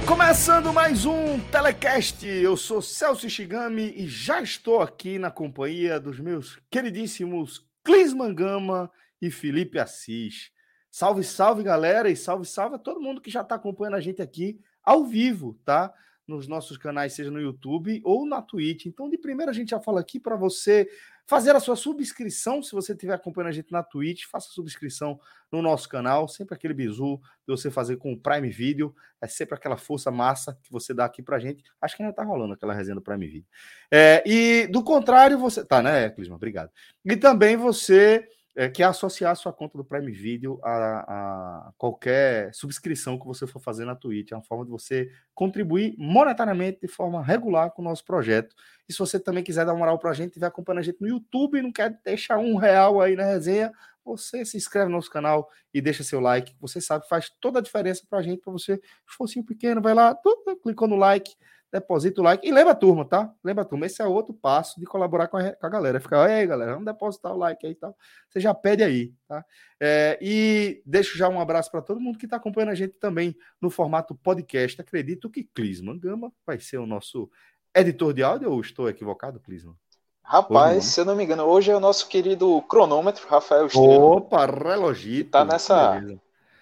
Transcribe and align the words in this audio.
Começando 0.00 0.72
mais 0.72 1.06
um 1.06 1.38
Telecast. 1.52 2.26
Eu 2.26 2.56
sou 2.56 2.82
Celso 2.82 3.30
Shigami 3.30 3.94
e 3.96 4.08
já 4.08 4.42
estou 4.42 4.80
aqui 4.80 5.20
na 5.20 5.30
companhia 5.30 6.00
dos 6.00 6.18
meus 6.18 6.58
queridíssimos 6.68 7.64
Clis 7.84 8.12
Mangama 8.12 8.90
e 9.22 9.30
Felipe 9.30 9.78
Assis. 9.78 10.50
Salve, 10.90 11.22
salve 11.22 11.62
galera 11.62 12.10
e 12.10 12.16
salve, 12.16 12.44
salve 12.44 12.74
a 12.74 12.78
todo 12.78 13.00
mundo 13.00 13.20
que 13.20 13.30
já 13.30 13.42
está 13.42 13.54
acompanhando 13.54 13.94
a 13.94 14.00
gente 14.00 14.20
aqui 14.20 14.60
ao 14.82 15.04
vivo, 15.04 15.56
tá? 15.64 15.94
Nos 16.26 16.48
nossos 16.48 16.76
canais, 16.76 17.12
seja 17.12 17.30
no 17.30 17.40
YouTube 17.40 18.00
ou 18.04 18.26
na 18.26 18.42
Twitch. 18.42 18.86
Então, 18.86 19.08
de 19.08 19.16
primeira, 19.16 19.52
a 19.52 19.54
gente 19.54 19.70
já 19.70 19.80
fala 19.80 20.00
aqui 20.00 20.18
para 20.18 20.34
você 20.34 20.88
fazer 21.26 21.54
a 21.56 21.60
sua 21.60 21.76
subscrição. 21.76 22.62
Se 22.62 22.72
você 22.72 22.92
estiver 22.92 23.14
acompanhando 23.14 23.48
a 23.48 23.52
gente 23.52 23.72
na 23.72 23.82
Twitch, 23.82 24.24
faça 24.30 24.48
subscrição 24.50 25.18
no 25.50 25.62
nosso 25.62 25.88
canal. 25.88 26.28
Sempre 26.28 26.54
aquele 26.54 26.74
bizu 26.74 27.20
de 27.46 27.54
você 27.54 27.70
fazer 27.70 27.96
com 27.96 28.12
o 28.12 28.20
Prime 28.20 28.48
Video. 28.50 28.94
É 29.20 29.26
sempre 29.26 29.54
aquela 29.54 29.76
força 29.76 30.10
massa 30.10 30.58
que 30.62 30.70
você 30.70 30.92
dá 30.92 31.04
aqui 31.04 31.22
pra 31.22 31.38
gente. 31.38 31.64
Acho 31.80 31.96
que 31.96 32.02
ainda 32.02 32.14
tá 32.14 32.22
rolando 32.22 32.54
aquela 32.54 32.74
resenha 32.74 32.94
do 32.94 33.02
Prime 33.02 33.26
Video. 33.26 33.48
É, 33.90 34.22
e 34.26 34.66
do 34.66 34.82
contrário, 34.82 35.38
você. 35.38 35.64
Tá, 35.64 35.82
né, 35.82 36.10
Clisma? 36.10 36.36
Obrigado. 36.36 36.70
E 37.04 37.16
também 37.16 37.56
você 37.56 38.26
é, 38.56 38.68
quer 38.68 38.84
associar 38.84 39.32
a 39.32 39.34
sua 39.34 39.52
conta 39.52 39.76
do 39.76 39.84
Prime 39.84 40.12
Video 40.12 40.60
a, 40.62 40.68
a, 40.68 41.72
qualquer 41.76 42.54
subscrição 42.54 43.18
que 43.18 43.26
você 43.26 43.46
for 43.46 43.58
fazer 43.58 43.84
na 43.84 43.96
Twitch. 43.96 44.30
É 44.30 44.36
uma 44.36 44.44
forma 44.44 44.64
de 44.64 44.70
você 44.70 45.10
contribuir 45.34 45.94
monetariamente 45.98 46.78
de 46.80 46.88
forma 46.88 47.22
regular 47.22 47.70
com 47.72 47.82
o 47.82 47.84
nosso 47.84 48.04
projeto. 48.04 48.54
E 48.88 48.92
se 48.92 48.98
você 48.98 49.18
também 49.18 49.42
quiser 49.42 49.66
dar 49.66 49.74
moral 49.74 49.98
para 49.98 50.10
a 50.10 50.14
gente, 50.14 50.28
estiver 50.28 50.46
acompanhando 50.46 50.80
a 50.80 50.82
gente 50.82 51.00
no 51.00 51.08
YouTube 51.08 51.58
e 51.58 51.62
não 51.62 51.72
quer 51.72 51.98
deixar 52.04 52.38
um 52.38 52.56
real 52.56 53.00
aí 53.00 53.16
na 53.16 53.24
resenha, 53.24 53.72
você 54.04 54.44
se 54.44 54.56
inscreve 54.56 54.86
no 54.86 54.96
nosso 54.96 55.10
canal 55.10 55.50
e 55.72 55.80
deixa 55.80 56.04
seu 56.04 56.20
like. 56.20 56.54
Você 56.60 56.80
sabe, 56.80 57.08
faz 57.08 57.30
toda 57.40 57.58
a 57.58 57.62
diferença 57.62 58.04
para 58.08 58.18
a 58.18 58.22
gente, 58.22 58.40
para 58.40 58.52
você, 58.52 58.80
esforcinho 59.08 59.44
pequeno, 59.44 59.80
vai 59.80 59.94
lá, 59.94 60.16
clicou 60.62 60.86
no 60.86 60.96
like, 60.96 61.34
deposita 61.74 62.20
o 62.20 62.24
like. 62.24 62.46
E 62.46 62.52
lembra 62.52 62.72
a 62.72 62.76
turma, 62.76 63.04
tá? 63.04 63.32
Lembra 63.42 63.62
a 63.62 63.64
turma, 63.64 63.84
esse 63.84 64.00
é 64.00 64.06
outro 64.06 64.32
passo 64.32 64.78
de 64.78 64.86
colaborar 64.86 65.26
com 65.26 65.36
a, 65.36 65.52
com 65.52 65.66
a 65.66 65.68
galera. 65.68 65.98
Ficar, 65.98 66.30
ei, 66.30 66.46
galera, 66.46 66.72
vamos 66.72 66.86
depositar 66.86 67.34
o 67.34 67.36
like 67.36 67.66
aí 67.66 67.72
e 67.72 67.74
tal. 67.74 67.96
Você 68.28 68.38
já 68.38 68.54
pede 68.54 68.84
aí, 68.84 69.12
tá? 69.26 69.44
É, 69.80 70.16
e 70.22 70.80
deixo 70.86 71.18
já 71.18 71.28
um 71.28 71.40
abraço 71.40 71.72
para 71.72 71.82
todo 71.82 72.00
mundo 72.00 72.16
que 72.16 72.26
está 72.26 72.36
acompanhando 72.36 72.70
a 72.70 72.76
gente 72.76 72.94
também 72.94 73.36
no 73.60 73.70
formato 73.70 74.14
podcast. 74.14 74.80
Acredito 74.80 75.28
que 75.28 75.42
Clisman 75.42 75.98
Gama 75.98 76.32
vai 76.46 76.60
ser 76.60 76.78
o 76.78 76.86
nosso 76.86 77.28
editor 77.74 78.14
de 78.14 78.22
áudio 78.22 78.52
ou 78.52 78.60
estou 78.60 78.88
equivocado, 78.88 79.40
Clisman? 79.40 79.74
Rapaz, 80.22 80.84
se 80.84 81.00
eu 81.00 81.04
não 81.04 81.16
me 81.16 81.24
engano, 81.24 81.42
hoje 81.42 81.70
é 81.70 81.76
o 81.76 81.80
nosso 81.80 82.08
querido 82.08 82.62
cronômetro, 82.62 83.28
Rafael 83.28 83.66
Estrela. 83.66 84.04
Opa, 84.04 84.46
relogito. 84.46 85.30
Tá 85.30 85.44
nessa, 85.44 86.00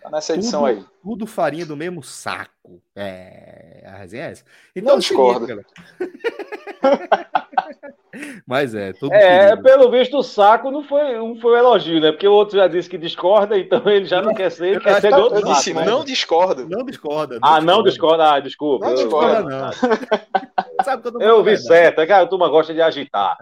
tá 0.03 0.11
nessa 0.11 0.35
edição 0.35 0.61
tudo, 0.61 0.71
aí. 0.71 0.85
Tudo 1.03 1.27
farinha 1.27 1.67
do 1.67 1.77
mesmo 1.77 2.03
saco. 2.03 2.83
É, 2.95 3.85
a 3.87 3.97
resenha 3.99 4.25
é 4.25 4.31
essa. 4.33 4.45
Então, 4.75 4.93
não 4.93 4.99
discordo. 4.99 5.47
Mas 8.47 8.75
é, 8.75 8.93
tudo 8.93 9.13
É, 9.15 9.49
querido. 9.49 9.63
pelo 9.63 9.91
visto 9.91 10.19
o 10.19 10.23
saco 10.23 10.71
não 10.71 10.83
foi, 10.83 11.17
não 11.17 11.35
foi 11.37 11.55
um 11.55 11.57
elogio, 11.57 12.01
né? 12.01 12.13
Porque 12.13 12.29
o 12.29 12.33
outro 12.33 12.59
já 12.59 12.69
disse 12.69 12.89
que 12.89 12.99
discorda, 12.99 13.59
então 13.59 13.83
ele 13.87 14.05
já 14.05 14.21
não 14.21 14.35
quer 14.35 14.51
ser, 14.51 14.67
ele 14.69 14.81
quer 14.81 15.01
ser 15.01 15.13
de 15.13 15.19
outro 15.19 15.39
eu 15.39 15.47
saco. 15.47 15.55
Disse, 15.55 15.73
né? 15.73 15.85
não 15.85 16.05
discordo. 16.05 16.69
Não 16.69 16.85
discorda. 16.85 17.39
Não 17.41 17.49
ah, 17.49 17.59
discorda. 17.59 17.73
não 17.73 17.83
discorda, 17.83 18.33
ah, 18.33 18.41
desculpa. 18.41 18.87
Não 18.87 18.95
discorda, 18.95 19.43
não. 19.43 19.71
eu, 21.21 21.29
eu 21.29 21.45
vi 21.45 21.57
certo, 21.57 22.01
é 22.01 22.07
que 22.07 22.13
a 22.13 22.27
turma 22.27 22.49
gosta 22.49 22.75
de 22.75 22.83
agitar. 22.83 23.39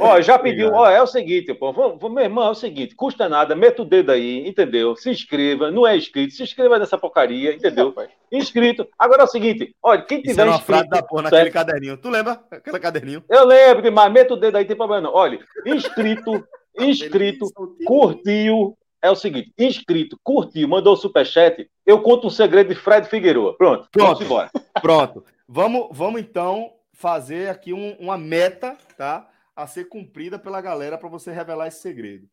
Ó, 0.00 0.20
já 0.20 0.38
pediu, 0.38 0.72
ó, 0.72 0.88
é 0.88 1.02
o 1.02 1.06
seguinte, 1.06 1.52
pô, 1.52 1.72
vamos, 1.72 2.00
meu 2.10 2.24
irmão, 2.24 2.48
é 2.48 2.50
o 2.50 2.54
seguinte, 2.54 2.94
custa 2.94 3.28
nada, 3.28 3.54
meta 3.54 3.82
o 3.82 3.84
dedo 3.84 4.12
aí, 4.12 4.48
entendeu? 4.48 4.96
Se 4.96 5.10
inscreva, 5.10 5.70
não 5.70 5.86
é 5.86 5.96
inscrito, 5.96 6.34
se 6.34 6.42
inscreva 6.42 6.78
nessa 6.78 6.96
porcaria, 6.96 7.54
entendeu? 7.54 7.94
inscrito. 8.30 8.86
Agora 8.98 9.22
é 9.22 9.24
o 9.24 9.28
seguinte, 9.28 9.74
olha, 9.82 10.02
quem 10.02 10.22
tiver 10.22 10.46
Isso 10.46 10.58
inscrito... 10.58 10.88
da 10.88 11.02
porra 11.02 11.22
naquele 11.22 11.50
caderninho, 11.50 11.96
tu 11.96 12.08
lembra? 12.08 12.40
Aquele 12.50 12.78
caderninho? 12.78 13.24
Eu 13.28 13.44
lembro, 13.44 13.92
mas 13.92 14.12
meta 14.12 14.34
o 14.34 14.36
dedo 14.36 14.56
aí, 14.56 14.64
tem 14.64 14.76
problema 14.76 15.02
não. 15.02 15.14
Olha, 15.14 15.38
inscrito, 15.66 16.44
inscrito, 16.78 17.46
curtiu, 17.84 18.76
é 19.02 19.10
o 19.10 19.16
seguinte, 19.16 19.52
inscrito, 19.58 20.18
curtiu, 20.22 20.68
mandou 20.68 20.94
o 20.94 20.96
superchat, 20.96 21.68
eu 21.84 22.00
conto 22.00 22.26
um 22.26 22.30
segredo 22.30 22.68
de 22.68 22.74
Fred 22.74 23.08
Figueiredo. 23.08 23.54
Pronto, 23.56 23.88
pronto, 23.90 24.06
vamos 24.06 24.20
embora. 24.20 24.50
Pronto, 24.80 25.24
vamos, 25.46 25.88
vamos 25.92 26.20
então 26.20 26.72
fazer 26.92 27.48
aqui 27.48 27.72
um, 27.72 27.96
uma 28.00 28.18
meta, 28.18 28.76
tá? 28.96 29.28
A 29.58 29.66
ser 29.66 29.86
cumprida 29.86 30.38
pela 30.38 30.60
galera 30.60 30.96
para 30.96 31.08
você 31.08 31.32
revelar 31.32 31.66
esse 31.66 31.80
segredo. 31.80 32.30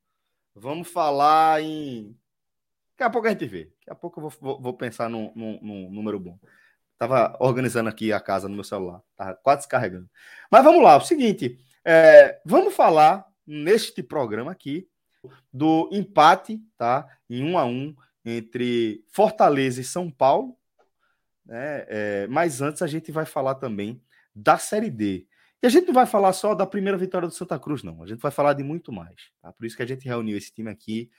Vamos 0.53 0.87
falar 0.87 1.59
em. 1.59 2.15
Daqui 2.91 3.03
a 3.03 3.09
pouco 3.09 3.27
a 3.27 3.31
gente 3.31 3.47
vê. 3.47 3.65
Daqui 3.79 3.89
a 3.89 3.95
pouco 3.95 4.21
eu 4.21 4.29
vou, 4.29 4.61
vou 4.61 4.73
pensar 4.77 5.09
num, 5.09 5.33
num, 5.35 5.59
num, 5.59 5.89
número 5.89 6.19
bom. 6.19 6.37
Tava 6.99 7.35
organizando 7.39 7.89
aqui 7.89 8.13
a 8.13 8.19
casa 8.19 8.47
no 8.47 8.53
meu 8.53 8.63
celular. 8.63 9.01
Tava 9.17 9.33
quase 9.41 9.61
descarregando. 9.61 10.07
Mas 10.51 10.63
vamos 10.63 10.83
lá. 10.83 10.97
O 10.97 11.01
seguinte. 11.01 11.59
É, 11.83 12.39
vamos 12.45 12.75
falar 12.75 13.25
neste 13.45 14.03
programa 14.03 14.51
aqui 14.51 14.87
do 15.51 15.89
empate, 15.91 16.61
tá? 16.77 17.07
Em 17.27 17.43
um 17.43 17.57
a 17.57 17.65
um 17.65 17.95
entre 18.23 19.03
Fortaleza 19.09 19.81
e 19.81 19.83
São 19.83 20.11
Paulo. 20.11 20.55
Né? 21.43 21.85
É, 21.87 22.27
mas 22.27 22.61
antes 22.61 22.83
a 22.83 22.87
gente 22.87 23.11
vai 23.11 23.25
falar 23.25 23.55
também 23.55 23.99
da 24.33 24.59
Série 24.59 24.91
D. 24.91 25.27
E 25.63 25.67
a 25.67 25.69
gente 25.69 25.87
não 25.87 25.93
vai 25.93 26.05
falar 26.05 26.33
só 26.33 26.53
da 26.53 26.65
primeira 26.65 26.97
vitória 26.97 27.27
do 27.27 27.33
Santa 27.33 27.57
Cruz, 27.57 27.81
não. 27.83 28.03
A 28.03 28.07
gente 28.07 28.19
vai 28.19 28.31
falar 28.31 28.53
de 28.53 28.63
muito 28.63 28.91
mais. 28.91 29.31
Tá? 29.41 29.51
Por 29.51 29.65
isso 29.65 29.75
que 29.75 29.83
a 29.83 29.87
gente 29.87 30.05
reuniu 30.05 30.37
esse 30.37 30.53
time 30.53 30.69
aqui, 30.69 31.09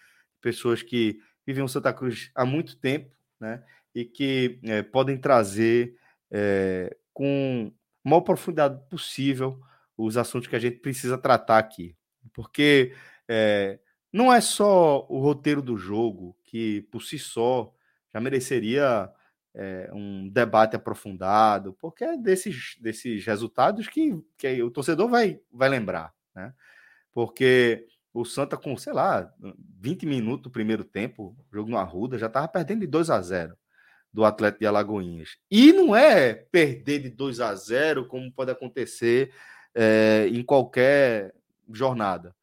pessoas 0.41 0.83
que 0.83 1.19
vivem 1.47 1.65
o 1.65 1.69
Santa 1.69 1.93
Cruz 1.93 2.31
há 2.35 2.45
muito 2.45 2.77
tempo, 2.79 3.15
né? 3.41 3.63
E 3.95 4.05
que 4.05 4.61
é, 4.65 4.83
podem 4.83 5.17
trazer 5.17 5.97
é, 6.31 6.97
com 7.13 7.73
a 8.05 8.09
maior 8.09 8.21
profundidade 8.21 8.81
possível 8.89 9.61
os 9.97 10.17
assuntos 10.17 10.49
que 10.49 10.57
a 10.57 10.59
gente 10.59 10.79
precisa 10.79 11.17
tratar 11.17 11.59
aqui. 11.59 11.97
Porque 12.35 12.95
é, 13.29 13.79
não 14.13 14.33
é 14.33 14.41
só 14.41 15.07
o 15.09 15.19
roteiro 15.19 15.63
do 15.63 15.77
jogo 15.77 16.37
que, 16.45 16.83
por 16.91 17.03
si 17.03 17.19
só, 17.19 17.73
já 18.13 18.21
mereceria 18.21 19.11
é, 19.56 19.91
um 19.93 20.28
debate 20.28 20.77
aprofundado, 20.77 21.75
porque 21.81 22.05
é 22.05 22.17
desses, 22.17 22.77
desses 22.78 23.25
resultados 23.25 23.89
que, 23.89 24.15
que 24.37 24.62
o 24.62 24.71
torcedor 24.71 25.09
vai, 25.09 25.41
vai 25.50 25.69
lembrar, 25.69 26.12
né? 26.34 26.53
Porque 27.12 27.87
o 28.12 28.25
Santa, 28.25 28.56
com, 28.56 28.76
sei 28.76 28.93
lá, 28.93 29.32
20 29.81 30.05
minutos 30.05 30.43
do 30.43 30.50
primeiro 30.50 30.85
tempo, 30.85 31.35
jogo 31.50 31.70
no 31.70 31.79
Arruda, 31.79 32.19
já 32.19 32.26
estava 32.26 32.47
perdendo 32.47 32.81
de 32.81 32.87
2 32.87 33.08
a 33.08 33.20
0 33.20 33.56
do 34.12 34.25
Atlético 34.25 34.61
de 34.61 34.67
Alagoinhas. 34.67 35.37
E 35.50 35.73
não 35.73 35.97
é 35.97 36.35
perder 36.35 37.00
de 37.00 37.11
2 37.11 37.41
a 37.41 37.55
0 37.55 38.06
como 38.06 38.32
pode 38.32 38.50
acontecer 38.50 39.32
é, 39.75 40.29
em 40.31 40.43
qualquer 40.43 41.35
jornada. 41.73 42.35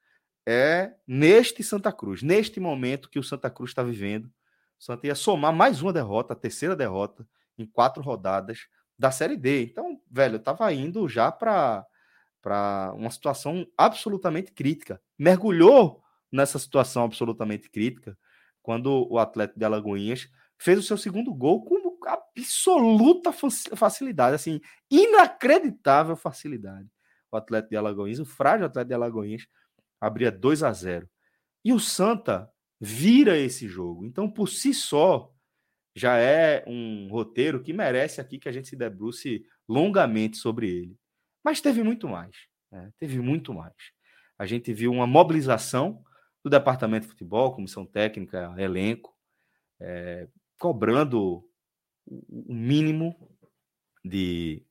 É 0.46 0.94
neste 1.08 1.64
Santa 1.64 1.92
Cruz, 1.92 2.22
neste 2.22 2.60
momento 2.60 3.10
que 3.10 3.20
o 3.20 3.24
Santa 3.24 3.50
Cruz 3.50 3.72
está 3.72 3.82
vivendo, 3.82 4.30
Santa 4.84 5.08
ia 5.08 5.16
somar 5.16 5.54
mais 5.54 5.82
uma 5.82 5.94
derrota, 5.94 6.34
a 6.34 6.36
terceira 6.36 6.76
derrota, 6.76 7.26
em 7.58 7.66
quatro 7.66 8.04
rodadas 8.04 8.68
da 9.00 9.12
Série 9.12 9.38
D. 9.38 9.64
Então, 9.64 10.02
velho, 10.12 10.36
eu 10.36 10.44
tava 10.44 10.74
indo 10.74 11.08
já 11.08 11.32
para 11.32 11.86
uma 12.94 13.10
situação 13.10 13.66
absolutamente 13.78 14.52
crítica. 14.52 15.02
Mergulhou 15.18 16.04
nessa 16.30 16.60
situação 16.60 17.06
absolutamente 17.06 17.70
crítica 17.70 18.18
quando 18.62 19.08
o 19.10 19.18
Atlético 19.18 19.58
de 19.58 19.64
Alagoinhas 19.64 20.28
fez 20.58 20.78
o 20.78 20.84
seu 20.84 20.98
segundo 20.98 21.34
gol 21.34 21.64
com 21.64 21.82
absoluta 22.06 23.32
facilidade, 23.32 24.36
assim, 24.36 24.60
inacreditável 24.92 26.18
facilidade. 26.18 26.90
O 27.32 27.38
Atlético 27.38 27.70
de 27.70 27.78
Alagoinhas, 27.78 28.20
o 28.20 28.26
frágil 28.26 28.66
Atlético 28.66 28.90
de 28.90 28.96
Alagoinhas, 28.96 29.48
abria 30.02 30.30
2 30.30 30.62
a 30.62 30.74
0. 30.74 31.10
E 31.64 31.72
o 31.72 31.80
Santa 31.80 32.52
vira 32.84 33.38
esse 33.38 33.66
jogo. 33.66 34.06
Então, 34.06 34.30
por 34.30 34.50
si 34.50 34.74
só, 34.74 35.34
já 35.96 36.18
é 36.18 36.66
um 36.68 37.08
roteiro 37.10 37.64
que 37.64 37.72
merece 37.72 38.20
aqui 38.20 38.38
que 38.38 38.50
a 38.50 38.52
gente 38.52 38.68
se 38.68 38.76
debruce 38.76 39.46
longamente 39.70 40.36
sobre 40.36 40.70
ele. 40.70 40.98
Mas 41.42 41.62
teve 41.62 41.82
muito 41.82 42.10
mais. 42.10 42.36
Né? 42.70 42.92
Teve 43.00 43.22
muito 43.22 43.54
mais. 43.54 43.74
A 44.38 44.46
gente 44.46 44.74
viu 44.74 44.92
uma 44.92 45.08
mobilização 45.08 46.04
do 46.44 46.50
departamento 46.50 47.04
de 47.04 47.12
futebol, 47.12 47.56
comissão 47.56 47.86
técnica, 47.86 48.54
elenco, 48.58 49.18
é, 49.80 50.28
cobrando 50.60 51.48
o 52.06 52.54
mínimo 52.54 53.16
de 54.04 54.62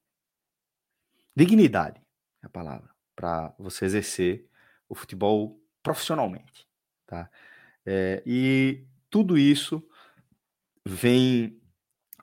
dignidade, 1.35 1.99
é 2.43 2.47
a 2.47 2.51
palavra, 2.51 2.91
para 3.17 3.55
você 3.59 3.87
exercer 3.87 4.47
o 4.87 4.95
futebol 4.95 5.59
profissionalmente, 5.83 6.69
tá? 7.07 7.31
É, 7.85 8.23
e 8.25 8.85
tudo 9.11 9.37
isso 9.37 9.83
vem 10.87 11.61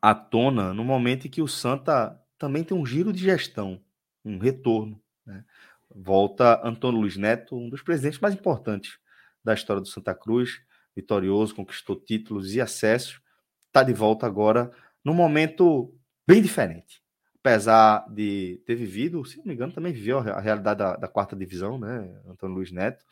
à 0.01 0.15
tona 0.15 0.73
no 0.73 0.83
momento 0.83 1.27
em 1.27 1.29
que 1.29 1.41
o 1.41 1.47
Santa 1.47 2.19
também 2.37 2.63
tem 2.63 2.77
um 2.77 2.85
giro 2.85 3.11
de 3.11 3.19
gestão, 3.19 3.81
um 4.23 4.37
retorno. 4.37 5.01
Né? 5.25 5.43
Volta 5.89 6.61
Antônio 6.63 7.01
Luiz 7.01 7.17
Neto, 7.17 7.57
um 7.57 7.69
dos 7.69 7.81
presidentes 7.81 8.19
mais 8.19 8.33
importantes 8.33 8.99
da 9.43 9.53
história 9.53 9.81
do 9.81 9.87
Santa 9.87 10.13
Cruz, 10.13 10.61
vitorioso, 10.95 11.55
conquistou 11.55 11.95
títulos 11.95 12.53
e 12.53 12.61
acessos, 12.61 13.21
está 13.67 13.83
de 13.83 13.93
volta 13.93 14.25
agora 14.25 14.71
num 15.03 15.13
momento 15.13 15.93
bem 16.27 16.41
diferente. 16.41 17.01
Apesar 17.39 18.05
de 18.09 18.61
ter 18.65 18.75
vivido, 18.75 19.23
se 19.25 19.37
não 19.37 19.45
me 19.45 19.53
engano, 19.53 19.71
também 19.71 19.93
viveu 19.93 20.19
a 20.19 20.39
realidade 20.39 20.77
da, 20.77 20.95
da 20.95 21.07
quarta 21.07 21.35
divisão, 21.35 21.79
né, 21.79 22.21
Antônio 22.27 22.55
Luiz 22.55 22.71
Neto, 22.71 23.05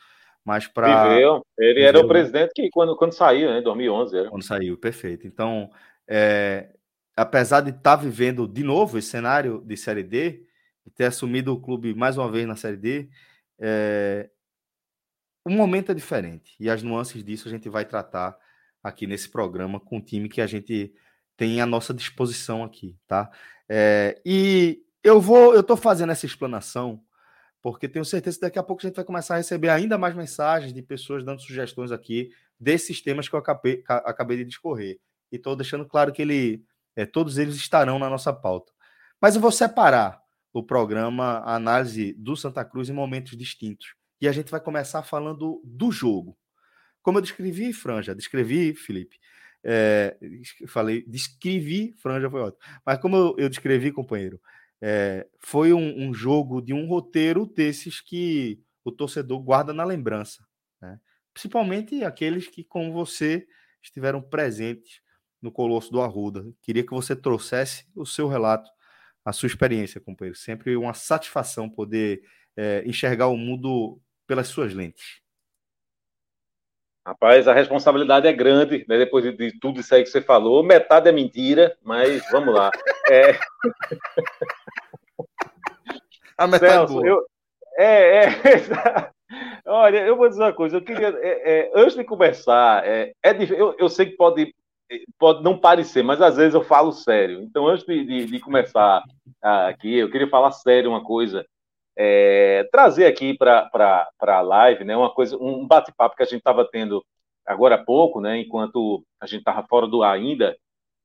mas 0.48 0.66
para... 0.66 1.10
Viveu, 1.10 1.46
ele 1.60 1.74
viveu, 1.74 1.90
era 1.90 2.00
o 2.00 2.08
presidente 2.08 2.54
que 2.56 2.70
quando, 2.70 2.96
quando 2.96 3.12
saiu, 3.12 3.50
né, 3.50 3.60
em 3.60 3.64
2011. 3.64 4.18
Era. 4.18 4.30
Quando 4.30 4.44
saiu, 4.44 4.78
perfeito. 4.78 5.28
Então, 5.28 5.70
é, 6.08 6.70
apesar 7.18 7.60
de 7.60 7.72
estar 7.72 7.98
tá 7.98 8.02
vivendo 8.02 8.48
de 8.48 8.64
novo 8.64 8.98
esse 8.98 9.10
cenário 9.10 9.62
de 9.66 9.76
Série 9.76 10.04
D, 10.04 10.46
e 10.86 10.90
ter 10.90 11.04
assumido 11.04 11.52
o 11.52 11.60
clube 11.60 11.94
mais 11.94 12.18
uma 12.18 12.32
vez 12.32 12.48
na 12.48 12.56
Série 12.56 12.78
D, 12.78 13.10
é, 13.60 14.30
o 15.44 15.50
momento 15.50 15.92
é 15.92 15.94
diferente. 15.94 16.56
E 16.58 16.70
as 16.70 16.82
nuances 16.82 17.22
disso 17.26 17.50
a 17.50 17.52
gente 17.52 17.68
vai 17.68 17.84
tratar 17.84 18.38
aqui 18.82 19.06
nesse 19.06 19.28
programa 19.28 19.82
com 19.82 19.98
o 19.98 20.02
time 20.02 20.30
que 20.30 20.40
a 20.40 20.48
gente 20.48 20.94
tem 21.36 21.60
à 21.60 21.66
nossa 21.66 21.94
disposição 21.94 22.64
aqui, 22.64 22.98
tá? 23.06 23.30
É, 23.68 24.18
e 24.26 24.82
eu 25.04 25.20
vou, 25.20 25.54
eu 25.54 25.60
estou 25.60 25.76
fazendo 25.76 26.14
essa 26.14 26.26
explanação 26.26 27.04
porque 27.72 27.90
tenho 27.90 28.06
certeza 28.06 28.38
que 28.38 28.42
daqui 28.42 28.58
a 28.58 28.64
pouco 28.64 28.82
a 28.82 28.88
gente 28.88 28.96
vai 28.96 29.04
começar 29.04 29.34
a 29.34 29.38
receber 29.38 29.68
ainda 29.68 29.98
mais 29.98 30.16
mensagens 30.16 30.72
de 30.72 30.82
pessoas 30.82 31.24
dando 31.26 31.42
sugestões 31.42 31.92
aqui 31.92 32.30
desses 32.58 33.02
temas 33.02 33.28
que 33.28 33.36
eu 33.36 33.40
acabei, 33.40 33.84
acabei 33.88 34.38
de 34.38 34.46
discorrer. 34.46 35.00
E 35.32 35.36
estou 35.36 35.54
deixando 35.54 35.86
claro 35.86 36.14
que 36.14 36.22
ele, 36.22 36.64
é, 36.96 37.06
todos 37.06 37.38
eles 37.38 37.56
estarão 37.56 38.00
na 38.00 38.10
nossa 38.10 38.32
pauta. 38.32 38.72
Mas 39.22 39.36
eu 39.36 39.42
vou 39.42 39.52
separar 39.52 40.18
o 40.54 40.64
programa, 40.64 41.40
a 41.40 41.56
análise 41.56 42.14
do 42.14 42.38
Santa 42.38 42.64
Cruz 42.64 42.90
em 42.90 42.94
momentos 42.94 43.36
distintos. 43.36 43.96
E 44.22 44.30
a 44.30 44.32
gente 44.32 44.50
vai 44.50 44.62
começar 44.62 45.04
falando 45.04 45.62
do 45.66 45.92
jogo. 45.92 46.38
Como 47.02 47.18
eu 47.18 47.22
descrevi, 47.22 47.74
Franja, 47.74 48.16
descrevi, 48.16 48.74
Felipe, 48.74 49.18
é, 49.62 50.18
falei, 50.68 51.04
descrevi, 51.06 51.94
Franja 51.98 52.30
foi 52.30 52.40
ótimo. 52.40 52.62
Mas 52.86 52.98
como 53.00 53.18
eu, 53.18 53.36
eu 53.38 53.50
descrevi, 53.50 53.92
companheiro, 53.92 54.40
é, 54.82 55.28
foi 55.40 55.74
um, 55.74 56.08
um, 56.08 56.14
jogo 56.14 56.62
de 56.62 56.74
um 56.74 56.88
roteiro 56.88 57.46
desses 57.46 58.00
que 58.00 58.62
o 58.84 58.92
torcedor 58.92 59.40
guarda 59.40 59.74
na 59.74 59.84
lembrança. 59.84 60.46
Né? 60.82 61.00
Principalmente 61.34 62.04
aqueles 62.04 62.48
que, 62.48 62.64
como 62.64 62.94
você, 62.94 63.48
estiveram 63.82 64.22
presentes 64.22 65.02
no 65.42 65.52
Colosso 65.52 65.92
do 65.92 66.02
Arruda. 66.02 66.46
Queria 66.62 66.84
que 66.86 66.94
você 66.94 67.16
trouxesse 67.16 67.88
o 67.96 68.06
seu 68.06 68.28
relato, 68.28 68.70
a 69.24 69.32
sua 69.32 69.48
experiência, 69.48 70.02
companheiro. 70.02 70.38
Sempre 70.38 70.76
uma 70.76 70.94
satisfação 70.94 71.70
poder 71.70 72.22
é, 72.56 72.84
enxergar 72.86 73.28
o 73.28 73.38
mundo 73.38 74.00
pelas 74.26 74.48
suas 74.48 74.74
lentes. 74.74 75.22
Rapaz, 77.06 77.48
a 77.48 77.54
responsabilidade 77.54 78.28
é 78.28 78.34
grande, 78.34 78.86
né? 78.86 78.98
Depois 78.98 79.24
de, 79.24 79.32
de, 79.32 79.58
tudo 79.60 79.80
isso 79.80 79.96
aí 79.96 80.04
que 80.04 80.10
você 80.10 80.22
falou, 80.22 80.62
metade 80.62 81.08
é 81.08 81.12
mentira, 81.12 81.78
mas 81.82 82.22
vamos 82.32 82.54
lá. 82.54 82.70
É... 83.10 83.32
A 86.38 86.48
metade 86.48 86.92
Celso, 86.92 87.06
eu... 87.06 87.26
é, 87.78 88.26
é... 88.26 89.12
Olha, 89.66 89.98
eu 90.06 90.16
vou 90.16 90.30
dizer 90.30 90.42
uma 90.42 90.54
coisa. 90.54 90.78
Eu 90.78 90.82
queria, 90.82 91.10
é, 91.22 91.60
é, 91.60 91.72
antes 91.76 91.96
de 91.96 92.04
começar, 92.04 92.86
é, 92.86 93.14
é 93.24 93.32
eu, 93.52 93.76
eu 93.78 93.90
sei 93.90 94.06
que 94.06 94.16
pode, 94.16 94.54
pode 95.20 95.44
não 95.44 95.58
parecer, 95.58 96.04
mas 96.04 96.22
às 96.22 96.38
vezes 96.38 96.54
eu 96.54 96.64
falo 96.64 96.92
sério. 96.92 97.42
Então, 97.42 97.68
antes 97.68 97.86
de, 97.86 98.06
de, 98.06 98.26
de 98.26 98.40
começar 98.40 99.04
aqui, 99.42 99.98
eu 99.98 100.10
queria 100.10 100.30
falar 100.30 100.52
sério 100.52 100.90
uma 100.90 101.04
coisa 101.04 101.46
é, 101.98 102.64
trazer 102.72 103.08
aqui 103.08 103.36
para 103.36 104.08
a 104.22 104.42
live 104.42 104.84
né, 104.84 104.96
uma 104.96 105.12
coisa, 105.12 105.36
um 105.38 105.66
bate-papo 105.68 106.16
que 106.16 106.22
a 106.22 106.26
gente 106.26 106.38
estava 106.38 106.64
tendo 106.70 107.04
agora 107.44 107.76
há 107.76 107.84
pouco, 107.84 108.22
né, 108.22 108.38
enquanto 108.38 109.04
a 109.20 109.26
gente 109.26 109.40
estava 109.40 109.66
fora 109.68 109.88
do 109.88 110.04
ar 110.04 110.16
ainda, 110.16 110.56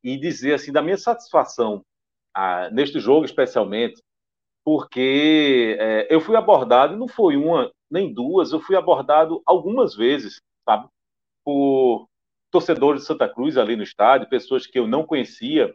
e 0.05 0.19
dizer 0.19 0.55
assim 0.55 0.71
da 0.71 0.83
minha 0.83 0.99
satisfação 0.99 1.83
ah, 2.35 2.69
neste 2.71 3.01
jogo 3.01 3.25
especialmente, 3.25 4.03
porque 4.65 5.77
é, 5.79 6.07
eu 6.11 6.21
fui 6.21 6.37
abordado, 6.37 6.97
não 6.97 7.09
foi 7.09 7.37
uma 7.37 7.71
nem 7.91 8.13
duas, 8.13 8.53
eu 8.53 8.61
fui 8.61 8.77
abordado 8.77 9.43
algumas 9.45 9.95
vezes, 9.95 10.41
sabe, 10.65 10.89
por 11.45 12.09
torcedores 12.51 13.03
de 13.03 13.07
Santa 13.07 13.29
Cruz 13.29 13.57
ali 13.57 13.77
no 13.77 13.83
estádio, 13.83 14.29
pessoas 14.29 14.67
que 14.67 14.79
eu 14.79 14.87
não 14.87 15.05
conhecia, 15.05 15.75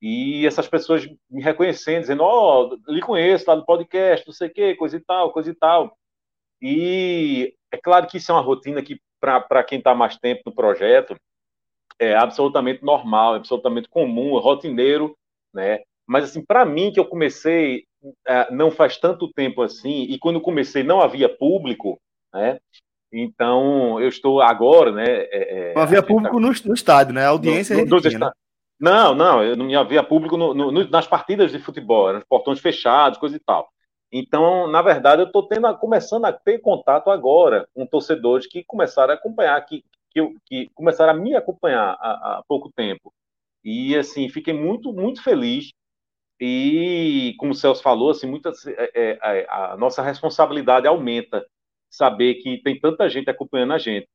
e 0.00 0.46
essas 0.46 0.68
pessoas 0.68 1.06
me 1.30 1.42
reconhecendo, 1.42 2.02
dizendo, 2.02 2.22
ó, 2.22 2.68
oh, 2.68 2.92
lhe 2.92 3.00
conheço 3.00 3.44
lá 3.48 3.56
no 3.56 3.64
podcast, 3.64 4.26
não 4.26 4.34
sei 4.34 4.48
o 4.48 4.52
quê, 4.52 4.74
coisa 4.74 4.96
e 4.96 5.00
tal, 5.00 5.32
coisa 5.32 5.50
e 5.50 5.54
tal. 5.54 5.96
E 6.60 7.54
é 7.72 7.76
claro 7.78 8.06
que 8.06 8.18
isso 8.18 8.30
é 8.30 8.34
uma 8.34 8.42
rotina 8.42 8.82
que, 8.82 9.00
para 9.20 9.64
quem 9.64 9.78
está 9.78 9.94
mais 9.94 10.18
tempo 10.18 10.42
no 10.46 10.54
projeto, 10.54 11.16
é 11.98 12.14
absolutamente 12.14 12.84
normal, 12.84 13.34
é 13.34 13.38
absolutamente 13.38 13.88
comum, 13.88 14.36
é 14.36 14.40
rotineiro, 14.40 15.16
né? 15.52 15.80
Mas, 16.06 16.24
assim, 16.24 16.44
para 16.44 16.64
mim, 16.64 16.92
que 16.92 17.00
eu 17.00 17.06
comecei 17.06 17.84
não 18.50 18.70
faz 18.70 18.96
tanto 18.96 19.32
tempo 19.32 19.62
assim, 19.62 20.02
e 20.04 20.18
quando 20.18 20.40
comecei 20.40 20.82
não 20.82 21.00
havia 21.00 21.28
público, 21.28 21.98
né? 22.32 22.58
Então, 23.12 24.00
eu 24.00 24.08
estou 24.08 24.42
agora, 24.42 24.92
né? 24.92 25.04
É, 25.06 25.70
é 25.70 25.74
não 25.74 25.82
havia 25.82 26.02
público 26.02 26.34
tá... 26.34 26.40
no, 26.40 26.48
no, 26.48 26.74
estádio, 26.74 27.14
né? 27.14 27.24
A 27.24 27.28
audiência 27.28 27.76
no, 27.76 27.84
no, 27.84 28.18
né? 28.18 28.30
Não, 28.78 29.14
não, 29.14 29.42
eu 29.42 29.56
não 29.56 29.80
havia 29.80 30.02
público 30.02 30.36
nas 30.90 31.06
partidas 31.06 31.50
de 31.50 31.58
futebol, 31.58 32.12
nos 32.12 32.24
portões 32.24 32.60
fechados, 32.60 33.18
coisa 33.18 33.36
e 33.36 33.40
tal. 33.40 33.68
Então, 34.12 34.66
na 34.68 34.82
verdade, 34.82 35.22
eu 35.22 35.26
estou 35.26 35.48
começando 35.78 36.26
a 36.26 36.32
ter 36.32 36.58
contato 36.60 37.10
agora 37.10 37.68
com 37.74 37.86
torcedores 37.86 38.46
que 38.46 38.62
começaram 38.64 39.12
a 39.12 39.16
acompanhar, 39.16 39.60
que, 39.64 39.84
que, 40.10 40.34
que 40.44 40.70
começaram 40.74 41.12
a 41.12 41.16
me 41.16 41.34
acompanhar 41.34 41.96
há, 42.00 42.38
há, 42.38 42.42
pouco 42.46 42.70
tempo. 42.74 43.12
E, 43.64 43.96
assim, 43.96 44.28
fiquei 44.28 44.54
muito, 44.54 44.92
muito 44.92 45.22
feliz. 45.22 45.72
E, 46.40 47.34
como 47.38 47.52
o 47.52 47.54
Celso 47.54 47.82
falou, 47.82 48.10
assim, 48.10 48.26
muitas, 48.26 48.66
é, 48.66 48.90
é, 48.94 49.18
é, 49.22 49.46
a 49.48 49.76
nossa 49.76 50.02
responsabilidade 50.02 50.86
aumenta 50.86 51.46
saber 51.90 52.34
que 52.34 52.62
tem 52.62 52.78
tanta 52.78 53.08
gente 53.08 53.30
acompanhando 53.30 53.72
a 53.72 53.78
gente. 53.78 54.08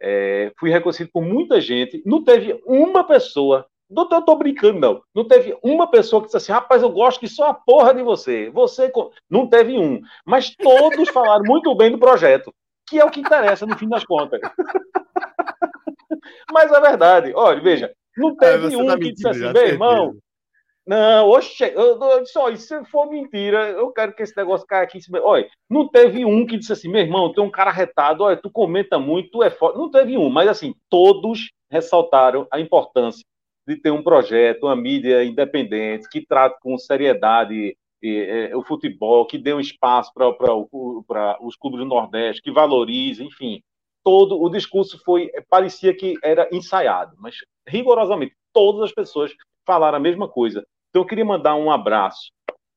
É, 0.00 0.52
fui 0.58 0.70
reconhecido 0.70 1.10
por 1.12 1.22
muita 1.22 1.60
gente. 1.60 2.02
Não 2.04 2.22
teve 2.22 2.60
uma 2.66 3.04
pessoa 3.04 3.66
não 3.88 4.08
tô, 4.08 4.20
tô, 4.22 4.36
brincando, 4.36 4.80
não. 4.80 5.02
Não 5.14 5.24
teve 5.24 5.56
uma 5.62 5.88
pessoa 5.88 6.20
que 6.20 6.26
disse 6.26 6.38
assim, 6.38 6.52
rapaz, 6.52 6.82
eu 6.82 6.90
gosto 6.90 7.20
que 7.20 7.28
só 7.28 7.50
a 7.50 7.54
porra 7.54 7.94
de 7.94 8.02
você. 8.02 8.50
Você. 8.50 8.90
Não 9.28 9.46
teve 9.46 9.78
um. 9.78 10.00
Mas 10.24 10.54
todos 10.56 11.08
falaram 11.10 11.44
muito 11.44 11.74
bem 11.74 11.90
do 11.90 11.98
projeto, 11.98 12.52
que 12.88 12.98
é 12.98 13.04
o 13.04 13.10
que 13.10 13.20
interessa 13.20 13.66
no 13.66 13.76
fim 13.76 13.88
das 13.88 14.04
contas. 14.04 14.40
Mas 16.52 16.72
é 16.72 16.80
verdade. 16.80 17.32
Olha, 17.34 17.60
veja, 17.60 17.92
não 18.16 18.34
teve 18.34 18.74
um 18.74 18.86
tá 18.86 18.98
que 18.98 19.12
disse 19.12 19.28
assim, 19.28 19.52
meu 19.52 19.66
irmão. 19.66 20.16
Não, 20.86 21.30
oxe, 21.30 21.64
eu, 21.64 21.98
eu 21.98 22.22
disse, 22.22 22.38
olha, 22.38 22.56
se 22.56 22.84
for 22.84 23.08
mentira, 23.08 23.70
eu 23.70 23.90
quero 23.90 24.14
que 24.14 24.22
esse 24.22 24.36
negócio 24.36 24.66
caia 24.66 24.82
aqui. 24.82 24.98
Olha, 25.22 25.48
não 25.68 25.88
teve 25.88 26.26
um 26.26 26.46
que 26.46 26.58
disse 26.58 26.74
assim, 26.74 26.90
meu 26.90 27.00
irmão, 27.00 27.32
é 27.34 27.40
um 27.40 27.50
cara 27.50 27.70
retado, 27.70 28.22
olha, 28.22 28.36
tu 28.36 28.50
comenta 28.50 28.98
muito, 28.98 29.30
tu 29.30 29.42
é 29.42 29.50
forte. 29.50 29.78
Não 29.78 29.90
teve 29.90 30.18
um, 30.18 30.28
mas 30.28 30.46
assim, 30.46 30.74
todos 30.90 31.50
ressaltaram 31.70 32.46
a 32.52 32.60
importância 32.60 33.24
de 33.66 33.76
ter 33.76 33.90
um 33.90 34.02
projeto, 34.02 34.64
uma 34.64 34.76
mídia 34.76 35.24
independente, 35.24 36.06
que 36.10 36.20
trate 36.20 36.58
com 36.60 36.76
seriedade 36.76 37.74
e, 38.02 38.50
o 38.54 38.62
futebol, 38.62 39.26
que 39.26 39.38
dê 39.38 39.54
um 39.54 39.60
espaço 39.60 40.12
para 40.12 40.54
os 41.40 41.56
clubes 41.56 41.78
do 41.78 41.86
Nordeste, 41.86 42.42
que 42.42 42.52
valorize, 42.52 43.24
enfim. 43.24 43.62
Todo 44.02 44.38
o 44.38 44.50
discurso 44.50 45.02
foi 45.02 45.30
parecia 45.48 45.96
que 45.96 46.14
era 46.22 46.46
ensaiado, 46.52 47.16
mas 47.18 47.36
rigorosamente 47.66 48.34
todas 48.52 48.82
as 48.82 48.92
pessoas 48.92 49.32
falaram 49.66 49.96
a 49.96 50.00
mesma 50.00 50.28
coisa. 50.28 50.62
Então 50.94 51.02
eu 51.02 51.06
queria 51.08 51.24
mandar 51.24 51.56
um 51.56 51.72
abraço. 51.72 52.30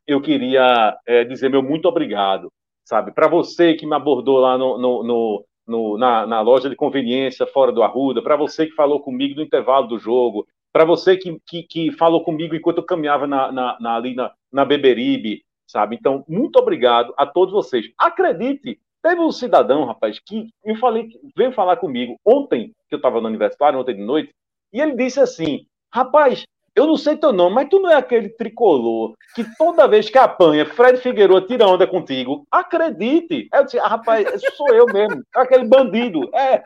Eu 0.08 0.20
queria 0.20 0.98
é, 1.06 1.24
dizer 1.24 1.52
meu 1.52 1.62
muito 1.62 1.88
obrigado, 1.88 2.52
sabe? 2.84 3.12
Para 3.12 3.28
você 3.28 3.76
que 3.76 3.86
me 3.86 3.94
abordou 3.94 4.40
lá 4.40 4.58
no, 4.58 4.76
no, 4.76 5.04
no, 5.04 5.46
no 5.68 5.98
na, 6.00 6.26
na, 6.26 6.42
loja 6.42 6.68
de 6.68 6.76
conveniência 6.76 7.46
fora 7.46 7.72
do 7.72 7.84
Arruda, 7.84 8.20
para 8.24 8.36
você 8.36 8.66
que 8.66 8.74
falou 8.74 9.02
comigo 9.02 9.36
no 9.36 9.44
intervalo 9.44 9.86
do 9.86 10.00
jogo, 10.00 10.48
para 10.74 10.84
você 10.84 11.16
que, 11.16 11.40
que, 11.46 11.62
que, 11.62 11.92
falou 11.92 12.24
comigo 12.24 12.56
enquanto 12.56 12.80
eu 12.80 12.86
caminhava 12.86 13.28
na, 13.28 13.52
na, 13.52 13.78
na, 13.80 13.96
ali 13.96 14.16
na, 14.16 14.34
na 14.52 14.66
Beberibe, 14.66 15.44
sabe? 15.68 15.96
Então, 15.96 16.26
muito 16.28 16.58
obrigado 16.58 17.14
a 17.18 17.26
todos 17.28 17.54
vocês. 17.54 17.86
Acredite, 18.00 18.80
teve 19.04 19.22
um 19.22 19.32
cidadão, 19.32 19.86
rapaz, 19.86 20.20
que 20.20 20.50
eu 20.66 20.76
falei, 20.78 21.08
veio 21.36 21.52
falar 21.52 21.78
comigo 21.78 22.16
ontem, 22.26 22.72
que 22.90 22.96
eu 22.96 22.98
estava 22.98 23.22
no 23.22 23.28
aniversário, 23.28 23.78
ontem 23.78 23.96
de 23.96 24.04
noite, 24.04 24.34
e 24.74 24.82
ele 24.82 24.96
disse 24.96 25.20
assim: 25.20 25.68
rapaz, 25.94 26.48
eu 26.78 26.86
não 26.86 26.96
sei 26.96 27.18
teu 27.18 27.34
nome, 27.34 27.56
mas 27.56 27.70
tu 27.70 27.80
não 27.80 27.90
é 27.90 27.96
aquele 27.96 28.30
tricolor 28.30 29.16
que 29.34 29.44
toda 29.58 29.88
vez 29.88 30.12
que 30.12 30.18
apanha, 30.18 30.64
Fred 30.64 31.00
Figueiredo 31.00 31.42
tira 31.42 31.68
onda 31.68 31.88
contigo. 31.88 32.46
Acredite. 32.52 33.50
Eu 33.52 33.64
disse, 33.66 33.80
ah, 33.80 33.88
rapaz, 33.88 34.28
sou 34.56 34.70
eu 34.76 34.86
mesmo. 34.86 35.24
Aquele 35.36 35.66
bandido. 35.66 36.30
É. 36.36 36.64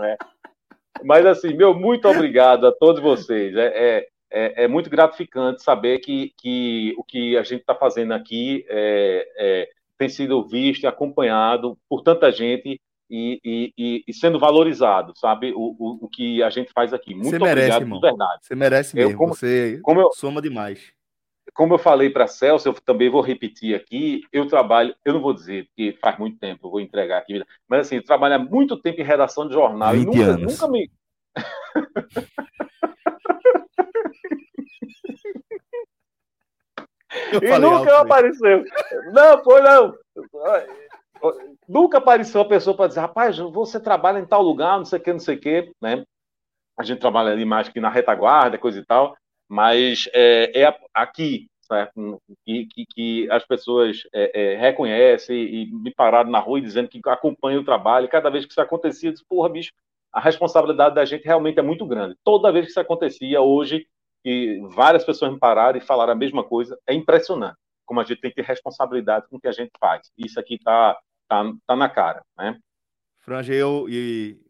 é. 0.00 0.16
Mas 1.04 1.26
assim, 1.26 1.52
meu, 1.52 1.74
muito 1.74 2.08
obrigado 2.08 2.66
a 2.66 2.72
todos 2.72 3.02
vocês. 3.02 3.54
É, 3.54 3.66
é, 3.66 4.08
é, 4.30 4.64
é 4.64 4.68
muito 4.68 4.88
gratificante 4.88 5.62
saber 5.62 5.98
que, 5.98 6.32
que 6.38 6.94
o 6.96 7.04
que 7.04 7.36
a 7.36 7.42
gente 7.42 7.60
está 7.60 7.74
fazendo 7.74 8.14
aqui 8.14 8.64
é, 8.66 9.28
é, 9.36 9.68
tem 9.98 10.08
sido 10.08 10.42
visto 10.42 10.84
e 10.84 10.86
acompanhado 10.86 11.76
por 11.86 12.00
tanta 12.02 12.32
gente 12.32 12.80
e, 13.08 13.72
e, 13.76 14.04
e, 14.06 14.12
sendo 14.12 14.38
valorizado, 14.38 15.12
sabe? 15.16 15.52
O, 15.52 15.74
o, 15.78 15.98
o, 16.02 16.08
que 16.08 16.42
a 16.42 16.50
gente 16.50 16.72
faz 16.72 16.92
aqui. 16.92 17.14
Muito 17.14 17.30
Você 17.30 17.38
merece, 17.38 17.76
obrigado, 17.76 17.94
de 17.94 18.00
verdade. 18.00 18.38
Você 18.42 18.54
merece 18.54 18.96
mesmo. 18.96 19.12
Eu, 19.12 19.16
como, 19.16 19.34
Você 19.34 19.80
como 19.82 20.00
eu, 20.00 20.10
soma 20.12 20.42
demais. 20.42 20.92
Como 21.54 21.74
eu 21.74 21.78
falei 21.78 22.10
para 22.10 22.26
Celso, 22.26 22.68
eu 22.68 22.74
também 22.74 23.08
vou 23.08 23.20
repetir 23.20 23.76
aqui. 23.76 24.22
Eu 24.32 24.46
trabalho, 24.46 24.94
eu 25.04 25.14
não 25.14 25.20
vou 25.20 25.32
dizer 25.32 25.68
que 25.76 25.92
faz 26.00 26.18
muito 26.18 26.38
tempo, 26.38 26.66
eu 26.66 26.70
vou 26.70 26.80
entregar 26.80 27.18
aqui, 27.18 27.42
mas 27.68 27.86
assim, 27.86 27.96
eu 27.96 28.04
trabalho 28.04 28.34
há 28.34 28.38
muito 28.38 28.76
tempo 28.76 29.00
em 29.00 29.04
redação 29.04 29.46
de 29.46 29.54
jornal. 29.54 29.92
20 29.92 30.06
nunca, 30.06 30.22
anos. 30.22 30.52
nunca 30.52 30.68
me. 30.68 30.90
e 37.42 37.58
nunca 37.58 38.00
apareceu. 38.00 38.64
Não, 39.12 39.44
foi 39.44 39.62
não 39.62 39.94
nunca 41.68 41.98
apareceu 41.98 42.40
uma 42.40 42.48
pessoa 42.48 42.76
para 42.76 42.88
dizer, 42.88 43.00
rapaz, 43.00 43.38
você 43.38 43.80
trabalha 43.80 44.18
em 44.18 44.26
tal 44.26 44.42
lugar, 44.42 44.78
não 44.78 44.84
sei 44.84 44.98
o 44.98 45.02
que, 45.02 45.12
não 45.12 45.20
sei 45.20 45.36
o 45.36 45.40
que, 45.40 45.72
né? 45.80 46.04
A 46.78 46.82
gente 46.82 47.00
trabalha 47.00 47.32
ali 47.32 47.44
mais 47.44 47.68
que 47.68 47.80
na 47.80 47.88
retaguarda, 47.88 48.58
coisa 48.58 48.78
e 48.80 48.84
tal, 48.84 49.16
mas 49.48 50.08
é, 50.12 50.62
é 50.62 50.78
aqui, 50.94 51.48
certo? 51.60 52.20
Que, 52.44 52.66
que, 52.66 52.86
que 52.86 53.30
as 53.30 53.44
pessoas 53.46 54.02
é, 54.12 54.54
é, 54.54 54.56
reconhecem 54.56 55.36
e 55.36 55.70
me 55.72 55.92
pararam 55.92 56.30
na 56.30 56.38
rua 56.38 56.60
dizendo 56.60 56.88
que 56.88 57.00
acompanham 57.06 57.62
o 57.62 57.64
trabalho, 57.64 58.08
cada 58.08 58.30
vez 58.30 58.44
que 58.44 58.52
isso 58.52 58.60
acontecia, 58.60 59.08
eu 59.08 59.12
disse, 59.12 59.24
porra, 59.28 59.48
bicho, 59.48 59.72
a 60.12 60.20
responsabilidade 60.20 60.94
da 60.94 61.04
gente 61.04 61.24
realmente 61.24 61.58
é 61.58 61.62
muito 61.62 61.86
grande. 61.86 62.16
Toda 62.24 62.52
vez 62.52 62.66
que 62.66 62.70
isso 62.70 62.80
acontecia, 62.80 63.40
hoje, 63.40 63.86
que 64.24 64.60
várias 64.70 65.04
pessoas 65.04 65.32
me 65.32 65.38
pararam 65.38 65.78
e 65.78 65.82
falaram 65.82 66.12
a 66.12 66.16
mesma 66.16 66.44
coisa, 66.44 66.78
é 66.86 66.94
impressionante 66.94 67.58
como 67.86 68.00
a 68.00 68.04
gente 68.04 68.20
tem 68.20 68.30
que 68.30 68.36
ter 68.36 68.44
responsabilidade 68.44 69.26
com 69.28 69.36
o 69.36 69.40
que 69.40 69.46
a 69.48 69.52
gente 69.52 69.70
faz. 69.78 70.10
Isso 70.18 70.38
aqui 70.38 70.54
está 70.54 70.98
tá, 71.28 71.52
tá 71.66 71.76
na 71.76 71.88
cara, 71.88 72.24
né? 72.36 72.58
Franja, 73.20 73.52
eu 73.52 73.88
e 73.88 74.40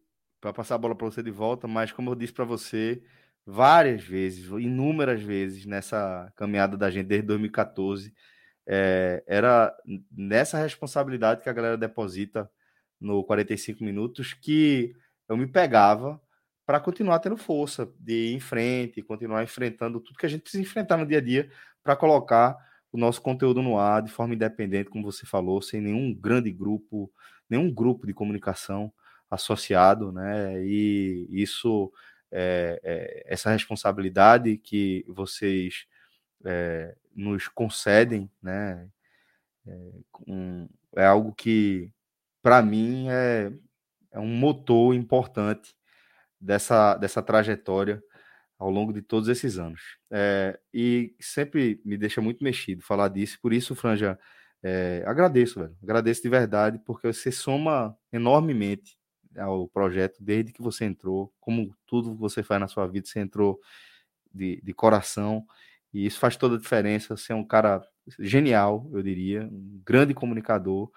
para 0.40 0.52
passar 0.52 0.74
a 0.74 0.78
bola 0.78 0.94
para 0.94 1.06
você 1.06 1.22
de 1.22 1.30
volta, 1.30 1.66
mas 1.66 1.92
como 1.92 2.10
eu 2.10 2.14
disse 2.14 2.32
para 2.32 2.44
você 2.44 3.02
várias 3.44 4.02
vezes, 4.02 4.46
inúmeras 4.46 5.22
vezes 5.22 5.64
nessa 5.64 6.32
caminhada 6.36 6.76
da 6.76 6.90
gente 6.90 7.06
desde 7.06 7.26
2014, 7.26 8.12
é, 8.66 9.22
era 9.26 9.74
nessa 10.10 10.58
responsabilidade 10.58 11.42
que 11.42 11.48
a 11.48 11.52
galera 11.52 11.76
deposita 11.76 12.50
no 13.00 13.22
45 13.24 13.84
minutos 13.84 14.34
que 14.34 14.94
eu 15.28 15.36
me 15.36 15.46
pegava 15.46 16.20
para 16.66 16.80
continuar 16.80 17.20
tendo 17.20 17.36
força 17.36 17.88
de 17.98 18.30
ir 18.30 18.34
em 18.34 18.40
frente, 18.40 19.02
continuar 19.02 19.42
enfrentando 19.44 20.00
tudo 20.00 20.18
que 20.18 20.26
a 20.26 20.28
gente 20.28 20.42
precisa 20.42 20.62
enfrentar 20.62 20.96
no 20.96 21.06
dia 21.06 21.18
a 21.18 21.20
dia 21.20 21.48
para 21.82 21.94
colocar 21.94 22.56
o 22.96 22.98
nosso 22.98 23.20
conteúdo 23.20 23.62
no 23.62 23.78
ar 23.78 24.02
de 24.02 24.10
forma 24.10 24.34
independente, 24.34 24.88
como 24.88 25.04
você 25.04 25.26
falou, 25.26 25.60
sem 25.60 25.80
nenhum 25.80 26.14
grande 26.14 26.50
grupo, 26.50 27.12
nenhum 27.48 27.72
grupo 27.72 28.06
de 28.06 28.14
comunicação 28.14 28.92
associado, 29.30 30.10
né? 30.10 30.64
E 30.64 31.26
isso, 31.30 31.92
é, 32.32 32.80
é, 32.82 33.24
essa 33.26 33.50
responsabilidade 33.50 34.56
que 34.56 35.04
vocês 35.08 35.86
é, 36.44 36.96
nos 37.14 37.48
concedem, 37.48 38.30
né? 38.42 38.88
É, 39.66 39.90
um, 40.26 40.66
é 40.96 41.04
algo 41.04 41.34
que, 41.34 41.92
para 42.42 42.62
mim, 42.62 43.08
é, 43.10 43.52
é 44.10 44.18
um 44.18 44.34
motor 44.34 44.94
importante 44.94 45.76
dessa, 46.40 46.96
dessa 46.96 47.22
trajetória 47.22 48.02
ao 48.58 48.70
longo 48.70 48.92
de 48.92 49.02
todos 49.02 49.28
esses 49.28 49.58
anos. 49.58 49.80
É, 50.10 50.58
e 50.72 51.14
sempre 51.20 51.80
me 51.84 51.96
deixa 51.96 52.20
muito 52.20 52.42
mexido 52.42 52.82
falar 52.82 53.08
disso, 53.08 53.38
por 53.40 53.52
isso, 53.52 53.74
Franja, 53.74 54.18
é, 54.62 55.04
agradeço, 55.06 55.60
velho. 55.60 55.76
Agradeço 55.82 56.22
de 56.22 56.28
verdade, 56.28 56.80
porque 56.84 57.06
você 57.12 57.30
soma 57.30 57.96
enormemente 58.12 58.98
ao 59.36 59.68
projeto 59.68 60.16
desde 60.22 60.52
que 60.52 60.62
você 60.62 60.84
entrou, 60.84 61.32
como 61.40 61.74
tudo 61.86 62.14
que 62.14 62.20
você 62.20 62.42
faz 62.42 62.60
na 62.60 62.68
sua 62.68 62.86
vida, 62.86 63.06
você 63.06 63.20
entrou 63.20 63.60
de, 64.32 64.60
de 64.62 64.74
coração, 64.74 65.46
e 65.92 66.06
isso 66.06 66.18
faz 66.18 66.36
toda 66.36 66.56
a 66.56 66.58
diferença. 66.58 67.16
Você 67.16 67.32
é 67.32 67.36
um 67.36 67.46
cara 67.46 67.82
genial, 68.18 68.88
eu 68.92 69.02
diria, 69.02 69.42
um 69.44 69.80
grande 69.84 70.14
comunicador, 70.14 70.90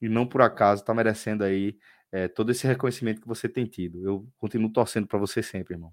e 0.00 0.08
não 0.08 0.26
por 0.26 0.42
acaso 0.42 0.82
está 0.82 0.94
merecendo 0.94 1.44
aí 1.44 1.78
é, 2.12 2.28
todo 2.28 2.50
esse 2.50 2.66
reconhecimento 2.66 3.20
que 3.20 3.28
você 3.28 3.48
tem 3.48 3.66
tido. 3.66 4.04
Eu 4.06 4.28
continuo 4.38 4.72
torcendo 4.72 5.06
para 5.06 5.18
você 5.18 5.42
sempre, 5.42 5.74
irmão. 5.74 5.92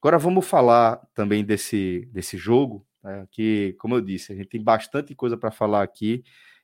Agora 0.00 0.18
vamos 0.18 0.46
falar 0.46 1.00
também 1.14 1.44
desse, 1.44 2.08
desse 2.12 2.36
jogo, 2.36 2.86
né, 3.02 3.26
que, 3.30 3.74
como 3.78 3.94
eu 3.94 4.00
disse, 4.00 4.32
a 4.32 4.36
gente 4.36 4.48
tem 4.48 4.62
bastante 4.62 5.14
coisa 5.14 5.36
para 5.36 5.50
falar 5.50 5.82
aqui, 5.82 6.22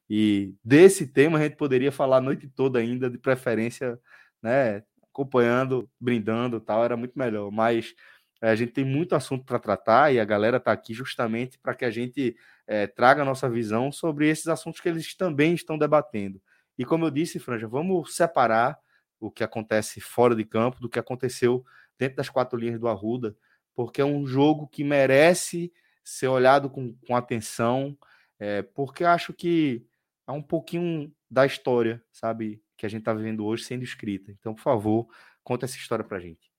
e 0.09 0.55
desse 0.65 1.07
tema 1.07 1.39
a 1.39 1.43
gente 1.43 1.57
poderia 1.57 1.91
falar 1.91 2.19
a 2.19 2.21
noite 2.21 2.49
toda 2.49 2.79
ainda, 2.79 3.09
de 3.09 3.19
preferência, 3.19 3.99
né, 4.43 4.83
acompanhando, 5.03 5.89
brindando 6.01 6.61
tal, 6.61 6.85
era 6.85 6.97
muito 6.97 7.19
melhor, 7.19 7.51
mas 7.51 7.95
é, 8.43 8.51
a 8.51 8.57
gente 8.57 8.73
tem 8.73 8.85
muito 8.85 9.15
assunto 9.15 9.45
para 9.45 9.59
tratar 9.59 10.13
e 10.13 10.19
a 10.19 10.25
galera 10.25 10.57
está 10.57 10.73
aqui 10.73 10.93
justamente 10.93 11.59
para 11.59 11.75
que 11.75 11.85
a 11.85 11.91
gente 11.91 12.37
é, 12.67 12.87
traga 12.87 13.23
a 13.23 13.25
nossa 13.25 13.49
visão 13.49 13.93
sobre 13.93 14.29
esses 14.29 14.49
assuntos 14.49 14.81
que 14.81 14.89
eles 14.89 15.15
também 15.17 15.55
estão 15.55 15.79
debatendo. 15.79 16.43
E 16.77 16.85
como 16.85 17.07
eu 17.07 17.11
disse, 17.11 17.39
Franja, 17.39 17.69
vamos 17.69 18.17
separar 18.17 18.79
o 19.21 19.31
que 19.31 19.45
acontece 19.45 20.01
fora 20.01 20.35
de 20.35 20.45
campo 20.45 20.81
do 20.81 20.89
que 20.89 20.99
aconteceu 20.99 21.65
dentro 22.03 22.17
das 22.17 22.29
quatro 22.29 22.59
linhas 22.59 22.81
do 22.81 22.89
Arruda, 22.89 23.37
porque 23.77 24.01
é 24.01 24.05
um 24.05 24.27
jogo 24.27 24.67
que 24.67 24.83
merece 24.83 25.73
ser 26.03 26.27
olhado 26.27 26.69
com, 26.69 26.97
com 27.07 27.15
atenção, 27.15 27.97
é, 28.41 28.61
porque 28.61 29.05
acho 29.05 29.33
que 29.33 29.87
há 30.27 30.33
um 30.33 30.43
pouquinho 30.43 31.15
da 31.31 31.47
história, 31.47 32.05
sabe, 32.11 32.61
que 32.77 32.85
a 32.85 32.89
gente 32.89 33.03
está 33.03 33.15
vivendo 33.15 33.47
hoje 33.47 33.63
sendo 33.63 33.85
escrita. 33.85 34.33
Então, 34.33 34.53
por 34.53 34.63
favor, 34.63 35.07
conta 35.45 35.65
essa 35.65 35.77
história 35.77 36.05
para 36.05 36.19
gente. 36.19 36.51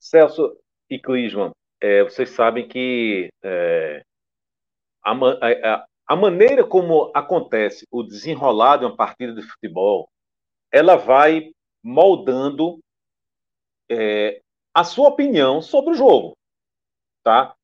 Celso 0.00 0.58
e 0.90 0.98
Clisman, 0.98 1.52
é, 1.80 2.02
vocês 2.02 2.30
sabem 2.30 2.66
que 2.66 3.28
é, 3.44 4.02
a, 5.04 5.12
a, 5.12 5.86
a, 6.08 6.16
maneira 6.16 6.66
como 6.66 7.12
acontece 7.14 7.86
o 7.92 8.02
desenrolar 8.02 8.78
de 8.78 8.86
uma 8.86 8.96
partida 8.96 9.32
de 9.32 9.42
futebol, 9.42 10.10
ela 10.72 10.96
vai 10.96 11.52
moldando 11.84 12.80
é, 13.90 14.40
a 14.72 14.82
sua 14.82 15.10
opinião 15.10 15.60
sobre 15.60 15.90
o 15.90 15.94
jogo, 15.94 16.34
tá? 17.22 17.54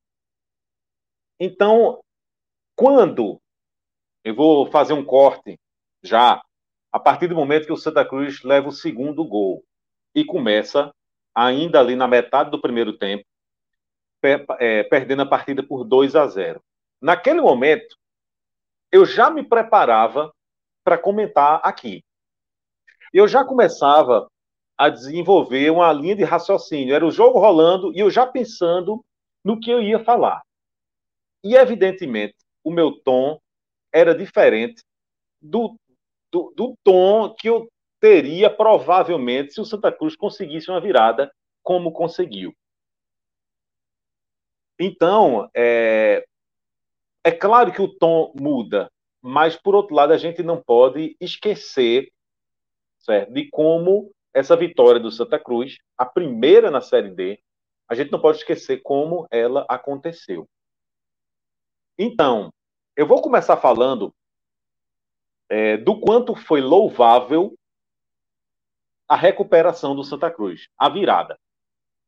Então, 1.39 1.99
quando 2.75 3.41
eu 4.23 4.35
vou 4.35 4.67
fazer 4.67 4.93
um 4.93 5.03
corte 5.03 5.59
já 6.03 6.39
a 6.91 6.99
partir 6.99 7.27
do 7.27 7.35
momento 7.35 7.65
que 7.65 7.73
o 7.73 7.77
Santa 7.77 8.05
Cruz 8.05 8.43
leva 8.43 8.69
o 8.69 8.71
segundo 8.71 9.25
gol 9.25 9.63
e 10.13 10.23
começa 10.23 10.93
ainda 11.33 11.79
ali 11.79 11.95
na 11.95 12.07
metade 12.07 12.51
do 12.51 12.61
primeiro 12.61 12.97
tempo 12.97 13.25
per, 14.19 14.45
é, 14.59 14.83
perdendo 14.83 15.23
a 15.23 15.25
partida 15.25 15.63
por 15.63 15.83
2 15.83 16.15
a 16.15 16.27
0. 16.27 16.61
Naquele 17.01 17.41
momento 17.41 17.97
eu 18.91 19.03
já 19.03 19.31
me 19.31 19.43
preparava 19.43 20.31
para 20.83 20.97
comentar 20.97 21.59
aqui 21.63 22.03
eu 23.13 23.27
já 23.27 23.43
começava 23.43 24.27
a 24.77 24.89
desenvolver 24.89 25.69
uma 25.69 25.91
linha 25.93 26.15
de 26.15 26.23
raciocínio. 26.23 26.95
Era 26.95 27.05
o 27.05 27.11
jogo 27.11 27.39
rolando 27.39 27.93
e 27.93 27.99
eu 27.99 28.09
já 28.09 28.25
pensando 28.25 29.03
no 29.43 29.59
que 29.59 29.69
eu 29.69 29.81
ia 29.81 30.03
falar. 30.03 30.41
E, 31.43 31.55
evidentemente, 31.55 32.35
o 32.63 32.71
meu 32.71 32.99
tom 33.01 33.39
era 33.93 34.15
diferente 34.15 34.81
do, 35.41 35.75
do, 36.31 36.53
do 36.55 36.75
tom 36.83 37.33
que 37.35 37.49
eu 37.49 37.67
teria 37.99 38.49
provavelmente 38.49 39.53
se 39.53 39.61
o 39.61 39.65
Santa 39.65 39.91
Cruz 39.91 40.15
conseguisse 40.15 40.69
uma 40.69 40.81
virada 40.81 41.31
como 41.63 41.91
conseguiu. 41.91 42.53
Então, 44.79 45.47
é, 45.55 46.25
é 47.23 47.31
claro 47.31 47.71
que 47.71 47.81
o 47.81 47.87
tom 47.87 48.33
muda, 48.35 48.89
mas 49.21 49.55
por 49.55 49.75
outro 49.75 49.95
lado 49.95 50.11
a 50.11 50.17
gente 50.17 50.41
não 50.41 50.59
pode 50.59 51.15
esquecer 51.19 52.11
certo, 53.01 53.33
de 53.33 53.49
como 53.49 54.11
essa 54.33 54.55
vitória 54.55 54.99
do 54.99 55.11
Santa 55.11 55.39
Cruz, 55.39 55.77
a 55.97 56.05
primeira 56.05 56.71
na 56.71 56.81
Série 56.81 57.11
D, 57.11 57.39
a 57.87 57.95
gente 57.95 58.11
não 58.11 58.21
pode 58.21 58.37
esquecer 58.37 58.81
como 58.81 59.27
ela 59.29 59.65
aconteceu. 59.67 60.47
Então, 61.97 62.51
eu 62.95 63.05
vou 63.05 63.21
começar 63.21 63.57
falando 63.57 64.13
é, 65.49 65.75
do 65.77 65.99
quanto 65.99 66.33
foi 66.33 66.61
louvável 66.61 67.53
a 69.07 69.15
recuperação 69.15 69.93
do 69.93 70.03
Santa 70.03 70.31
Cruz, 70.31 70.69
a 70.77 70.87
virada. 70.87 71.37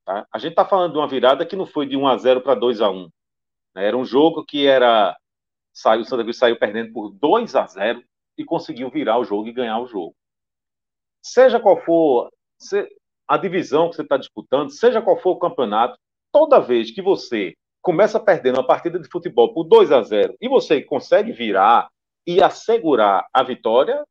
Tá? 0.05 0.25
A 0.31 0.37
gente 0.37 0.51
está 0.51 0.65
falando 0.65 0.93
de 0.93 0.97
uma 0.97 1.07
virada 1.07 1.45
que 1.45 1.55
não 1.55 1.65
foi 1.65 1.85
de 1.85 1.97
1 1.97 2.07
a 2.07 2.17
0 2.17 2.41
para 2.41 2.55
2 2.55 2.79
a 2.79 2.89
1 2.89 3.09
né? 3.73 3.87
Era 3.87 3.97
um 3.97 4.05
jogo 4.05 4.45
que 4.45 4.67
era. 4.67 5.17
Saiu, 5.73 6.01
o 6.01 6.05
Santa 6.05 6.23
Cruz 6.23 6.37
saiu 6.37 6.57
perdendo 6.57 6.93
por 6.93 7.09
2 7.09 7.55
a 7.55 7.65
0 7.65 8.03
e 8.37 8.45
conseguiu 8.45 8.89
virar 8.91 9.17
o 9.17 9.25
jogo 9.25 9.47
e 9.47 9.53
ganhar 9.53 9.79
o 9.79 9.87
jogo. 9.87 10.15
Seja 11.23 11.59
qual 11.59 11.81
for 11.83 12.29
a 13.27 13.37
divisão 13.37 13.89
que 13.89 13.95
você 13.95 14.01
está 14.01 14.17
disputando, 14.17 14.69
seja 14.69 15.01
qual 15.01 15.17
for 15.17 15.31
o 15.31 15.39
campeonato, 15.39 15.97
toda 16.31 16.59
vez 16.59 16.91
que 16.91 17.01
você 17.01 17.53
começa 17.81 18.19
perdendo 18.19 18.57
uma 18.57 18.67
partida 18.67 18.99
de 18.99 19.09
futebol 19.09 19.53
por 19.53 19.63
2 19.63 19.91
a 19.91 20.01
0 20.01 20.35
e 20.39 20.49
você 20.49 20.81
consegue 20.81 21.31
virar 21.31 21.89
e 22.25 22.41
assegurar 22.41 23.27
a 23.33 23.43
vitória, 23.43 24.03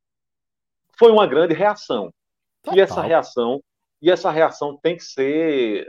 foi 0.99 1.11
uma 1.11 1.27
grande 1.27 1.55
reação. 1.55 2.13
Total. 2.63 2.79
E 2.79 2.81
essa 2.81 3.03
reação, 3.03 3.63
e 4.01 4.11
essa 4.11 4.31
reação 4.31 4.77
tem 4.77 4.97
que 4.97 5.03
ser, 5.03 5.87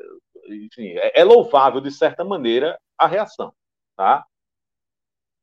enfim, 0.47 0.89
é, 0.97 1.21
é 1.21 1.23
louvável 1.23 1.81
de 1.81 1.91
certa 1.91 2.23
maneira 2.23 2.77
a 2.97 3.07
reação, 3.07 3.53
tá? 3.95 4.25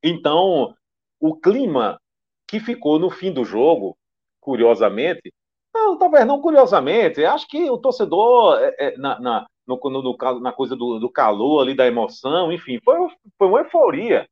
Então, 0.03 0.75
o 1.19 1.35
clima 1.39 2.01
que 2.47 2.59
ficou 2.59 2.97
no 2.97 3.09
fim 3.09 3.31
do 3.31 3.45
jogo, 3.45 3.95
curiosamente, 4.39 5.31
não, 5.73 5.97
talvez 5.97 6.25
não 6.25 6.41
curiosamente, 6.41 7.23
acho 7.23 7.47
que 7.47 7.69
o 7.69 7.77
torcedor, 7.77 8.59
é, 8.59 8.75
é, 8.79 8.97
na, 8.97 9.19
na, 9.19 9.47
no, 9.65 9.79
no, 9.89 10.39
na 10.39 10.51
coisa 10.51 10.75
do, 10.75 10.99
do, 10.99 11.09
calor 11.09 11.61
ali, 11.61 11.73
da 11.73 11.87
emoção, 11.87 12.51
enfim, 12.51 12.79
foi, 12.83 12.97
foi 13.37 13.47
uma 13.47 13.59
euforia. 13.59 14.27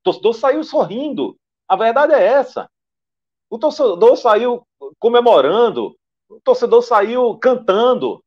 O 0.00 0.04
torcedor 0.04 0.34
saiu 0.34 0.64
sorrindo. 0.64 1.36
A 1.66 1.76
verdade 1.76 2.14
é 2.14 2.22
essa. 2.22 2.70
O 3.50 3.58
torcedor 3.58 4.16
saiu 4.16 4.66
comemorando, 4.98 5.96
o 6.28 6.40
torcedor 6.40 6.82
saiu 6.82 7.36
cantando. 7.38 8.22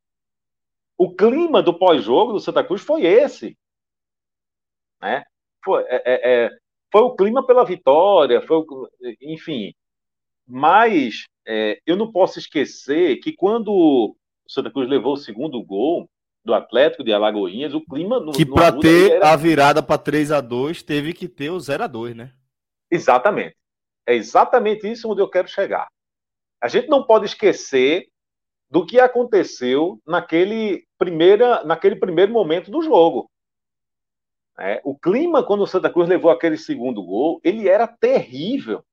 O 0.97 1.15
clima 1.15 1.63
do 1.63 1.73
pós-jogo 1.73 2.33
do 2.33 2.39
Santa 2.39 2.63
Cruz 2.63 2.81
foi 2.81 3.05
esse. 3.05 3.57
Né? 5.01 5.23
Foi, 5.63 5.83
é, 5.83 6.01
é, 6.05 6.45
é 6.45 6.49
foi 6.91 7.01
o 7.01 7.15
clima 7.15 7.45
pela 7.45 7.63
vitória, 7.63 8.41
foi, 8.41 8.65
enfim. 9.21 9.73
Mas 10.53 11.27
é, 11.47 11.79
eu 11.85 11.95
não 11.95 12.11
posso 12.11 12.37
esquecer 12.37 13.21
que 13.21 13.31
quando 13.31 13.71
o 13.71 14.17
Santa 14.45 14.69
Cruz 14.69 14.89
levou 14.89 15.13
o 15.13 15.17
segundo 15.17 15.63
gol 15.63 16.09
do 16.43 16.53
Atlético 16.53 17.05
de 17.05 17.13
Alagoinhas, 17.13 17.73
o 17.73 17.79
clima 17.79 18.19
no, 18.19 18.33
que 18.33 18.45
para 18.45 18.77
ter 18.77 19.11
era... 19.13 19.31
a 19.31 19.35
virada 19.37 19.81
para 19.81 19.97
3 19.97 20.29
a 20.31 20.41
2 20.41 20.83
teve 20.83 21.13
que 21.13 21.29
ter 21.29 21.49
o 21.51 21.59
0 21.59 21.85
a 21.85 21.87
2 21.87 22.15
né? 22.15 22.33
Exatamente. 22.89 23.55
É 24.05 24.13
exatamente 24.13 24.91
isso 24.91 25.09
onde 25.09 25.21
eu 25.21 25.29
quero 25.29 25.47
chegar. 25.47 25.87
A 26.59 26.67
gente 26.67 26.89
não 26.89 27.05
pode 27.05 27.25
esquecer 27.25 28.09
do 28.69 28.85
que 28.85 28.99
aconteceu 28.99 30.01
naquele, 30.05 30.85
primeira, 30.97 31.63
naquele 31.63 31.95
primeiro 31.95 32.33
momento 32.33 32.69
do 32.69 32.81
jogo. 32.81 33.31
É, 34.59 34.81
o 34.83 34.97
clima, 34.97 35.43
quando 35.43 35.61
o 35.61 35.67
Santa 35.67 35.89
Cruz 35.89 36.09
levou 36.09 36.29
aquele 36.29 36.57
segundo 36.57 37.01
gol, 37.01 37.39
ele 37.41 37.69
era 37.69 37.87
terrível. 37.87 38.83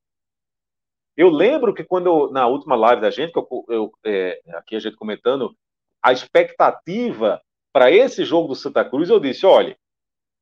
Eu 1.18 1.30
lembro 1.30 1.74
que 1.74 1.82
quando 1.82 2.06
eu, 2.06 2.30
na 2.30 2.46
última 2.46 2.76
live 2.76 3.02
da 3.02 3.10
gente, 3.10 3.32
que 3.32 3.38
eu, 3.40 3.64
eu 3.68 3.92
é, 4.06 4.40
aqui 4.50 4.76
a 4.76 4.78
gente 4.78 4.94
comentando, 4.94 5.52
a 6.00 6.12
expectativa 6.12 7.42
para 7.72 7.90
esse 7.90 8.24
jogo 8.24 8.46
do 8.46 8.54
Santa 8.54 8.84
Cruz, 8.84 9.10
eu 9.10 9.18
disse: 9.18 9.44
olha, 9.44 9.76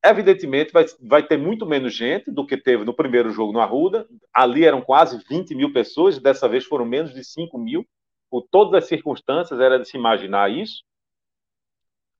evidentemente 0.05 0.74
vai, 0.74 0.85
vai 1.00 1.27
ter 1.27 1.38
muito 1.38 1.64
menos 1.64 1.94
gente 1.94 2.31
do 2.31 2.46
que 2.46 2.59
teve 2.59 2.85
no 2.85 2.92
primeiro 2.92 3.31
jogo 3.31 3.55
no 3.55 3.61
Arruda. 3.61 4.07
Ali 4.35 4.66
eram 4.66 4.83
quase 4.83 5.18
20 5.27 5.55
mil 5.55 5.72
pessoas, 5.72 6.18
dessa 6.18 6.46
vez 6.46 6.66
foram 6.66 6.85
menos 6.85 7.14
de 7.14 7.24
5 7.24 7.57
mil. 7.57 7.83
Por 8.31 8.46
todas 8.50 8.74
as 8.74 8.87
circunstâncias, 8.87 9.59
era 9.59 9.79
de 9.79 9.88
se 9.88 9.96
imaginar 9.96 10.50
isso. 10.50 10.85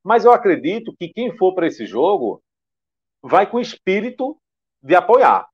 Mas 0.03 0.25
eu 0.25 0.33
acredito 0.33 0.97
que 0.99 1.11
quem 1.11 1.37
for 1.37 1.55
para 1.55 1.67
esse 1.67 1.85
jogo 1.85 2.43
vai 3.23 3.47
com 3.47 3.61
espírito 3.61 4.41
de 4.83 4.95
apoiar 4.95 5.47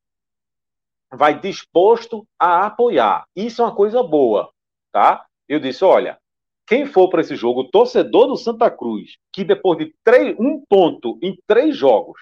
vai 1.12 1.38
disposto 1.38 2.26
a 2.38 2.66
apoiar. 2.66 3.24
Isso 3.36 3.60
é 3.60 3.64
uma 3.64 3.74
coisa 3.74 4.02
boa, 4.02 4.50
tá? 4.90 5.26
Eu 5.48 5.60
disse, 5.60 5.84
olha, 5.84 6.18
quem 6.66 6.86
for 6.86 7.08
para 7.08 7.20
esse 7.20 7.36
jogo, 7.36 7.60
o 7.60 7.70
torcedor 7.70 8.28
do 8.28 8.36
Santa 8.36 8.70
Cruz, 8.70 9.18
que 9.32 9.44
depois 9.44 9.78
de 9.78 9.94
três, 10.02 10.34
um 10.38 10.64
ponto 10.66 11.18
em 11.22 11.36
três 11.46 11.76
jogos, 11.76 12.20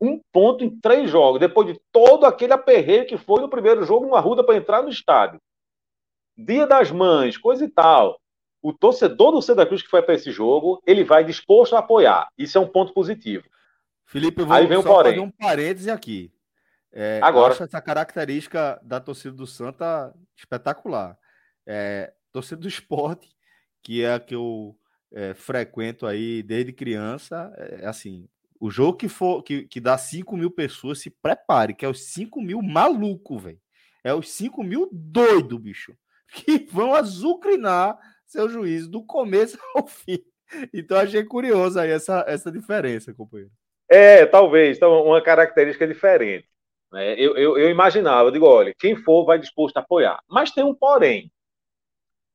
um 0.00 0.20
ponto 0.32 0.64
em 0.64 0.70
três 0.80 1.10
jogos, 1.10 1.40
depois 1.40 1.66
de 1.66 1.80
todo 1.92 2.24
aquele 2.24 2.52
aperreio 2.52 3.06
que 3.06 3.18
foi 3.18 3.40
no 3.42 3.48
primeiro 3.48 3.84
jogo 3.84 4.06
no 4.06 4.14
Arruda 4.14 4.42
para 4.44 4.56
entrar 4.56 4.82
no 4.82 4.88
estádio, 4.88 5.40
Dia 6.36 6.66
das 6.66 6.90
Mães, 6.90 7.36
coisa 7.36 7.64
e 7.64 7.68
tal, 7.68 8.20
o 8.62 8.72
torcedor 8.72 9.32
do 9.32 9.42
Santa 9.42 9.66
Cruz 9.66 9.82
que 9.82 9.88
foi 9.88 10.02
para 10.02 10.14
esse 10.14 10.30
jogo, 10.30 10.80
ele 10.86 11.04
vai 11.04 11.24
disposto 11.24 11.74
a 11.74 11.80
apoiar. 11.80 12.28
Isso 12.38 12.56
é 12.56 12.60
um 12.60 12.66
ponto 12.66 12.94
positivo. 12.94 13.44
Felipe, 14.06 14.40
eu 14.40 14.46
vou 14.46 14.54
Aí 14.54 14.66
vem 14.66 14.80
só 14.80 15.02
fazer 15.02 15.18
um 15.18 15.30
parêntese 15.30 15.90
aqui. 15.90 16.32
É, 16.92 17.20
Agora. 17.22 17.48
Eu 17.48 17.52
acho 17.52 17.64
essa 17.64 17.80
característica 17.80 18.80
da 18.82 19.00
torcida 19.00 19.34
do 19.34 19.46
Santa 19.46 20.14
espetacular. 20.36 21.16
É, 21.66 22.12
torcida 22.32 22.60
do 22.60 22.68
esporte, 22.68 23.28
que 23.82 24.02
é 24.02 24.14
a 24.14 24.20
que 24.20 24.34
eu 24.34 24.76
é, 25.12 25.34
frequento 25.34 26.06
aí 26.06 26.42
desde 26.42 26.72
criança, 26.72 27.52
é 27.56 27.86
assim, 27.86 28.28
o 28.60 28.70
jogo 28.70 28.98
que 28.98 29.08
for 29.08 29.42
que, 29.42 29.64
que 29.64 29.80
dá 29.80 29.96
5 29.96 30.36
mil 30.36 30.50
pessoas, 30.50 31.00
se 31.00 31.10
prepare, 31.10 31.74
que 31.74 31.84
é 31.84 31.88
os 31.88 32.12
5 32.12 32.40
mil 32.40 32.60
maluco, 32.62 33.38
velho. 33.38 33.60
É 34.02 34.12
os 34.12 34.30
5 34.30 34.62
mil 34.62 34.88
doido, 34.92 35.58
bicho. 35.58 35.94
Que 36.30 36.66
vão 36.70 36.94
azucrinar 36.94 37.98
seu 38.26 38.50
juízo 38.50 38.90
do 38.90 39.02
começo 39.02 39.58
ao 39.74 39.86
fim. 39.86 40.18
Então 40.74 40.98
achei 40.98 41.24
curioso 41.24 41.80
aí 41.80 41.90
essa, 41.90 42.22
essa 42.28 42.52
diferença, 42.52 43.14
companheiro. 43.14 43.50
É, 43.88 44.26
talvez, 44.26 44.76
então, 44.76 45.02
uma 45.04 45.22
característica 45.22 45.86
diferente. 45.86 46.46
Né? 46.92 47.14
Eu, 47.14 47.36
eu, 47.36 47.58
eu 47.58 47.70
imaginava, 47.70 48.28
eu 48.28 48.32
digo, 48.32 48.46
olha, 48.46 48.74
quem 48.78 48.96
for 48.96 49.24
vai 49.24 49.38
disposto 49.38 49.76
a 49.76 49.80
apoiar. 49.80 50.22
Mas 50.28 50.50
tem 50.50 50.64
um 50.64 50.74
porém. 50.74 51.30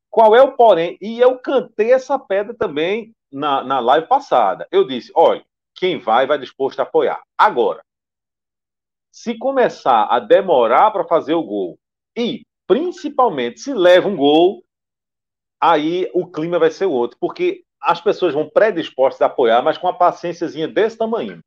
Qual 0.10 0.36
é 0.36 0.42
o 0.42 0.52
porém? 0.52 0.98
E 1.02 1.20
eu 1.20 1.40
cantei 1.40 1.92
essa 1.92 2.20
pedra 2.20 2.54
também 2.54 3.14
na, 3.32 3.64
na 3.64 3.80
live 3.80 4.08
passada. 4.08 4.68
Eu 4.72 4.86
disse, 4.86 5.12
olha, 5.16 5.44
quem 5.76 5.98
vai, 5.98 6.28
vai 6.28 6.38
disposto 6.38 6.80
a 6.80 6.84
apoiar. 6.84 7.22
Agora, 7.38 7.84
se 9.12 9.38
começar 9.38 10.06
a 10.06 10.20
demorar 10.20 10.92
para 10.92 11.06
fazer 11.06 11.34
o 11.34 11.44
gol 11.44 11.78
e, 12.16 12.46
principalmente, 12.68 13.60
se 13.60 13.74
leva 13.74 14.08
um 14.08 14.16
gol, 14.16 14.64
aí 15.60 16.10
o 16.14 16.28
clima 16.28 16.60
vai 16.60 16.72
ser 16.72 16.86
outro, 16.86 17.18
porque 17.20 17.64
as 17.82 18.00
pessoas 18.00 18.34
vão 18.34 18.50
predispostas 18.50 19.22
a 19.22 19.26
apoiar, 19.26 19.62
mas 19.62 19.78
com 19.78 19.88
uma 19.88 19.98
paciênciazinha 19.98 20.68
desse 20.68 20.98
tamanho. 20.98 21.42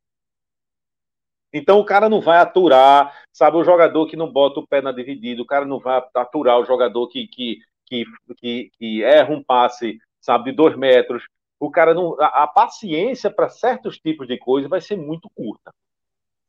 Então 1.57 1.81
o 1.81 1.85
cara 1.85 2.07
não 2.07 2.21
vai 2.21 2.37
aturar, 2.37 3.15
sabe, 3.33 3.57
o 3.57 3.65
jogador 3.65 4.07
que 4.07 4.15
não 4.15 4.31
bota 4.31 4.61
o 4.61 4.67
pé 4.67 4.83
na 4.83 4.93
dividida, 4.93 5.41
o 5.41 5.47
cara 5.47 5.65
não 5.65 5.79
vai 5.79 6.05
aturar 6.15 6.61
o 6.61 6.67
jogador 6.67 7.09
que, 7.09 7.27
que, 7.29 7.61
que, 7.87 8.05
que, 8.37 8.71
que 8.79 9.03
erra 9.03 9.33
um 9.33 9.43
passe, 9.43 9.99
sabe, 10.21 10.51
de 10.51 10.57
dois 10.57 10.77
metros. 10.77 11.27
O 11.59 11.71
cara 11.71 11.95
não. 11.95 12.15
A, 12.21 12.43
a 12.43 12.47
paciência 12.47 13.31
para 13.31 13.49
certos 13.49 13.99
tipos 13.99 14.29
de 14.29 14.39
coisa 14.39 14.69
vai 14.69 14.83
ser 14.83 14.97
muito 14.97 15.31
curta. 15.35 15.73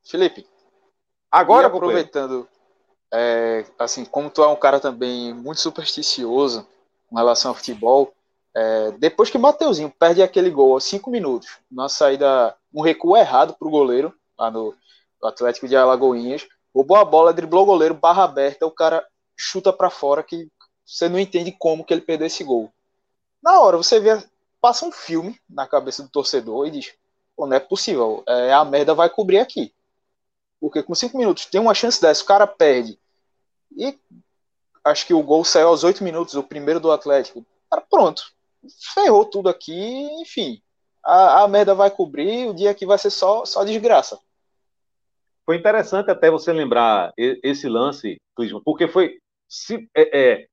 Felipe, 0.05 0.45
agora 1.31 1.67
aproveitando, 1.67 2.45
é, 3.13 3.65
assim, 3.79 4.03
como 4.03 4.29
tu 4.29 4.43
é 4.43 4.47
um 4.49 4.57
cara 4.57 4.81
também 4.81 5.33
muito 5.33 5.61
supersticioso 5.61 6.67
em 7.09 7.15
relação 7.15 7.51
ao 7.51 7.55
futebol, 7.55 8.13
é, 8.53 8.91
depois 8.91 9.29
que 9.29 9.37
o 9.37 9.39
Mateuzinho 9.39 9.89
perde 9.97 10.21
aquele 10.21 10.49
gol 10.49 10.73
aos 10.73 10.83
cinco 10.83 11.09
minutos, 11.09 11.59
na 11.71 11.87
saída, 11.87 12.57
um 12.73 12.81
recuo 12.81 13.15
errado 13.15 13.55
para 13.57 13.67
o 13.67 13.71
goleiro, 13.71 14.13
lá 14.37 14.51
no, 14.51 14.75
do 15.19 15.27
Atlético 15.27 15.67
de 15.67 15.75
Alagoinhas, 15.75 16.47
roubou 16.73 16.97
a 16.97 17.05
bola, 17.05 17.33
driblou 17.33 17.63
o 17.63 17.67
goleiro, 17.67 17.93
barra 17.93 18.23
aberta, 18.23 18.65
o 18.65 18.71
cara 18.71 19.05
chuta 19.35 19.71
para 19.73 19.89
fora 19.89 20.23
que 20.23 20.47
você 20.85 21.09
não 21.09 21.19
entende 21.19 21.51
como 21.51 21.83
que 21.83 21.93
ele 21.93 22.01
perdeu 22.01 22.27
esse 22.27 22.43
gol. 22.43 22.71
Na 23.41 23.59
hora 23.59 23.77
você 23.77 23.99
vê, 23.99 24.23
passa 24.61 24.85
um 24.85 24.91
filme 24.91 25.39
na 25.49 25.67
cabeça 25.67 26.03
do 26.03 26.09
torcedor 26.09 26.67
e 26.67 26.71
diz, 26.71 26.93
Pô, 27.35 27.45
não 27.45 27.55
é 27.55 27.59
possível, 27.59 28.23
é, 28.27 28.51
a 28.51 28.65
merda 28.65 28.95
vai 28.95 29.09
cobrir 29.09 29.37
aqui. 29.37 29.71
Porque 30.59 30.81
com 30.81 30.95
cinco 30.95 31.17
minutos 31.17 31.45
tem 31.45 31.61
uma 31.61 31.75
chance 31.75 32.01
dessa, 32.01 32.23
o 32.23 32.25
cara 32.25 32.47
perde. 32.47 32.99
E 33.75 33.95
acho 34.83 35.05
que 35.05 35.13
o 35.13 35.21
gol 35.21 35.45
saiu 35.45 35.67
aos 35.67 35.83
oito 35.83 36.03
minutos, 36.03 36.33
o 36.33 36.41
primeiro 36.41 36.79
do 36.79 36.91
Atlético. 36.91 37.45
Cara, 37.69 37.85
pronto. 37.87 38.23
Ferrou 38.93 39.23
tudo 39.23 39.49
aqui, 39.49 39.75
enfim. 40.19 40.61
A, 41.03 41.43
a 41.43 41.47
merda 41.47 41.75
vai 41.75 41.91
cobrir, 41.91 42.49
o 42.49 42.55
dia 42.55 42.71
aqui 42.71 42.85
vai 42.87 42.97
ser 42.97 43.11
só, 43.11 43.45
só 43.45 43.63
desgraça. 43.63 44.19
Foi 45.47 45.55
interessante 45.55 46.11
até 46.11 46.29
você 46.29 46.51
lembrar 46.51 47.13
esse 47.17 47.69
lance, 47.69 48.21
Clisman, 48.35 48.61
porque 48.65 48.85
foi. 48.85 49.17
Se, 49.47 49.89
é, 49.95 50.19
é, 50.19 50.47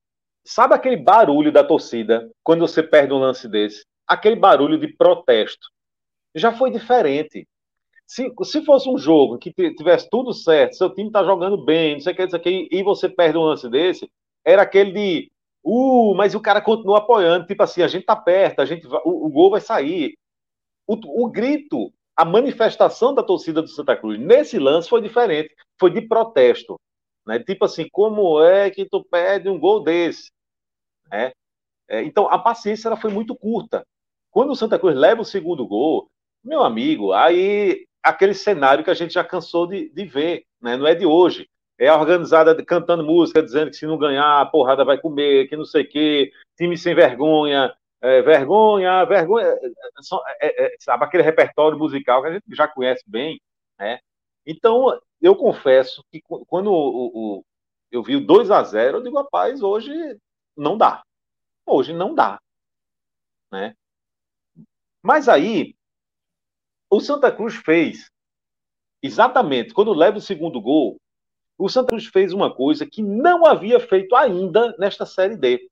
sabe 0.46 0.72
aquele 0.72 0.96
barulho 0.96 1.50
da 1.50 1.64
torcida 1.64 2.30
quando 2.44 2.60
você 2.60 2.80
perde 2.80 3.12
um 3.12 3.18
lance 3.18 3.48
desse? 3.48 3.84
Aquele 4.06 4.36
barulho 4.36 4.78
de 4.78 4.86
protesto. 4.86 5.66
Já 6.32 6.52
foi 6.52 6.70
diferente. 6.70 7.44
Se, 8.06 8.32
se 8.44 8.64
fosse 8.64 8.88
um 8.88 8.96
jogo 8.96 9.36
que 9.36 9.52
tivesse 9.52 10.08
tudo 10.08 10.32
certo, 10.32 10.76
seu 10.76 10.94
time 10.94 11.10
tá 11.10 11.24
jogando 11.24 11.64
bem, 11.64 11.94
não 11.94 12.00
sei 12.00 12.12
o 12.12 12.16
que, 12.16 12.22
não 12.22 12.30
sei 12.30 12.38
o 12.38 12.42
que, 12.42 12.68
e 12.70 12.82
você 12.84 13.08
perde 13.08 13.36
um 13.36 13.42
lance 13.42 13.68
desse, 13.68 14.08
era 14.44 14.62
aquele 14.62 14.92
de. 14.92 15.32
Uh, 15.64 16.14
mas 16.14 16.36
o 16.36 16.40
cara 16.40 16.60
continua 16.60 16.98
apoiando, 16.98 17.46
tipo 17.46 17.62
assim, 17.64 17.82
a 17.82 17.88
gente 17.88 18.04
tá 18.04 18.14
perto, 18.14 18.60
a 18.60 18.64
gente, 18.64 18.86
o, 18.86 19.26
o 19.26 19.28
gol 19.28 19.50
vai 19.50 19.60
sair. 19.60 20.16
O, 20.86 21.24
o 21.24 21.28
grito 21.30 21.92
a 22.16 22.24
manifestação 22.24 23.14
da 23.14 23.22
torcida 23.22 23.60
do 23.60 23.68
Santa 23.68 23.96
Cruz 23.96 24.18
nesse 24.18 24.58
lance 24.58 24.88
foi 24.88 25.00
diferente, 25.00 25.54
foi 25.78 25.90
de 25.90 26.02
protesto. 26.02 26.80
Né? 27.26 27.38
Tipo 27.40 27.64
assim, 27.64 27.88
como 27.90 28.42
é 28.42 28.70
que 28.70 28.84
tu 28.84 29.04
perde 29.04 29.48
um 29.48 29.58
gol 29.58 29.82
desse? 29.82 30.30
Né? 31.10 31.32
É, 31.88 32.02
então, 32.02 32.28
a 32.28 32.38
paciência 32.38 32.88
ela 32.88 32.96
foi 32.96 33.10
muito 33.10 33.34
curta. 33.34 33.84
Quando 34.30 34.50
o 34.50 34.56
Santa 34.56 34.78
Cruz 34.78 34.96
leva 34.96 35.22
o 35.22 35.24
segundo 35.24 35.66
gol, 35.66 36.08
meu 36.42 36.62
amigo, 36.62 37.12
aí 37.12 37.86
aquele 38.02 38.34
cenário 38.34 38.84
que 38.84 38.90
a 38.90 38.94
gente 38.94 39.14
já 39.14 39.24
cansou 39.24 39.66
de, 39.66 39.88
de 39.88 40.04
ver, 40.04 40.44
né? 40.60 40.76
não 40.76 40.86
é 40.86 40.94
de 40.94 41.06
hoje. 41.06 41.48
É 41.78 41.92
organizada 41.92 42.54
cantando 42.64 43.04
música, 43.04 43.42
dizendo 43.42 43.70
que 43.70 43.76
se 43.76 43.86
não 43.86 43.98
ganhar, 43.98 44.40
a 44.40 44.46
porrada 44.46 44.84
vai 44.84 44.96
comer, 44.98 45.48
que 45.48 45.56
não 45.56 45.64
sei 45.64 45.82
o 45.82 45.88
quê, 45.88 46.32
time 46.56 46.78
sem 46.78 46.94
vergonha, 46.94 47.74
é, 48.04 48.20
vergonha, 48.20 49.02
vergonha, 49.06 49.46
é, 50.38 50.66
é, 50.66 50.76
sabe, 50.78 51.04
aquele 51.04 51.22
repertório 51.22 51.78
musical 51.78 52.20
que 52.20 52.28
a 52.28 52.32
gente 52.34 52.44
já 52.50 52.68
conhece 52.68 53.02
bem, 53.06 53.40
né? 53.78 53.98
Então, 54.44 55.00
eu 55.22 55.34
confesso 55.34 56.04
que 56.12 56.20
quando 56.46 56.70
o, 56.70 57.38
o, 57.38 57.44
eu 57.90 58.02
vi 58.02 58.16
o 58.16 58.26
2 58.26 58.50
a 58.50 58.62
0 58.62 58.98
eu 58.98 59.02
digo, 59.02 59.16
rapaz, 59.16 59.62
hoje 59.62 59.90
não 60.54 60.76
dá. 60.76 61.02
Hoje 61.64 61.94
não 61.94 62.14
dá. 62.14 62.38
Né? 63.50 63.74
Mas 65.02 65.26
aí, 65.26 65.74
o 66.90 67.00
Santa 67.00 67.32
Cruz 67.32 67.56
fez, 67.56 68.10
exatamente, 69.02 69.72
quando 69.72 69.94
leva 69.94 70.18
o 70.18 70.20
segundo 70.20 70.60
gol, 70.60 71.00
o 71.56 71.70
Santa 71.70 71.88
Cruz 71.88 72.04
fez 72.08 72.34
uma 72.34 72.54
coisa 72.54 72.84
que 72.84 73.02
não 73.02 73.46
havia 73.46 73.80
feito 73.80 74.14
ainda 74.14 74.76
nesta 74.76 75.06
Série 75.06 75.38
D 75.38 75.70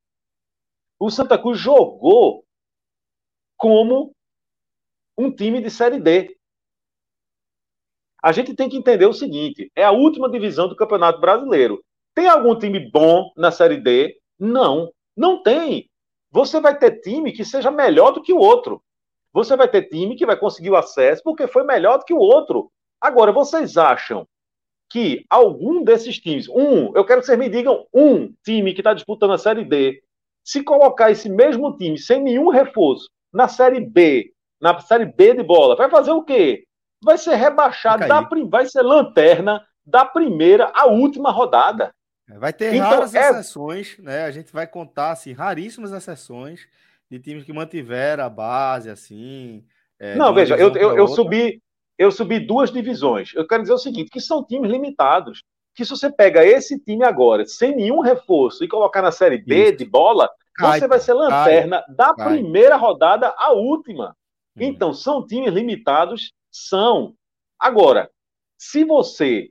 o 1.04 1.10
Santa 1.10 1.36
Cruz 1.36 1.58
jogou 1.58 2.44
como 3.56 4.14
um 5.18 5.34
time 5.34 5.60
de 5.60 5.68
Série 5.68 5.98
D. 5.98 6.36
A 8.22 8.30
gente 8.30 8.54
tem 8.54 8.68
que 8.68 8.76
entender 8.76 9.06
o 9.06 9.12
seguinte: 9.12 9.70
é 9.74 9.82
a 9.82 9.90
última 9.90 10.30
divisão 10.30 10.68
do 10.68 10.76
Campeonato 10.76 11.20
Brasileiro. 11.20 11.82
Tem 12.14 12.28
algum 12.28 12.56
time 12.56 12.78
bom 12.78 13.32
na 13.36 13.50
Série 13.50 13.78
D? 13.78 14.16
Não, 14.38 14.92
não 15.16 15.42
tem. 15.42 15.90
Você 16.30 16.60
vai 16.60 16.78
ter 16.78 17.00
time 17.00 17.32
que 17.32 17.44
seja 17.44 17.70
melhor 17.70 18.12
do 18.12 18.22
que 18.22 18.32
o 18.32 18.38
outro. 18.38 18.80
Você 19.32 19.56
vai 19.56 19.68
ter 19.68 19.88
time 19.88 20.14
que 20.14 20.26
vai 20.26 20.38
conseguir 20.38 20.70
o 20.70 20.76
acesso 20.76 21.20
porque 21.24 21.48
foi 21.48 21.64
melhor 21.64 21.98
do 21.98 22.04
que 22.04 22.14
o 22.14 22.18
outro. 22.18 22.70
Agora, 23.00 23.32
vocês 23.32 23.76
acham 23.76 24.24
que 24.88 25.24
algum 25.28 25.82
desses 25.82 26.20
times, 26.20 26.48
um, 26.48 26.94
eu 26.94 27.04
quero 27.04 27.20
que 27.20 27.26
vocês 27.26 27.38
me 27.38 27.48
digam 27.48 27.88
um 27.92 28.32
time 28.44 28.72
que 28.72 28.80
está 28.80 28.94
disputando 28.94 29.32
a 29.32 29.38
Série 29.38 29.64
D, 29.64 30.00
se 30.44 30.62
colocar 30.62 31.10
esse 31.10 31.28
mesmo 31.28 31.76
time 31.76 31.98
sem 31.98 32.22
nenhum 32.22 32.48
reforço 32.48 33.08
na 33.32 33.48
Série 33.48 33.80
B, 33.80 34.32
na 34.60 34.78
Série 34.80 35.06
B 35.06 35.34
de 35.34 35.42
bola, 35.42 35.76
vai 35.76 35.88
fazer 35.88 36.12
o 36.12 36.22
quê? 36.22 36.64
Vai 37.02 37.18
ser 37.18 37.34
rebaixado, 37.34 38.06
vai, 38.06 38.08
da, 38.08 38.28
vai 38.48 38.66
ser 38.66 38.82
lanterna 38.82 39.64
da 39.84 40.04
primeira 40.04 40.70
à 40.74 40.86
última 40.86 41.30
rodada. 41.30 41.92
É, 42.28 42.38
vai 42.38 42.52
ter 42.52 42.74
então, 42.74 42.88
raras 42.88 43.14
é... 43.14 43.30
exceções, 43.30 43.98
né? 43.98 44.24
A 44.24 44.30
gente 44.30 44.52
vai 44.52 44.66
contar 44.66 45.10
assim, 45.10 45.32
raríssimas 45.32 45.92
exceções 45.92 46.66
de 47.10 47.18
times 47.18 47.44
que 47.44 47.52
mantiveram 47.52 48.24
a 48.24 48.28
base, 48.28 48.88
assim. 48.88 49.64
É, 49.98 50.14
Não, 50.14 50.32
veja, 50.32 50.56
eu, 50.56 50.74
eu, 50.76 50.96
eu 50.96 51.08
subi, 51.08 51.60
eu 51.98 52.10
subi 52.10 52.40
duas 52.40 52.70
divisões. 52.70 53.34
Eu 53.34 53.46
quero 53.46 53.62
dizer 53.62 53.74
o 53.74 53.78
seguinte: 53.78 54.10
que 54.10 54.20
são 54.20 54.44
times 54.44 54.70
limitados 54.70 55.42
que 55.74 55.84
se 55.84 55.90
você 55.90 56.10
pega 56.10 56.44
esse 56.44 56.78
time 56.78 57.04
agora, 57.04 57.46
sem 57.46 57.74
nenhum 57.74 58.00
reforço, 58.00 58.62
e 58.62 58.68
colocar 58.68 59.02
na 59.02 59.12
Série 59.12 59.38
B 59.38 59.68
Isso. 59.68 59.76
de 59.78 59.84
bola, 59.84 60.30
cai, 60.54 60.78
você 60.78 60.86
vai 60.86 61.00
ser 61.00 61.14
lanterna 61.14 61.82
cai, 61.82 61.94
da 61.94 62.14
cai. 62.14 62.28
primeira 62.28 62.76
rodada 62.76 63.34
à 63.38 63.52
última. 63.52 64.16
Hum. 64.56 64.60
Então, 64.60 64.92
são 64.92 65.26
times 65.26 65.52
limitados? 65.52 66.32
São. 66.50 67.14
Agora, 67.58 68.10
se 68.58 68.84
você 68.84 69.48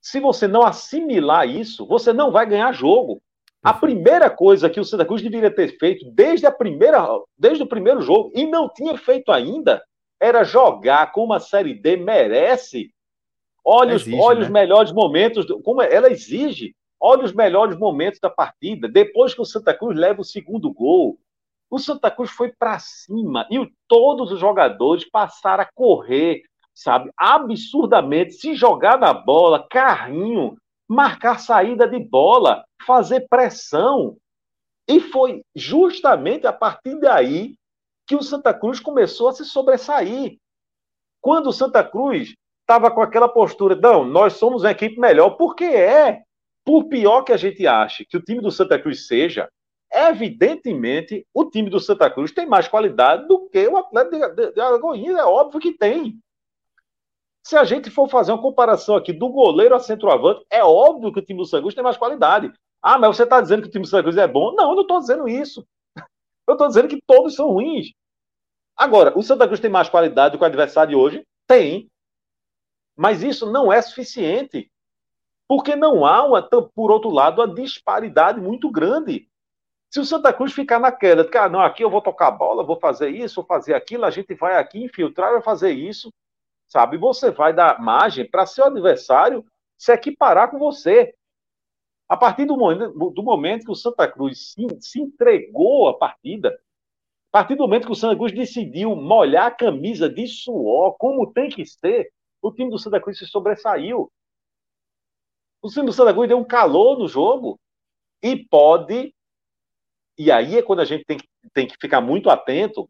se 0.00 0.20
você 0.20 0.48
não 0.48 0.62
assimilar 0.62 1.46
isso, 1.46 1.86
você 1.86 2.12
não 2.12 2.30
vai 2.30 2.46
ganhar 2.46 2.72
jogo. 2.72 3.20
A 3.62 3.74
primeira 3.74 4.30
coisa 4.30 4.70
que 4.70 4.80
o 4.80 4.84
Santa 4.84 5.04
Cruz 5.04 5.20
deveria 5.20 5.50
ter 5.50 5.76
feito 5.78 6.10
desde 6.12 6.46
a 6.46 6.52
primeira, 6.52 7.04
desde 7.36 7.62
o 7.62 7.66
primeiro 7.66 8.00
jogo 8.00 8.32
e 8.34 8.46
não 8.46 8.68
tinha 8.68 8.96
feito 8.96 9.30
ainda, 9.30 9.82
era 10.20 10.44
jogar 10.44 11.12
como 11.12 11.32
a 11.32 11.40
Série 11.40 11.74
D 11.74 11.96
merece 11.96 12.90
Olha, 13.70 13.96
os, 13.96 14.02
exige, 14.06 14.18
olha 14.18 14.38
né? 14.38 14.46
os 14.46 14.50
melhores 14.50 14.92
momentos, 14.92 15.46
como 15.62 15.82
ela 15.82 16.10
exige, 16.10 16.74
olha 16.98 17.22
os 17.22 17.34
melhores 17.34 17.76
momentos 17.76 18.18
da 18.18 18.30
partida. 18.30 18.88
Depois 18.88 19.34
que 19.34 19.42
o 19.42 19.44
Santa 19.44 19.74
Cruz 19.74 19.94
leva 19.94 20.22
o 20.22 20.24
segundo 20.24 20.72
gol, 20.72 21.18
o 21.70 21.78
Santa 21.78 22.10
Cruz 22.10 22.30
foi 22.30 22.50
para 22.50 22.78
cima 22.78 23.46
e 23.50 23.70
todos 23.86 24.32
os 24.32 24.40
jogadores 24.40 25.06
passaram 25.10 25.64
a 25.64 25.68
correr, 25.74 26.44
sabe, 26.74 27.10
absurdamente, 27.14 28.32
se 28.32 28.54
jogar 28.54 28.98
na 28.98 29.12
bola, 29.12 29.66
carrinho, 29.68 30.56
marcar 30.88 31.38
saída 31.38 31.86
de 31.86 31.98
bola, 31.98 32.64
fazer 32.86 33.26
pressão. 33.28 34.16
E 34.88 34.98
foi 34.98 35.42
justamente 35.54 36.46
a 36.46 36.54
partir 36.54 36.98
daí 37.00 37.54
que 38.06 38.16
o 38.16 38.22
Santa 38.22 38.54
Cruz 38.54 38.80
começou 38.80 39.28
a 39.28 39.32
se 39.32 39.44
sobressair. 39.44 40.38
Quando 41.20 41.48
o 41.48 41.52
Santa 41.52 41.84
Cruz 41.84 42.32
estava 42.68 42.90
com 42.90 43.00
aquela 43.00 43.28
postura, 43.28 43.74
não, 43.74 44.04
nós 44.04 44.34
somos 44.34 44.62
uma 44.62 44.70
equipe 44.70 45.00
melhor, 45.00 45.30
porque 45.30 45.64
é. 45.64 46.22
Por 46.66 46.84
pior 46.84 47.22
que 47.22 47.32
a 47.32 47.36
gente 47.38 47.66
ache 47.66 48.04
que 48.04 48.18
o 48.18 48.22
time 48.22 48.42
do 48.42 48.50
Santa 48.50 48.78
Cruz 48.78 49.06
seja, 49.06 49.48
evidentemente 49.90 51.26
o 51.32 51.46
time 51.46 51.70
do 51.70 51.80
Santa 51.80 52.10
Cruz 52.10 52.30
tem 52.30 52.44
mais 52.44 52.68
qualidade 52.68 53.26
do 53.26 53.48
que 53.48 53.66
o 53.66 53.78
Atlético 53.78 54.18
de, 54.34 54.52
de, 54.52 54.60
é 54.60 55.24
óbvio 55.24 55.58
que 55.58 55.72
tem. 55.72 56.20
Se 57.42 57.56
a 57.56 57.64
gente 57.64 57.90
for 57.90 58.06
fazer 58.10 58.32
uma 58.32 58.42
comparação 58.42 58.96
aqui 58.96 59.14
do 59.14 59.30
goleiro 59.30 59.74
a 59.74 59.80
centroavante, 59.80 60.44
é 60.50 60.62
óbvio 60.62 61.10
que 61.10 61.20
o 61.20 61.24
time 61.24 61.38
do 61.38 61.46
Santa 61.46 61.62
Cruz 61.62 61.74
tem 61.74 61.82
mais 61.82 61.96
qualidade. 61.96 62.52
Ah, 62.82 62.98
mas 62.98 63.16
você 63.16 63.22
está 63.22 63.40
dizendo 63.40 63.62
que 63.62 63.68
o 63.68 63.70
time 63.70 63.84
do 63.84 63.88
Santa 63.88 64.02
Cruz 64.02 64.18
é 64.18 64.28
bom? 64.28 64.54
Não, 64.54 64.68
eu 64.68 64.74
não 64.74 64.82
estou 64.82 65.00
dizendo 65.00 65.26
isso. 65.26 65.66
Eu 66.46 66.52
estou 66.52 66.68
dizendo 66.68 66.88
que 66.88 67.00
todos 67.06 67.34
são 67.34 67.50
ruins. 67.50 67.92
Agora, 68.74 69.18
o 69.18 69.22
Santa 69.22 69.46
Cruz 69.46 69.60
tem 69.60 69.70
mais 69.70 69.88
qualidade 69.88 70.32
do 70.32 70.38
que 70.38 70.44
o 70.44 70.46
adversário 70.46 70.90
de 70.90 70.96
hoje? 70.96 71.26
Tem. 71.46 71.90
Mas 72.98 73.22
isso 73.22 73.48
não 73.48 73.72
é 73.72 73.80
suficiente, 73.80 74.72
porque 75.46 75.76
não 75.76 76.04
há, 76.04 76.26
uma, 76.26 76.42
por 76.42 76.90
outro 76.90 77.10
lado, 77.10 77.40
uma 77.40 77.54
disparidade 77.54 78.40
muito 78.40 78.68
grande. 78.68 79.30
Se 79.88 80.00
o 80.00 80.04
Santa 80.04 80.32
Cruz 80.32 80.52
ficar 80.52 80.80
naquela, 80.80 81.24
que, 81.24 81.38
ah, 81.38 81.48
não, 81.48 81.60
aqui 81.60 81.84
eu 81.84 81.90
vou 81.90 82.02
tocar 82.02 82.26
a 82.26 82.32
bola, 82.32 82.64
vou 82.64 82.76
fazer 82.80 83.10
isso, 83.10 83.36
vou 83.36 83.44
fazer 83.44 83.74
aquilo, 83.74 84.04
a 84.04 84.10
gente 84.10 84.34
vai 84.34 84.56
aqui 84.56 84.82
infiltrar, 84.82 85.30
vai 85.30 85.40
fazer 85.40 85.70
isso, 85.70 86.12
sabe? 86.66 86.98
Você 86.98 87.30
vai 87.30 87.54
dar 87.54 87.80
margem 87.80 88.28
para 88.28 88.44
seu 88.46 88.64
adversário 88.64 89.46
se 89.76 89.92
equiparar 89.92 90.50
com 90.50 90.58
você. 90.58 91.14
A 92.08 92.16
partir 92.16 92.46
do 92.46 92.56
momento, 92.56 93.10
do 93.10 93.22
momento 93.22 93.64
que 93.64 93.70
o 93.70 93.76
Santa 93.76 94.08
Cruz 94.08 94.54
se, 94.54 94.66
se 94.80 95.00
entregou 95.00 95.88
à 95.88 95.96
partida, 95.96 96.50
a 97.30 97.38
partir 97.38 97.54
do 97.54 97.62
momento 97.62 97.86
que 97.86 97.92
o 97.92 97.94
Santa 97.94 98.16
Cruz 98.16 98.32
decidiu 98.32 98.96
molhar 98.96 99.46
a 99.46 99.50
camisa 99.52 100.10
de 100.10 100.26
suor, 100.26 100.96
como 100.98 101.32
tem 101.32 101.48
que 101.48 101.64
ser, 101.64 102.10
o 102.40 102.52
time 102.52 102.70
do 102.70 102.78
Santa 102.78 103.00
Cruz 103.00 103.18
se 103.18 103.26
sobressaiu. 103.26 104.10
O 105.60 105.68
time 105.68 105.86
do 105.86 105.92
Santa 105.92 106.12
Cruz 106.12 106.28
deu 106.28 106.38
um 106.38 106.44
calor 106.44 106.98
no 106.98 107.08
jogo 107.08 107.58
e 108.22 108.36
pode, 108.36 109.14
e 110.16 110.30
aí 110.30 110.56
é 110.56 110.62
quando 110.62 110.80
a 110.80 110.84
gente 110.84 111.04
tem, 111.04 111.18
tem 111.52 111.66
que 111.66 111.76
ficar 111.80 112.00
muito 112.00 112.30
atento, 112.30 112.88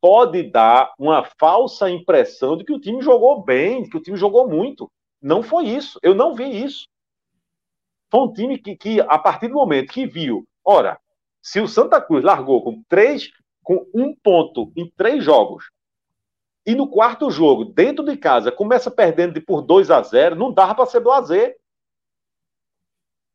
pode 0.00 0.42
dar 0.42 0.92
uma 0.98 1.24
falsa 1.38 1.90
impressão 1.90 2.56
de 2.56 2.64
que 2.64 2.72
o 2.72 2.80
time 2.80 3.02
jogou 3.02 3.42
bem, 3.42 3.88
que 3.88 3.96
o 3.96 4.00
time 4.00 4.16
jogou 4.16 4.48
muito. 4.48 4.90
Não 5.20 5.42
foi 5.42 5.66
isso. 5.66 5.98
Eu 6.02 6.14
não 6.14 6.34
vi 6.34 6.64
isso. 6.64 6.88
Foi 8.10 8.20
um 8.20 8.32
time 8.32 8.58
que, 8.58 8.76
que 8.76 9.00
a 9.00 9.18
partir 9.18 9.48
do 9.48 9.54
momento 9.54 9.92
que 9.92 10.06
viu, 10.06 10.46
ora, 10.64 10.98
se 11.42 11.60
o 11.60 11.68
Santa 11.68 12.00
Cruz 12.00 12.24
largou 12.24 12.62
com 12.62 12.82
três, 12.88 13.30
com 13.62 13.86
um 13.94 14.14
ponto 14.14 14.72
em 14.76 14.90
três 14.96 15.22
jogos, 15.22 15.70
e 16.70 16.74
no 16.74 16.88
quarto 16.88 17.30
jogo, 17.30 17.64
dentro 17.64 18.04
de 18.04 18.16
casa, 18.16 18.52
começa 18.52 18.90
perdendo 18.90 19.34
de 19.34 19.40
por 19.40 19.60
2 19.60 19.90
a 19.90 20.00
0, 20.02 20.36
não 20.36 20.52
dava 20.52 20.74
para 20.74 20.86
ser 20.86 21.00
blazer. 21.00 21.58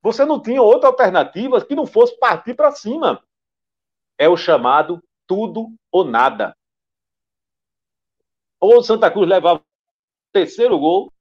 Você 0.01 0.23
não 0.23 0.41
tinha 0.41 0.61
outra 0.61 0.89
alternativa 0.89 1.63
que 1.65 1.75
não 1.75 1.85
fosse 1.85 2.17
partir 2.17 2.53
para 2.53 2.71
cima. 2.71 3.21
É 4.17 4.29
o 4.29 4.37
chamado 4.37 5.03
tudo 5.27 5.67
ou 5.91 6.05
nada. 6.05 6.55
Ou 8.59 8.81
Santa 8.81 9.11
Cruz 9.11 9.27
levava 9.27 9.59
o 9.59 10.31
terceiro 10.31 10.79
gol, 10.79 11.11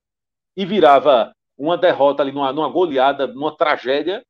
e 0.57 0.65
virava 0.65 1.35
uma 1.59 1.77
derrota 1.77 2.23
ali, 2.23 2.31
numa, 2.31 2.53
numa 2.53 2.69
goleada, 2.69 3.27
numa 3.27 3.57
tragédia, 3.57 4.25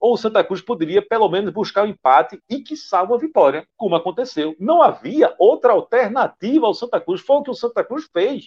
ou 0.00 0.14
o 0.14 0.16
Santa 0.16 0.44
Cruz 0.44 0.60
poderia 0.60 1.02
pelo 1.02 1.28
menos 1.28 1.52
buscar 1.52 1.82
o 1.82 1.86
um 1.86 1.90
empate 1.90 2.40
e 2.48 2.60
quiçá 2.62 3.02
uma 3.02 3.18
vitória, 3.18 3.66
como 3.76 3.96
aconteceu. 3.96 4.54
Não 4.58 4.82
havia 4.82 5.34
outra 5.38 5.72
alternativa 5.72 6.66
ao 6.66 6.74
Santa 6.74 7.00
Cruz, 7.00 7.20
foi 7.20 7.36
o 7.36 7.42
que 7.42 7.50
o 7.50 7.54
Santa 7.54 7.82
Cruz 7.84 8.08
fez. 8.12 8.46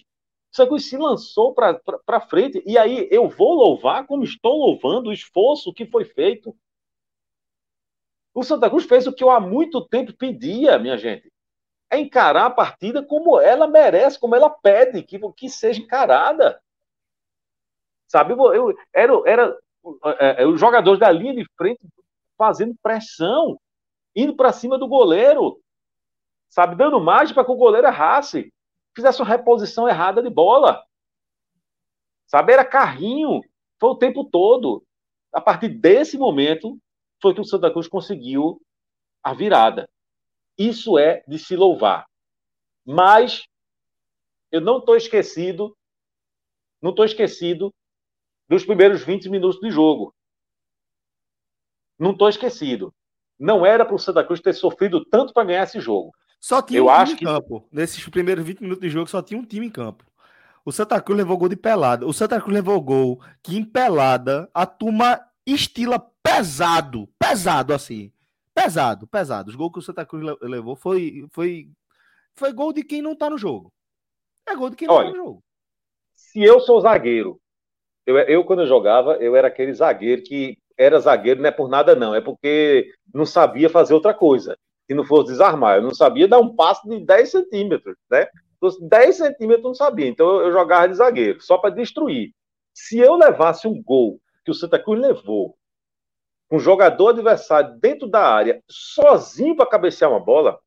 O 0.52 0.56
Santa 0.56 0.68
Cruz 0.68 0.88
se 0.88 0.96
lançou 0.96 1.54
para 1.54 2.20
frente, 2.20 2.62
e 2.66 2.78
aí 2.78 3.08
eu 3.10 3.28
vou 3.28 3.54
louvar, 3.54 4.06
como 4.06 4.24
estou 4.24 4.56
louvando, 4.56 5.10
o 5.10 5.12
esforço 5.12 5.72
que 5.72 5.86
foi 5.86 6.04
feito. 6.04 6.56
O 8.34 8.42
Santa 8.42 8.70
Cruz 8.70 8.84
fez 8.84 9.06
o 9.06 9.12
que 9.12 9.22
eu 9.22 9.30
há 9.30 9.38
muito 9.38 9.86
tempo 9.86 10.16
pedia, 10.16 10.78
minha 10.78 10.96
gente. 10.96 11.30
É 11.90 11.98
encarar 11.98 12.46
a 12.46 12.50
partida 12.50 13.02
como 13.02 13.38
ela 13.38 13.66
merece, 13.66 14.18
como 14.18 14.34
ela 14.34 14.48
pede 14.48 15.02
que, 15.02 15.18
que 15.32 15.50
seja 15.50 15.80
encarada. 15.80 16.58
Sabe, 18.08 18.32
eu 18.32 18.74
era, 18.92 19.12
era 19.26 19.58
é, 20.18 20.42
é, 20.42 20.46
os 20.46 20.60
jogadores 20.60 21.00
da 21.00 21.10
linha 21.10 21.34
de 21.34 21.44
frente 21.56 21.80
fazendo 22.36 22.74
pressão, 22.82 23.58
indo 24.14 24.34
para 24.34 24.52
cima 24.52 24.78
do 24.78 24.88
goleiro, 24.88 25.60
sabe, 26.48 26.76
dando 26.76 27.00
margem 27.00 27.34
para 27.34 27.44
que 27.44 27.50
o 27.50 27.56
goleiro 27.56 27.86
errasse, 27.86 28.52
fizesse 28.94 29.20
uma 29.20 29.28
reposição 29.28 29.88
errada 29.88 30.22
de 30.22 30.30
bola. 30.30 30.84
Sabe, 32.26 32.52
era 32.52 32.64
carrinho, 32.64 33.40
foi 33.78 33.90
o 33.90 33.96
tempo 33.96 34.24
todo. 34.24 34.84
A 35.32 35.40
partir 35.40 35.68
desse 35.68 36.18
momento, 36.18 36.78
foi 37.20 37.34
que 37.34 37.40
o 37.40 37.44
Santa 37.44 37.70
Cruz 37.70 37.88
conseguiu 37.88 38.60
a 39.22 39.32
virada. 39.32 39.88
Isso 40.58 40.98
é 40.98 41.22
de 41.26 41.38
se 41.38 41.56
louvar. 41.56 42.06
Mas 42.84 43.44
eu 44.50 44.60
não 44.60 44.78
estou 44.78 44.96
esquecido, 44.96 45.76
não 46.80 46.90
estou 46.90 47.04
esquecido 47.04 47.72
dos 48.52 48.66
primeiros 48.66 49.02
20 49.02 49.30
minutos 49.30 49.58
de 49.60 49.70
jogo. 49.70 50.14
Não 51.98 52.12
estou 52.12 52.28
esquecido. 52.28 52.94
Não 53.38 53.64
era 53.64 53.82
para 53.82 53.94
o 53.94 53.98
Santa 53.98 54.22
Cruz 54.22 54.40
ter 54.40 54.52
sofrido 54.52 55.02
tanto 55.06 55.32
para 55.32 55.46
ganhar 55.46 55.62
esse 55.62 55.80
jogo. 55.80 56.12
Só 56.38 56.60
tinha 56.60 56.78
Eu 56.78 56.86
um 56.86 56.90
acho 56.90 57.16
time 57.16 57.30
em 57.30 57.34
campo. 57.34 57.66
Nesses 57.72 58.06
primeiros 58.10 58.44
20 58.44 58.60
minutos 58.60 58.82
de 58.82 58.90
jogo, 58.90 59.08
só 59.08 59.22
tinha 59.22 59.40
um 59.40 59.44
time 59.44 59.66
em 59.66 59.70
campo. 59.70 60.04
O 60.66 60.70
Santa 60.70 61.00
Cruz 61.00 61.16
levou 61.16 61.38
gol 61.38 61.48
de 61.48 61.56
pelada. 61.56 62.06
O 62.06 62.12
Santa 62.12 62.38
Cruz 62.40 62.52
levou 62.52 62.78
gol 62.82 63.22
que 63.42 63.56
em 63.56 63.64
pelada 63.64 64.50
a 64.52 64.66
turma 64.66 65.18
estila 65.46 65.98
pesado. 66.22 67.08
Pesado, 67.18 67.72
assim. 67.72 68.12
Pesado, 68.54 69.06
pesado. 69.06 69.48
Os 69.48 69.56
gols 69.56 69.72
que 69.72 69.78
o 69.78 69.82
Santa 69.82 70.04
Cruz 70.04 70.36
levou 70.42 70.76
foi, 70.76 71.26
foi, 71.32 71.70
foi 72.34 72.52
gol 72.52 72.70
de 72.70 72.84
quem 72.84 73.00
não 73.00 73.16
tá 73.16 73.30
no 73.30 73.38
jogo. 73.38 73.72
É 74.46 74.54
gol 74.54 74.68
de 74.68 74.76
quem 74.76 74.86
não 74.86 74.94
Olha, 74.94 75.06
tá 75.06 75.16
no 75.16 75.24
jogo. 75.24 75.44
Se 76.12 76.42
eu 76.42 76.60
sou 76.60 76.82
zagueiro 76.82 77.41
eu, 78.06 78.18
eu, 78.18 78.44
quando 78.44 78.62
eu 78.62 78.66
jogava, 78.66 79.14
eu 79.16 79.36
era 79.36 79.48
aquele 79.48 79.72
zagueiro 79.72 80.22
que 80.22 80.58
era 80.76 80.98
zagueiro 80.98 81.40
não 81.40 81.48
é 81.48 81.52
por 81.52 81.68
nada, 81.68 81.94
não. 81.94 82.14
É 82.14 82.20
porque 82.20 82.90
não 83.14 83.24
sabia 83.24 83.68
fazer 83.68 83.94
outra 83.94 84.12
coisa. 84.12 84.56
Se 84.86 84.94
não 84.94 85.04
fosse 85.04 85.28
desarmar, 85.28 85.76
eu 85.76 85.82
não 85.82 85.94
sabia 85.94 86.26
dar 86.26 86.40
um 86.40 86.54
passo 86.54 86.88
de 86.88 87.04
10 87.04 87.30
centímetros, 87.30 87.96
né? 88.10 88.26
10 88.80 89.16
centímetros 89.16 89.64
eu 89.64 89.68
não 89.68 89.74
sabia. 89.74 90.06
Então 90.06 90.40
eu, 90.40 90.52
jogava 90.52 90.88
de 90.88 90.94
zagueiro, 90.94 91.40
só 91.40 91.58
para 91.58 91.70
destruir. 91.70 92.32
Se 92.74 92.98
eu 92.98 93.14
levasse 93.14 93.66
um 93.66 93.82
gol 93.82 94.20
que 94.44 94.50
o 94.50 94.54
Santa 94.54 94.78
Cruz 94.78 95.00
levou, 95.00 95.56
um 96.50 96.58
jogador 96.58 97.08
adversário 97.08 97.78
dentro 97.78 98.08
da 98.08 98.26
área, 98.26 98.62
sozinho 98.68 99.56
para 99.56 99.66
cabecear 99.66 100.10
uma 100.10 100.20
bola, 100.20 100.58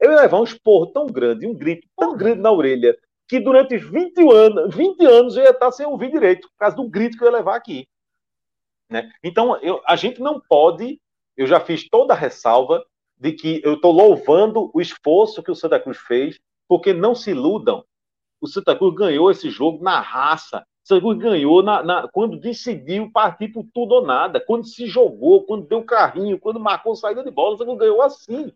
eu 0.00 0.10
ia 0.10 0.20
levar 0.20 0.40
um 0.40 0.44
esporro 0.44 0.86
tão 0.86 1.06
grande, 1.06 1.46
um 1.46 1.54
grito 1.54 1.86
tão 1.96 2.16
grande 2.16 2.40
na 2.40 2.50
orelha, 2.50 2.96
que 3.28 3.40
durante 3.40 3.76
20 3.76 4.18
anos, 4.32 4.74
20 4.74 5.04
anos 5.04 5.36
eu 5.36 5.44
ia 5.44 5.50
estar 5.50 5.70
sem 5.72 5.86
ouvir 5.86 6.10
direito, 6.10 6.48
por 6.48 6.56
causa 6.56 6.76
do 6.76 6.88
grito 6.88 7.16
que 7.16 7.24
eu 7.24 7.28
ia 7.28 7.36
levar 7.36 7.56
aqui. 7.56 7.88
Né? 8.88 9.10
Então, 9.22 9.56
eu, 9.58 9.80
a 9.86 9.96
gente 9.96 10.20
não 10.20 10.40
pode, 10.40 11.00
eu 11.36 11.46
já 11.46 11.58
fiz 11.58 11.88
toda 11.88 12.14
a 12.14 12.16
ressalva 12.16 12.84
de 13.18 13.32
que 13.32 13.60
eu 13.64 13.74
estou 13.74 13.92
louvando 13.92 14.70
o 14.72 14.80
esforço 14.80 15.42
que 15.42 15.50
o 15.50 15.54
Santa 15.54 15.80
Cruz 15.80 15.98
fez, 15.98 16.38
porque 16.68 16.92
não 16.92 17.14
se 17.14 17.30
iludam. 17.30 17.84
O 18.40 18.46
Santa 18.46 18.76
Cruz 18.76 18.94
ganhou 18.94 19.30
esse 19.30 19.50
jogo 19.50 19.82
na 19.82 20.00
raça. 20.00 20.64
O 20.84 20.88
Santa 20.88 21.00
Cruz 21.00 21.18
ganhou 21.18 21.62
na, 21.62 21.82
na, 21.82 22.08
quando 22.08 22.38
decidiu 22.38 23.10
partir 23.10 23.48
por 23.48 23.64
tudo 23.74 23.96
ou 23.96 24.06
nada, 24.06 24.38
quando 24.38 24.66
se 24.66 24.86
jogou, 24.86 25.44
quando 25.44 25.66
deu 25.66 25.82
carrinho, 25.82 26.38
quando 26.38 26.60
marcou 26.60 26.94
saída 26.94 27.24
de 27.24 27.30
bola. 27.30 27.54
O 27.54 27.58
Santa 27.58 27.70
Cruz 27.70 27.80
ganhou 27.80 28.02
assim. 28.02 28.52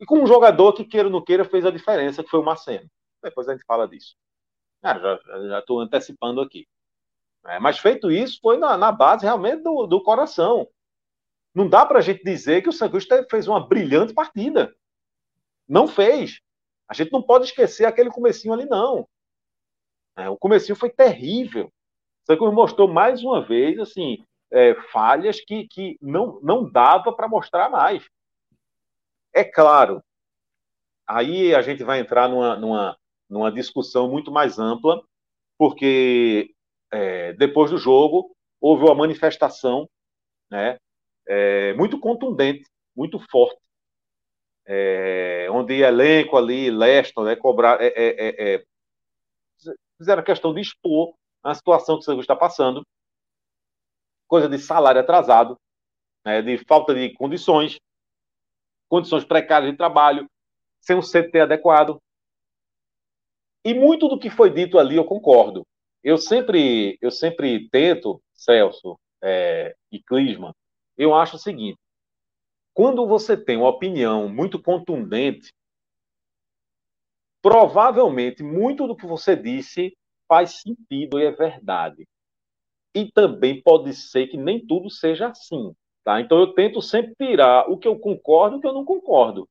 E 0.00 0.04
com 0.04 0.20
um 0.20 0.26
jogador 0.26 0.72
que, 0.72 0.84
queira 0.84 1.08
ou 1.08 1.12
não 1.12 1.22
queira, 1.22 1.44
fez 1.44 1.64
a 1.64 1.70
diferença, 1.70 2.24
que 2.24 2.30
foi 2.30 2.40
o 2.40 2.44
Marcelo. 2.44 2.86
Depois 3.28 3.48
a 3.48 3.52
gente 3.52 3.64
fala 3.64 3.88
disso. 3.88 4.16
Ah, 4.82 4.98
já 5.48 5.58
estou 5.58 5.80
antecipando 5.80 6.40
aqui. 6.40 6.66
É, 7.44 7.58
mas 7.58 7.78
feito 7.78 8.10
isso, 8.10 8.38
foi 8.40 8.56
na, 8.56 8.76
na 8.76 8.92
base 8.92 9.24
realmente 9.24 9.62
do, 9.62 9.86
do, 9.86 10.02
coração. 10.02 10.68
Não 11.54 11.68
dá 11.68 11.84
para 11.84 11.98
a 11.98 12.02
gente 12.02 12.22
dizer 12.22 12.62
que 12.62 12.68
o 12.68 12.72
Santos 12.72 13.06
fez 13.30 13.48
uma 13.48 13.66
brilhante 13.66 14.12
partida. 14.12 14.74
Não 15.68 15.88
fez. 15.88 16.40
A 16.88 16.94
gente 16.94 17.12
não 17.12 17.22
pode 17.22 17.46
esquecer 17.46 17.84
aquele 17.84 18.10
comecinho 18.10 18.54
ali, 18.54 18.66
não. 18.66 19.08
É, 20.16 20.28
o 20.28 20.36
comecinho 20.36 20.76
foi 20.76 20.90
terrível. 20.90 21.66
O 21.66 22.26
Santos 22.26 22.54
mostrou 22.54 22.88
mais 22.88 23.22
uma 23.22 23.40
vez 23.40 23.78
assim 23.78 24.24
é, 24.50 24.74
falhas 24.92 25.40
que, 25.40 25.66
que 25.66 25.98
não, 26.00 26.40
não 26.42 26.70
dava 26.70 27.12
para 27.12 27.28
mostrar 27.28 27.68
mais. 27.68 28.08
É 29.32 29.44
claro, 29.44 30.02
aí 31.06 31.54
a 31.54 31.60
gente 31.60 31.84
vai 31.84 32.00
entrar 32.00 32.28
numa, 32.28 32.56
numa, 32.56 32.98
numa 33.28 33.50
discussão 33.50 34.08
muito 34.08 34.30
mais 34.30 34.58
ampla, 34.58 35.02
porque 35.58 36.54
é, 36.90 37.32
depois 37.34 37.70
do 37.70 37.78
jogo 37.78 38.34
houve 38.60 38.84
uma 38.84 38.94
manifestação 38.94 39.88
né, 40.50 40.78
é, 41.26 41.74
muito 41.74 41.98
contundente, 41.98 42.64
muito 42.94 43.18
forte, 43.30 43.60
é, 44.66 45.48
onde 45.50 45.74
elenco 45.74 46.36
ali, 46.36 46.70
Leston, 46.70 47.24
né, 47.24 47.36
cobrar, 47.36 47.80
é, 47.80 47.92
é, 47.96 48.54
é, 48.54 48.64
fizeram 49.98 50.22
questão 50.22 50.52
de 50.52 50.60
expor 50.60 51.14
a 51.42 51.54
situação 51.54 51.96
que 51.96 52.00
o 52.00 52.04
Santos 52.04 52.22
está 52.22 52.34
passando, 52.34 52.84
coisa 54.26 54.48
de 54.48 54.58
salário 54.58 55.00
atrasado, 55.00 55.56
né, 56.24 56.42
de 56.42 56.58
falta 56.64 56.94
de 56.94 57.12
condições, 57.14 57.78
condições 58.88 59.24
precárias 59.24 59.70
de 59.70 59.76
trabalho, 59.76 60.28
sem 60.80 60.96
um 60.96 61.00
CT 61.00 61.40
adequado, 61.40 62.00
e 63.66 63.74
muito 63.74 64.06
do 64.06 64.16
que 64.16 64.30
foi 64.30 64.48
dito 64.48 64.78
ali 64.78 64.94
eu 64.94 65.04
concordo. 65.04 65.66
Eu 66.00 66.16
sempre, 66.16 66.96
eu 67.02 67.10
sempre 67.10 67.68
tento, 67.68 68.22
Celso 68.32 68.96
é, 69.20 69.74
e 69.90 70.00
Clisman, 70.00 70.52
eu 70.96 71.12
acho 71.12 71.34
o 71.34 71.38
seguinte: 71.38 71.76
quando 72.72 73.04
você 73.08 73.36
tem 73.36 73.56
uma 73.56 73.68
opinião 73.68 74.28
muito 74.28 74.62
contundente, 74.62 75.52
provavelmente 77.42 78.40
muito 78.40 78.86
do 78.86 78.94
que 78.94 79.04
você 79.04 79.34
disse 79.34 79.92
faz 80.28 80.60
sentido 80.60 81.18
e 81.18 81.24
é 81.24 81.32
verdade. 81.32 82.06
E 82.94 83.10
também 83.10 83.60
pode 83.60 83.92
ser 83.94 84.28
que 84.28 84.36
nem 84.36 84.64
tudo 84.64 84.88
seja 84.88 85.26
assim. 85.26 85.74
Tá? 86.04 86.20
Então 86.20 86.38
eu 86.38 86.54
tento 86.54 86.80
sempre 86.80 87.16
tirar 87.16 87.68
o 87.68 87.76
que 87.76 87.88
eu 87.88 87.98
concordo 87.98 88.54
e 88.54 88.58
o 88.58 88.60
que 88.60 88.66
eu 88.68 88.72
não 88.72 88.84
concordo. 88.84 89.48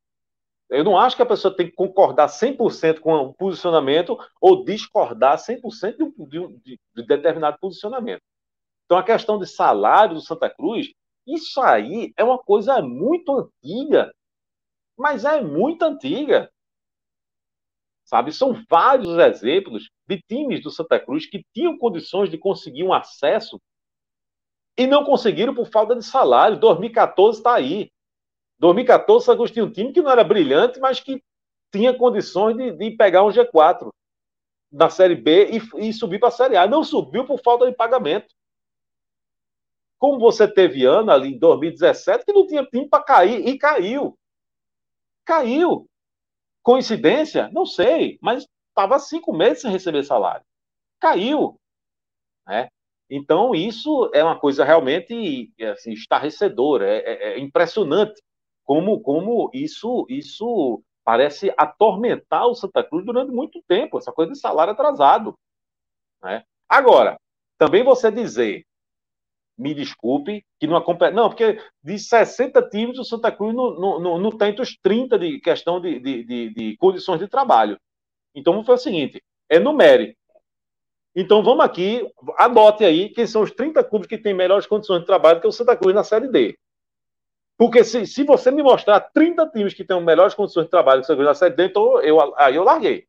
Eu 0.69 0.83
não 0.83 0.97
acho 0.97 1.15
que 1.15 1.21
a 1.21 1.25
pessoa 1.25 1.55
tem 1.55 1.67
que 1.67 1.75
concordar 1.75 2.27
100% 2.27 2.99
com 2.99 3.13
o 3.13 3.33
posicionamento 3.33 4.17
ou 4.41 4.65
discordar 4.65 5.37
100% 5.37 5.97
de 5.97 6.03
um, 6.03 6.27
de, 6.27 6.39
um, 6.39 6.59
de 6.59 6.79
determinado 7.05 7.57
posicionamento. 7.59 8.21
Então, 8.85 8.97
a 8.97 9.03
questão 9.03 9.37
de 9.39 9.47
salário 9.47 10.15
do 10.15 10.21
Santa 10.21 10.49
Cruz, 10.49 10.91
isso 11.27 11.61
aí 11.61 12.13
é 12.17 12.23
uma 12.23 12.37
coisa 12.37 12.81
muito 12.81 13.31
antiga. 13.31 14.11
Mas 14.97 15.25
é 15.25 15.41
muito 15.41 15.83
antiga. 15.83 16.49
Sabe? 18.05 18.31
São 18.31 18.53
vários 18.69 19.17
exemplos 19.17 19.89
de 20.07 20.21
times 20.27 20.61
do 20.61 20.69
Santa 20.69 20.99
Cruz 20.99 21.25
que 21.27 21.43
tinham 21.53 21.77
condições 21.77 22.29
de 22.29 22.37
conseguir 22.37 22.83
um 22.83 22.93
acesso 22.93 23.59
e 24.77 24.85
não 24.85 25.03
conseguiram 25.03 25.55
por 25.55 25.67
falta 25.67 25.95
de 25.95 26.03
salário. 26.03 26.59
2014 26.59 27.39
está 27.39 27.55
aí. 27.55 27.91
2014, 28.59 29.23
o 29.23 29.25
Santos 29.25 29.51
tinha 29.51 29.65
um 29.65 29.71
time 29.71 29.91
que 29.91 30.01
não 30.01 30.11
era 30.11 30.23
brilhante, 30.23 30.79
mas 30.79 30.99
que 30.99 31.21
tinha 31.71 31.93
condições 31.93 32.55
de, 32.55 32.71
de 32.71 32.91
pegar 32.91 33.23
um 33.23 33.29
G4 33.29 33.89
da 34.71 34.89
Série 34.89 35.15
B 35.15 35.51
e, 35.51 35.87
e 35.87 35.93
subir 35.93 36.19
para 36.19 36.29
a 36.29 36.31
Série 36.31 36.55
A. 36.57 36.67
Não 36.67 36.83
subiu 36.83 37.25
por 37.25 37.41
falta 37.41 37.69
de 37.69 37.75
pagamento. 37.75 38.33
Como 39.97 40.19
você 40.19 40.47
teve 40.47 40.85
ano 40.85 41.11
ali 41.11 41.33
em 41.33 41.39
2017 41.39 42.25
que 42.25 42.33
não 42.33 42.45
tinha 42.45 42.65
time 42.65 42.87
para 42.87 43.03
cair 43.03 43.47
e 43.47 43.57
caiu. 43.57 44.17
Caiu. 45.25 45.87
Coincidência? 46.61 47.49
Não 47.51 47.65
sei, 47.65 48.17
mas 48.21 48.45
estava 48.69 48.99
cinco 48.99 49.33
meses 49.33 49.61
sem 49.61 49.71
receber 49.71 50.03
salário. 50.03 50.45
Caiu. 50.99 51.59
Né? 52.47 52.67
Então, 53.09 53.53
isso 53.53 54.09
é 54.13 54.23
uma 54.23 54.39
coisa 54.39 54.63
realmente 54.63 55.51
assim, 55.71 55.93
estarrecedora, 55.93 56.87
é, 56.87 56.97
é, 56.97 57.33
é 57.33 57.39
impressionante 57.39 58.21
como, 58.65 58.99
como 58.99 59.49
isso, 59.53 60.05
isso 60.09 60.83
parece 61.03 61.53
atormentar 61.55 62.47
o 62.47 62.55
Santa 62.55 62.83
Cruz 62.83 63.05
durante 63.05 63.31
muito 63.31 63.61
tempo, 63.67 63.97
essa 63.97 64.11
coisa 64.11 64.31
de 64.31 64.39
salário 64.39 64.73
atrasado. 64.73 65.37
Né? 66.21 66.43
Agora, 66.67 67.17
também 67.57 67.83
você 67.83 68.11
dizer, 68.11 68.65
me 69.57 69.73
desculpe, 69.73 70.43
que 70.59 70.67
não 70.67 70.75
acompanha. 70.75 71.11
Não, 71.11 71.29
porque 71.29 71.61
de 71.83 71.97
60 71.97 72.69
times, 72.69 72.97
o 72.97 73.05
Santa 73.05 73.31
Cruz 73.31 73.55
não, 73.55 73.79
não, 73.79 73.99
não, 73.99 74.17
não 74.17 74.31
tem 74.31 74.53
os 74.59 74.75
30 74.77 75.17
de 75.17 75.39
questão 75.39 75.79
de, 75.79 75.99
de, 75.99 76.23
de, 76.23 76.53
de 76.53 76.77
condições 76.77 77.19
de 77.19 77.27
trabalho. 77.27 77.79
Então, 78.33 78.51
vamos 78.51 78.67
fazer 78.67 78.81
o 78.81 78.83
seguinte: 78.83 79.23
é 79.47 79.59
numérico. 79.59 80.17
Então, 81.15 81.41
vamos 81.41 81.63
aqui, 81.63 82.05
anote 82.37 82.83
aí 82.83 83.09
quem 83.09 83.25
são 83.25 83.41
os 83.43 83.51
30 83.51 83.81
clubes 83.85 84.07
que 84.07 84.17
têm 84.17 84.33
melhores 84.33 84.67
condições 84.67 84.99
de 84.99 85.05
trabalho 85.05 85.39
que 85.39 85.47
o 85.47 85.51
Santa 85.51 85.77
Cruz 85.77 85.95
na 85.95 86.03
Série 86.03 86.27
D. 86.27 86.57
Porque 87.57 87.83
se, 87.83 88.05
se 88.05 88.23
você 88.23 88.51
me 88.51 88.61
mostrar 88.61 88.99
30 88.99 89.49
times 89.49 89.73
que 89.73 89.83
têm 89.83 90.01
melhores 90.03 90.33
condições 90.33 90.65
de 90.65 90.69
trabalho 90.69 91.03
que 91.03 91.11
o 91.11 91.23
na 91.23 91.33
Série 91.33 91.55
D, 91.55 91.65
então 91.67 92.01
eu, 92.01 92.35
aí 92.37 92.55
eu 92.55 92.63
larguei. 92.63 93.07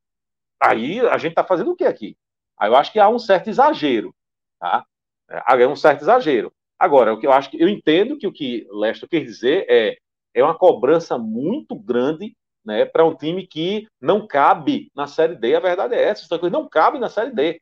Aí 0.60 1.00
a 1.00 1.18
gente 1.18 1.32
está 1.32 1.44
fazendo 1.44 1.72
o 1.72 1.76
que 1.76 1.84
aqui? 1.84 2.16
Aí 2.58 2.70
eu 2.70 2.76
acho 2.76 2.92
que 2.92 2.98
há 2.98 3.08
um 3.08 3.18
certo 3.18 3.48
exagero. 3.48 4.14
Tá? 4.60 4.84
É 5.28 5.66
um 5.66 5.76
certo 5.76 6.02
exagero. 6.02 6.52
Agora, 6.78 7.12
o 7.12 7.18
que 7.18 7.26
eu 7.26 7.32
acho 7.32 7.50
que 7.50 7.60
eu 7.60 7.68
entendo 7.68 8.16
que 8.16 8.26
o 8.26 8.32
que 8.32 8.66
Lester 8.70 9.08
quer 9.08 9.24
dizer 9.24 9.66
é 9.68 9.96
é 10.36 10.44
uma 10.44 10.54
cobrança 10.54 11.16
muito 11.16 11.74
grande 11.74 12.36
né, 12.62 12.84
para 12.84 13.06
um 13.06 13.16
time 13.16 13.46
que 13.46 13.88
não 13.98 14.26
cabe 14.26 14.90
na 14.94 15.06
Série 15.06 15.34
D. 15.34 15.56
A 15.56 15.60
verdade 15.60 15.94
é 15.94 16.02
essa, 16.02 16.26
não 16.50 16.68
cabe 16.68 16.98
na 16.98 17.08
Série 17.08 17.34
D. 17.34 17.58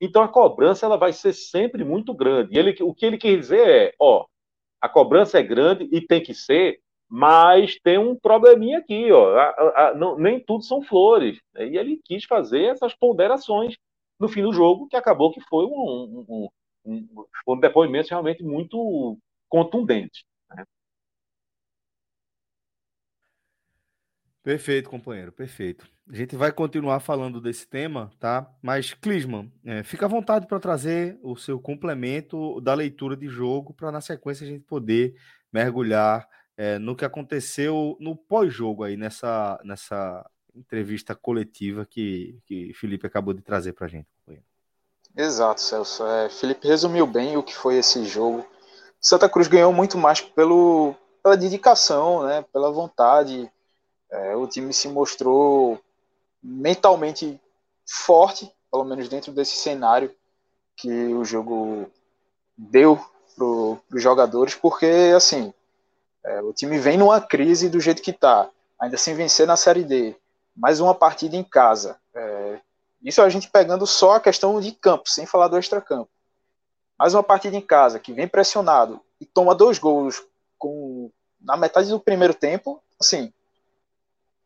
Então 0.00 0.22
a 0.22 0.28
cobrança 0.28 0.86
ela 0.86 0.96
vai 0.96 1.12
ser 1.12 1.34
sempre 1.34 1.84
muito 1.84 2.14
grande. 2.14 2.54
E 2.54 2.58
ele, 2.58 2.74
o 2.80 2.94
que 2.94 3.04
ele 3.04 3.18
quer 3.18 3.36
dizer 3.36 3.68
é, 3.68 3.94
ó, 3.98 4.24
a 4.84 4.88
cobrança 4.88 5.38
é 5.38 5.42
grande 5.42 5.88
e 5.90 5.98
tem 5.98 6.22
que 6.22 6.34
ser, 6.34 6.78
mas 7.08 7.80
tem 7.82 7.96
um 7.96 8.14
probleminha 8.14 8.80
aqui, 8.80 9.10
ó, 9.10 9.34
a, 9.34 9.88
a, 9.88 9.94
não, 9.94 10.18
nem 10.18 10.38
tudo 10.38 10.62
são 10.62 10.82
flores. 10.82 11.40
E 11.56 11.78
ele 11.78 12.02
quis 12.04 12.24
fazer 12.24 12.64
essas 12.64 12.94
ponderações 12.94 13.76
no 14.20 14.28
fim 14.28 14.42
do 14.42 14.52
jogo, 14.52 14.86
que 14.86 14.94
acabou 14.94 15.32
que 15.32 15.40
foi 15.40 15.64
um, 15.64 16.26
um, 16.28 16.48
um, 16.84 17.26
um 17.48 17.58
depoimento 17.58 18.10
realmente 18.10 18.42
muito 18.42 19.16
contundente. 19.48 20.26
Né? 20.50 20.66
Perfeito, 24.44 24.90
companheiro, 24.90 25.32
perfeito. 25.32 25.88
A 26.06 26.14
gente 26.14 26.36
vai 26.36 26.52
continuar 26.52 27.00
falando 27.00 27.40
desse 27.40 27.66
tema, 27.66 28.12
tá? 28.20 28.46
Mas, 28.60 28.92
Clisman, 28.92 29.50
é, 29.64 29.82
fica 29.82 30.04
à 30.04 30.08
vontade 30.08 30.46
para 30.46 30.60
trazer 30.60 31.18
o 31.22 31.34
seu 31.34 31.58
complemento 31.58 32.60
da 32.60 32.74
leitura 32.74 33.16
de 33.16 33.26
jogo 33.26 33.72
para, 33.72 33.90
na 33.90 34.02
sequência, 34.02 34.46
a 34.46 34.50
gente 34.50 34.62
poder 34.64 35.16
mergulhar 35.50 36.28
é, 36.58 36.78
no 36.78 36.94
que 36.94 37.06
aconteceu 37.06 37.96
no 37.98 38.14
pós-jogo 38.14 38.84
aí, 38.84 38.98
nessa, 38.98 39.58
nessa 39.64 40.28
entrevista 40.54 41.14
coletiva 41.14 41.86
que, 41.86 42.38
que 42.44 42.74
Felipe 42.74 43.06
acabou 43.06 43.32
de 43.32 43.40
trazer 43.40 43.72
para 43.72 43.86
a 43.86 43.88
gente. 43.88 44.06
Exato, 45.16 45.60
Celso. 45.60 46.04
É, 46.06 46.28
Felipe 46.28 46.66
resumiu 46.66 47.06
bem 47.06 47.36
o 47.36 47.42
que 47.42 47.54
foi 47.54 47.76
esse 47.76 48.04
jogo. 48.04 48.44
Santa 49.00 49.28
Cruz 49.28 49.46
ganhou 49.46 49.72
muito 49.72 49.96
mais 49.96 50.20
pelo, 50.20 50.94
pela 51.22 51.36
dedicação, 51.36 52.24
né, 52.26 52.44
pela 52.52 52.70
vontade. 52.70 53.50
É, 54.14 54.36
o 54.36 54.46
time 54.46 54.72
se 54.72 54.86
mostrou 54.86 55.80
mentalmente 56.40 57.40
forte, 57.84 58.48
pelo 58.70 58.84
menos 58.84 59.08
dentro 59.08 59.32
desse 59.32 59.56
cenário 59.56 60.14
que 60.76 60.88
o 60.88 61.24
jogo 61.24 61.90
deu 62.56 62.96
para 63.34 63.44
os 63.44 64.02
jogadores, 64.02 64.54
porque 64.54 65.12
assim 65.16 65.52
é, 66.24 66.40
o 66.42 66.52
time 66.52 66.78
vem 66.78 66.96
numa 66.96 67.20
crise 67.20 67.68
do 67.68 67.80
jeito 67.80 68.00
que 68.00 68.12
está, 68.12 68.48
ainda 68.78 68.96
sem 68.96 69.16
vencer 69.16 69.48
na 69.48 69.56
Série 69.56 69.82
D, 69.82 70.16
mais 70.54 70.78
uma 70.78 70.94
partida 70.94 71.34
em 71.34 71.42
casa. 71.42 71.98
É, 72.14 72.60
isso 73.02 73.20
a 73.20 73.28
gente 73.28 73.50
pegando 73.50 73.84
só 73.84 74.12
a 74.12 74.20
questão 74.20 74.60
de 74.60 74.70
campo, 74.70 75.10
sem 75.10 75.26
falar 75.26 75.48
do 75.48 75.58
extracampo. 75.58 76.08
Mais 76.96 77.14
uma 77.14 77.22
partida 77.24 77.56
em 77.56 77.60
casa, 77.60 77.98
que 77.98 78.12
vem 78.12 78.28
pressionado 78.28 79.00
e 79.20 79.26
toma 79.26 79.56
dois 79.56 79.80
gols 79.80 80.24
com, 80.56 81.10
na 81.40 81.56
metade 81.56 81.88
do 81.88 81.98
primeiro 81.98 82.32
tempo, 82.32 82.80
assim, 83.00 83.32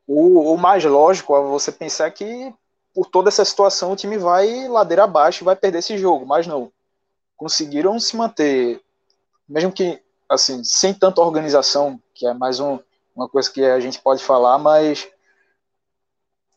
o, 0.09 0.55
o 0.55 0.57
mais 0.57 0.83
lógico 0.85 1.37
é 1.37 1.42
você 1.42 1.71
pensar 1.71 2.11
que 2.11 2.53
por 2.94 3.07
toda 3.07 3.29
essa 3.29 3.44
situação 3.44 3.92
o 3.92 3.97
time 3.97 4.16
vai 4.16 4.66
ladeira 4.66 5.05
abaixo 5.05 5.44
e 5.44 5.47
vai 5.47 5.55
perder 5.55 5.81
esse 5.81 5.99
jogo, 5.99 6.25
mas 6.25 6.47
não. 6.47 6.73
Conseguiram 7.37 8.01
se 8.01 8.16
manter, 8.16 8.81
mesmo 9.47 9.71
que 9.71 10.03
assim, 10.27 10.64
sem 10.64 10.94
tanta 10.94 11.21
organização, 11.21 12.01
que 12.14 12.27
é 12.27 12.33
mais 12.33 12.59
um, 12.59 12.79
uma 13.14 13.29
coisa 13.29 13.51
que 13.51 13.62
a 13.62 13.79
gente 13.79 14.01
pode 14.01 14.25
falar, 14.25 14.59
mas 14.59 15.09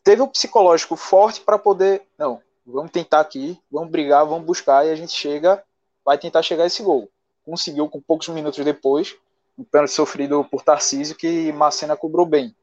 teve 0.02 0.22
o 0.22 0.24
um 0.24 0.28
psicológico 0.28 0.96
forte 0.96 1.42
para 1.42 1.58
poder, 1.58 2.02
não, 2.18 2.40
vamos 2.66 2.90
tentar 2.90 3.20
aqui, 3.20 3.60
vamos 3.70 3.90
brigar, 3.90 4.26
vamos 4.26 4.46
buscar 4.46 4.86
e 4.86 4.90
a 4.90 4.96
gente 4.96 5.12
chega, 5.12 5.62
vai 6.04 6.16
tentar 6.16 6.42
chegar 6.42 6.66
esse 6.66 6.82
gol. 6.82 7.08
Conseguiu 7.44 7.88
com 7.88 8.00
poucos 8.00 8.28
minutos 8.28 8.64
depois, 8.64 9.14
um 9.58 9.64
pênalti 9.64 9.92
sofrido 9.92 10.42
por 10.44 10.62
Tarcísio 10.62 11.14
que 11.14 11.52
Macena 11.52 11.96
cobrou 11.96 12.24
bem. 12.24 12.54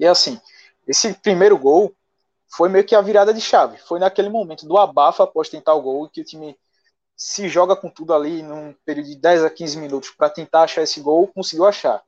E 0.00 0.06
assim, 0.06 0.40
esse 0.88 1.12
primeiro 1.12 1.58
gol 1.58 1.94
foi 2.48 2.68
meio 2.68 2.84
que 2.84 2.94
a 2.94 3.02
virada 3.02 3.32
de 3.32 3.40
chave. 3.40 3.76
Foi 3.78 4.00
naquele 4.00 4.30
momento 4.30 4.66
do 4.66 4.76
abafa 4.76 5.22
após 5.24 5.48
tentar 5.48 5.74
o 5.74 5.82
gol 5.82 6.08
que 6.08 6.22
o 6.22 6.24
time 6.24 6.58
se 7.14 7.48
joga 7.48 7.76
com 7.76 7.90
tudo 7.90 8.14
ali 8.14 8.42
num 8.42 8.74
período 8.84 9.08
de 9.08 9.16
10 9.16 9.44
a 9.44 9.50
15 9.50 9.78
minutos 9.78 10.10
para 10.10 10.30
tentar 10.30 10.62
achar 10.62 10.82
esse 10.82 11.00
gol, 11.00 11.28
conseguiu 11.28 11.66
achar. 11.66 12.02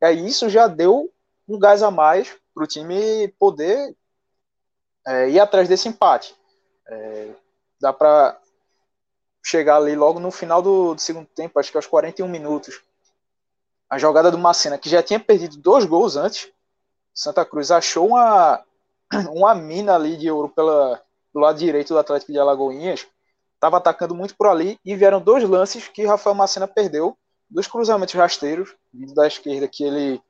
E 0.00 0.06
aí 0.06 0.26
isso 0.26 0.48
já 0.48 0.68
deu 0.68 1.12
um 1.48 1.58
gás 1.58 1.82
a 1.82 1.90
mais 1.90 2.34
para 2.54 2.62
o 2.62 2.66
time 2.68 3.28
poder 3.36 3.94
é, 5.04 5.28
ir 5.28 5.40
atrás 5.40 5.68
desse 5.68 5.88
empate. 5.88 6.34
É, 6.86 7.30
dá 7.80 7.92
para 7.92 8.40
chegar 9.42 9.76
ali 9.76 9.96
logo 9.96 10.20
no 10.20 10.30
final 10.30 10.62
do, 10.62 10.94
do, 10.94 11.00
segundo 11.00 11.26
tempo, 11.26 11.58
acho 11.58 11.72
que 11.72 11.76
aos 11.76 11.86
41 11.86 12.28
minutos. 12.28 12.80
A 13.90 13.98
jogada 13.98 14.30
do 14.30 14.38
Macena, 14.38 14.78
que 14.78 14.88
já 14.88 15.02
tinha 15.02 15.18
perdido 15.18 15.56
dois 15.56 15.84
gols 15.84 16.16
antes, 16.16 16.53
Santa 17.14 17.44
Cruz 17.44 17.70
achou 17.70 18.08
uma, 18.08 18.62
uma 19.30 19.54
mina 19.54 19.94
ali 19.94 20.16
de 20.16 20.30
ouro 20.30 20.48
pela, 20.48 21.00
do 21.32 21.40
lado 21.40 21.58
direito 21.58 21.94
do 21.94 21.98
Atlético 21.98 22.32
de 22.32 22.38
Alagoinhas, 22.38 23.06
estava 23.54 23.76
atacando 23.76 24.14
muito 24.14 24.36
por 24.36 24.48
ali 24.48 24.78
e 24.84 24.96
vieram 24.96 25.20
dois 25.20 25.48
lances 25.48 25.88
que 25.88 26.04
Rafael 26.04 26.34
Macena 26.34 26.66
perdeu, 26.66 27.16
dois 27.48 27.66
cruzamentos 27.66 28.14
rasteiros, 28.14 28.74
vindo 28.92 29.14
da 29.14 29.26
esquerda 29.26 29.68
que 29.68 29.84
ele 29.84 30.20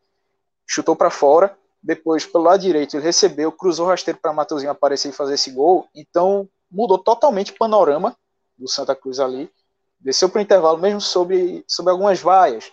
chutou 0.67 0.95
para 0.95 1.11
fora, 1.11 1.57
depois 1.83 2.25
pelo 2.25 2.45
lado 2.45 2.61
direito 2.61 2.97
ele 2.97 3.05
recebeu, 3.05 3.51
cruzou 3.51 3.87
rasteiro 3.87 4.19
para 4.21 4.33
Mateuzinho 4.33 4.71
aparecer 4.71 5.09
e 5.09 5.13
fazer 5.13 5.35
esse 5.35 5.51
gol, 5.51 5.89
então 5.95 6.49
mudou 6.71 6.99
totalmente 6.99 7.53
o 7.53 7.59
panorama 7.59 8.17
do 8.57 8.69
Santa 8.69 8.95
Cruz 8.95 9.21
ali, 9.21 9.51
desceu 9.99 10.29
para 10.29 10.39
o 10.39 10.43
intervalo 10.43 10.79
mesmo 10.79 11.01
sobre, 11.01 11.65
sobre 11.67 11.91
algumas 11.91 12.21
vaias, 12.21 12.73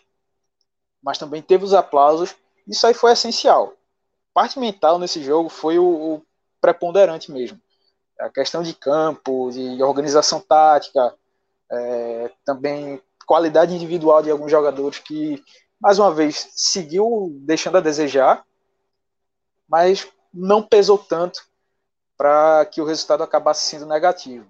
mas 1.01 1.17
também 1.17 1.41
teve 1.41 1.63
os 1.63 1.73
aplausos, 1.73 2.35
isso 2.67 2.85
aí 2.85 2.93
foi 2.93 3.11
essencial. 3.11 3.73
Parte 4.33 4.59
mental 4.59 4.97
nesse 4.97 5.23
jogo 5.23 5.49
foi 5.49 5.77
o, 5.77 6.15
o 6.15 6.21
preponderante 6.59 7.31
mesmo 7.31 7.59
a 8.21 8.29
questão 8.29 8.61
de 8.61 8.73
campo, 8.73 9.49
de 9.51 9.81
organização 9.83 10.39
tática, 10.39 11.13
é, 11.69 12.31
também 12.45 13.01
qualidade 13.25 13.73
individual 13.73 14.21
de 14.21 14.29
alguns 14.29 14.51
jogadores 14.51 14.99
que, 14.99 15.43
mais 15.79 15.97
uma 15.97 16.13
vez, 16.13 16.49
seguiu 16.51 17.31
deixando 17.41 17.77
a 17.77 17.81
desejar, 17.81 18.45
mas 19.67 20.07
não 20.31 20.61
pesou 20.61 20.97
tanto 20.97 21.43
para 22.15 22.65
que 22.65 22.79
o 22.79 22.85
resultado 22.85 23.23
acabasse 23.23 23.63
sendo 23.63 23.87
negativo. 23.87 24.45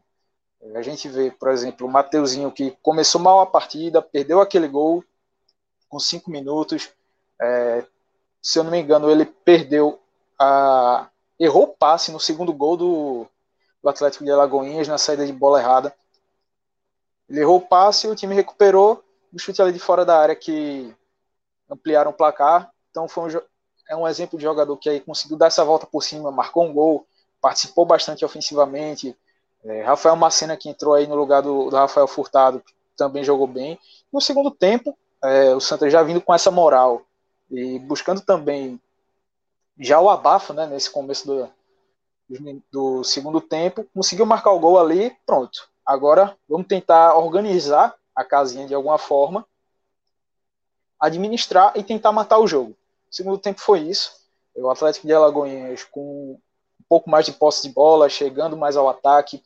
A 0.76 0.82
gente 0.82 1.08
vê, 1.08 1.32
por 1.32 1.50
exemplo, 1.50 1.88
o 1.88 1.92
Mateuzinho 1.92 2.52
que 2.52 2.78
começou 2.84 3.22
mal 3.22 3.40
a 3.40 3.46
partida, 3.46 4.02
perdeu 4.02 4.42
aquele 4.42 4.68
gol 4.68 5.04
com 5.88 6.00
cinco 6.00 6.30
minutos. 6.30 6.90
É, 7.42 7.86
se 8.42 8.58
eu 8.58 8.64
não 8.64 8.72
me 8.72 8.80
engano, 8.80 9.10
ele 9.10 9.26
perdeu 9.26 10.00
a. 10.40 11.08
errou 11.40 11.64
o 11.64 11.68
passe 11.68 12.12
no 12.12 12.20
segundo 12.20 12.52
gol 12.52 12.76
do, 12.76 13.28
do 13.84 13.90
Atlético 13.90 14.24
de 14.24 14.32
Alagoinhas 14.32 14.88
na 14.88 14.98
saída 14.98 15.26
de 15.26 15.32
bola 15.32 15.60
errada. 15.60 15.94
Ele 17.30 17.40
errou 17.40 17.58
o 17.58 17.62
passe, 17.62 18.08
o 18.08 18.16
time 18.16 18.34
recuperou, 18.34 19.04
o 19.32 19.40
chute 19.40 19.62
ali 19.62 19.72
de 19.72 19.80
fora 19.80 20.04
da 20.04 20.18
área 20.18 20.36
que 20.36 20.94
ampliaram 21.70 22.12
o 22.12 22.14
placar. 22.14 22.72
Então 22.90 23.08
foi 23.08 23.36
um, 23.36 23.42
é 23.88 23.96
um 23.96 24.08
exemplo 24.08 24.38
de 24.38 24.44
jogador 24.44 24.76
que 24.78 24.90
aí 24.90 25.00
conseguiu 25.00 25.38
dar 25.38 25.48
essa 25.48 25.64
volta 25.64 25.86
por 25.86 26.04
cima, 26.04 26.32
marcou 26.32 26.66
um 26.66 26.74
gol, 26.74 27.06
participou 27.40 27.86
bastante 27.86 28.26
ofensivamente. 28.26 29.16
É, 29.64 29.84
Rafael 29.84 30.16
Macena 30.16 30.58
que 30.58 30.68
entrou 30.68 30.96
aí 30.96 31.06
no 31.06 31.16
lugar 31.16 31.42
do, 31.42 31.70
do 31.70 31.76
Rafael 31.76 32.08
Furtado 32.08 32.64
também 32.98 33.24
jogou 33.24 33.48
bem. 33.48 33.80
No 34.12 34.20
segundo 34.20 34.50
tempo, 34.50 34.98
é, 35.24 35.54
o 35.54 35.60
Santos 35.60 35.92
já 35.92 36.02
vindo 36.02 36.22
com 36.22 36.34
essa 36.34 36.50
moral 36.50 37.04
e 37.52 37.78
buscando 37.80 38.22
também 38.22 38.80
já 39.78 40.00
o 40.00 40.10
abafa, 40.10 40.54
né, 40.54 40.66
nesse 40.66 40.90
começo 40.90 41.28
do, 41.28 41.50
do 42.72 43.04
segundo 43.04 43.42
tempo, 43.42 43.86
conseguiu 43.94 44.26
marcar 44.26 44.52
o 44.52 44.60
gol 44.60 44.80
ali, 44.80 45.16
pronto. 45.26 45.70
Agora 45.86 46.38
vamos 46.48 46.68
tentar 46.68 47.16
organizar 47.16 47.96
a 48.16 48.24
casinha 48.24 48.68
de 48.68 48.74
alguma 48.74 48.98
forma, 48.98 49.46
administrar 51.00 51.74
e 51.76 51.84
tentar 51.84 52.12
matar 52.12 52.40
o 52.40 52.48
jogo. 52.48 52.72
O 53.10 53.16
segundo 53.16 53.38
tempo 53.38 53.60
foi 53.60 53.80
isso. 53.80 54.22
O 54.56 54.70
Atlético 54.70 55.08
de 55.08 55.14
Alagoinhas 55.14 55.84
com 55.84 56.34
um 56.34 56.84
pouco 56.88 57.10
mais 57.10 57.26
de 57.26 57.32
posse 57.32 57.68
de 57.68 57.74
bola, 57.74 58.10
chegando 58.10 58.56
mais 58.56 58.78
ao 58.78 58.88
ataque, 58.88 59.44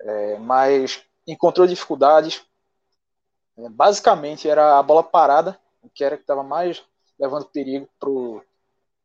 é, 0.00 0.38
mas 0.38 1.02
encontrou 1.26 1.66
dificuldades. 1.66 2.42
É, 3.56 3.68
basicamente 3.68 4.48
era 4.48 4.78
a 4.78 4.82
bola 4.82 5.02
parada, 5.02 5.58
que 5.94 6.04
era 6.04 6.16
que 6.16 6.22
estava 6.22 6.42
mais 6.42 6.84
levando 7.18 7.46
perigo 7.46 7.88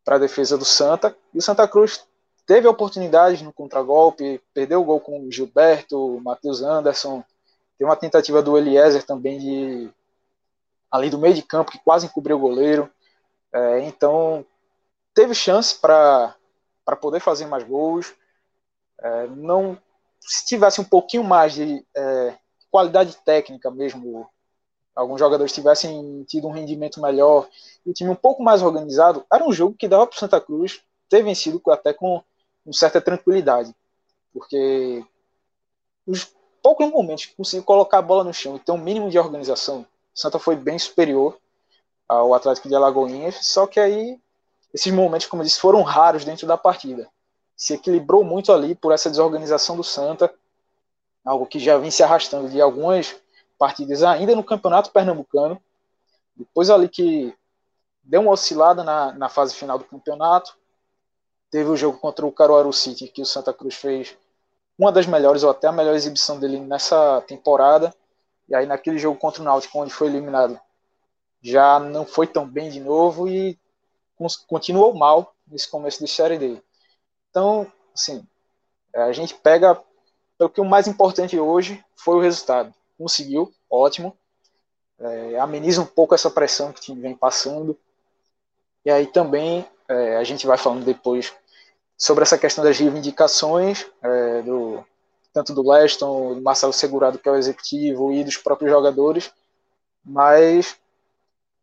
para 0.04 0.16
a 0.16 0.20
defesa 0.20 0.58
do 0.58 0.66
Santa. 0.66 1.16
E 1.34 1.38
o 1.38 1.42
Santa 1.42 1.68
Cruz 1.68 2.06
teve 2.46 2.68
oportunidades 2.68 3.42
no 3.42 3.52
contragolpe, 3.52 4.42
perdeu 4.54 4.82
o 4.82 4.86
gol 4.86 5.00
com 5.00 5.22
o 5.22 5.32
Gilberto, 5.32 6.18
o 6.18 6.22
Matheus 6.22 6.62
Anderson. 6.62 7.24
Tem 7.78 7.86
uma 7.86 7.96
tentativa 7.96 8.42
do 8.42 8.58
Eliezer 8.58 9.04
também 9.04 9.38
de 9.38 9.90
ali 10.90 11.10
do 11.10 11.18
meio 11.18 11.34
de 11.34 11.42
campo 11.42 11.72
que 11.72 11.80
quase 11.80 12.06
encobriu 12.06 12.38
o 12.38 12.40
goleiro. 12.40 12.90
É, 13.54 13.82
então 13.82 14.46
teve 15.14 15.34
chance 15.34 15.78
para 15.78 16.36
poder 17.02 17.20
fazer 17.20 17.46
mais 17.46 17.64
gols. 17.64 18.14
É, 19.00 19.28
não 19.28 19.78
se 20.22 20.46
tivesse 20.46 20.82
um 20.82 20.84
pouquinho 20.84 21.24
mais 21.24 21.54
de 21.54 21.86
é, 21.96 22.38
qualidade 22.72 23.16
técnica 23.26 23.70
mesmo, 23.70 24.30
alguns 24.98 25.20
jogadores 25.20 25.54
tivessem 25.54 26.24
tido 26.24 26.48
um 26.48 26.52
rendimento 26.52 27.00
melhor 27.00 27.48
e 27.86 27.92
o 27.92 27.94
time 27.94 28.10
um 28.10 28.16
pouco 28.16 28.42
mais 28.42 28.64
organizado, 28.64 29.24
era 29.32 29.44
um 29.44 29.54
jogo 29.54 29.76
que 29.78 29.88
dava 29.88 30.08
para 30.08 30.18
Santa 30.18 30.42
Cruz 30.42 30.82
ter 31.08 31.24
vencido 31.24 31.62
até 31.70 31.94
com, 31.94 32.22
com 32.66 32.74
certa 32.74 33.00
tranquilidade, 33.00 33.74
porque 34.34 35.06
os 36.06 36.28
poucos 36.64 36.90
momentos 36.90 37.26
que 37.26 37.36
conseguiu 37.36 37.64
colocar 37.64 38.00
a 38.00 38.02
bola 38.02 38.24
no 38.24 38.34
chão 38.34 38.56
e 38.56 38.60
ter 38.60 38.72
um 38.72 38.78
mínimo 38.78 39.10
de 39.10 39.20
organização, 39.20 39.86
Santa 40.16 40.40
foi 40.40 40.56
bem 40.56 40.80
superior 40.80 41.38
ao 42.10 42.34
Atlético 42.34 42.68
de 42.68 42.76
Alagoinhas, 42.76 43.46
só 43.46 43.68
que 43.68 43.80
aí 43.80 44.20
esses 44.74 44.92
momentos, 44.92 45.28
como 45.28 45.44
eu 45.44 45.46
disse, 45.46 45.60
foram 45.60 45.84
raros 45.84 46.26
dentro 46.26 46.48
da 46.48 46.58
partida. 46.58 47.08
Se 47.56 47.74
equilibrou 47.74 48.24
muito 48.24 48.52
ali 48.52 48.74
por 48.74 48.92
essa 48.92 49.10
desorganização 49.10 49.78
do 49.78 49.84
Santa, 49.84 50.34
algo 51.24 51.46
que 51.46 51.60
já 51.60 51.78
vem 51.78 51.92
se 51.92 52.02
arrastando 52.02 52.50
de 52.50 52.60
algumas 52.60 53.16
partidas 53.58 54.04
ainda 54.04 54.36
no 54.36 54.44
Campeonato 54.44 54.92
Pernambucano. 54.92 55.62
Depois 56.36 56.70
ali 56.70 56.88
que 56.88 57.34
deu 58.04 58.22
uma 58.22 58.32
oscilada 58.32 58.84
na, 58.84 59.12
na 59.14 59.30
fase 59.30 59.56
final 59.56 59.78
do 59.78 59.86
campeonato. 59.86 60.58
Teve 61.50 61.70
o 61.70 61.78
jogo 61.78 61.98
contra 61.98 62.26
o 62.26 62.32
Caruaru 62.32 62.72
City, 62.72 63.08
que 63.08 63.22
o 63.22 63.26
Santa 63.26 63.54
Cruz 63.54 63.76
fez 63.76 64.18
uma 64.78 64.92
das 64.92 65.08
melhores, 65.08 65.44
ou 65.44 65.50
até 65.50 65.68
a 65.68 65.72
melhor 65.72 65.96
exibição 65.96 66.40
dele 66.40 66.60
nessa 66.60 67.22
temporada. 67.28 67.94
E 68.48 68.56
aí 68.56 68.66
naquele 68.66 68.98
jogo 68.98 69.20
contra 69.20 69.42
o 69.42 69.46
Náutico, 69.46 69.80
onde 69.80 69.94
foi 69.94 70.08
eliminado, 70.08 70.60
já 71.42 71.80
não 71.80 72.06
foi 72.06 72.28
tão 72.28 72.48
bem 72.48 72.70
de 72.70 72.80
novo 72.80 73.28
e 73.28 73.58
continuou 74.48 74.94
mal 74.94 75.34
nesse 75.48 75.70
começo 75.70 76.04
de 76.04 76.10
Série 76.10 76.38
D. 76.38 76.62
Então, 77.30 77.72
assim, 77.94 78.26
a 78.94 79.12
gente 79.12 79.34
pega 79.36 79.82
o 80.40 80.50
que 80.50 80.62
o 80.62 80.66
mais 80.66 80.88
importante 80.88 81.40
hoje 81.40 81.84
foi 81.96 82.16
o 82.16 82.22
resultado. 82.22 82.74
Conseguiu, 82.98 83.54
ótimo. 83.70 84.18
É, 85.00 85.40
ameniza 85.40 85.82
um 85.82 85.86
pouco 85.86 86.16
essa 86.16 86.30
pressão 86.30 86.72
que 86.72 86.80
o 86.80 86.84
time 86.84 87.02
vem 87.02 87.16
passando. 87.16 87.78
E 88.84 88.90
aí 88.90 89.06
também 89.06 89.68
é, 89.88 90.18
a 90.18 90.24
gente 90.24 90.48
vai 90.48 90.58
falando 90.58 90.84
depois 90.84 91.34
sobre 91.98 92.24
essa 92.24 92.38
questão 92.38 92.64
das 92.64 92.78
reivindicações, 92.78 93.86
é, 94.02 94.42
do, 94.42 94.84
tanto 95.34 95.54
do 95.54 95.70
Leston, 95.70 96.36
do 96.36 96.42
Marcelo 96.42 96.74
Segurado, 96.74 97.20
que 97.20 97.28
é 97.28 97.32
o 97.32 97.36
executivo, 97.36 98.12
e 98.12 98.24
dos 98.24 98.38
próprios 98.38 98.72
jogadores, 98.72 99.32
mas 100.04 100.78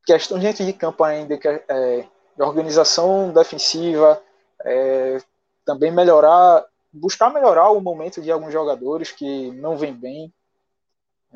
questão 0.05 0.39
dentro 0.39 0.65
de 0.65 0.73
campo 0.73 1.03
ainda, 1.03 1.39
que 1.39 1.49
é, 1.49 1.65
é, 1.69 2.09
de 2.37 2.43
organização 2.43 3.33
defensiva, 3.33 4.21
é, 4.65 5.19
também 5.65 5.91
melhorar, 5.91 6.65
buscar 6.93 7.33
melhorar 7.33 7.71
o 7.71 7.81
momento 7.81 8.21
de 8.21 8.31
alguns 8.31 8.53
jogadores 8.53 9.11
que 9.11 9.51
não 9.53 9.77
vêm 9.77 9.95
bem, 9.95 10.33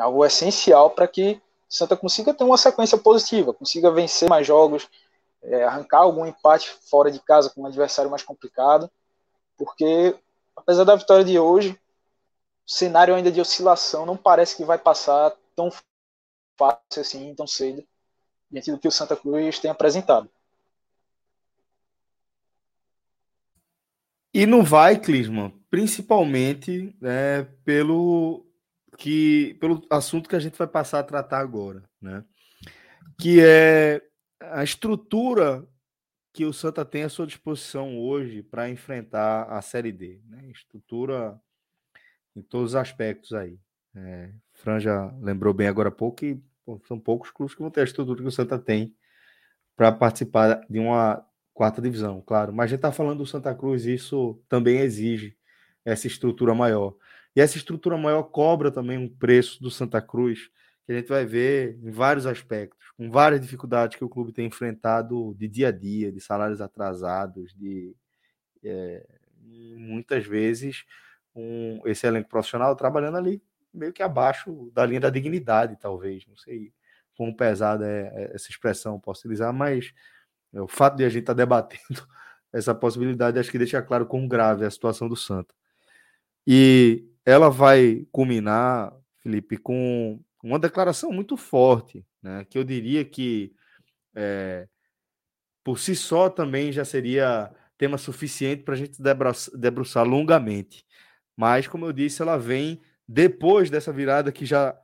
algo 0.01 0.25
essencial 0.25 0.91
para 0.91 1.09
que 1.09 1.41
Santa 1.69 1.97
consiga 1.97 2.33
ter 2.33 2.45
uma 2.45 2.57
sequência 2.57 2.97
positiva, 2.97 3.53
consiga 3.53 3.91
vencer 3.91 4.29
mais 4.29 4.47
jogos, 4.47 4.89
é, 5.43 5.65
arrancar 5.65 5.99
algum 5.99 6.25
empate 6.27 6.71
fora 6.91 7.11
de 7.11 7.21
casa 7.21 7.51
com 7.51 7.63
um 7.63 7.67
adversário 7.67 8.11
mais 8.11 8.23
complicado, 8.23 8.91
porque 9.57 10.17
apesar 10.57 10.85
da 10.85 10.97
vitória 10.97 11.25
de 11.25 11.39
hoje, 11.39 11.79
o 12.67 12.71
cenário 12.71 13.15
ainda 13.15 13.31
de 13.31 13.41
oscilação 13.41 14.07
não 14.07 14.17
parece 14.17 14.57
que 14.57 14.65
vai 14.65 14.79
passar 14.79 15.33
tão 15.55 15.71
fácil 16.57 17.01
assim, 17.01 17.35
tão 17.35 17.47
cedo, 17.47 17.85
diante 18.51 18.71
do 18.71 18.79
que 18.79 18.89
o 18.89 18.93
Santa 18.93 19.15
Cruz 19.15 19.59
tem 19.59 19.71
apresentado. 19.71 20.29
E 24.33 24.47
não 24.47 24.63
vai, 24.63 24.99
Clisman, 24.99 25.51
principalmente 25.71 26.95
né, 27.01 27.45
pelo 27.65 28.48
que 28.99 29.57
pelo 29.61 29.87
assunto 29.89 30.29
que 30.29 30.35
a 30.35 30.41
gente 30.41 30.59
vai 30.59 30.67
passar 30.67 30.99
a 30.99 31.05
tratar 31.05 31.39
agora, 31.39 31.85
né? 32.03 32.25
Que 33.17 33.41
é 33.41 34.03
a 34.41 34.65
estrutura 34.65 35.67
que 36.35 36.45
o 36.45 36.53
Santa 36.53 36.85
tem 36.85 37.05
à 37.05 37.09
sua 37.09 37.27
disposição 37.27 37.97
hoje 37.97 38.43
para 38.43 38.69
enfrentar 38.69 39.45
a 39.45 39.63
Série 39.63 39.93
D, 39.93 40.21
né? 40.27 40.51
Estrutura 40.51 41.41
em 42.35 42.43
todos 42.43 42.73
os 42.73 42.77
aspectos 42.77 43.33
aí. 43.33 43.59
É, 43.95 44.33
Franja 44.53 45.15
lembrou 45.21 45.55
bem 45.55 45.69
agora 45.69 45.91
há 45.91 45.93
pouco 45.93 46.17
que 46.17 46.41
são 46.87 46.99
poucos 46.99 47.31
clubes 47.31 47.55
que 47.55 47.63
vão 47.63 47.71
ter 47.71 47.83
a 47.83 47.85
estrutura 47.85 48.21
que 48.21 48.29
o 48.29 48.33
Santa 48.33 48.59
tem 48.59 48.95
para 49.77 49.93
participar 49.93 50.61
de 50.69 50.79
uma 50.81 51.25
quarta 51.55 51.81
divisão, 51.81 52.21
claro. 52.21 52.53
Mas 52.53 52.65
a 52.65 52.69
gente 52.69 52.79
está 52.79 52.91
falando 52.91 53.19
do 53.19 53.27
Santa 53.27 53.55
Cruz, 53.55 53.87
isso 53.87 54.43
também 54.49 54.79
exige 54.81 55.37
essa 55.85 56.09
estrutura 56.09 56.53
maior. 56.53 56.97
E 57.39 57.41
essa 57.41 57.57
estrutura 57.57 57.97
maior 57.97 58.25
cobra 58.25 58.69
também 58.69 58.99
um 58.99 59.09
preço 59.09 59.63
do 59.63 59.71
Santa 59.71 60.03
Cruz, 60.03 60.51
que 60.85 60.91
a 60.91 60.97
gente 60.97 61.09
vai 61.09 61.25
ver 61.25 61.79
em 61.81 61.89
vários 61.89 62.27
aspectos, 62.27 62.91
com 62.97 63.09
várias 63.09 63.41
dificuldades 63.41 63.97
que 63.97 64.05
o 64.05 64.09
clube 64.09 64.33
tem 64.33 64.47
enfrentado 64.47 65.37
de 65.39 65.47
dia 65.47 65.69
a 65.69 65.71
dia, 65.71 66.11
de 66.11 66.21
salários 66.21 66.61
atrasados, 66.61 67.55
de 67.55 67.95
é, 68.65 69.07
muitas 69.41 70.27
vezes 70.27 70.85
um, 71.33 71.81
esse 71.85 72.09
elenco 72.09 72.29
profissional 72.29 72.75
trabalhando 72.75 73.19
ali 73.19 73.41
meio 73.73 73.93
que 73.93 74.03
abaixo 74.03 74.73
da 74.75 74.85
linha 74.85 74.99
da 74.99 75.09
dignidade, 75.09 75.79
talvez, 75.81 76.27
não 76.27 76.37
sei 76.37 76.73
quão 77.17 77.33
pesada 77.33 77.89
é, 77.89 78.11
é 78.17 78.35
essa 78.35 78.51
expressão 78.51 78.99
posso 78.99 79.21
utilizar, 79.21 79.53
mas 79.53 79.95
é, 80.53 80.61
o 80.61 80.67
fato 80.67 80.97
de 80.97 81.05
a 81.05 81.09
gente 81.09 81.21
estar 81.21 81.35
tá 81.35 81.39
debatendo 81.39 82.05
essa 82.53 82.75
possibilidade 82.75 83.39
acho 83.39 83.53
que 83.53 83.59
deixa 83.59 83.81
claro 83.81 84.07
quão 84.07 84.27
grave 84.27 84.65
é 84.65 84.67
a 84.67 84.71
situação 84.73 85.09
do 85.09 85.15
Santa. 85.15 85.55
E 86.45 87.09
ela 87.29 87.51
vai 87.51 88.07
culminar, 88.11 88.91
Felipe, 89.19 89.59
com 89.59 90.19
uma 90.43 90.59
declaração 90.59 91.13
muito 91.13 91.37
forte, 91.37 92.03
né? 92.23 92.47
que 92.49 92.57
eu 92.57 92.65
diria 92.65 93.05
que 93.05 93.53
é, 94.15 94.67
por 95.63 95.79
si 95.79 95.95
só 95.95 96.31
também 96.31 96.73
já 96.73 96.87
seria 96.87 97.55
tema 97.77 97.99
suficiente 97.99 98.63
para 98.63 98.73
a 98.73 98.77
gente 98.79 98.99
debruçar, 99.55 100.07
longamente. 100.07 100.87
Mas, 101.37 101.69
como 101.69 101.85
eu 101.85 101.93
disse, 101.93 102.23
ela 102.23 102.39
vem 102.39 102.81
depois 103.07 103.69
dessa 103.69 103.93
virada 103.93 104.33
que 104.33 104.47
já, 104.47 104.75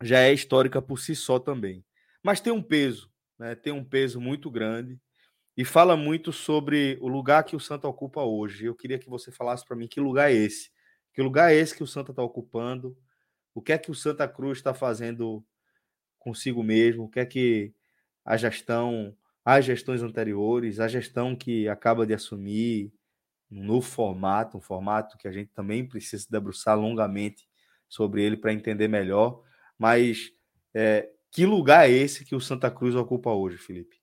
já 0.00 0.20
é 0.20 0.32
histórica 0.32 0.80
por 0.80 1.00
si 1.00 1.16
só 1.16 1.40
também. 1.40 1.84
Mas 2.22 2.40
tem 2.40 2.52
um 2.52 2.62
peso, 2.62 3.10
né? 3.36 3.56
tem 3.56 3.72
um 3.72 3.84
peso 3.84 4.20
muito 4.20 4.48
grande 4.48 4.96
e 5.56 5.64
fala 5.64 5.96
muito 5.96 6.32
sobre 6.32 6.96
o 7.00 7.08
lugar 7.08 7.42
que 7.42 7.56
o 7.56 7.60
Santa 7.60 7.88
ocupa 7.88 8.22
hoje. 8.22 8.64
Eu 8.64 8.76
queria 8.76 8.98
que 8.98 9.10
você 9.10 9.32
falasse 9.32 9.64
para 9.64 9.76
mim 9.76 9.88
que 9.88 9.98
lugar 9.98 10.30
é 10.30 10.34
esse. 10.34 10.70
Que 11.18 11.22
lugar 11.22 11.50
é 11.50 11.56
esse 11.56 11.74
que 11.74 11.82
o 11.82 11.86
Santa 11.86 12.12
está 12.12 12.22
ocupando? 12.22 12.96
O 13.52 13.60
que 13.60 13.72
é 13.72 13.76
que 13.78 13.90
o 13.90 13.94
Santa 13.94 14.28
Cruz 14.28 14.58
está 14.58 14.72
fazendo 14.72 15.44
consigo 16.16 16.62
mesmo? 16.62 17.06
O 17.06 17.08
que 17.08 17.18
é 17.18 17.26
que 17.26 17.74
a 18.24 18.36
gestão, 18.36 19.16
as 19.44 19.64
gestões 19.64 20.00
anteriores, 20.00 20.78
a 20.78 20.86
gestão 20.86 21.34
que 21.34 21.68
acaba 21.68 22.06
de 22.06 22.14
assumir 22.14 22.92
um 23.50 23.64
novo 23.64 23.84
formato, 23.84 24.58
um 24.58 24.60
formato 24.60 25.18
que 25.18 25.26
a 25.26 25.32
gente 25.32 25.50
também 25.52 25.84
precisa 25.84 26.24
debruçar 26.30 26.78
longamente 26.78 27.48
sobre 27.88 28.22
ele 28.22 28.36
para 28.36 28.52
entender 28.52 28.86
melhor. 28.86 29.42
Mas 29.76 30.32
é, 30.72 31.10
que 31.32 31.44
lugar 31.44 31.90
é 31.90 31.92
esse 31.92 32.24
que 32.24 32.36
o 32.36 32.40
Santa 32.40 32.70
Cruz 32.70 32.94
ocupa 32.94 33.32
hoje, 33.32 33.58
Felipe? 33.58 34.00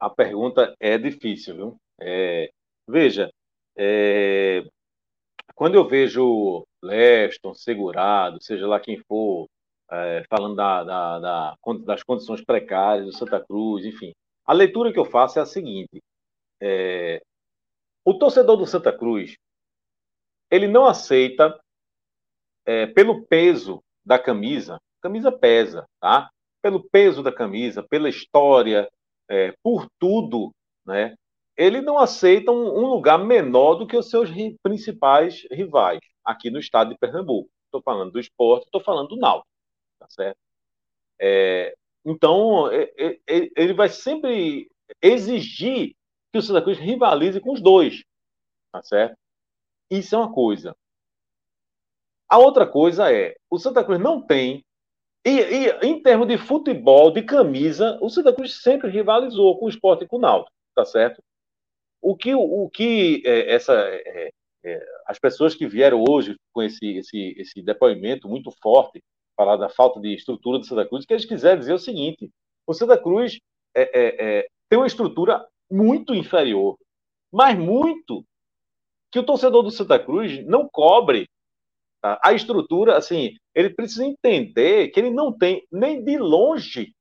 A 0.00 0.10
pergunta 0.10 0.74
é 0.80 0.98
difícil, 0.98 1.54
viu? 1.54 1.80
É, 2.00 2.50
veja, 2.90 3.30
é, 3.76 4.64
quando 5.54 5.74
eu 5.74 5.86
vejo 5.88 6.64
Leston, 6.82 7.54
Segurado, 7.54 8.42
seja 8.42 8.66
lá 8.66 8.80
quem 8.80 8.98
for, 8.98 9.46
é, 9.90 10.24
falando 10.28 10.56
da, 10.56 10.84
da, 10.84 11.18
da, 11.18 11.56
das 11.84 12.02
condições 12.02 12.44
precárias 12.44 13.06
do 13.06 13.12
Santa 13.12 13.44
Cruz, 13.44 13.84
enfim, 13.84 14.12
a 14.44 14.52
leitura 14.52 14.92
que 14.92 14.98
eu 14.98 15.04
faço 15.04 15.38
é 15.38 15.42
a 15.42 15.46
seguinte: 15.46 16.02
é, 16.60 17.20
o 18.04 18.14
torcedor 18.14 18.56
do 18.56 18.66
Santa 18.66 18.92
Cruz 18.92 19.36
ele 20.50 20.66
não 20.66 20.86
aceita 20.86 21.58
é, 22.66 22.86
pelo 22.86 23.24
peso 23.26 23.82
da 24.04 24.18
camisa, 24.18 24.80
camisa 25.00 25.30
pesa, 25.30 25.86
tá? 26.00 26.30
Pelo 26.60 26.82
peso 26.90 27.22
da 27.22 27.32
camisa, 27.32 27.82
pela 27.82 28.08
história, 28.08 28.88
é, 29.28 29.54
por 29.62 29.86
tudo, 29.98 30.50
né? 30.84 31.14
Ele 31.60 31.82
não 31.82 31.98
aceita 31.98 32.50
um, 32.50 32.78
um, 32.78 32.86
lugar 32.86 33.18
menor 33.18 33.74
do 33.74 33.86
que 33.86 33.94
os 33.94 34.08
seus 34.08 34.30
ri, 34.30 34.56
principais 34.62 35.46
rivais 35.50 36.00
aqui 36.24 36.48
no 36.48 36.58
estado 36.58 36.88
de 36.88 36.98
Pernambuco. 36.98 37.50
Estou 37.66 37.82
falando 37.82 38.10
do 38.10 38.18
esporte, 38.18 38.64
estou 38.64 38.80
falando 38.80 39.08
do 39.08 39.16
Náutico, 39.16 39.46
tá 39.98 40.06
certo? 40.08 40.38
É, 41.20 41.74
então, 42.02 42.72
é, 42.72 42.90
é, 42.96 43.18
ele 43.28 43.74
vai 43.74 43.90
sempre 43.90 44.70
exigir 45.02 45.94
que 46.32 46.38
o 46.38 46.42
Santa 46.42 46.62
Cruz 46.62 46.78
rivalize 46.78 47.38
com 47.40 47.52
os 47.52 47.60
dois, 47.60 48.04
tá 48.72 48.82
certo? 48.82 49.18
Isso 49.90 50.14
é 50.14 50.18
uma 50.18 50.32
coisa. 50.32 50.74
A 52.26 52.38
outra 52.38 52.66
coisa 52.66 53.12
é, 53.12 53.36
o 53.50 53.58
Santa 53.58 53.84
Cruz 53.84 54.00
não 54.00 54.26
tem 54.26 54.64
e, 55.26 55.30
e, 55.30 55.70
em 55.82 56.02
termos 56.02 56.26
de 56.26 56.38
futebol, 56.38 57.10
de 57.10 57.20
camisa, 57.22 57.98
o 58.00 58.08
Santa 58.08 58.32
Cruz 58.32 58.62
sempre 58.62 58.88
rivalizou 58.88 59.58
com 59.58 59.66
o 59.66 59.68
esporte 59.68 60.04
e 60.04 60.08
com 60.08 60.16
o 60.16 60.20
Náutico, 60.20 60.56
tá 60.74 60.86
certo? 60.86 61.22
O 62.00 62.16
que, 62.16 62.34
o 62.34 62.68
que 62.70 63.22
é, 63.26 63.54
essa, 63.54 63.74
é, 63.74 64.30
é, 64.64 64.86
as 65.06 65.18
pessoas 65.18 65.54
que 65.54 65.66
vieram 65.66 66.04
hoje 66.08 66.34
com 66.52 66.62
esse, 66.62 66.96
esse, 66.96 67.34
esse 67.36 67.62
depoimento 67.62 68.28
muito 68.28 68.50
forte, 68.62 69.02
falar 69.36 69.56
da 69.56 69.68
falta 69.68 70.00
de 70.00 70.14
estrutura 70.14 70.58
do 70.58 70.64
Santa 70.64 70.86
Cruz, 70.86 71.04
que 71.04 71.12
eles 71.12 71.24
quiserem 71.24 71.58
dizer 71.58 71.74
o 71.74 71.78
seguinte: 71.78 72.30
o 72.66 72.74
Santa 72.74 72.96
Cruz 72.96 73.38
é, 73.74 73.82
é, 73.82 74.38
é, 74.38 74.48
tem 74.68 74.78
uma 74.78 74.86
estrutura 74.86 75.46
muito 75.70 76.14
inferior, 76.14 76.76
mas 77.32 77.58
muito 77.58 78.24
que 79.10 79.18
o 79.18 79.24
torcedor 79.24 79.62
do 79.62 79.70
Santa 79.70 79.98
Cruz 79.98 80.44
não 80.46 80.68
cobre? 80.68 81.28
A 82.02 82.32
estrutura, 82.32 82.96
assim, 82.96 83.36
ele 83.54 83.68
precisa 83.68 84.06
entender 84.06 84.88
que 84.88 84.98
ele 84.98 85.10
não 85.10 85.30
tem 85.30 85.66
nem 85.70 86.02
de 86.02 86.16
longe 86.16 86.94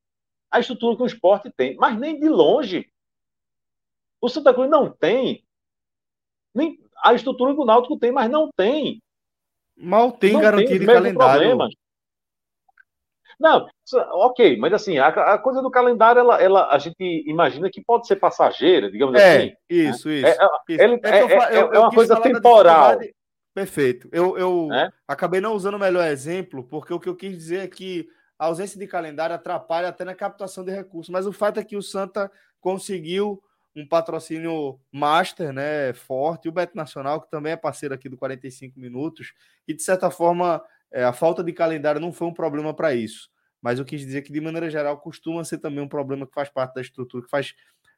a 0.51 0.59
estrutura 0.59 0.97
que 0.97 1.03
o 1.03 1.05
esporte 1.05 1.51
tem, 1.55 1.75
mas 1.75 1.97
nem 1.97 2.19
de 2.19 2.27
longe. 2.27 2.89
O 4.21 4.29
Santa 4.29 4.53
Cruz 4.53 4.69
não 4.69 4.89
tem 4.89 5.43
nem 6.53 6.79
a 7.03 7.13
estrutura 7.13 7.53
que 7.53 7.61
o 7.61 7.65
Náutico 7.65 7.97
tem, 7.97 8.11
mas 8.11 8.29
não 8.29 8.49
tem. 8.55 9.01
Mal 9.77 10.11
tem 10.11 10.33
não 10.33 10.41
garantia 10.41 10.67
tem 10.67 10.79
de 10.79 10.85
calendário. 10.85 11.47
Problemas. 11.47 11.73
Não, 13.39 13.69
ok, 13.93 14.57
mas 14.57 14.73
assim, 14.73 14.97
a, 14.97 15.07
a, 15.07 15.37
coisa 15.37 15.61
do 15.61 15.71
calendário, 15.71 16.19
ela, 16.19 16.41
ela, 16.41 16.75
a 16.75 16.77
gente 16.77 17.23
imagina 17.25 17.69
que 17.69 17.81
pode 17.81 18.05
ser 18.05 18.17
passageira, 18.17 18.91
digamos 18.91 19.17
é, 19.17 19.37
assim. 19.37 19.53
Isso, 19.69 20.09
né? 20.09 20.15
isso. 20.15 20.27
É, 20.27 20.31
isso. 20.31 20.83
Ele, 20.83 20.99
é, 21.01 21.09
é, 21.09 21.55
é, 21.55 21.59
é 21.59 21.79
uma 21.79 21.89
coisa 21.89 22.19
temporal. 22.19 22.99
Perfeito. 23.53 24.09
Eu, 24.11 24.37
eu 24.37 24.73
é? 24.73 24.91
acabei 25.07 25.39
não 25.39 25.53
usando 25.53 25.75
o 25.75 25.79
melhor 25.79 26.05
exemplo, 26.05 26.65
porque 26.65 26.93
o 26.93 26.99
que 26.99 27.07
eu 27.07 27.15
quis 27.15 27.31
dizer 27.31 27.59
é 27.59 27.67
que 27.67 28.09
a 28.37 28.47
ausência 28.47 28.77
de 28.77 28.85
calendário 28.85 29.35
atrapalha 29.35 29.87
até 29.87 30.03
na 30.03 30.13
captação 30.13 30.63
de 30.65 30.71
recursos. 30.71 31.09
Mas 31.09 31.25
o 31.25 31.31
fato 31.31 31.61
é 31.61 31.63
que 31.63 31.77
o 31.77 31.81
Santa 31.81 32.29
conseguiu 32.59 33.41
um 33.75 33.87
patrocínio 33.87 34.79
master, 34.91 35.53
né, 35.53 35.93
forte, 35.93 36.45
e 36.45 36.49
o 36.49 36.51
Beto 36.51 36.75
Nacional, 36.75 37.21
que 37.21 37.29
também 37.29 37.53
é 37.53 37.57
parceiro 37.57 37.93
aqui 37.93 38.09
do 38.09 38.17
45 38.17 38.79
Minutos, 38.79 39.33
e 39.67 39.73
de 39.73 39.83
certa 39.83 40.09
forma 40.09 40.63
é, 40.91 41.03
a 41.03 41.13
falta 41.13 41.43
de 41.43 41.53
calendário 41.53 42.01
não 42.01 42.11
foi 42.11 42.27
um 42.27 42.33
problema 42.33 42.73
para 42.73 42.93
isso. 42.93 43.29
Mas 43.61 43.77
eu 43.77 43.85
quis 43.85 44.01
dizer 44.01 44.21
que, 44.21 44.31
de 44.31 44.41
maneira 44.41 44.69
geral, 44.69 44.97
costuma 44.97 45.43
ser 45.43 45.57
também 45.57 45.83
um 45.83 45.87
problema 45.87 46.25
que 46.25 46.33
faz 46.33 46.49
parte 46.49 46.75
da 46.75 46.81
estrutura, 46.81 47.23
que 47.23 47.29
faz, 47.29 47.53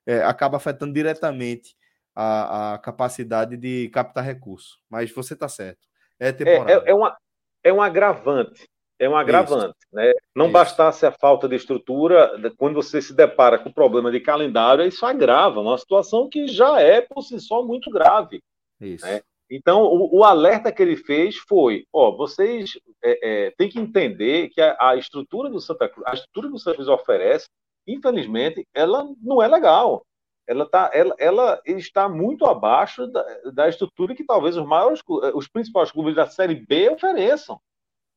é, 0.06 0.24
acaba 0.24 0.58
afetando 0.58 0.94
diretamente 0.94 1.76
a, 2.16 2.74
a 2.74 2.78
capacidade 2.80 3.56
de 3.56 3.90
captar 3.90 4.24
recurso. 4.24 4.80
Mas 4.90 5.12
você 5.12 5.34
está 5.34 5.48
certo. 5.48 5.88
É 6.20 6.32
temporário. 6.32 6.84
É, 6.84 6.88
é, 6.88 6.92
é, 6.92 6.94
uma, 6.94 7.18
é 7.64 7.74
um 7.74 7.82
agravante. 7.82 8.68
É 9.02 9.10
um 9.10 9.16
agravante. 9.16 9.76
Né? 9.92 10.14
Não 10.36 10.46
isso. 10.46 10.54
bastasse 10.54 11.06
a 11.08 11.12
falta 11.12 11.50
de 11.50 11.56
estrutura, 11.56 12.32
quando 12.56 12.76
você 12.76 13.02
se 13.02 13.16
depara 13.16 13.58
com 13.58 13.70
o 13.70 13.74
problema 13.74 14.12
de 14.12 14.20
calendário, 14.20 14.86
isso 14.86 15.04
agrava 15.04 15.60
uma 15.60 15.78
situação 15.80 16.30
que 16.30 16.48
já 16.48 16.80
é, 16.80 17.02
por 17.02 17.24
si 17.24 17.40
só, 17.40 17.64
muito 17.64 17.90
grave. 17.90 18.44
Isso. 18.80 19.04
Né? 19.04 19.22
Então, 19.50 19.82
o, 19.82 20.20
o, 20.20 20.24
alerta 20.24 20.72
que 20.72 20.84
ele 20.84 20.96
fez 20.96 21.36
foi: 21.36 21.84
ó, 21.92 22.16
vocês 22.16 22.80
é, 23.04 23.48
é, 23.48 23.52
têm 23.58 23.68
que 23.68 23.80
entender 23.80 24.50
que 24.50 24.62
a, 24.62 24.78
a, 24.80 24.96
estrutura 24.96 25.50
do 25.50 25.60
Santa 25.60 25.90
Cruz, 25.90 26.06
a 26.08 26.14
estrutura 26.14 26.48
que 26.50 26.54
o 26.54 26.60
Santa 26.60 26.76
Cruz 26.76 26.88
oferece, 26.88 27.48
infelizmente, 27.88 28.68
ela 28.72 29.04
não 29.20 29.42
é 29.42 29.48
legal 29.48 30.06
ela, 30.48 30.68
tá, 30.68 30.90
ela, 30.94 31.16
ela 31.18 31.62
está 31.66 32.10
muito 32.10 32.46
abaixo 32.46 33.08
da, 33.08 33.26
da 33.54 33.70
estrutura 33.70 34.14
que 34.14 34.26
talvez 34.26 34.58
os 34.58 34.66
maiores, 34.66 35.02
os 35.34 35.48
principais 35.48 35.92
clubes 35.92 36.16
da 36.16 36.28
Série 36.28 36.56
B 36.56 36.90
ofereçam. 36.90 37.60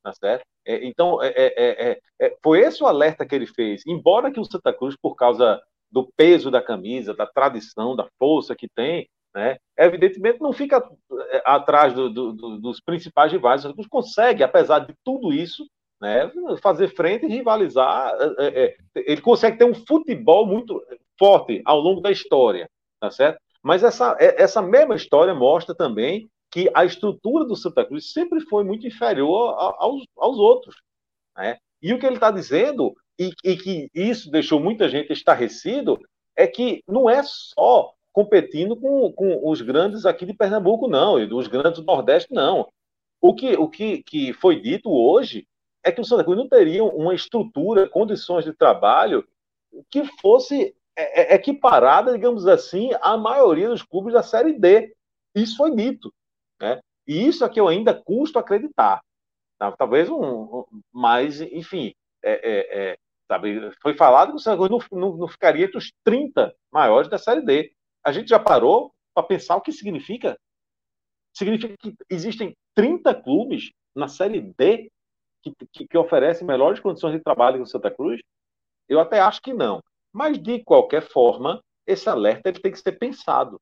Tá 0.04 0.12
certo? 0.12 0.44
É, 0.66 0.84
então, 0.86 1.22
é 1.22 1.28
é, 1.28 1.90
é, 1.90 2.00
é, 2.20 2.36
foi 2.42 2.60
esse 2.60 2.82
o 2.82 2.86
alerta 2.86 3.24
que 3.24 3.34
ele 3.34 3.46
fez. 3.46 3.82
Embora 3.86 4.30
que 4.30 4.38
o 4.38 4.44
Santa 4.44 4.70
Cruz, 4.70 4.94
por 5.00 5.14
causa 5.16 5.62
do 5.90 6.06
peso 6.14 6.50
da 6.50 6.60
camisa, 6.60 7.14
da 7.14 7.26
tradição, 7.26 7.96
da 7.96 8.06
força 8.18 8.54
que 8.54 8.68
tem, 8.68 9.08
né, 9.34 9.56
evidentemente 9.78 10.40
não 10.40 10.52
fica 10.52 10.86
é, 11.30 11.42
atrás 11.46 11.94
do, 11.94 12.10
do, 12.10 12.32
do, 12.34 12.58
dos 12.58 12.80
principais 12.80 13.32
rivais. 13.32 13.60
O 13.60 13.62
Santa 13.62 13.74
Cruz 13.76 13.88
consegue, 13.88 14.42
apesar 14.42 14.80
de 14.80 14.94
tudo 15.02 15.32
isso, 15.32 15.66
né, 15.98 16.30
fazer 16.62 16.94
frente 16.94 17.24
e 17.24 17.30
rivalizar. 17.30 18.12
ele 18.94 19.22
consegue 19.22 19.56
ter 19.56 19.64
um 19.64 19.74
futebol 19.74 20.46
muito 20.46 20.84
forte 21.18 21.62
ao 21.64 21.80
longo 21.80 22.02
da 22.02 22.10
história, 22.10 22.68
tá 23.00 23.10
certo? 23.10 23.38
Mas 23.62 23.82
essa, 23.82 24.14
é, 24.20 24.42
essa 24.42 24.60
mesma 24.60 24.96
história 24.96 25.34
mostra 25.34 25.74
também 25.74 26.28
que 26.54 26.70
a 26.72 26.84
estrutura 26.84 27.44
do 27.44 27.56
Santa 27.56 27.84
Cruz 27.84 28.12
sempre 28.12 28.40
foi 28.42 28.62
muito 28.62 28.86
inferior 28.86 29.56
aos, 29.76 30.04
aos 30.16 30.38
outros. 30.38 30.76
Né? 31.36 31.58
E 31.82 31.92
o 31.92 31.98
que 31.98 32.06
ele 32.06 32.14
está 32.14 32.30
dizendo, 32.30 32.94
e, 33.18 33.32
e, 33.42 33.56
que 33.56 33.90
isso 33.92 34.30
deixou 34.30 34.60
muita 34.60 34.88
gente 34.88 35.12
estarrecido, 35.12 35.98
é 36.36 36.46
que 36.46 36.80
não 36.86 37.10
é 37.10 37.24
só 37.24 37.92
competindo 38.12 38.76
com, 38.76 39.12
com 39.14 39.50
os 39.50 39.60
grandes 39.62 40.06
aqui 40.06 40.24
de 40.24 40.32
Pernambuco, 40.32 40.86
não, 40.86 41.18
e 41.18 41.26
dos 41.26 41.48
grandes 41.48 41.80
do 41.80 41.86
Nordeste, 41.86 42.32
não. 42.32 42.68
O 43.20 43.34
que, 43.34 43.56
o 43.56 43.68
que, 43.68 44.04
que 44.04 44.32
foi 44.32 44.60
dito 44.60 44.88
hoje 44.88 45.48
é 45.82 45.90
que 45.90 46.00
o 46.00 46.04
Santa 46.04 46.22
Cruz 46.22 46.38
não 46.38 46.48
teria 46.48 46.84
uma 46.84 47.16
estrutura, 47.16 47.88
condições 47.88 48.44
de 48.44 48.52
trabalho 48.52 49.26
que 49.90 50.04
fosse 50.20 50.72
é, 50.96 51.32
é, 51.32 51.34
equiparada, 51.34 52.12
digamos 52.12 52.46
assim, 52.46 52.90
à 53.02 53.16
maioria 53.16 53.68
dos 53.68 53.82
clubes 53.82 54.14
da 54.14 54.22
Série 54.22 54.52
D. 54.52 54.94
Isso 55.34 55.56
foi 55.56 55.74
dito. 55.74 56.14
Né? 56.64 56.80
E 57.06 57.26
isso 57.26 57.44
é 57.44 57.48
que 57.48 57.60
eu 57.60 57.68
ainda 57.68 57.94
custo 57.94 58.38
acreditar. 58.38 59.02
Tá? 59.58 59.70
Talvez 59.72 60.08
um, 60.08 60.22
um. 60.22 60.64
Mas, 60.90 61.42
enfim, 61.42 61.92
é, 62.22 62.32
é, 62.32 62.92
é, 62.92 62.98
sabe, 63.28 63.70
foi 63.82 63.94
falado 63.94 64.30
que 64.30 64.36
o 64.36 64.38
Santa 64.38 64.56
Cruz 64.56 64.70
não, 64.90 64.98
não, 64.98 65.16
não 65.18 65.28
ficaria 65.28 65.66
entre 65.66 65.76
os 65.76 65.92
30 66.02 66.54
maiores 66.72 67.10
da 67.10 67.18
Série 67.18 67.42
D. 67.42 67.70
A 68.02 68.12
gente 68.12 68.28
já 68.28 68.38
parou 68.38 68.92
para 69.14 69.26
pensar 69.26 69.56
o 69.56 69.60
que 69.60 69.72
significa? 69.72 70.38
Significa 71.36 71.74
que 71.78 71.94
existem 72.08 72.56
30 72.74 73.14
clubes 73.14 73.70
na 73.94 74.08
Série 74.08 74.40
D 74.40 74.90
que, 75.42 75.52
que, 75.70 75.86
que 75.86 75.98
oferecem 75.98 76.46
melhores 76.46 76.80
condições 76.80 77.12
de 77.12 77.22
trabalho 77.22 77.56
que 77.56 77.62
o 77.62 77.66
Santa 77.66 77.90
Cruz? 77.90 78.20
Eu 78.88 78.98
até 79.00 79.20
acho 79.20 79.42
que 79.42 79.52
não. 79.52 79.82
Mas, 80.12 80.38
de 80.38 80.64
qualquer 80.64 81.02
forma, 81.02 81.60
esse 81.86 82.08
alerta 82.08 82.48
ele 82.48 82.60
tem 82.60 82.72
que 82.72 82.78
ser 82.78 82.92
pensado. 82.92 83.60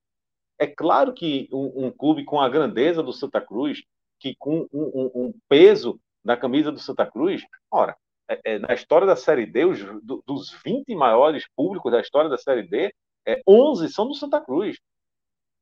É 0.63 0.67
claro 0.69 1.13
que 1.13 1.49
um, 1.53 1.87
um 1.87 1.91
clube 1.91 2.25
com 2.25 2.41
a 2.41 2.49
grandeza 2.49 3.03
do 3.03 3.13
Santa 3.13 3.41
Cruz, 3.41 3.83
que 4.21 4.37
com 4.37 4.69
um, 4.73 4.83
um, 4.95 5.11
um 5.13 5.35
peso 5.49 5.99
na 6.25 6.37
camisa 6.37 6.71
do 6.71 6.79
Santa 6.79 7.05
Cruz, 7.05 7.45
ora, 7.69 7.97
é, 8.31 8.41
é, 8.45 8.59
na 8.61 8.73
história 8.73 9.05
da 9.05 9.17
Série 9.17 9.45
D, 9.45 9.65
os, 9.65 9.81
do, 10.05 10.23
dos 10.25 10.53
20 10.65 10.95
maiores 10.95 11.49
públicos 11.57 11.91
da 11.91 12.01
história 12.01 12.31
da 12.31 12.39
Série 12.39 12.63
D, 12.63 12.95
é, 13.27 13.43
11 13.45 13.89
são 13.89 14.07
do 14.07 14.15
Santa 14.15 14.41
Cruz. 14.41 14.79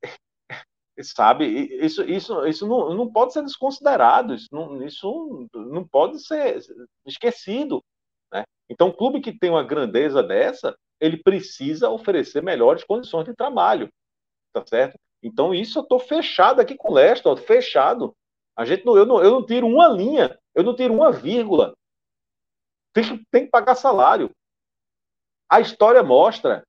Sabe, 1.01 1.47
isso, 1.47 2.03
isso, 2.03 2.47
isso 2.47 2.69
não, 2.69 2.93
não 2.95 3.11
pode 3.11 3.33
ser 3.33 3.43
desconsiderado, 3.43 4.35
isso 4.35 4.49
não, 4.53 4.83
isso 4.83 5.49
não 5.55 5.89
pode 5.89 6.23
ser 6.23 6.61
esquecido. 7.07 7.83
Então, 8.69 8.89
um 8.89 8.93
clube 8.93 9.23
que 9.23 9.33
tem 9.33 9.49
uma 9.49 9.65
grandeza 9.65 10.23
dessa, 10.23 10.77
ele 11.01 11.17
precisa 11.17 11.89
oferecer 11.89 12.43
melhores 12.43 12.85
condições 12.85 13.25
de 13.25 13.35
trabalho, 13.35 13.91
tá 14.53 14.65
certo? 14.67 14.99
Então, 15.23 15.55
isso 15.55 15.79
eu 15.79 15.83
estou 15.83 15.99
fechado 15.99 16.61
aqui 16.61 16.75
com 16.75 16.91
o 16.91 16.95
Lester, 16.95 17.37
fechado. 17.37 18.15
A 18.57 18.65
gente 18.65 18.85
não, 18.85 18.97
eu, 18.97 19.07
não, 19.07 19.23
eu 19.23 19.31
não 19.31 19.45
tiro 19.45 19.67
uma 19.67 19.89
linha, 19.89 20.39
eu 20.55 20.63
não 20.63 20.75
tiro 20.75 20.95
uma 20.95 21.13
vírgula. 21.13 21.75
Tem 22.93 23.05
que, 23.05 23.25
tem 23.31 23.45
que 23.45 23.51
pagar 23.51 23.75
salário. 23.75 24.31
A 25.49 25.61
história 25.61 26.03
mostra, 26.03 26.65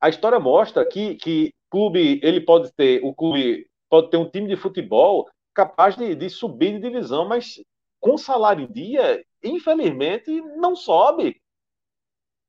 a 0.00 0.08
história 0.08 0.38
mostra 0.38 0.86
que, 0.86 1.16
que 1.16 1.52
clube, 1.70 2.20
ele 2.22 2.40
pode 2.40 2.72
ter, 2.72 3.02
o 3.04 3.14
clube 3.14 3.68
pode 3.88 4.10
ter 4.10 4.16
um 4.16 4.28
time 4.28 4.48
de 4.48 4.56
futebol 4.56 5.28
capaz 5.54 5.96
de, 5.96 6.14
de 6.14 6.28
subir 6.28 6.72
de 6.72 6.80
divisão, 6.80 7.26
mas 7.26 7.60
com 8.00 8.16
salário 8.16 8.64
em 8.64 8.72
dia, 8.72 9.24
infelizmente, 9.42 10.40
não 10.56 10.76
sobe. 10.76 11.40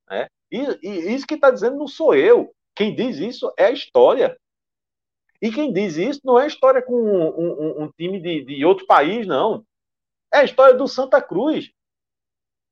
Né? 0.10 0.28
E, 0.52 0.60
e 0.84 1.16
isso 1.16 1.26
que 1.26 1.36
está 1.36 1.50
dizendo 1.50 1.78
não 1.78 1.88
sou 1.88 2.14
eu. 2.14 2.54
Quem 2.76 2.94
diz 2.94 3.18
isso 3.18 3.52
é 3.58 3.66
a 3.66 3.72
história. 3.72 4.38
E 5.42 5.52
quem 5.52 5.72
diz 5.72 5.98
isso 5.98 6.22
não 6.24 6.40
é 6.40 6.48
história 6.48 6.82
com 6.82 6.94
um, 6.94 7.28
um, 7.28 7.84
um 7.84 7.92
time 7.92 8.20
de, 8.20 8.44
de 8.44 8.66
outro 8.66 8.86
país, 8.88 9.28
não. 9.28 9.66
É 10.34 10.40
a 10.40 10.44
história 10.44 10.74
do 10.74 10.88
Santa 10.88 11.22
Cruz. 11.22 11.72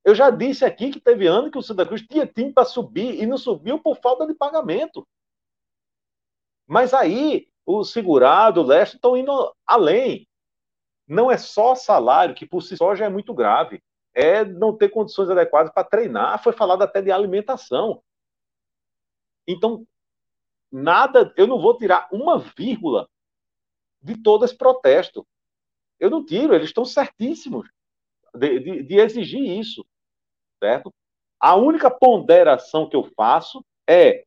Eu 0.03 0.13
já 0.13 0.29
disse 0.29 0.65
aqui 0.65 0.91
que 0.91 0.99
teve 0.99 1.25
ano 1.25 1.49
que 1.51 1.57
o 1.57 1.61
Santa 1.61 1.85
Cruz 1.85 2.01
tinha 2.01 2.27
time 2.27 2.53
para 2.53 2.65
subir 2.65 3.21
e 3.21 3.25
não 3.25 3.37
subiu 3.37 3.79
por 3.79 3.97
falta 3.97 4.25
de 4.25 4.33
pagamento. 4.33 5.07
Mas 6.67 6.93
aí, 6.93 7.47
os 7.65 7.91
segurados, 7.91 8.63
o 8.63 8.67
Leste, 8.67 8.95
estão 8.95 9.15
indo 9.15 9.55
além. 9.65 10.27
Não 11.07 11.31
é 11.31 11.37
só 11.37 11.75
salário, 11.75 12.35
que 12.35 12.45
por 12.45 12.61
si 12.61 12.75
só 12.77 12.95
já 12.95 13.05
é 13.05 13.09
muito 13.09 13.33
grave. 13.33 13.81
É 14.13 14.43
não 14.43 14.75
ter 14.75 14.89
condições 14.89 15.29
adequadas 15.29 15.71
para 15.71 15.83
treinar. 15.83 16.41
Foi 16.41 16.53
falado 16.53 16.81
até 16.81 17.01
de 17.01 17.11
alimentação. 17.11 18.01
Então, 19.47 19.85
nada, 20.75 21.33
eu 21.37 21.47
não 21.47 21.59
vou 21.59 21.77
tirar 21.77 22.07
uma 22.11 22.37
vírgula 22.37 23.09
de 24.01 24.21
todo 24.21 24.43
esse 24.43 24.55
protesto. 24.55 25.25
Eu 25.99 26.09
não 26.09 26.23
tiro, 26.23 26.53
eles 26.53 26.67
estão 26.67 26.83
certíssimos 26.83 27.69
de, 28.33 28.59
de, 28.59 28.83
de 28.83 28.95
exigir 28.95 29.41
isso, 29.41 29.85
certo? 30.59 30.93
A 31.39 31.55
única 31.55 31.89
ponderação 31.89 32.89
que 32.89 32.95
eu 32.95 33.03
faço 33.15 33.63
é 33.87 34.25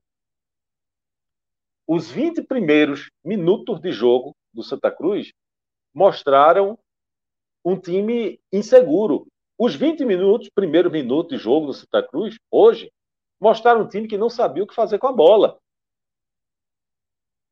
os 1.87 2.11
20 2.11 2.43
primeiros 2.45 3.11
minutos 3.23 3.81
de 3.81 3.93
jogo 3.93 4.35
do 4.53 4.63
Santa 4.63 4.91
Cruz 4.91 5.33
mostraram 5.93 6.79
um 7.65 7.79
time 7.79 8.41
inseguro. 8.53 9.27
Os 9.59 9.75
20 9.75 10.05
minutos, 10.05 10.49
primeiros 10.49 10.93
minutos 10.93 11.37
de 11.37 11.43
jogo 11.43 11.67
do 11.67 11.75
Santa 11.75 12.03
Cruz, 12.03 12.39
hoje, 12.51 12.91
mostraram 13.39 13.83
um 13.83 13.89
time 13.89 14.09
que 14.09 14.17
não 14.17 14.31
sabia 14.31 14.63
o 14.63 14.67
que 14.67 14.75
fazer 14.75 14.99
com 14.99 15.09
a 15.09 15.13
bola. 15.13 15.59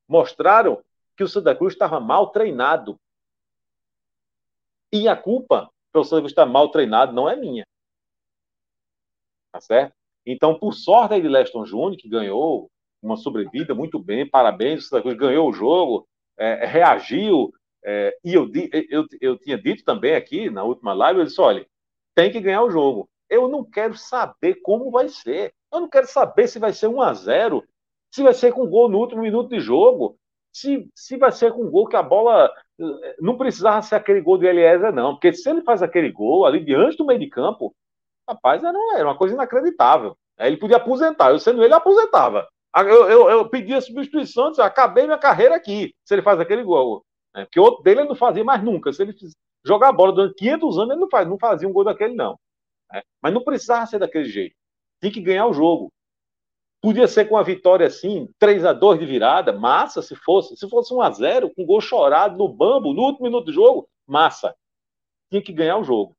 Mostraram 0.09 0.83
que 1.17 1.25
o 1.25 1.29
Santa 1.29 1.55
Cruz 1.55 1.73
estava 1.73 1.99
mal 1.99 2.31
treinado. 2.31 2.99
E 4.93 5.09
a 5.09 5.17
culpa 5.17 5.71
pelo 5.93 6.05
Santa 6.05 6.21
Cruz 6.21 6.33
estar 6.33 6.47
mal 6.47 6.71
treinado 6.71 7.13
não 7.13 7.29
é 7.29 7.37
minha. 7.37 7.65
Tá 9.53 9.61
certo? 9.61 9.95
Então, 10.25 10.59
por 10.59 10.75
sorte 10.75 11.15
aí 11.15 11.23
de 11.23 11.29
Leston 11.29 11.65
Júnior, 11.65 11.97
que 11.97 12.09
ganhou 12.09 12.71
uma 13.03 13.17
sobrevida 13.17 13.75
muito 13.75 13.99
bem, 13.99 14.29
parabéns, 14.29 14.85
o 14.85 14.89
Santa 14.89 15.03
Cruz 15.03 15.17
ganhou 15.17 15.49
o 15.49 15.53
jogo, 15.53 16.07
é, 16.37 16.67
reagiu, 16.67 17.53
é, 17.85 18.19
e 18.25 18.35
eu, 18.35 18.51
eu, 18.91 19.07
eu 19.21 19.39
tinha 19.39 19.57
dito 19.57 19.85
também 19.85 20.15
aqui 20.15 20.51
na 20.51 20.65
última 20.65 20.93
live, 20.93 21.21
eu 21.21 21.25
disse, 21.25 21.41
olha, 21.41 21.67
tem 22.15 22.33
que 22.33 22.41
ganhar 22.41 22.63
o 22.63 22.71
jogo. 22.71 23.09
Eu 23.31 23.49
não 23.49 23.65
quero 23.65 23.97
saber 23.97 24.57
como 24.57 24.91
vai 24.91 25.09
ser. 25.09 25.55
Eu 25.73 25.81
não 25.81 25.89
quero 25.89 26.07
saber 26.07 26.49
se 26.49 26.59
vai 26.59 26.73
ser 26.73 26.89
1 26.89 27.01
a 27.01 27.15
0 27.15 27.65
se 28.17 28.23
vai 28.23 28.33
ser 28.33 28.51
com 28.51 28.67
gol 28.67 28.89
no 28.89 28.99
último 28.99 29.21
minuto 29.21 29.51
de 29.51 29.61
jogo, 29.61 30.17
se, 30.51 30.89
se 30.95 31.19
vai 31.19 31.31
ser 31.31 31.53
com 31.53 31.71
gol 31.71 31.87
que 31.87 31.97
a 31.97 32.03
bola 32.03 32.51
não 33.21 33.37
precisava 33.37 33.83
ser 33.83 33.97
aquele 33.97 34.23
gol 34.23 34.39
do 34.39 34.47
Eliezer, 34.47 34.91
não, 34.91 35.12
porque 35.12 35.35
se 35.35 35.51
ele 35.51 35.61
faz 35.61 35.83
aquele 35.83 36.11
gol 36.11 36.47
ali 36.47 36.64
diante 36.64 36.97
do 36.97 37.05
meio 37.05 37.21
de 37.21 37.29
campo, 37.29 37.77
rapaz, 38.27 38.64
era, 38.64 38.79
era 38.95 39.07
uma 39.07 39.19
coisa 39.19 39.35
inacreditável. 39.35 40.17
Ele 40.39 40.57
podia 40.57 40.79
aposentar, 40.79 41.31
eu 41.31 41.39
sendo 41.39 41.62
ele, 41.62 41.75
aposentava. 41.75 42.49
Eu, 42.75 43.11
eu, 43.11 43.29
eu 43.29 43.49
pedi 43.51 43.75
a 43.75 43.83
substituição, 43.83 44.49
disse, 44.49 44.62
acabei 44.62 45.05
minha 45.05 45.19
carreira 45.19 45.55
aqui, 45.55 45.95
se 46.03 46.14
ele 46.14 46.23
faz 46.23 46.41
aquele 46.41 46.62
gol. 46.62 47.05
É, 47.35 47.45
porque 47.45 47.61
outro 47.61 47.83
dele 47.83 48.01
ele 48.01 48.09
não 48.09 48.17
fazia 48.17 48.43
mais 48.43 48.64
nunca. 48.64 48.95
Se 48.95 49.03
ele 49.03 49.14
jogar 49.62 49.91
a 49.91 49.93
bola 49.93 50.12
durante 50.12 50.37
500 50.37 50.79
anos, 50.79 50.91
ele 50.91 51.01
não, 51.01 51.11
faz, 51.11 51.29
não 51.29 51.39
fazia 51.39 51.69
um 51.69 51.73
gol 51.73 51.85
daquele, 51.85 52.14
não. 52.14 52.39
É, 52.95 53.03
mas 53.23 53.35
não 53.35 53.45
precisava 53.45 53.85
ser 53.85 53.99
daquele 53.99 54.25
jeito. 54.25 54.57
Tinha 55.03 55.12
que 55.12 55.21
ganhar 55.21 55.47
o 55.47 55.53
jogo. 55.53 55.93
Podia 56.87 57.09
ser 57.09 57.24
com 57.24 57.37
a 57.37 57.43
vitória 57.43 57.84
assim, 57.84 58.32
3 58.39 58.64
a 58.64 58.72
2 58.72 59.01
de 59.01 59.07
virada, 59.07 59.53
massa 59.53 60.01
se 60.01 60.14
fosse. 60.14 60.57
Se 60.57 60.70
fosse 60.70 60.95
1 60.95 61.03
a 61.03 61.11
0 61.11 61.53
com 61.53 61.66
gol 61.66 61.80
chorado 61.80 62.39
no 62.39 62.49
bambo, 62.49 62.95
no 62.95 63.03
último 63.03 63.24
minuto 63.24 63.47
do 63.47 63.53
jogo, 63.53 63.91
massa. 64.07 64.55
Tinha 65.28 65.43
que 65.43 65.53
ganhar 65.53 65.78
o 65.78 65.82
jogo. 65.82 66.16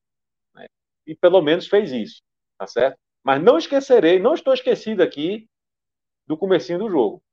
Né? 0.53 0.67
E 1.05 1.15
pelo 1.15 1.41
menos 1.41 1.67
fez 1.67 1.93
isso, 1.93 2.21
tá 2.57 2.67
certo? 2.67 2.99
Mas 3.23 3.41
não 3.41 3.57
esquecerei, 3.57 4.19
não 4.19 4.33
estou 4.33 4.53
esquecido 4.53 5.01
aqui 5.01 5.47
do 6.27 6.37
comecinho 6.37 6.79
do 6.79 6.89
jogo. 6.89 7.23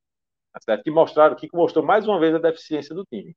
Tá 0.52 0.60
certo? 0.60 0.84
Que 0.84 0.90
mostraram 0.92 1.34
que 1.34 1.48
mostrou 1.52 1.84
mais 1.84 2.06
uma 2.06 2.20
vez 2.20 2.36
a 2.36 2.38
deficiência 2.38 2.94
do 2.94 3.04
time. 3.04 3.36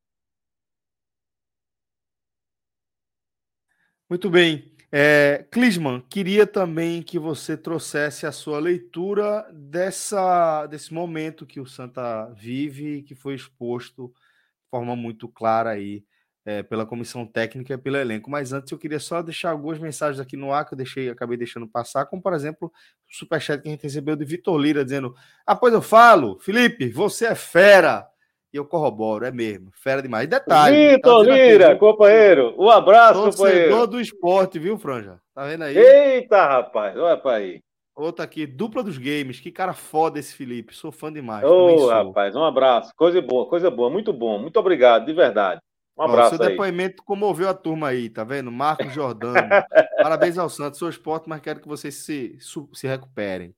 Muito 4.08 4.30
bem. 4.30 4.77
É, 5.00 5.46
Clisman, 5.52 6.02
queria 6.10 6.48
também 6.48 7.04
que 7.04 7.20
você 7.20 7.56
trouxesse 7.56 8.26
a 8.26 8.32
sua 8.32 8.58
leitura 8.58 9.48
dessa, 9.54 10.66
desse 10.66 10.92
momento 10.92 11.46
que 11.46 11.60
o 11.60 11.68
Santa 11.68 12.34
vive 12.34 12.96
e 12.96 13.04
que 13.04 13.14
foi 13.14 13.36
exposto 13.36 14.08
de 14.08 14.70
forma 14.72 14.96
muito 14.96 15.30
clara 15.30 15.70
aí 15.70 16.04
é, 16.44 16.64
pela 16.64 16.84
comissão 16.84 17.28
técnica 17.28 17.76
e 17.76 17.78
pelo 17.78 17.96
elenco. 17.96 18.28
Mas 18.28 18.54
antes 18.54 18.72
eu 18.72 18.78
queria 18.80 19.00
só 19.00 19.22
deixar 19.22 19.52
algumas 19.52 19.78
mensagens 19.78 20.20
aqui 20.20 20.36
no 20.36 20.52
ar 20.52 20.66
que 20.66 20.74
eu 20.74 20.78
deixei, 20.78 21.10
acabei 21.10 21.38
deixando 21.38 21.68
passar, 21.68 22.08
como 22.08 22.20
por 22.20 22.34
exemplo 22.34 22.74
o 23.08 23.16
superchat 23.16 23.62
que 23.62 23.68
a 23.68 23.72
gente 23.72 23.84
recebeu 23.84 24.16
de 24.16 24.26
Vitor 24.26 24.58
Lira 24.58 24.84
dizendo: 24.84 25.14
Ah, 25.46 25.56
pois 25.56 25.76
eu 25.76 25.82
falo, 25.84 26.40
Felipe, 26.40 26.90
você 26.90 27.28
é 27.28 27.36
fera. 27.36 28.10
E 28.54 28.58
eu 28.58 28.66
corroboro, 28.66 29.26
é 29.26 29.32
mesmo. 29.32 29.70
Fera 29.74 30.02
demais. 30.02 30.26
E 30.26 30.28
detalhe. 30.28 30.96
Vitor 30.96 31.26
tá 31.26 31.32
Lira, 31.34 31.72
aqui, 31.72 31.80
companheiro. 31.80 32.56
Um 32.58 32.70
abraço, 32.70 33.32
companheiro. 33.32 33.88
do 33.88 34.00
esporte, 34.00 34.58
viu, 34.58 34.78
Franja? 34.78 35.20
Tá 35.36 35.46
vendo 35.46 35.64
aí? 35.64 35.78
Eita, 35.78 36.46
rapaz. 36.46 36.98
Olha 36.98 37.18
pra 37.18 37.34
aí. 37.34 37.62
Outro 37.96 38.24
aqui, 38.24 38.46
dupla 38.46 38.84
dos 38.84 38.98
games. 38.98 39.40
Que 39.40 39.52
cara 39.52 39.74
foda 39.74 40.20
esse 40.20 40.34
Felipe. 40.34 40.74
Sou 40.74 40.92
fã 40.92 41.12
demais. 41.12 41.44
Ô, 41.44 41.50
oh, 41.50 41.88
rapaz, 41.88 42.36
um 42.36 42.44
abraço. 42.44 42.94
Coisa 42.96 43.22
boa, 43.22 43.50
coisa 43.50 43.70
boa. 43.70 43.90
Muito 43.90 44.14
bom. 44.14 44.40
Muito 44.40 44.58
obrigado, 44.60 45.06
de 45.06 45.14
verdade. 45.14 45.60
Um 45.98 46.04
abraço. 46.04 46.36
Ó, 46.36 46.38
seu 46.38 46.46
aí. 46.46 46.52
depoimento 46.52 47.04
comoveu 47.04 47.50
a 47.50 47.56
turma 47.56 47.88
aí, 47.88 48.08
tá 48.08 48.24
vendo? 48.24 48.52
Marcos 48.52 48.94
Jordano. 48.94 49.50
Parabéns 50.02 50.38
ao 50.38 50.48
Santos. 50.48 50.80
Sou 50.80 50.90
esporte, 50.90 51.28
mas 51.28 51.42
quero 51.42 51.60
que 51.60 51.68
vocês 51.68 51.96
se, 51.96 52.38
se 52.72 52.88
recuperem. 52.88 53.54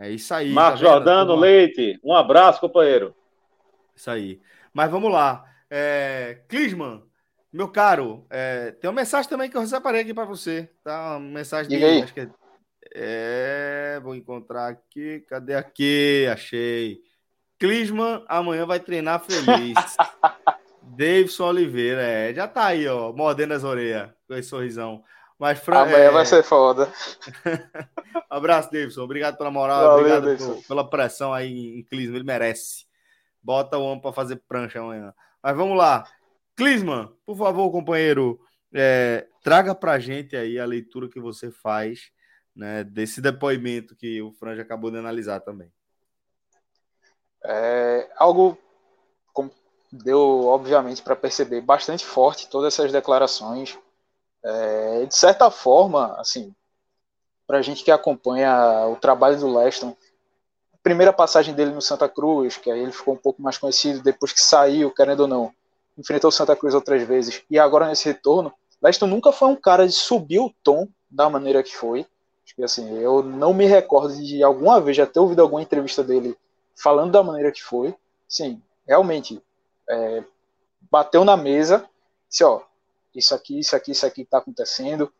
É 0.00 0.10
isso 0.10 0.32
aí. 0.32 0.50
Marcos 0.50 0.80
tá 0.80 0.86
Jordano 0.86 1.36
Leite. 1.36 2.00
Um 2.02 2.14
abraço, 2.14 2.60
companheiro. 2.60 3.14
Isso 4.00 4.10
aí. 4.10 4.40
Mas 4.72 4.90
vamos 4.90 5.12
lá. 5.12 5.44
É, 5.68 6.40
Clisman, 6.48 7.02
meu 7.52 7.68
caro, 7.68 8.26
é, 8.30 8.72
tem 8.72 8.88
uma 8.88 8.98
mensagem 8.98 9.28
também 9.28 9.50
que 9.50 9.56
eu 9.56 9.66
separei 9.66 10.00
aqui 10.00 10.14
para 10.14 10.24
você. 10.24 10.70
Tá? 10.82 11.18
Uma 11.18 11.20
mensagem 11.20 11.68
de. 11.68 12.02
Acho 12.02 12.14
que 12.14 12.20
é, 12.20 12.30
é, 12.94 14.00
vou 14.02 14.14
encontrar 14.14 14.68
aqui. 14.68 15.20
Cadê 15.28 15.54
aqui? 15.54 16.26
Achei. 16.32 17.02
Clisman 17.58 18.24
amanhã 18.26 18.64
vai 18.64 18.80
treinar 18.80 19.22
feliz. 19.22 19.74
Davidson 20.82 21.44
Oliveira, 21.44 22.02
é, 22.02 22.34
já 22.34 22.48
tá 22.48 22.66
aí, 22.66 22.88
ó, 22.88 23.12
mordendo 23.12 23.52
as 23.52 23.64
orelhas 23.64 24.10
com 24.26 24.34
esse 24.34 24.48
sorrisão. 24.48 25.04
Mas, 25.38 25.58
Fran, 25.58 25.82
Amanhã 25.82 25.96
é... 25.96 26.10
vai 26.10 26.26
ser 26.26 26.42
foda. 26.42 26.90
abraço, 28.28 28.72
Davidson. 28.72 29.02
Obrigado 29.02 29.36
pela 29.36 29.50
moral, 29.50 29.98
Valeu, 29.98 30.16
obrigado 30.16 30.38
por, 30.38 30.66
pela 30.66 30.88
pressão 30.88 31.32
aí 31.32 31.78
em 31.78 31.82
Clisman, 31.84 32.16
ele 32.16 32.24
merece. 32.24 32.89
Bota 33.42 33.78
o 33.78 33.82
homem 33.82 34.00
para 34.00 34.12
fazer 34.12 34.36
prancha 34.48 34.80
amanhã. 34.80 35.14
Mas 35.42 35.56
vamos 35.56 35.76
lá. 35.76 36.04
Clisman, 36.56 37.12
por 37.24 37.36
favor, 37.36 37.70
companheiro, 37.70 38.38
é, 38.74 39.26
traga 39.42 39.74
para 39.74 39.98
gente 39.98 40.36
aí 40.36 40.58
a 40.58 40.66
leitura 40.66 41.08
que 41.08 41.20
você 41.20 41.50
faz 41.50 42.10
né, 42.54 42.84
desse 42.84 43.20
depoimento 43.20 43.96
que 43.96 44.20
o 44.20 44.32
Franja 44.32 44.62
acabou 44.62 44.90
de 44.90 44.98
analisar 44.98 45.40
também. 45.40 45.72
É 47.42 48.10
algo 48.16 48.58
deu, 49.90 50.46
obviamente, 50.46 51.02
para 51.02 51.16
perceber 51.16 51.60
bastante 51.60 52.04
forte 52.04 52.48
todas 52.48 52.74
essas 52.74 52.92
declarações. 52.92 53.78
É, 54.42 55.04
de 55.04 55.14
certa 55.14 55.50
forma, 55.50 56.14
assim, 56.18 56.54
para 57.46 57.58
a 57.58 57.62
gente 57.62 57.84
que 57.84 57.90
acompanha 57.90 58.86
o 58.86 58.96
trabalho 58.96 59.38
do 59.38 59.58
Leston, 59.58 59.96
primeira 60.82 61.12
passagem 61.12 61.54
dele 61.54 61.72
no 61.72 61.82
Santa 61.82 62.08
Cruz, 62.08 62.56
que 62.56 62.70
aí 62.70 62.80
ele 62.80 62.92
ficou 62.92 63.14
um 63.14 63.18
pouco 63.18 63.42
mais 63.42 63.58
conhecido 63.58 64.02
depois 64.02 64.32
que 64.32 64.40
saiu, 64.40 64.90
querendo 64.90 65.20
ou 65.20 65.28
não, 65.28 65.52
enfrentou 65.98 66.28
o 66.28 66.32
Santa 66.32 66.56
Cruz 66.56 66.74
outras 66.74 67.02
vezes, 67.02 67.42
e 67.50 67.58
agora 67.58 67.86
nesse 67.86 68.06
retorno, 68.06 68.52
Leston 68.82 69.06
nunca 69.06 69.30
foi 69.30 69.48
um 69.48 69.56
cara 69.56 69.86
de 69.86 69.92
subir 69.92 70.38
o 70.38 70.52
tom 70.62 70.88
da 71.10 71.28
maneira 71.28 71.62
que 71.62 71.76
foi. 71.76 72.06
Acho 72.44 72.54
que 72.54 72.62
assim, 72.62 72.98
eu 72.98 73.22
não 73.22 73.52
me 73.52 73.66
recordo 73.66 74.14
de 74.14 74.42
alguma 74.42 74.80
vez 74.80 74.96
já 74.96 75.06
ter 75.06 75.20
ouvido 75.20 75.42
alguma 75.42 75.62
entrevista 75.62 76.02
dele 76.02 76.36
falando 76.74 77.12
da 77.12 77.22
maneira 77.22 77.52
que 77.52 77.62
foi. 77.62 77.94
Sim, 78.26 78.62
realmente, 78.86 79.42
é, 79.88 80.24
bateu 80.90 81.24
na 81.24 81.36
mesa, 81.36 81.84
disse, 82.28 82.42
ó, 82.42 82.62
isso 83.14 83.34
aqui, 83.34 83.58
isso 83.58 83.76
aqui, 83.76 83.92
isso 83.92 84.06
aqui 84.06 84.22
está 84.22 84.38
acontecendo. 84.38 85.12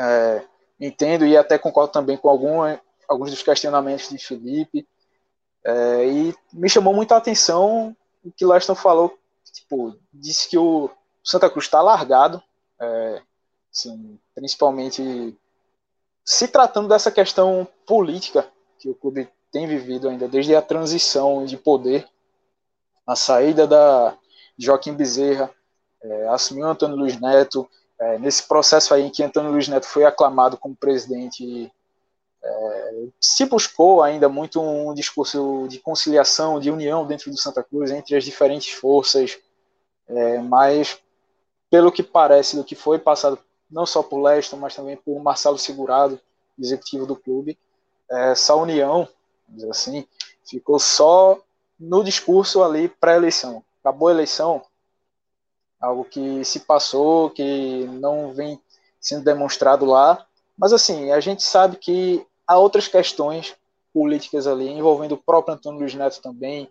É, 0.00 0.42
entendo 0.80 1.26
e 1.26 1.36
até 1.36 1.58
concordo 1.58 1.92
também 1.92 2.16
com 2.16 2.28
alguma, 2.28 2.80
alguns 3.08 3.30
dos 3.30 3.42
questionamentos 3.42 4.08
de 4.10 4.18
Felipe. 4.18 4.86
É, 5.64 6.06
e 6.06 6.34
me 6.52 6.68
chamou 6.68 6.94
muito 6.94 7.12
a 7.12 7.16
atenção 7.16 7.96
o 8.24 8.30
que 8.30 8.44
Leston 8.44 8.74
falou. 8.74 9.18
Tipo, 9.52 9.96
disse 10.12 10.48
que 10.48 10.58
o 10.58 10.90
Santa 11.24 11.48
Cruz 11.50 11.64
está 11.64 11.80
largado, 11.80 12.42
é, 12.80 13.22
assim, 13.72 14.18
principalmente 14.34 15.36
se 16.24 16.46
tratando 16.46 16.88
dessa 16.88 17.10
questão 17.10 17.66
política 17.86 18.46
que 18.78 18.88
o 18.88 18.94
clube 18.94 19.28
tem 19.50 19.66
vivido 19.66 20.08
ainda 20.08 20.28
desde 20.28 20.54
a 20.54 20.62
transição 20.62 21.44
de 21.44 21.56
poder, 21.56 22.06
a 23.06 23.16
saída 23.16 23.66
da 23.66 24.16
Joaquim 24.58 24.92
Bezerra, 24.92 25.50
é, 26.02 26.28
assumiu 26.28 26.66
Antônio 26.66 26.96
Luiz 26.96 27.18
Neto, 27.18 27.68
é, 27.98 28.18
nesse 28.18 28.46
processo 28.46 28.92
aí 28.92 29.02
em 29.02 29.10
que 29.10 29.22
Antônio 29.22 29.50
Luiz 29.50 29.66
Neto 29.68 29.86
foi 29.86 30.04
aclamado 30.04 30.56
como 30.56 30.76
presidente 30.76 31.72
É, 32.42 33.04
se 33.20 33.44
buscou 33.46 34.02
ainda 34.02 34.28
muito 34.28 34.60
um 34.60 34.94
discurso 34.94 35.66
de 35.68 35.78
conciliação, 35.80 36.60
de 36.60 36.70
união 36.70 37.06
dentro 37.06 37.30
do 37.30 37.38
Santa 37.38 37.62
Cruz 37.62 37.90
entre 37.90 38.16
as 38.16 38.24
diferentes 38.24 38.72
forças, 38.72 39.38
é, 40.06 40.38
mas 40.38 41.00
pelo 41.70 41.92
que 41.92 42.02
parece 42.02 42.56
do 42.56 42.64
que 42.64 42.74
foi 42.74 42.98
passado 42.98 43.38
não 43.70 43.84
só 43.84 44.02
por 44.02 44.22
Leston, 44.22 44.56
mas 44.56 44.74
também 44.74 44.96
por 44.96 45.20
Marcelo 45.20 45.58
Segurado, 45.58 46.18
executivo 46.58 47.06
do 47.06 47.14
clube, 47.14 47.58
essa 48.10 48.54
união, 48.54 49.06
assim, 49.70 50.06
ficou 50.44 50.78
só 50.78 51.38
no 51.78 52.02
discurso 52.02 52.62
ali 52.62 52.88
pré-eleição. 52.88 53.62
Acabou 53.80 54.08
a 54.08 54.12
eleição, 54.12 54.62
algo 55.80 56.04
que 56.04 56.42
se 56.44 56.60
passou, 56.60 57.30
que 57.30 57.84
não 58.00 58.32
vem 58.32 58.60
sendo 59.00 59.24
demonstrado 59.24 59.84
lá, 59.84 60.26
mas 60.58 60.72
assim, 60.72 61.12
a 61.12 61.20
gente 61.20 61.42
sabe 61.42 61.76
que 61.76 62.26
há 62.46 62.58
outras 62.58 62.88
questões 62.88 63.54
políticas 63.92 64.46
ali, 64.46 64.68
envolvendo 64.68 65.12
o 65.12 65.22
próprio 65.22 65.54
Antônio 65.54 65.80
Luiz 65.80 65.94
Neto 65.94 66.20
também, 66.20 66.68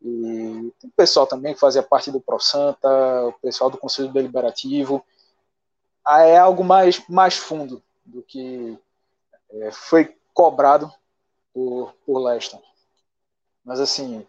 e 0.00 0.72
o 0.82 0.90
pessoal 0.96 1.26
também 1.26 1.54
que 1.54 1.60
fazia 1.60 1.82
parte 1.82 2.10
do 2.10 2.20
Pro 2.20 2.38
Santa, 2.40 2.88
o 3.26 3.32
pessoal 3.34 3.70
do 3.70 3.78
Conselho 3.78 4.12
Deliberativo, 4.12 5.04
ah, 6.04 6.22
é 6.22 6.38
algo 6.38 6.64
mais, 6.64 7.02
mais 7.08 7.36
fundo 7.36 7.82
do 8.04 8.22
que 8.22 8.78
é, 9.50 9.70
foi 9.72 10.14
cobrado 10.32 10.92
por, 11.52 11.92
por 12.04 12.18
Leston. 12.18 12.62
Mas 13.64 13.80
assim, 13.80 14.24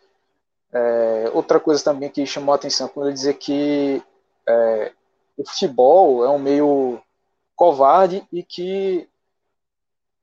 é, 0.73 1.29
outra 1.33 1.59
coisa 1.59 1.83
também 1.83 2.09
que 2.09 2.25
chamou 2.25 2.53
a 2.53 2.55
atenção 2.55 2.87
quando 2.87 3.07
ele 3.07 3.13
dizer 3.13 3.35
que 3.35 4.01
é, 4.47 4.91
o 5.37 5.45
futebol 5.45 6.25
é 6.25 6.29
um 6.29 6.39
meio 6.39 6.99
covarde 7.57 8.25
e 8.31 8.41
que 8.43 9.09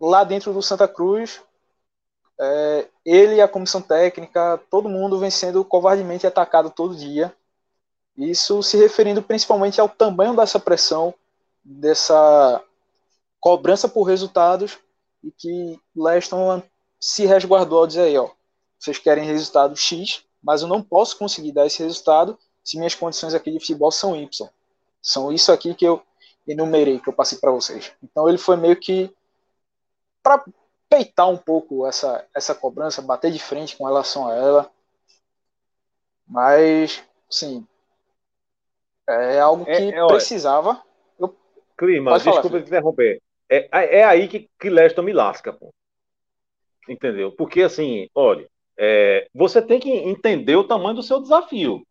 lá 0.01 0.25
dentro 0.25 0.55
do 0.55 0.63
Santa 0.63 0.89
Cruz 0.89 1.43
é, 2.41 2.89
ele 3.05 3.35
e 3.35 3.41
a 3.41 3.49
comissão 3.49 3.83
técnica, 3.83 4.61
todo 4.71 4.89
mundo 4.89 5.19
vem 5.19 5.31
sendo 5.31 5.65
covardemente 5.65 6.27
atacado 6.27 6.71
todo 6.71 6.97
dia. 6.97 7.35
Isso 8.17 8.63
se 8.63 8.77
referindo 8.77 9.23
principalmente 9.23 9.81
ao 9.81 9.89
tamanho 9.89 10.35
dessa 10.35 10.59
pressão 10.59 11.13
dessa 11.65 12.63
cobrança 13.41 13.89
por 13.89 14.03
resultados 14.03 14.79
e 15.23 15.31
que 15.31 15.81
Leston 15.97 16.63
se 17.01 17.25
resguardou 17.25 17.79
ao 17.81 17.87
dizer 17.87 18.03
aí, 18.03 18.19
ó, 18.19 18.29
vocês 18.79 18.99
querem 18.99 19.25
resultado 19.25 19.75
X, 19.75 20.23
mas 20.43 20.61
eu 20.61 20.69
não 20.69 20.83
posso 20.83 21.17
conseguir 21.17 21.53
dar 21.53 21.67
esse 21.67 21.83
resultado 21.83 22.39
se 22.63 22.77
minhas 22.77 22.95
condições 22.95 23.35
aqui 23.35 23.51
de 23.51 23.59
futebol 23.59 23.91
são 23.91 24.15
Y. 24.15 24.49
São 25.01 25.33
isso 25.33 25.51
aqui 25.51 25.75
que 25.75 25.87
eu 25.87 26.03
enumerei, 26.47 26.99
que 27.01 27.09
eu 27.09 27.13
passei 27.13 27.39
para 27.39 27.51
vocês. 27.51 27.93
Então 28.03 28.29
ele 28.29 28.39
foi 28.39 28.57
meio 28.57 28.77
que 28.77 29.15
para 30.23 30.45
peitar 30.89 31.29
um 31.29 31.37
pouco 31.37 31.87
essa, 31.87 32.27
essa 32.35 32.55
cobrança, 32.55 33.03
bater 33.03 33.31
de 33.31 33.39
frente 33.39 33.77
com 33.77 33.85
relação 33.85 34.29
a 34.29 34.35
ela. 34.35 34.71
Mas, 36.27 37.05
sim, 37.29 37.67
é 39.09 39.39
algo 39.39 39.65
é, 39.69 39.77
que 39.77 39.95
é, 39.95 40.07
precisava 40.07 40.83
Clima, 41.77 42.13
Pode 42.13 42.25
desculpa 42.25 42.49
falar, 42.49 42.63
te 42.63 42.69
interromper. 42.69 43.23
É, 43.49 43.99
é 43.99 44.05
aí 44.05 44.29
que, 44.29 44.49
que 44.59 44.71
Leston 44.71 45.03
me 45.03 45.13
lasca, 45.13 45.53
pô. 45.53 45.73
Entendeu? 46.89 47.33
Porque, 47.33 47.63
assim, 47.63 48.09
olha, 48.15 48.49
é, 48.79 49.27
você 49.35 49.61
tem 49.61 49.81
que 49.81 49.91
entender 49.91 50.57
o 50.57 50.65
tamanho 50.65 50.97
do 50.97 51.03
seu 51.03 51.21
desafio. 51.21 51.85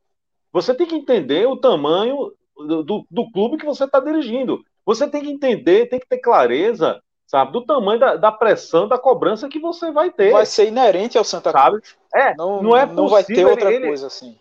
Você 0.51 0.73
tem 0.73 0.87
que 0.87 0.95
entender 0.95 1.47
o 1.47 1.57
tamanho 1.57 2.31
do, 2.55 3.05
do, 3.09 3.31
clube 3.31 3.57
que 3.57 3.65
você 3.65 3.85
está 3.85 3.99
dirigindo. 3.99 4.63
Você 4.85 5.07
tem 5.07 5.21
que 5.23 5.29
entender, 5.29 5.87
tem 5.87 5.99
que 5.99 6.07
ter 6.07 6.19
clareza, 6.19 7.01
sabe, 7.25 7.51
do 7.51 7.65
tamanho 7.65 7.99
da, 7.99 8.15
da, 8.15 8.31
pressão, 8.31 8.87
da 8.87 8.97
cobrança 8.97 9.49
que 9.49 9.59
você 9.59 9.91
vai 9.91 10.11
ter. 10.11 10.31
Vai 10.31 10.45
ser 10.45 10.67
inerente 10.67 11.17
ao 11.17 11.23
Santa 11.23 11.51
Cruz. 11.51 11.95
É, 12.13 12.35
não, 12.35 12.61
não 12.61 12.77
é 12.77 12.85
possível, 12.85 13.03
Não 13.03 13.09
vai 13.09 13.23
ter 13.23 13.45
outra 13.45 13.73
ele, 13.73 13.87
coisa 13.87 14.07
assim 14.07 14.37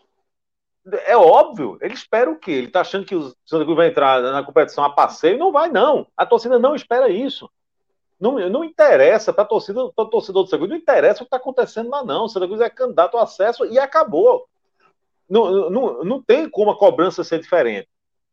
é 1.07 1.17
óbvio, 1.17 1.79
ele 1.81 1.95
espera 1.95 2.31
o 2.31 2.39
quê? 2.39 2.51
Ele 2.51 2.67
está 2.67 2.81
achando 2.81 3.07
que 3.07 3.15
o 3.15 3.33
Santa 3.47 3.65
Cruz 3.65 3.77
vai 3.77 3.89
entrar 3.89 4.21
na 4.21 4.43
competição 4.43 4.83
a 4.83 4.91
passeio? 4.91 5.39
Não 5.39 5.53
vai, 5.53 5.69
não. 5.69 6.07
A 6.17 6.27
torcida 6.27 6.59
não 6.59 6.75
espera 6.75 7.09
isso. 7.09 7.49
Não, 8.19 8.39
não 8.51 8.65
interessa 8.65 9.33
para 9.33 9.45
a 9.45 9.47
torcida, 9.47 9.91
para 9.95 10.05
o 10.05 10.11
torcedor 10.11 10.43
do 10.45 10.49
Santa 10.49 10.59
Cruz, 10.59 10.71
não 10.71 10.77
interessa 10.77 11.23
o 11.23 11.25
que 11.25 11.29
está 11.29 11.37
acontecendo 11.37 11.91
lá, 11.91 12.05
não. 12.05 12.25
O 12.25 12.29
Santa 12.29 12.47
Cruz 12.47 12.61
é 12.61 12.71
candidato 12.71 13.17
ao 13.17 13.23
acesso 13.23 13.65
e 13.67 13.79
acabou. 13.79 14.47
Não, 15.29 15.71
não, 15.71 16.05
não 16.05 16.23
tem 16.23 16.49
como 16.49 16.71
a 16.71 16.79
cobrança 16.79 17.25
ser 17.25 17.41
diferente. 17.41 17.89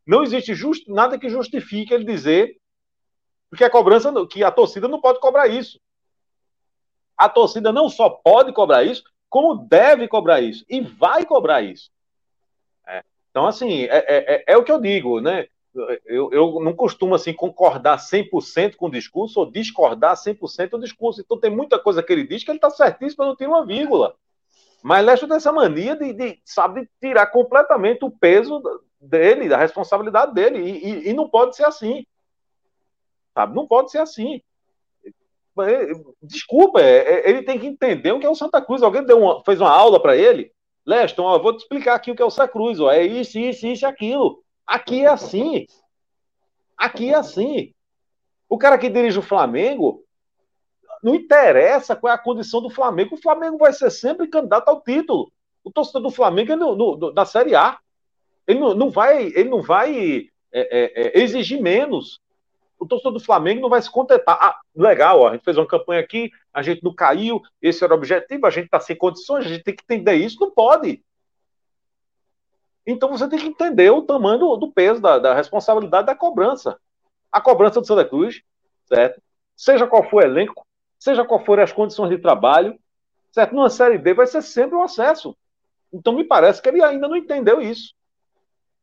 Não 0.06 0.24
existe 0.24 0.54
just, 0.54 0.88
nada 0.88 1.18
que 1.20 1.30
justifique 1.30 1.94
ele 1.94 2.04
dizer 2.04 2.58
que 3.56 3.64
a 3.64 3.70
cobrança, 3.70 4.12
que 4.28 4.44
a 4.44 4.52
torcida 4.52 4.88
não 4.88 5.02
pode 5.02 5.20
cobrar 5.20 5.48
isso. 5.48 5.80
A 7.18 7.28
torcida 7.28 7.72
não 7.72 7.90
só 7.90 8.10
pode 8.10 8.54
cobrar 8.54 8.84
isso, 8.84 9.04
como 9.30 9.68
deve 9.68 10.08
cobrar 10.08 10.42
isso 10.42 10.66
e 10.70 10.82
vai 10.82 11.26
cobrar 11.26 11.62
isso. 11.62 11.92
Então, 13.30 13.46
assim, 13.46 13.84
é, 13.84 13.98
é, 13.98 14.36
é, 14.36 14.44
é 14.48 14.58
o 14.58 14.64
que 14.64 14.72
eu 14.72 14.82
digo, 14.82 15.22
né? 15.22 15.48
Eu, 16.06 16.32
eu 16.32 16.60
não 16.62 16.74
costumo 16.74 17.14
assim 17.14 17.32
concordar 17.32 17.98
100% 17.98 18.76
com 18.76 18.88
o 18.88 18.92
discurso 18.92 19.40
ou 19.40 19.50
discordar 19.50 20.16
100% 20.16 20.72
do 20.72 20.80
discurso. 20.80 21.22
Então 21.22 21.40
tem 21.40 21.52
muita 21.52 21.78
coisa 21.78 22.02
que 22.02 22.12
ele 22.12 22.26
diz 22.26 22.44
que 22.44 22.50
ele 22.50 22.58
está 22.58 22.70
certíssimo, 22.72 23.24
não 23.24 23.36
tem 23.36 23.48
uma 23.48 23.66
vírgula. 23.66 24.16
Mas 24.82 25.06
Leste 25.06 25.28
tem 25.28 25.38
essa 25.38 25.52
mania 25.52 25.96
de, 25.96 26.12
de, 26.12 26.42
sabe, 26.44 26.90
tirar 27.00 27.28
completamente 27.28 28.04
o 28.04 28.10
peso 28.10 28.62
dele, 29.00 29.50
da 29.50 29.58
responsabilidade 29.58 30.34
dele. 30.34 30.60
E, 30.60 30.86
e, 30.86 31.10
e, 31.10 31.14
não 31.14 31.30
pode 31.30 31.56
ser 31.56 31.66
assim. 31.66 32.06
Sabe? 33.34 33.56
Não 33.56 33.68
pode 33.68 33.92
ser 33.92 34.00
assim. 34.00 34.42
Desculpa, 36.22 36.82
é, 36.82 36.98
é, 36.98 37.30
ele 37.30 37.44
tem 37.44 37.60
que 37.60 37.68
entender 37.68 38.12
o 38.12 38.20
que 38.20 38.26
é 38.26 38.30
o 38.30 38.36
Santa 38.36 38.62
Cruz. 38.62 38.82
Alguém 38.82 39.04
deu 39.04 39.20
uma, 39.20 39.44
fez 39.44 39.60
uma 39.60 39.70
aula 39.70 40.02
para 40.02 40.16
ele 40.16 40.52
Leston, 40.90 41.24
ó, 41.24 41.38
vou 41.38 41.56
te 41.56 41.60
explicar 41.60 41.94
aqui 41.94 42.10
o 42.10 42.16
que 42.16 42.22
é 42.22 42.26
o 42.26 42.32
Santa 42.32 42.48
Cruz, 42.48 42.80
ó, 42.80 42.92
é 42.92 43.04
isso, 43.06 43.38
isso, 43.38 43.68
isso, 43.68 43.86
aquilo. 43.86 44.44
Aqui 44.66 45.02
é 45.02 45.08
assim. 45.08 45.68
Aqui 46.76 47.12
é 47.12 47.16
assim. 47.16 47.74
O 48.50 48.58
cara 48.58 48.76
que 48.76 48.90
dirige 48.90 49.20
o 49.20 49.24
Flamengo, 49.24 50.04
não 51.04 51.14
interessa 51.14 51.96
qual 51.96 52.12
é 52.12 52.16
a 52.16 52.20
condição 52.20 52.60
do 52.60 52.72
Flamengo, 52.72 53.14
o 53.14 53.22
Flamengo 53.22 53.60
vai 53.60 53.72
ser 53.72 53.92
sempre 53.92 54.28
candidato 54.28 54.68
ao 54.68 54.82
título. 54.82 55.32
O 55.64 55.72
torcedor 55.72 56.02
do 56.02 56.10
Flamengo 56.10 56.54
é 56.54 56.56
no, 56.56 56.76
no, 56.76 57.14
na 57.14 57.24
Série 57.24 57.54
A. 57.54 57.78
Ele 58.50 58.60
não, 58.60 58.74
não 58.74 58.90
vai, 58.90 59.28
ele 59.28 59.50
não 59.50 59.62
vai 59.62 60.30
é, 60.52 60.60
é, 61.12 61.20
é 61.20 61.22
exigir 61.22 61.62
menos 61.62 62.20
o 62.80 62.88
torcedor 62.88 63.12
do 63.12 63.20
Flamengo 63.20 63.62
não 63.62 63.70
vai 63.70 63.82
se 63.82 63.92
contentar. 63.92 64.38
Ah, 64.40 64.60
legal, 64.74 65.20
ó, 65.20 65.28
a 65.28 65.34
gente 65.34 65.44
fez 65.44 65.58
uma 65.58 65.68
campanha 65.68 66.00
aqui, 66.00 66.32
a 66.54 66.62
gente 66.62 66.82
não 66.82 66.94
caiu, 66.94 67.42
esse 67.62 67.84
era 67.84 67.94
o 67.94 67.98
objetivo, 67.98 68.48
a 68.48 68.50
gente 68.50 68.66
está 68.66 68.80
sem 68.80 68.96
condições, 68.96 69.46
a 69.46 69.50
gente 69.50 69.64
tem 69.64 69.76
que 69.76 69.84
entender 69.84 70.16
isso, 70.16 70.40
não 70.40 70.50
pode. 70.50 71.04
Então 72.88 73.10
você 73.10 73.28
tem 73.28 73.38
que 73.38 73.48
entender 73.48 73.90
o 73.92 74.02
tamanho 74.02 74.40
do, 74.40 74.56
do 74.56 74.72
peso, 74.72 75.02
da, 75.02 75.20
da, 75.20 75.34
responsabilidade 75.36 76.08
da 76.08 76.16
cobrança. 76.16 76.80
A 77.32 77.42
cobrança 77.42 77.82
do 77.82 77.86
Santa 77.86 78.06
Cruz, 78.06 78.42
certo? 78.86 79.22
Seja 79.56 79.86
qual 79.86 80.10
for 80.10 80.24
o 80.24 80.26
elenco, 80.26 80.66
seja 80.98 81.26
qual 81.26 81.44
forem 81.44 81.64
as 81.64 81.74
condições 81.74 82.10
de 82.10 82.18
trabalho, 82.18 82.80
certo? 83.32 83.54
Numa 83.54 83.70
Série 83.70 83.98
B 83.98 84.14
vai 84.14 84.26
ser 84.26 84.42
sempre 84.42 84.76
um 84.76 84.82
acesso. 84.82 85.36
Então 85.92 86.14
me 86.14 86.24
parece 86.24 86.62
que 86.62 86.70
ele 86.70 86.82
ainda 86.82 87.08
não 87.08 87.18
entendeu 87.18 87.62
isso. 87.62 87.94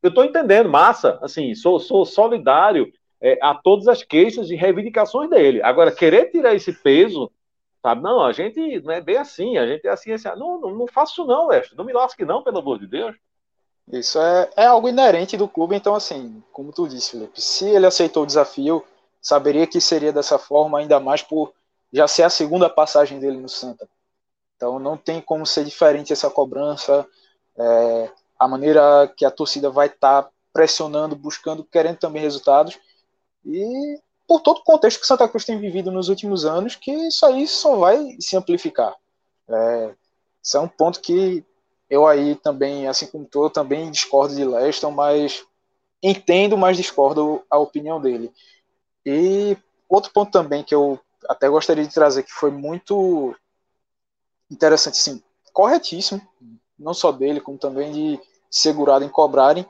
Eu 0.03 0.11
estou 0.11 0.25
entendendo, 0.25 0.69
massa, 0.69 1.19
assim, 1.23 1.55
sou, 1.55 1.81
sou 1.81 2.05
solidário, 2.05 2.93
é, 3.21 3.39
a 3.43 3.55
todas 3.55 3.89
as 3.89 4.03
queixas 4.03 4.51
e 4.51 4.55
reivindicações 4.55 5.31
dele. 5.31 5.63
Agora, 5.63 5.91
querer 5.91 6.31
tirar 6.31 6.55
esse 6.55 6.73
peso, 6.73 7.31
sabe? 7.83 8.03
Não, 8.03 8.23
a 8.23 8.33
gente 8.33 8.81
não 8.81 8.93
é 8.93 9.01
bem 9.01 9.17
assim, 9.17 9.57
a 9.57 9.67
gente 9.67 9.87
é 9.87 9.91
assim, 9.91 10.13
assim. 10.13 10.29
Não, 10.37 10.61
não, 10.61 10.75
não 10.75 10.87
faço 10.87 11.25
não, 11.25 11.49
Leste. 11.49 11.77
Não 11.77 11.85
me 11.85 11.93
lasque 11.93 12.25
não, 12.25 12.43
pelo 12.43 12.59
amor 12.59 12.79
de 12.79 12.87
Deus. 12.87 13.17
Isso 13.93 14.19
é, 14.19 14.51
é 14.57 14.67
algo 14.67 14.89
inerente 14.89 15.37
do 15.37 15.47
clube, 15.47 15.77
então 15.77 15.95
assim, 15.95 16.43
como 16.53 16.73
tu 16.73 16.89
disse, 16.89 17.13
Felipe, 17.13 17.41
se 17.41 17.69
ele 17.69 17.87
aceitou 17.87 18.25
o 18.25 18.27
desafio, 18.27 18.85
saberia 19.23 19.67
que 19.67 19.81
seria 19.81 20.13
dessa 20.13 20.39
forma, 20.39 20.81
ainda 20.81 20.99
mais 20.99 21.23
por 21.23 21.53
já 21.93 22.09
ser 22.09 22.25
a 22.25 22.31
segunda 22.31 22.69
passagem 22.69 23.21
dele 23.21 23.39
no 23.39 23.49
Santa. 23.49 23.89
Então 24.57 24.81
não 24.81 24.97
tem 24.97 25.21
como 25.21 25.47
ser 25.47 25.65
diferente 25.65 26.13
essa 26.13 26.29
cobrança, 26.29 27.07
é, 27.57 28.11
a 28.39 28.49
maneira 28.49 29.13
que 29.17 29.25
a 29.25 29.31
torcida 29.31 29.71
vai 29.71 29.87
estar 29.87 30.25
tá 30.25 30.31
pressionando, 30.53 31.15
buscando, 31.17 31.65
querendo 31.65 31.99
também 31.99 32.23
resultados. 32.23 32.79
E 33.45 34.01
por 34.27 34.41
todo 34.41 34.59
o 34.59 34.65
contexto 34.65 35.01
que 35.01 35.07
Santa 35.07 35.29
Cruz 35.29 35.45
tem 35.45 35.59
vivido 35.59 35.91
nos 35.91 36.09
últimos 36.09 36.45
anos, 36.45 36.75
que 36.75 36.91
isso 36.91 37.25
aí 37.25 37.47
só 37.47 37.77
vai 37.77 38.17
se 38.19 38.37
amplificar. 38.37 38.95
É, 39.49 39.95
isso 40.43 40.57
é 40.57 40.61
um 40.61 40.69
ponto 40.69 41.01
que 41.01 41.45
eu 41.89 42.07
aí 42.07 42.35
também, 42.37 42.89
assim 42.89 43.07
como 43.07 43.25
tu, 43.25 43.49
também 43.49 43.91
discordo 43.91 44.35
de 44.35 44.45
Leston, 44.45 44.91
mas 44.91 45.45
entendo, 46.03 46.57
mas 46.57 46.77
discordo 46.77 47.45
a 47.49 47.59
opinião 47.59 48.01
dele. 48.01 48.33
E 49.05 49.57
outro 49.89 50.13
ponto 50.13 50.33
também 50.33 50.65
que 50.65 50.75
eu 50.75 50.99
até 51.29 51.49
gostaria 51.49 51.87
de 51.87 51.95
trazer, 51.95 52.25
que 52.25 52.33
foi 52.33 52.51
muito 52.51 53.35
interessante, 54.51 54.99
sim, 54.99 55.23
corretíssimo, 55.53 56.21
não 56.79 56.95
só 56.95 57.13
dele, 57.13 57.41
como 57.41 57.59
também 57.59 57.93
de 57.93 58.21
segurado 58.51 59.05
em 59.05 59.09
cobrarem, 59.09 59.67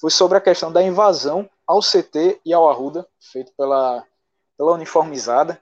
foi 0.00 0.10
sobre 0.10 0.38
a 0.38 0.40
questão 0.40 0.72
da 0.72 0.82
invasão 0.82 1.48
ao 1.66 1.80
CT 1.80 2.40
e 2.44 2.52
ao 2.52 2.68
Arruda, 2.68 3.06
feito 3.20 3.52
pela, 3.56 4.04
pela 4.56 4.72
uniformizada, 4.72 5.60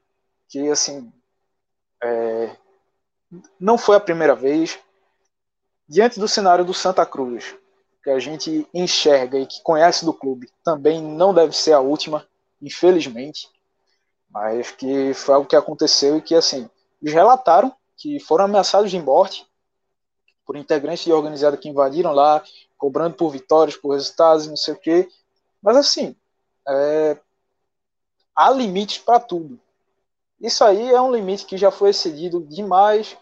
que 0.48 0.68
assim 0.68 1.12
é, 2.02 2.56
não 3.58 3.76
foi 3.76 3.96
a 3.96 4.00
primeira 4.00 4.34
vez. 4.34 4.78
Diante 5.88 6.18
do 6.18 6.28
cenário 6.28 6.64
do 6.64 6.74
Santa 6.74 7.06
Cruz, 7.06 7.56
que 8.02 8.10
a 8.10 8.18
gente 8.18 8.68
enxerga 8.74 9.38
e 9.38 9.46
que 9.46 9.62
conhece 9.62 10.04
do 10.04 10.12
clube, 10.12 10.50
também 10.64 11.02
não 11.02 11.32
deve 11.32 11.56
ser 11.56 11.72
a 11.72 11.80
última, 11.80 12.26
infelizmente. 12.60 13.48
Mas 14.30 14.70
que 14.70 15.14
foi 15.14 15.34
algo 15.34 15.48
que 15.48 15.56
aconteceu 15.56 16.16
e 16.16 16.22
que, 16.22 16.34
assim, 16.34 16.68
eles 17.00 17.14
relataram 17.14 17.74
que 17.96 18.20
foram 18.20 18.44
ameaçados 18.44 18.90
de 18.90 19.00
morte 19.00 19.46
por 20.46 20.56
integrantes 20.56 21.04
de 21.04 21.12
organizada 21.12 21.56
que 21.56 21.68
invadiram 21.68 22.12
lá, 22.12 22.42
cobrando 22.78 23.16
por 23.16 23.30
vitórias, 23.30 23.76
por 23.76 23.94
resultados, 23.94 24.46
não 24.46 24.56
sei 24.56 24.74
o 24.74 24.78
quê. 24.78 25.08
Mas, 25.60 25.76
assim, 25.76 26.14
é, 26.68 27.18
há 28.34 28.50
limites 28.50 28.98
para 28.98 29.18
tudo. 29.18 29.58
Isso 30.40 30.62
aí 30.62 30.92
é 30.92 31.00
um 31.00 31.12
limite 31.12 31.46
que 31.46 31.56
já 31.56 31.70
foi 31.70 31.90
excedido 31.90 32.40
demais, 32.40 33.16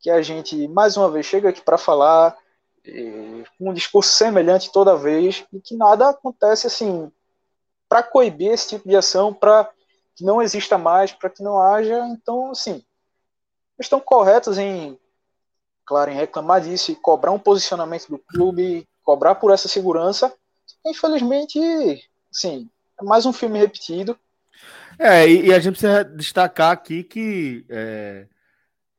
que 0.00 0.10
a 0.10 0.22
gente, 0.22 0.68
mais 0.68 0.96
uma 0.96 1.10
vez, 1.10 1.26
chega 1.26 1.48
aqui 1.48 1.60
para 1.60 1.78
falar 1.78 2.36
com 3.58 3.70
um 3.70 3.72
discurso 3.72 4.10
semelhante 4.10 4.72
toda 4.72 4.96
vez 4.96 5.44
e 5.52 5.60
que 5.60 5.76
nada 5.76 6.08
acontece 6.08 6.66
assim 6.66 7.10
para 7.88 8.02
coibir 8.02 8.50
esse 8.50 8.70
tipo 8.70 8.88
de 8.88 8.96
ação, 8.96 9.32
para 9.32 9.70
que 10.16 10.24
não 10.24 10.42
exista 10.42 10.76
mais, 10.76 11.12
para 11.12 11.30
que 11.30 11.42
não 11.42 11.60
haja. 11.60 11.98
Então, 12.08 12.50
assim, 12.50 12.82
estão 13.78 14.00
corretos 14.00 14.58
em, 14.58 14.98
claro, 15.84 16.10
em 16.10 16.16
reclamar 16.16 16.60
disso 16.60 16.92
e 16.92 16.96
cobrar 16.96 17.32
um 17.32 17.38
posicionamento 17.38 18.08
do 18.08 18.18
clube, 18.18 18.86
cobrar 19.02 19.34
por 19.34 19.50
essa 19.52 19.68
segurança. 19.68 20.32
Infelizmente, 20.86 21.58
sim, 22.30 22.68
é 23.00 23.04
mais 23.04 23.26
um 23.26 23.32
filme 23.32 23.58
repetido. 23.58 24.18
É, 24.98 25.26
e, 25.26 25.46
e 25.46 25.54
a 25.54 25.58
gente 25.58 25.72
precisa 25.72 26.04
destacar 26.04 26.70
aqui 26.70 27.02
que 27.02 27.64
é, 27.68 28.26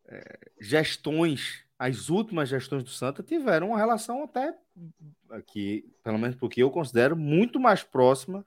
é, 0.08 0.40
gestões, 0.60 1.64
as 1.78 2.10
últimas 2.10 2.50
gestões 2.50 2.84
do 2.84 2.90
Santa 2.90 3.22
tiveram 3.22 3.70
uma 3.70 3.78
relação 3.78 4.24
até 4.24 4.54
aqui, 5.30 5.86
pelo 6.04 6.18
menos 6.18 6.36
porque 6.36 6.64
eu 6.64 6.72
considero 6.72 7.16
muito 7.16 7.60
mais 7.60 7.84
próximas 7.84 8.44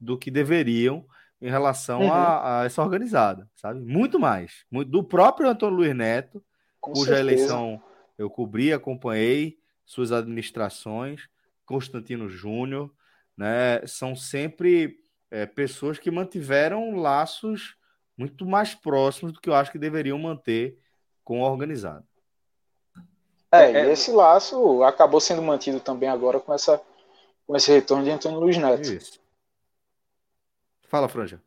do 0.00 0.16
que 0.16 0.30
deveriam 0.30 1.04
em 1.40 1.48
relação 1.48 2.02
uhum. 2.02 2.12
a, 2.12 2.60
a, 2.60 2.64
essa 2.64 2.82
organizada, 2.82 3.48
sabe? 3.54 3.80
Muito 3.80 4.18
mais. 4.18 4.64
Muito, 4.70 4.90
do 4.90 5.04
próprio 5.04 5.48
Antônio 5.48 5.76
Luiz 5.76 5.94
Neto, 5.94 6.42
Com 6.88 6.94
cuja 6.94 7.16
certeza. 7.16 7.20
eleição 7.20 7.82
eu 8.16 8.28
cobri, 8.28 8.72
acompanhei 8.72 9.58
suas 9.84 10.10
administrações, 10.10 11.28
Constantino 11.64 12.28
Júnior, 12.28 12.90
né? 13.36 13.86
São 13.86 14.16
sempre 14.16 14.98
é, 15.30 15.46
pessoas 15.46 15.98
que 15.98 16.10
mantiveram 16.10 16.96
laços 16.96 17.76
muito 18.16 18.44
mais 18.44 18.74
próximos 18.74 19.32
do 19.32 19.40
que 19.40 19.48
eu 19.48 19.54
acho 19.54 19.70
que 19.70 19.78
deveriam 19.78 20.18
manter 20.18 20.78
com 21.22 21.44
a 21.44 21.50
organizada. 21.50 22.04
É, 23.52 23.70
é, 23.70 23.86
e 23.86 23.92
esse 23.92 24.10
laço 24.10 24.82
acabou 24.82 25.20
sendo 25.20 25.40
mantido 25.40 25.80
também 25.80 26.08
agora 26.08 26.40
com, 26.40 26.52
essa, 26.52 26.80
com 27.46 27.56
esse 27.56 27.70
retorno 27.70 28.04
de 28.04 28.10
Antônio 28.10 28.40
Luiz 28.40 28.58
Neto. 28.58 28.92
Isso. 28.92 29.20
Fala, 30.82 31.08
Franja. 31.08 31.40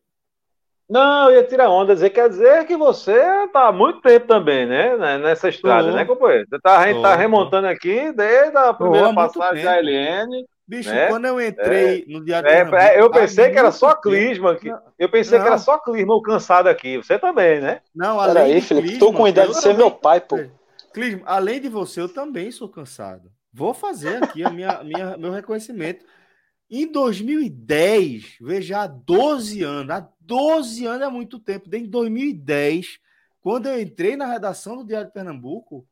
Não, 0.91 1.29
eu 1.29 1.37
ia 1.37 1.47
tirar 1.47 1.69
onda, 1.69 1.93
dizer, 1.93 2.09
quer 2.09 2.27
dizer 2.27 2.65
que 2.67 2.75
você 2.75 3.47
tá 3.53 3.69
há 3.69 3.71
muito 3.71 4.01
tempo 4.01 4.27
também, 4.27 4.65
né? 4.65 4.97
né 4.97 5.17
nessa 5.19 5.47
estrada, 5.47 5.89
tô. 5.89 5.95
né, 5.95 6.03
companheiro? 6.03 6.45
Você 6.49 6.59
tá, 6.59 6.79
a 6.79 6.87
gente 6.87 7.01
tá 7.01 7.15
remontando 7.15 7.65
tô. 7.65 7.73
aqui 7.73 8.11
desde 8.11 8.57
a 8.57 8.73
primeira 8.73 9.07
tô, 9.07 9.15
passagem 9.15 9.63
da 9.63 9.77
LN. 9.77 10.45
Bicho, 10.67 10.89
né? 10.89 11.07
quando 11.07 11.25
eu 11.25 11.39
entrei 11.39 12.05
é, 12.05 12.11
no 12.11 12.25
Diário 12.25 12.49
é, 12.49 12.95
é, 12.95 13.01
Eu 13.01 13.09
pensei 13.09 13.51
que 13.51 13.57
era 13.57 13.71
só 13.71 13.95
Clisma 13.95 14.51
aqui. 14.51 14.69
Eu 14.99 15.07
pensei 15.07 15.37
não. 15.37 15.45
que 15.45 15.49
era 15.49 15.57
só 15.57 15.77
Clisma 15.77 16.13
o 16.13 16.21
cansado 16.21 16.67
aqui. 16.67 16.97
Você 16.97 17.17
também, 17.17 17.61
né? 17.61 17.79
Não, 17.95 18.19
além 18.19 18.33
Peraí, 18.33 18.61
Felipe, 18.61 18.87
Clisma, 18.89 19.07
tô 19.07 19.13
com 19.13 19.27
idade 19.27 19.51
de 19.51 19.61
ser 19.61 19.73
meu 19.73 19.91
pai, 19.91 20.19
pô. 20.19 20.39
Clisma, 20.93 21.21
além 21.25 21.61
de 21.61 21.69
você, 21.69 22.01
eu 22.01 22.09
também 22.09 22.51
sou 22.51 22.67
cansado. 22.67 23.31
Vou 23.53 23.73
fazer 23.73 24.21
aqui 24.21 24.43
a 24.43 24.49
minha, 24.49 24.83
minha, 24.83 25.15
meu 25.17 25.31
reconhecimento. 25.31 26.03
Em 26.73 26.89
2010, 26.89 28.37
veja, 28.39 28.83
há 28.83 28.87
12 28.87 29.61
anos, 29.61 29.93
há 29.93 30.09
12 30.21 30.85
anos 30.85 31.05
é 31.05 31.09
muito 31.09 31.37
tempo, 31.37 31.67
desde 31.67 31.89
2010, 31.89 32.97
quando 33.41 33.67
eu 33.67 33.77
entrei 33.81 34.15
na 34.15 34.25
redação 34.25 34.77
do 34.77 34.85
Diário 34.85 35.07
de 35.07 35.13
Pernambuco, 35.13 35.85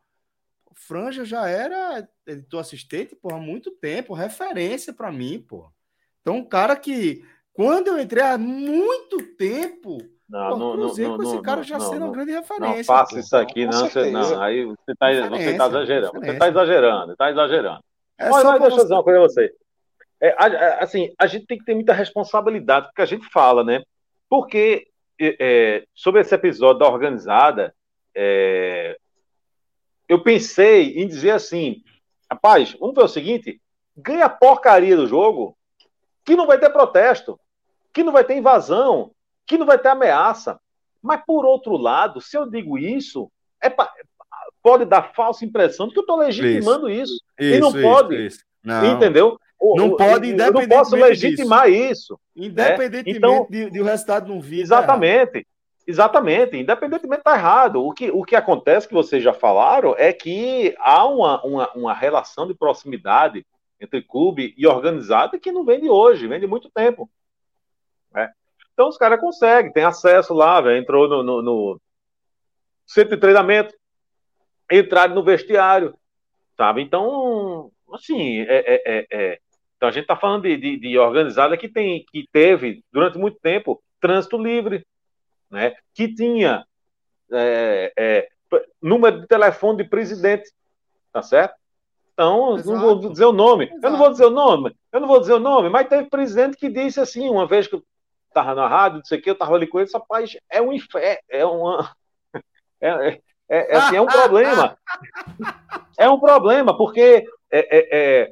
Franja 0.80 1.26
já 1.26 1.50
era 1.50 2.08
editor 2.26 2.62
assistente 2.62 3.14
por 3.14 3.34
há 3.34 3.38
muito 3.38 3.70
tempo, 3.72 4.14
referência 4.14 4.94
para 4.94 5.12
mim, 5.12 5.44
pô. 5.46 5.70
Então, 6.22 6.38
um 6.38 6.46
cara 6.46 6.78
que, 6.78 7.26
quando 7.52 7.88
eu 7.88 8.00
entrei 8.00 8.24
há 8.24 8.38
muito 8.38 9.18
tempo, 9.36 9.98
não, 10.30 10.50
pô, 10.52 10.58
não, 10.58 10.78
não, 10.78 11.18
com 11.18 11.24
esse 11.24 11.42
cara 11.42 11.62
já 11.62 11.82
sendo 11.82 12.06
uma 12.06 12.14
grande 12.14 12.32
referência. 12.32 12.78
Não 12.78 12.84
faça 12.86 13.16
pô. 13.16 13.20
isso 13.20 13.36
aqui, 13.36 13.66
não, 13.66 13.90
você, 13.90 14.10
não. 14.10 14.42
Aí 14.42 14.64
você 14.64 14.92
está 14.94 15.08
tá 15.08 15.12
exagerando. 15.12 16.20
Você 16.20 16.32
está 16.32 16.48
exagerando, 16.48 17.12
está 17.12 17.32
exagerando. 17.32 17.84
É 18.18 18.30
mas, 18.30 18.44
mas 18.46 18.62
deixa 18.62 18.78
eu 18.78 18.84
dizer 18.84 18.94
uma 18.94 19.04
coisa 19.04 19.20
a 19.20 19.22
você. 19.24 19.54
É, 20.22 20.36
assim, 20.84 21.14
a 21.18 21.28
gente 21.28 21.46
tem 21.46 21.58
que 21.58 21.66
ter 21.66 21.74
muita 21.74 21.94
responsabilidade, 21.94 22.88
porque 22.88 23.02
a 23.02 23.06
gente 23.06 23.26
fala, 23.30 23.64
né? 23.64 23.84
Porque 24.30 24.88
é, 25.20 25.86
sobre 25.94 26.22
esse 26.22 26.34
episódio 26.36 26.80
da 26.80 26.88
organizada, 26.88 27.74
é, 28.16 28.98
eu 30.08 30.22
pensei 30.22 31.00
em 31.00 31.08
dizer 31.08 31.32
assim, 31.32 31.84
rapaz, 32.30 32.76
vamos 32.80 32.96
ver 32.96 33.04
o 33.04 33.08
seguinte, 33.08 33.62
ganha 33.96 34.26
a 34.26 34.30
porcaria 34.30 34.96
do 34.96 35.08
jogo, 35.08 35.58
que 36.26 36.36
não 36.36 36.48
vai 36.48 36.60
ter 36.60 36.70
protesto, 36.70 37.40
que 37.94 38.04
não 38.04 38.12
vai 38.12 38.24
ter 38.24 38.36
invasão, 38.36 39.12
que 39.46 39.58
não 39.58 39.66
vai 39.66 39.78
ter 39.78 39.90
ameaça. 39.90 40.60
Mas, 41.02 41.22
por 41.26 41.46
outro 41.46 41.78
lado, 41.78 42.22
se 42.22 42.38
eu 42.38 42.50
digo 42.50 42.78
isso, 42.78 43.32
é 43.62 43.70
pra, 43.70 43.92
pode 44.62 44.86
dar 44.86 45.14
falsa 45.14 45.46
impressão 45.46 45.88
de 45.88 45.94
que 45.94 46.00
eu 46.00 46.04
estou 46.04 46.18
legitimando 46.18 46.90
isso. 46.90 47.14
isso. 47.40 47.56
e 47.56 47.60
não 47.60 47.70
isso, 47.70 47.82
pode. 47.82 48.26
Isso, 48.26 48.44
não. 48.64 48.86
Entendeu? 48.86 49.40
Não 49.62 49.96
pode, 49.96 50.30
independente. 50.30 50.48
Eu 50.48 50.54
não 50.54 50.68
posso 50.68 50.96
legitimar 50.96 51.68
disso. 51.68 51.92
isso. 51.92 52.20
Independentemente 52.36 53.18
então, 53.18 53.48
de, 53.50 53.70
de, 53.70 53.82
o 53.82 53.84
resultado 53.84 54.30
não 54.30 54.40
vir. 54.40 54.62
Exatamente. 54.62 55.46
Exatamente, 55.88 56.56
independentemente 56.56 57.22
está 57.22 57.36
errado. 57.36 57.84
O 57.84 57.92
que, 57.92 58.12
o 58.12 58.24
que 58.24 58.36
acontece, 58.36 58.88
que 58.88 58.94
vocês 58.94 59.24
já 59.24 59.34
falaram, 59.34 59.96
é 59.98 60.14
que 60.14 60.76
há 60.78 61.04
uma, 61.08 61.44
uma, 61.44 61.72
uma 61.74 61.94
relação 61.96 62.46
de 62.48 62.54
proximidade 62.54 63.44
entre 63.82 64.04
clube 64.04 64.54
e 64.56 64.68
organizada 64.68 65.40
que 65.40 65.52
não 65.52 65.66
vem 65.66 65.80
de 65.80 65.90
hoje, 65.90 66.28
vem 66.28 66.40
de 66.40 66.46
muito 66.46 66.70
tempo. 66.70 67.10
Né? 68.14 68.32
Então 68.72 68.88
os 68.88 68.98
caras 68.98 69.20
conseguem, 69.20 69.74
tem 69.74 69.84
acesso 69.84 70.32
lá, 70.32 70.62
véio, 70.62 70.80
entrou 70.80 71.08
no, 71.08 71.24
no, 71.24 71.42
no, 71.42 71.82
centro 72.86 73.16
de 73.16 73.22
treinamento, 73.22 73.74
entraram 74.72 75.16
no 75.16 75.24
vestiário, 75.24 75.98
sabe? 76.56 76.82
Então, 76.82 77.72
assim, 77.94 78.42
é, 78.42 78.76
é, 78.76 78.82
é, 78.86 79.08
é. 79.12 79.40
Então 79.80 79.88
a 79.88 79.92
gente 79.94 80.02
está 80.02 80.16
falando 80.18 80.44
de, 80.44 80.58
de, 80.58 80.78
de 80.78 81.00
organizada 81.00 81.56
que, 81.56 81.70
tem, 81.70 82.04
que 82.12 82.28
teve, 82.34 82.84
durante 82.92 83.18
muito 83.18 83.40
tempo, 83.40 83.82
trânsito 84.02 84.38
livre, 84.38 84.86
né, 85.50 85.74
que 85.94 86.14
tinha 86.14 86.66
é, 87.32 87.94
é, 87.98 88.28
número 88.82 89.22
de 89.22 89.28
telefone 89.28 89.82
de 89.82 89.90
presidente, 89.90 90.52
tá 91.14 91.22
certo? 91.22 91.56
Então, 92.12 92.58
Exato. 92.58 92.72
não 92.74 92.82
vou 92.82 93.10
dizer 93.10 93.24
o 93.24 93.32
nome. 93.32 93.68
Exato. 93.68 93.86
Eu 93.86 93.92
não 93.92 93.98
vou 93.98 94.12
dizer 94.12 94.26
o 94.26 94.30
nome. 94.30 94.76
Eu 94.92 95.00
não 95.00 95.08
vou 95.08 95.20
dizer 95.22 95.34
o 95.34 95.40
nome, 95.40 95.70
mas 95.70 95.88
teve 95.88 96.10
presidente 96.10 96.58
que 96.58 96.70
disse 96.70 97.00
assim, 97.00 97.30
uma 97.30 97.48
vez 97.48 97.66
que 97.66 97.76
eu 97.76 97.84
estava 98.28 98.54
na 98.54 98.68
rádio, 98.68 98.98
não 98.98 99.06
sei 99.06 99.18
o 99.18 99.22
que, 99.22 99.30
eu 99.30 99.34
estava 99.34 99.56
ali 99.56 99.66
com 99.66 99.80
ele, 99.80 99.90
rapaz, 99.94 100.36
é 100.52 100.62
um 100.62 100.74
inferno, 100.74 101.22
é 101.30 101.46
uma. 101.46 101.96
É, 102.82 103.20
é, 103.50 103.74
é, 103.74 103.76
assim, 103.76 103.98
é 103.98 104.02
um 104.02 104.06
problema. 104.06 104.78
É 105.98 106.10
um 106.10 106.18
problema, 106.18 106.78
porque 106.78 107.26
é, 107.52 107.60
é, 107.60 108.22
é 108.22 108.32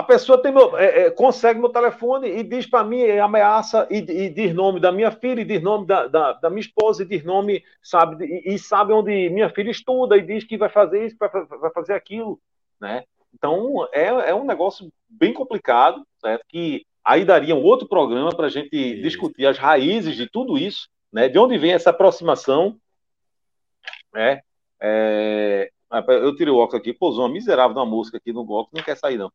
a 0.00 0.02
pessoa 0.02 0.40
tem 0.40 0.50
meu, 0.50 0.78
é, 0.78 1.02
é, 1.02 1.10
consegue 1.10 1.60
meu 1.60 1.68
telefone 1.68 2.26
e 2.26 2.42
diz 2.42 2.66
para 2.66 2.82
mim, 2.82 3.06
ameaça, 3.18 3.86
e, 3.90 3.98
e, 3.98 4.30
diz 4.30 4.54
nome 4.54 4.80
da 4.80 4.90
minha 4.90 5.10
filha, 5.10 5.42
e 5.42 5.44
diz 5.44 5.60
nome 5.60 5.86
da, 5.86 6.06
da, 6.06 6.32
da 6.32 6.48
minha 6.48 6.62
esposa, 6.62 7.02
e 7.02 7.06
diz 7.06 7.22
nome, 7.22 7.62
sabe, 7.82 8.24
e, 8.24 8.54
e, 8.54 8.58
sabe 8.58 8.94
onde 8.94 9.28
minha 9.28 9.50
filha 9.50 9.70
estuda, 9.70 10.16
e 10.16 10.22
diz 10.22 10.42
que 10.44 10.56
vai 10.56 10.70
fazer 10.70 11.04
isso, 11.04 11.16
vai, 11.20 11.28
vai 11.28 11.70
fazer 11.70 11.92
aquilo, 11.92 12.40
né? 12.80 13.04
Então, 13.34 13.86
é, 13.92 14.06
é 14.30 14.34
um 14.34 14.44
negócio 14.44 14.90
bem 15.06 15.34
complicado, 15.34 16.02
certo? 16.18 16.46
Que 16.48 16.86
aí 17.04 17.22
daria 17.22 17.54
um 17.54 17.62
outro 17.62 17.86
programa 17.86 18.34
para 18.34 18.46
a 18.46 18.50
gente 18.50 18.74
isso. 18.74 19.02
discutir 19.02 19.44
as 19.44 19.58
raízes 19.58 20.16
de 20.16 20.26
tudo 20.30 20.56
isso, 20.56 20.88
né? 21.12 21.28
De 21.28 21.38
onde 21.38 21.58
vem 21.58 21.74
essa 21.74 21.90
aproximação, 21.90 22.74
né? 24.14 24.40
É, 24.80 25.70
eu 26.08 26.34
tirei 26.34 26.50
o 26.50 26.56
óculos 26.56 26.80
aqui, 26.80 26.94
pô, 26.94 27.10
uma 27.10 27.28
miserável 27.28 27.74
da 27.74 27.84
música 27.84 28.16
aqui 28.16 28.32
no 28.32 28.40
óculos, 28.40 28.70
não 28.72 28.82
quer 28.82 28.96
sair, 28.96 29.18
não. 29.18 29.30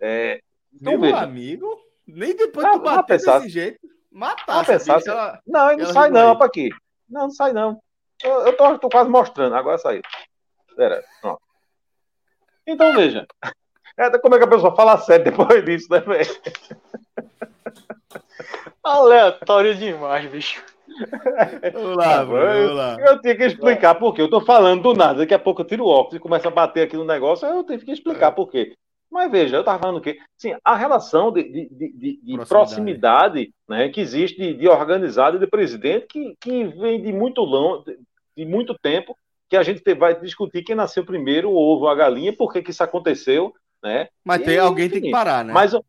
É, 0.00 0.40
então, 0.72 0.92
Meu 0.92 1.00
veja. 1.00 1.18
amigo, 1.18 1.80
nem 2.06 2.36
depois 2.36 2.70
tu 2.70 2.78
bater 2.80 3.06
pensar, 3.06 3.38
desse 3.38 3.50
jeito, 3.50 3.78
matasse. 4.10 4.72
Pensar, 4.72 4.96
bicho, 4.96 5.10
ela, 5.10 5.40
não, 5.46 5.70
ele 5.70 5.82
não 5.82 5.92
sai 5.92 6.10
não, 6.10 6.36
para 6.36 6.46
aqui. 6.46 6.70
Não, 7.08 7.22
não 7.22 7.30
sai 7.30 7.52
não. 7.52 7.80
Eu, 8.22 8.46
eu 8.46 8.56
tô, 8.56 8.78
tô, 8.78 8.88
quase 8.88 9.10
mostrando, 9.10 9.54
agora 9.54 9.78
saiu. 9.78 10.02
Pera. 10.76 11.04
Então, 12.66 12.94
veja. 12.94 13.26
É, 13.98 14.10
como 14.18 14.34
é 14.34 14.38
que 14.38 14.44
a 14.44 14.48
pessoa 14.48 14.76
fala 14.76 14.98
sério 14.98 15.24
depois 15.24 15.64
disso, 15.64 15.90
né, 15.90 16.00
velho? 16.00 16.26
Aleatório 18.84 19.74
demais, 19.74 20.30
bicho. 20.30 20.62
Vamos 21.72 21.96
lá, 21.96 22.22
Bruno, 22.22 22.46
vamos 22.46 22.76
lá. 22.76 22.96
Eu 23.00 23.18
tinha 23.22 23.34
que 23.34 23.44
explicar 23.44 23.94
por 23.94 24.14
quê. 24.14 24.20
Eu 24.20 24.28
tô 24.28 24.42
falando 24.42 24.82
do 24.82 24.94
nada, 24.94 25.20
daqui 25.20 25.32
a 25.32 25.38
pouco 25.38 25.62
eu 25.62 25.66
tiro 25.66 25.84
o 25.84 25.88
óculos 25.88 26.16
e 26.16 26.20
começa 26.20 26.48
a 26.48 26.50
bater 26.50 26.86
aqui 26.86 26.94
no 26.94 27.06
negócio, 27.06 27.48
eu 27.48 27.64
tenho 27.64 27.80
que 27.80 27.90
explicar 27.90 28.28
é. 28.28 28.32
por 28.32 28.50
quê. 28.50 28.76
Mas 29.10 29.30
veja, 29.30 29.56
eu 29.56 29.60
estava 29.60 29.78
falando 29.78 30.00
que 30.00 30.18
sim, 30.36 30.54
a 30.64 30.74
relação 30.74 31.32
de, 31.32 31.42
de, 31.44 31.68
de, 31.70 32.20
de 32.22 32.36
proximidade. 32.36 32.48
proximidade, 32.48 33.54
né, 33.68 33.88
que 33.88 34.00
existe 34.00 34.38
de, 34.38 34.54
de 34.54 34.68
organizado 34.68 35.36
e 35.36 35.40
de 35.40 35.46
presidente, 35.46 36.06
que, 36.08 36.36
que 36.40 36.64
vem 36.64 37.00
de 37.00 37.12
muito 37.12 37.40
longo, 37.40 37.84
de 38.36 38.44
muito 38.44 38.74
tempo, 38.74 39.16
que 39.48 39.56
a 39.56 39.62
gente 39.62 39.82
vai 39.94 40.18
discutir 40.20 40.62
quem 40.62 40.74
nasceu 40.74 41.04
primeiro, 41.04 41.50
o 41.50 41.56
ovo 41.56 41.88
a 41.88 41.94
galinha, 41.94 42.36
por 42.36 42.52
que, 42.52 42.62
que 42.62 42.70
isso 42.70 42.82
aconteceu, 42.82 43.54
né? 43.82 44.08
Mas 44.24 44.42
tem, 44.42 44.58
alguém 44.58 44.90
tem 44.90 45.00
que 45.00 45.10
parar, 45.10 45.44
né? 45.44 45.52
Mas 45.52 45.72
o, 45.72 45.82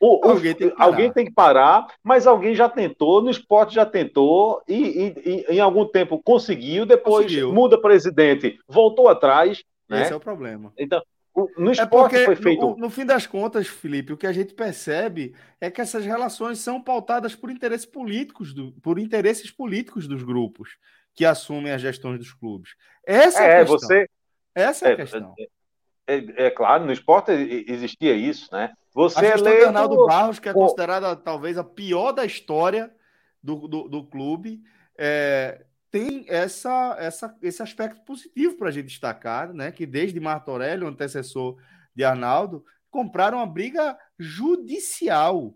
o, 0.00 0.20
alguém, 0.24 0.54
tem 0.54 0.72
alguém, 0.76 1.12
tem 1.12 1.24
que 1.26 1.32
parar, 1.32 1.86
mas 2.02 2.26
alguém 2.26 2.54
já 2.54 2.68
tentou, 2.68 3.22
no 3.22 3.30
esporte 3.30 3.74
já 3.74 3.86
tentou, 3.86 4.62
e, 4.66 4.74
e, 4.74 5.14
e 5.24 5.56
em 5.56 5.60
algum 5.60 5.86
tempo 5.86 6.20
conseguiu, 6.20 6.84
depois 6.84 7.26
conseguiu. 7.26 7.52
muda 7.52 7.80
presidente, 7.80 8.58
voltou 8.66 9.08
atrás. 9.08 9.62
Né? 9.88 10.02
Esse 10.02 10.12
é 10.12 10.16
o 10.16 10.20
problema. 10.20 10.72
Então, 10.76 11.00
no 11.34 11.70
é 11.70 11.72
esporte 11.72 12.16
é 12.16 12.24
foi 12.26 12.36
feito. 12.36 12.60
No, 12.60 12.76
no, 12.76 12.90
fim 12.90 13.06
das 13.06 13.26
contas, 13.26 13.66
Felipe, 13.66 14.12
o 14.12 14.16
que 14.16 14.26
a 14.26 14.32
gente 14.32 14.52
percebe 14.52 15.34
é 15.60 15.70
que 15.70 15.80
essas 15.80 16.04
relações 16.04 16.58
são 16.58 16.80
pautadas 16.80 17.34
por 17.34 17.50
interesses 17.50 17.86
políticos, 17.86 18.52
do, 18.52 18.72
por 18.82 18.98
interesses 18.98 19.50
políticos 19.50 20.06
dos 20.06 20.22
grupos 20.22 20.76
que 21.14 21.24
assumem 21.24 21.72
as 21.72 21.80
gestões 21.80 22.18
dos 22.18 22.32
clubes. 22.32 22.74
Essa 23.06 23.42
é, 23.42 23.46
é 23.46 23.56
a 23.56 23.58
questão. 23.60 23.78
Você... 23.78 24.10
Essa 24.54 24.86
é, 24.86 24.88
a 24.88 24.92
é, 24.92 24.96
questão. 24.96 25.34
É, 25.38 26.14
é, 26.14 26.46
é, 26.46 26.50
claro, 26.50 26.84
no 26.84 26.92
esporte 26.92 27.30
existia 27.30 28.14
isso, 28.14 28.48
né? 28.52 28.72
Você 28.94 29.18
a 29.18 29.22
gestão 29.22 29.52
eleito... 29.52 29.88
do 29.88 30.06
Barros, 30.06 30.38
que 30.38 30.48
é 30.48 30.52
considerada 30.52 31.16
talvez 31.16 31.56
a 31.56 31.64
pior 31.64 32.12
da 32.12 32.26
história 32.26 32.94
do, 33.42 33.66
do, 33.66 33.88
do 33.88 34.06
clube, 34.06 34.60
é, 34.98 35.64
tem 35.92 36.24
essa, 36.26 36.96
essa, 36.98 37.36
esse 37.42 37.62
aspecto 37.62 38.00
positivo 38.00 38.56
para 38.56 38.70
a 38.70 38.72
gente 38.72 38.86
destacar, 38.86 39.52
né? 39.52 39.70
Que 39.70 39.84
desde 39.84 40.18
Marco 40.18 40.50
Aurélio, 40.50 40.88
antecessor 40.88 41.58
de 41.94 42.02
Arnaldo, 42.02 42.64
compraram 42.90 43.38
uma 43.38 43.46
briga 43.46 43.98
judicial 44.18 45.54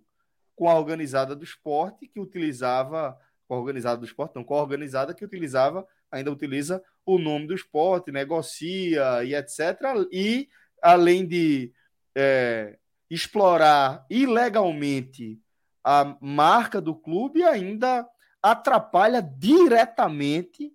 com 0.54 0.68
a 0.68 0.78
organizada 0.78 1.34
do 1.34 1.42
esporte, 1.42 2.06
que 2.06 2.20
utilizava, 2.20 3.18
com 3.48 3.54
a 3.54 3.58
organizada 3.58 3.96
do 3.98 4.04
esporte, 4.04 4.36
não, 4.36 4.44
com 4.44 4.54
a 4.54 4.60
organizada 4.60 5.14
que 5.14 5.24
utilizava, 5.24 5.86
ainda 6.10 6.30
utiliza 6.30 6.84
o 7.04 7.18
nome 7.18 7.46
do 7.46 7.54
esporte, 7.54 8.12
negocia 8.12 9.24
e 9.24 9.34
etc. 9.34 9.80
E 10.12 10.50
além 10.82 11.26
de 11.26 11.72
é, 12.14 12.76
explorar 13.08 14.04
ilegalmente 14.10 15.40
a 15.82 16.14
marca 16.20 16.78
do 16.78 16.94
clube, 16.94 17.42
ainda 17.42 18.06
atrapalha 18.42 19.20
diretamente 19.20 20.72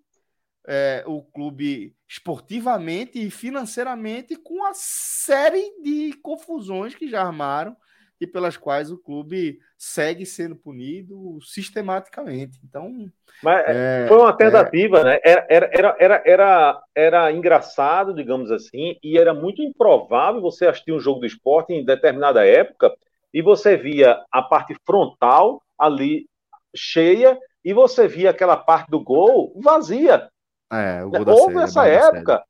é, 0.68 1.04
o 1.08 1.22
clube 1.22 1.96
esportivamente 2.08 3.20
e 3.20 3.32
financeiramente 3.32 4.36
com 4.36 4.64
a 4.66 4.72
série 4.74 5.82
de 5.82 6.14
confusões 6.22 6.94
que 6.94 7.10
já 7.10 7.22
armaram 7.22 7.76
e 8.20 8.28
pelas 8.28 8.56
quais 8.56 8.92
o 8.92 9.00
clube 9.00 9.58
segue 9.76 10.28
sendo 10.28 10.56
punido 10.56 11.40
sistematicamente. 11.42 12.60
Então, 12.64 13.10
mas 13.42 13.66
é, 13.68 14.06
foi 14.08 14.18
uma 14.18 14.32
tentativa, 14.32 15.00
é... 15.00 15.04
né? 15.04 15.20
Era, 15.24 15.48
era, 15.50 15.98
era, 16.00 16.24
era, 16.24 16.84
era 16.94 17.32
engraçado, 17.32 18.14
digamos 18.14 18.52
assim, 18.52 18.96
e 19.02 19.18
era 19.18 19.34
muito 19.34 19.64
improvável 19.64 20.40
você 20.40 20.68
assistir 20.68 20.92
um 20.92 21.00
jogo 21.00 21.22
do 21.22 21.26
esporte 21.26 21.74
em 21.74 21.84
determinada 21.84 22.46
época 22.46 22.94
e 23.34 23.42
você 23.42 23.76
via 23.76 24.22
a 24.32 24.44
parte 24.44 24.76
frontal 24.86 25.64
ali 25.80 26.28
cheia 26.76 27.40
e 27.64 27.74
você 27.74 28.08
via 28.08 28.30
aquela 28.30 28.58
parte 28.58 28.90
do 28.90 29.00
gol 29.00 29.54
vazia. 29.62 30.30
É, 30.72 31.04
né? 31.06 31.20
Houve 31.28 31.54
série, 31.54 31.64
essa 31.64 31.88
época, 31.88 32.44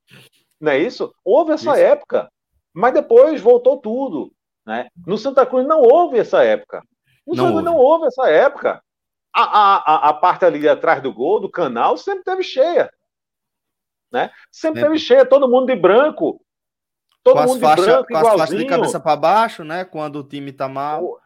não 0.60 0.72
é 0.72 0.78
isso? 0.78 1.14
Houve 1.24 1.54
essa 1.54 1.72
isso. 1.72 1.82
época, 1.82 2.32
mas 2.74 2.94
depois 2.94 3.42
voltou 3.42 3.78
tudo. 3.78 4.32
Né? 4.66 4.88
No 5.06 5.18
Santa 5.18 5.46
Cruz 5.46 5.66
não 5.66 5.82
houve 5.82 6.20
essa 6.20 6.44
época. 6.44 6.84
No 7.26 7.36
não 7.36 7.44
Santa 7.44 7.52
Cruz 7.52 7.66
não 7.66 7.76
houve 7.78 8.06
essa 8.06 8.30
época. 8.30 8.82
A, 9.34 9.44
a, 9.44 10.10
a, 10.10 10.14
parte 10.14 10.44
ali 10.44 10.68
atrás 10.68 11.02
do 11.02 11.14
gol, 11.14 11.40
do 11.40 11.50
canal, 11.50 11.98
sempre 11.98 12.24
teve 12.24 12.44
cheia. 12.44 12.92
Né? 14.12 14.30
Sempre, 14.52 14.82
sempre. 14.82 14.82
teve 14.82 15.00
cheia, 15.00 15.26
todo 15.26 15.50
mundo 15.50 15.68
de 15.68 15.76
branco. 15.76 16.42
Todo 17.24 17.38
com 17.38 17.44
mundo 17.44 17.56
de 17.56 17.62
faixa, 17.62 17.82
branco, 17.82 18.08
com 18.08 18.18
igualzinho. 18.18 18.34
as 18.34 18.50
faixas 18.50 18.58
de 18.58 18.66
cabeça 18.66 19.00
para 19.00 19.16
baixo, 19.16 19.64
né? 19.64 19.86
Quando 19.86 20.18
o 20.18 20.24
time 20.24 20.52
tá 20.52 20.68
mal. 20.68 21.21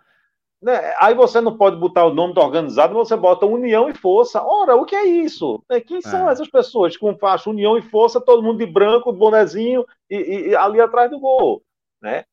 Né? 0.66 0.96
Aí 0.98 1.14
você 1.14 1.40
não 1.40 1.56
pode 1.56 1.76
botar 1.76 2.06
o 2.06 2.14
nome 2.14 2.34
do 2.34 2.42
organizado, 2.42 2.96
você 2.96 3.16
bota 3.16 3.46
União 3.46 3.88
e 3.88 3.94
Força. 3.94 4.42
Ora, 4.42 4.76
o 4.76 4.84
que 4.84 4.96
é 4.96 5.06
isso? 5.06 5.64
Né? 5.70 5.80
Quem 5.80 6.02
são 6.02 6.28
é. 6.28 6.32
essas 6.32 6.50
pessoas 6.50 6.98
com 6.98 7.16
faixa 7.16 7.52
União 7.52 7.78
e 7.78 7.84
Força, 7.84 8.20
todo 8.20 8.42
mundo 8.42 8.58
de 8.58 8.66
branco, 8.66 9.14
bonezinho 9.14 9.86
e, 10.10 10.16
e, 10.16 10.48
e, 10.48 10.56
ali 10.56 10.82
atrás 10.82 11.12
do 11.12 11.20
gol? 11.20 11.62
Né? 12.02 12.26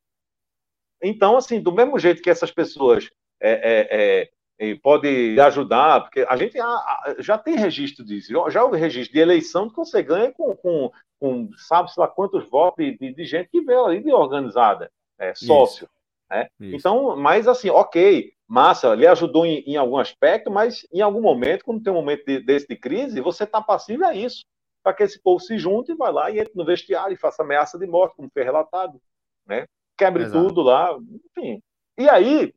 Então, 1.03 1.37
assim, 1.37 1.61
do 1.61 1.71
mesmo 1.71 1.99
jeito 1.99 2.23
que 2.23 2.31
essas 2.31 2.51
pessoas 2.51 3.11
é, 3.39 4.31
é, 4.59 4.67
é 4.71 4.77
pode 4.77 5.39
ajudar, 5.39 6.01
porque 6.01 6.25
a 6.27 6.35
gente 6.35 6.57
já, 6.57 7.15
já 7.19 7.37
tem 7.37 7.55
registro 7.55 8.03
disso, 8.03 8.33
já 8.49 8.65
houve 8.65 8.79
registro 8.79 9.13
de 9.13 9.21
eleição 9.21 9.69
que 9.69 9.77
você 9.77 10.03
ganha 10.03 10.33
com, 10.33 10.57
com, 10.57 10.91
com 11.21 11.51
sabe-se 11.59 12.01
lá 12.01 12.09
quantos 12.09 12.49
votos 12.49 12.83
de, 12.83 13.13
de, 13.13 13.25
gente 13.27 13.51
que 13.51 13.61
veio 13.61 13.85
ali 13.85 14.03
de 14.03 14.11
organizada, 14.11 14.91
é, 15.19 15.35
sócio. 15.35 15.85
Isso. 15.85 16.02
Né? 16.33 16.49
Então, 16.59 17.15
mas 17.15 17.47
assim, 17.47 17.69
ok, 17.69 18.33
massa, 18.49 18.95
ele 18.95 19.07
ajudou 19.07 19.45
em, 19.45 19.59
em, 19.67 19.77
algum 19.77 19.99
aspecto, 19.99 20.51
mas 20.51 20.87
em 20.91 21.03
algum 21.03 21.21
momento, 21.21 21.63
quando 21.63 21.83
tem 21.83 21.93
um 21.93 21.97
momento 21.97 22.25
de, 22.25 22.41
desse 22.41 22.67
de 22.67 22.75
crise, 22.75 23.21
você 23.21 23.45
está 23.45 23.61
passivo 23.61 24.07
a 24.07 24.15
isso, 24.15 24.43
para 24.83 24.95
que 24.95 25.03
esse 25.03 25.21
povo 25.21 25.41
se 25.41 25.59
junte 25.59 25.93
e 25.93 25.95
vá 25.95 26.09
lá 26.09 26.31
e 26.31 26.39
entre 26.39 26.55
no 26.57 26.65
vestiário 26.65 27.13
e 27.13 27.19
faça 27.19 27.43
ameaça 27.43 27.79
de 27.79 27.87
morte, 27.87 28.17
como 28.17 28.31
foi 28.33 28.43
relatado, 28.43 28.99
né? 29.47 29.67
Quebre 29.97 30.23
Exato. 30.23 30.49
tudo 30.49 30.63
lá, 30.63 30.99
enfim. 31.37 31.63
E 31.99 32.09
aí, 32.09 32.55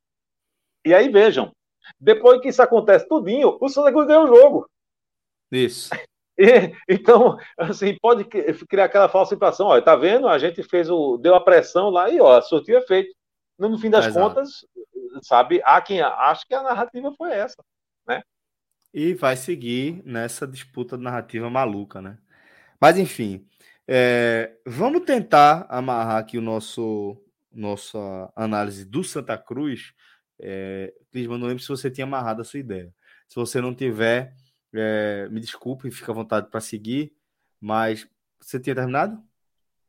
e 0.86 0.94
aí 0.94 1.10
vejam, 1.10 1.52
depois 2.00 2.40
que 2.40 2.48
isso 2.48 2.62
acontece 2.62 3.06
tudinho, 3.10 3.58
o 3.60 3.68
Santa 3.68 3.92
Cruz 3.92 4.08
ganha 4.08 4.22
o 4.22 4.28
jogo. 4.28 4.70
Isso. 5.52 5.90
E, 6.38 6.74
então, 6.90 7.38
assim, 7.58 7.96
pode 8.02 8.26
criar 8.26 8.84
aquela 8.84 9.08
falsa 9.08 9.34
impressão, 9.34 9.68
olha, 9.68 9.82
tá 9.82 9.96
vendo? 9.96 10.28
A 10.28 10.38
gente 10.38 10.62
fez 10.64 10.90
o, 10.90 11.16
deu 11.16 11.34
a 11.34 11.40
pressão 11.40 11.90
lá 11.90 12.10
e 12.10 12.20
ó, 12.20 12.42
sortiu 12.42 12.78
efeito 12.78 13.16
no 13.58 13.78
fim 13.78 13.90
das 13.90 14.06
Exato. 14.06 14.28
contas, 14.28 14.66
sabe, 15.22 15.62
há 15.64 15.82
quem 15.82 16.02
acha 16.02 16.46
que 16.48 16.54
a 16.54 16.64
narrativa 16.64 17.12
foi 17.14 17.32
essa, 17.32 17.64
né? 18.08 18.22
E 18.94 19.14
vai 19.14 19.36
seguir 19.36 20.02
nessa 20.06 20.48
disputa 20.48 20.98
narrativa 20.98 21.50
maluca, 21.50 22.02
né? 22.02 22.18
Mas 22.80 22.98
enfim, 22.98 23.48
é, 23.88 24.58
vamos 24.66 25.04
tentar 25.04 25.66
amarrar 25.70 26.18
aqui 26.18 26.38
o 26.38 26.42
nosso 26.42 27.22
nossa 27.52 28.32
análise 28.36 28.84
do 28.84 29.04
Santa 29.04 29.38
Cruz. 29.38 29.94
É, 30.40 30.94
Clisman, 31.12 31.38
não 31.38 31.48
lembro 31.48 31.64
se 31.64 31.70
você 31.70 31.90
tinha 31.90 32.06
amarrado 32.06 32.42
a 32.42 32.46
sua 32.46 32.60
ideia. 32.60 32.94
Se 33.28 33.36
você 33.36 33.62
não 33.62 33.74
tiver, 33.74 34.36
é, 34.74 35.28
me 35.30 35.40
desculpe, 35.40 35.90
fica 35.90 36.12
à 36.12 36.16
vontade 36.16 36.50
para 36.50 36.60
seguir. 36.60 37.14
Mas 37.62 38.08
você 38.40 38.60
tinha 38.60 38.76
terminado? 38.76 39.18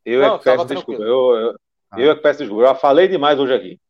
Eu 0.05 0.21
não, 0.21 0.35
é 0.35 0.37
que 0.37 0.43
peço 0.45 0.65
desculpa. 0.65 1.03
Eu, 1.03 1.35
eu, 1.35 1.59
ah. 1.91 1.99
Eu 1.99 2.11
é 2.11 2.15
que 2.15 2.21
peço 2.21 2.39
desculpa. 2.39 2.63
Eu 2.63 2.75
falei 2.75 3.07
demais 3.07 3.39
hoje 3.39 3.53
aqui. 3.53 3.81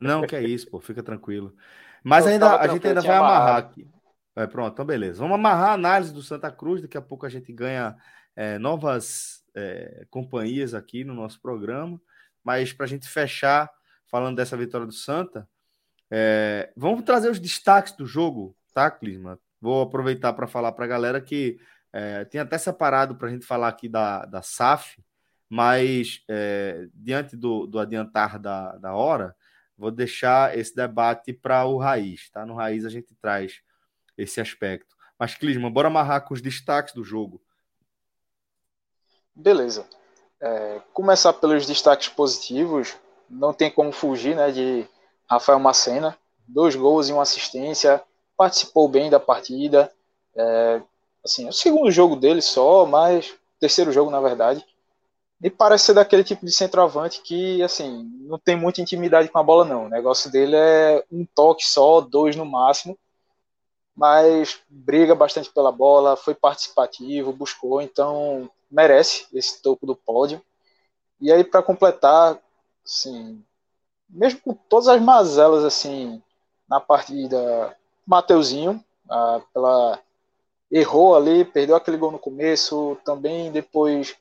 Não, 0.00 0.22
que 0.26 0.36
é 0.36 0.42
isso, 0.42 0.68
pô. 0.70 0.80
Fica 0.80 1.02
tranquilo. 1.02 1.54
Mas 2.02 2.26
ainda, 2.26 2.56
a 2.56 2.68
gente 2.68 2.86
ainda 2.86 3.00
vai 3.00 3.16
amarrar 3.16 3.56
aqui. 3.56 3.86
É, 4.34 4.46
pronto, 4.46 4.74
então 4.74 4.84
beleza. 4.84 5.18
Vamos 5.18 5.34
amarrar 5.34 5.70
a 5.70 5.74
análise 5.74 6.12
do 6.12 6.22
Santa 6.22 6.50
Cruz. 6.50 6.82
Daqui 6.82 6.96
a 6.96 7.02
pouco 7.02 7.24
a 7.24 7.28
gente 7.28 7.52
ganha 7.52 7.96
é, 8.34 8.58
novas 8.58 9.42
é, 9.54 10.06
companhias 10.10 10.74
aqui 10.74 11.04
no 11.04 11.14
nosso 11.14 11.40
programa. 11.40 12.00
Mas 12.44 12.72
para 12.72 12.84
a 12.84 12.88
gente 12.88 13.08
fechar, 13.08 13.70
falando 14.06 14.36
dessa 14.36 14.56
vitória 14.56 14.86
do 14.86 14.92
Santa, 14.92 15.48
é, 16.10 16.70
vamos 16.76 17.02
trazer 17.02 17.30
os 17.30 17.40
destaques 17.40 17.92
do 17.92 18.06
jogo, 18.06 18.56
tá, 18.72 18.90
Clisma? 18.90 19.38
Vou 19.60 19.82
aproveitar 19.82 20.32
para 20.32 20.46
falar 20.46 20.72
para 20.72 20.84
a 20.84 20.88
galera 20.88 21.20
que 21.20 21.58
é, 21.92 22.24
tem 22.24 22.40
até 22.40 22.58
separado 22.58 23.16
para 23.16 23.28
a 23.28 23.30
gente 23.30 23.46
falar 23.46 23.68
aqui 23.68 23.88
da, 23.88 24.24
da 24.26 24.42
SAF, 24.42 25.02
mas 25.48 26.22
é, 26.28 26.88
diante 26.94 27.36
do, 27.36 27.66
do 27.66 27.78
adiantar 27.78 28.38
da, 28.38 28.76
da 28.76 28.94
hora, 28.94 29.34
vou 29.76 29.90
deixar 29.90 30.56
esse 30.56 30.74
debate 30.74 31.32
para 31.32 31.64
o 31.64 31.78
Raiz, 31.78 32.30
tá? 32.30 32.44
No 32.44 32.54
Raiz 32.54 32.84
a 32.84 32.88
gente 32.88 33.14
traz 33.14 33.60
esse 34.16 34.40
aspecto. 34.40 34.96
Mas, 35.18 35.34
Clisman, 35.34 35.70
bora 35.70 35.88
amarrar 35.88 36.24
com 36.26 36.34
os 36.34 36.42
destaques 36.42 36.94
do 36.94 37.04
jogo. 37.04 37.40
Beleza. 39.34 39.86
É, 40.40 40.80
começar 40.92 41.32
pelos 41.34 41.66
destaques 41.66 42.08
positivos, 42.08 42.96
não 43.28 43.52
tem 43.52 43.70
como 43.70 43.92
fugir 43.92 44.36
né, 44.36 44.50
de 44.50 44.86
Rafael 45.28 45.58
Macena, 45.58 46.16
dois 46.46 46.74
gols 46.74 47.08
e 47.08 47.12
uma 47.12 47.22
assistência, 47.22 48.02
participou 48.36 48.88
bem 48.88 49.10
da 49.10 49.18
partida. 49.18 49.92
É, 50.34 50.82
assim, 51.24 51.46
é 51.46 51.48
o 51.48 51.52
segundo 51.52 51.90
jogo 51.90 52.16
dele 52.16 52.42
só, 52.42 52.84
mas 52.84 53.34
terceiro 53.58 53.92
jogo 53.92 54.10
na 54.10 54.20
verdade. 54.20 54.64
E 55.42 55.50
parece 55.50 55.86
ser 55.86 55.94
daquele 55.94 56.24
tipo 56.24 56.44
de 56.46 56.52
centroavante 56.52 57.20
que, 57.22 57.62
assim, 57.62 58.04
não 58.20 58.38
tem 58.38 58.56
muita 58.56 58.80
intimidade 58.80 59.28
com 59.28 59.38
a 59.38 59.42
bola, 59.42 59.64
não. 59.64 59.86
O 59.86 59.88
negócio 59.88 60.30
dele 60.30 60.56
é 60.56 61.04
um 61.12 61.24
toque 61.26 61.64
só, 61.64 62.00
dois 62.00 62.34
no 62.36 62.44
máximo. 62.46 62.98
mas 63.94 64.60
briga 64.68 65.14
bastante 65.14 65.50
pela 65.50 65.72
bola, 65.72 66.16
foi 66.16 66.34
participativo, 66.34 67.32
buscou, 67.32 67.80
então 67.80 68.50
merece 68.70 69.26
esse 69.32 69.62
topo 69.62 69.86
do 69.86 69.96
pódio. 69.96 70.42
E 71.20 71.32
aí, 71.32 71.42
para 71.44 71.62
completar, 71.62 72.38
assim, 72.84 73.42
mesmo 74.08 74.40
com 74.40 74.54
todas 74.54 74.88
as 74.88 75.00
mazelas 75.00 75.64
assim 75.64 76.22
na 76.68 76.80
partida, 76.80 77.76
Mateuzinho, 78.06 78.84
ah, 79.10 79.40
pela 79.52 79.98
errou 80.70 81.16
ali, 81.16 81.44
perdeu 81.44 81.76
aquele 81.76 81.96
gol 81.96 82.12
no 82.12 82.18
começo, 82.18 82.96
também 83.04 83.52
depois 83.52 84.16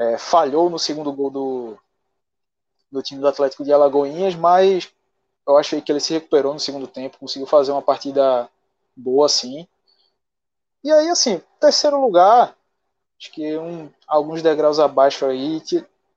é, 0.00 0.16
falhou 0.16 0.70
no 0.70 0.78
segundo 0.78 1.12
gol 1.12 1.30
do, 1.30 1.78
do 2.90 3.02
time 3.02 3.20
do 3.20 3.28
Atlético 3.28 3.62
de 3.62 3.72
Alagoinhas, 3.72 4.34
mas 4.34 4.90
eu 5.46 5.56
achei 5.58 5.80
que 5.82 5.92
ele 5.92 6.00
se 6.00 6.14
recuperou 6.14 6.54
no 6.54 6.60
segundo 6.60 6.86
tempo, 6.86 7.18
conseguiu 7.18 7.46
fazer 7.46 7.70
uma 7.70 7.82
partida 7.82 8.48
boa 8.96 9.26
assim. 9.26 9.68
E 10.82 10.90
aí, 10.90 11.08
assim, 11.10 11.42
terceiro 11.60 12.00
lugar, 12.00 12.56
acho 13.18 13.30
que 13.30 13.58
um, 13.58 13.90
alguns 14.06 14.42
degraus 14.42 14.78
abaixo 14.78 15.26
aí, 15.26 15.60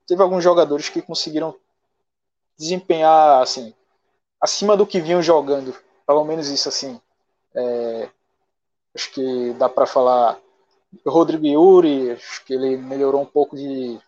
teve 0.06 0.22
alguns 0.22 0.42
jogadores 0.42 0.88
que 0.88 1.02
conseguiram 1.02 1.54
desempenhar 2.56 3.42
assim 3.42 3.74
acima 4.44 4.76
do 4.76 4.86
que 4.86 5.00
vinham 5.00 5.22
jogando, 5.22 5.74
pelo 6.06 6.22
menos 6.22 6.48
isso 6.48 6.68
assim. 6.68 7.00
É, 7.54 8.10
acho 8.94 9.10
que 9.12 9.54
dá 9.54 9.70
para 9.70 9.86
falar 9.86 10.38
Rodrigo 11.06 11.46
Yuri, 11.46 12.12
acho 12.12 12.44
que 12.44 12.54
ele 12.54 12.76
melhorou 12.76 13.22
um 13.22 13.26
pouco 13.26 13.56
de 13.56 13.98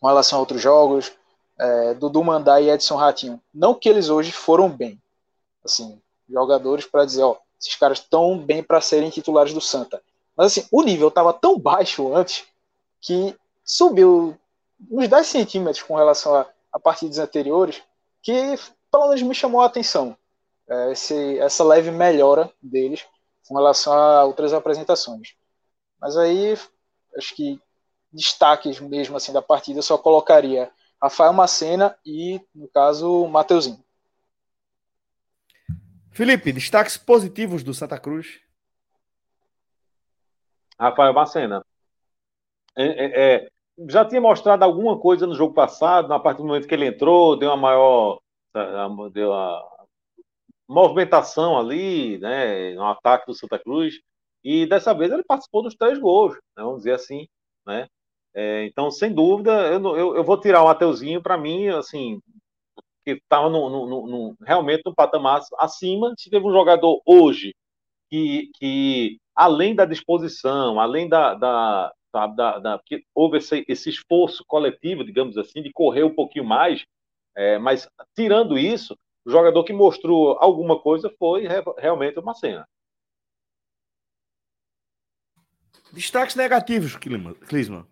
com 0.00 0.06
relação 0.06 0.38
a 0.38 0.40
outros 0.40 0.60
jogos. 0.60 1.12
É, 1.58 1.94
Dudu 1.94 2.22
Mandai 2.22 2.64
e 2.64 2.70
Edson 2.70 2.96
Ratinho. 2.96 3.40
Não 3.52 3.74
que 3.74 3.88
eles 3.88 4.08
hoje 4.08 4.30
foram 4.30 4.68
bem, 4.68 5.00
assim, 5.64 6.00
jogadores 6.28 6.84
para 6.84 7.04
dizer, 7.04 7.22
ó, 7.22 7.36
esses 7.58 7.74
caras 7.76 7.98
estão 7.98 8.38
bem 8.38 8.62
para 8.62 8.80
serem 8.80 9.10
titulares 9.10 9.54
do 9.54 9.60
Santa. 9.60 10.02
Mas 10.36 10.48
assim, 10.48 10.68
o 10.70 10.82
nível 10.82 11.08
estava 11.08 11.32
tão 11.32 11.58
baixo 11.58 12.14
antes 12.14 12.44
que 13.00 13.34
subiu 13.64 14.36
uns 14.90 15.08
10 15.08 15.26
centímetros 15.26 15.82
com 15.82 15.96
relação 15.96 16.34
a, 16.34 16.46
a 16.72 16.78
partidas 16.78 17.18
anteriores, 17.18 17.82
que 18.22 18.58
pelo 18.90 19.08
menos 19.08 19.22
me 19.22 19.34
chamou 19.34 19.62
a 19.62 19.66
atenção. 19.66 20.16
É, 20.68 20.92
esse, 20.92 21.38
essa 21.38 21.64
leve 21.64 21.90
melhora 21.90 22.50
deles 22.60 23.06
com 23.48 23.56
relação 23.56 23.92
a 23.92 24.24
outras 24.24 24.52
apresentações. 24.52 25.34
Mas 26.06 26.16
aí, 26.16 26.52
acho 27.16 27.34
que 27.34 27.60
destaques 28.12 28.78
mesmo 28.78 29.16
assim 29.16 29.32
da 29.32 29.42
partida, 29.42 29.82
só 29.82 29.98
colocaria 29.98 30.70
Rafael 31.02 31.32
Macena 31.32 31.98
e, 32.06 32.40
no 32.54 32.68
caso, 32.68 33.26
Mateuzinho. 33.26 33.84
Felipe, 36.12 36.52
destaques 36.52 36.96
positivos 36.96 37.64
do 37.64 37.74
Santa 37.74 37.98
Cruz. 37.98 38.40
Rafael 40.78 41.12
Macena. 41.12 41.66
É, 42.76 42.84
é, 42.84 43.34
é, 43.34 43.48
já 43.88 44.04
tinha 44.04 44.20
mostrado 44.20 44.62
alguma 44.62 44.96
coisa 45.00 45.26
no 45.26 45.34
jogo 45.34 45.54
passado, 45.54 46.06
na 46.06 46.20
partir 46.20 46.38
do 46.38 46.46
momento 46.46 46.68
que 46.68 46.74
ele 46.74 46.86
entrou, 46.86 47.36
deu 47.36 47.50
uma 47.50 47.56
maior. 47.56 48.20
Deu 49.12 49.32
uma 49.32 49.88
movimentação 50.68 51.58
ali, 51.58 52.16
né, 52.18 52.74
no 52.74 52.84
ataque 52.84 53.26
do 53.26 53.34
Santa 53.34 53.58
Cruz. 53.58 54.00
E 54.46 54.64
dessa 54.64 54.94
vez 54.94 55.10
ele 55.10 55.24
participou 55.24 55.60
dos 55.60 55.74
três 55.74 55.98
gols, 55.98 56.34
né, 56.56 56.62
vamos 56.62 56.78
dizer 56.78 56.92
assim, 56.92 57.26
né? 57.66 57.88
É, 58.32 58.64
então, 58.66 58.92
sem 58.92 59.12
dúvida, 59.12 59.50
eu, 59.72 59.96
eu, 59.96 60.16
eu 60.16 60.22
vou 60.22 60.40
tirar 60.40 60.62
o 60.62 60.66
Mateuzinho 60.66 61.20
para 61.20 61.36
mim, 61.36 61.66
assim, 61.66 62.20
que 63.04 63.12
estava 63.14 63.48
realmente 64.46 64.82
no 64.86 64.94
patamar 64.94 65.40
acima. 65.58 66.14
Se 66.16 66.30
teve 66.30 66.46
um 66.46 66.52
jogador 66.52 67.02
hoje 67.04 67.56
que, 68.08 68.48
que 68.54 69.18
além 69.34 69.74
da 69.74 69.84
disposição, 69.84 70.78
além 70.78 71.08
da, 71.08 71.34
da, 71.34 71.92
da, 72.12 72.58
da 72.60 72.80
que 72.86 73.02
houve 73.12 73.38
esse, 73.38 73.64
esse, 73.66 73.90
esforço 73.90 74.44
coletivo, 74.46 75.02
digamos 75.02 75.36
assim, 75.36 75.60
de 75.60 75.72
correr 75.72 76.04
um 76.04 76.14
pouquinho 76.14 76.44
mais, 76.44 76.84
é, 77.36 77.58
mas 77.58 77.88
tirando 78.14 78.56
isso, 78.56 78.96
o 79.24 79.30
jogador 79.30 79.64
que 79.64 79.72
mostrou 79.72 80.38
alguma 80.38 80.78
coisa 80.80 81.12
foi 81.18 81.48
realmente 81.78 82.16
o 82.20 82.24
Macena. 82.24 82.64
Destaques 85.96 86.36
negativos, 86.36 86.94
Clisman. 86.94 87.86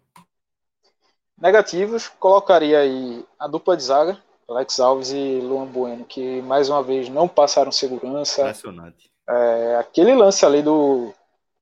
Negativos, 1.40 2.06
colocaria 2.20 2.80
aí 2.80 3.24
a 3.38 3.48
dupla 3.48 3.74
de 3.74 3.82
zaga, 3.82 4.18
Alex 4.46 4.78
Alves 4.78 5.10
e 5.10 5.40
Luan 5.40 5.64
Bueno, 5.64 6.04
que 6.04 6.42
mais 6.42 6.68
uma 6.68 6.82
vez 6.82 7.08
não 7.08 7.26
passaram 7.26 7.72
segurança. 7.72 8.42
Impressionante. 8.42 9.10
É, 9.26 9.76
aquele 9.80 10.14
lance 10.14 10.44
ali 10.44 10.60
do, 10.60 11.14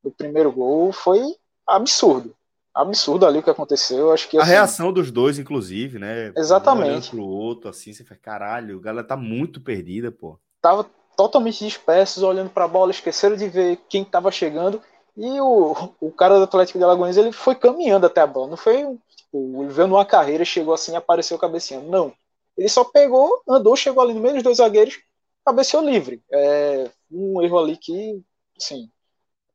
do 0.02 0.10
primeiro 0.10 0.50
gol 0.50 0.92
foi 0.92 1.20
absurdo. 1.64 2.34
Absurdo 2.74 3.24
ali 3.24 3.38
o 3.38 3.42
que 3.42 3.50
aconteceu. 3.50 4.12
Acho 4.12 4.28
que, 4.28 4.36
assim, 4.36 4.50
a 4.50 4.52
reação 4.52 4.92
dos 4.92 5.12
dois, 5.12 5.38
inclusive, 5.38 6.00
né? 6.00 6.32
Exatamente. 6.36 7.08
Um 7.08 7.10
pro 7.18 7.24
outro, 7.24 7.70
assim, 7.70 7.92
você 7.92 8.02
fala, 8.02 8.18
caralho, 8.20 8.78
o 8.78 8.80
galera 8.80 9.06
tá 9.06 9.16
muito 9.16 9.60
perdida, 9.60 10.10
pô. 10.10 10.40
Tava 10.60 10.84
totalmente 11.16 11.64
dispersos, 11.64 12.24
olhando 12.24 12.50
para 12.50 12.64
a 12.64 12.68
bola, 12.68 12.90
esqueceram 12.90 13.36
de 13.36 13.48
ver 13.48 13.78
quem 13.88 14.04
tava 14.04 14.32
chegando. 14.32 14.82
E 15.16 15.40
o, 15.40 15.74
o 16.00 16.10
cara 16.10 16.38
do 16.38 16.44
Atlético 16.44 16.78
de 16.78 16.84
Alagoas, 16.84 17.16
ele 17.16 17.32
foi 17.32 17.54
caminhando 17.54 18.06
até 18.06 18.20
a 18.20 18.26
bola. 18.26 18.48
Não 18.48 18.56
foi, 18.56 18.98
tipo, 19.14 19.62
ele 19.62 19.72
veio 19.72 19.88
numa 19.88 20.04
carreira, 20.04 20.44
chegou 20.44 20.72
assim 20.72 20.92
e 20.92 20.96
apareceu 20.96 21.38
cabeceando. 21.38 21.88
Não. 21.88 22.12
Ele 22.56 22.68
só 22.68 22.84
pegou, 22.84 23.42
andou, 23.48 23.76
chegou 23.76 24.02
ali 24.02 24.14
no 24.14 24.20
meio 24.20 24.34
dos 24.34 24.42
dois 24.42 24.56
zagueiros, 24.58 25.00
cabeceou 25.44 25.82
livre. 25.82 26.22
É 26.30 26.90
um 27.10 27.42
erro 27.42 27.58
ali 27.58 27.76
que, 27.76 28.22
assim, 28.56 28.90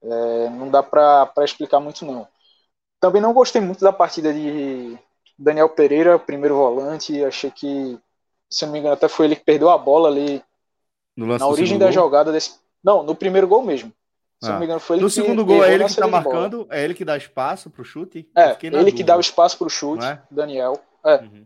é, 0.04 0.50
não 0.50 0.70
dá 0.70 0.84
para 0.84 1.32
explicar 1.40 1.80
muito 1.80 2.06
não. 2.06 2.28
Também 3.00 3.22
não 3.22 3.34
gostei 3.34 3.62
muito 3.62 3.82
da 3.82 3.94
partida 3.94 4.34
de 4.34 4.98
Daniel 5.38 5.70
Pereira, 5.70 6.18
primeiro 6.18 6.56
volante. 6.56 7.24
Achei 7.24 7.52
que, 7.52 7.98
se 8.50 8.66
não 8.66 8.74
me 8.74 8.80
engano, 8.80 8.94
até 8.94 9.08
foi 9.08 9.26
ele 9.26 9.36
que 9.36 9.44
perdeu 9.44 9.70
a 9.70 9.78
bola 9.78 10.10
ali 10.10 10.44
na 11.16 11.48
origem 11.48 11.78
da 11.78 11.92
jogada 11.92 12.32
desse. 12.32 12.60
Não, 12.84 13.04
no 13.04 13.16
primeiro 13.16 13.48
gol 13.48 13.64
mesmo. 13.64 13.92
Se 14.42 14.50
ah. 14.50 14.54
não 14.54 14.60
me 14.60 14.66
engano, 14.66 14.80
foi 14.80 14.98
ele 14.98 15.04
no 15.04 15.10
que 15.10 15.16
segundo 15.16 15.46
gol 15.46 15.64
é 15.64 15.74
ele 15.74 15.84
que 15.86 15.90
está 15.90 16.08
marcando, 16.08 16.68
é 16.70 16.84
ele 16.84 16.94
que 16.94 17.04
dá 17.04 17.18
espaço 17.18 17.70
para 17.70 17.82
o 17.82 17.86
chute. 17.86 18.30
É, 18.36 18.56
ele 18.62 18.78
dúvida. 18.78 18.98
que 18.98 19.04
dá 19.04 19.18
o 19.18 19.20
espaço 19.20 19.58
para 19.58 19.68
o 19.68 19.70
chute, 19.70 20.06
é? 20.06 20.22
Daniel. 20.30 20.80
É. 21.04 21.16
Uhum. 21.16 21.46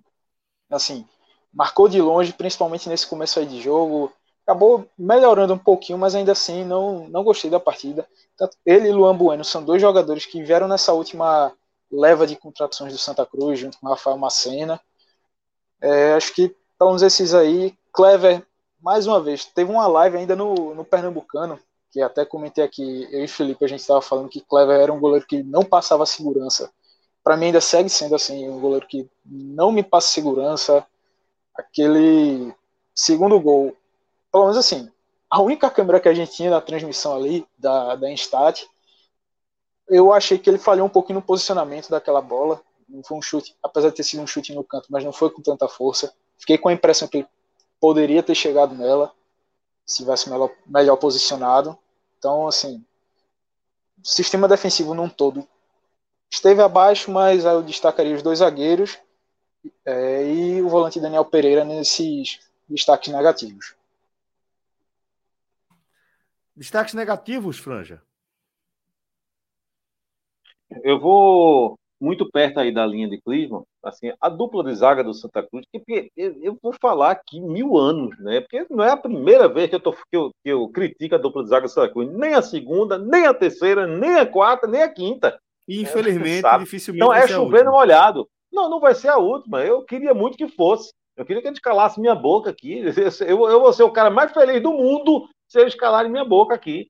Assim, 0.69 1.07
marcou 1.53 1.87
de 1.87 2.01
longe, 2.01 2.33
principalmente 2.33 2.89
nesse 2.89 3.07
começo 3.07 3.39
aí 3.39 3.45
de 3.45 3.61
jogo. 3.61 4.11
Acabou 4.45 4.89
melhorando 4.97 5.53
um 5.53 5.57
pouquinho, 5.57 5.97
mas 5.97 6.15
ainda 6.15 6.33
assim 6.33 6.65
não, 6.65 7.07
não 7.07 7.23
gostei 7.23 7.49
da 7.49 7.59
partida. 7.59 8.05
Ele 8.65 8.89
e 8.89 8.91
Luan 8.91 9.15
Bueno 9.15 9.45
são 9.45 9.63
dois 9.63 9.81
jogadores 9.81 10.25
que 10.25 10.43
vieram 10.43 10.67
nessa 10.67 10.91
última 10.91 11.53
leva 11.91 12.25
de 12.25 12.35
contratações 12.35 12.91
do 12.91 12.99
Santa 12.99 13.25
Cruz, 13.25 13.59
junto 13.59 13.77
com 13.79 13.87
o 13.87 13.89
Rafael 13.89 14.17
Macena. 14.17 14.81
É, 15.79 16.13
acho 16.13 16.33
que, 16.33 16.55
pelo 16.77 16.91
menos 16.91 17.01
esses 17.03 17.33
aí, 17.33 17.77
Clever, 17.93 18.45
mais 18.81 19.05
uma 19.05 19.21
vez, 19.21 19.45
teve 19.45 19.71
uma 19.71 19.87
live 19.87 20.17
ainda 20.17 20.35
no, 20.35 20.73
no 20.73 20.83
Pernambucano, 20.83 21.59
que 21.91 22.01
até 22.01 22.25
comentei 22.25 22.63
aqui, 22.63 23.07
eu 23.11 23.23
e 23.23 23.27
Felipe, 23.27 23.65
a 23.65 23.67
gente 23.67 23.81
estava 23.81 24.01
falando 24.01 24.29
que 24.29 24.41
Clever 24.41 24.79
era 24.79 24.93
um 24.93 24.99
goleiro 24.99 25.25
que 25.27 25.43
não 25.43 25.63
passava 25.63 26.05
segurança. 26.05 26.71
Para 27.23 27.35
mim 27.35 27.47
ainda 27.47 27.61
segue 27.61 27.89
sendo 27.89 28.15
assim, 28.15 28.49
um 28.49 28.59
goleiro 28.59 28.87
que 28.87 29.07
não 29.25 29.71
me 29.71 29.83
passa 29.83 30.07
segurança, 30.07 30.85
aquele 31.53 32.53
segundo 32.95 33.39
gol, 33.39 33.75
pelo 34.31 34.45
menos 34.45 34.57
assim, 34.57 34.89
a 35.29 35.41
única 35.41 35.69
câmera 35.69 35.99
que 35.99 36.09
a 36.09 36.13
gente 36.13 36.31
tinha 36.31 36.49
na 36.49 36.61
transmissão 36.61 37.15
ali, 37.15 37.45
da, 37.57 37.95
da 37.95 38.09
Instat, 38.09 38.65
eu 39.87 40.13
achei 40.13 40.37
que 40.37 40.49
ele 40.49 40.57
falhou 40.57 40.85
um 40.85 40.89
pouquinho 40.89 41.19
no 41.19 41.25
posicionamento 41.25 41.89
daquela 41.89 42.21
bola. 42.21 42.61
Não 42.87 43.03
foi 43.03 43.17
um 43.17 43.21
chute, 43.21 43.55
apesar 43.61 43.89
de 43.89 43.95
ter 43.95 44.03
sido 44.03 44.21
um 44.21 44.27
chute 44.27 44.53
no 44.53 44.63
canto, 44.63 44.87
mas 44.89 45.03
não 45.03 45.11
foi 45.11 45.29
com 45.29 45.41
tanta 45.41 45.67
força. 45.67 46.13
Fiquei 46.37 46.57
com 46.57 46.69
a 46.69 46.73
impressão 46.73 47.07
que 47.07 47.17
ele 47.19 47.27
poderia 47.79 48.23
ter 48.23 48.35
chegado 48.35 48.75
nela 48.75 49.13
se 49.85 49.97
tivesse 49.97 50.29
melhor, 50.29 50.51
melhor 50.65 50.97
posicionado. 50.97 51.77
Então, 52.17 52.47
assim, 52.47 52.83
o 54.03 54.07
sistema 54.07 54.47
defensivo 54.47 54.93
num 54.93 55.09
todo 55.09 55.47
esteve 56.29 56.61
abaixo, 56.61 57.11
mas 57.11 57.45
eu 57.45 57.61
destacaria 57.61 58.15
os 58.15 58.23
dois 58.23 58.39
zagueiros 58.39 58.97
é, 59.85 60.31
e 60.31 60.61
o 60.61 60.69
volante 60.69 60.99
Daniel 60.99 61.25
Pereira 61.25 61.63
nesses 61.65 62.39
destaques 62.67 63.11
negativos. 63.13 63.75
Destaques 66.55 66.93
negativos, 66.93 67.57
Franja? 67.57 68.01
Eu 70.83 70.99
vou 70.99 71.77
muito 71.99 72.29
perto 72.29 72.59
aí 72.59 72.73
da 72.73 72.85
linha 72.85 73.09
de 73.09 73.19
Cleveland, 73.21 73.65
assim, 73.83 74.11
a 74.19 74.29
dupla 74.29 74.63
de 74.63 74.75
zaga 74.75 75.03
do 75.03 75.13
Santa 75.13 75.41
Cruz, 75.43 75.65
que 75.71 76.11
eu 76.15 76.57
vou 76.61 76.73
falar 76.73 77.11
aqui 77.11 77.39
mil 77.39 77.77
anos, 77.77 78.17
né? 78.19 78.41
Porque 78.41 78.65
não 78.69 78.83
é 78.83 78.91
a 78.91 78.97
primeira 78.97 79.47
vez 79.47 79.69
que 79.69 79.75
eu, 79.75 79.79
tô, 79.79 79.93
que 79.93 79.99
eu, 80.11 80.31
que 80.43 80.49
eu 80.49 80.67
critico 80.69 81.15
a 81.15 81.17
dupla 81.17 81.43
de 81.43 81.49
zaga 81.49 81.65
do 81.65 81.71
Santa 81.71 81.91
Cruz, 81.91 82.11
nem 82.11 82.33
a 82.33 82.41
segunda, 82.41 82.97
nem 82.97 83.25
a 83.25 83.33
terceira, 83.33 83.87
nem 83.87 84.15
a 84.15 84.25
quarta, 84.25 84.67
nem 84.67 84.81
a 84.83 84.89
quinta. 84.89 85.39
infelizmente, 85.67 86.45
é, 86.45 86.57
dificilmente. 86.59 87.03
Então 87.03 87.13
é 87.13 87.27
chover 87.27 87.65
no 87.65 87.71
molhado. 87.71 88.27
Não, 88.51 88.69
não 88.69 88.79
vai 88.79 88.93
ser 88.93 89.07
a 89.07 89.17
última. 89.17 89.63
Eu 89.63 89.83
queria 89.83 90.13
muito 90.13 90.37
que 90.37 90.47
fosse. 90.47 90.91
Eu 91.15 91.25
queria 91.25 91.41
que 91.41 91.47
eles 91.47 91.59
calasse 91.59 91.99
minha 91.99 92.15
boca 92.15 92.49
aqui. 92.49 92.81
Eu, 93.27 93.49
eu 93.49 93.59
vou 93.61 93.73
ser 93.73 93.83
o 93.83 93.91
cara 93.91 94.09
mais 94.09 94.31
feliz 94.31 94.61
do 94.61 94.73
mundo 94.73 95.27
se 95.47 95.59
eles 95.59 95.75
calarem 95.75 96.11
minha 96.11 96.25
boca 96.25 96.55
aqui. 96.55 96.89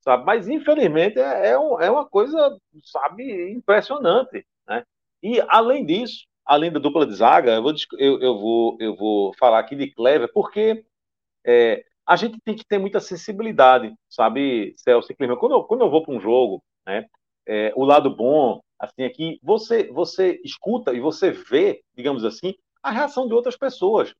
sabe? 0.00 0.24
Mas, 0.24 0.48
infelizmente, 0.48 1.18
é, 1.18 1.50
é, 1.50 1.58
um, 1.58 1.80
é 1.80 1.90
uma 1.90 2.06
coisa, 2.06 2.56
sabe, 2.84 3.52
impressionante, 3.52 4.44
né? 4.66 4.84
E, 5.22 5.40
além 5.48 5.84
disso, 5.86 6.24
além 6.44 6.70
da 6.70 6.78
dupla 6.78 7.06
de 7.06 7.14
zaga, 7.14 7.52
eu 7.52 7.62
vou, 7.62 7.74
eu, 7.98 8.20
eu 8.20 8.38
vou, 8.38 8.76
eu 8.80 8.96
vou 8.96 9.34
falar 9.38 9.58
aqui 9.58 9.76
de 9.76 9.90
Clever, 9.90 10.30
porque 10.32 10.84
é, 11.44 11.84
a 12.06 12.16
gente 12.16 12.38
tem 12.44 12.54
que 12.54 12.64
ter 12.64 12.78
muita 12.78 13.00
sensibilidade, 13.00 13.92
sabe, 14.08 14.74
Celso 14.76 15.12
e 15.12 15.14
Clever? 15.14 15.36
Quando 15.36 15.54
eu, 15.54 15.64
quando 15.64 15.82
eu 15.82 15.90
vou 15.90 16.02
para 16.02 16.14
um 16.14 16.20
jogo, 16.20 16.62
né, 16.86 17.06
é, 17.46 17.72
o 17.76 17.84
lado 17.84 18.14
bom, 18.14 18.60
assim, 18.78 19.04
aqui, 19.04 19.34
é 19.34 19.38
você, 19.42 19.84
você 19.92 20.40
escuta 20.44 20.92
e 20.92 21.00
você 21.00 21.30
vê, 21.30 21.82
digamos 21.94 22.24
assim, 22.24 22.54
a 22.82 22.90
reação 22.90 23.26
de 23.26 23.34
outras 23.34 23.56
pessoas. 23.56 24.12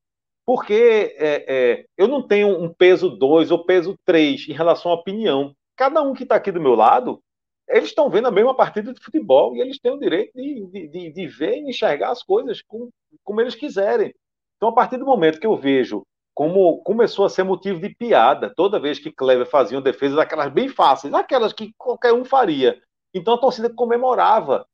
Porque 0.45 1.15
é, 1.19 1.45
é, 1.49 1.85
eu 1.97 2.09
não 2.09 2.23
tenho 2.27 2.49
um 2.49 2.73
peso 2.73 3.09
2 3.11 3.51
ou 3.51 3.65
peso 3.65 3.97
3 4.05 4.49
em 4.49 4.53
relação 4.53 4.91
à 4.91 4.95
opinião. 4.95 5.55
Cada 5.77 6.03
um 6.03 6.15
que 6.15 6.25
está 6.25 6.37
aqui 6.37 6.51
do 6.51 6.61
meu 6.61 6.75
lado, 6.75 7.23
eles 7.69 7.89
estão 7.89 8.11
vendo 8.11 8.29
a 8.29 8.31
mesma 8.31 8.55
partida 8.55 8.93
de 8.93 9.03
futebol 9.03 9.57
e 9.57 9.61
eles 9.61 9.79
têm 9.79 9.93
o 9.93 9.99
direito 9.99 10.33
de, 10.35 10.89
de, 10.89 11.13
de 11.13 11.27
ver 11.27 11.57
e 11.57 11.71
enxergar 11.71 12.11
as 12.11 12.23
coisas 12.23 12.63
como, 12.63 12.91
como 13.25 13.41
eles 13.41 13.55
quiserem. 13.55 14.15
Então, 14.57 14.69
a 14.69 14.75
partir 14.75 14.97
do 14.97 15.07
momento 15.07 15.41
que 15.41 15.47
eu 15.47 15.57
vejo 15.57 16.03
como 16.35 16.83
começou 16.83 17.27
a 17.27 17.31
ser 17.31 17.43
motivo 17.43 17.79
de 17.79 17.91
piada 17.91 18.53
toda 18.57 18.81
vez 18.81 18.99
que 18.99 19.13
Clever 19.13 19.47
fazia 19.47 19.77
uma 19.77 19.85
defesa 19.85 20.17
daquelas 20.17 20.51
bem 20.51 20.69
fáceis, 20.69 21.13
aquelas 21.13 21.53
que 21.53 21.73
qualquer 21.77 22.13
um 22.15 22.25
faria. 22.25 22.81
Então 23.13 23.35
a 23.35 23.39
torcida 23.39 23.69
comemorava 23.69 24.67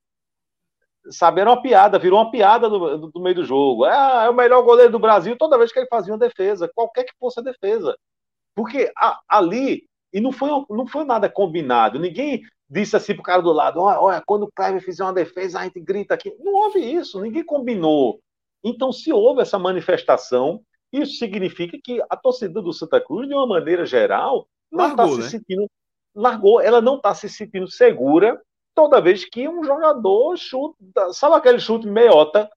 sabe, 1.10 1.40
era 1.40 1.50
uma 1.50 1.62
piada, 1.62 1.98
virou 1.98 2.20
uma 2.20 2.30
piada 2.30 2.68
do, 2.68 3.08
do, 3.08 3.20
meio 3.20 3.36
do 3.36 3.44
jogo. 3.44 3.84
Ah, 3.84 4.24
é 4.26 4.30
o 4.30 4.34
melhor 4.34 4.62
goleiro 4.62 4.92
do 4.92 4.98
Brasil 4.98 5.36
toda 5.36 5.58
vez 5.58 5.72
que 5.72 5.78
ele 5.78 5.88
fazia 5.88 6.12
uma 6.12 6.18
defesa, 6.18 6.70
qualquer 6.74 7.04
que 7.04 7.16
fosse 7.18 7.40
a 7.40 7.42
defesa. 7.42 7.96
Porque 8.54 8.92
a, 8.96 9.20
ali, 9.28 9.84
e 10.12 10.20
não 10.20 10.32
foi, 10.32 10.50
não 10.70 10.86
foi 10.86 11.04
nada 11.04 11.28
combinado, 11.28 11.98
ninguém 11.98 12.42
disse 12.68 12.96
assim 12.96 13.14
pro 13.14 13.22
cara 13.22 13.40
do 13.40 13.52
lado, 13.52 13.80
olha, 13.80 14.00
olha 14.00 14.22
quando 14.26 14.44
o 14.44 14.52
Kleber 14.54 14.82
fizer 14.82 15.02
uma 15.02 15.12
defesa, 15.12 15.60
a 15.60 15.64
gente 15.64 15.80
grita 15.80 16.14
aqui. 16.14 16.34
Não 16.40 16.52
houve 16.52 16.80
isso, 16.80 17.20
ninguém 17.20 17.44
combinou. 17.44 18.20
Então, 18.62 18.92
se 18.92 19.12
houve 19.12 19.40
essa 19.40 19.58
manifestação, 19.58 20.60
isso 20.92 21.18
significa 21.18 21.78
que 21.82 22.02
a 22.08 22.16
torcida 22.16 22.60
do 22.60 22.72
Santa 22.72 23.00
Cruz, 23.00 23.28
de 23.28 23.34
uma 23.34 23.46
maneira 23.46 23.86
geral, 23.86 24.46
não 24.70 24.90
está 24.90 25.08
se 25.08 25.18
né? 25.18 25.28
sentindo. 25.28 25.70
Largou, 26.14 26.60
ela 26.60 26.80
não 26.80 26.96
está 26.96 27.14
se 27.14 27.28
sentindo 27.28 27.70
segura 27.70 28.40
toda 28.74 29.00
vez 29.00 29.24
que 29.24 29.48
um 29.48 29.64
jogador 29.64 30.36
chuta, 30.36 31.12
sabe 31.12 31.34
aquele 31.34 31.58
chute 31.58 31.86
meiota, 31.86 32.48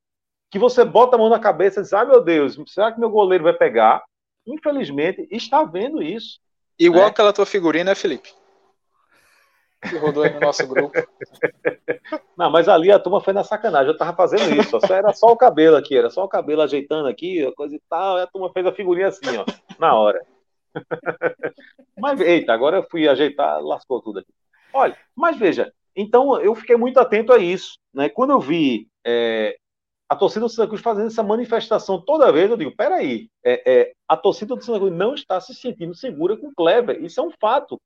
que 0.52 0.60
você 0.60 0.84
bota 0.86 1.16
a 1.16 1.20
mão 1.20 1.30
na 1.30 1.40
cabeça 1.40 1.80
e 1.80 1.84
diz, 1.84 1.94
ai 1.94 2.04
ah, 2.04 2.08
meu 2.08 2.24
Deus, 2.24 2.58
será 2.68 2.92
que 2.92 3.00
meu 3.00 3.10
goleiro 3.10 3.44
vai 3.44 3.54
pegar? 3.54 4.04
Infelizmente, 4.46 5.28
está 5.32 5.64
vendo 5.64 6.02
isso. 6.02 6.40
Igual 6.78 7.06
né? 7.06 7.10
aquela 7.10 7.34
tua 7.34 7.46
figurina, 7.46 7.92
né, 7.92 7.96
Felipe? 7.96 8.34
Que 9.82 9.98
rodou 9.98 10.24
aí 10.24 10.34
no 10.34 10.40
nosso 10.40 10.66
grupo. 10.68 10.94
Não, 12.38 12.50
mas 12.52 12.68
ali 12.68 12.92
a 12.92 13.00
turma 13.00 13.22
foi 13.22 13.34
na 13.34 13.44
sacanagem, 13.44 13.92
eu 13.92 13.98
tava 13.98 14.16
fazendo 14.16 14.60
isso, 14.60 14.78
ó, 14.78 14.94
era 14.94 15.14
só 15.14 15.28
o 15.28 15.38
cabelo 15.38 15.76
aqui, 15.76 15.98
era 15.98 16.10
só 16.10 16.24
o 16.24 16.30
cabelo 16.30 16.62
ajeitando 16.62 17.08
aqui, 17.08 17.52
coisa 17.56 17.76
e 17.76 17.82
tal, 17.90 18.18
e 18.18 18.22
a 18.22 18.28
turma 18.28 18.52
fez 18.52 18.66
a 18.66 18.72
figurinha 18.72 19.08
assim, 19.08 19.38
ó, 19.38 19.46
na 19.80 19.96
hora. 19.96 20.22
Mas, 21.98 22.20
eita, 22.22 22.54
agora 22.54 22.78
eu 22.78 22.88
fui 22.90 23.08
ajeitar, 23.08 23.62
lascou 23.62 24.02
tudo 24.02 24.20
aqui. 24.20 24.34
Olha, 24.74 24.98
mas 25.14 25.38
veja, 25.38 25.72
então, 25.96 26.40
eu 26.40 26.56
fiquei 26.56 26.76
muito 26.76 27.00
atento 27.00 27.34
a 27.34 27.38
isso. 27.38 27.78
Né? 27.94 28.10
Quando 28.10 28.32
eu 28.32 28.40
vi 28.40 28.88
é, 29.06 29.58
a 30.10 30.16
torcida 30.16 30.46
do 30.46 30.50
Santa 30.50 30.68
Cruz 30.68 30.82
fazendo 30.82 31.08
essa 31.08 31.24
manifestação 31.24 32.02
toda 32.02 32.32
vez, 32.32 32.50
eu 32.50 32.58
digo: 32.58 32.76
peraí, 32.76 33.30
é, 33.44 33.72
é, 33.72 33.94
a 34.08 34.16
torcida 34.16 34.56
do 34.56 34.64
Santa 34.64 34.80
Cruz 34.80 34.94
não 34.94 35.14
está 35.14 35.40
se 35.40 35.54
sentindo 35.54 35.94
segura 35.96 36.38
com 36.38 36.54
Kleber. 36.54 37.04
Isso 37.04 37.20
é 37.20 37.24
um 37.24 37.32
fato. 37.40 37.80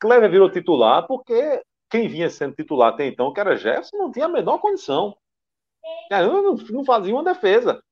Kleber 0.00 0.30
virou 0.30 0.50
titular 0.50 1.06
porque 1.06 1.62
quem 1.90 2.08
vinha 2.08 2.28
sendo 2.28 2.54
titular 2.54 2.92
até 2.92 3.06
então, 3.06 3.32
que 3.32 3.40
era 3.40 3.56
Gerson, 3.56 3.96
não 3.96 4.12
tinha 4.12 4.26
a 4.26 4.28
menor 4.28 4.58
condição. 4.58 5.16
Não, 6.10 6.54
não 6.54 6.84
fazia 6.84 7.14
uma 7.14 7.24
defesa. 7.24 7.82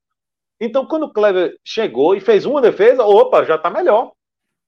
Então, 0.60 0.86
quando 0.86 1.04
o 1.04 1.12
Kleber 1.12 1.58
chegou 1.64 2.14
e 2.14 2.20
fez 2.20 2.46
uma 2.46 2.60
defesa, 2.60 3.04
opa, 3.04 3.44
já 3.44 3.56
está 3.56 3.70
melhor. 3.70 4.12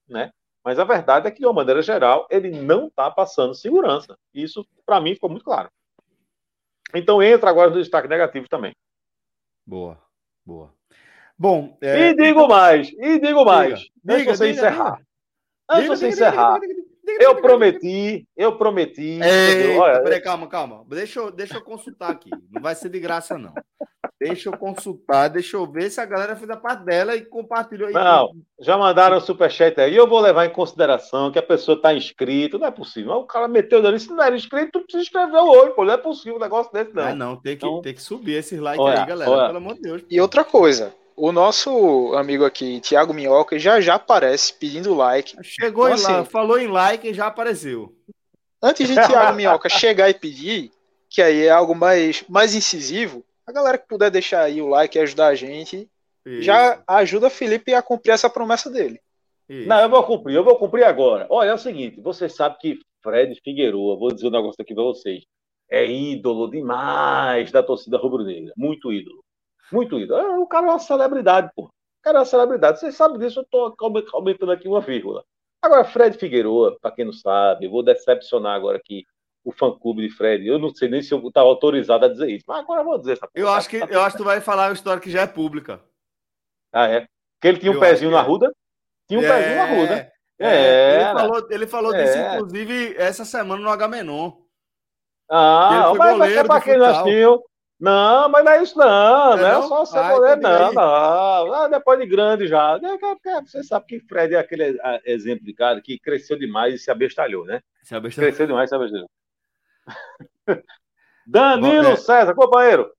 Né? 0.07 0.31
Mas 0.63 0.77
a 0.77 0.83
verdade 0.83 1.27
é 1.27 1.31
que, 1.31 1.39
de 1.39 1.45
uma 1.45 1.53
maneira 1.53 1.81
geral, 1.81 2.27
ele 2.29 2.51
não 2.51 2.87
está 2.87 3.09
passando 3.09 3.55
segurança. 3.55 4.17
Isso, 4.33 4.67
para 4.85 4.99
mim, 4.99 5.15
ficou 5.15 5.29
muito 5.29 5.45
claro. 5.45 5.69
Então, 6.93 7.21
entra 7.21 7.49
agora 7.49 7.69
no 7.69 7.77
destaque 7.77 8.07
negativo 8.07 8.47
também. 8.47 8.75
Boa, 9.65 9.99
boa. 10.45 10.73
Bom, 11.37 11.77
é... 11.81 12.09
e 12.09 12.15
digo 12.15 12.47
mais, 12.47 12.89
e 12.89 13.19
digo 13.19 13.45
mais. 13.45 13.79
Diga, 14.03 14.13
Antes 14.13 14.25
de 14.25 14.37
você 14.37 14.49
encerrar. 14.49 15.01
Antes 15.69 15.83
de 15.83 15.89
você 15.89 16.07
encerrar. 16.09 16.59
Eu 17.19 17.35
prometi, 17.41 18.27
eu 18.35 18.57
prometi. 18.57 19.19
Olha, 19.79 20.01
peraí, 20.01 20.21
calma, 20.21 20.47
calma. 20.47 20.83
Deixa 20.87 21.19
eu, 21.19 21.31
deixa 21.31 21.55
eu 21.55 21.61
consultar 21.61 22.11
aqui. 22.11 22.29
Não 22.51 22.61
vai 22.61 22.75
ser 22.75 22.89
de 22.89 22.99
graça, 22.99 23.37
não. 23.37 23.53
Deixa 24.19 24.49
eu 24.49 24.57
consultar, 24.57 25.29
deixa 25.29 25.55
eu 25.55 25.65
ver 25.65 25.89
se 25.89 26.01
a 26.01 26.05
galera 26.05 26.35
fez 26.35 26.49
a 26.49 26.57
parte 26.57 26.83
dela 26.83 27.15
e 27.15 27.23
compartilhou 27.23 27.87
aí. 27.87 27.93
Não, 27.93 28.31
já 28.59 28.77
mandaram 28.77 29.15
o 29.15 29.21
superchat 29.21 29.79
aí. 29.79 29.95
Eu 29.95 30.07
vou 30.07 30.19
levar 30.19 30.45
em 30.45 30.49
consideração 30.49 31.31
que 31.31 31.39
a 31.39 31.43
pessoa 31.43 31.77
está 31.77 31.93
inscrita. 31.93 32.57
Não 32.57 32.67
é 32.67 32.71
possível. 32.71 33.13
O 33.13 33.25
cara 33.25 33.47
meteu 33.47 33.85
ali. 33.85 33.97
Se 33.97 34.09
não 34.09 34.21
era 34.21 34.35
inscrito, 34.35 34.81
tu 34.81 34.91
se 34.91 34.97
inscreveu 34.97 35.45
hoje, 35.45 35.73
pô. 35.73 35.85
Não 35.85 35.93
é 35.93 35.97
possível 35.97 36.35
um 36.35 36.41
negócio 36.41 36.71
desse, 36.73 36.93
não. 36.93 37.07
É, 37.07 37.15
não, 37.15 37.37
tem 37.37 37.55
que, 37.55 37.65
então... 37.65 37.81
tem 37.81 37.93
que 37.93 38.01
subir 38.01 38.33
esses 38.33 38.59
likes 38.59 38.83
olha, 38.83 39.01
aí, 39.01 39.07
galera. 39.07 39.31
Olha. 39.31 39.45
Pelo 39.47 39.57
amor 39.57 39.75
de 39.75 39.81
Deus. 39.81 40.03
E 40.09 40.19
outra 40.19 40.43
coisa. 40.43 40.93
O 41.21 41.33
nosso 41.33 42.13
amigo 42.15 42.45
aqui, 42.45 42.79
Thiago 42.79 43.13
Minhoca, 43.13 43.59
já 43.59 43.81
já 43.81 43.95
aparece 43.95 44.53
pedindo 44.53 44.95
like. 44.95 45.35
Chegou 45.43 45.89
então, 45.89 45.95
assim, 45.95 46.13
lá, 46.13 46.23
falou 46.23 46.57
em 46.57 46.67
like 46.67 47.09
e 47.09 47.13
já 47.13 47.27
apareceu. 47.27 47.93
Antes 48.63 48.87
de 48.87 48.93
Thiago 48.95 49.35
Minhoca 49.35 49.67
chegar 49.67 50.09
e 50.09 50.13
pedir, 50.13 50.71
que 51.09 51.21
aí 51.21 51.45
é 51.45 51.49
algo 51.49 51.75
mais, 51.75 52.23
mais 52.29 52.55
incisivo, 52.55 53.21
a 53.45 53.51
galera 53.51 53.77
que 53.77 53.85
puder 53.85 54.09
deixar 54.09 54.43
aí 54.43 54.61
o 54.61 54.69
like 54.69 54.97
e 54.97 55.01
ajudar 55.01 55.27
a 55.27 55.35
gente, 55.35 55.89
Isso. 56.25 56.41
já 56.41 56.81
ajuda 56.87 57.29
Felipe 57.29 57.73
a 57.73 57.81
cumprir 57.81 58.13
essa 58.13 58.29
promessa 58.29 58.69
dele. 58.69 59.01
Isso. 59.49 59.67
Não, 59.67 59.81
eu 59.81 59.89
vou 59.89 60.03
cumprir, 60.03 60.35
eu 60.35 60.43
vou 60.45 60.55
cumprir 60.55 60.85
agora. 60.85 61.27
Olha, 61.29 61.49
é 61.49 61.53
o 61.53 61.57
seguinte, 61.57 61.99
você 61.99 62.29
sabe 62.29 62.57
que 62.59 62.79
Fred 63.03 63.37
Figueroa, 63.43 63.99
vou 63.99 64.13
dizer 64.13 64.27
um 64.27 64.31
negócio 64.31 64.61
aqui 64.61 64.73
para 64.73 64.83
vocês, 64.85 65.25
é 65.69 65.85
ídolo 65.85 66.49
demais 66.49 67.51
da 67.51 67.61
torcida 67.61 67.97
rubro-negra, 67.97 68.53
muito 68.55 68.93
ídolo. 68.93 69.21
Muito 69.71 69.99
ídolo. 69.99 70.19
É, 70.19 70.37
o 70.37 70.47
cara 70.47 70.67
é 70.67 70.69
uma 70.69 70.79
celebridade, 70.79 71.51
pô. 71.55 71.63
O 71.65 71.71
cara 72.01 72.17
é 72.17 72.19
uma 72.19 72.25
celebridade. 72.25 72.79
Vocês 72.79 72.95
sabem 72.95 73.19
disso, 73.19 73.41
eu 73.41 73.45
tô 73.45 73.75
aumentando 74.13 74.51
aqui 74.51 74.67
uma 74.67 74.81
vírgula. 74.81 75.23
Agora, 75.61 75.83
Fred 75.83 76.17
Figueroa, 76.17 76.77
para 76.81 76.91
quem 76.91 77.05
não 77.05 77.13
sabe, 77.13 77.65
eu 77.65 77.71
vou 77.71 77.83
decepcionar 77.83 78.55
agora 78.55 78.77
aqui 78.77 79.05
o 79.43 79.51
fã-clube 79.51 80.07
de 80.07 80.13
Fred. 80.13 80.47
Eu 80.47 80.57
não 80.57 80.73
sei 80.73 80.89
nem 80.89 81.01
se 81.01 81.13
eu 81.13 81.19
estava 81.27 81.47
autorizado 81.47 82.05
a 82.05 82.09
dizer 82.09 82.29
isso, 82.29 82.45
mas 82.47 82.59
agora 82.59 82.81
eu 82.81 82.85
vou 82.85 82.97
dizer 82.97 83.13
essa 83.13 83.27
Eu 83.33 83.49
acho 83.49 83.69
que, 83.69 83.77
eu 83.77 84.01
acho 84.01 84.15
que 84.15 84.23
tu 84.23 84.25
vai 84.25 84.39
falar 84.39 84.67
uma 84.67 84.73
história 84.73 85.01
que 85.01 85.11
já 85.11 85.21
é 85.21 85.27
pública. 85.27 85.81
Ah, 86.71 86.87
é? 86.87 87.07
Que 87.41 87.47
ele 87.47 87.59
tinha 87.59 87.71
um 87.71 87.75
eu 87.75 87.79
pezinho 87.81 88.11
na 88.11 88.19
é. 88.19 88.23
ruda? 88.23 88.53
Tinha 89.07 89.19
um 89.19 89.23
é, 89.23 89.27
pezinho 89.27 89.55
na 89.55 89.65
ruda. 89.65 90.11
É, 90.39 90.47
é 90.47 90.95
ele 90.95 91.19
falou, 91.19 91.47
ele 91.49 91.67
falou 91.67 91.93
disso, 91.93 92.17
é. 92.17 92.35
inclusive, 92.35 92.95
essa 92.97 93.25
semana 93.25 93.61
no 93.61 93.69
H-Menon. 93.69 94.31
Ah, 95.29 95.93
mas, 95.97 96.17
mas 96.17 96.37
é 96.37 96.43
para 96.43 96.61
quem 96.61 96.77
não 96.77 96.85
assistiu. 96.85 97.43
Não, 97.79 98.27
mas 98.27 98.43
não 98.43 98.51
é 98.51 98.61
isso 98.61 98.77
não, 98.77 99.37
não, 99.37 99.47
é 99.47 99.67
só 99.67 99.85
ser 99.85 100.03
goleiro, 100.09 100.41
não, 100.41 100.73
não. 100.73 101.53
Ah, 101.53 101.67
depois 101.69 101.97
de 101.97 102.05
grande 102.05 102.45
já. 102.45 102.77
Você 103.45 103.63
sabe 103.63 103.85
que 103.85 103.99
Fred 104.01 104.35
é 104.35 104.39
aquele 104.39 104.77
ah, 104.83 104.99
exemplo 105.05 105.45
de 105.45 105.53
cara 105.53 105.79
que 105.79 105.97
cresceu 105.97 106.37
demais 106.37 106.73
e 106.73 106.77
se 106.77 106.91
abestalhou, 106.91 107.45
né? 107.45 107.61
Se 107.83 107.95
abestalhou. 107.95 108.29
Cresceu 108.29 108.47
demais 108.47 108.67
e 108.67 108.69
se 108.69 108.75
abestalhou. 108.75 109.09
Danilo 111.25 111.89
é... 111.89 111.95
César, 111.95 112.35
companheiro. 112.35 112.91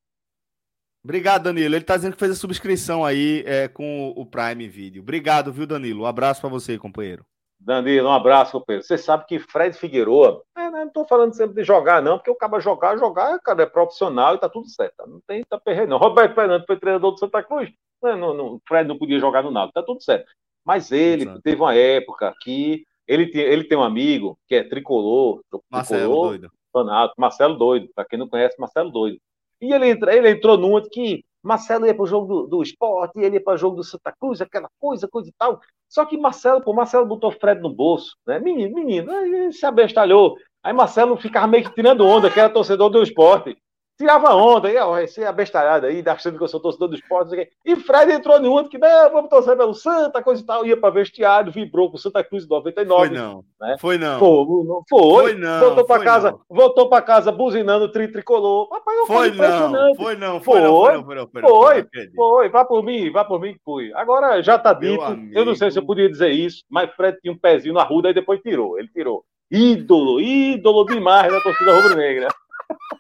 Obrigado, 1.05 1.45
Danilo. 1.45 1.75
Ele 1.75 1.83
está 1.83 1.97
dizendo 1.97 2.15
que 2.15 2.21
fez 2.21 2.33
a 2.33 2.37
subscrição 2.37 3.05
aí 3.05 3.43
é, 3.47 3.69
com 3.69 4.15
o 4.17 4.25
Prime 4.25 4.67
Video. 4.69 5.03
Obrigado, 5.03 5.53
viu, 5.53 5.67
Danilo? 5.67 6.05
Um 6.05 6.07
abraço 6.07 6.41
para 6.41 6.51
você, 6.51 6.79
companheiro. 6.79 7.25
Danilo, 7.61 8.09
um 8.09 8.13
abraço, 8.13 8.53
companheiro. 8.53 8.85
Você 8.85 8.97
sabe 8.97 9.27
que 9.27 9.39
Fred 9.39 9.77
Figueroa, 9.77 10.43
é, 10.57 10.71
não 10.71 10.87
estou 10.87 11.07
falando 11.07 11.35
sempre 11.35 11.57
de 11.57 11.65
jogar, 11.65 12.01
não, 12.01 12.17
porque 12.17 12.31
o 12.31 12.35
cara 12.35 12.59
jogar, 12.59 12.97
jogar, 12.97 13.39
cara, 13.41 13.63
é 13.63 13.67
profissional 13.67 14.35
e 14.35 14.39
tá 14.39 14.49
tudo 14.49 14.67
certo. 14.69 14.95
Não 15.07 15.21
tem 15.27 15.45
tá 15.45 15.59
perreiro, 15.59 15.91
não. 15.91 15.99
Roberto 15.99 16.35
Fernandes 16.35 16.67
foi 16.67 16.79
treinador 16.79 17.13
do 17.13 17.19
Santa 17.19 17.43
Cruz. 17.43 17.71
Não, 18.03 18.17
não, 18.17 18.35
não, 18.35 18.61
Fred 18.67 18.89
não 18.89 18.99
podia 18.99 19.21
jogar 19.21 19.43
no 19.43 19.51
Náutico, 19.51 19.75
tá 19.75 19.83
tudo 19.83 20.03
certo. 20.03 20.33
Mas 20.65 20.91
ele 20.91 21.25
Exato. 21.25 21.43
teve 21.43 21.61
uma 21.61 21.75
época 21.75 22.35
que 22.41 22.85
ele, 23.07 23.31
ele 23.35 23.65
tem 23.65 23.77
um 23.77 23.83
amigo 23.83 24.39
que 24.49 24.55
é 24.55 24.65
tricolor, 24.65 25.43
Marcelo 25.71 26.01
tricolor, 26.01 26.29
doido. 26.29 27.13
Marcelo 27.19 27.57
Doido, 27.57 27.91
para 27.95 28.05
quem 28.05 28.19
não 28.19 28.29
conhece, 28.29 28.59
Marcelo 28.59 28.91
Doido. 28.91 29.19
E 29.61 29.73
ele, 29.73 29.89
entra, 29.89 30.17
ele 30.17 30.31
entrou 30.31 30.57
numa 30.57 30.81
que 30.81 31.23
Marcelo 31.43 31.87
ia 31.87 31.95
para 31.95 32.03
o 32.03 32.07
jogo 32.07 32.27
do, 32.27 32.47
do 32.47 32.63
esporte, 32.63 33.19
ele 33.19 33.37
ia 33.37 33.43
para 33.43 33.55
o 33.55 33.59
jogo 33.59 33.77
do 33.77 33.85
Santa 33.85 34.13
Cruz, 34.13 34.41
aquela 34.41 34.69
coisa, 34.79 35.09
coisa 35.09 35.29
e 35.29 35.33
tal. 35.39 35.61
Só 35.89 36.05
que 36.05 36.17
Marcelo, 36.17 36.63
pô, 36.63 36.73
Marcelo 36.73 37.07
botou 37.07 37.33
Fred 37.33 37.61
no 37.61 37.75
bolso, 37.75 38.17
né? 38.27 38.39
Menino, 38.39 38.75
menino, 38.75 39.53
se 39.53 39.65
abestalhou. 39.65 40.37
Aí 40.63 40.73
Marcelo 40.73 41.17
ficava 41.17 41.47
meio 41.47 41.65
que 41.65 41.75
tirando 41.75 42.07
onda, 42.07 42.31
que 42.31 42.39
era 42.39 42.51
torcedor 42.51 42.91
do 42.91 43.03
esporte. 43.03 43.57
Tirava 44.01 44.35
onda, 44.35 44.73
ia 44.73 45.03
esse 45.03 45.23
abestalhado 45.23 45.85
aí, 45.85 46.03
achando 46.07 46.39
que 46.39 46.43
eu 46.43 46.49
sou 46.49 46.59
torcedor 46.59 46.89
do 46.89 46.95
esporte, 46.95 47.51
e 47.63 47.77
Fred 47.77 48.13
entrou 48.13 48.39
em 48.39 48.49
um 48.49 48.67
que, 48.67 48.79
não, 48.79 49.13
vamos 49.13 49.29
torcer 49.29 49.55
pelo 49.59 49.75
Santa, 49.75 50.23
coisa 50.23 50.43
e 50.43 50.47
tal, 50.47 50.65
ia 50.65 50.75
para 50.75 50.89
vestiário, 50.89 51.53
vibrou 51.53 51.91
com 51.91 51.99
Santa 51.99 52.25
Cruz 52.25 52.49
99. 52.49 53.09
Foi 53.09 53.19
não, 53.19 53.45
né? 53.61 53.77
foi 53.79 53.99
não. 53.99 54.19
Foi, 54.19 54.65
não, 54.65 54.83
foi, 54.89 55.01
foi 55.01 55.35
não. 55.35 55.61
Voltou 55.61 55.85
para 55.85 56.03
casa, 56.03 56.31
não. 56.31 56.41
voltou 56.49 56.89
para 56.89 57.03
casa 57.03 57.31
buzinando 57.31 57.93
tri 57.93 58.09
tricolor. 58.09 58.71
Rapaz, 58.73 58.99
eu 58.99 59.07
foi 59.07 59.31
não, 59.33 59.37
foi 59.37 59.69
não, 59.69 59.95
foi 59.95 60.17
não, 60.17 60.41
foi 60.41 60.61
não, 60.63 61.05
foi 61.05 61.15
não, 61.15 61.29
foi, 61.29 61.43
foi, 61.43 61.83
foi, 61.93 62.11
foi, 62.17 62.49
vá 62.49 62.65
por 62.65 62.83
mim, 62.83 63.11
vá 63.11 63.23
por 63.23 63.39
mim 63.39 63.53
que 63.53 63.61
fui. 63.63 63.93
Agora 63.95 64.43
já 64.43 64.59
tá 64.59 64.73
dito, 64.73 65.05
eu 65.33 65.45
não 65.45 65.55
sei 65.55 65.71
se 65.71 65.79
eu 65.79 65.85
podia 65.85 66.09
dizer 66.09 66.31
isso, 66.31 66.65
mas 66.71 66.91
Fred 66.95 67.21
tinha 67.21 67.35
um 67.35 67.39
pezinho 67.39 67.75
na 67.75 67.83
ruda 67.83 68.09
e 68.09 68.15
depois 68.15 68.41
tirou, 68.41 68.79
ele 68.79 68.89
tirou. 68.89 69.25
Ídolo, 69.51 70.23
ídolo 70.23 70.87
demais 70.87 71.31
da 71.31 71.41
torcida 71.41 71.75
rubro-negra. 71.75 72.29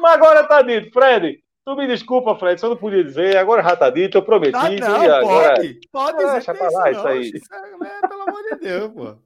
Mas 0.00 0.12
agora 0.14 0.44
tá 0.44 0.62
dito, 0.62 0.90
Fred. 0.92 1.38
Tu 1.64 1.76
me 1.76 1.86
desculpa, 1.86 2.34
Fred, 2.36 2.60
só 2.60 2.68
não 2.68 2.76
podia 2.76 3.04
dizer, 3.04 3.36
agora 3.36 3.62
já 3.62 3.76
tá 3.76 3.90
dito, 3.90 4.16
eu 4.16 4.22
prometi. 4.22 4.56
Ah, 4.56 4.70
não, 4.70 5.04
e 5.04 5.10
agora... 5.10 5.54
pode, 5.54 5.80
pode 5.92 6.18
dizer. 6.18 6.32
Deixa 6.32 6.54
pra 6.54 6.70
lá 6.70 6.90
isso, 6.90 7.06
aí. 7.06 7.20
Isso 7.20 7.54
é, 7.54 8.08
pelo 8.08 8.22
amor 8.22 8.42
de 8.42 8.56
Deus, 8.56 8.92
pô. 8.92 9.16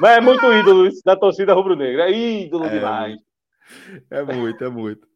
Mas 0.00 0.16
é 0.16 0.20
muito 0.20 0.52
ídolo 0.52 0.88
da 1.04 1.14
torcida 1.14 1.52
rubro-negra, 1.52 2.10
é 2.10 2.12
ídolo 2.12 2.64
é, 2.64 2.68
demais. 2.70 3.16
É 4.10 4.22
muito, 4.22 4.64
é 4.64 4.68
muito. 4.68 5.06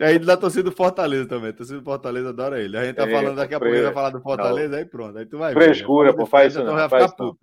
É 0.00 0.12
ídolo 0.12 0.26
da 0.26 0.36
torcida 0.36 0.64
do 0.64 0.76
Fortaleza 0.76 1.28
também. 1.28 1.50
A 1.50 1.52
torcida 1.52 1.78
do 1.78 1.84
Fortaleza 1.84 2.30
adora 2.30 2.60
ele. 2.60 2.76
A 2.76 2.84
gente 2.84 2.96
tá 2.96 3.08
é, 3.08 3.10
falando 3.10 3.36
daqui 3.36 3.54
a 3.54 3.60
pouco, 3.60 3.82
vai 3.82 3.92
falar 3.92 4.10
do 4.10 4.20
Fortaleza, 4.20 4.68
não. 4.68 4.78
aí 4.78 4.84
pronto. 4.84 5.18
Aí 5.18 5.26
tu 5.26 5.38
vai 5.38 5.54
ver. 5.54 5.62
Frescura, 5.62 6.12
pô, 6.12 6.26
faz 6.26 6.54
isso 6.54 6.64
não. 6.64 6.74
Vai 6.74 6.88
ficar 6.88 7.08
puto. 7.12 7.38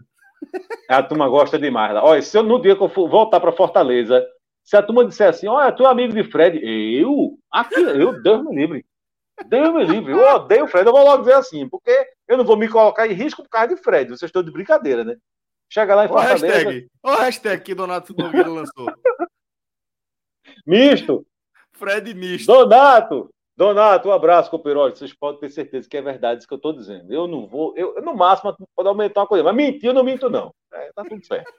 A 0.89 1.01
turma 1.01 1.29
gosta 1.29 1.57
demais. 1.57 1.95
Olha, 1.95 2.21
se 2.21 2.37
eu 2.37 2.43
no 2.43 2.61
dia 2.61 2.75
que 2.75 2.83
eu 2.83 2.89
for 2.89 3.09
voltar 3.09 3.39
para 3.39 3.51
Fortaleza, 3.51 4.25
se 4.71 4.77
a 4.77 4.81
turma 4.81 5.03
disser 5.03 5.27
assim, 5.27 5.49
olha, 5.49 5.69
tu 5.73 5.85
é 5.85 5.89
amigo 5.89 6.13
de 6.13 6.23
Fred, 6.23 6.57
eu? 6.63 7.37
Aqui, 7.51 7.75
eu, 7.75 8.23
Deus 8.23 8.41
me 8.41 8.55
livre. 8.55 8.85
Deus 9.47 9.73
me 9.73 9.83
livre, 9.83 10.13
eu 10.13 10.25
odeio 10.35 10.63
o 10.63 10.67
Fred, 10.69 10.87
eu 10.87 10.93
vou 10.93 11.03
logo 11.03 11.23
dizer 11.23 11.33
assim, 11.33 11.67
porque 11.67 11.91
eu 12.25 12.37
não 12.37 12.45
vou 12.45 12.55
me 12.55 12.69
colocar 12.69 13.05
em 13.05 13.11
risco 13.11 13.43
por 13.43 13.49
causa 13.49 13.75
de 13.75 13.81
Fred, 13.81 14.07
vocês 14.07 14.29
estão 14.29 14.41
de 14.41 14.49
brincadeira, 14.49 15.03
né? 15.03 15.17
Chega 15.69 15.93
lá 15.93 16.05
em 16.05 16.07
Fortaleza... 16.07 16.45
O 16.45 16.49
hashtag, 16.49 16.87
o 17.03 17.09
hashtag 17.15 17.63
que 17.63 17.75
Donato 17.75 18.15
Nogueira 18.17 18.47
lançou. 18.47 18.85
Misto. 20.65 21.27
Fred 21.73 22.13
misto. 22.13 22.47
Donato, 22.47 23.29
Donato, 23.57 24.07
um 24.07 24.13
abraço, 24.13 24.49
Copeirote. 24.49 24.99
Vocês 24.99 25.13
podem 25.13 25.41
ter 25.41 25.49
certeza 25.49 25.89
que 25.89 25.97
é 25.97 26.01
verdade 26.01 26.39
isso 26.39 26.47
que 26.47 26.53
eu 26.53 26.57
estou 26.57 26.71
dizendo. 26.71 27.11
Eu 27.11 27.27
não 27.27 27.45
vou, 27.45 27.73
eu, 27.75 28.01
no 28.01 28.15
máximo, 28.15 28.55
pode 28.73 28.87
aumentar 28.87 29.19
uma 29.19 29.27
coisa, 29.27 29.43
mas 29.43 29.53
mentir 29.53 29.89
eu 29.89 29.93
não 29.93 30.01
minto, 30.01 30.29
não. 30.29 30.55
É, 30.71 30.93
tá 30.93 31.03
tudo 31.03 31.25
certo. 31.25 31.51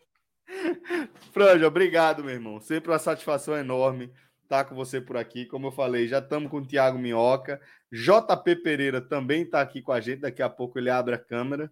Franja, 1.33 1.67
obrigado, 1.67 2.23
meu 2.23 2.35
irmão. 2.35 2.61
Sempre 2.61 2.91
uma 2.91 2.99
satisfação 2.99 3.57
enorme 3.57 4.13
estar 4.43 4.65
com 4.65 4.75
você 4.75 5.01
por 5.01 5.17
aqui. 5.17 5.47
Como 5.47 5.69
eu 5.69 5.73
falei, 5.73 6.07
já 6.07 6.19
estamos 6.19 6.51
com 6.51 6.59
o 6.59 6.67
Thiago 6.67 6.99
Minhoca. 6.99 7.61
JP 7.91 8.57
Pereira 8.57 9.01
também 9.01 9.43
está 9.43 9.61
aqui 9.61 9.81
com 9.81 9.93
a 9.93 10.01
gente. 10.01 10.21
Daqui 10.21 10.43
a 10.43 10.49
pouco 10.49 10.79
ele 10.79 10.91
abre 10.91 11.15
a 11.15 11.19
câmera. 11.19 11.71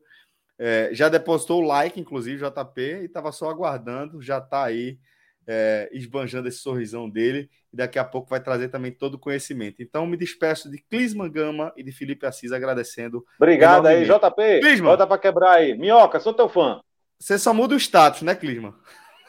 É, 0.58 0.90
já 0.92 1.08
depositou 1.08 1.62
o 1.62 1.66
like, 1.66 2.00
inclusive, 2.00 2.44
JP, 2.44 2.80
e 2.80 3.04
estava 3.04 3.32
só 3.32 3.50
aguardando. 3.50 4.20
Já 4.20 4.38
está 4.38 4.64
aí 4.64 4.98
é, 5.46 5.88
esbanjando 5.92 6.48
esse 6.48 6.58
sorrisão 6.58 7.08
dele. 7.08 7.50
E 7.72 7.76
daqui 7.76 7.98
a 7.98 8.04
pouco 8.04 8.28
vai 8.28 8.40
trazer 8.40 8.68
também 8.68 8.92
todo 8.92 9.14
o 9.14 9.18
conhecimento. 9.18 9.82
Então, 9.82 10.06
me 10.06 10.16
despeço 10.16 10.70
de 10.70 10.78
Clisman 10.78 11.30
Gama 11.30 11.72
e 11.76 11.82
de 11.82 11.92
Felipe 11.92 12.26
Assis, 12.26 12.50
agradecendo. 12.50 13.24
Obrigado 13.36 13.86
aí, 13.86 14.04
JP. 14.04 14.60
Clisman. 14.60 14.90
Bota 14.90 15.06
para 15.06 15.18
quebrar 15.18 15.52
aí. 15.52 15.76
Minhoca, 15.76 16.18
sou 16.18 16.34
teu 16.34 16.48
fã. 16.48 16.80
Você 17.20 17.38
só 17.38 17.52
muda 17.52 17.74
o 17.74 17.78
status, 17.78 18.22
né, 18.22 18.34
Clisma? 18.34 18.74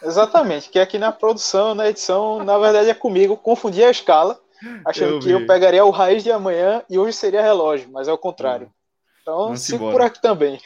Exatamente, 0.02 0.70
que 0.70 0.80
aqui 0.80 0.98
na 0.98 1.12
produção, 1.12 1.76
na 1.76 1.90
edição, 1.90 2.44
na 2.44 2.58
verdade 2.58 2.90
é 2.90 2.94
comigo, 2.94 3.38
confundi 3.38 3.84
a 3.84 3.92
escala, 3.92 4.40
achando 4.86 5.16
eu 5.16 5.20
que 5.20 5.30
eu 5.30 5.46
pegaria 5.46 5.86
o 5.86 5.92
raiz 5.92 6.24
de 6.24 6.32
amanhã 6.32 6.82
e 6.90 6.98
hoje 6.98 7.14
seria 7.14 7.42
relógio, 7.42 7.90
mas 7.92 8.08
é 8.08 8.14
o 8.14 8.18
contrário. 8.18 8.72
Então, 9.22 9.56
sigo 9.56 9.92
por 9.92 10.02
aqui 10.02 10.20
também. 10.20 10.60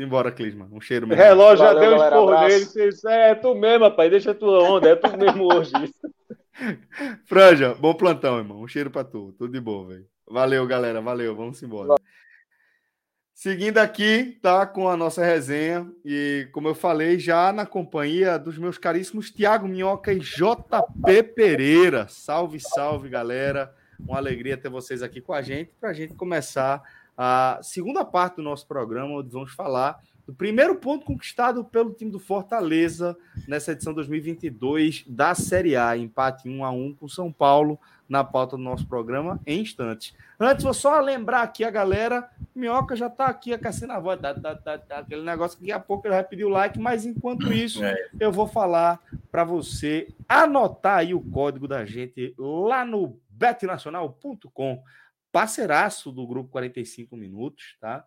Simbora, 0.00 0.32
Clisma. 0.32 0.66
Um 0.72 0.80
cheiro 0.80 1.06
mesmo. 1.06 1.22
Relógio 1.22 1.58
já 1.58 1.74
deu 1.74 1.92
um 1.92 2.02
esporro 2.02 2.40
nele. 2.40 2.66
É, 3.06 3.30
é 3.30 3.34
tu 3.34 3.54
mesmo, 3.54 3.84
rapaz. 3.84 4.10
Deixa 4.10 4.30
a 4.30 4.34
tua 4.34 4.62
onda. 4.62 4.88
É 4.88 4.96
tu 4.96 5.14
mesmo 5.14 5.52
hoje. 5.52 5.72
Franja, 7.26 7.74
bom 7.74 7.92
plantão, 7.92 8.38
irmão. 8.38 8.62
Um 8.62 8.66
cheiro 8.66 8.90
pra 8.90 9.04
tu. 9.04 9.34
Tudo 9.36 9.52
de 9.52 9.60
bom, 9.60 9.86
velho. 9.86 10.06
Valeu, 10.26 10.66
galera. 10.66 11.02
Valeu. 11.02 11.36
Vamos 11.36 11.62
embora. 11.62 11.99
Seguindo 13.42 13.78
aqui, 13.78 14.38
tá 14.42 14.66
com 14.66 14.86
a 14.86 14.94
nossa 14.98 15.24
resenha 15.24 15.90
e, 16.04 16.46
como 16.52 16.68
eu 16.68 16.74
falei, 16.74 17.18
já 17.18 17.50
na 17.50 17.64
companhia 17.64 18.38
dos 18.38 18.58
meus 18.58 18.76
caríssimos 18.76 19.30
Tiago 19.30 19.66
Minhoca 19.66 20.12
e 20.12 20.18
JP 20.18 21.22
Pereira. 21.34 22.06
Salve, 22.06 22.60
salve, 22.60 23.08
galera. 23.08 23.74
Uma 23.98 24.18
alegria 24.18 24.58
ter 24.58 24.68
vocês 24.68 25.02
aqui 25.02 25.22
com 25.22 25.32
a 25.32 25.40
gente 25.40 25.72
para 25.80 25.88
a 25.88 25.94
gente 25.94 26.12
começar 26.12 26.82
a 27.16 27.58
segunda 27.62 28.04
parte 28.04 28.36
do 28.36 28.42
nosso 28.42 28.66
programa, 28.66 29.14
onde 29.14 29.30
vamos 29.30 29.54
falar 29.54 29.98
do 30.30 30.34
primeiro 30.34 30.76
ponto 30.76 31.04
conquistado 31.04 31.64
pelo 31.64 31.92
time 31.92 32.08
do 32.08 32.20
Fortaleza 32.20 33.16
nessa 33.48 33.72
edição 33.72 33.92
2022 33.92 35.02
da 35.04 35.34
Série 35.34 35.74
A, 35.74 35.96
empate 35.96 36.48
1 36.48 36.64
a 36.64 36.70
1 36.70 36.94
com 36.94 37.08
São 37.08 37.32
Paulo 37.32 37.80
na 38.08 38.22
pauta 38.22 38.56
do 38.56 38.62
nosso 38.62 38.86
programa 38.86 39.40
em 39.44 39.60
instantes. 39.60 40.14
Antes, 40.38 40.62
vou 40.62 40.72
só 40.72 41.00
lembrar 41.00 41.42
aqui 41.42 41.64
a 41.64 41.70
galera, 41.70 42.30
Minhoca 42.54 42.94
já 42.94 43.08
está 43.08 43.26
aqui 43.26 43.52
a 43.52 43.98
voz, 43.98 44.20
dá, 44.20 44.32
dá, 44.32 44.54
dá, 44.54 44.76
dá, 44.76 44.98
aquele 44.98 45.22
negócio 45.22 45.58
que 45.58 45.64
daqui 45.64 45.72
a 45.72 45.80
pouco 45.80 46.06
ele 46.06 46.14
vai 46.14 46.22
pedir 46.22 46.44
o 46.44 46.48
like, 46.48 46.78
mas 46.78 47.04
enquanto 47.04 47.52
isso, 47.52 47.82
é. 47.82 48.08
eu 48.20 48.30
vou 48.30 48.46
falar 48.46 49.00
para 49.32 49.42
você 49.42 50.14
anotar 50.28 50.98
aí 50.98 51.12
o 51.12 51.20
código 51.20 51.66
da 51.66 51.84
gente 51.84 52.34
lá 52.38 52.84
no 52.84 53.18
betnacional.com, 53.30 54.80
parceiraço 55.32 56.12
do 56.12 56.24
grupo 56.24 56.50
45 56.50 57.16
minutos, 57.16 57.76
tá? 57.80 58.04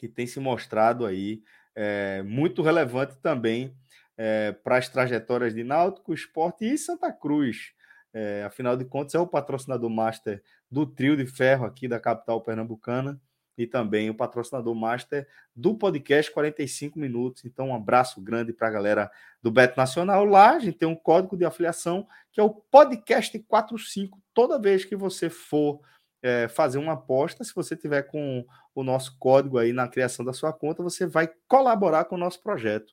Que 0.00 0.08
tem 0.08 0.26
se 0.26 0.40
mostrado 0.40 1.04
aí 1.04 1.42
é, 1.76 2.22
muito 2.22 2.62
relevante 2.62 3.16
também 3.18 3.76
é, 4.16 4.52
para 4.52 4.78
as 4.78 4.88
trajetórias 4.88 5.54
de 5.54 5.62
Náutico, 5.62 6.14
Esporte 6.14 6.64
e 6.64 6.78
Santa 6.78 7.12
Cruz. 7.12 7.74
É, 8.14 8.44
afinal 8.44 8.76
de 8.78 8.86
contas, 8.86 9.14
é 9.14 9.18
o 9.18 9.26
patrocinador 9.26 9.90
master 9.90 10.42
do 10.70 10.86
trio 10.86 11.16
de 11.16 11.26
ferro 11.26 11.66
aqui 11.66 11.86
da 11.86 12.00
capital 12.00 12.40
pernambucana 12.40 13.20
e 13.58 13.66
também 13.66 14.08
o 14.08 14.14
patrocinador 14.14 14.74
master 14.74 15.28
do 15.54 15.74
podcast 15.74 16.32
45 16.32 16.98
minutos. 16.98 17.44
Então, 17.44 17.68
um 17.68 17.74
abraço 17.74 18.18
grande 18.20 18.54
para 18.54 18.68
a 18.68 18.70
galera 18.70 19.10
do 19.42 19.50
Beto 19.50 19.76
Nacional. 19.76 20.24
Lá 20.24 20.52
a 20.52 20.58
gente 20.58 20.78
tem 20.78 20.88
um 20.88 20.96
código 20.96 21.36
de 21.36 21.44
afiliação 21.44 22.08
que 22.32 22.40
é 22.40 22.42
o 22.42 22.48
podcast 22.48 23.38
45. 23.38 24.18
Toda 24.32 24.58
vez 24.58 24.84
que 24.84 24.96
você 24.96 25.28
for 25.28 25.82
é, 26.22 26.48
fazer 26.48 26.78
uma 26.78 26.92
aposta, 26.92 27.44
se 27.44 27.54
você 27.54 27.76
tiver 27.76 28.02
com 28.02 28.44
o 28.74 28.82
nosso 28.82 29.16
código 29.18 29.58
aí 29.58 29.72
na 29.72 29.88
criação 29.88 30.24
da 30.24 30.32
sua 30.32 30.52
conta, 30.52 30.82
você 30.82 31.06
vai 31.06 31.30
colaborar 31.48 32.04
com 32.04 32.14
o 32.14 32.18
nosso 32.18 32.42
projeto. 32.42 32.92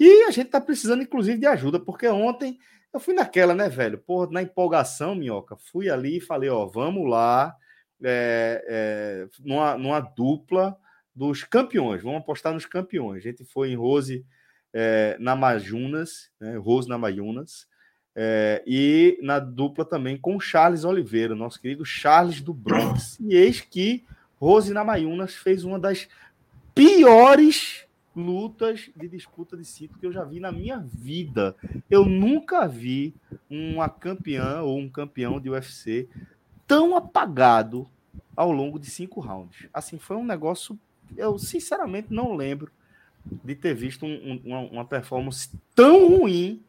E 0.00 0.24
a 0.24 0.30
gente 0.30 0.46
está 0.46 0.60
precisando, 0.60 1.02
inclusive, 1.02 1.38
de 1.38 1.46
ajuda, 1.46 1.78
porque 1.78 2.08
ontem 2.08 2.58
eu 2.92 3.00
fui 3.00 3.14
naquela, 3.14 3.54
né, 3.54 3.68
velho? 3.68 3.98
Pô, 3.98 4.26
na 4.26 4.42
empolgação, 4.42 5.14
minhoca, 5.14 5.56
fui 5.56 5.88
ali 5.88 6.18
e 6.18 6.20
falei, 6.20 6.50
ó, 6.50 6.66
vamos 6.66 7.08
lá, 7.08 7.54
é, 8.02 8.64
é, 8.68 9.28
numa, 9.40 9.78
numa 9.78 10.00
dupla 10.00 10.76
dos 11.14 11.44
campeões, 11.44 12.02
vamos 12.02 12.20
apostar 12.20 12.52
nos 12.52 12.66
campeões. 12.66 13.18
A 13.18 13.28
gente 13.30 13.44
foi 13.44 13.70
em 13.70 13.76
Rose 13.76 14.24
é, 14.72 15.16
na 15.20 15.36
Majunas, 15.36 16.30
né, 16.40 16.56
Rose 16.56 16.88
na 16.88 16.98
Majunas, 16.98 17.66
é, 18.14 18.62
e 18.66 19.18
na 19.22 19.38
dupla 19.38 19.84
também 19.84 20.16
com 20.16 20.38
Charles 20.38 20.84
Oliveira, 20.84 21.34
nosso 21.34 21.60
querido 21.60 21.84
Charles 21.84 22.40
do 22.40 22.52
Bronx. 22.52 23.18
E 23.20 23.34
eis 23.34 23.60
que 23.60 24.04
Rose 24.40 24.72
na 24.72 24.84
Majunas 24.84 25.34
fez 25.34 25.64
uma 25.64 25.78
das 25.78 26.08
piores 26.74 27.86
lutas 28.14 28.90
de 28.94 29.08
disputa 29.08 29.56
de 29.56 29.64
cinto 29.64 29.98
que 29.98 30.06
eu 30.06 30.12
já 30.12 30.24
vi 30.24 30.38
na 30.38 30.52
minha 30.52 30.78
vida. 30.78 31.56
Eu 31.90 32.04
nunca 32.04 32.66
vi 32.66 33.14
uma 33.48 33.88
campeã 33.88 34.60
ou 34.60 34.78
um 34.78 34.88
campeão 34.88 35.40
de 35.40 35.48
UFC 35.48 36.08
tão 36.66 36.96
apagado 36.96 37.88
ao 38.36 38.52
longo 38.52 38.78
de 38.78 38.90
cinco 38.90 39.20
rounds. 39.20 39.68
Assim, 39.72 39.98
foi 39.98 40.16
um 40.16 40.24
negócio. 40.24 40.78
Eu 41.16 41.38
sinceramente 41.38 42.12
não 42.12 42.34
lembro 42.34 42.70
de 43.24 43.54
ter 43.54 43.74
visto 43.74 44.04
um, 44.04 44.40
um, 44.44 44.66
uma, 44.66 44.84
performance 44.84 45.50
tão 45.74 46.08
ruim 46.08 46.62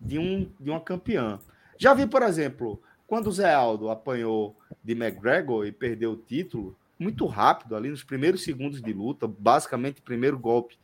de, 0.00 0.18
um, 0.18 0.50
de 0.58 0.70
uma 0.70 0.80
campeã. 0.80 1.38
Já 1.76 1.94
vi, 1.94 2.06
por 2.06 2.22
exemplo, 2.22 2.80
quando 3.06 3.26
o 3.26 3.32
Zé 3.32 3.52
Aldo 3.52 3.90
apanhou 3.90 4.56
de 4.82 4.92
McGregor 4.92 5.66
e 5.66 5.72
perdeu 5.72 6.12
o 6.12 6.16
título, 6.16 6.76
muito 6.98 7.26
rápido, 7.26 7.74
ali 7.74 7.88
nos 7.88 8.04
primeiros 8.04 8.42
segundos 8.42 8.82
de 8.82 8.92
luta, 8.92 9.26
basicamente 9.26 10.02
primeiro 10.02 10.38
golpe 10.38 10.76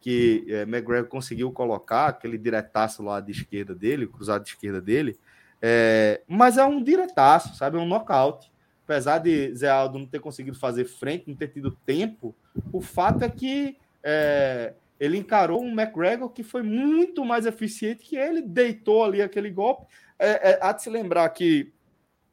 que 0.00 0.44
é, 0.48 0.62
McGregor 0.62 1.08
conseguiu 1.08 1.50
colocar, 1.50 2.06
aquele 2.06 2.38
diretaço 2.38 3.02
lá 3.02 3.20
de 3.20 3.32
esquerda 3.32 3.74
dele, 3.74 4.06
cruzado 4.06 4.44
de 4.44 4.50
esquerda 4.50 4.80
dele, 4.80 5.18
é, 5.60 6.22
mas 6.26 6.56
é 6.56 6.64
um 6.64 6.82
diretaço, 6.82 7.56
sabe? 7.56 7.76
É 7.76 7.80
um 7.80 7.86
nocaute. 7.86 8.50
Apesar 8.84 9.18
de 9.18 9.54
Zé 9.54 9.68
Aldo 9.68 9.98
não 9.98 10.06
ter 10.06 10.20
conseguido 10.20 10.58
fazer 10.58 10.84
frente, 10.84 11.28
não 11.28 11.34
ter 11.34 11.48
tido 11.48 11.72
tempo, 11.84 12.34
o 12.72 12.80
fato 12.80 13.22
é 13.22 13.28
que 13.28 13.76
é, 14.02 14.72
ele 14.98 15.16
encarou 15.16 15.62
um 15.62 15.78
McGregor 15.78 16.30
que 16.30 16.42
foi 16.42 16.62
muito 16.62 17.24
mais 17.24 17.46
eficiente 17.46 18.04
que 18.04 18.16
ele, 18.16 18.42
deitou 18.42 19.04
ali 19.04 19.22
aquele 19.22 19.50
golpe. 19.50 19.86
É, 20.18 20.50
é, 20.50 20.58
há 20.60 20.72
de 20.72 20.82
se 20.82 20.90
lembrar 20.90 21.28
que 21.30 21.72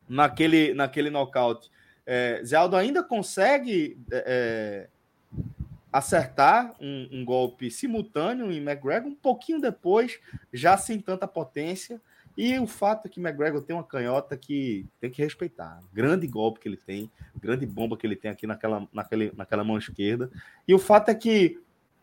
naquele, 0.09 0.73
naquele 0.73 1.09
nocaute, 1.09 1.69
é, 2.05 2.41
Zé 2.43 2.55
Aldo 2.55 2.75
ainda 2.75 3.03
consegue 3.03 3.97
é, 4.11 4.23
é, 4.27 4.89
acertar 5.91 6.75
um, 6.79 7.09
um, 7.11 7.25
golpe 7.25 7.69
simultâneo 7.69 8.51
em 8.51 8.57
McGregor, 8.57 9.09
um 9.09 9.15
pouquinho 9.15 9.61
depois, 9.61 10.19
já 10.53 10.77
sem 10.77 10.99
tanta 10.99 11.27
potência. 11.27 12.01
E 12.37 12.59
o 12.59 12.67
fato 12.67 13.05
é 13.05 13.09
que 13.09 13.19
McGregor 13.19 13.61
tem 13.61 13.73
uma 13.73 13.83
canhota 13.83 14.35
que 14.35 14.85
tem 14.99 15.09
que 15.09 15.21
respeitar. 15.21 15.81
Grande 15.93 16.27
golpe 16.27 16.59
que 16.59 16.67
ele 16.67 16.77
tem, 16.77 17.09
grande 17.39 17.65
bomba 17.65 17.95
que 17.95 18.05
ele 18.05 18.15
tem 18.15 18.29
aqui 18.29 18.45
naquela, 18.45 18.85
naquele, 18.91 19.31
naquela 19.35 19.63
mão 19.63 19.77
esquerda. 19.77 20.29
E 20.67 20.73
o 20.73 20.79
fato 20.79 21.09
é 21.09 21.15
que 21.15 21.61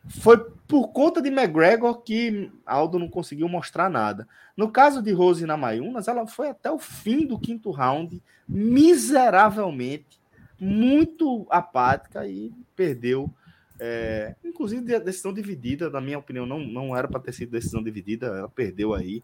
foi 0.09 0.39
por 0.67 0.89
conta 0.89 1.21
de 1.21 1.29
McGregor 1.29 2.03
que 2.03 2.51
Aldo 2.67 2.99
não 2.99 3.09
conseguiu 3.09 3.49
mostrar 3.49 3.89
nada. 3.89 4.27
No 4.57 4.71
caso 4.71 5.03
de 5.03 5.13
Rose 5.13 5.47
Namayunas, 5.47 6.09
ela 6.09 6.27
foi 6.27 6.49
até 6.49 6.71
o 6.71 6.79
fim 6.79 7.27
do 7.27 7.39
quinto 7.39 7.71
round, 7.71 8.23
miseravelmente, 8.49 10.21
muito 10.59 11.47
apática 11.51 12.27
e 12.27 12.53
perdeu. 12.75 13.31
É, 13.79 14.35
inclusive, 14.45 14.99
decisão 15.01 15.33
dividida, 15.33 15.91
na 15.91 16.01
minha 16.01 16.19
opinião, 16.19 16.47
não, 16.47 16.61
não 16.61 16.97
era 16.97 17.09
para 17.09 17.21
ter 17.21 17.33
sido 17.33 17.51
decisão 17.51 17.83
dividida, 17.83 18.27
ela 18.27 18.49
perdeu 18.49 18.95
aí 18.95 19.23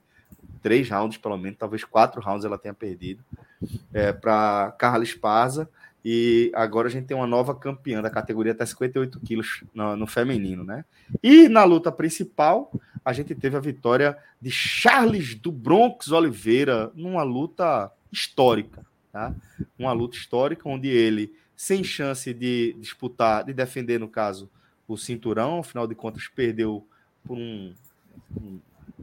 três 0.63 0.89
rounds, 0.89 1.19
pelo 1.19 1.37
menos, 1.37 1.59
talvez 1.59 1.85
quatro 1.85 2.21
rounds 2.21 2.45
ela 2.45 2.59
tenha 2.59 2.75
perdido 2.75 3.25
é, 3.93 4.13
para 4.13 4.75
Carla 4.79 5.05
Esparza. 5.05 5.69
E 6.11 6.51
agora 6.55 6.89
a 6.89 6.91
gente 6.91 7.05
tem 7.05 7.15
uma 7.15 7.27
nova 7.27 7.55
campeã 7.55 8.01
da 8.01 8.09
categoria 8.09 8.53
até 8.53 8.65
58 8.65 9.21
quilos 9.21 9.63
no, 9.75 9.95
no, 9.95 10.07
feminino, 10.07 10.65
né? 10.65 10.83
E 11.23 11.51
na 11.51 11.65
luta 11.65 11.93
principal, 11.93 12.73
a 13.05 13.13
gente 13.13 13.35
teve 13.35 13.59
a 13.59 13.61
vitória 13.61 14.17
de 14.41 14.51
Charles 14.51 15.35
do 15.35 15.53
Bronx 15.53 16.11
Oliveira 16.11 16.91
numa 16.95 17.23
luta 17.23 17.93
histórica, 18.11 18.87
tá? 19.13 19.35
Uma 19.79 19.93
luta 19.93 20.17
histórica 20.17 20.67
onde 20.67 20.89
ele, 20.89 21.31
sem 21.55 21.85
chance 21.85 22.33
de 22.33 22.75
disputar, 22.81 23.45
de 23.45 23.53
defender, 23.53 24.01
no 24.01 24.09
caso, 24.09 24.51
o 24.89 24.97
cinturão, 24.97 25.59
afinal 25.59 25.87
de 25.87 25.95
contas, 25.95 26.27
perdeu 26.27 26.89
por 27.23 27.37
um, 27.37 27.75
um 28.35 28.59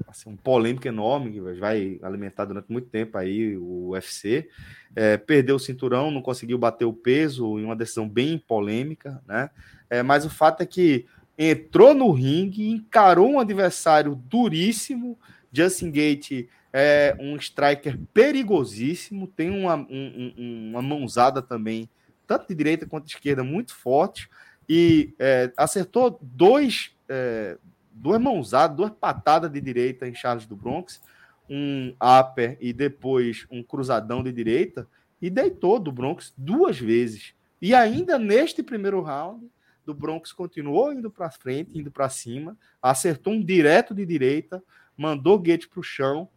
assim, 0.07 0.29
um 0.29 0.35
polêmico 0.35 0.87
enorme 0.87 1.31
que 1.31 1.39
vai 1.59 1.99
alimentar 2.01 2.45
durante 2.45 2.71
muito 2.71 2.89
tempo 2.89 3.17
aí 3.17 3.57
o 3.57 3.89
UFC. 3.89 4.49
É, 4.95 5.17
perdeu 5.17 5.55
o 5.57 5.59
cinturão, 5.59 6.11
não 6.11 6.21
conseguiu 6.21 6.57
bater 6.57 6.85
o 6.85 6.93
peso 6.93 7.59
em 7.59 7.65
uma 7.65 7.75
decisão 7.75 8.07
bem 8.07 8.37
polêmica, 8.37 9.21
né? 9.27 9.49
É, 9.89 10.01
mas 10.01 10.25
o 10.25 10.29
fato 10.29 10.61
é 10.61 10.65
que 10.65 11.05
entrou 11.37 11.93
no 11.93 12.11
ringue, 12.11 12.69
encarou 12.69 13.29
um 13.29 13.39
adversário 13.39 14.15
duríssimo. 14.15 15.19
Justin 15.51 15.91
Gate 15.91 16.47
é 16.73 17.15
um 17.19 17.35
striker 17.37 17.97
perigosíssimo, 18.13 19.27
tem 19.27 19.49
uma, 19.49 19.75
um, 19.75 20.71
uma 20.71 20.81
mãozada 20.81 21.41
também, 21.41 21.89
tanto 22.27 22.47
de 22.47 22.55
direita 22.55 22.85
quanto 22.85 23.05
de 23.05 23.13
esquerda, 23.13 23.43
muito 23.43 23.73
forte. 23.73 24.29
E 24.67 25.13
é, 25.19 25.51
acertou 25.55 26.19
dois, 26.21 26.91
é, 27.07 27.57
duas 27.95 28.21
mãozadas, 28.21 28.75
duas 28.75 28.91
patadas 28.91 29.51
de 29.51 29.61
direita 29.61 30.07
em 30.07 30.13
Charles 30.13 30.45
do 30.45 30.55
Bronx, 30.55 31.01
um 31.49 31.95
upper 32.01 32.57
e 32.59 32.73
depois 32.73 33.45
um 33.49 33.63
cruzadão 33.63 34.21
de 34.21 34.31
direita, 34.31 34.87
e 35.21 35.29
deitou 35.29 35.79
do 35.79 35.91
Bronx 35.91 36.33
duas 36.37 36.77
vezes. 36.77 37.33
E 37.61 37.73
ainda 37.73 38.19
neste 38.19 38.61
primeiro 38.61 39.01
round, 39.01 39.47
do 39.85 39.93
Bronx 39.93 40.33
continuou 40.33 40.91
indo 40.91 41.09
para 41.09 41.29
frente, 41.29 41.77
indo 41.77 41.91
para 41.91 42.09
cima, 42.09 42.57
acertou 42.81 43.33
um 43.33 43.43
direto 43.43 43.93
de 43.93 44.05
direita, 44.05 44.61
mandou 44.97 45.39
Gate 45.39 45.67
para 45.67 45.79
o 45.79 45.83
chão, 45.83 46.27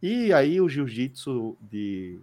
e 0.00 0.32
aí 0.32 0.60
o 0.60 0.68
jiu-jitsu 0.68 1.56
de, 1.60 2.20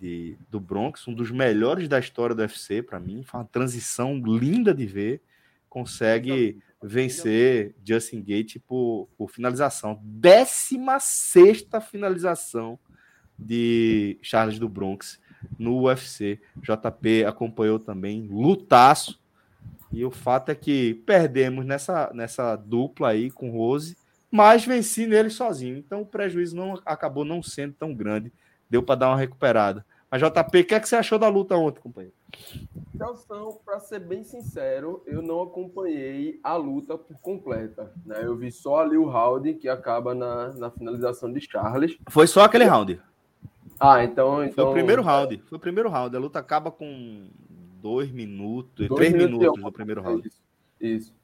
de, 0.00 0.36
do 0.50 0.60
Bronx, 0.60 1.08
um 1.08 1.14
dos 1.14 1.30
melhores 1.30 1.88
da 1.88 1.98
história 1.98 2.34
do 2.34 2.42
UFC 2.42 2.82
para 2.82 3.00
mim, 3.00 3.22
foi 3.24 3.40
uma 3.40 3.46
transição 3.46 4.14
linda 4.24 4.72
de 4.72 4.86
ver, 4.86 5.20
consegue 5.68 6.62
vencer 6.82 7.74
Justin 7.84 8.22
Gate 8.22 8.56
por, 8.66 9.08
por 9.16 9.30
finalização. 9.30 10.00
16 10.02 11.66
finalização 11.88 12.78
de 13.38 14.18
Charles 14.20 14.58
do 14.58 14.68
Bronx 14.68 15.20
no 15.58 15.82
UFC. 15.82 16.40
JP 16.56 17.24
acompanhou 17.24 17.78
também, 17.78 18.26
lutaço. 18.28 19.20
E 19.90 20.04
o 20.04 20.10
fato 20.10 20.50
é 20.50 20.54
que 20.54 20.94
perdemos 21.06 21.66
nessa, 21.66 22.10
nessa 22.14 22.56
dupla 22.56 23.10
aí 23.10 23.30
com 23.30 23.50
Rose, 23.50 23.96
mas 24.30 24.64
venci 24.64 25.06
nele 25.06 25.28
sozinho. 25.28 25.76
Então 25.76 26.00
o 26.00 26.06
prejuízo 26.06 26.56
não 26.56 26.80
acabou 26.86 27.24
não 27.24 27.42
sendo 27.42 27.74
tão 27.74 27.94
grande. 27.94 28.32
Deu 28.70 28.82
para 28.82 28.94
dar 28.94 29.08
uma 29.08 29.18
recuperada. 29.18 29.84
Mas 30.10 30.22
JP, 30.22 30.60
o 30.60 30.64
que, 30.64 30.74
é 30.74 30.80
que 30.80 30.88
você 30.88 30.96
achou 30.96 31.18
da 31.18 31.28
luta 31.28 31.56
ontem, 31.56 31.80
companheiro? 31.80 32.14
Celção, 32.96 33.58
para 33.64 33.80
ser 33.80 34.00
bem 34.00 34.22
sincero, 34.22 35.02
eu 35.06 35.22
não 35.22 35.42
acompanhei 35.42 36.38
a 36.42 36.54
luta 36.56 36.96
por 36.96 37.18
completa. 37.20 37.92
Né? 38.04 38.20
Eu 38.22 38.36
vi 38.36 38.52
só 38.52 38.80
ali 38.80 38.96
o 38.96 39.08
round 39.08 39.54
que 39.54 39.68
acaba 39.68 40.14
na, 40.14 40.52
na 40.52 40.70
finalização 40.70 41.32
de 41.32 41.40
Charles. 41.40 41.96
Foi 42.08 42.26
só 42.26 42.44
aquele 42.44 42.64
round. 42.64 43.00
Ah, 43.80 44.04
então, 44.04 44.44
então. 44.44 44.54
Foi 44.54 44.64
o 44.64 44.66
então 44.68 44.72
primeiro 44.72 45.02
round. 45.02 45.42
Foi 45.48 45.58
o 45.58 45.60
primeiro 45.60 45.88
round. 45.88 46.14
A 46.14 46.20
luta 46.20 46.38
acaba 46.38 46.70
com 46.70 47.28
dois 47.80 48.12
minutos, 48.12 48.86
dois 48.86 48.98
três 48.98 49.12
minutos, 49.12 49.38
minutos 49.38 49.62
no 49.62 49.72
primeiro 49.72 50.00
round. 50.00 50.28
Isso. 50.28 50.42
Isso. 50.80 51.14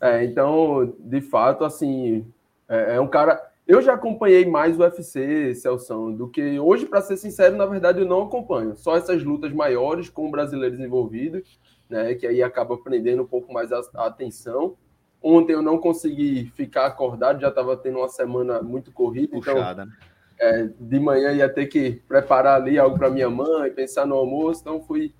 É, 0.00 0.24
então, 0.24 0.94
de 0.98 1.20
fato, 1.20 1.64
assim, 1.64 2.26
é, 2.68 2.96
é 2.96 3.00
um 3.00 3.08
cara. 3.08 3.52
Eu 3.66 3.82
já 3.82 3.94
acompanhei 3.94 4.46
mais 4.46 4.78
o 4.78 4.82
UFC, 4.82 5.54
Celção, 5.54 6.12
do 6.12 6.28
que 6.28 6.58
hoje, 6.60 6.86
para 6.86 7.02
ser 7.02 7.16
sincero, 7.16 7.56
na 7.56 7.66
verdade 7.66 8.00
eu 8.00 8.06
não 8.06 8.22
acompanho. 8.22 8.76
Só 8.76 8.96
essas 8.96 9.24
lutas 9.24 9.52
maiores 9.52 10.08
com 10.08 10.30
brasileiros 10.30 10.78
envolvidos, 10.78 11.58
né, 11.90 12.14
que 12.14 12.26
aí 12.26 12.42
acaba 12.42 12.76
prendendo 12.78 13.22
um 13.22 13.26
pouco 13.26 13.52
mais 13.52 13.72
a, 13.72 13.80
a 13.96 14.06
atenção. 14.06 14.76
Ontem 15.20 15.52
eu 15.52 15.62
não 15.62 15.78
consegui 15.78 16.52
ficar 16.54 16.86
acordado, 16.86 17.40
já 17.40 17.48
estava 17.48 17.76
tendo 17.76 17.98
uma 17.98 18.08
semana 18.08 18.62
muito 18.62 18.92
corrida, 18.92 19.36
então, 19.36 19.54
Puxada. 19.54 19.82
então 19.82 20.16
é, 20.38 20.68
de 20.78 21.00
manhã 21.00 21.32
ia 21.32 21.48
ter 21.48 21.66
que 21.66 22.02
preparar 22.06 22.60
ali 22.60 22.78
algo 22.78 22.98
para 22.98 23.10
minha 23.10 23.28
mãe, 23.28 23.70
pensar 23.72 24.06
no 24.06 24.14
almoço, 24.14 24.60
então 24.60 24.80
fui, 24.82 25.14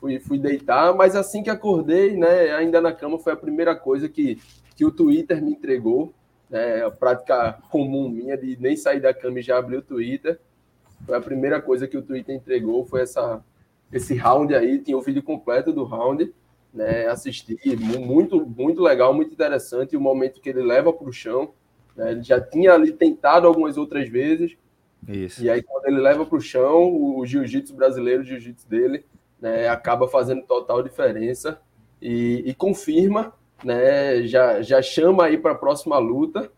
fui, 0.00 0.18
fui 0.20 0.38
deitar. 0.38 0.94
Mas 0.94 1.16
assim 1.16 1.42
que 1.42 1.50
acordei, 1.50 2.16
né, 2.16 2.52
ainda 2.54 2.80
na 2.80 2.92
cama, 2.92 3.18
foi 3.18 3.32
a 3.32 3.36
primeira 3.36 3.74
coisa 3.74 4.08
que, 4.08 4.40
que 4.76 4.84
o 4.84 4.90
Twitter 4.90 5.42
me 5.42 5.52
entregou 5.52 6.14
né, 6.52 6.84
a 6.84 6.90
prática 6.90 7.58
comum 7.70 8.10
minha 8.10 8.36
de 8.36 8.58
nem 8.60 8.76
sair 8.76 9.00
da 9.00 9.14
cama 9.14 9.40
e 9.40 9.42
já 9.42 9.56
abrir 9.56 9.78
o 9.78 9.82
Twitter. 9.82 10.38
Foi 11.06 11.16
a 11.16 11.20
primeira 11.20 11.62
coisa 11.62 11.88
que 11.88 11.96
o 11.96 12.02
Twitter 12.02 12.36
entregou, 12.36 12.84
foi 12.84 13.00
essa, 13.00 13.42
esse 13.90 14.14
round 14.14 14.54
aí, 14.54 14.78
tinha 14.78 14.96
o 14.96 15.00
vídeo 15.00 15.22
completo 15.22 15.72
do 15.72 15.82
round, 15.82 16.32
né, 16.72 17.06
assisti, 17.06 17.56
muito, 17.74 18.46
muito 18.46 18.82
legal, 18.82 19.14
muito 19.14 19.32
interessante, 19.32 19.96
o 19.96 20.00
momento 20.00 20.40
que 20.40 20.50
ele 20.50 20.62
leva 20.62 20.92
para 20.92 21.08
o 21.08 21.12
chão, 21.12 21.54
né, 21.96 22.12
ele 22.12 22.22
já 22.22 22.40
tinha 22.40 22.74
ali 22.74 22.92
tentado 22.92 23.46
algumas 23.46 23.76
outras 23.78 24.08
vezes, 24.08 24.56
Isso. 25.08 25.42
e 25.42 25.50
aí 25.50 25.62
quando 25.62 25.86
ele 25.86 26.00
leva 26.00 26.24
para 26.24 26.36
o 26.36 26.40
chão, 26.40 26.94
o 27.16 27.26
jiu-jitsu 27.26 27.74
brasileiro, 27.74 28.22
o 28.22 28.24
jiu-jitsu 28.24 28.68
dele, 28.68 29.04
né, 29.40 29.68
acaba 29.68 30.06
fazendo 30.06 30.42
total 30.42 30.82
diferença, 30.82 31.60
e, 32.00 32.42
e 32.46 32.54
confirma 32.54 33.32
né? 33.64 34.22
Já, 34.26 34.62
já 34.62 34.82
chama 34.82 35.26
aí 35.26 35.36
para 35.36 35.52
a 35.52 35.56
próxima 35.56 35.98
luta. 35.98 36.50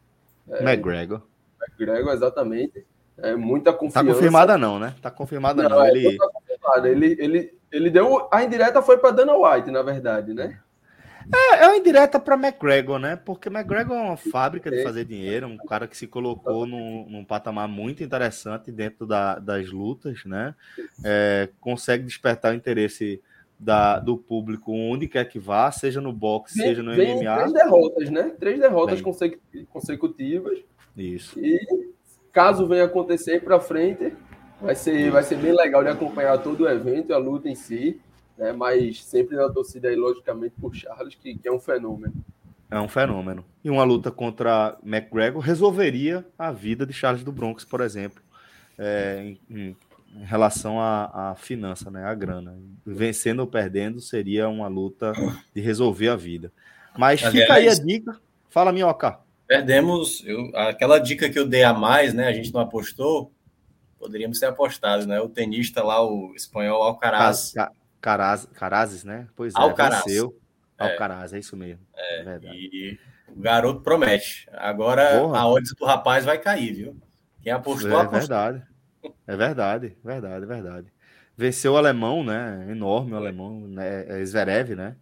É, 0.49 0.63
McGregor. 0.63 1.23
McGregor, 1.61 2.13
exatamente. 2.13 2.85
É, 3.19 3.35
muita 3.35 3.73
tá 3.73 3.79
confiança. 3.79 4.07
Tá 4.07 4.13
confirmada 4.13 4.59
não, 4.59 4.79
né? 4.79 4.95
Tá 5.01 5.11
confirmada 5.11 5.63
não. 5.63 5.71
não. 5.71 5.85
É, 5.85 5.91
ele... 5.91 6.19
Tá 6.19 6.89
ele, 6.89 7.17
ele, 7.19 7.55
ele 7.71 7.91
deu... 7.91 8.29
A 8.31 8.43
indireta 8.43 8.83
foi 8.83 8.99
para 8.99 9.11
Dana 9.11 9.35
White, 9.37 9.71
na 9.71 9.83
verdade, 9.83 10.33
né? 10.35 10.59
É, 11.33 11.65
é 11.65 11.69
uma 11.69 11.77
indireta 11.77 12.21
para 12.21 12.35
McGregor, 12.35 12.99
né? 12.99 13.17
Porque 13.17 13.49
McGregor 13.49 13.97
é 13.97 14.01
uma 14.01 14.17
fábrica 14.17 14.71
de 14.71 14.83
fazer 14.83 15.05
dinheiro, 15.05 15.47
um 15.47 15.57
cara 15.57 15.89
que 15.89 15.97
se 15.97 16.07
colocou 16.07 16.67
num, 16.67 17.07
num 17.09 17.25
patamar 17.25 17.67
muito 17.67 18.03
interessante 18.03 18.71
dentro 18.71 19.07
da, 19.07 19.39
das 19.39 19.71
lutas, 19.71 20.25
né? 20.25 20.55
É, 21.03 21.49
consegue 21.61 22.05
despertar 22.05 22.53
o 22.53 22.57
interesse 22.57 23.23
da, 23.65 23.99
do 23.99 24.19
público 24.19 24.73
onde 24.73 25.09
quer 25.09 25.25
que 25.25 25.39
vá, 25.39 25.71
seja 25.71 25.99
no 25.99 26.13
boxe, 26.13 26.59
seja 26.59 26.83
no 26.83 26.95
vem 26.95 27.17
MMA. 27.17 27.37
Três 27.37 27.53
derrotas, 27.53 28.11
né? 28.11 28.33
Três 28.39 28.61
derrotas 28.61 29.03
consecutivas. 29.71 30.59
Isso. 30.95 31.41
E 31.41 31.59
caso 32.31 32.67
venha 32.67 32.85
acontecer 32.85 33.43
para 33.43 33.59
frente, 33.59 34.13
vai 34.61 34.75
ser, 34.75 35.11
vai 35.11 35.23
ser 35.23 35.37
bem 35.37 35.53
legal 35.53 35.83
de 35.83 35.89
acompanhar 35.89 36.37
todo 36.43 36.65
o 36.65 36.69
evento, 36.69 37.15
a 37.15 37.17
luta 37.17 37.49
em 37.49 37.55
si, 37.55 37.99
né? 38.37 38.53
Mas 38.53 39.03
sempre 39.03 39.35
na 39.35 39.49
torcida 39.49 39.89
aí, 39.89 39.97
logicamente, 39.97 40.55
por 40.61 40.75
Charles, 40.75 41.15
que, 41.15 41.35
que 41.35 41.49
é 41.49 41.53
um 41.53 41.61
fenômeno. 41.61 42.13
É 42.71 42.79
um 42.79 42.89
fenômeno. 42.89 43.45
E 43.65 43.71
uma 43.71 43.85
luta 43.85 44.11
contra 44.11 44.77
McGregor 44.85 45.41
resolveria 45.41 46.23
a 46.39 46.53
vida 46.53 46.85
de 46.85 46.93
Charles 46.93 47.25
do 47.25 47.33
Bronx, 47.33 47.65
por 47.65 47.81
exemplo. 47.81 48.23
É, 48.77 49.23
em, 49.23 49.41
em 49.49 49.77
relação 50.23 50.81
à, 50.81 51.31
à 51.31 51.35
finança, 51.35 51.91
né, 51.91 52.05
à 52.05 52.15
grana. 52.15 52.57
Vencendo 52.85 53.41
ou 53.41 53.47
perdendo 53.47 54.01
seria 54.01 54.49
uma 54.49 54.69
luta 54.69 55.13
de 55.55 55.61
resolver 55.61 56.09
a 56.09 56.17
vida. 56.17 56.53
Mas 56.97 57.25
Aliás, 57.25 57.41
fica 57.41 57.55
aí 57.55 57.69
a 57.69 57.75
dica. 57.75 58.21
Fala, 58.49 58.73
Minhoca. 58.73 59.19
Perdemos 59.47 60.23
eu, 60.25 60.51
aquela 60.57 60.99
dica 60.99 61.29
que 61.29 61.39
eu 61.39 61.47
dei 61.47 61.65
a 61.65 61.75
mais, 61.75 62.15
né? 62.15 62.29
A 62.29 62.33
gente 62.33 62.53
não 62.53 62.61
apostou. 62.61 63.33
Poderíamos 63.99 64.39
ter 64.39 64.47
apostado, 64.47 65.07
né? 65.07 65.21
O 65.21 65.29
tenista 65.29 65.83
lá, 65.83 66.03
o 66.03 66.35
espanhol 66.35 66.83
Alcaraz. 66.83 67.53
Caraz, 68.01 68.47
Carazes, 68.53 69.03
né? 69.03 69.27
Pois 69.35 69.55
é, 69.55 69.59
Alcaraz. 69.59 70.05
venceu. 70.05 70.39
É. 70.79 70.85
Alcaraz, 70.91 71.33
é 71.33 71.39
isso 71.39 71.57
mesmo. 71.57 71.81
É, 71.97 72.21
é 72.21 72.23
verdade. 72.23 72.57
E 72.57 72.99
o 73.29 73.41
garoto 73.41 73.81
promete. 73.81 74.47
Agora 74.53 75.21
Porra. 75.21 75.39
a 75.39 75.49
odds 75.49 75.75
do 75.75 75.85
rapaz 75.85 76.25
vai 76.25 76.39
cair, 76.39 76.75
viu? 76.75 76.97
Quem 77.43 77.53
apostou, 77.53 77.91
é, 77.91 77.95
apostou. 77.95 78.19
verdade. 78.19 78.63
É 79.27 79.37
verdade, 79.37 79.97
verdade, 80.05 80.47
verdade. 80.47 80.93
Venceu 81.37 81.73
o 81.73 81.77
alemão, 81.77 82.23
né? 82.23 82.67
Enorme 82.71 83.13
o 83.13 83.17
alemão, 83.17 83.61
né? 83.61 84.21
É 84.21 84.25
Zverev, 84.25 84.75
né? 84.75 84.97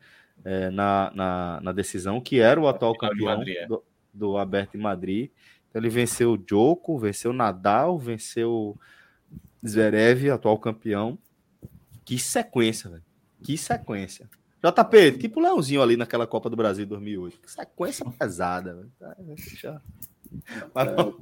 É, 0.45 0.70
na, 0.70 1.12
na, 1.15 1.61
na, 1.61 1.73
decisão, 1.73 2.20
que 2.20 2.41
era 2.41 2.61
o 2.61 2.66
atual 2.66 2.97
campeão 2.97 3.37
Madrid, 3.37 3.57
é. 3.57 3.66
do, 3.66 3.85
do 4.12 4.37
Aberto 4.37 4.77
em 4.77 4.81
Madrid. 4.81 5.31
Então, 5.69 5.81
ele 5.81 5.89
venceu 5.89 6.33
o 6.33 6.39
Djoko, 6.39 6.99
venceu 6.99 7.31
o 7.31 7.35
Nadal, 7.35 7.99
venceu 7.99 8.77
Zverev, 9.66 10.31
atual 10.31 10.59
campeão. 10.59 11.19
Que 12.05 12.19
sequência, 12.19 12.91
velho. 12.91 13.05
Que 13.43 13.57
sequência. 13.57 14.29
JP, 14.62 15.19
tipo 15.19 15.41
o 15.41 15.43
Leãozinho 15.43 15.83
ali 15.83 15.97
naquela 15.97 16.27
Copa 16.27 16.49
do 16.49 16.57
Brasil 16.57 16.87
2008. 16.87 17.41
Que 17.41 17.51
sequência 17.51 18.05
pesada. 18.11 18.74
Velho. 18.74 18.93
Tá, 18.99 19.16
deixa... 19.19 19.83
Mas 20.74 20.95
vamos, 20.95 21.15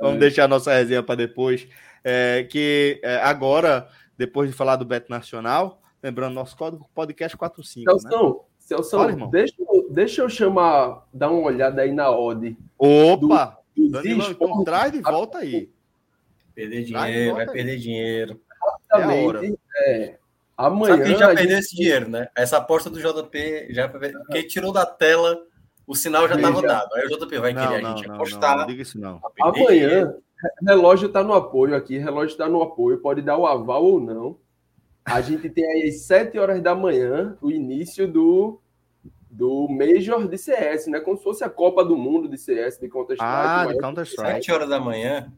vamos 0.00 0.20
deixar 0.20 0.44
a 0.44 0.48
nossa 0.48 0.72
resenha 0.72 1.02
para 1.02 1.14
depois. 1.14 1.66
É, 2.04 2.44
que 2.44 3.00
é, 3.02 3.16
agora, 3.16 3.88
depois 4.16 4.50
de 4.50 4.56
falar 4.56 4.76
do 4.76 4.84
Beto 4.84 5.10
Nacional, 5.10 5.80
lembrando 6.02 6.34
nosso 6.34 6.56
código 6.56 6.88
podcast 6.94 7.36
45. 7.36 7.90
Celso, 7.90 8.06
né? 8.08 8.40
Celso, 8.58 8.96
Olha, 8.96 9.26
deixa, 9.28 9.56
deixa 9.90 10.22
eu 10.22 10.28
chamar, 10.28 11.06
dar 11.12 11.30
uma 11.30 11.46
olhada 11.46 11.82
aí 11.82 11.92
na 11.92 12.10
odd. 12.10 12.56
Opa! 12.78 13.58
Do, 13.76 13.90
Danilão, 13.90 14.30
então 14.30 14.64
traz 14.64 14.92
de 14.92 15.00
volta 15.00 15.38
aí. 15.38 15.70
Perder 16.54 16.84
dinheiro, 16.84 17.34
vai 17.34 17.46
perder 17.46 17.78
dinheiro. 17.78 18.40
Exatamente. 18.92 19.58
É, 19.86 20.18
amanhã. 20.56 20.96
Só 20.96 20.96
que 20.96 21.02
a 21.02 21.06
gente 21.06 21.18
já 21.18 21.26
perdeu 21.28 21.48
gente... 21.48 21.58
esse 21.60 21.76
dinheiro, 21.76 22.08
né? 22.08 22.28
Essa 22.34 22.56
aposta 22.58 22.90
do 22.90 23.00
JP 23.00 23.68
já 23.70 23.88
porque 23.88 24.42
tirou 24.42 24.72
da 24.72 24.84
tela, 24.84 25.38
o 25.86 25.94
sinal 25.94 26.28
já 26.28 26.34
estava 26.34 26.60
dado. 26.60 26.94
Aí 26.94 27.06
o 27.06 27.08
JP 27.08 27.38
vai 27.38 27.54
querer 27.54 27.82
não, 27.82 27.92
a 27.92 27.96
gente 27.96 28.08
não, 28.08 28.14
apostar. 28.16 28.50
Não, 28.50 28.58
não 28.62 28.66
diga 28.66 28.82
isso 28.82 28.98
não. 28.98 29.20
Amanhã, 29.40 30.14
relógio 30.66 31.08
está 31.08 31.22
no 31.22 31.32
apoio 31.32 31.74
aqui, 31.74 31.98
relógio 31.98 32.32
está 32.32 32.48
no 32.48 32.62
apoio, 32.62 32.98
pode 32.98 33.22
dar 33.22 33.36
o 33.36 33.46
aval 33.46 33.84
ou 33.84 34.00
não. 34.00 34.38
A 35.04 35.20
gente 35.20 35.48
tem 35.48 35.64
aí 35.64 35.88
às 35.88 36.00
7 36.02 36.38
horas 36.38 36.62
da 36.62 36.74
manhã 36.74 37.36
o 37.40 37.50
início 37.50 38.06
do, 38.06 38.60
do 39.30 39.66
Major 39.68 40.28
de 40.28 40.36
CS, 40.36 40.86
né? 40.86 41.00
Como 41.00 41.16
se 41.16 41.24
fosse 41.24 41.42
a 41.42 41.48
Copa 41.48 41.84
do 41.84 41.96
Mundo 41.96 42.28
de 42.28 42.36
CS, 42.36 42.78
de 42.78 42.88
Counter-Strike. 42.88 43.22
Ah, 43.22 43.66
de 43.66 43.78
Counter-Strike. 43.78 44.32
7 44.32 44.52
horas 44.52 44.68
da 44.68 44.78
manhã? 44.78 45.32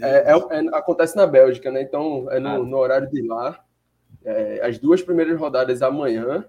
É, 0.00 0.32
é, 0.32 0.32
é, 0.32 0.76
acontece 0.76 1.16
na 1.16 1.26
Bélgica, 1.26 1.70
né? 1.70 1.82
Então 1.82 2.30
é 2.30 2.38
no, 2.38 2.48
ah. 2.48 2.58
no 2.58 2.76
horário 2.76 3.08
de 3.10 3.22
lá. 3.22 3.62
É, 4.24 4.60
as 4.66 4.78
duas 4.78 5.02
primeiras 5.02 5.38
rodadas 5.38 5.80
amanhã. 5.80 6.44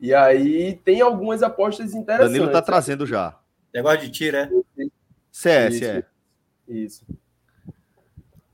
E 0.00 0.14
aí 0.14 0.80
tem 0.84 1.00
algumas 1.00 1.42
apostas 1.42 1.94
interessantes. 1.94 2.32
Danilo 2.32 2.52
tá 2.52 2.62
trazendo 2.62 3.04
já. 3.06 3.38
Negócio 3.72 4.00
de 4.00 4.10
tiro, 4.10 4.36
é? 4.36 4.50
CS, 5.30 5.74
isso, 5.74 5.84
é. 5.84 6.04
Isso. 6.70 7.04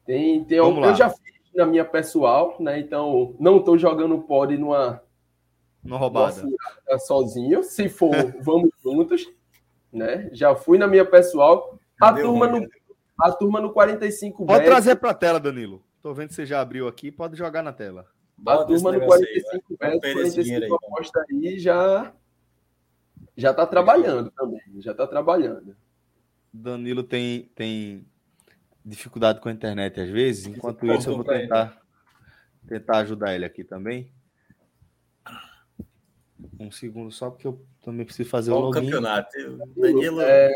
Tem, 0.06 0.43
tem 0.44 0.59
Vamos 0.59 0.76
eu 0.76 0.90
lá. 0.90 0.94
já 0.94 1.10
fiz 1.10 1.36
na 1.55 1.66
minha 1.66 1.84
pessoal, 1.84 2.56
né? 2.59 2.78
Então 2.78 3.36
não 3.38 3.59
estou 3.59 3.76
jogando 3.76 4.18
pod 4.22 4.56
numa 4.56 5.02
numa 5.84 5.98
roubada 5.98 6.43
sozinho. 6.98 7.62
Se 7.62 7.88
for, 7.88 8.10
vamos 8.40 8.70
juntos, 8.82 9.28
né? 9.93 10.30
Já 10.32 10.55
fui 10.56 10.78
na 10.78 10.86
minha 10.86 11.05
pessoal. 11.05 11.78
A 12.01 12.12
turma 12.12 12.47
no 12.47 12.66
a 13.18 13.32
turma 13.32 13.60
no 13.60 13.72
45 13.72 14.44
Pode 14.44 14.64
trazer 14.66 14.97
para 14.97 15.10
a 15.10 15.14
tela, 15.14 15.40
Danilo. 15.40 15.82
Tô 16.02 16.12
vendo 16.12 16.28
que 16.28 16.34
você 16.34 16.44
já 16.44 16.60
abriu 16.60 16.86
aqui, 16.86 17.10
pode 17.10 17.36
jogar 17.36 17.62
na 17.62 17.72
tela. 17.72 18.06
A 18.47 18.64
turma 18.64 18.93
no 18.93 19.01
45 19.06 19.76
aí, 19.80 20.01
45 20.01 20.74
aposta 20.74 21.24
aí 21.30 21.59
já 21.59 22.12
já 23.34 23.52
tá 23.52 23.66
trabalhando 23.66 24.30
também, 24.30 24.60
já 24.78 24.94
tá 24.94 25.06
trabalhando. 25.06 25.76
Danilo 26.57 27.03
tem 27.03 27.51
tem 27.55 28.07
dificuldade 28.85 29.41
com 29.41 29.49
a 29.49 29.53
internet 29.53 30.01
às 30.01 30.09
vezes. 30.09 30.47
Enquanto 30.47 30.87
isso, 30.87 31.11
eu 31.11 31.16
vou 31.16 31.24
tentar, 31.24 31.81
tentar 32.66 32.99
ajudar 32.99 33.35
ele 33.35 33.45
aqui 33.45 33.65
também. 33.65 34.11
Um 36.59 36.70
segundo 36.70 37.11
só, 37.11 37.31
porque 37.31 37.47
eu 37.47 37.65
também 37.83 38.07
preciso 38.07 38.28
fazer 38.31 38.51
Qual 38.51 38.62
o 38.62 38.66
login. 38.66 38.81
campeonato? 38.81 39.31
Danilo... 39.77 40.20
É 40.20 40.53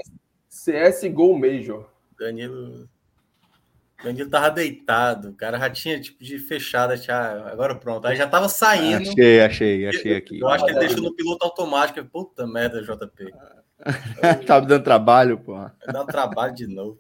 CSGO 0.49 1.39
Major. 1.39 1.89
Danilo... 2.19 2.89
Danilo 4.03 4.31
tava 4.31 4.51
deitado, 4.51 5.29
o 5.29 5.35
cara 5.35 5.59
já 5.59 5.69
tinha 5.69 6.01
tipo 6.01 6.25
de 6.25 6.39
fechada, 6.39 6.97
tinha... 6.97 7.17
agora 7.47 7.75
pronto, 7.75 8.07
aí 8.07 8.17
já 8.17 8.27
tava 8.27 8.49
saindo. 8.49 9.11
Achei, 9.11 9.41
achei, 9.43 9.87
achei 9.87 10.17
aqui. 10.17 10.41
Eu 10.41 10.49
acho 10.49 10.65
que 10.65 10.71
ele 10.71 10.81
deixou 10.81 11.03
no 11.03 11.15
piloto 11.15 11.45
automático. 11.45 12.03
Puta 12.09 12.47
merda, 12.47 12.83
JP. 12.83 13.31
tá 14.47 14.61
me 14.61 14.67
dando 14.67 14.85
trabalho, 14.85 15.39
pô. 15.39 15.55
Dá 15.87 16.05
trabalho 16.05 16.55
de 16.55 16.67
novo. 16.67 16.99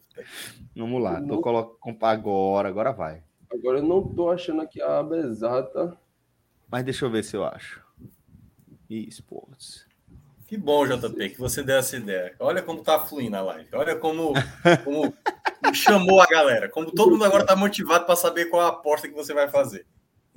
Vamos 0.74 1.02
lá, 1.02 1.20
tô 1.23 1.40
colocando 1.40 2.05
agora, 2.05 2.69
agora 2.69 2.93
vai. 2.93 3.23
Agora 3.52 3.78
eu 3.78 3.82
não 3.82 4.02
tô 4.02 4.31
achando 4.31 4.62
aqui 4.62 4.81
a 4.81 5.01
aba 5.01 5.19
exata. 5.19 5.97
Mas 6.70 6.85
deixa 6.85 7.05
eu 7.05 7.11
ver 7.11 7.24
se 7.24 7.36
eu 7.36 7.44
acho. 7.44 7.85
Esportes. 8.89 9.86
Que 10.47 10.57
bom, 10.57 10.85
JP, 10.85 11.31
que 11.31 11.39
você 11.39 11.62
deu 11.62 11.77
essa 11.77 11.97
ideia. 11.97 12.35
Olha 12.40 12.61
como 12.61 12.82
tá 12.82 12.98
fluindo 12.98 13.36
a 13.36 13.40
live. 13.40 13.69
Olha 13.73 13.94
como, 13.94 14.32
como 14.85 15.15
chamou 15.73 16.20
a 16.20 16.27
galera. 16.27 16.69
Como 16.69 16.90
todo 16.90 17.12
mundo 17.12 17.24
agora 17.24 17.47
tá 17.47 17.55
motivado 17.55 18.05
para 18.05 18.16
saber 18.16 18.47
qual 18.47 18.62
a 18.62 18.69
aposta 18.69 19.09
que 19.09 19.15
você 19.15 19.32
vai 19.32 19.48
fazer. 19.48 19.86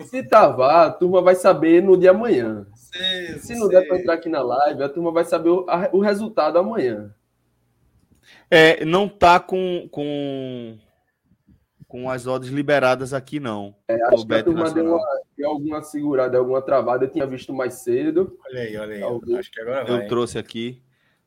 Se 0.01 0.21
tava, 0.23 0.85
a 0.85 0.91
turma 0.91 1.21
vai 1.21 1.35
saber 1.35 1.81
no 1.81 1.97
dia 1.97 2.11
amanhã. 2.11 2.67
Sei, 2.93 3.39
Se 3.39 3.55
não 3.55 3.67
sei. 3.67 3.79
der 3.79 3.87
para 3.87 3.97
entrar 3.97 4.13
aqui 4.13 4.29
na 4.29 4.41
live, 4.41 4.83
a 4.83 4.89
turma 4.89 5.11
vai 5.11 5.25
saber 5.25 5.49
o, 5.49 5.65
a, 5.67 5.89
o 5.91 5.99
resultado 5.99 6.59
amanhã. 6.59 7.13
É, 8.49 8.85
não 8.85 9.09
tá 9.09 9.39
com, 9.39 9.87
com, 9.91 10.77
com 11.87 12.09
as 12.09 12.27
odds 12.27 12.49
liberadas 12.49 13.13
aqui, 13.13 13.39
não. 13.39 13.75
É, 13.87 13.95
acho 14.05 14.25
que 14.25 14.33
a 14.33 14.43
turma 14.43 14.71
deu, 14.71 14.85
uma, 14.85 15.21
deu, 15.35 15.49
alguma 15.49 15.81
segurada, 15.81 16.37
alguma 16.37 16.61
travada. 16.61 17.05
Eu 17.05 17.09
tinha 17.09 17.25
visto 17.25 17.51
mais 17.51 17.75
cedo. 17.75 18.37
Olha 18.45 18.61
aí, 18.61 18.77
olha 18.77 18.95
aí. 18.95 19.01
Talvez. 19.01 19.39
Acho 19.39 19.51
que 19.51 19.61
agora 19.61 19.85
vai. 19.85 20.03
Eu 20.03 20.07
trouxe 20.07 20.37
aqui. 20.37 20.83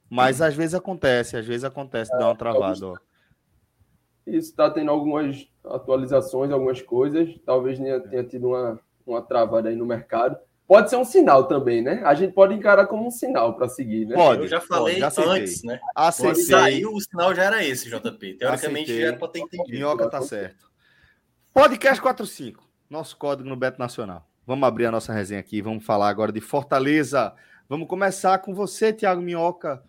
Mas 0.09 0.41
às 0.41 0.55
vezes 0.55 0.75
acontece, 0.75 1.37
às 1.37 1.45
vezes 1.45 1.65
acontece, 1.65 2.15
é, 2.15 2.19
dá 2.19 2.29
uma 2.29 2.37
travada. 2.37 2.87
Ó. 2.87 2.97
Isso 4.25 4.51
está 4.51 4.71
tendo 4.71 4.91
algumas 4.91 5.49
atualizações, 5.65 6.53
algumas 6.53 6.81
coisas. 6.81 7.37
Talvez 7.45 7.77
tenha, 7.79 8.01
tenha 8.01 8.23
tido 8.23 8.49
uma, 8.49 8.79
uma 9.05 9.21
travada 9.21 9.69
aí 9.69 9.75
no 9.75 9.85
mercado. 9.85 10.39
Pode 10.67 10.91
ser 10.91 10.97
um 10.97 11.05
sinal 11.05 11.47
também, 11.47 11.81
né? 11.81 12.03
A 12.05 12.15
gente 12.15 12.33
pode 12.33 12.53
encarar 12.53 12.87
como 12.87 13.07
um 13.07 13.11
sinal 13.11 13.55
para 13.55 13.69
seguir, 13.69 14.05
né? 14.05 14.17
Pode. 14.17 14.43
Eu 14.43 14.49
já 14.49 14.61
falei 14.61 15.01
pode, 15.01 15.15
já 15.15 15.23
antes, 15.31 15.63
né? 15.63 15.79
Aceitei. 15.95 16.35
Quando 16.35 16.47
saiu, 16.47 16.93
o 16.93 17.01
sinal 17.01 17.35
já 17.35 17.45
era 17.45 17.65
esse, 17.65 17.89
JP. 17.89 18.35
Teoricamente 18.35 18.59
aceitei. 18.59 19.01
já 19.01 19.07
era 19.07 19.17
para 19.17 19.29
ter 19.29 19.39
entendido. 19.41 19.71
Minhoca 19.71 20.11
tá 20.11 20.21
certo. 20.23 20.69
Podcast 21.55 22.03
45, 22.03 22.69
nosso 22.91 23.17
código 23.17 23.49
no 23.49 23.55
Beto 23.55 23.79
Nacional. 23.79 24.29
Vamos 24.45 24.67
abrir 24.67 24.87
a 24.87 24.91
nossa 24.91 25.13
resenha 25.13 25.41
aqui, 25.41 25.63
vamos 25.63 25.85
falar 25.85 26.09
agora 26.09 26.33
de 26.33 26.41
Fortaleza. 26.41 27.33
Vamos 27.69 27.89
começar 27.89 28.39
com 28.39 28.53
você, 28.53 28.93
Thiago 28.93 29.23
Minhoca, 29.23 29.83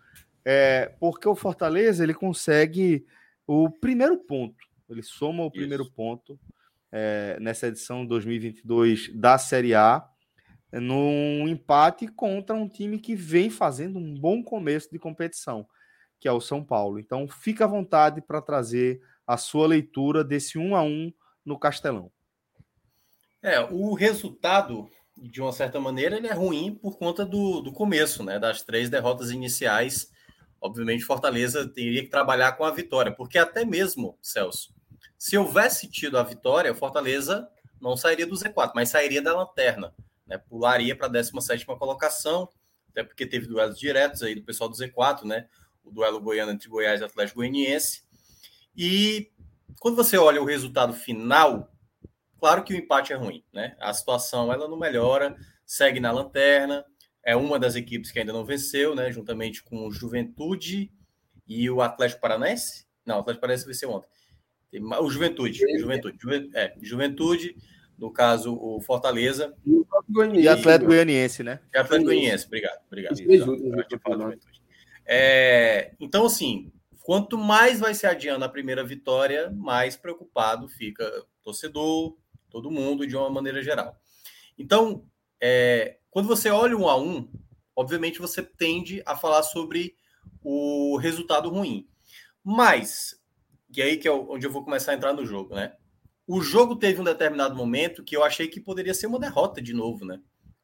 é, 0.44 0.92
porque 1.00 1.28
o 1.28 1.34
Fortaleza 1.34 2.04
ele 2.04 2.14
consegue 2.14 3.04
o 3.46 3.68
primeiro 3.68 4.16
ponto. 4.16 4.56
Ele 4.88 5.02
soma 5.02 5.44
o 5.44 5.50
primeiro 5.50 5.82
Isso. 5.82 5.92
ponto 5.92 6.38
é, 6.90 7.36
nessa 7.40 7.66
edição 7.66 8.06
2022 8.06 9.10
da 9.14 9.38
Série 9.38 9.74
A 9.74 10.08
num 10.72 11.48
empate 11.48 12.06
contra 12.08 12.54
um 12.54 12.68
time 12.68 12.98
que 12.98 13.14
vem 13.14 13.48
fazendo 13.48 13.98
um 13.98 14.14
bom 14.14 14.42
começo 14.42 14.90
de 14.90 14.98
competição, 14.98 15.66
que 16.20 16.28
é 16.28 16.32
o 16.32 16.40
São 16.40 16.62
Paulo. 16.62 16.98
Então, 16.98 17.26
fica 17.26 17.64
à 17.64 17.68
vontade 17.68 18.20
para 18.20 18.42
trazer 18.42 19.00
a 19.26 19.36
sua 19.36 19.66
leitura 19.66 20.22
desse 20.22 20.58
1 20.58 20.76
a 20.76 20.82
1 20.82 21.12
no 21.44 21.58
Castelão. 21.58 22.10
É, 23.42 23.60
o 23.60 23.94
resultado, 23.94 24.90
de 25.16 25.40
uma 25.40 25.52
certa 25.52 25.80
maneira, 25.80 26.16
ele 26.16 26.26
é 26.26 26.32
ruim 26.32 26.74
por 26.74 26.98
conta 26.98 27.24
do, 27.24 27.60
do 27.60 27.72
começo, 27.72 28.22
né? 28.22 28.38
Das 28.38 28.62
três 28.62 28.90
derrotas 28.90 29.30
iniciais. 29.30 30.10
Obviamente, 30.60 31.04
Fortaleza 31.04 31.66
teria 31.68 32.02
que 32.02 32.10
trabalhar 32.10 32.52
com 32.52 32.64
a 32.64 32.70
vitória, 32.70 33.12
porque 33.12 33.38
até 33.38 33.64
mesmo, 33.64 34.18
Celso, 34.20 34.74
se 35.16 35.38
houvesse 35.38 35.88
tido 35.88 36.18
a 36.18 36.22
vitória, 36.22 36.74
Fortaleza 36.74 37.48
não 37.80 37.96
sairia 37.96 38.26
do 38.26 38.34
Z4, 38.34 38.72
mas 38.74 38.88
sairia 38.88 39.22
da 39.22 39.36
lanterna 39.36 39.94
né, 40.28 40.38
pularia 40.38 40.94
para 40.94 41.06
a 41.06 41.10
17 41.10 41.64
colocação, 41.64 42.48
até 42.90 43.02
porque 43.02 43.26
teve 43.26 43.46
duelos 43.46 43.78
diretos 43.78 44.22
aí 44.22 44.34
do 44.34 44.42
pessoal 44.42 44.68
do 44.68 44.76
Z4, 44.76 45.24
né? 45.24 45.48
O 45.82 45.90
duelo 45.90 46.20
goiano 46.20 46.52
entre 46.52 46.68
Goiás 46.68 47.00
e 47.00 47.04
Atlético 47.04 47.38
Goianiense. 47.38 48.02
E 48.76 49.30
quando 49.80 49.96
você 49.96 50.16
olha 50.16 50.42
o 50.42 50.44
resultado 50.44 50.92
final, 50.92 51.72
claro 52.38 52.62
que 52.62 52.74
o 52.74 52.76
empate 52.76 53.12
é 53.12 53.16
ruim, 53.16 53.44
né? 53.52 53.76
A 53.80 53.92
situação 53.92 54.52
ela 54.52 54.68
não 54.68 54.78
melhora, 54.78 55.36
segue 55.64 56.00
na 56.00 56.10
lanterna. 56.10 56.84
é 57.24 57.36
uma 57.36 57.58
das 57.58 57.74
equipes 57.74 58.10
que 58.10 58.18
ainda 58.18 58.32
não 58.32 58.44
venceu, 58.44 58.94
né? 58.94 59.10
Juntamente 59.10 59.62
com 59.62 59.86
o 59.86 59.92
Juventude 59.92 60.90
e 61.46 61.68
o 61.70 61.80
Atlético 61.80 62.20
Paranaense. 62.20 62.86
Não, 63.04 63.16
o 63.16 63.20
Atlético 63.20 63.40
Paranaense 63.40 63.66
venceu 63.66 63.90
ontem. 63.90 64.08
O 65.00 65.10
Juventude, 65.10 65.58
Juventude, 65.78 66.18
Juventude, 66.20 66.56
é, 66.56 66.74
Juventude, 66.80 67.56
no 67.98 68.12
caso 68.12 68.54
o 68.54 68.80
Fortaleza. 68.80 69.54
E 69.64 69.72
o 69.74 69.86
Atlético 70.48 70.86
Goianiense, 70.86 71.42
né? 71.42 71.60
E 71.74 71.78
Atlético 71.78 72.10
Goianiense, 72.10 72.46
obrigado, 72.46 72.80
obrigado. 72.86 73.14
É, 75.04 75.92
então, 75.98 76.26
assim, 76.26 76.70
quanto 77.02 77.36
mais 77.36 77.80
vai 77.80 77.94
se 77.94 78.06
adiando 78.06 78.44
a 78.44 78.48
primeira 78.48 78.84
vitória, 78.84 79.50
mais 79.50 79.96
preocupado 79.96 80.68
fica 80.68 81.04
torcedor, 81.42 82.16
todo 82.50 82.70
mundo, 82.70 83.06
de 83.06 83.16
uma 83.16 83.30
maneira 83.30 83.62
geral. 83.62 83.96
Então, 84.56 85.04
é, 85.40 85.98
quando 86.10 86.28
você 86.28 86.50
olha 86.50 86.76
um 86.76 86.88
a 86.88 86.96
um, 86.96 87.28
obviamente 87.74 88.18
você 88.18 88.42
tende 88.42 89.02
a 89.06 89.16
falar 89.16 89.42
sobre 89.42 89.96
o 90.42 90.96
resultado 90.98 91.48
ruim. 91.48 91.88
Mas, 92.44 93.20
e 93.74 93.80
aí 93.80 93.96
que 93.96 94.06
é 94.06 94.12
onde 94.12 94.46
eu 94.46 94.52
vou 94.52 94.64
começar 94.64 94.92
a 94.92 94.94
entrar 94.94 95.12
no 95.12 95.24
jogo, 95.24 95.54
né? 95.54 95.74
O 96.30 96.42
jogo 96.42 96.76
teve 96.76 97.00
um 97.00 97.04
determinado 97.04 97.56
momento 97.56 98.04
que 98.04 98.14
eu 98.14 98.22
achei 98.22 98.48
que 98.48 98.60
poderia 98.60 98.92
ser 98.92 99.06
uma 99.06 99.18
derrota 99.18 99.62
de 99.62 99.72
novo, 99.72 100.04
né? 100.04 100.20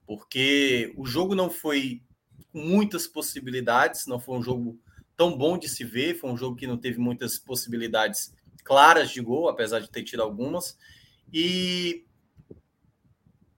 Porque 0.07 0.93
o 0.95 1.07
jogo 1.07 1.35
não 1.35 1.49
foi 1.49 2.03
com 2.53 2.59
muitas 2.59 3.07
possibilidades, 3.07 4.07
não 4.07 4.21
foi 4.21 4.37
um 4.37 4.43
jogo 4.43 4.79
tão 5.17 5.35
bom 5.35 5.57
de 5.57 5.67
se 5.67 5.83
ver, 5.83 6.19
foi 6.19 6.31
um 6.31 6.37
jogo 6.37 6.55
que 6.55 6.67
não 6.67 6.77
teve 6.77 6.99
muitas 6.99 7.39
possibilidades 7.39 8.35
claras 8.63 9.11
de 9.11 9.23
gol, 9.23 9.49
apesar 9.49 9.81
de 9.81 9.91
ter 9.91 10.03
tido 10.03 10.21
algumas. 10.21 10.77
E 11.33 12.05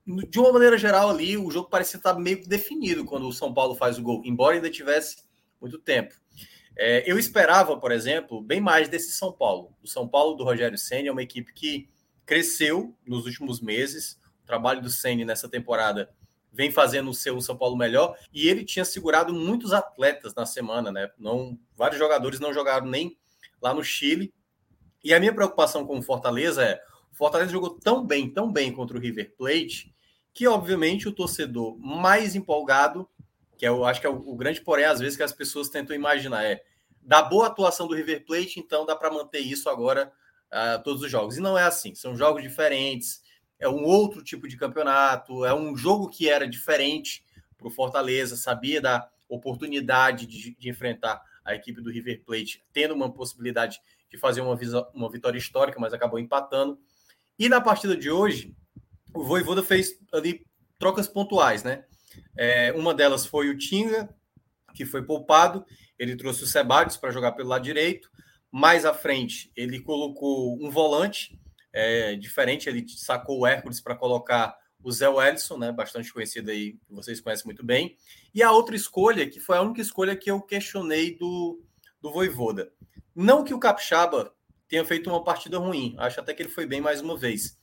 de 0.06 0.38
uma 0.38 0.52
maneira 0.52 0.78
geral 0.78 1.10
ali, 1.10 1.36
o 1.36 1.50
jogo 1.50 1.68
parecia 1.68 1.98
estar 1.98 2.14
meio 2.14 2.46
definido 2.46 3.04
quando 3.04 3.26
o 3.26 3.32
São 3.32 3.52
Paulo 3.52 3.74
faz 3.74 3.98
o 3.98 4.02
gol, 4.02 4.22
embora 4.24 4.54
ainda 4.54 4.70
tivesse 4.70 5.24
muito 5.60 5.76
tempo. 5.76 6.14
É, 6.78 7.10
eu 7.10 7.18
esperava, 7.18 7.76
por 7.76 7.90
exemplo, 7.90 8.40
bem 8.40 8.60
mais 8.60 8.88
desse 8.88 9.10
São 9.10 9.32
Paulo. 9.32 9.74
O 9.82 9.88
São 9.88 10.06
Paulo 10.06 10.36
do 10.36 10.44
Rogério 10.44 10.78
Senna 10.78 11.08
é 11.08 11.12
uma 11.12 11.22
equipe 11.22 11.52
que 11.52 11.88
cresceu 12.26 12.94
nos 13.06 13.24
últimos 13.24 13.60
meses. 13.60 14.18
O 14.42 14.46
trabalho 14.46 14.82
do 14.82 14.90
Senna 14.90 15.24
nessa 15.24 15.48
temporada 15.48 16.12
vem 16.52 16.70
fazendo 16.70 17.10
o 17.10 17.14
seu 17.14 17.40
São 17.40 17.56
Paulo 17.56 17.76
melhor 17.76 18.16
e 18.32 18.48
ele 18.48 18.64
tinha 18.64 18.84
segurado 18.84 19.32
muitos 19.32 19.72
atletas 19.72 20.34
na 20.34 20.44
semana, 20.44 20.90
né? 20.90 21.10
Não, 21.18 21.58
vários 21.76 21.98
jogadores 21.98 22.40
não 22.40 22.52
jogaram 22.52 22.86
nem 22.86 23.16
lá 23.62 23.72
no 23.72 23.84
Chile. 23.84 24.34
E 25.04 25.14
a 25.14 25.20
minha 25.20 25.34
preocupação 25.34 25.86
com 25.86 25.98
o 25.98 26.02
Fortaleza 26.02 26.64
é: 26.64 26.82
o 27.12 27.16
Fortaleza 27.16 27.52
jogou 27.52 27.70
tão 27.70 28.04
bem, 28.04 28.28
tão 28.28 28.52
bem 28.52 28.72
contra 28.72 28.96
o 28.96 29.00
River 29.00 29.34
Plate, 29.36 29.94
que 30.34 30.46
obviamente 30.46 31.08
o 31.08 31.12
torcedor 31.12 31.78
mais 31.78 32.34
empolgado 32.34 33.08
que 33.56 33.66
eu 33.66 33.84
acho 33.84 34.00
que 34.00 34.06
é 34.06 34.10
o, 34.10 34.16
o, 34.16 34.36
grande 34.36 34.60
porém, 34.60 34.84
às 34.84 35.00
vezes, 35.00 35.16
que 35.16 35.22
as 35.22 35.32
pessoas 35.32 35.68
tentam 35.68 35.96
imaginar 35.96 36.44
é 36.44 36.62
da 37.02 37.22
boa 37.22 37.46
atuação 37.46 37.86
do 37.86 37.94
River 37.94 38.24
Plate, 38.24 38.58
então 38.58 38.84
dá 38.84 38.94
para 38.96 39.10
manter 39.10 39.38
isso 39.38 39.68
agora 39.70 40.12
uh, 40.52 40.82
todos 40.82 41.02
os 41.02 41.10
jogos. 41.10 41.36
E 41.36 41.40
não 41.40 41.56
é 41.58 41.64
assim, 41.64 41.94
são 41.94 42.16
jogos 42.16 42.42
diferentes, 42.42 43.22
é 43.58 43.68
um 43.68 43.84
outro 43.84 44.22
tipo 44.22 44.46
de 44.46 44.56
campeonato, 44.56 45.44
é 45.44 45.54
um 45.54 45.76
jogo 45.76 46.08
que 46.08 46.28
era 46.28 46.46
diferente 46.46 47.24
para 47.56 47.68
o 47.68 47.70
Fortaleza, 47.70 48.36
sabia 48.36 48.80
da 48.80 49.08
oportunidade 49.28 50.26
de, 50.26 50.54
de, 50.54 50.68
enfrentar 50.68 51.22
a 51.44 51.54
equipe 51.54 51.80
do 51.80 51.90
River 51.90 52.22
Plate, 52.24 52.62
tendo 52.72 52.94
uma 52.94 53.10
possibilidade 53.10 53.80
de 54.10 54.18
fazer 54.18 54.40
uma, 54.40 54.56
uma 54.94 55.10
vitória 55.10 55.38
histórica, 55.38 55.80
mas 55.80 55.92
acabou 55.92 56.18
empatando. 56.18 56.78
E 57.38 57.48
na 57.48 57.60
partida 57.60 57.96
de 57.96 58.10
hoje, 58.10 58.54
o 59.14 59.24
Voivoda 59.24 59.62
fez 59.62 59.98
ali 60.12 60.44
trocas 60.78 61.08
pontuais, 61.08 61.62
né? 61.62 61.84
É, 62.36 62.72
uma 62.72 62.94
delas 62.94 63.26
foi 63.26 63.48
o 63.48 63.58
Tinga, 63.58 64.08
que 64.74 64.84
foi 64.84 65.02
poupado. 65.02 65.64
Ele 65.98 66.16
trouxe 66.16 66.44
o 66.44 66.46
Sebadios 66.46 66.96
para 66.96 67.10
jogar 67.10 67.32
pelo 67.32 67.48
lado 67.48 67.62
direito. 67.62 68.10
Mais 68.58 68.86
à 68.86 68.94
frente, 68.94 69.52
ele 69.54 69.80
colocou 69.80 70.56
um 70.64 70.70
volante 70.70 71.38
é, 71.74 72.16
diferente. 72.16 72.70
Ele 72.70 72.88
sacou 72.88 73.40
o 73.40 73.46
Hércules 73.46 73.82
para 73.82 73.94
colocar 73.94 74.56
o 74.82 74.90
Zé 74.90 75.06
Wellison, 75.06 75.58
né, 75.58 75.70
bastante 75.70 76.10
conhecido 76.10 76.50
aí, 76.50 76.78
vocês 76.88 77.20
conhecem 77.20 77.44
muito 77.44 77.62
bem. 77.62 77.98
E 78.34 78.42
a 78.42 78.50
outra 78.50 78.74
escolha, 78.74 79.28
que 79.28 79.38
foi 79.40 79.58
a 79.58 79.60
única 79.60 79.82
escolha 79.82 80.16
que 80.16 80.30
eu 80.30 80.40
questionei 80.40 81.14
do, 81.18 81.62
do 82.00 82.10
Voivoda. 82.10 82.72
Não 83.14 83.44
que 83.44 83.52
o 83.52 83.58
Capixaba 83.58 84.32
tenha 84.66 84.86
feito 84.86 85.10
uma 85.10 85.22
partida 85.22 85.58
ruim, 85.58 85.94
acho 85.98 86.18
até 86.18 86.32
que 86.32 86.42
ele 86.42 86.48
foi 86.48 86.64
bem 86.64 86.80
mais 86.80 87.02
uma 87.02 87.14
vez. 87.14 87.58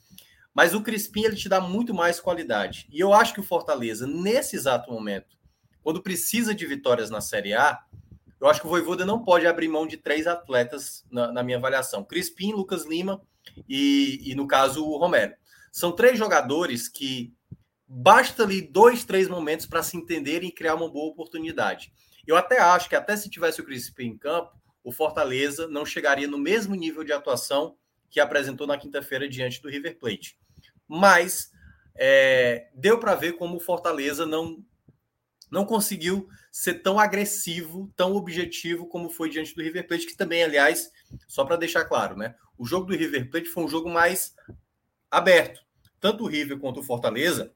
Mas 0.54 0.76
o 0.76 0.84
Crispim 0.84 1.24
ele 1.24 1.36
te 1.36 1.50
dá 1.50 1.60
muito 1.60 1.92
mais 1.92 2.20
qualidade. 2.20 2.88
E 2.92 3.00
eu 3.00 3.12
acho 3.16 3.34
que 3.34 3.40
o 3.40 3.44
Fortaleza, 3.44 4.06
nesse 4.06 4.56
exato 4.56 4.92
momento, 4.92 5.36
quando 5.82 6.04
precisa 6.04 6.54
de 6.54 6.68
vitórias 6.68 7.10
na 7.10 7.20
Série 7.20 7.56
A, 7.56 7.84
eu 8.44 8.50
acho 8.50 8.62
que 8.62 8.68
o 8.68 8.70
Voivoda 8.70 9.06
não 9.06 9.24
pode 9.24 9.48
abrir 9.48 9.68
mão 9.68 9.88
de 9.88 9.98
três 9.98 10.28
atletas 10.28 11.06
na, 11.10 11.32
na 11.32 11.44
minha 11.44 11.58
avaliação: 11.58 12.04
Crispim, 12.04 12.52
Lucas 12.54 12.86
Lima 12.86 13.22
e, 13.68 14.22
e, 14.24 14.36
no 14.36 14.48
caso, 14.48 14.86
o 14.86 14.98
Romero. 14.98 15.34
São 15.72 15.92
três 15.92 16.20
jogadores 16.20 16.88
que 16.88 17.34
basta 17.88 18.44
ali 18.44 18.62
dois, 18.62 19.04
três 19.04 19.28
momentos 19.28 19.66
para 19.66 19.82
se 19.82 19.98
entenderem 19.98 20.50
e 20.50 20.54
criar 20.54 20.76
uma 20.76 20.90
boa 20.90 21.12
oportunidade. 21.12 21.92
Eu 22.28 22.36
até 22.36 22.60
acho 22.60 22.88
que, 22.88 22.96
até 22.96 23.18
se 23.18 23.30
tivesse 23.30 23.60
o 23.60 23.66
Crispim 23.66 24.06
em 24.10 24.18
campo, 24.18 24.52
o 24.84 24.92
Fortaleza 24.92 25.68
não 25.68 25.86
chegaria 25.86 26.28
no 26.28 26.38
mesmo 26.38 26.76
nível 26.76 27.04
de 27.04 27.12
atuação 27.12 27.76
que 28.10 28.20
apresentou 28.20 28.68
na 28.68 28.78
quinta-feira 28.78 29.28
diante 29.28 29.62
do 29.62 29.70
River 29.70 29.98
Plate 29.98 30.38
mas 30.88 31.52
é, 31.96 32.70
deu 32.76 33.00
para 33.00 33.16
ver 33.16 33.34
como 33.34 33.58
o 33.58 33.60
Fortaleza 33.60 34.26
não 34.26 34.64
não 35.54 35.66
conseguiu 35.66 36.28
ser 36.52 36.82
tão 36.82 37.00
agressivo, 37.00 37.94
tão 37.96 38.16
objetivo 38.16 38.88
como 38.88 39.08
foi 39.08 39.30
diante 39.30 39.54
do 39.54 39.62
River 39.62 39.88
Plate, 39.88 40.08
que 40.08 40.18
também, 40.18 40.44
aliás, 40.44 40.92
só 41.28 41.46
para 41.46 41.56
deixar 41.56 41.86
claro, 41.86 42.18
né? 42.18 42.34
O 42.58 42.66
jogo 42.66 42.88
do 42.88 42.96
River 42.96 43.30
Plate 43.30 43.46
foi 43.46 43.64
um 43.64 43.68
jogo 43.68 43.88
mais 43.88 44.34
aberto. 45.12 45.62
Tanto 46.00 46.24
o 46.24 46.28
River 46.28 46.58
quanto 46.58 46.80
o 46.80 46.84
Fortaleza 46.84 47.54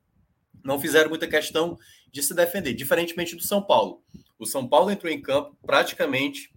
não 0.64 0.80
fizeram 0.80 1.10
muita 1.10 1.28
questão 1.28 1.76
de 2.12 2.22
se 2.22 2.36
defender, 2.36 2.76
diferentemente 2.76 3.36
do 3.36 3.42
São 3.42 3.64
Paulo. 3.64 4.04
O 4.38 4.46
São 4.46 4.68
Paulo 4.68 4.92
entrou 4.92 5.12
em 5.12 5.20
campo 5.20 5.58
praticamente 5.66 6.54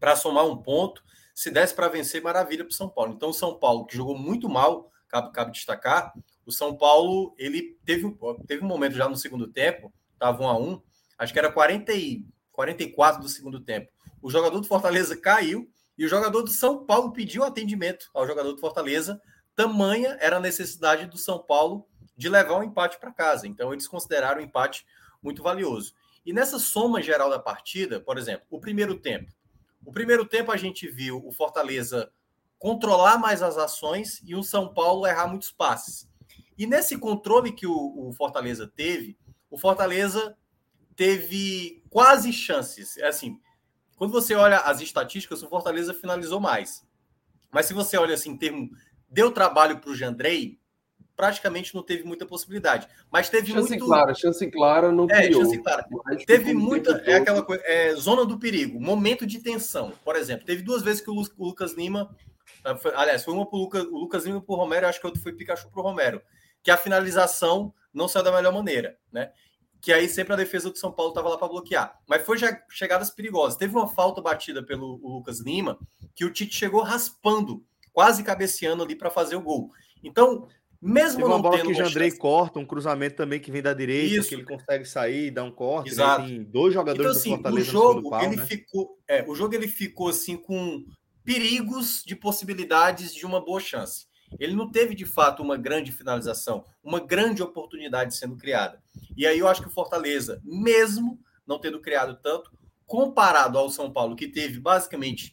para 0.00 0.16
somar 0.16 0.46
um 0.46 0.56
ponto. 0.56 1.04
Se 1.34 1.50
desse 1.50 1.74
para 1.74 1.88
vencer, 1.88 2.22
maravilha 2.22 2.64
para 2.64 2.72
o 2.72 2.74
São 2.74 2.88
Paulo. 2.88 3.12
Então, 3.12 3.28
o 3.28 3.34
São 3.34 3.58
Paulo, 3.58 3.84
que 3.84 3.98
jogou 3.98 4.16
muito 4.16 4.48
mal, 4.48 4.90
cabe, 5.08 5.30
cabe 5.30 5.52
destacar, 5.52 6.14
o 6.46 6.50
São 6.50 6.74
Paulo, 6.74 7.34
ele 7.36 7.76
teve, 7.84 8.16
teve 8.46 8.64
um 8.64 8.68
momento 8.68 8.94
já 8.94 9.06
no 9.06 9.16
segundo 9.16 9.46
tempo, 9.46 9.92
estava 10.24 10.42
1 10.42 10.48
a 10.48 10.58
1 10.58 10.82
acho 11.18 11.32
que 11.32 11.38
era 11.38 11.52
40 11.52 11.92
e, 11.92 12.24
44 12.52 13.20
do 13.20 13.28
segundo 13.28 13.60
tempo. 13.60 13.90
O 14.22 14.30
jogador 14.30 14.58
do 14.60 14.66
Fortaleza 14.66 15.16
caiu 15.16 15.70
e 15.98 16.04
o 16.04 16.08
jogador 16.08 16.42
do 16.42 16.50
São 16.50 16.84
Paulo 16.84 17.12
pediu 17.12 17.44
atendimento 17.44 18.10
ao 18.14 18.26
jogador 18.26 18.52
do 18.52 18.60
Fortaleza. 18.60 19.20
Tamanha 19.54 20.16
era 20.20 20.38
a 20.38 20.40
necessidade 20.40 21.06
do 21.06 21.18
São 21.18 21.38
Paulo 21.38 21.86
de 22.16 22.28
levar 22.28 22.54
o 22.54 22.60
um 22.60 22.62
empate 22.64 22.98
para 22.98 23.12
casa. 23.12 23.46
Então, 23.46 23.72
eles 23.72 23.86
consideraram 23.86 24.40
o 24.40 24.44
empate 24.44 24.86
muito 25.22 25.42
valioso. 25.42 25.94
E 26.24 26.32
nessa 26.32 26.58
soma 26.58 27.02
geral 27.02 27.28
da 27.28 27.38
partida, 27.38 28.00
por 28.00 28.16
exemplo, 28.16 28.46
o 28.50 28.58
primeiro 28.58 28.98
tempo. 28.98 29.30
O 29.84 29.92
primeiro 29.92 30.24
tempo 30.24 30.50
a 30.50 30.56
gente 30.56 30.88
viu 30.88 31.22
o 31.24 31.30
Fortaleza 31.30 32.10
controlar 32.58 33.18
mais 33.18 33.42
as 33.42 33.58
ações 33.58 34.22
e 34.24 34.34
o 34.34 34.42
São 34.42 34.72
Paulo 34.72 35.06
errar 35.06 35.28
muitos 35.28 35.52
passes. 35.52 36.08
E 36.56 36.66
nesse 36.66 36.96
controle 36.96 37.52
que 37.52 37.66
o, 37.66 38.08
o 38.08 38.12
Fortaleza 38.12 38.66
teve, 38.66 39.18
o 39.54 39.56
Fortaleza 39.56 40.36
teve 40.96 41.80
quase 41.88 42.32
chances. 42.32 42.96
É 42.96 43.06
assim, 43.06 43.38
quando 43.96 44.10
você 44.10 44.34
olha 44.34 44.58
as 44.58 44.80
estatísticas, 44.80 45.44
o 45.44 45.48
Fortaleza 45.48 45.94
finalizou 45.94 46.40
mais. 46.40 46.84
Mas 47.52 47.66
se 47.66 47.72
você 47.72 47.96
olha 47.96 48.14
assim, 48.14 48.30
em 48.30 48.36
termo 48.36 48.68
deu 49.08 49.30
trabalho 49.30 49.78
para 49.78 49.90
o 49.90 49.94
Jandrei, 49.94 50.58
praticamente 51.14 51.72
não 51.72 51.84
teve 51.84 52.02
muita 52.02 52.26
possibilidade. 52.26 52.88
Mas 53.12 53.28
teve 53.28 53.52
chance 53.52 53.68
muito. 53.68 53.86
Clara, 53.86 54.12
chance 54.12 54.50
clara 54.50 54.90
não 54.90 55.06
é, 55.08 55.26
criou. 55.26 55.44
Chance 55.44 55.62
clara. 55.62 55.86
Teve 56.26 56.52
muita. 56.52 57.00
É 57.06 57.14
aquela 57.14 57.44
coisa. 57.44 57.62
É, 57.64 57.94
zona 57.94 58.24
do 58.24 58.40
perigo, 58.40 58.80
momento 58.80 59.24
de 59.24 59.38
tensão. 59.38 59.92
Por 60.04 60.16
exemplo, 60.16 60.44
teve 60.44 60.62
duas 60.62 60.82
vezes 60.82 61.00
que 61.00 61.10
o 61.10 61.24
Lucas 61.38 61.74
Lima 61.74 62.10
ah, 62.64 62.76
aliás, 62.96 63.24
foi 63.24 63.32
uma 63.32 63.46
para 63.46 63.56
o 63.56 63.60
Lucas, 63.60 63.84
o 63.84 63.98
Lucas 63.98 64.24
Lima 64.24 64.40
para 64.40 64.52
o 64.52 64.58
Romero, 64.58 64.88
acho 64.88 64.98
que 64.98 65.06
outro 65.06 65.22
foi 65.22 65.32
Pikachu 65.32 65.70
para 65.70 65.80
o 65.80 65.84
Romero. 65.84 66.20
Que 66.60 66.72
a 66.72 66.76
finalização 66.76 67.72
não 67.94 68.08
saiu 68.08 68.24
da 68.24 68.32
melhor 68.32 68.52
maneira, 68.52 68.98
né? 69.12 69.30
Que 69.80 69.92
aí 69.92 70.08
sempre 70.08 70.32
a 70.32 70.36
defesa 70.36 70.70
do 70.70 70.78
São 70.78 70.90
Paulo 70.90 71.10
estava 71.10 71.28
lá 71.28 71.38
para 71.38 71.48
bloquear. 71.48 72.00
Mas 72.08 72.24
foi 72.24 72.38
já 72.38 72.58
chegadas 72.70 73.10
perigosas. 73.10 73.56
Teve 73.56 73.76
uma 73.76 73.86
falta 73.86 74.20
batida 74.20 74.62
pelo 74.62 74.96
Lucas 74.96 75.40
Lima, 75.40 75.78
que 76.14 76.24
o 76.24 76.32
Tite 76.32 76.56
chegou 76.56 76.82
raspando, 76.82 77.62
quase 77.92 78.24
cabeceando 78.24 78.82
ali 78.82 78.96
para 78.96 79.10
fazer 79.10 79.36
o 79.36 79.42
gol. 79.42 79.70
Então, 80.02 80.48
mesmo 80.80 81.18
Teve 81.18 81.28
uma 81.28 81.40
bola 81.40 81.58
que 81.58 81.66
o 81.66 81.74
Jandrei 81.74 82.10
chance... 82.10 82.20
corta, 82.20 82.58
um 82.58 82.66
cruzamento 82.66 83.16
também 83.16 83.40
que 83.40 83.50
vem 83.50 83.62
da 83.62 83.72
direita, 83.72 84.16
Isso. 84.16 84.28
que 84.28 84.34
ele 84.34 84.44
consegue 84.44 84.84
sair, 84.84 85.30
dar 85.30 85.44
um 85.44 85.50
corte. 85.50 85.86
Né? 85.86 85.92
Exato. 85.92 86.26
Tem 86.26 86.42
dois 86.42 86.74
jogadores 86.74 87.10
então, 87.10 87.20
assim, 87.20 87.30
do 87.30 87.36
Fortaleza 87.36 87.68
o 87.68 87.72
jogo, 87.72 88.10
pau, 88.10 88.22
ele 88.22 88.36
né? 88.36 88.46
ficou, 88.46 88.98
é, 89.08 89.24
o 89.26 89.34
jogo 89.34 89.54
ele 89.54 89.66
ficou 89.66 90.08
assim 90.08 90.36
com 90.36 90.84
perigos 91.24 92.02
de 92.04 92.14
possibilidades 92.14 93.14
de 93.14 93.24
uma 93.24 93.42
boa 93.42 93.60
chance. 93.60 94.06
Ele 94.38 94.54
não 94.54 94.70
teve 94.70 94.94
de 94.94 95.06
fato 95.06 95.42
uma 95.42 95.56
grande 95.56 95.92
finalização, 95.92 96.64
uma 96.82 97.00
grande 97.00 97.42
oportunidade 97.42 98.14
sendo 98.14 98.36
criada. 98.36 98.82
E 99.16 99.26
aí 99.26 99.38
eu 99.38 99.48
acho 99.48 99.62
que 99.62 99.68
o 99.68 99.72
Fortaleza, 99.72 100.40
mesmo 100.44 101.20
não 101.46 101.58
tendo 101.58 101.80
criado 101.80 102.18
tanto, 102.22 102.50
comparado 102.86 103.58
ao 103.58 103.70
São 103.70 103.92
Paulo, 103.92 104.16
que 104.16 104.28
teve 104.28 104.60
basicamente 104.60 105.32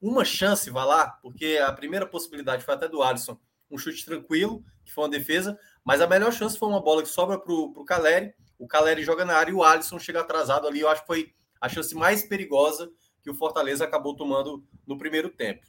uma 0.00 0.24
chance, 0.24 0.70
vai 0.70 0.84
lá, 0.84 1.08
porque 1.22 1.58
a 1.62 1.72
primeira 1.72 2.06
possibilidade 2.06 2.64
foi 2.64 2.74
até 2.74 2.88
do 2.88 3.02
Alisson, 3.02 3.38
um 3.70 3.78
chute 3.78 4.04
tranquilo, 4.04 4.64
que 4.84 4.92
foi 4.92 5.04
uma 5.04 5.10
defesa, 5.10 5.58
mas 5.84 6.00
a 6.00 6.06
melhor 6.06 6.32
chance 6.32 6.58
foi 6.58 6.68
uma 6.68 6.82
bola 6.82 7.02
que 7.02 7.08
sobra 7.08 7.38
para 7.38 7.52
o 7.52 7.84
Caleri, 7.84 8.34
o 8.58 8.66
Caleri 8.66 9.02
joga 9.02 9.24
na 9.24 9.34
área 9.34 9.50
e 9.50 9.54
o 9.54 9.62
Alisson 9.62 9.98
chega 9.98 10.20
atrasado 10.20 10.66
ali, 10.66 10.80
eu 10.80 10.88
acho 10.88 11.02
que 11.02 11.06
foi 11.06 11.34
a 11.60 11.68
chance 11.68 11.94
mais 11.94 12.22
perigosa 12.22 12.90
que 13.22 13.30
o 13.30 13.34
Fortaleza 13.34 13.84
acabou 13.84 14.14
tomando 14.14 14.64
no 14.86 14.96
primeiro 14.96 15.28
tempo. 15.28 15.66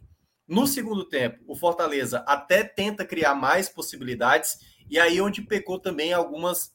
No 0.47 0.65
segundo 0.65 1.03
tempo, 1.03 1.43
o 1.45 1.55
Fortaleza 1.55 2.19
até 2.25 2.63
tenta 2.63 3.05
criar 3.05 3.35
mais 3.35 3.67
possibilidades, 3.67 4.57
e 4.89 4.97
aí 4.97 5.19
onde 5.19 5.41
pecou 5.41 5.77
também 5.77 6.13
algumas 6.13 6.73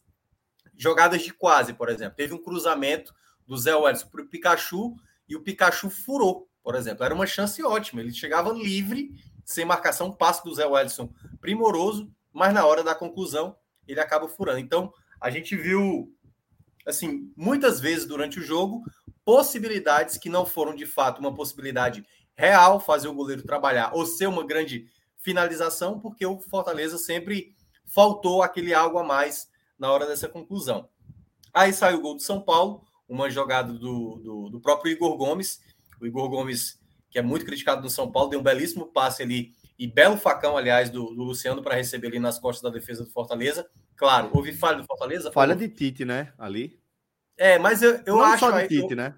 jogadas 0.77 1.23
de 1.23 1.33
quase, 1.33 1.73
por 1.73 1.89
exemplo. 1.89 2.17
Teve 2.17 2.35
um 2.35 2.43
cruzamento 2.43 3.15
do 3.47 3.57
Zé 3.57 3.75
Wellison 3.75 4.09
para 4.09 4.23
o 4.23 4.29
Pikachu 4.29 4.95
e 5.29 5.37
o 5.37 5.43
Pikachu 5.43 5.89
furou, 5.89 6.49
por 6.63 6.75
exemplo. 6.75 7.05
Era 7.05 7.15
uma 7.15 7.27
chance 7.27 7.63
ótima. 7.63 8.01
Ele 8.01 8.13
chegava 8.13 8.53
livre, 8.53 9.11
sem 9.45 9.65
marcação, 9.65 10.13
passe 10.13 10.45
do 10.45 10.55
Zé 10.55 10.67
Wellison 10.67 11.13
primoroso, 11.41 12.13
mas 12.33 12.53
na 12.53 12.67
hora 12.67 12.83
da 12.85 12.95
conclusão 12.95 13.57
ele 13.87 14.01
acaba 14.01 14.29
furando. 14.29 14.59
Então, 14.59 14.93
a 15.21 15.31
gente 15.31 15.57
viu, 15.57 16.15
assim, 16.87 17.33
muitas 17.37 17.81
vezes 17.81 18.07
durante 18.07 18.39
o 18.39 18.43
jogo, 18.43 18.83
possibilidades 19.25 20.19
que 20.19 20.29
não 20.29 20.45
foram 20.45 20.75
de 20.75 20.87
fato 20.87 21.21
uma 21.21 21.35
possibilidade 21.35 22.05
real, 22.37 22.81
fazer 22.81 23.09
o 23.09 23.15
goleiro 23.15 23.43
trabalhar 23.43 23.93
ou 23.95 24.07
ser 24.07 24.27
uma 24.27 24.45
grande 24.47 24.89
finalização, 25.19 26.01
porque 26.01 26.27
o 26.27 26.39
Fortaleza 26.41 26.99
sempre 26.99 27.55
faltou 27.87 28.43
aquele 28.43 28.75
algo 28.75 28.99
a 28.99 29.05
mais 29.05 29.49
na 29.79 29.91
hora 29.91 30.07
dessa 30.07 30.29
conclusão. 30.29 30.89
Aí 31.53 31.73
sai 31.73 31.95
o 31.95 32.01
gol 32.01 32.17
do 32.17 32.23
São 32.23 32.41
Paulo, 32.41 32.85
uma 33.09 33.31
jogada 33.31 33.73
do, 33.73 34.17
do, 34.17 34.49
do, 34.51 34.61
próprio 34.61 34.93
Igor 34.93 35.17
Gomes. 35.17 35.61
O 36.01 36.07
Igor 36.07 36.29
Gomes, 36.29 36.81
que 37.11 37.19
é 37.19 37.23
muito 37.23 37.45
criticado 37.45 37.83
no 37.83 37.91
São 37.91 38.11
Paulo, 38.11 38.31
deu 38.31 38.41
um 38.41 38.43
belíssimo 38.43 38.87
passe 38.87 39.23
ali 39.23 39.53
e 39.79 39.87
belo 39.87 40.17
facão, 40.17 40.57
aliás, 40.57 40.91
do, 40.91 41.07
do 41.07 41.23
Luciano 41.23 41.63
para 41.63 41.75
receber 41.75 42.07
ali 42.07 42.19
nas 42.19 42.39
costas 42.39 42.63
da 42.63 42.71
defesa 42.71 43.05
do 43.05 43.11
Fortaleza. 43.11 43.69
Claro, 43.97 44.31
houve 44.33 44.53
falha 44.53 44.79
do 44.79 44.85
Fortaleza. 44.85 45.31
Falha 45.33 45.55
de 45.55 45.69
Tite, 45.69 46.05
né? 46.05 46.33
Ali. 46.39 46.81
É, 47.37 47.59
mas 47.59 47.83
eu, 47.83 48.01
eu 48.07 48.17
Não 48.17 48.23
acho. 48.23 48.39
Só 48.39 48.51
de 48.51 48.69
Tite, 48.69 48.93
eu, 48.93 48.97
né? 48.97 49.15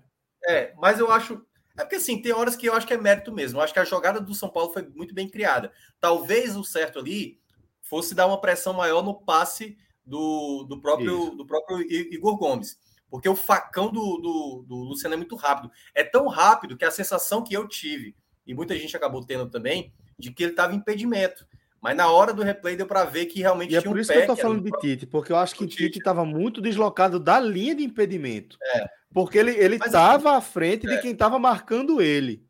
É, 0.47 0.75
mas 0.79 0.99
eu 0.99 1.11
acho. 1.11 1.45
É 1.77 1.83
porque 1.83 1.97
assim, 1.97 2.21
tem 2.21 2.33
horas 2.33 2.55
que 2.55 2.67
eu 2.67 2.75
acho 2.75 2.87
que 2.87 2.95
é 2.95 2.99
mérito 2.99 3.33
mesmo. 3.33 3.59
Eu 3.59 3.63
acho 3.63 3.73
que 3.73 3.79
a 3.79 3.85
jogada 3.85 4.21
do 4.21 4.35
São 4.35 4.49
Paulo 4.49 4.73
foi 4.73 4.83
muito 4.95 5.15
bem 5.15 5.29
criada. 5.29 5.73
Talvez 6.01 6.57
o 6.57 6.65
certo 6.65 6.99
ali 6.99 7.41
fosse 7.83 8.15
dar 8.15 8.27
uma 8.27 8.41
pressão 8.41 8.73
maior 8.73 9.03
no 9.03 9.15
passe 9.15 9.77
do, 10.05 10.65
do, 10.65 10.81
próprio, 10.81 11.31
do 11.31 11.45
próprio 11.45 11.81
Igor 11.81 12.37
Gomes. 12.37 12.79
Porque 13.11 13.29
o 13.29 13.37
facão 13.37 13.93
do, 13.93 14.19
do, 14.19 14.65
do 14.67 14.77
Luciano 14.77 15.15
é 15.15 15.17
muito 15.17 15.37
rápido. 15.37 15.71
É 15.95 16.03
tão 16.03 16.27
rápido 16.29 16.77
que 16.77 16.85
a 16.85 16.91
sensação 16.91 17.43
que 17.43 17.55
eu 17.55 17.69
tive, 17.69 18.15
e 18.47 18.55
muita 18.55 18.77
gente 18.77 18.97
acabou 18.97 19.25
tendo 19.25 19.49
também, 19.49 19.93
de 20.19 20.33
que 20.33 20.43
ele 20.43 20.53
estava 20.53 20.73
em 20.73 20.77
impedimento. 20.77 21.47
Mas 21.81 21.97
na 21.97 22.11
hora 22.11 22.33
do 22.33 22.43
replay 22.43 22.77
deu 22.77 22.87
para 22.87 23.05
ver 23.05 23.27
que 23.27 23.41
realmente 23.41 23.73
e 23.73 23.77
é 23.77 23.81
tinha 23.81 23.91
um 23.91 23.95
por 23.95 24.01
isso 24.01 24.09
pé, 24.09 24.15
que 24.15 24.23
eu 24.23 24.35
tô 24.35 24.41
falando 24.41 24.63
de 24.63 24.71
Tite, 24.79 25.07
porque 25.07 25.31
eu 25.31 25.37
acho 25.37 25.55
que 25.55 25.67
Tite 25.67 25.99
estava 25.99 26.25
muito 26.25 26.63
deslocado 26.63 27.21
da 27.21 27.39
linha 27.39 27.75
de 27.75 27.85
impedimento. 27.85 28.57
É. 28.75 28.87
Porque 29.15 29.39
ele 29.39 29.53
ele 29.53 29.77
estava 29.77 30.37
à 30.37 30.41
frente 30.41 30.87
é. 30.87 30.91
de 30.91 31.01
quem 31.01 31.13
estava 31.13 31.39
marcando 31.39 32.03
ele. 32.03 32.45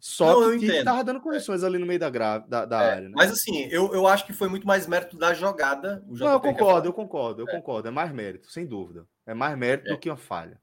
Só 0.00 0.40
não, 0.40 0.58
que 0.58 0.66
o 0.66 0.72
estava 0.72 1.04
dando 1.04 1.20
condições 1.20 1.62
é. 1.62 1.66
ali 1.66 1.78
no 1.78 1.86
meio 1.86 2.00
da, 2.00 2.10
gra... 2.10 2.38
da, 2.38 2.64
da 2.64 2.82
é. 2.82 2.90
área. 2.90 3.08
Né? 3.08 3.14
Mas 3.14 3.30
assim, 3.30 3.68
eu, 3.70 3.94
eu 3.94 4.08
acho 4.08 4.26
que 4.26 4.32
foi 4.32 4.48
muito 4.48 4.66
mais 4.66 4.84
mérito 4.88 5.16
da 5.16 5.32
jogada. 5.32 6.02
não, 6.08 6.32
eu 6.32 6.40
concordo, 6.40 6.88
eu 6.88 6.92
concordo, 6.92 7.42
eu 7.42 7.48
é. 7.48 7.52
concordo. 7.52 7.86
É 7.86 7.90
mais 7.92 8.10
mérito, 8.10 8.50
sem 8.50 8.66
dúvida. 8.66 9.06
É 9.24 9.32
mais 9.32 9.56
mérito 9.56 9.90
do 9.90 9.98
que 9.98 10.10
uma 10.10 10.16
falha. 10.16 10.60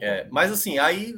É, 0.00 0.28
mas 0.30 0.52
assim, 0.52 0.78
aí, 0.78 1.14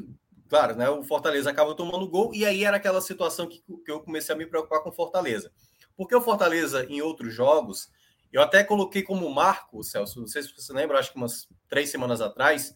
claro, 0.48 0.76
né? 0.76 0.88
O 0.88 1.02
Fortaleza 1.02 1.50
acaba 1.50 1.74
tomando 1.74 2.08
gol, 2.08 2.32
e 2.32 2.46
aí 2.46 2.64
era 2.64 2.76
aquela 2.76 3.00
situação 3.00 3.46
que, 3.46 3.62
que 3.84 3.90
eu 3.90 4.00
comecei 4.00 4.34
a 4.34 4.38
me 4.38 4.46
preocupar 4.46 4.80
com 4.80 4.88
o 4.88 4.94
Fortaleza. 4.94 5.50
Porque 5.96 6.14
o 6.14 6.20
Fortaleza, 6.22 6.86
em 6.88 7.02
outros 7.02 7.34
jogos, 7.34 7.90
eu 8.32 8.40
até 8.40 8.62
coloquei 8.62 9.02
como 9.02 9.28
marco, 9.28 9.82
Celso, 9.82 10.20
não 10.20 10.26
sei 10.26 10.42
se 10.42 10.54
você 10.56 10.72
lembra, 10.72 10.98
acho 10.98 11.12
que 11.12 11.18
umas 11.18 11.46
três 11.68 11.90
semanas 11.90 12.20
atrás, 12.20 12.74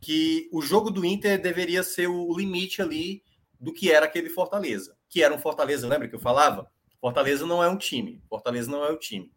que 0.00 0.48
o 0.52 0.60
jogo 0.60 0.90
do 0.90 1.04
Inter 1.04 1.40
deveria 1.40 1.82
ser 1.82 2.08
o 2.08 2.36
limite 2.36 2.82
ali 2.82 3.22
do 3.58 3.72
que 3.72 3.90
era 3.90 4.06
aquele 4.06 4.28
Fortaleza. 4.28 4.96
Que 5.08 5.22
era 5.22 5.34
um 5.34 5.38
Fortaleza, 5.38 5.88
lembra 5.88 6.08
que 6.08 6.14
eu 6.14 6.20
falava? 6.20 6.70
Fortaleza 7.00 7.46
não 7.46 7.62
é 7.62 7.68
um 7.68 7.76
time. 7.76 8.22
Fortaleza 8.28 8.70
não 8.70 8.84
é 8.84 8.90
o 8.90 8.98
time. 8.98 9.32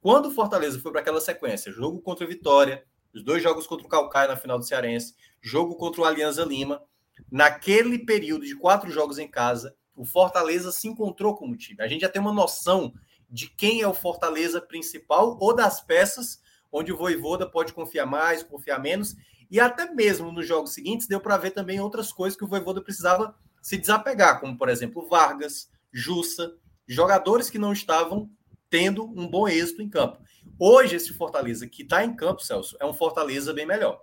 Quando 0.00 0.26
o 0.26 0.30
Fortaleza 0.30 0.80
foi 0.80 0.90
para 0.90 1.00
aquela 1.00 1.20
sequência, 1.20 1.72
jogo 1.72 2.00
contra 2.00 2.24
a 2.24 2.28
Vitória, 2.28 2.84
os 3.14 3.22
dois 3.22 3.42
jogos 3.42 3.66
contra 3.66 3.86
o 3.86 3.88
Calcaia 3.88 4.28
na 4.28 4.36
final 4.36 4.58
do 4.58 4.64
Cearense, 4.64 5.14
jogo 5.40 5.76
contra 5.76 6.00
o 6.00 6.04
Alianza 6.04 6.44
Lima, 6.44 6.82
naquele 7.30 7.98
período 7.98 8.44
de 8.44 8.56
quatro 8.56 8.90
jogos 8.90 9.18
em 9.18 9.28
casa, 9.28 9.76
o 9.94 10.04
Fortaleza 10.04 10.72
se 10.72 10.88
encontrou 10.88 11.36
como 11.36 11.56
time. 11.56 11.80
A 11.80 11.86
gente 11.86 12.00
já 12.00 12.08
tem 12.08 12.20
uma 12.20 12.32
noção 12.32 12.92
de 13.30 13.48
quem 13.48 13.80
é 13.80 13.86
o 13.86 13.94
Fortaleza 13.94 14.60
principal 14.60 15.36
ou 15.40 15.54
das 15.54 15.80
peças 15.80 16.40
onde 16.72 16.92
o 16.92 16.96
Voivoda 16.96 17.46
pode 17.46 17.72
confiar 17.72 18.06
mais, 18.06 18.42
confiar 18.42 18.80
menos, 18.80 19.14
e 19.50 19.60
até 19.60 19.92
mesmo 19.92 20.32
nos 20.32 20.46
jogos 20.46 20.72
seguintes 20.72 21.06
deu 21.06 21.20
para 21.20 21.36
ver 21.36 21.50
também 21.50 21.78
outras 21.78 22.10
coisas 22.10 22.36
que 22.36 22.44
o 22.44 22.48
Voivoda 22.48 22.80
precisava 22.80 23.36
se 23.60 23.76
desapegar, 23.76 24.40
como 24.40 24.56
por 24.56 24.68
exemplo 24.68 25.06
Vargas, 25.08 25.70
Jussa, 25.92 26.54
jogadores 26.88 27.50
que 27.50 27.58
não 27.58 27.72
estavam 27.72 28.30
tendo 28.70 29.04
um 29.04 29.28
bom 29.28 29.46
êxito 29.46 29.82
em 29.82 29.88
campo. 29.88 30.18
Hoje, 30.58 30.96
esse 30.96 31.12
Fortaleza 31.12 31.66
que 31.66 31.82
está 31.82 32.02
em 32.02 32.16
campo, 32.16 32.42
Celso, 32.42 32.76
é 32.80 32.86
um 32.86 32.94
Fortaleza 32.94 33.52
bem 33.52 33.66
melhor. 33.66 34.00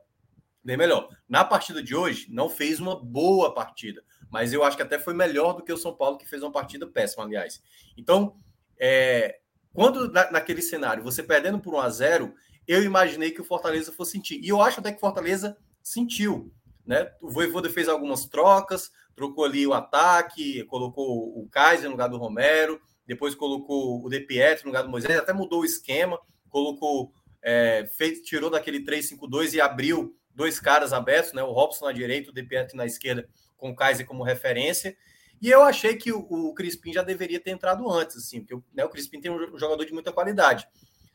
Bem 0.64 0.78
melhor. 0.78 1.10
Na 1.28 1.44
partida 1.44 1.82
de 1.82 1.96
hoje, 1.96 2.28
não 2.30 2.50
fez 2.50 2.80
uma 2.80 2.96
boa 2.96 3.54
partida, 3.54 4.04
mas 4.30 4.54
eu 4.54 4.64
acho 4.64 4.78
que 4.78 4.84
até 4.84 5.00
foi 5.00 5.14
melhor 5.14 5.54
do 5.54 5.64
que 5.64 5.74
o 5.74 5.78
São 5.78 5.96
Paulo, 5.96 6.18
que 6.18 6.28
fez 6.28 6.44
uma 6.44 6.52
partida 6.52 6.86
péssima, 6.86 7.24
aliás. 7.24 7.62
Então, 7.98 8.36
é, 8.80 9.40
quando 9.74 10.12
na, 10.12 10.32
naquele 10.32 10.62
cenário, 10.62 11.04
você 11.04 11.24
perdendo 11.24 11.60
por 11.60 11.74
1 11.74 11.80
a 11.80 11.90
0 11.90 12.36
eu 12.70 12.84
imaginei 12.84 13.32
que 13.32 13.42
o 13.42 13.44
Fortaleza 13.44 13.92
fosse 13.92 14.12
sentir. 14.12 14.40
E 14.44 14.48
eu 14.48 14.62
acho 14.62 14.80
até 14.80 14.92
que 14.92 14.98
o 14.98 15.02
Fortaleza 15.02 15.58
sentiu. 15.82 16.54
Né? 16.86 17.12
O 17.20 17.32
Voivoda 17.32 17.68
fez 17.68 17.90
algumas 17.90 18.26
trocas, 18.26 18.92
trocou 19.16 19.44
ali 19.44 19.66
o 19.66 19.74
ataque, 19.74 20.64
colocou 20.66 21.36
o 21.36 21.50
Kaiser 21.50 21.86
no 21.86 21.92
lugar 21.92 22.10
do 22.10 22.18
Romero, 22.18 22.80
depois 23.08 23.34
colocou 23.34 24.06
o 24.06 24.08
De 24.08 24.20
Pietro 24.20 24.66
no 24.66 24.70
lugar 24.70 24.84
do 24.84 24.90
Moisés, 24.90 25.18
até 25.18 25.34
mudou 25.34 25.62
o 25.62 25.66
esquema, 25.66 26.20
colocou, 26.48 27.12
é, 27.42 27.90
fez, 27.98 28.22
tirou 28.22 28.52
daquele 28.52 28.86
3-5-2 28.86 29.56
e 29.56 29.62
abriu 29.62 30.16
dois 30.36 30.60
caras 30.60 30.94
abertos, 30.94 31.34
né? 31.34 31.42
O 31.42 31.52
Robson 31.52 31.86
na 31.86 31.92
direita, 31.92 32.30
o 32.30 32.34
De 32.34 32.44
Pietro 32.44 32.78
na 32.78 32.86
esquerda, 32.86 33.28
com 33.58 33.72
o 33.72 33.76
Kaiser 33.76 34.06
como 34.06 34.24
referência. 34.24 34.96
E 35.42 35.50
eu 35.50 35.64
achei 35.64 35.96
que 35.96 36.12
o, 36.12 36.20
o 36.20 36.54
Crispim 36.54 36.94
já 36.94 37.02
deveria 37.02 37.40
ter 37.40 37.50
entrado 37.50 37.90
antes, 37.90 38.18
assim, 38.18 38.42
porque 38.42 38.64
né, 38.76 38.86
o 38.86 38.90
Crispim 38.90 39.20
tem 39.20 39.32
um 39.32 39.58
jogador 39.58 39.84
de 39.86 39.94
muita 39.94 40.12
qualidade. 40.12 40.68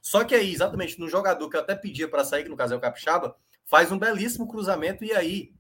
Só 0.05 0.23
que 0.23 0.35
aí, 0.35 0.53
exatamente 0.53 1.01
no 1.01 1.09
jogador 1.09 1.49
que 1.49 1.57
eu 1.57 1.61
até 1.61 1.75
pedia 1.75 2.07
para 2.07 2.23
sair, 2.23 2.43
que 2.43 2.51
no 2.51 2.59
caso 2.59 2.75
é 2.75 2.77
o 2.77 2.81
Capixaba, 2.81 3.35
faz 3.65 3.91
um 3.91 3.99
belíssimo 3.99 4.47
cruzamento 4.47 5.03
e 5.03 5.15
aí 5.15 5.55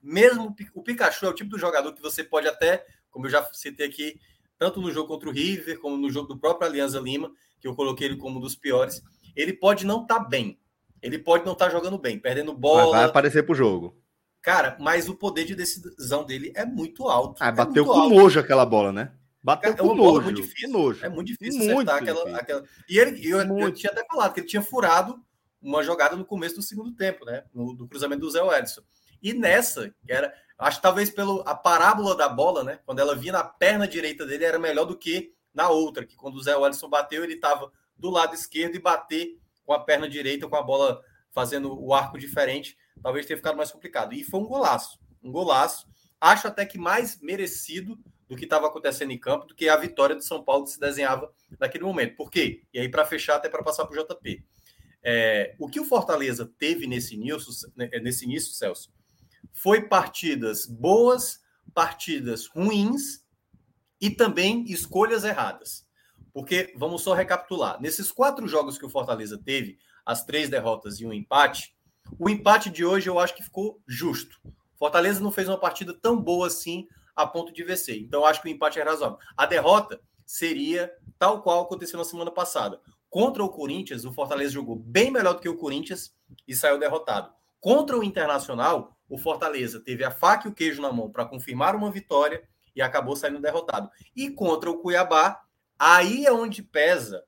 mesmo 0.00 0.54
o 0.76 0.82
Pikachu 0.82 1.26
é 1.26 1.28
o 1.28 1.34
tipo 1.34 1.50
do 1.50 1.58
jogador 1.58 1.92
que 1.92 2.00
você 2.00 2.22
pode 2.22 2.46
até, 2.46 2.86
como 3.10 3.26
eu 3.26 3.30
já 3.30 3.44
citei 3.52 3.88
aqui, 3.88 4.20
tanto 4.56 4.80
no 4.80 4.92
jogo 4.92 5.08
contra 5.08 5.28
o 5.28 5.32
River, 5.32 5.80
como 5.80 5.96
no 5.96 6.08
jogo 6.08 6.28
do 6.28 6.38
próprio 6.38 6.68
Alianza 6.68 7.00
Lima, 7.00 7.32
que 7.60 7.66
eu 7.66 7.74
coloquei 7.74 8.06
ele 8.06 8.16
como 8.16 8.38
um 8.38 8.40
dos 8.40 8.54
piores, 8.54 9.02
ele 9.34 9.52
pode 9.52 9.84
não 9.84 10.02
estar 10.02 10.20
tá 10.20 10.24
bem. 10.24 10.56
Ele 11.02 11.18
pode 11.18 11.44
não 11.44 11.54
estar 11.54 11.66
tá 11.66 11.72
jogando 11.72 11.98
bem, 11.98 12.16
perdendo 12.16 12.54
bola. 12.54 12.92
Mas 12.92 13.00
vai 13.00 13.04
aparecer 13.06 13.42
pro 13.42 13.56
jogo. 13.56 14.00
Cara, 14.40 14.76
mas 14.78 15.08
o 15.08 15.16
poder 15.16 15.44
de 15.44 15.56
decisão 15.56 16.24
dele 16.24 16.52
é 16.54 16.64
muito 16.64 17.08
alto. 17.08 17.42
Ah, 17.42 17.48
é 17.48 17.52
bateu 17.52 17.84
com 17.84 17.90
alto. 17.90 18.14
nojo 18.14 18.38
aquela 18.38 18.64
bola, 18.64 18.92
né? 18.92 19.12
Bateu 19.42 19.72
é 19.72 19.76
nojo. 19.76 20.22
Muito 20.22 20.42
difícil. 20.42 20.68
nojo. 20.68 21.04
É 21.04 21.08
muito 21.08 21.28
difícil 21.28 21.64
muito 21.64 21.90
acertar 21.90 22.00
difícil. 22.00 22.22
Aquela, 22.22 22.38
aquela. 22.38 22.64
E 22.88 22.98
ele, 22.98 23.26
eu, 23.26 23.58
eu, 23.58 23.72
tinha 23.72 23.90
até 23.90 24.04
falado 24.04 24.34
que 24.34 24.40
ele 24.40 24.46
tinha 24.46 24.62
furado 24.62 25.22
uma 25.62 25.82
jogada 25.82 26.16
no 26.16 26.24
começo 26.24 26.56
do 26.56 26.62
segundo 26.62 26.92
tempo, 26.92 27.24
né? 27.24 27.44
No, 27.52 27.74
do 27.74 27.88
cruzamento 27.88 28.20
do 28.20 28.30
Zé 28.30 28.40
Edson. 28.58 28.82
E 29.22 29.32
nessa, 29.32 29.94
que 30.04 30.12
era, 30.12 30.32
acho 30.58 30.78
que 30.78 30.82
talvez 30.82 31.10
pelo 31.10 31.42
a 31.46 31.54
parábola 31.54 32.14
da 32.16 32.28
bola, 32.28 32.64
né? 32.64 32.80
Quando 32.84 32.98
ela 32.98 33.14
vinha 33.14 33.34
na 33.34 33.44
perna 33.44 33.86
direita 33.86 34.26
dele, 34.26 34.44
era 34.44 34.58
melhor 34.58 34.84
do 34.84 34.96
que 34.96 35.34
na 35.54 35.68
outra, 35.68 36.06
que 36.06 36.16
quando 36.16 36.36
o 36.36 36.42
Zé 36.42 36.54
Alisson 36.54 36.88
bateu, 36.88 37.24
ele 37.24 37.34
estava 37.34 37.70
do 37.96 38.08
lado 38.08 38.34
esquerdo 38.34 38.76
e 38.76 38.78
bater 38.78 39.38
com 39.64 39.72
a 39.72 39.80
perna 39.80 40.08
direita, 40.08 40.48
com 40.48 40.56
a 40.56 40.62
bola 40.62 41.02
fazendo 41.32 41.78
o 41.78 41.94
arco 41.94 42.18
diferente, 42.18 42.76
talvez 43.02 43.26
tenha 43.26 43.36
ficado 43.36 43.56
mais 43.56 43.70
complicado. 43.70 44.14
E 44.14 44.24
foi 44.24 44.40
um 44.40 44.46
golaço, 44.46 44.98
um 45.22 45.30
golaço. 45.30 45.86
Acho 46.20 46.48
até 46.48 46.66
que 46.66 46.78
mais 46.78 47.20
merecido 47.20 47.98
do 48.30 48.36
que 48.36 48.44
estava 48.44 48.68
acontecendo 48.68 49.10
em 49.10 49.18
campo, 49.18 49.44
do 49.44 49.56
que 49.56 49.68
a 49.68 49.76
vitória 49.76 50.14
do 50.14 50.22
São 50.22 50.40
Paulo 50.40 50.64
se 50.64 50.78
desenhava 50.78 51.34
naquele 51.58 51.82
momento. 51.82 52.14
Por 52.14 52.30
quê? 52.30 52.62
E 52.72 52.78
aí, 52.78 52.88
para 52.88 53.04
fechar, 53.04 53.34
até 53.34 53.48
para 53.48 53.64
passar 53.64 53.84
para 53.86 54.00
o 54.00 54.04
JP. 54.06 54.44
É, 55.02 55.56
o 55.58 55.68
que 55.68 55.80
o 55.80 55.84
Fortaleza 55.84 56.48
teve 56.56 56.86
nesse 56.86 57.16
início, 57.16 57.52
né, 57.74 57.90
nesse 58.00 58.24
início, 58.24 58.54
Celso, 58.54 58.92
foi 59.52 59.88
partidas 59.88 60.64
boas, 60.64 61.40
partidas 61.74 62.46
ruins 62.46 63.24
e 64.00 64.08
também 64.10 64.64
escolhas 64.68 65.24
erradas. 65.24 65.84
Porque, 66.32 66.72
vamos 66.76 67.02
só 67.02 67.14
recapitular, 67.14 67.82
nesses 67.82 68.12
quatro 68.12 68.46
jogos 68.46 68.78
que 68.78 68.86
o 68.86 68.90
Fortaleza 68.90 69.36
teve, 69.44 69.76
as 70.06 70.24
três 70.24 70.48
derrotas 70.48 71.00
e 71.00 71.04
um 71.04 71.12
empate, 71.12 71.74
o 72.16 72.30
empate 72.30 72.70
de 72.70 72.84
hoje 72.84 73.10
eu 73.10 73.18
acho 73.18 73.34
que 73.34 73.42
ficou 73.42 73.82
justo. 73.88 74.40
Fortaleza 74.78 75.18
não 75.18 75.32
fez 75.32 75.48
uma 75.48 75.58
partida 75.58 75.92
tão 75.92 76.16
boa 76.22 76.46
assim 76.46 76.86
a 77.14 77.26
ponto 77.26 77.52
de 77.52 77.62
vencer. 77.62 77.98
Então, 77.98 78.24
acho 78.24 78.42
que 78.42 78.48
o 78.48 78.50
empate 78.50 78.78
é 78.78 78.82
razoável. 78.82 79.18
A 79.36 79.46
derrota 79.46 80.00
seria 80.24 80.92
tal 81.18 81.42
qual 81.42 81.62
aconteceu 81.62 81.98
na 81.98 82.04
semana 82.04 82.30
passada. 82.30 82.80
Contra 83.08 83.42
o 83.42 83.48
Corinthians, 83.48 84.04
o 84.04 84.12
Fortaleza 84.12 84.52
jogou 84.52 84.76
bem 84.76 85.10
melhor 85.10 85.34
do 85.34 85.40
que 85.40 85.48
o 85.48 85.56
Corinthians 85.56 86.14
e 86.46 86.54
saiu 86.54 86.78
derrotado. 86.78 87.32
Contra 87.60 87.98
o 87.98 88.04
Internacional, 88.04 88.96
o 89.08 89.18
Fortaleza 89.18 89.80
teve 89.80 90.04
a 90.04 90.10
faca 90.10 90.46
e 90.46 90.50
o 90.50 90.54
queijo 90.54 90.80
na 90.80 90.92
mão 90.92 91.10
para 91.10 91.26
confirmar 91.26 91.74
uma 91.74 91.90
vitória 91.90 92.48
e 92.74 92.80
acabou 92.80 93.16
saindo 93.16 93.40
derrotado. 93.40 93.90
E 94.14 94.30
contra 94.30 94.70
o 94.70 94.78
Cuiabá, 94.78 95.40
aí 95.76 96.24
é 96.24 96.32
onde 96.32 96.62
pesa 96.62 97.24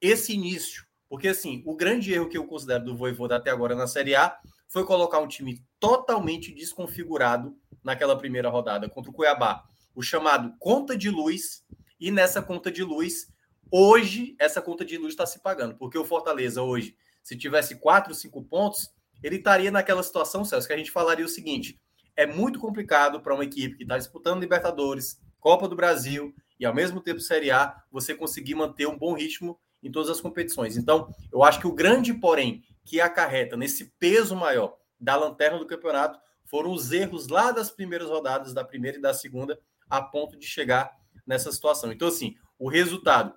esse 0.00 0.32
início. 0.32 0.86
Porque, 1.08 1.28
assim, 1.28 1.62
o 1.66 1.76
grande 1.76 2.12
erro 2.12 2.28
que 2.28 2.38
eu 2.38 2.46
considero 2.46 2.84
do 2.84 2.96
Voivoda 2.96 3.36
até 3.36 3.50
agora 3.50 3.74
na 3.74 3.86
Série 3.86 4.14
A 4.14 4.38
foi 4.66 4.86
colocar 4.86 5.18
um 5.18 5.28
time 5.28 5.62
totalmente 5.78 6.54
desconfigurado 6.54 7.54
naquela 7.82 8.16
primeira 8.16 8.48
rodada 8.48 8.88
contra 8.88 9.10
o 9.10 9.14
Cuiabá. 9.14 9.64
O 9.94 10.02
chamado 10.02 10.54
conta 10.58 10.96
de 10.96 11.10
luz. 11.10 11.64
E 11.98 12.10
nessa 12.10 12.40
conta 12.40 12.70
de 12.70 12.82
luz, 12.82 13.28
hoje, 13.70 14.34
essa 14.38 14.62
conta 14.62 14.84
de 14.84 14.96
luz 14.96 15.12
está 15.12 15.26
se 15.26 15.40
pagando. 15.40 15.76
Porque 15.76 15.98
o 15.98 16.04
Fortaleza, 16.04 16.62
hoje, 16.62 16.96
se 17.22 17.36
tivesse 17.36 17.76
quatro, 17.76 18.14
cinco 18.14 18.42
pontos, 18.42 18.90
ele 19.22 19.36
estaria 19.36 19.70
naquela 19.70 20.02
situação, 20.02 20.44
Celso, 20.44 20.66
que 20.66 20.72
a 20.72 20.76
gente 20.76 20.90
falaria 20.90 21.24
o 21.24 21.28
seguinte: 21.28 21.80
é 22.16 22.26
muito 22.26 22.58
complicado 22.58 23.20
para 23.20 23.34
uma 23.34 23.44
equipe 23.44 23.76
que 23.76 23.82
está 23.82 23.98
disputando 23.98 24.40
Libertadores, 24.40 25.20
Copa 25.38 25.68
do 25.68 25.76
Brasil 25.76 26.34
e 26.58 26.66
ao 26.66 26.74
mesmo 26.74 27.00
tempo 27.00 27.20
Série 27.20 27.50
A, 27.50 27.74
você 27.90 28.14
conseguir 28.14 28.54
manter 28.54 28.86
um 28.86 28.98
bom 28.98 29.14
ritmo 29.14 29.58
em 29.82 29.90
todas 29.90 30.10
as 30.10 30.20
competições. 30.20 30.76
Então, 30.76 31.12
eu 31.32 31.42
acho 31.42 31.58
que 31.58 31.66
o 31.66 31.72
grande 31.72 32.12
porém 32.12 32.62
que 32.84 33.00
acarreta 33.00 33.56
nesse 33.56 33.86
peso 33.98 34.36
maior 34.36 34.76
da 35.00 35.16
lanterna 35.16 35.58
do 35.58 35.66
campeonato 35.66 36.18
foram 36.50 36.72
os 36.72 36.90
erros 36.90 37.28
lá 37.28 37.52
das 37.52 37.70
primeiras 37.70 38.08
rodadas, 38.08 38.52
da 38.52 38.64
primeira 38.64 38.98
e 38.98 39.00
da 39.00 39.14
segunda, 39.14 39.58
a 39.88 40.02
ponto 40.02 40.36
de 40.36 40.44
chegar 40.44 40.98
nessa 41.24 41.52
situação. 41.52 41.92
Então, 41.92 42.08
assim, 42.08 42.36
o 42.58 42.68
resultado, 42.68 43.32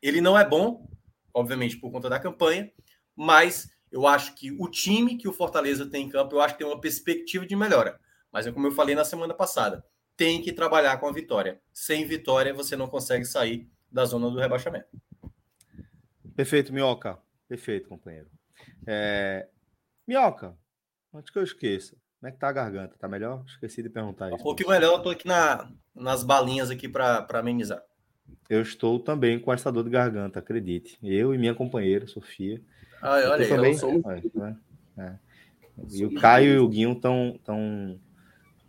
ele 0.00 0.22
não 0.22 0.36
é 0.36 0.48
bom, 0.48 0.90
obviamente 1.32 1.76
por 1.76 1.92
conta 1.92 2.08
da 2.08 2.18
campanha, 2.18 2.72
mas 3.14 3.70
eu 3.92 4.06
acho 4.06 4.34
que 4.34 4.50
o 4.52 4.68
time 4.68 5.18
que 5.18 5.28
o 5.28 5.32
Fortaleza 5.32 5.86
tem 5.86 6.06
em 6.06 6.08
campo, 6.08 6.36
eu 6.36 6.40
acho 6.40 6.54
que 6.54 6.64
tem 6.64 6.66
uma 6.66 6.80
perspectiva 6.80 7.46
de 7.46 7.54
melhora. 7.54 8.00
Mas 8.32 8.46
é 8.46 8.52
como 8.52 8.66
eu 8.66 8.72
falei 8.72 8.94
na 8.94 9.04
semana 9.04 9.34
passada, 9.34 9.84
tem 10.16 10.40
que 10.40 10.52
trabalhar 10.52 10.96
com 10.98 11.06
a 11.06 11.12
vitória. 11.12 11.60
Sem 11.72 12.06
vitória, 12.06 12.54
você 12.54 12.76
não 12.76 12.88
consegue 12.88 13.26
sair 13.26 13.70
da 13.90 14.06
zona 14.06 14.30
do 14.30 14.38
rebaixamento. 14.38 14.88
Perfeito, 16.34 16.72
Minhoca. 16.72 17.18
Perfeito, 17.46 17.88
companheiro. 17.88 18.30
É... 18.86 19.48
Minhoca, 20.06 20.56
antes 21.12 21.30
que 21.30 21.38
eu 21.38 21.42
esqueça, 21.42 21.96
como 22.18 22.28
é 22.28 22.32
que 22.32 22.38
tá 22.38 22.48
a 22.48 22.52
garganta? 22.52 22.96
Tá 22.98 23.08
melhor? 23.08 23.44
Esqueci 23.46 23.82
de 23.82 23.88
perguntar 23.88 24.28
isso. 24.28 24.36
Um 24.36 24.42
pouquinho 24.42 24.70
melhor, 24.70 24.94
eu 24.94 25.02
tô 25.02 25.10
aqui 25.10 25.26
na, 25.26 25.70
nas 25.94 26.24
balinhas 26.24 26.70
aqui 26.70 26.88
para 26.88 27.26
amenizar. 27.34 27.82
Eu 28.48 28.60
estou 28.60 28.98
também 28.98 29.38
com 29.38 29.52
essa 29.52 29.70
dor 29.70 29.84
de 29.84 29.90
garganta, 29.90 30.40
acredite. 30.40 30.98
Eu 31.02 31.34
e 31.34 31.38
minha 31.38 31.54
companheira, 31.54 32.06
Sofia. 32.06 32.60
Ah, 33.00 33.12
olha, 33.12 33.44
eu 33.44 33.48
também. 33.48 33.74
Sou... 33.74 34.02
É, 34.10 35.02
é. 35.02 35.14
E 35.92 36.04
o 36.04 36.14
Caio 36.14 36.54
e 36.54 36.58
o 36.58 36.68
Guinho 36.68 36.92
estão 36.92 37.38
tão 37.44 38.00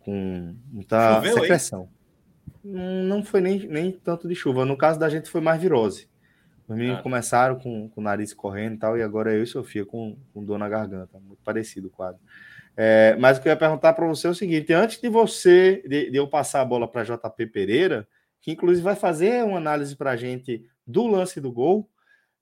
com 0.00 0.54
muita 0.70 1.16
Choveu, 1.16 1.34
secreção. 1.34 1.88
Hein? 2.64 3.04
Não 3.08 3.24
foi 3.24 3.40
nem, 3.40 3.66
nem 3.66 3.90
tanto 3.90 4.28
de 4.28 4.34
chuva. 4.34 4.64
No 4.64 4.76
caso 4.76 4.98
da 4.98 5.08
gente 5.08 5.28
foi 5.28 5.40
mais 5.40 5.60
virose. 5.60 6.08
Os 6.68 6.76
meninos 6.76 7.00
ah. 7.00 7.02
começaram 7.02 7.58
com, 7.58 7.88
com 7.88 8.00
o 8.00 8.04
nariz 8.04 8.32
correndo 8.32 8.74
e 8.74 8.78
tal, 8.78 8.96
e 8.96 9.02
agora 9.02 9.32
eu 9.32 9.42
e 9.42 9.46
Sofia 9.46 9.84
com, 9.84 10.16
com 10.32 10.44
dor 10.44 10.58
na 10.58 10.68
garganta. 10.68 11.18
Muito 11.18 11.42
parecido 11.42 11.88
o 11.88 11.90
quadro. 11.90 12.20
É, 12.76 13.16
mas 13.18 13.38
o 13.38 13.42
que 13.42 13.48
eu 13.48 13.50
ia 13.50 13.56
perguntar 13.56 13.92
para 13.92 14.06
você 14.06 14.26
é 14.26 14.30
o 14.30 14.34
seguinte: 14.34 14.72
antes 14.72 15.00
de 15.00 15.08
você, 15.08 15.82
de, 15.86 16.10
de 16.10 16.16
eu 16.16 16.28
passar 16.28 16.60
a 16.60 16.64
bola 16.64 16.88
para 16.88 17.04
JP 17.04 17.46
Pereira, 17.46 18.08
que 18.40 18.52
inclusive 18.52 18.82
vai 18.82 18.96
fazer 18.96 19.44
uma 19.44 19.58
análise 19.58 19.94
para 19.96 20.12
a 20.12 20.16
gente 20.16 20.64
do 20.86 21.06
lance 21.06 21.40
do 21.40 21.52
gol, 21.52 21.90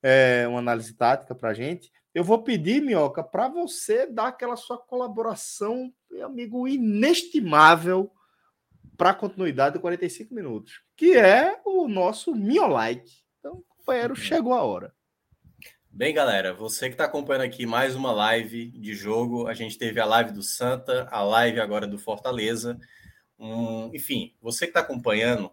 é, 0.03 0.47
uma 0.49 0.61
análise 0.61 0.95
tática 0.95 1.35
para 1.35 1.51
a 1.51 1.55
gente. 1.55 1.91
Eu 2.15 2.25
vou 2.25 2.43
pedir, 2.43 2.81
Minhoca, 2.81 3.23
para 3.23 3.49
você 3.49 4.07
dar 4.07 4.29
aquela 4.29 4.57
sua 4.57 4.79
colaboração, 4.79 5.93
meu 6.11 6.27
amigo, 6.27 6.67
inestimável 6.67 8.11
para 8.97 9.11
a 9.11 9.15
continuidade 9.15 9.77
de 9.77 9.81
45 9.81 10.35
minutos, 10.35 10.83
que 10.97 11.17
é 11.17 11.61
o 11.65 11.87
nosso 11.87 12.35
Minholike. 12.35 13.13
Então, 13.39 13.63
companheiro, 13.69 14.17
chegou 14.17 14.53
a 14.53 14.63
hora. 14.63 14.93
Bem, 15.91 16.15
galera, 16.15 16.55
você 16.55 16.87
que 16.87 16.95
está 16.95 17.05
acompanhando 17.05 17.43
aqui 17.43 17.67
mais 17.67 17.97
uma 17.97 18.13
live 18.13 18.71
de 18.71 18.95
jogo, 18.95 19.49
a 19.49 19.55
gente 19.55 19.77
teve 19.77 19.99
a 19.99 20.05
live 20.05 20.33
do 20.33 20.43
Santa, 20.43 21.09
a 21.11 21.23
live 21.23 21.61
agora 21.61 21.87
do 21.87 21.99
Fortaleza. 21.99 22.79
Um, 23.39 23.91
enfim, 23.95 24.35
você 24.41 24.67
que 24.67 24.71
está 24.71 24.81
acompanhando, 24.81 25.51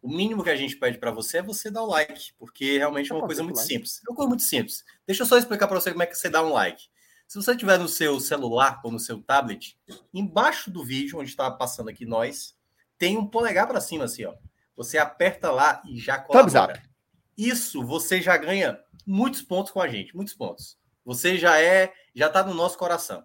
o 0.00 0.08
mínimo 0.08 0.42
que 0.42 0.50
a 0.50 0.56
gente 0.56 0.76
pede 0.76 0.98
para 0.98 1.10
você 1.10 1.38
é 1.38 1.42
você 1.42 1.70
dar 1.70 1.82
o 1.82 1.86
like, 1.86 2.32
porque 2.38 2.78
realmente 2.78 3.12
é 3.12 3.14
uma 3.14 3.26
coisa 3.26 3.42
muito 3.42 3.56
like. 3.56 3.68
simples. 3.68 4.00
É 4.06 4.10
uma 4.10 4.16
coisa 4.16 4.28
muito 4.28 4.42
simples. 4.42 4.84
Deixa 5.06 5.22
eu 5.22 5.26
só 5.26 5.36
explicar 5.36 5.66
para 5.66 5.80
você 5.80 5.90
como 5.90 6.02
é 6.02 6.06
que 6.06 6.14
você 6.14 6.30
dá 6.30 6.42
um 6.42 6.52
like. 6.52 6.84
Se 7.26 7.36
você 7.36 7.56
tiver 7.56 7.78
no 7.78 7.88
seu 7.88 8.20
celular 8.20 8.80
ou 8.84 8.92
no 8.92 8.98
seu 8.98 9.20
tablet, 9.20 9.78
embaixo 10.12 10.70
do 10.70 10.84
vídeo, 10.84 11.18
onde 11.18 11.30
está 11.30 11.50
passando 11.50 11.90
aqui 11.90 12.06
nós, 12.06 12.56
tem 12.96 13.18
um 13.18 13.26
polegar 13.26 13.66
para 13.66 13.80
cima 13.80 14.04
assim, 14.04 14.24
ó. 14.24 14.34
Você 14.76 14.98
aperta 14.98 15.50
lá 15.50 15.82
e 15.84 15.98
já 15.98 16.18
colabora. 16.18 16.82
Isso 17.36 17.84
você 17.84 18.20
já 18.20 18.36
ganha 18.36 18.78
muitos 19.06 19.42
pontos 19.42 19.72
com 19.72 19.80
a 19.80 19.88
gente, 19.88 20.14
muitos 20.14 20.34
pontos. 20.34 20.78
Você 21.04 21.36
já 21.36 21.60
é, 21.60 21.92
já 22.14 22.28
está 22.28 22.42
no 22.42 22.54
nosso 22.54 22.78
coração. 22.78 23.24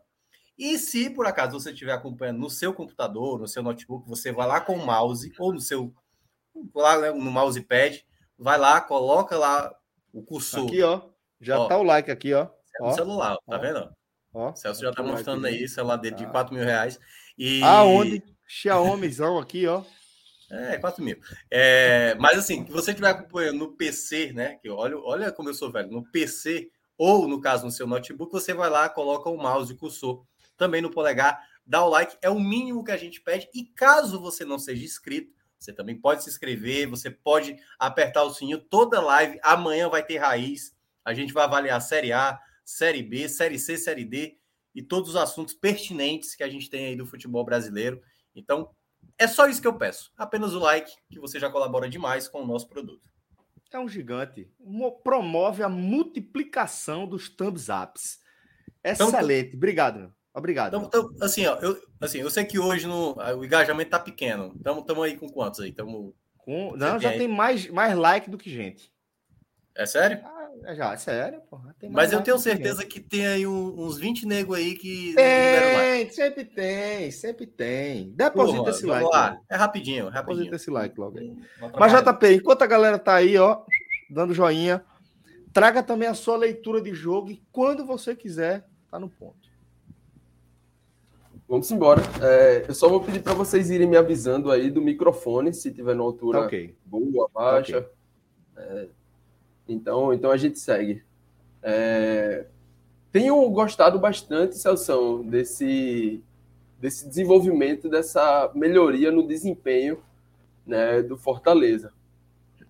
E 0.57 0.77
se 0.77 1.10
por 1.10 1.26
acaso 1.26 1.60
você 1.60 1.72
estiver 1.72 1.94
acompanhando 1.94 2.40
no 2.40 2.49
seu 2.49 2.73
computador, 2.73 3.40
no 3.40 3.48
seu 3.48 3.64
notebook, 3.64 4.07
você 4.07 4.31
vai 4.31 4.48
lá 4.48 4.60
com 4.60 4.73
o 4.73 4.86
mouse 4.86 5.31
ou 5.40 5.53
no 5.53 5.60
seu 5.61 5.94
lá 6.76 6.99
né, 6.99 7.11
no 7.11 7.31
mousepad, 7.31 8.06
vai 8.38 8.57
lá, 8.57 8.81
coloca 8.81 9.38
lá 9.38 9.73
o 10.11 10.22
cursor. 10.22 10.68
Aqui, 10.68 10.84
ó. 10.84 11.02
Já 11.40 11.60
ó, 11.60 11.68
tá 11.68 11.77
o 11.77 11.84
like 11.84 12.11
aqui, 12.11 12.34
ó. 12.34 12.48
É 12.81 12.84
no 12.84 12.94
celular, 12.94 13.38
tá 13.48 13.57
vendo? 13.57 13.90
Ó, 14.34 14.53
Celso 14.56 14.81
já 14.81 14.91
tá 14.91 15.02
mostrando 15.02 15.45
aí, 15.45 15.68
celular 15.68 15.95
dele 15.95 16.18
de 16.18 16.27
4 16.27 16.53
mil 16.53 16.64
reais. 16.64 16.99
E... 17.38 17.64
Aonde? 17.64 18.23
Xiaomizão 18.45 19.38
aqui, 19.38 19.65
ó. 19.68 19.84
É, 20.51 20.77
4 20.77 21.03
mil. 21.03 21.17
É, 21.49 22.15
mas 22.19 22.38
assim, 22.38 22.63
que 22.63 22.71
você 22.71 22.91
estiver 22.91 23.09
acompanhando 23.09 23.59
no 23.59 23.71
PC, 23.76 24.34
né? 24.34 24.55
Que 24.55 24.69
olha, 24.69 24.97
olha 24.97 25.31
como 25.31 25.49
eu 25.49 25.53
sou 25.53 25.71
velho, 25.71 25.91
no 25.91 26.03
PC, 26.11 26.71
ou 26.97 27.27
no 27.27 27.39
caso 27.39 27.65
no 27.65 27.71
seu 27.71 27.88
notebook, 27.88 28.31
você 28.31 28.53
vai 28.53 28.69
lá, 28.69 28.89
coloca 28.89 29.30
o 29.30 29.38
mouse 29.38 29.71
e 29.71 29.77
cursor 29.77 30.26
também 30.57 30.81
no 30.81 30.91
polegar, 30.91 31.41
dá 31.65 31.84
o 31.85 31.89
like, 31.89 32.17
é 32.21 32.30
o 32.30 32.39
mínimo 32.39 32.84
que 32.84 32.91
a 32.91 32.97
gente 32.97 33.21
pede. 33.21 33.47
E 33.53 33.63
caso 33.63 34.19
você 34.19 34.43
não 34.43 34.59
seja 34.59 34.84
inscrito, 34.84 35.31
você 35.57 35.71
também 35.71 35.99
pode 35.99 36.23
se 36.23 36.30
inscrever, 36.30 36.89
você 36.89 37.09
pode 37.09 37.55
apertar 37.77 38.23
o 38.23 38.34
sininho. 38.34 38.59
Toda 38.59 39.01
live 39.01 39.39
amanhã 39.43 39.89
vai 39.89 40.03
ter 40.03 40.17
raiz. 40.17 40.76
A 41.03 41.13
gente 41.13 41.34
vai 41.34 41.43
avaliar 41.43 41.81
Série 41.81 42.11
A, 42.11 42.39
Série 42.65 43.03
B, 43.03 43.27
Série 43.30 43.59
C, 43.59 43.77
Série 43.77 44.05
D 44.05 44.38
e 44.76 44.81
todos 44.81 45.09
os 45.09 45.15
assuntos 45.15 45.53
pertinentes 45.53 46.35
que 46.35 46.43
a 46.43 46.49
gente 46.49 46.69
tem 46.69 46.85
aí 46.85 46.95
do 46.95 47.05
futebol 47.05 47.43
brasileiro. 47.43 48.01
Então, 48.35 48.69
é 49.20 49.28
só 49.28 49.48
isso 49.48 49.62
que 49.62 49.68
eu 49.68 49.78
peço. 49.78 50.12
Apenas 50.18 50.54
o 50.54 50.60
like, 50.60 50.91
que 51.12 51.20
você 51.20 51.40
já 51.40 51.50
colabora 51.50 51.90
demais 51.90 52.28
com 52.28 52.41
o 52.41 52.48
nosso 52.48 52.68
produto. 52.70 53.08
É 53.72 53.78
um 53.78 53.88
gigante. 53.88 54.50
Promove 55.04 55.62
a 55.62 55.70
multiplicação 55.70 57.06
dos 57.06 57.30
thumbs 57.30 57.68
ups. 57.70 58.20
Então, 58.84 59.10
Excelente. 59.10 59.56
Obrigado. 59.56 60.12
Obrigado. 60.34 60.78
Então, 60.78 60.88
então, 60.88 61.16
assim, 61.22 61.46
ó, 61.46 61.56
eu, 61.58 61.80
assim, 62.00 62.20
eu 62.20 62.32
sei 62.32 62.46
que 62.46 62.58
hoje 62.58 62.88
no, 62.88 63.16
o 63.16 63.46
engajamento 63.46 63.91
tá 63.91 64.00
pequeno. 64.00 64.54
Estamos 64.56 65.04
aí 65.04 65.18
com 65.18 65.30
quantos 65.30 65.60
aí? 65.60 65.72
Tamo, 65.72 66.16
com, 66.38 66.76
não, 66.78 67.00
já 67.00 67.10
tem, 67.10 67.20
tem 67.20 67.28
mais, 67.28 67.68
mais 67.70 67.96
like 67.96 68.30
do 68.30 68.38
que 68.38 68.50
gente. 68.50 68.91
É 69.76 69.86
sério? 69.86 70.22
Ah, 70.24 70.39
já, 70.76 70.93
é 70.93 70.97
sério, 70.97 71.41
porra. 71.49 71.76
Mas 71.89 72.11
eu 72.11 72.21
tenho 72.21 72.38
certeza 72.38 72.84
que, 72.85 72.99
que 72.99 73.01
tem 73.01 73.26
aí 73.26 73.47
uns 73.47 73.97
20 73.97 74.26
negros 74.26 74.57
aí 74.57 74.76
que. 74.76 75.13
Tem, 75.15 76.09
sempre 76.09 76.45
tem, 76.45 77.11
sempre 77.11 77.47
tem. 77.47 78.11
Deposita 78.11 78.57
porra, 78.57 78.69
esse 78.69 78.85
like. 78.85 79.09
Lá. 79.09 79.39
É 79.49 79.55
rapidinho, 79.55 80.09
rapidinho. 80.09 80.45
Deposita 80.45 80.55
esse 80.55 80.71
like 80.71 80.99
logo 80.99 81.19
aí. 81.19 81.35
Mas, 81.77 81.91
JP, 81.91 82.34
enquanto 82.34 82.61
a 82.61 82.67
galera 82.67 82.99
tá 82.99 83.15
aí, 83.15 83.38
ó, 83.38 83.61
dando 84.09 84.34
joinha, 84.34 84.84
traga 85.53 85.81
também 85.81 86.07
a 86.07 86.13
sua 86.13 86.38
leitura 86.38 86.81
de 86.81 86.93
jogo 86.93 87.31
e 87.31 87.41
quando 87.51 87.85
você 87.85 88.15
quiser, 88.15 88.65
tá 88.89 88.99
no 88.99 89.09
ponto. 89.09 89.49
Vamos 91.47 91.71
embora. 91.71 92.01
É, 92.21 92.65
eu 92.67 92.76
só 92.76 92.88
vou 92.88 93.01
pedir 93.01 93.23
para 93.23 93.34
vocês 93.34 93.71
irem 93.71 93.88
me 93.88 93.97
avisando 93.97 94.51
aí 94.51 94.69
do 94.69 94.81
microfone, 94.81 95.51
se 95.51 95.71
tiver 95.71 95.95
na 95.95 96.03
altura 96.03 96.41
okay. 96.41 96.76
boa, 96.85 97.27
baixa. 97.34 97.80
Okay. 97.80 97.89
É, 98.55 98.88
então, 99.74 100.14
então 100.14 100.32
a 100.32 100.38
gente 100.38 100.60
segue. 100.60 101.04
É, 101.62 102.46
tenho 103.12 103.50
gostado 103.50 104.00
bastante, 104.00 104.58
Celso, 104.58 105.24
desse, 105.26 106.22
desse 106.80 107.08
desenvolvimento, 107.08 107.90
dessa 107.90 108.52
melhoria 108.54 109.12
no 109.12 109.28
desempenho 109.28 110.00
né, 110.66 111.02
do 111.02 111.18
Fortaleza. 111.18 111.91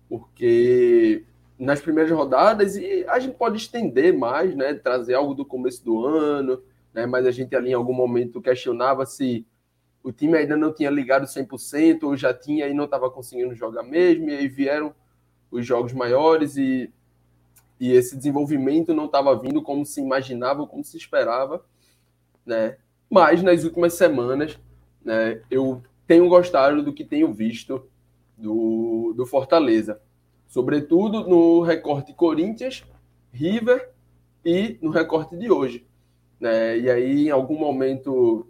porque 0.08 1.24
nas 1.58 1.80
primeiras 1.80 2.10
rodadas 2.10 2.74
e 2.76 3.04
a 3.06 3.18
gente 3.18 3.36
pode 3.36 3.58
estender 3.58 4.16
mais, 4.16 4.56
né, 4.56 4.72
trazer 4.72 5.14
algo 5.14 5.34
do 5.34 5.44
começo 5.44 5.84
do 5.84 6.06
ano, 6.06 6.62
né, 6.94 7.04
mas 7.04 7.26
a 7.26 7.30
gente 7.30 7.54
ali 7.54 7.70
em 7.70 7.74
algum 7.74 7.92
momento 7.92 8.40
questionava 8.40 9.04
se 9.04 9.46
o 10.02 10.10
time 10.10 10.38
ainda 10.38 10.56
não 10.56 10.72
tinha 10.72 10.88
ligado 10.88 11.26
100% 11.26 12.04
ou 12.04 12.16
já 12.16 12.32
tinha 12.32 12.66
e 12.66 12.72
não 12.72 12.86
estava 12.86 13.10
conseguindo 13.10 13.54
jogar 13.54 13.82
mesmo, 13.82 14.30
e 14.30 14.36
aí 14.38 14.48
vieram 14.48 14.94
os 15.50 15.66
jogos 15.66 15.92
maiores 15.92 16.56
e, 16.56 16.92
e 17.78 17.92
esse 17.92 18.16
desenvolvimento 18.16 18.94
não 18.94 19.06
estava 19.06 19.34
vindo 19.36 19.62
como 19.62 19.84
se 19.84 20.00
imaginava, 20.00 20.66
como 20.66 20.84
se 20.84 20.96
esperava, 20.96 21.64
né? 22.44 22.76
Mas 23.08 23.42
nas 23.42 23.64
últimas 23.64 23.94
semanas, 23.94 24.58
né, 25.04 25.42
eu 25.50 25.82
tenho 26.06 26.28
gostado 26.28 26.82
do 26.82 26.92
que 26.92 27.04
tenho 27.04 27.32
visto 27.32 27.84
do, 28.36 29.12
do 29.16 29.26
Fortaleza, 29.26 30.00
sobretudo 30.46 31.28
no 31.28 31.62
recorte 31.62 32.12
Corinthians, 32.12 32.84
River 33.32 33.90
e 34.44 34.78
no 34.80 34.90
recorte 34.90 35.36
de 35.36 35.50
hoje. 35.50 35.86
Né? 36.38 36.78
E 36.78 36.90
aí, 36.90 37.26
em 37.26 37.30
algum 37.30 37.58
momento, 37.58 38.46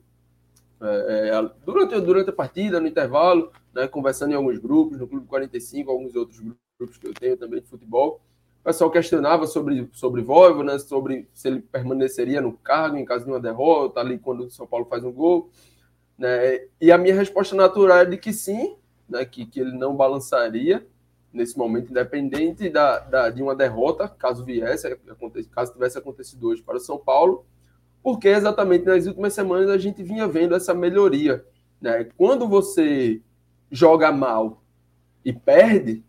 é, 0.80 1.30
é, 1.30 1.50
durante, 1.64 2.00
durante 2.00 2.30
a 2.30 2.34
partida, 2.34 2.80
no 2.80 2.86
intervalo, 2.86 3.50
né, 3.74 3.88
conversando 3.88 4.32
em 4.32 4.36
alguns 4.36 4.58
grupos, 4.58 4.98
no 4.98 5.08
Clube 5.08 5.26
45, 5.26 5.90
alguns 5.90 6.14
outros 6.14 6.38
grupos 6.38 6.69
que 6.86 7.06
eu 7.06 7.14
tenho 7.14 7.36
também 7.36 7.60
de 7.60 7.66
futebol, 7.66 8.20
o 8.60 8.64
pessoal 8.64 8.90
questionava 8.90 9.46
sobre, 9.46 9.88
sobre 9.92 10.20
Voivo, 10.20 10.62
né, 10.62 10.78
sobre 10.78 11.26
se 11.32 11.48
ele 11.48 11.60
permaneceria 11.60 12.40
no 12.42 12.52
cargo 12.52 12.96
em 12.96 13.04
caso 13.04 13.24
de 13.24 13.30
uma 13.30 13.40
derrota, 13.40 14.00
ali 14.00 14.18
quando 14.18 14.44
o 14.44 14.50
São 14.50 14.66
Paulo 14.66 14.84
faz 14.84 15.02
um 15.02 15.12
gol. 15.12 15.50
Né, 16.18 16.66
e 16.78 16.92
a 16.92 16.98
minha 16.98 17.14
resposta 17.14 17.56
natural 17.56 17.98
é 17.98 18.04
de 18.04 18.18
que 18.18 18.32
sim, 18.32 18.76
né, 19.08 19.24
que, 19.24 19.46
que 19.46 19.60
ele 19.60 19.72
não 19.72 19.96
balançaria 19.96 20.86
nesse 21.32 21.56
momento, 21.56 21.90
independente 21.90 22.68
da, 22.68 22.98
da, 22.98 23.30
de 23.30 23.42
uma 23.42 23.54
derrota, 23.54 24.08
caso 24.08 24.44
viesse, 24.44 24.94
caso 25.50 25.72
tivesse 25.72 25.96
acontecido 25.96 26.48
hoje 26.48 26.62
para 26.62 26.76
o 26.76 26.80
São 26.80 26.98
Paulo, 26.98 27.46
porque 28.02 28.28
exatamente 28.28 28.84
nas 28.84 29.06
últimas 29.06 29.32
semanas 29.32 29.70
a 29.70 29.78
gente 29.78 30.02
vinha 30.02 30.26
vendo 30.26 30.54
essa 30.54 30.74
melhoria. 30.74 31.44
Né? 31.80 32.08
Quando 32.16 32.48
você 32.48 33.22
joga 33.70 34.10
mal 34.10 34.62
e 35.24 35.32
perde, 35.32 36.04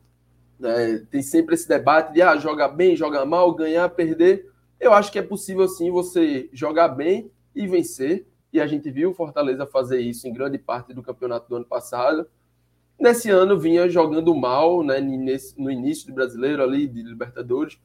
né? 0.61 1.05
tem 1.09 1.21
sempre 1.21 1.55
esse 1.55 1.67
debate 1.67 2.13
de 2.13 2.21
ah, 2.21 2.37
joga 2.37 2.67
bem, 2.67 2.95
joga 2.95 3.25
mal, 3.25 3.53
ganhar, 3.53 3.89
perder. 3.89 4.49
Eu 4.79 4.93
acho 4.93 5.11
que 5.11 5.19
é 5.19 5.21
possível 5.21 5.67
sim 5.67 5.91
você 5.91 6.49
jogar 6.53 6.89
bem 6.89 7.31
e 7.55 7.67
vencer. 7.67 8.25
E 8.53 8.59
a 8.59 8.67
gente 8.67 8.91
viu 8.91 9.11
o 9.11 9.13
Fortaleza 9.13 9.65
fazer 9.65 9.99
isso 10.01 10.27
em 10.27 10.33
grande 10.33 10.57
parte 10.57 10.93
do 10.93 11.01
campeonato 11.01 11.47
do 11.49 11.55
ano 11.55 11.65
passado. 11.65 12.27
Nesse 12.99 13.29
ano 13.29 13.57
vinha 13.57 13.89
jogando 13.89 14.35
mal, 14.35 14.83
né, 14.83 14.99
no 14.99 15.71
início 15.71 16.07
do 16.07 16.13
brasileiro 16.13 16.61
ali, 16.61 16.87
de 16.87 17.01
Libertadores, 17.01 17.79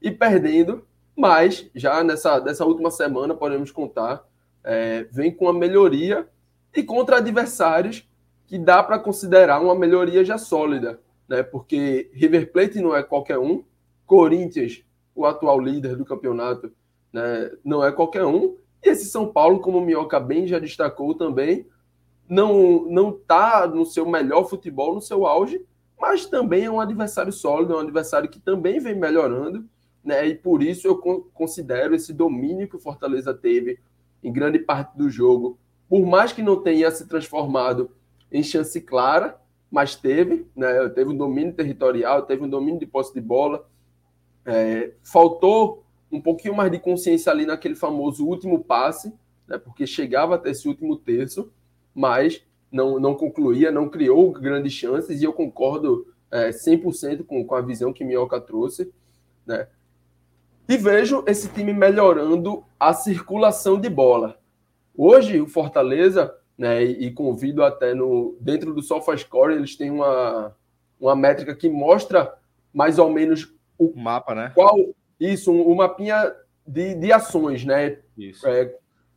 e 0.00 0.10
perdendo, 0.10 0.86
mas 1.14 1.68
já 1.74 2.02
nessa 2.02 2.38
dessa 2.38 2.64
última 2.64 2.90
semana, 2.90 3.34
podemos 3.34 3.70
contar, 3.70 4.26
é, 4.64 5.04
vem 5.10 5.30
com 5.30 5.44
uma 5.44 5.52
melhoria 5.52 6.26
e 6.74 6.82
contra 6.82 7.18
adversários 7.18 8.08
que 8.46 8.58
dá 8.58 8.82
para 8.82 8.98
considerar 8.98 9.60
uma 9.60 9.74
melhoria 9.74 10.24
já 10.24 10.38
sólida, 10.38 10.98
né? 11.28 11.42
Porque 11.42 12.10
River 12.12 12.52
Plate 12.52 12.80
não 12.80 12.94
é 12.94 13.02
qualquer 13.02 13.38
um, 13.38 13.64
Corinthians, 14.06 14.82
o 15.14 15.26
atual 15.26 15.60
líder 15.60 15.96
do 15.96 16.04
campeonato, 16.04 16.72
né, 17.12 17.50
não 17.64 17.84
é 17.84 17.92
qualquer 17.92 18.24
um, 18.24 18.56
e 18.82 18.88
esse 18.88 19.06
São 19.06 19.30
Paulo, 19.32 19.60
como 19.60 19.78
o 19.78 19.80
Minhoca 19.80 20.20
bem 20.20 20.46
já 20.46 20.58
destacou 20.58 21.14
também, 21.14 21.66
não 22.28 22.84
não 22.84 23.10
está 23.10 23.66
no 23.66 23.84
seu 23.84 24.08
melhor 24.08 24.48
futebol, 24.48 24.94
no 24.94 25.00
seu 25.00 25.26
auge, 25.26 25.60
mas 26.00 26.26
também 26.26 26.64
é 26.64 26.70
um 26.70 26.80
adversário 26.80 27.32
sólido, 27.32 27.72
é 27.72 27.76
um 27.76 27.80
adversário 27.80 28.28
que 28.28 28.38
também 28.38 28.78
vem 28.78 28.94
melhorando 28.94 29.68
né? 30.08 30.26
E 30.26 30.34
por 30.34 30.62
isso 30.62 30.86
eu 30.86 30.96
considero 31.34 31.94
esse 31.94 32.14
domínio 32.14 32.66
que 32.66 32.76
o 32.76 32.80
Fortaleza 32.80 33.34
teve 33.34 33.78
em 34.24 34.32
grande 34.32 34.58
parte 34.58 34.96
do 34.96 35.10
jogo, 35.10 35.58
por 35.86 36.04
mais 36.06 36.32
que 36.32 36.42
não 36.42 36.62
tenha 36.62 36.90
se 36.90 37.06
transformado 37.06 37.90
em 38.32 38.42
chance 38.42 38.80
clara, 38.80 39.38
mas 39.70 39.94
teve, 39.94 40.46
né? 40.56 40.88
Teve 40.90 41.10
um 41.10 41.16
domínio 41.16 41.52
territorial, 41.52 42.22
teve 42.22 42.42
um 42.42 42.48
domínio 42.48 42.80
de 42.80 42.86
posse 42.86 43.12
de 43.12 43.20
bola. 43.20 43.68
É, 44.44 44.92
faltou 45.02 45.84
um 46.10 46.20
pouquinho 46.20 46.54
mais 46.54 46.70
de 46.70 46.78
consciência 46.78 47.30
ali 47.30 47.44
naquele 47.44 47.74
famoso 47.74 48.26
último 48.26 48.64
passe, 48.64 49.12
né? 49.46 49.58
Porque 49.58 49.86
chegava 49.86 50.34
até 50.34 50.50
esse 50.50 50.66
último 50.66 50.96
terço, 50.96 51.52
mas 51.94 52.42
não, 52.72 52.98
não 52.98 53.14
concluía, 53.14 53.70
não 53.70 53.88
criou 53.88 54.30
grandes 54.32 54.72
chances, 54.72 55.20
e 55.20 55.24
eu 55.24 55.32
concordo 55.32 56.06
é, 56.30 56.50
100% 56.50 57.24
com, 57.24 57.44
com 57.44 57.54
a 57.54 57.60
visão 57.60 57.92
que 57.92 58.04
Minhoca 58.04 58.40
trouxe, 58.40 58.92
né? 59.46 59.68
E 60.68 60.76
vejo 60.76 61.24
esse 61.26 61.48
time 61.48 61.72
melhorando 61.72 62.62
a 62.78 62.92
circulação 62.92 63.80
de 63.80 63.88
bola. 63.88 64.38
Hoje, 64.94 65.40
o 65.40 65.46
Fortaleza, 65.46 66.34
né, 66.58 66.82
e 66.82 67.10
convido 67.12 67.62
até 67.62 67.94
no 67.94 68.36
dentro 68.40 68.74
do 68.74 68.82
SofaScore, 68.82 69.54
eles 69.54 69.76
têm 69.76 69.90
uma, 69.90 70.54
uma 71.00 71.14
métrica 71.14 71.54
que 71.54 71.68
mostra 71.68 72.34
mais 72.74 72.98
ou 72.98 73.08
menos 73.08 73.54
o 73.78 73.92
mapa, 73.96 74.34
né? 74.34 74.50
Qual 74.54 74.74
isso, 75.20 75.52
um, 75.52 75.70
um 75.70 75.76
mapinha 75.76 76.34
de, 76.66 76.96
de 76.96 77.12
ações, 77.12 77.64
né? 77.64 77.98
Isso. 78.16 78.46
É, 78.46 78.74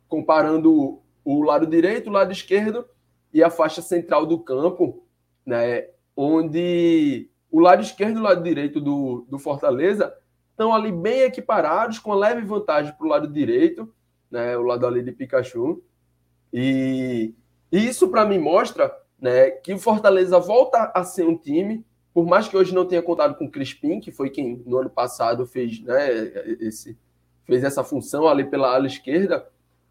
comparando 0.08 1.00
o 1.24 1.42
lado 1.42 1.66
direito, 1.66 2.08
o 2.08 2.12
lado 2.12 2.30
esquerdo 2.30 2.86
e 3.34 3.42
a 3.42 3.50
faixa 3.50 3.82
central 3.82 4.24
do 4.24 4.38
campo, 4.38 5.04
né? 5.44 5.88
Onde 6.16 7.28
o 7.50 7.58
lado 7.58 7.82
esquerdo 7.82 8.16
e 8.16 8.20
o 8.20 8.24
lado 8.24 8.42
direito 8.42 8.80
do, 8.80 9.26
do 9.28 9.38
Fortaleza 9.38 10.14
estão 10.50 10.72
ali 10.72 10.92
bem 10.92 11.22
equiparados, 11.22 11.98
com 11.98 12.14
leve 12.14 12.42
vantagem 12.42 12.92
para 12.94 13.06
o 13.06 13.10
lado 13.10 13.28
direito, 13.28 13.92
né, 14.30 14.56
o 14.56 14.62
lado 14.62 14.86
ali 14.86 15.02
de 15.02 15.12
Pikachu. 15.12 15.82
E, 16.52 17.34
e 17.70 17.86
isso 17.86 18.08
para 18.08 18.26
mim 18.26 18.38
mostra 18.38 18.94
né, 19.20 19.50
que 19.50 19.72
o 19.72 19.78
Fortaleza 19.78 20.38
volta 20.38 20.90
a 20.94 21.04
ser 21.04 21.26
um 21.26 21.36
time, 21.36 21.84
por 22.12 22.26
mais 22.26 22.48
que 22.48 22.56
hoje 22.56 22.74
não 22.74 22.86
tenha 22.86 23.02
contado 23.02 23.36
com 23.36 23.46
o 23.46 23.50
Crispim, 23.50 24.00
que 24.00 24.12
foi 24.12 24.30
quem 24.30 24.62
no 24.66 24.78
ano 24.78 24.90
passado 24.90 25.46
fez, 25.46 25.80
né, 25.80 26.08
esse, 26.60 26.96
fez 27.44 27.64
essa 27.64 27.82
função 27.82 28.26
ali 28.26 28.44
pela 28.44 28.74
ala 28.74 28.86
esquerda, 28.86 29.48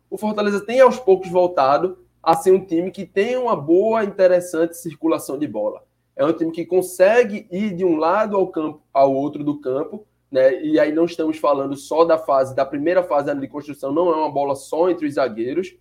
o 0.10 0.18
Fortaleza 0.18 0.66
tem 0.66 0.82
aos 0.82 1.00
poucos 1.00 1.30
voltado 1.30 1.98
a 2.22 2.36
ser 2.36 2.52
um 2.52 2.64
time 2.64 2.92
que 2.92 3.06
tem 3.06 3.38
uma 3.38 3.56
boa, 3.56 4.04
interessante 4.04 4.78
circulação 4.78 5.40
de 5.40 5.48
bola. 5.48 5.84
É 6.16 6.26
um 6.26 6.34
time 6.34 6.52
que 6.52 6.66
consegue 6.66 7.48
ir 7.50 7.74
de 7.74 7.84
um 7.84 7.96
lado 7.96 8.36
ao 8.36 8.48
campo 8.48 8.82
ao 8.94 9.14
outro 9.14 9.44
do 9.44 9.60
campo 9.60 10.06
né? 10.32 10.64
E 10.64 10.80
aí 10.80 10.94
não 10.94 11.04
estamos 11.04 11.38
falando 11.38 11.76
só 11.76 12.06
da 12.06 12.18
fase, 12.18 12.56
da 12.56 12.66
primeira 12.66 13.04
fase 13.04 13.36
de 13.36 13.48
construção, 13.48 13.92
não 13.92 14.10
é 14.10 14.16
uma 14.16 14.32
bola 14.32 14.56
só 14.56 14.90
entre 14.90 15.06
os 15.06 15.16
zagueiros, 15.16 15.76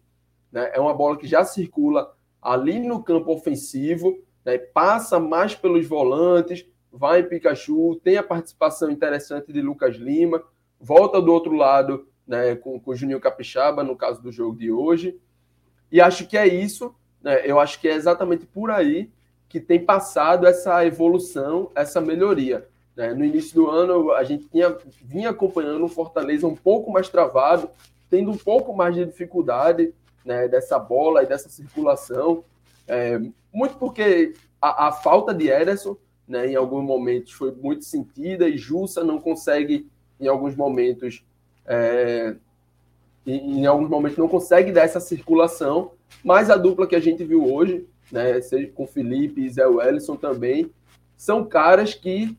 né? 0.53 0.71
É 0.75 0.81
uma 0.81 0.95
bola 0.95 1.17
que 1.17 1.27
já 1.27 1.45
circula 1.45 2.15
ali 2.41 2.79
no 2.79 3.03
campo 3.03 3.33
ofensivo, 3.33 4.19
né? 4.45 4.59
passa 4.59 5.21
mais 5.21 5.55
pelos 5.55 5.87
volantes, 5.87 6.67
vai 6.93 7.21
em 7.21 7.29
Pikachu, 7.29 8.01
tem 8.03 8.17
a 8.17 8.23
participação 8.23 8.91
interessante 8.91 9.53
de 9.53 9.61
Lucas 9.61 9.97
Lima, 9.97 10.43
volta 10.81 11.21
do 11.21 11.33
outro 11.33 11.53
lado 11.53 12.09
né, 12.27 12.55
com, 12.57 12.79
com 12.81 12.91
o 12.91 12.97
Juninho 12.97 13.21
Capixaba, 13.21 13.83
no 13.83 13.97
caso 13.97 14.23
do 14.23 14.33
jogo 14.33 14.57
de 14.57 14.71
hoje. 14.71 15.19
E 15.91 16.01
acho 16.01 16.27
que 16.27 16.37
é 16.37 16.47
isso, 16.47 16.95
né, 17.23 17.43
eu 17.45 17.61
acho 17.61 17.81
que 17.81 17.89
é 17.89 17.95
exatamente 17.95 18.47
por 18.47 18.71
aí 18.71 19.11
que 19.49 19.59
tem 19.59 19.85
passado 19.85 20.47
essa 20.47 20.87
evolução, 20.87 21.71
essa 21.75 22.01
melhoria. 22.01 22.69
Né? 22.95 23.13
No 23.13 23.25
início 23.25 23.55
do 23.55 23.69
ano, 23.69 24.13
a 24.13 24.23
gente 24.23 24.47
tinha, 24.47 24.77
vinha 25.03 25.31
acompanhando 25.31 25.85
o 25.85 25.89
Fortaleza 25.89 26.47
um 26.47 26.55
pouco 26.55 26.93
mais 26.93 27.09
travado, 27.09 27.69
tendo 28.09 28.31
um 28.31 28.37
pouco 28.37 28.73
mais 28.75 28.95
de 28.95 29.05
dificuldade 29.05 29.93
né, 30.25 30.49
dessa 30.49 30.79
bola 30.79 31.23
e 31.23 31.27
dessa 31.27 31.49
circulação. 31.49 32.45
É, 32.87 33.21
muito 33.53 33.77
porque 33.77 34.35
a, 34.61 34.89
a, 34.89 34.93
falta 34.93 35.33
de 35.33 35.49
Ederson, 35.49 35.97
né, 36.27 36.49
em 36.49 36.57
alguns 36.57 36.85
momentos, 36.85 37.33
foi 37.33 37.53
muito 37.53 37.85
sentida 37.85 38.49
e 38.49 38.59
Jussa 38.59 39.03
não 39.03 39.21
consegue, 39.21 39.89
em 40.21 40.29
alguns 40.29 40.55
momentos, 40.55 41.25
é, 41.67 42.35
em, 43.27 43.61
em, 43.61 43.67
alguns 43.67 43.89
momentos 43.89 44.19
não 44.19 44.29
consegue 44.29 44.73
dar 44.73 44.83
essa 44.83 45.01
circulação, 45.01 45.93
mas 46.25 46.51
a 46.51 46.57
dupla 46.57 46.87
que 46.87 46.97
a 46.97 47.01
gente 47.01 47.25
viu 47.25 47.53
hoje, 47.53 47.87
né, 48.11 48.41
seja 48.41 48.71
com 48.73 48.87
Felipe 48.87 49.41
e 49.41 49.51
Zé 49.51 49.67
Wellison 49.67 50.17
também, 50.17 50.71
são 51.17 51.45
caras 51.45 51.95
que 51.95 52.37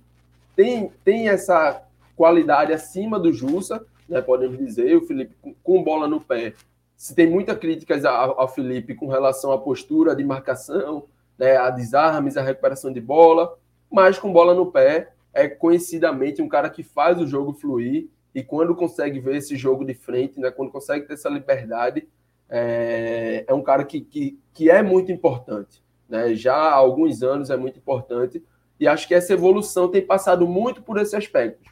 tem, 0.55 0.91
tem 1.03 1.29
essa 1.29 1.83
qualidade 2.15 2.73
acima 2.73 3.19
do 3.19 3.31
Jussa, 3.31 3.85
né, 4.07 4.21
podemos 4.21 4.57
dizer, 4.57 4.97
o 4.97 5.05
Felipe 5.05 5.35
com, 5.41 5.53
com 5.63 5.83
bola 5.83 6.07
no 6.07 6.19
pé. 6.19 6.53
Se 7.01 7.15
tem 7.15 7.27
muitas 7.27 7.57
críticas 7.57 8.05
ao, 8.05 8.47
Felipe 8.47 8.93
com 8.93 9.07
relação 9.07 9.51
à 9.51 9.57
postura 9.57 10.15
de 10.15 10.23
marcação, 10.23 11.07
né, 11.35 11.57
a 11.57 11.71
desarmes, 11.71 12.37
a 12.37 12.43
recuperação 12.43 12.93
de 12.93 13.01
bola, 13.01 13.57
mas 13.91 14.19
com 14.19 14.31
bola 14.31 14.53
no 14.53 14.71
pé 14.71 15.11
é 15.33 15.47
conhecidamente 15.47 16.43
um 16.43 16.47
cara 16.47 16.69
que 16.69 16.83
faz 16.83 17.19
o 17.19 17.25
jogo 17.25 17.53
fluir 17.53 18.07
e 18.35 18.43
quando 18.43 18.75
consegue 18.75 19.19
ver 19.19 19.37
esse 19.37 19.55
jogo 19.55 19.83
de 19.83 19.95
frente, 19.95 20.39
né, 20.39 20.51
quando 20.51 20.69
consegue 20.69 21.07
ter 21.07 21.15
essa 21.15 21.27
liberdade, 21.27 22.07
é, 22.47 23.45
é 23.47 23.53
um 23.55 23.63
cara 23.63 23.83
que, 23.83 24.01
que, 24.01 24.39
que 24.53 24.69
é 24.69 24.83
muito 24.83 25.11
importante. 25.11 25.81
Né? 26.07 26.35
Já 26.35 26.53
há 26.53 26.75
alguns 26.75 27.23
anos 27.23 27.49
é 27.49 27.57
muito 27.57 27.79
importante 27.79 28.43
E 28.79 28.87
acho 28.87 29.07
que 29.07 29.15
essa 29.15 29.33
evolução 29.33 29.89
tem 29.89 30.05
passado 30.05 30.47
muito 30.47 30.83
por 30.83 30.99
esse 30.99 31.15
aspecto. 31.15 31.67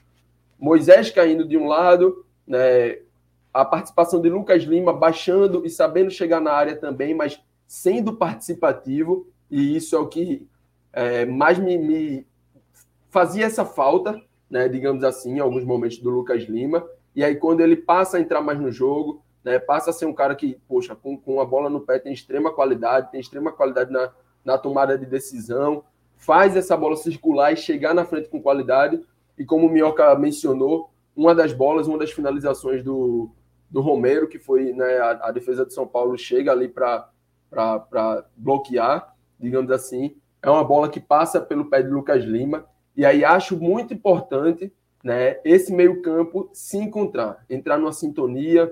Moisés 0.57 1.11
caindo 1.11 1.47
de 1.47 1.55
um 1.55 1.67
lado, 1.67 2.25
né, 2.47 2.97
a 3.53 3.65
participação 3.65 4.21
de 4.21 4.29
Lucas 4.29 4.63
Lima 4.63 4.93
baixando 4.93 5.65
e 5.65 5.69
sabendo 5.69 6.11
chegar 6.11 6.39
na 6.39 6.51
área 6.51 6.75
também, 6.75 7.13
mas 7.13 7.41
sendo 7.67 8.15
participativo, 8.15 9.27
e 9.49 9.75
isso 9.75 9.95
é 9.95 9.99
o 9.99 10.07
que 10.07 10.47
é, 10.93 11.25
mais 11.25 11.57
me, 11.59 11.77
me, 11.77 12.27
fazia 13.09 13.45
essa 13.45 13.65
falta, 13.65 14.21
né, 14.49 14.67
digamos 14.67 15.03
assim, 15.03 15.35
em 15.35 15.39
alguns 15.39 15.63
momentos 15.63 15.99
do 15.99 16.09
Lucas 16.09 16.43
Lima. 16.43 16.87
E 17.15 17.23
aí, 17.23 17.35
quando 17.35 17.61
ele 17.61 17.75
passa 17.75 18.17
a 18.17 18.19
entrar 18.19 18.41
mais 18.41 18.59
no 18.59 18.71
jogo, 18.71 19.21
né, 19.43 19.59
passa 19.59 19.89
a 19.89 19.93
ser 19.93 20.05
um 20.05 20.13
cara 20.13 20.35
que, 20.35 20.59
poxa, 20.67 20.95
com, 20.95 21.17
com 21.17 21.39
a 21.41 21.45
bola 21.45 21.69
no 21.69 21.81
pé 21.81 21.99
tem 21.99 22.13
extrema 22.13 22.51
qualidade, 22.51 23.11
tem 23.11 23.19
extrema 23.19 23.51
qualidade 23.51 23.91
na, 23.91 24.11
na 24.43 24.57
tomada 24.57 24.97
de 24.97 25.05
decisão, 25.05 25.83
faz 26.15 26.55
essa 26.55 26.75
bola 26.75 26.95
circular 26.95 27.51
e 27.51 27.57
chegar 27.57 27.93
na 27.93 28.05
frente 28.05 28.29
com 28.29 28.41
qualidade. 28.41 28.99
E 29.37 29.45
como 29.45 29.67
o 29.67 29.69
Minhoca 29.69 30.13
mencionou, 30.15 30.89
uma 31.15 31.33
das 31.33 31.53
bolas, 31.53 31.87
uma 31.87 31.97
das 31.97 32.11
finalizações 32.11 32.83
do, 32.83 33.29
do 33.69 33.81
Romero, 33.81 34.27
que 34.27 34.39
foi 34.39 34.73
né, 34.73 34.97
a, 34.97 35.27
a 35.27 35.31
defesa 35.31 35.65
de 35.65 35.73
São 35.73 35.87
Paulo, 35.87 36.17
chega 36.17 36.51
ali 36.51 36.67
para 36.67 37.09
bloquear, 38.35 39.15
digamos 39.39 39.71
assim. 39.71 40.15
É 40.41 40.49
uma 40.49 40.63
bola 40.63 40.89
que 40.89 40.99
passa 40.99 41.39
pelo 41.39 41.69
pé 41.69 41.81
de 41.81 41.89
Lucas 41.89 42.23
Lima. 42.23 42.65
E 42.95 43.05
aí 43.05 43.23
acho 43.23 43.57
muito 43.57 43.93
importante 43.93 44.73
né, 45.03 45.39
esse 45.45 45.71
meio-campo 45.73 46.49
se 46.53 46.77
encontrar, 46.77 47.45
entrar 47.49 47.77
numa 47.77 47.93
sintonia, 47.93 48.71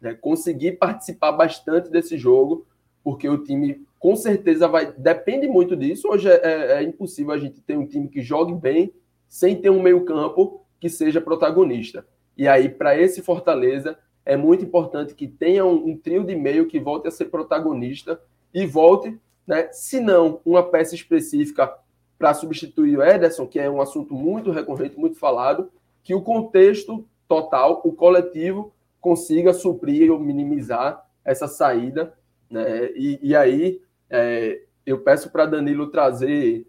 né, 0.00 0.14
conseguir 0.14 0.72
participar 0.72 1.32
bastante 1.32 1.90
desse 1.90 2.18
jogo, 2.18 2.66
porque 3.02 3.28
o 3.28 3.42
time 3.42 3.86
com 3.98 4.16
certeza 4.16 4.66
vai. 4.66 4.92
Depende 4.92 5.46
muito 5.46 5.76
disso. 5.76 6.08
Hoje 6.08 6.28
é, 6.28 6.40
é, 6.42 6.72
é 6.72 6.82
impossível 6.82 7.32
a 7.32 7.38
gente 7.38 7.60
ter 7.60 7.76
um 7.76 7.86
time 7.86 8.08
que 8.08 8.20
jogue 8.20 8.52
bem 8.52 8.92
sem 9.28 9.60
ter 9.60 9.70
um 9.70 9.80
meio-campo 9.82 10.66
que 10.78 10.88
seja 10.88 11.20
protagonista. 11.20 12.04
E 12.36 12.48
aí, 12.48 12.68
para 12.68 12.98
esse 12.98 13.22
Fortaleza, 13.22 13.98
é 14.24 14.36
muito 14.36 14.64
importante 14.64 15.14
que 15.14 15.26
tenha 15.26 15.64
um, 15.64 15.96
trio 15.96 16.24
de 16.24 16.34
meio 16.34 16.66
que 16.66 16.78
volte 16.78 17.08
a 17.08 17.10
ser 17.10 17.26
protagonista 17.26 18.20
e 18.54 18.66
volte, 18.66 19.18
né, 19.46 19.68
se 19.72 20.00
não 20.00 20.40
uma 20.44 20.62
peça 20.62 20.94
específica 20.94 21.72
para 22.18 22.34
substituir 22.34 22.96
o 22.96 23.02
Ederson, 23.02 23.46
que 23.46 23.58
é 23.58 23.68
um 23.68 23.80
assunto 23.80 24.14
muito 24.14 24.52
recorrente, 24.52 24.98
muito 24.98 25.18
falado, 25.18 25.70
que 26.04 26.14
o 26.14 26.22
contexto 26.22 27.04
total, 27.26 27.80
o 27.84 27.92
coletivo, 27.92 28.72
consiga 29.00 29.52
suprir 29.52 30.12
ou 30.12 30.18
minimizar 30.18 31.04
essa 31.24 31.48
saída. 31.48 32.14
Né? 32.48 32.92
E, 32.94 33.18
e 33.22 33.34
aí 33.34 33.80
é, 34.08 34.62
eu 34.86 35.00
peço 35.00 35.30
para 35.30 35.46
Danilo 35.46 35.88
trazer 35.88 36.66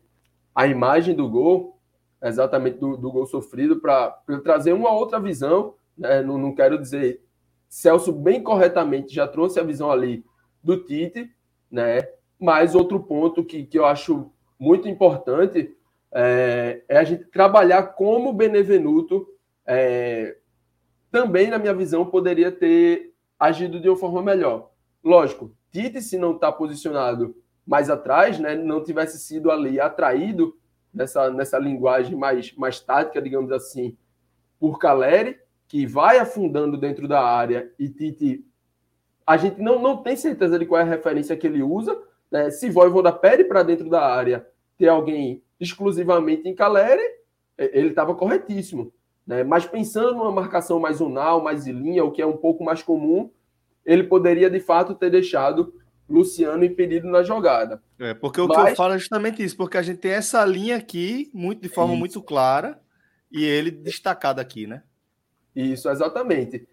a 0.55 0.67
imagem 0.67 1.15
do 1.15 1.30
gol, 1.30 1.77
exatamente 2.21 2.77
do, 2.77 2.97
do 2.97 3.11
gol 3.11 3.25
sofrido, 3.25 3.80
para 3.80 4.09
trazer 4.43 4.73
uma 4.73 4.91
outra 4.91 5.19
visão. 5.19 5.75
Né? 5.97 6.21
Não, 6.21 6.38
não 6.38 6.55
quero 6.55 6.80
dizer. 6.80 7.22
Celso, 7.73 8.13
bem 8.13 8.43
corretamente, 8.43 9.15
já 9.15 9.27
trouxe 9.27 9.59
a 9.59 9.63
visão 9.63 9.89
ali 9.89 10.23
do 10.63 10.77
Tite, 10.85 11.33
né? 11.71 12.07
mas 12.39 12.75
outro 12.75 12.99
ponto 12.99 13.43
que, 13.43 13.65
que 13.65 13.79
eu 13.79 13.83
acho 13.83 14.31
muito 14.59 14.87
importante 14.87 15.75
é, 16.13 16.83
é 16.87 16.97
a 16.99 17.03
gente 17.03 17.25
trabalhar 17.25 17.81
como 17.95 18.31
Benevenuto 18.31 19.27
é, 19.65 20.37
também, 21.09 21.47
na 21.47 21.57
minha 21.57 21.73
visão, 21.73 22.05
poderia 22.05 22.51
ter 22.51 23.11
agido 23.39 23.79
de 23.79 23.89
uma 23.89 23.97
forma 23.97 24.21
melhor. 24.21 24.69
Lógico, 25.03 25.51
Tite, 25.71 25.99
se 25.99 26.15
não 26.15 26.35
está 26.35 26.51
posicionado 26.51 27.35
mais 27.65 27.89
atrás, 27.89 28.37
né, 28.37 28.53
não 28.53 28.83
tivesse 28.83 29.17
sido 29.17 29.49
ali 29.49 29.79
atraído 29.79 30.55
nessa, 30.93 31.31
nessa 31.31 31.57
linguagem 31.57 32.15
mais, 32.15 32.53
mais 32.53 32.79
tática, 32.79 33.19
digamos 33.19 33.51
assim, 33.51 33.97
por 34.59 34.77
Caleri, 34.77 35.39
que 35.73 35.87
vai 35.87 36.19
afundando 36.19 36.77
dentro 36.77 37.07
da 37.07 37.19
área 37.19 37.71
e 37.79 37.89
Tite. 37.89 38.45
A 39.25 39.37
gente 39.37 39.59
não, 39.59 39.81
não 39.81 39.97
tem 39.97 40.15
certeza 40.15 40.59
de 40.59 40.67
qual 40.67 40.79
é 40.79 40.83
a 40.83 40.87
referência 40.87 41.35
que 41.35 41.47
ele 41.47 41.63
usa. 41.63 41.99
Né? 42.29 42.51
Se 42.51 42.69
Voivoda 42.69 43.11
pede 43.11 43.43
para 43.43 43.63
dentro 43.63 43.89
da 43.89 44.05
área 44.05 44.47
ter 44.77 44.87
alguém 44.87 45.41
exclusivamente 45.59 46.47
em 46.47 46.53
Caleri, 46.53 47.01
ele 47.57 47.87
estava 47.87 48.13
corretíssimo. 48.13 48.93
Né? 49.25 49.43
Mas 49.43 49.65
pensando 49.65 50.13
numa 50.13 50.31
marcação 50.31 50.79
mais 50.79 51.01
unal, 51.01 51.43
mais 51.43 51.65
em 51.65 51.71
linha, 51.71 52.05
o 52.05 52.11
que 52.11 52.21
é 52.21 52.25
um 52.27 52.37
pouco 52.37 52.63
mais 52.63 52.83
comum, 52.83 53.31
ele 53.83 54.03
poderia 54.03 54.51
de 54.51 54.59
fato 54.59 54.93
ter 54.93 55.09
deixado 55.09 55.73
Luciano 56.07 56.63
impedido 56.63 57.07
na 57.07 57.23
jogada. 57.23 57.81
É, 57.97 58.13
porque 58.13 58.39
o 58.39 58.47
Mas... 58.47 58.63
que 58.63 58.71
eu 58.73 58.75
falo 58.75 58.93
é 58.93 58.99
justamente 58.99 59.43
isso, 59.43 59.57
porque 59.57 59.79
a 59.79 59.81
gente 59.81 59.97
tem 59.97 60.11
essa 60.11 60.45
linha 60.45 60.75
aqui, 60.75 61.31
muito 61.33 61.63
de 61.63 61.69
forma 61.69 61.93
isso. 61.93 61.99
muito 61.99 62.21
clara, 62.21 62.79
e 63.31 63.43
ele 63.43 63.71
destacado 63.71 64.39
aqui, 64.39 64.67
né? 64.67 64.83
Isso, 65.55 65.89
exatamente. 65.89 66.67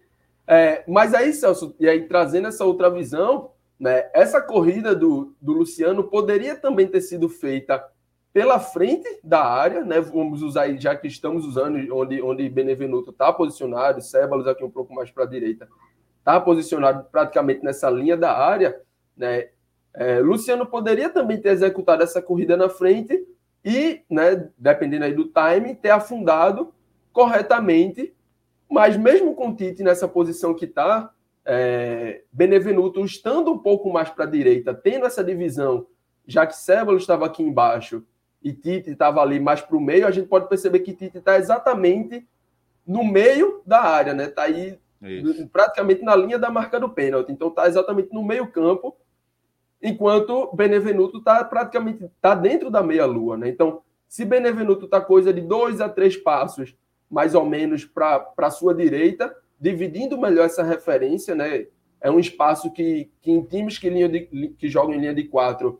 É, 0.47 0.83
mas 0.87 1.13
aí, 1.13 1.33
Celso, 1.33 1.75
e 1.79 1.87
aí 1.87 2.07
trazendo 2.07 2.47
essa 2.47 2.65
outra 2.65 2.89
visão, 2.89 3.51
né, 3.79 4.09
essa 4.13 4.41
corrida 4.41 4.95
do, 4.95 5.35
do 5.41 5.53
Luciano 5.53 6.03
poderia 6.03 6.55
também 6.55 6.87
ter 6.87 7.01
sido 7.01 7.29
feita 7.29 7.83
pela 8.33 8.59
frente 8.59 9.19
da 9.23 9.43
área, 9.43 9.83
né? 9.83 9.99
Vamos 9.99 10.41
usar 10.41 10.63
aí, 10.63 10.79
já 10.79 10.95
que 10.95 11.07
estamos 11.07 11.45
usando 11.45 11.77
onde, 11.93 12.21
onde 12.21 12.47
Benevenuto 12.49 13.11
está 13.11 13.31
posicionado, 13.31 14.01
Ceballos 14.01 14.47
aqui 14.47 14.63
um 14.63 14.71
pouco 14.71 14.93
mais 14.93 15.11
para 15.11 15.25
a 15.25 15.27
direita, 15.27 15.67
está 16.19 16.39
posicionado 16.39 17.05
praticamente 17.11 17.63
nessa 17.63 17.89
linha 17.89 18.15
da 18.15 18.37
área, 18.37 18.79
né? 19.17 19.49
É, 19.93 20.19
Luciano 20.19 20.65
poderia 20.65 21.09
também 21.09 21.41
ter 21.41 21.49
executado 21.49 22.01
essa 22.01 22.21
corrida 22.21 22.55
na 22.55 22.69
frente 22.69 23.27
e, 23.63 24.01
né, 24.09 24.49
dependendo 24.57 25.03
aí 25.03 25.13
do 25.13 25.25
time, 25.25 25.75
ter 25.75 25.89
afundado 25.89 26.73
corretamente, 27.11 28.13
mas 28.71 28.95
mesmo 28.95 29.35
com 29.35 29.49
o 29.49 29.55
Tite 29.55 29.83
nessa 29.83 30.07
posição 30.07 30.53
que 30.53 30.63
está, 30.63 31.11
é, 31.43 32.23
Benevenuto 32.31 33.03
estando 33.03 33.51
um 33.51 33.57
pouco 33.57 33.91
mais 33.91 34.09
para 34.09 34.23
a 34.23 34.27
direita, 34.27 34.73
tendo 34.73 35.05
essa 35.05 35.21
divisão, 35.21 35.85
já 36.25 36.47
que 36.47 36.55
Ceballos 36.55 37.03
estava 37.03 37.25
aqui 37.25 37.43
embaixo 37.43 38.01
e 38.41 38.53
Tite 38.53 38.91
estava 38.91 39.21
ali 39.21 39.41
mais 39.41 39.59
para 39.59 39.75
o 39.75 39.81
meio, 39.81 40.07
a 40.07 40.11
gente 40.11 40.29
pode 40.29 40.47
perceber 40.47 40.79
que 40.79 40.93
Tite 40.93 41.17
está 41.17 41.37
exatamente 41.37 42.25
no 42.87 43.03
meio 43.03 43.61
da 43.65 43.81
área, 43.81 44.13
né? 44.13 44.25
Está 44.25 44.43
aí 44.43 44.79
Isso. 45.01 45.49
praticamente 45.49 46.01
na 46.01 46.15
linha 46.15 46.39
da 46.39 46.49
marca 46.49 46.79
do 46.79 46.87
pênalti. 46.87 47.33
Então 47.33 47.49
está 47.49 47.67
exatamente 47.67 48.13
no 48.13 48.23
meio 48.23 48.47
campo, 48.47 48.95
enquanto 49.81 50.49
Benevenuto 50.55 51.17
está 51.17 51.43
praticamente 51.43 52.09
tá 52.21 52.33
dentro 52.33 52.71
da 52.71 52.81
meia 52.81 53.05
lua, 53.05 53.35
né? 53.35 53.49
Então, 53.49 53.81
se 54.07 54.23
Benevenuto 54.23 54.85
está 54.85 55.01
coisa 55.01 55.33
de 55.33 55.41
dois 55.41 55.81
a 55.81 55.89
três 55.89 56.15
passos, 56.15 56.73
mais 57.11 57.35
ou 57.35 57.45
menos, 57.45 57.83
para 57.83 58.31
a 58.37 58.49
sua 58.49 58.73
direita, 58.73 59.35
dividindo 59.59 60.17
melhor 60.17 60.45
essa 60.45 60.63
referência, 60.63 61.35
né? 61.35 61.67
É 61.99 62.09
um 62.09 62.19
espaço 62.19 62.71
que, 62.71 63.11
que 63.21 63.29
em 63.29 63.43
times 63.43 63.77
que, 63.77 63.89
linha 63.89 64.09
de, 64.09 64.55
que 64.57 64.67
jogam 64.69 64.95
em 64.95 64.99
linha 64.99 65.13
de 65.13 65.25
quatro 65.25 65.79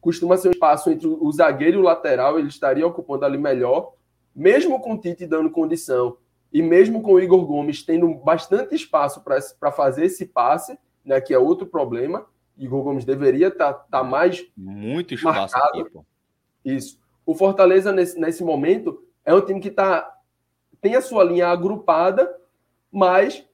costuma 0.00 0.36
ser 0.36 0.48
um 0.48 0.52
espaço 0.52 0.88
entre 0.88 1.08
o 1.08 1.32
zagueiro 1.32 1.78
e 1.78 1.80
o 1.80 1.84
lateral, 1.84 2.38
ele 2.38 2.46
estaria 2.46 2.86
ocupando 2.86 3.24
ali 3.24 3.36
melhor, 3.36 3.94
mesmo 4.32 4.78
com 4.80 4.94
o 4.94 4.98
Tite 4.98 5.26
dando 5.26 5.50
condição 5.50 6.16
e 6.52 6.62
mesmo 6.62 7.02
com 7.02 7.14
o 7.14 7.20
Igor 7.20 7.44
Gomes 7.44 7.82
tendo 7.82 8.14
bastante 8.14 8.76
espaço 8.76 9.20
para 9.24 9.72
fazer 9.72 10.04
esse 10.04 10.26
passe, 10.26 10.78
né, 11.04 11.20
que 11.20 11.34
é 11.34 11.38
outro 11.38 11.66
problema. 11.66 12.24
Igor 12.56 12.84
Gomes 12.84 13.04
deveria 13.04 13.48
estar 13.48 13.72
tá, 13.72 13.86
tá 13.90 14.04
mais 14.04 14.46
muito 14.56 15.12
espaço 15.12 15.56
marcado. 15.56 15.80
aqui, 15.80 15.90
pô. 15.90 16.04
Isso. 16.64 17.00
O 17.24 17.34
Fortaleza 17.34 17.90
nesse, 17.90 18.16
nesse 18.18 18.44
momento 18.44 19.02
é 19.24 19.34
um 19.34 19.40
time 19.40 19.58
que 19.58 19.70
tá 19.70 20.15
tem 20.80 20.94
a 20.94 21.00
sua 21.00 21.24
linha 21.24 21.48
agrupada, 21.48 22.36
mas 22.90 23.44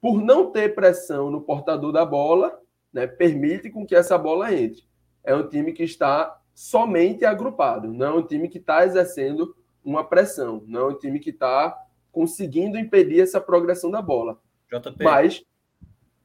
por 0.00 0.22
não 0.22 0.50
ter 0.50 0.74
pressão 0.74 1.30
no 1.30 1.42
portador 1.42 1.92
da 1.92 2.04
bola, 2.04 2.58
né, 2.92 3.06
permite 3.06 3.70
com 3.70 3.86
que 3.86 3.94
essa 3.94 4.16
bola 4.16 4.52
entre 4.52 4.84
é 5.22 5.34
um 5.34 5.46
time 5.46 5.72
que 5.72 5.82
está 5.82 6.40
somente 6.54 7.24
agrupado, 7.24 7.92
não 7.92 8.06
é 8.06 8.12
um 8.12 8.26
time 8.26 8.48
que 8.48 8.58
está 8.58 8.84
exercendo 8.84 9.54
uma 9.84 10.04
pressão, 10.04 10.62
não 10.66 10.80
é 10.80 10.92
um 10.92 10.98
time 10.98 11.18
que 11.18 11.30
está 11.30 11.76
conseguindo 12.12 12.78
impedir 12.78 13.20
essa 13.20 13.40
progressão 13.40 13.90
da 13.90 14.02
bola. 14.02 14.38
JP. 14.70 15.02
Mas. 15.02 15.44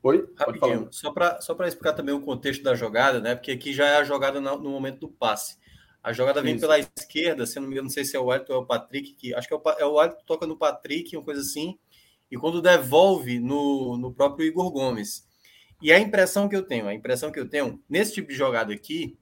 Oi? 0.03 0.29
Rapidinho, 0.35 0.87
só 0.91 1.11
para 1.11 1.41
só 1.41 1.55
explicar 1.63 1.93
também 1.93 2.13
o 2.13 2.21
contexto 2.21 2.63
da 2.63 2.75
jogada, 2.75 3.19
né? 3.19 3.33
Porque 3.33 3.51
aqui 3.51 3.73
já 3.73 3.87
é 3.87 3.97
a 3.97 4.03
jogada 4.03 4.39
no, 4.39 4.57
no 4.57 4.69
momento 4.69 4.99
do 4.99 5.07
passe. 5.07 5.57
A 6.05 6.13
jogada 6.13 6.39
vem 6.39 6.53
Isso. 6.53 6.61
pela 6.61 6.77
esquerda, 6.77 7.47
se 7.47 7.59
não 7.59 7.65
me 7.65 7.71
engano, 7.71 7.87
não 7.87 7.91
sei 7.91 8.05
se 8.05 8.15
é 8.15 8.19
o 8.19 8.25
Wellington 8.25 8.53
ou 8.53 8.59
é 8.59 8.61
o 8.61 8.67
Patrick, 8.67 9.13
que 9.15 9.33
acho 9.33 9.47
que 9.47 9.53
é 9.55 9.57
o, 9.57 9.61
é 9.79 9.85
o 9.85 9.93
Wellington 9.93 10.19
que 10.19 10.25
toca 10.27 10.45
no 10.45 10.55
Patrick, 10.55 11.17
uma 11.17 11.25
coisa 11.25 11.41
assim, 11.41 11.79
e 12.29 12.37
quando 12.37 12.61
devolve 12.61 13.39
no, 13.39 13.97
no 13.97 14.13
próprio 14.13 14.45
Igor 14.45 14.69
Gomes. 14.69 15.27
E 15.81 15.91
a 15.91 15.97
impressão 15.97 16.47
que 16.47 16.55
eu 16.55 16.61
tenho, 16.61 16.87
a 16.87 16.93
impressão 16.93 17.31
que 17.31 17.39
eu 17.39 17.49
tenho, 17.49 17.83
nesse 17.89 18.13
tipo 18.13 18.27
de 18.27 18.35
jogada 18.35 18.71
aqui, 18.71 19.17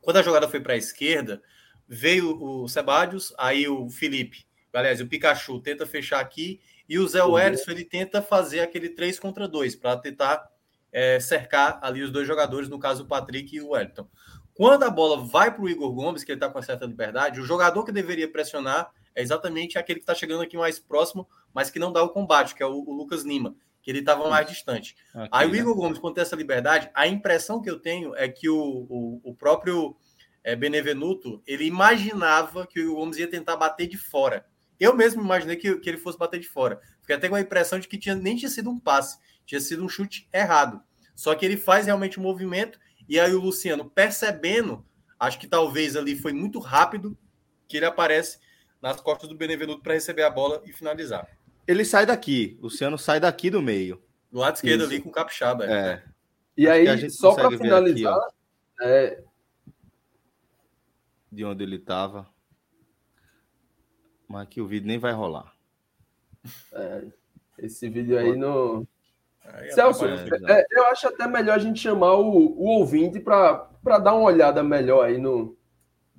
quando 0.00 0.16
a 0.16 0.22
jogada 0.22 0.48
foi 0.48 0.58
para 0.58 0.72
a 0.72 0.76
esquerda, 0.76 1.40
veio 1.86 2.36
o 2.42 2.66
Sebadios, 2.66 3.32
aí 3.38 3.68
o 3.68 3.88
Felipe, 3.88 4.44
aliás, 4.72 5.00
o 5.00 5.06
Pikachu 5.06 5.60
tenta 5.60 5.86
fechar 5.86 6.18
aqui, 6.18 6.60
e 6.88 6.98
o 6.98 7.06
Zé 7.06 7.22
uhum. 7.22 7.34
Wellison, 7.34 7.70
ele 7.70 7.84
tenta 7.84 8.20
fazer 8.20 8.58
aquele 8.58 8.88
3 8.88 9.20
contra 9.20 9.46
2, 9.46 9.76
para 9.76 9.96
tentar 9.96 10.50
é, 10.90 11.20
cercar 11.20 11.78
ali 11.80 12.02
os 12.02 12.10
dois 12.10 12.26
jogadores, 12.26 12.68
no 12.68 12.80
caso 12.80 13.04
o 13.04 13.06
Patrick 13.06 13.54
e 13.54 13.60
o 13.60 13.68
Wellington. 13.68 14.08
Quando 14.58 14.82
a 14.82 14.90
bola 14.90 15.24
vai 15.24 15.54
para 15.54 15.62
o 15.62 15.68
Igor 15.68 15.92
Gomes, 15.92 16.24
que 16.24 16.32
ele 16.32 16.36
está 16.36 16.50
com 16.50 16.60
certa 16.60 16.84
liberdade, 16.84 17.40
o 17.40 17.44
jogador 17.44 17.84
que 17.84 17.92
deveria 17.92 18.28
pressionar 18.28 18.90
é 19.14 19.22
exatamente 19.22 19.78
aquele 19.78 20.00
que 20.00 20.02
está 20.02 20.16
chegando 20.16 20.42
aqui 20.42 20.56
mais 20.56 20.80
próximo, 20.80 21.28
mas 21.54 21.70
que 21.70 21.78
não 21.78 21.92
dá 21.92 22.02
o 22.02 22.08
combate, 22.08 22.56
que 22.56 22.62
é 22.64 22.66
o, 22.66 22.82
o 22.84 22.92
Lucas 22.92 23.22
Lima, 23.22 23.54
que 23.80 23.88
ele 23.88 24.00
estava 24.00 24.28
mais 24.28 24.48
distante. 24.48 24.96
Aí 25.30 25.46
o 25.46 25.52
né? 25.52 25.58
Igor 25.58 25.76
né? 25.76 25.80
Gomes, 25.80 26.00
quando 26.00 26.14
tem 26.14 26.22
essa 26.22 26.34
liberdade, 26.34 26.90
a 26.92 27.06
impressão 27.06 27.62
que 27.62 27.70
eu 27.70 27.78
tenho 27.78 28.16
é 28.16 28.28
que 28.28 28.48
o, 28.48 28.58
o, 28.58 29.20
o 29.22 29.32
próprio 29.32 29.94
é, 30.42 30.56
Benevenuto, 30.56 31.40
ele 31.46 31.64
imaginava 31.64 32.66
que 32.66 32.80
o 32.80 32.82
Igor 32.82 32.96
Gomes 32.96 33.16
ia 33.16 33.30
tentar 33.30 33.56
bater 33.56 33.86
de 33.86 33.96
fora. 33.96 34.44
Eu 34.80 34.92
mesmo 34.92 35.22
imaginei 35.22 35.54
que, 35.54 35.76
que 35.76 35.88
ele 35.88 35.98
fosse 35.98 36.18
bater 36.18 36.40
de 36.40 36.48
fora. 36.48 36.80
Fiquei 37.00 37.14
até 37.14 37.28
com 37.28 37.36
a 37.36 37.40
impressão 37.40 37.78
de 37.78 37.86
que 37.86 37.96
tinha, 37.96 38.16
nem 38.16 38.34
tinha 38.34 38.50
sido 38.50 38.70
um 38.70 38.80
passe, 38.80 39.20
tinha 39.46 39.60
sido 39.60 39.84
um 39.84 39.88
chute 39.88 40.28
errado. 40.32 40.82
Só 41.14 41.32
que 41.36 41.46
ele 41.46 41.56
faz 41.56 41.86
realmente 41.86 42.18
o 42.18 42.20
um 42.20 42.24
movimento 42.24 42.80
e 43.08 43.18
aí 43.18 43.32
o 43.32 43.40
Luciano, 43.40 43.88
percebendo, 43.88 44.84
acho 45.18 45.38
que 45.38 45.46
talvez 45.46 45.96
ali 45.96 46.14
foi 46.14 46.32
muito 46.32 46.58
rápido, 46.58 47.16
que 47.66 47.76
ele 47.76 47.86
aparece 47.86 48.38
nas 48.80 49.00
costas 49.00 49.28
do 49.28 49.34
Benevenuto 49.34 49.82
para 49.82 49.94
receber 49.94 50.22
a 50.22 50.30
bola 50.30 50.62
e 50.64 50.72
finalizar. 50.72 51.28
Ele 51.66 51.84
sai 51.84 52.06
daqui, 52.06 52.58
Luciano 52.60 52.98
sai 52.98 53.20
daqui 53.20 53.50
do 53.50 53.62
meio. 53.62 54.02
Do 54.30 54.38
lado 54.40 54.56
esquerdo 54.56 54.82
Isso. 54.82 54.92
ali 54.92 55.00
com 55.00 55.08
o 55.08 55.12
Capixaba. 55.12 55.64
É. 55.64 55.72
é. 55.72 56.04
E 56.56 56.68
aí, 56.68 57.10
só 57.10 57.34
para 57.34 57.56
finalizar, 57.56 58.16
aqui, 58.16 58.34
é... 58.82 59.24
de 61.30 61.44
onde 61.44 61.62
ele 61.62 61.76
estava. 61.76 62.28
Mas 64.26 64.42
aqui 64.42 64.60
o 64.60 64.66
vídeo 64.66 64.86
nem 64.86 64.98
vai 64.98 65.12
rolar. 65.12 65.54
É, 66.72 67.06
esse 67.58 67.88
vídeo 67.88 68.18
aí 68.18 68.36
no. 69.52 69.72
Celso, 69.72 70.06
é, 70.06 70.64
eu 70.70 70.86
acho 70.86 71.08
até 71.08 71.26
melhor 71.26 71.56
a 71.56 71.58
gente 71.58 71.80
chamar 71.80 72.14
o, 72.14 72.54
o 72.56 72.66
ouvinte 72.78 73.20
para 73.20 73.98
dar 73.98 74.14
uma 74.14 74.26
olhada 74.26 74.62
melhor 74.62 75.04
aí 75.04 75.18
no, 75.18 75.56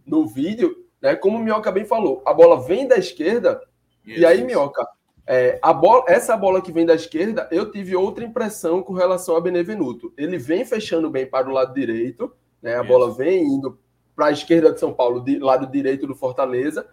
no 0.05 0.27
vídeo. 0.27 0.85
Né? 1.01 1.15
Como 1.15 1.37
o 1.37 1.41
Minhoca 1.41 1.71
bem 1.71 1.85
falou, 1.85 2.21
a 2.25 2.33
bola 2.33 2.61
vem 2.61 2.87
da 2.87 2.97
esquerda, 2.97 3.61
isso, 4.05 4.19
e 4.19 4.25
aí, 4.25 4.43
Minhoca, 4.43 4.87
é, 5.25 5.59
a 5.61 5.71
bola, 5.71 6.05
essa 6.07 6.35
bola 6.35 6.61
que 6.61 6.71
vem 6.71 6.85
da 6.85 6.95
esquerda, 6.95 7.47
eu 7.51 7.71
tive 7.71 7.95
outra 7.95 8.23
impressão 8.23 8.81
com 8.81 8.93
relação 8.93 9.35
a 9.35 9.41
Benevenuto. 9.41 10.11
Ele 10.17 10.37
vem 10.37 10.65
fechando 10.65 11.09
bem 11.09 11.25
para 11.25 11.47
o 11.47 11.53
lado 11.53 11.73
direito, 11.73 12.33
né? 12.61 12.75
a 12.75 12.79
isso. 12.79 12.87
bola 12.87 13.13
vem 13.13 13.43
indo 13.43 13.77
para 14.15 14.27
a 14.27 14.31
esquerda 14.31 14.73
de 14.73 14.79
São 14.79 14.91
Paulo, 14.91 15.21
de, 15.21 15.37
lado 15.39 15.67
direito 15.67 16.07
do 16.07 16.15
Fortaleza. 16.15 16.87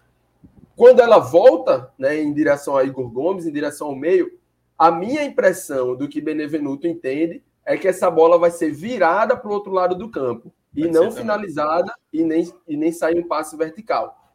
Quando 0.76 1.00
ela 1.00 1.18
volta 1.18 1.90
né, 1.98 2.20
em 2.20 2.32
direção 2.32 2.76
a 2.76 2.84
Igor 2.84 3.08
Gomes, 3.08 3.46
em 3.46 3.52
direção 3.52 3.88
ao 3.88 3.96
meio, 3.96 4.30
a 4.78 4.90
minha 4.90 5.24
impressão 5.24 5.96
do 5.96 6.08
que 6.08 6.20
Benevenuto 6.20 6.86
entende 6.86 7.42
é 7.64 7.76
que 7.76 7.88
essa 7.88 8.10
bola 8.10 8.38
vai 8.38 8.50
ser 8.50 8.70
virada 8.70 9.36
para 9.36 9.50
o 9.50 9.52
outro 9.52 9.72
lado 9.72 9.94
do 9.94 10.10
campo 10.10 10.52
e 10.74 10.86
não 10.86 11.10
finalizada 11.10 11.92
e 12.12 12.22
nem, 12.22 12.52
e 12.68 12.76
nem 12.76 12.92
sair 12.92 13.18
um 13.18 13.26
passe 13.26 13.56
vertical. 13.56 14.34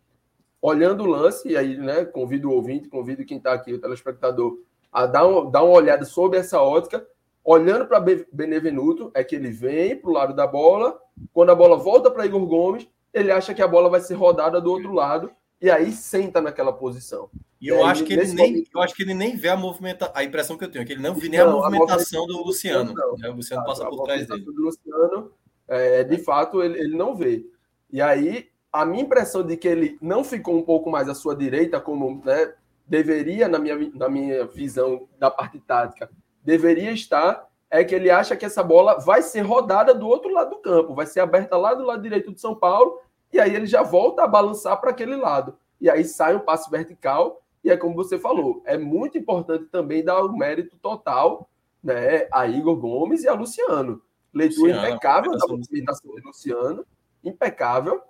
Olhando 0.59 1.03
o 1.03 1.07
lance, 1.07 1.47
e 1.47 1.55
aí 1.55 1.77
né, 1.77 2.03
convido 2.05 2.49
o 2.49 2.53
ouvinte, 2.53 2.89
convido 2.89 3.23
quem 3.23 3.37
está 3.37 3.53
aqui, 3.53 3.73
o 3.73 3.79
telespectador, 3.79 4.59
a 4.91 5.05
dar, 5.05 5.27
um, 5.27 5.49
dar 5.49 5.63
uma 5.63 5.73
olhada 5.73 6.03
sobre 6.05 6.39
essa 6.39 6.61
ótica. 6.61 7.05
Olhando 7.43 7.85
para 7.85 7.99
Benevenuto, 8.31 9.11
é 9.13 9.23
que 9.23 9.35
ele 9.35 9.49
vem 9.49 9.95
para 9.95 10.09
o 10.09 10.13
lado 10.13 10.35
da 10.35 10.45
bola, 10.45 10.99
quando 11.33 11.51
a 11.51 11.55
bola 11.55 11.77
volta 11.77 12.11
para 12.11 12.25
Igor 12.25 12.45
Gomes, 12.45 12.87
ele 13.13 13.31
acha 13.31 13.53
que 13.53 13.61
a 13.61 13.67
bola 13.67 13.89
vai 13.89 13.99
ser 13.99 14.15
rodada 14.15 14.59
do 14.59 14.71
outro 14.71 14.93
lado 14.93 15.31
e 15.61 15.69
aí 15.69 15.91
senta 15.91 16.41
naquela 16.41 16.73
posição. 16.73 17.29
E 17.61 17.67
eu, 17.67 17.85
acho, 17.85 18.03
que 18.03 18.13
ele 18.13 18.33
nem, 18.33 18.51
momento... 18.53 18.69
eu 18.73 18.81
acho 18.81 18.95
que 18.95 19.03
ele 19.03 19.13
nem 19.13 19.35
vê 19.37 19.49
a 19.49 19.55
movimentação. 19.55 20.15
A 20.15 20.23
impressão 20.23 20.57
que 20.57 20.65
eu 20.65 20.71
tenho 20.71 20.81
é 20.81 20.85
que 20.85 20.93
ele 20.93 21.01
não 21.01 21.13
vê 21.13 21.29
nem 21.29 21.39
não, 21.39 21.49
a, 21.49 21.51
movimentação 21.51 21.77
a 21.77 21.79
movimentação 21.79 22.27
do 22.27 22.43
Luciano. 22.43 22.93
Não. 22.93 23.15
Né? 23.17 23.29
O 23.29 23.33
Luciano 23.33 23.63
passa 23.63 23.87
por 23.87 24.03
trás 24.03 24.25
dele. 24.25 24.43
Do 24.43 24.51
Luciano, 24.51 25.31
é, 25.67 26.03
de 26.03 26.17
fato, 26.17 26.63
ele, 26.63 26.79
ele 26.79 26.97
não 26.97 27.15
vê. 27.15 27.45
E 27.91 28.01
aí, 28.01 28.49
a 28.73 28.83
minha 28.83 29.03
impressão 29.03 29.43
de 29.43 29.55
que 29.55 29.67
ele 29.67 29.99
não 30.01 30.23
ficou 30.23 30.57
um 30.57 30.63
pouco 30.63 30.89
mais 30.89 31.07
à 31.07 31.13
sua 31.13 31.35
direita, 31.35 31.79
como 31.79 32.23
né, 32.25 32.53
deveria, 32.87 33.47
na 33.47 33.59
minha, 33.59 33.77
na 33.93 34.09
minha 34.09 34.45
visão 34.45 35.07
da 35.19 35.29
parte 35.29 35.59
tática, 35.59 36.09
deveria 36.43 36.91
estar, 36.91 37.47
é 37.69 37.83
que 37.83 37.93
ele 37.93 38.09
acha 38.09 38.35
que 38.35 38.45
essa 38.45 38.63
bola 38.63 38.99
vai 38.99 39.21
ser 39.21 39.41
rodada 39.41 39.93
do 39.93 40.07
outro 40.07 40.33
lado 40.33 40.49
do 40.49 40.57
campo, 40.57 40.95
vai 40.95 41.05
ser 41.05 41.19
aberta 41.19 41.55
lá 41.55 41.75
do 41.75 41.85
lado 41.85 42.01
direito 42.01 42.33
de 42.33 42.41
São 42.41 42.55
Paulo 42.55 42.99
e 43.31 43.39
aí 43.39 43.55
ele 43.55 43.65
já 43.65 43.83
volta 43.83 44.23
a 44.23 44.27
balançar 44.27 44.79
para 44.79 44.91
aquele 44.91 45.15
lado. 45.15 45.57
E 45.79 45.89
aí 45.89 46.03
sai 46.03 46.35
um 46.35 46.39
passe 46.39 46.69
vertical, 46.69 47.41
e 47.63 47.69
é 47.69 47.77
como 47.77 47.95
você 47.95 48.17
falou, 48.17 48.61
é 48.65 48.77
muito 48.77 49.17
importante 49.17 49.65
também 49.65 50.03
dar 50.03 50.23
o 50.23 50.35
mérito 50.35 50.77
total 50.77 51.49
né, 51.83 52.27
a 52.31 52.47
Igor 52.47 52.75
Gomes 52.75 53.23
e 53.23 53.27
a 53.27 53.33
Luciano. 53.33 54.01
Leitura 54.33 54.73
Luciano, 54.73 54.87
impecável 54.87 55.31
da 55.31 55.47
movimentação 55.47 56.15
de 56.15 56.21
Luciano, 56.21 56.85
impecável, 57.23 58.01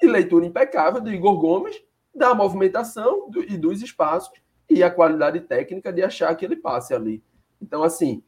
e 0.00 0.06
leitura 0.06 0.46
impecável 0.46 1.00
do 1.00 1.12
Igor 1.12 1.38
Gomes 1.38 1.82
da 2.14 2.34
movimentação 2.34 3.28
do, 3.30 3.42
e 3.42 3.56
dos 3.56 3.82
espaços 3.82 4.32
e 4.68 4.82
a 4.82 4.90
qualidade 4.90 5.40
técnica 5.40 5.92
de 5.92 6.02
achar 6.02 6.30
aquele 6.30 6.56
passe 6.56 6.94
ali. 6.94 7.22
Então, 7.60 7.82
assim, 7.82 8.22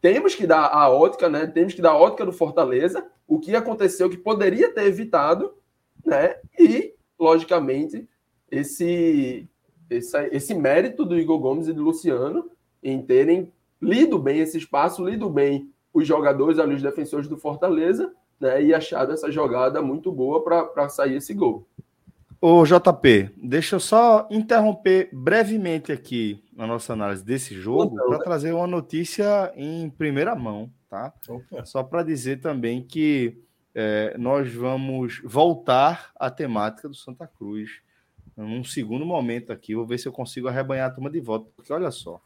temos 0.00 0.34
que 0.34 0.46
dar 0.46 0.66
a 0.66 0.90
ótica, 0.90 1.28
né? 1.28 1.46
Temos 1.46 1.74
que 1.74 1.82
dar 1.82 1.92
a 1.92 1.96
ótica 1.96 2.26
do 2.26 2.32
Fortaleza, 2.32 3.08
o 3.26 3.38
que 3.38 3.54
aconteceu 3.54 4.10
que 4.10 4.16
poderia 4.16 4.72
ter 4.72 4.84
evitado, 4.84 5.54
né? 6.04 6.36
E, 6.58 6.94
logicamente, 7.18 8.08
esse, 8.50 9.48
esse, 9.88 10.18
esse 10.32 10.54
mérito 10.54 11.04
do 11.04 11.18
Igor 11.18 11.38
Gomes 11.38 11.68
e 11.68 11.72
do 11.72 11.82
Luciano 11.82 12.50
em 12.82 13.00
terem 13.00 13.52
lido 13.80 14.18
bem 14.18 14.40
esse 14.40 14.58
espaço, 14.58 15.04
lido 15.04 15.28
bem 15.30 15.70
os 15.92 16.06
jogadores 16.06 16.58
ali, 16.58 16.74
os 16.74 16.82
defensores 16.82 17.28
do 17.28 17.36
Fortaleza, 17.36 18.12
né? 18.40 18.62
E 18.62 18.74
achado 18.74 19.12
essa 19.12 19.30
jogada 19.30 19.80
muito 19.80 20.10
boa 20.10 20.42
para 20.42 20.88
sair 20.88 21.16
esse 21.16 21.32
gol. 21.32 21.66
Ô 22.40 22.64
JP, 22.64 23.30
deixa 23.36 23.76
eu 23.76 23.80
só 23.80 24.26
interromper 24.28 25.08
brevemente 25.12 25.92
aqui 25.92 26.42
a 26.58 26.66
nossa 26.66 26.92
análise 26.92 27.24
desse 27.24 27.54
jogo 27.54 27.94
para 27.94 28.18
né? 28.18 28.24
trazer 28.24 28.52
uma 28.52 28.66
notícia 28.66 29.52
em 29.54 29.88
primeira 29.88 30.34
mão, 30.34 30.68
tá? 30.90 31.12
Opa. 31.28 31.64
Só 31.64 31.84
para 31.84 32.02
dizer 32.02 32.40
também 32.40 32.82
que 32.82 33.40
é, 33.74 34.16
nós 34.18 34.52
vamos 34.52 35.20
voltar 35.24 36.12
à 36.16 36.30
temática 36.30 36.88
do 36.88 36.94
Santa 36.94 37.26
Cruz 37.26 37.80
num 38.36 38.64
segundo 38.64 39.04
momento 39.04 39.52
aqui. 39.52 39.74
Vou 39.74 39.86
ver 39.86 39.98
se 39.98 40.06
eu 40.08 40.12
consigo 40.12 40.48
arrebanhar 40.48 40.90
a 40.90 40.92
turma 40.92 41.10
de 41.10 41.20
volta, 41.20 41.50
porque 41.56 41.72
olha 41.72 41.90
só. 41.90 42.20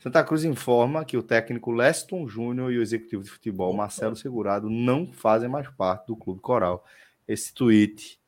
Santa 0.00 0.22
Cruz 0.22 0.44
informa 0.44 1.04
que 1.04 1.16
o 1.16 1.22
técnico 1.22 1.72
Leston 1.72 2.28
Júnior 2.28 2.72
e 2.72 2.78
o 2.78 2.82
executivo 2.82 3.22
de 3.22 3.30
futebol 3.30 3.74
Marcelo 3.74 4.14
Segurado 4.14 4.70
não 4.70 5.06
fazem 5.12 5.48
mais 5.48 5.68
parte 5.70 6.06
do 6.06 6.16
Clube 6.16 6.40
Coral. 6.40 6.84
Esse 7.26 7.52
tweet 7.52 8.18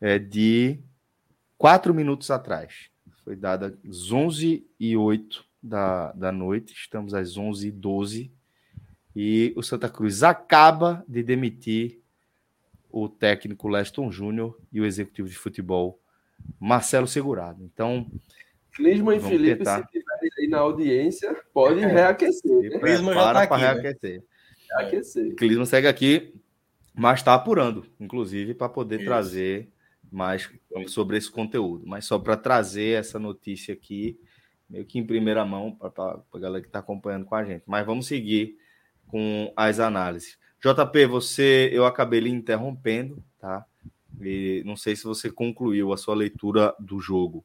é 0.00 0.18
de 0.18 0.78
quatro 1.58 1.92
minutos 1.92 2.30
atrás. 2.30 2.88
Foi 3.24 3.36
dado 3.36 3.76
às 3.88 4.12
11 4.12 4.66
e 4.78 4.96
08 4.96 5.44
da, 5.62 6.12
da 6.12 6.32
noite. 6.32 6.72
Estamos 6.72 7.14
às 7.14 7.36
11 7.36 7.68
e 7.68 7.70
12 7.70 8.32
e 9.14 9.52
o 9.56 9.62
Santa 9.62 9.88
Cruz 9.88 10.22
acaba 10.22 11.04
de 11.06 11.22
demitir 11.22 12.00
o 12.90 13.08
técnico 13.08 13.68
Leston 13.68 14.10
Júnior 14.10 14.58
e 14.72 14.80
o 14.80 14.84
executivo 14.84 15.28
de 15.28 15.36
futebol 15.36 15.98
Marcelo 16.60 17.06
Segurado. 17.06 17.62
Então. 17.64 18.06
Clisma 18.74 19.14
e 19.14 19.20
Felipe, 19.20 19.58
tentar... 19.58 19.82
se 19.82 19.92
tiverem 19.92 20.30
aí 20.38 20.48
na 20.48 20.58
audiência, 20.58 21.34
podem 21.52 21.84
é, 21.84 21.88
reaquecer. 21.88 22.70
Né? 22.70 22.78
Clisma 22.78 23.14
já 23.14 23.28
está 23.28 23.42
aqui. 23.42 23.54
Né? 23.54 23.72
Reaquecer. 23.72 24.18
Né? 24.18 24.24
reaquecer. 24.78 25.34
Clisma 25.36 25.66
segue 25.66 25.86
aqui, 25.86 26.34
mas 26.94 27.20
está 27.20 27.34
apurando, 27.34 27.86
inclusive, 28.00 28.54
para 28.54 28.68
poder 28.68 28.96
Isso. 28.96 29.04
trazer 29.04 29.68
mais 30.10 30.50
sobre 30.88 31.18
esse 31.18 31.30
conteúdo. 31.30 31.86
Mas 31.86 32.06
só 32.06 32.18
para 32.18 32.36
trazer 32.36 32.98
essa 32.98 33.18
notícia 33.18 33.74
aqui, 33.74 34.18
meio 34.68 34.86
que 34.86 34.98
em 34.98 35.06
primeira 35.06 35.44
mão, 35.44 35.74
para 35.74 36.20
a 36.32 36.38
galera 36.38 36.62
que 36.62 36.68
está 36.68 36.78
acompanhando 36.78 37.26
com 37.26 37.34
a 37.34 37.44
gente. 37.44 37.64
Mas 37.66 37.84
vamos 37.84 38.06
seguir 38.06 38.56
com 39.12 39.52
as 39.54 39.78
análises. 39.78 40.38
JP, 40.58 41.06
você, 41.06 41.68
eu 41.70 41.84
acabei 41.84 42.18
lhe 42.18 42.30
interrompendo, 42.30 43.22
tá? 43.38 43.66
E 44.18 44.62
não 44.64 44.74
sei 44.74 44.96
se 44.96 45.04
você 45.04 45.30
concluiu 45.30 45.92
a 45.92 45.98
sua 45.98 46.14
leitura 46.14 46.74
do 46.80 46.98
jogo. 46.98 47.44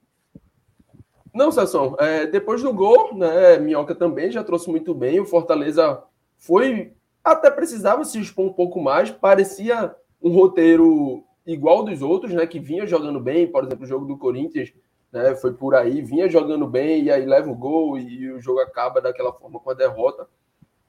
Não, 1.33 1.51
Sasson, 1.51 1.97
é, 1.99 2.25
depois 2.25 2.63
do 2.63 2.73
gol, 2.73 3.13
né, 3.15 3.59
Minhoca 3.59 3.93
também 3.93 4.31
já 4.31 4.43
trouxe 4.43 4.69
muito 4.69 4.93
bem. 4.95 5.19
O 5.19 5.25
Fortaleza 5.25 6.01
foi, 6.37 6.93
até 7.21 7.51
precisava 7.51 8.05
se 8.05 8.17
expor 8.17 8.45
um 8.45 8.53
pouco 8.53 8.81
mais, 8.81 9.11
parecia 9.11 9.93
um 10.21 10.31
roteiro 10.31 11.23
igual 11.45 11.83
dos 11.83 12.01
outros, 12.01 12.33
né, 12.33 12.47
que 12.47 12.59
vinha 12.59 12.87
jogando 12.87 13.19
bem, 13.19 13.45
por 13.45 13.65
exemplo, 13.65 13.83
o 13.83 13.87
jogo 13.87 14.05
do 14.05 14.17
Corinthians, 14.17 14.71
né, 15.11 15.35
foi 15.35 15.53
por 15.53 15.75
aí, 15.75 16.01
vinha 16.01 16.29
jogando 16.29 16.65
bem 16.65 17.03
e 17.03 17.11
aí 17.11 17.25
leva 17.25 17.51
o 17.51 17.55
gol 17.55 17.97
e 17.99 18.31
o 18.31 18.39
jogo 18.39 18.59
acaba 18.61 19.01
daquela 19.01 19.33
forma 19.33 19.59
com 19.59 19.69
a 19.69 19.73
derrota 19.73 20.27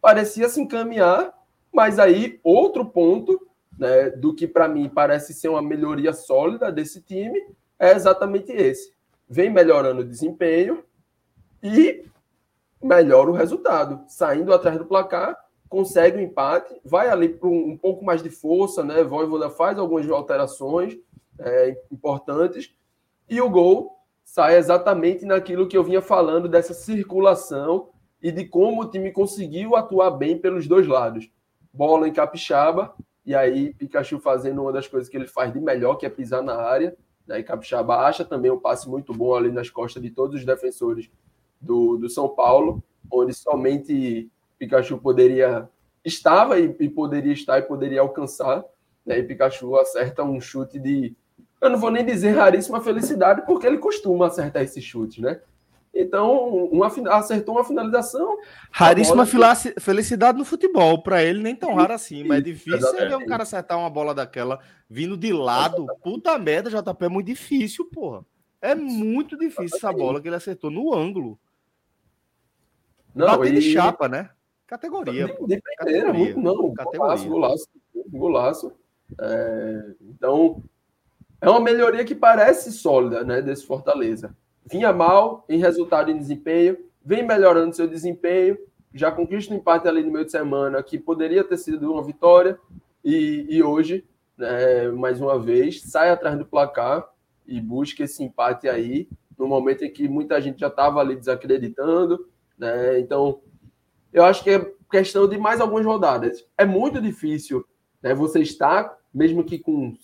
parecia 0.01 0.49
se 0.49 0.61
encaminhar, 0.61 1.33
mas 1.73 1.99
aí 1.99 2.41
outro 2.43 2.85
ponto 2.85 3.49
né, 3.79 4.11
do 4.11 4.35
que 4.35 4.47
para 4.47 4.69
mim 4.69 4.89
parece 4.89 5.33
ser 5.33 5.49
uma 5.49 5.62
melhoria 5.62 6.12
sólida 6.12 6.73
desse 6.73 7.03
time 7.03 7.41
é 7.79 7.93
exatamente 7.93 8.53
esse. 8.53 8.93
Vem 9.29 9.51
melhorando 9.51 10.01
o 10.01 10.05
desempenho 10.05 10.83
e 11.62 12.05
melhora 12.83 13.31
o 13.31 13.35
resultado, 13.35 14.05
saindo 14.09 14.53
atrás 14.53 14.79
do 14.79 14.87
placar 14.87 15.37
consegue 15.69 16.16
o 16.16 16.20
um 16.20 16.23
empate, 16.23 16.81
vai 16.85 17.09
ali 17.09 17.29
para 17.29 17.49
um, 17.49 17.70
um, 17.70 17.77
pouco 17.77 18.05
mais 18.05 18.23
de 18.23 18.31
força, 18.31 18.83
né? 18.83 19.05
Voivoda 19.05 19.51
faz 19.51 19.79
algumas 19.79 20.09
alterações 20.09 20.97
é, 21.39 21.77
importantes 21.93 22.75
e 23.29 23.41
o 23.41 23.51
gol 23.51 23.93
sai 24.25 24.57
exatamente 24.57 25.25
naquilo 25.25 25.69
que 25.69 25.77
eu 25.77 25.85
vinha 25.85 26.01
falando 26.03 26.49
dessa 26.49 26.75
circulação 26.75 27.91
e 28.23 28.32
de 28.32 28.45
como 28.45 28.82
o 28.82 28.90
time 28.90 29.12
conseguiu 29.12 29.77
atuar 29.77 30.11
bem 30.11 30.39
pelos 30.39 30.66
dois 30.66 30.86
lados. 30.86 31.31
Bola 31.73 32.09
em 32.09 32.12
Capixaba 32.12 32.95
e 33.24 33.35
aí 33.35 33.74
Pikachu 33.74 34.19
fazendo 34.19 34.62
uma 34.62 34.73
das 34.73 34.89
coisas 34.89 35.09
que 35.09 35.16
ele 35.16 35.27
faz 35.27 35.53
de 35.53 35.61
melhor, 35.61 35.97
que 35.97 36.07
é 36.07 36.11
pisar 36.11 36.43
na 36.43 36.57
área. 36.57 36.97
Né? 37.27 37.40
E 37.40 37.43
Capixaba 37.43 37.97
acha 37.97 38.24
também 38.24 38.51
um 38.51 38.59
passe 38.59 38.89
muito 38.89 39.12
bom 39.12 39.35
ali 39.35 39.53
nas 39.53 39.70
costas 39.70 40.03
de 40.03 40.11
todos 40.11 40.40
os 40.40 40.47
defensores 40.47 41.11
do, 41.61 41.97
do 41.97 42.09
São 42.09 42.28
Paulo, 42.28 42.82
onde 43.11 43.35
somente 43.35 44.31
Pikachu 44.59 44.99
poderia 44.99 45.69
estava 46.05 46.59
e, 46.59 46.74
e, 46.81 46.89
poderia 46.89 47.32
estar 47.32 47.59
e 47.59 47.62
poderia 47.62 48.01
alcançar. 48.01 48.65
Né? 49.05 49.19
E 49.19 49.23
Pikachu 49.23 49.77
acerta 49.77 50.23
um 50.23 50.40
chute 50.40 50.78
de. 50.78 51.15
Eu 51.61 51.70
não 51.70 51.78
vou 51.78 51.90
nem 51.90 52.05
dizer 52.05 52.31
raríssima 52.31 52.81
felicidade, 52.81 53.43
porque 53.45 53.66
ele 53.66 53.78
costuma 53.78 54.27
acertar 54.27 54.62
esse 54.62 54.81
chute, 54.81 55.20
né? 55.20 55.40
Então, 56.01 56.66
uma, 56.66 56.87
acertou 56.87 57.57
uma 57.57 57.65
finalização. 57.65 58.39
Raríssima 58.70 59.27
bola... 59.27 59.57
felicidade 59.81 60.39
no 60.39 60.45
futebol. 60.45 61.03
Para 61.03 61.25
ele, 61.25 61.43
nem 61.43 61.57
tão 61.57 61.75
raro 61.75 61.93
assim. 61.93 62.23
Mas 62.23 62.39
é 62.39 62.43
difícil 62.43 62.93
ver 62.95 63.16
um 63.16 63.27
cara 63.27 63.43
acertar 63.43 63.77
uma 63.77 63.91
bola 63.91 64.15
daquela 64.15 64.61
vindo 64.89 65.16
de 65.16 65.33
lado. 65.33 65.87
Puta 66.01 66.39
merda, 66.39 66.70
JP, 66.70 67.05
é 67.05 67.09
muito 67.09 67.27
difícil, 67.27 67.85
porra. 67.87 68.25
É 68.62 68.77
muito 68.77 69.37
difícil 69.37 69.77
essa 69.77 69.93
bola 69.93 70.23
que 70.23 70.29
ele 70.29 70.37
acertou 70.37 70.70
no 70.70 70.95
ângulo. 70.95 71.37
Não, 73.12 73.27
Bate 73.27 73.51
e... 73.51 73.55
de 73.55 73.73
chapa, 73.73 74.09
né? 74.09 74.31
Categoria. 74.69 75.27
De, 75.27 75.33
de 75.33 75.37
primeira, 75.37 75.77
Categoria. 75.79 76.12
muito 76.12 76.41
não. 76.41 76.75
Categoria. 76.75 76.99
Golaço, 77.01 77.29
golaço. 77.29 77.69
golaço. 78.09 78.73
É, 79.20 79.95
então, 80.03 80.62
é 81.41 81.51
uma 81.51 81.61
melhoria 81.61 82.05
que 82.05 82.15
parece 82.15 82.70
sólida, 82.70 83.25
né, 83.25 83.43
desse 83.43 83.66
Fortaleza. 83.66 84.37
Vinha 84.70 84.93
mal 84.93 85.45
em 85.49 85.59
resultado 85.59 86.11
e 86.11 86.15
desempenho, 86.15 86.77
vem 87.05 87.27
melhorando 87.27 87.74
seu 87.74 87.86
desempenho, 87.86 88.59
já 88.93 89.11
conquista 89.11 89.53
um 89.53 89.57
empate 89.57 89.86
ali 89.89 90.03
no 90.03 90.12
meio 90.12 90.24
de 90.24 90.31
semana, 90.31 90.82
que 90.82 90.99
poderia 90.99 91.45
ter 91.45 91.57
sido 91.57 91.93
uma 91.93 92.03
vitória, 92.03 92.59
e, 93.05 93.47
e 93.49 93.62
hoje, 93.62 94.05
né, 94.36 94.89
mais 94.90 95.20
uma 95.20 95.39
vez, 95.39 95.82
sai 95.82 96.11
atrás 96.11 96.36
do 96.36 96.45
placar 96.45 97.09
e 97.47 97.61
busca 97.61 98.05
esse 98.05 98.23
empate 98.23 98.69
aí, 98.69 99.09
no 99.39 99.47
momento 99.47 99.85
em 99.85 99.90
que 99.90 100.09
muita 100.09 100.40
gente 100.40 100.61
já 100.61 100.66
estava 100.66 101.01
ali 101.01 101.16
desacreditando, 101.16 102.28
né, 102.59 102.99
então 102.99 103.40
eu 104.12 104.24
acho 104.24 104.43
que 104.43 104.51
é 104.51 104.73
questão 104.90 105.28
de 105.28 105.39
mais 105.39 105.61
algumas 105.61 105.85
rodadas. 105.85 106.47
É 106.57 106.65
muito 106.65 107.01
difícil 107.01 107.65
né, 108.03 108.15
você 108.15 108.40
estar, 108.40 108.97
mesmo 109.12 109.45
que 109.45 109.59
com 109.59 109.95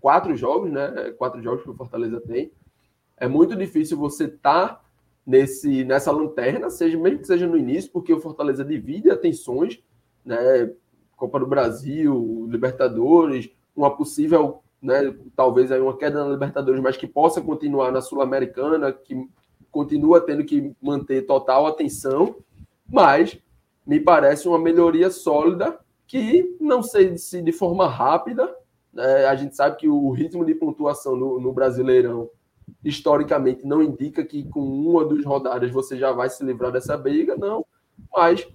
quatro 0.00 0.36
jogos, 0.36 0.70
né? 0.70 1.12
Quatro 1.16 1.42
jogos 1.42 1.62
que 1.62 1.70
o 1.70 1.76
Fortaleza 1.76 2.20
tem. 2.20 2.52
É 3.20 3.28
muito 3.28 3.54
difícil 3.54 3.96
você 3.96 4.24
estar 4.24 4.84
nesse, 5.24 5.84
nessa 5.84 6.10
lanterna, 6.10 6.68
seja 6.70 6.98
mesmo 6.98 7.20
que 7.20 7.26
seja 7.26 7.46
no 7.46 7.56
início, 7.56 7.92
porque 7.92 8.12
o 8.12 8.20
Fortaleza 8.20 8.64
divide 8.64 9.10
atenções, 9.10 9.78
né? 10.24 10.72
Copa 11.16 11.38
do 11.38 11.46
Brasil, 11.46 12.48
Libertadores, 12.50 13.50
uma 13.76 13.94
possível, 13.94 14.62
né, 14.80 15.14
talvez 15.36 15.70
aí 15.70 15.78
uma 15.78 15.94
queda 15.94 16.24
na 16.24 16.30
Libertadores, 16.30 16.80
mas 16.80 16.96
que 16.96 17.06
possa 17.06 17.42
continuar 17.42 17.92
na 17.92 18.00
Sul-Americana, 18.00 18.90
que 18.90 19.28
continua 19.70 20.22
tendo 20.22 20.42
que 20.44 20.74
manter 20.80 21.26
total 21.26 21.66
atenção 21.66 22.36
mas 22.90 23.38
me 23.86 24.00
parece 24.00 24.48
uma 24.48 24.58
melhoria 24.58 25.10
sólida 25.10 25.78
que 26.06 26.56
não 26.60 26.82
sei 26.82 27.16
se 27.16 27.40
de 27.40 27.52
forma 27.52 27.86
rápida. 27.86 28.52
Né? 28.92 29.26
A 29.26 29.36
gente 29.36 29.54
sabe 29.54 29.76
que 29.76 29.88
o 29.88 30.10
ritmo 30.10 30.44
de 30.44 30.54
pontuação 30.54 31.14
no, 31.14 31.40
no 31.40 31.52
Brasileirão 31.52 32.28
historicamente 32.84 33.66
não 33.66 33.82
indica 33.82 34.24
que 34.24 34.44
com 34.48 34.60
uma 34.60 35.04
duas 35.04 35.24
rodadas 35.24 35.70
você 35.70 35.96
já 35.96 36.12
vai 36.12 36.28
se 36.28 36.44
livrar 36.44 36.72
dessa 36.72 36.96
briga, 36.96 37.36
não. 37.36 37.64
Mas 38.12 38.46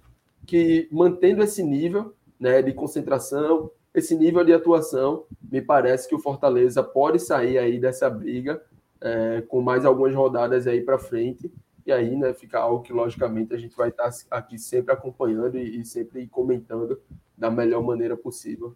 que 0.46 0.88
mantendo 0.92 1.44
esse 1.44 1.64
nível 1.64 2.14
né, 2.40 2.62
de 2.62 2.74
concentração, 2.74 3.72
esse 3.94 4.16
nível 4.16 4.44
de 4.44 4.54
atuação, 4.54 5.26
me 5.42 5.62
parece 5.62 6.08
que 6.08 6.16
o 6.16 6.20
Fortaleza 6.20 6.84
pode 6.84 7.20
sair 7.20 7.58
aí 7.58 7.80
dessa 7.80 8.10
briga 8.10 8.62
é, 9.02 9.42
com 9.42 9.62
mais 9.62 9.86
algumas 9.86 10.14
rodadas 10.14 10.68
aí 10.68 10.82
para 10.82 10.98
frente 10.98 11.52
e 11.86 11.92
aí, 11.92 12.16
né, 12.16 12.34
fica 12.34 12.60
algo 12.60 12.82
que, 12.82 12.92
logicamente, 12.92 13.54
a 13.54 13.58
gente 13.58 13.76
vai 13.76 13.90
estar 13.90 14.10
aqui 14.32 14.58
sempre 14.58 14.92
acompanhando 14.92 15.58
e, 15.58 15.82
e 15.82 15.86
sempre 15.86 16.26
comentando 16.28 17.00
da 17.38 17.52
melhor 17.52 17.84
maneira 17.84 18.18
possível. 18.18 18.76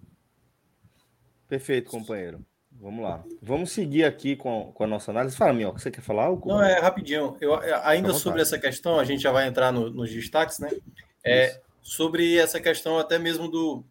Perfeito, 1.47 1.89
companheiro. 1.89 2.45
Vamos 2.81 3.03
lá. 3.03 3.23
Vamos 3.41 3.71
seguir 3.71 4.05
aqui 4.05 4.37
com, 4.37 4.71
com 4.73 4.83
a 4.85 4.87
nossa 4.87 5.11
análise. 5.11 5.35
Fala, 5.35 5.51
Minhoca, 5.51 5.79
você 5.79 5.91
quer 5.91 6.01
falar? 6.01 6.29
Não, 6.29 6.63
é 6.63 6.79
rapidinho. 6.79 7.35
Eu, 7.41 7.61
é, 7.61 7.81
ainda 7.83 8.13
sobre 8.13 8.41
essa 8.41 8.57
questão, 8.57 8.97
a 8.97 9.03
gente 9.03 9.21
já 9.21 9.33
vai 9.33 9.47
entrar 9.47 9.71
no, 9.71 9.89
nos 9.89 10.09
destaques, 10.09 10.59
né? 10.59 10.69
É, 11.23 11.59
sobre 11.81 12.37
essa 12.37 12.59
questão 12.61 12.97
até 12.97 13.19
mesmo 13.19 13.49
do 13.49 13.83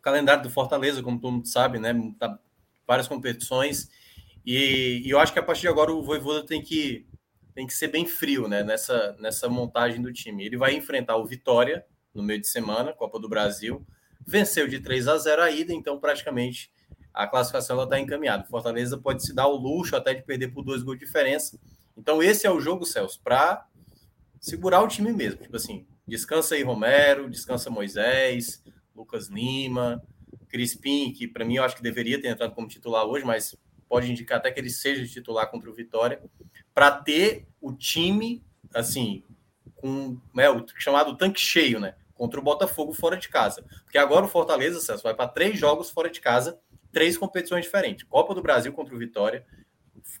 calendário 0.00 0.42
do 0.42 0.50
Fortaleza, 0.50 1.02
como 1.02 1.20
todo 1.20 1.32
mundo 1.32 1.46
sabe, 1.46 1.78
né? 1.78 1.92
Tá, 2.18 2.38
várias 2.86 3.06
competições. 3.06 3.90
E, 4.46 5.02
e, 5.04 5.10
eu 5.10 5.18
acho 5.18 5.34
que 5.34 5.38
a 5.38 5.42
partir 5.42 5.62
de 5.62 5.68
agora 5.68 5.92
o 5.92 6.02
Voivoda 6.02 6.46
tem 6.46 6.62
que 6.62 7.06
tem 7.54 7.66
que 7.66 7.72
ser 7.72 7.88
bem 7.88 8.06
frio 8.06 8.48
né, 8.48 8.62
nessa, 8.62 9.16
nessa 9.18 9.48
montagem 9.48 10.00
do 10.00 10.12
time. 10.12 10.44
Ele 10.44 10.58
vai 10.58 10.74
enfrentar 10.74 11.16
o 11.16 11.24
Vitória 11.24 11.86
no 12.14 12.22
meio 12.22 12.38
de 12.38 12.46
semana, 12.46 12.92
Copa 12.92 13.18
do 13.18 13.30
Brasil. 13.30 13.84
Venceu 14.26 14.68
de 14.68 14.78
3 14.78 15.08
a 15.08 15.16
0 15.16 15.42
a 15.42 15.50
ida, 15.50 15.72
então 15.72 15.98
praticamente 15.98 16.70
a 17.16 17.26
classificação 17.26 17.82
está 17.82 17.98
encaminhada. 17.98 18.44
Fortaleza 18.44 18.98
pode 18.98 19.24
se 19.24 19.34
dar 19.34 19.46
o 19.46 19.56
luxo 19.56 19.96
até 19.96 20.12
de 20.12 20.22
perder 20.22 20.48
por 20.48 20.62
dois 20.62 20.82
gols 20.82 20.98
de 20.98 21.06
diferença. 21.06 21.58
Então 21.96 22.22
esse 22.22 22.46
é 22.46 22.50
o 22.50 22.60
jogo, 22.60 22.84
Celso, 22.84 23.18
para 23.24 23.66
segurar 24.38 24.82
o 24.82 24.88
time 24.88 25.10
mesmo. 25.14 25.40
Tipo 25.40 25.56
assim, 25.56 25.86
descansa 26.06 26.54
aí 26.54 26.62
Romero, 26.62 27.30
descansa 27.30 27.70
Moisés, 27.70 28.62
Lucas 28.94 29.28
Lima, 29.28 30.02
Crispim, 30.50 31.10
que 31.10 31.26
para 31.26 31.44
mim 31.44 31.56
eu 31.56 31.64
acho 31.64 31.76
que 31.76 31.82
deveria 31.82 32.20
ter 32.20 32.28
entrado 32.28 32.54
como 32.54 32.68
titular 32.68 33.06
hoje, 33.06 33.24
mas 33.24 33.56
pode 33.88 34.12
indicar 34.12 34.36
até 34.36 34.50
que 34.50 34.60
ele 34.60 34.68
seja 34.68 35.06
titular 35.06 35.50
contra 35.50 35.70
o 35.70 35.74
Vitória 35.74 36.22
para 36.74 36.90
ter 36.90 37.48
o 37.62 37.72
time, 37.72 38.44
assim, 38.74 39.24
com 39.74 40.20
né, 40.34 40.50
o 40.50 40.66
chamado 40.76 41.16
tanque 41.16 41.40
cheio, 41.40 41.80
né? 41.80 41.94
Contra 42.14 42.38
o 42.38 42.42
Botafogo 42.42 42.92
fora 42.92 43.16
de 43.16 43.28
casa. 43.30 43.64
Porque 43.84 43.96
agora 43.96 44.26
o 44.26 44.28
Fortaleza, 44.28 44.80
Celso, 44.80 45.02
vai 45.02 45.14
para 45.14 45.28
três 45.28 45.58
jogos 45.58 45.90
fora 45.90 46.10
de 46.10 46.20
casa, 46.20 46.58
três 46.96 47.18
competições 47.18 47.66
diferentes: 47.66 48.04
Copa 48.04 48.34
do 48.34 48.40
Brasil 48.40 48.72
contra 48.72 48.94
o 48.94 48.98
Vitória, 48.98 49.44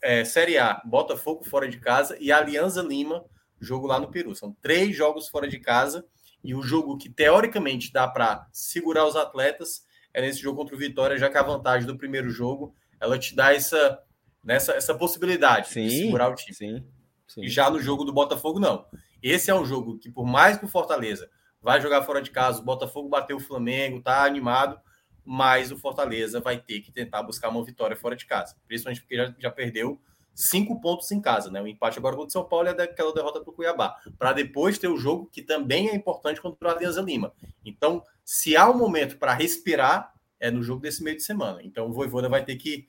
é, 0.02 0.26
Série 0.26 0.58
A, 0.58 0.82
Botafogo 0.84 1.42
fora 1.42 1.66
de 1.66 1.78
casa 1.78 2.18
e 2.20 2.30
Alianza 2.30 2.82
Lima, 2.82 3.24
jogo 3.58 3.86
lá 3.86 3.98
no 3.98 4.10
Peru. 4.10 4.34
São 4.34 4.54
três 4.60 4.94
jogos 4.94 5.26
fora 5.26 5.48
de 5.48 5.58
casa 5.58 6.04
e 6.44 6.54
o 6.54 6.60
jogo 6.60 6.98
que 6.98 7.08
teoricamente 7.08 7.90
dá 7.90 8.06
para 8.06 8.46
segurar 8.52 9.06
os 9.06 9.16
atletas 9.16 9.86
é 10.12 10.20
nesse 10.20 10.38
jogo 10.38 10.58
contra 10.58 10.76
o 10.76 10.78
Vitória, 10.78 11.16
já 11.16 11.30
que 11.30 11.38
a 11.38 11.42
vantagem 11.42 11.86
do 11.86 11.96
primeiro 11.96 12.28
jogo 12.28 12.74
ela 13.00 13.18
te 13.18 13.34
dá 13.34 13.54
essa 13.54 13.98
nessa 14.44 14.72
essa 14.72 14.94
possibilidade 14.94 15.70
sim, 15.70 15.86
de 15.86 16.00
segurar 16.02 16.28
o 16.28 16.34
time. 16.34 16.54
Sim, 16.54 16.86
sim. 17.26 17.42
E 17.42 17.48
já 17.48 17.70
no 17.70 17.80
jogo 17.80 18.04
do 18.04 18.12
Botafogo, 18.12 18.60
não. 18.60 18.84
Esse 19.22 19.50
é 19.50 19.54
um 19.54 19.64
jogo 19.64 19.98
que, 19.98 20.10
por 20.10 20.26
mais 20.26 20.58
que 20.58 20.66
o 20.66 20.68
Fortaleza 20.68 21.30
vai 21.58 21.80
jogar 21.80 22.02
fora 22.02 22.20
de 22.20 22.30
casa, 22.30 22.60
o 22.60 22.64
Botafogo 22.64 23.08
bateu 23.08 23.38
o 23.38 23.40
Flamengo, 23.40 24.02
tá 24.02 24.24
animado, 24.24 24.78
mas 25.26 25.72
o 25.72 25.76
Fortaleza 25.76 26.40
vai 26.40 26.58
ter 26.58 26.80
que 26.80 26.92
tentar 26.92 27.22
buscar 27.22 27.48
uma 27.48 27.64
vitória 27.64 27.96
fora 27.96 28.14
de 28.14 28.24
casa. 28.24 28.54
Principalmente 28.66 29.00
porque 29.00 29.16
já, 29.16 29.34
já 29.38 29.50
perdeu 29.50 30.00
cinco 30.32 30.80
pontos 30.80 31.10
em 31.10 31.20
casa, 31.20 31.50
né? 31.50 31.60
O 31.60 31.66
empate 31.66 31.98
agora 31.98 32.14
contra 32.14 32.28
o 32.28 32.32
São 32.32 32.44
Paulo 32.44 32.68
é 32.68 32.82
aquela 32.82 33.12
derrota 33.12 33.40
para 33.40 33.50
o 33.50 33.52
Cuiabá. 33.52 33.96
Para 34.18 34.32
depois 34.32 34.78
ter 34.78 34.88
o 34.88 34.96
jogo 34.96 35.28
que 35.32 35.42
também 35.42 35.88
é 35.88 35.94
importante 35.94 36.40
contra 36.40 36.68
o 36.68 36.70
Alianza 36.70 37.02
Lima. 37.02 37.32
Então, 37.64 38.02
se 38.24 38.56
há 38.56 38.70
um 38.70 38.78
momento 38.78 39.16
para 39.18 39.34
respirar, 39.34 40.14
é 40.38 40.50
no 40.50 40.62
jogo 40.62 40.80
desse 40.80 41.02
meio 41.02 41.16
de 41.16 41.22
semana. 41.22 41.60
Então, 41.62 41.88
o 41.88 41.92
Voivoda 41.92 42.28
vai 42.28 42.44
ter 42.44 42.56
que 42.56 42.86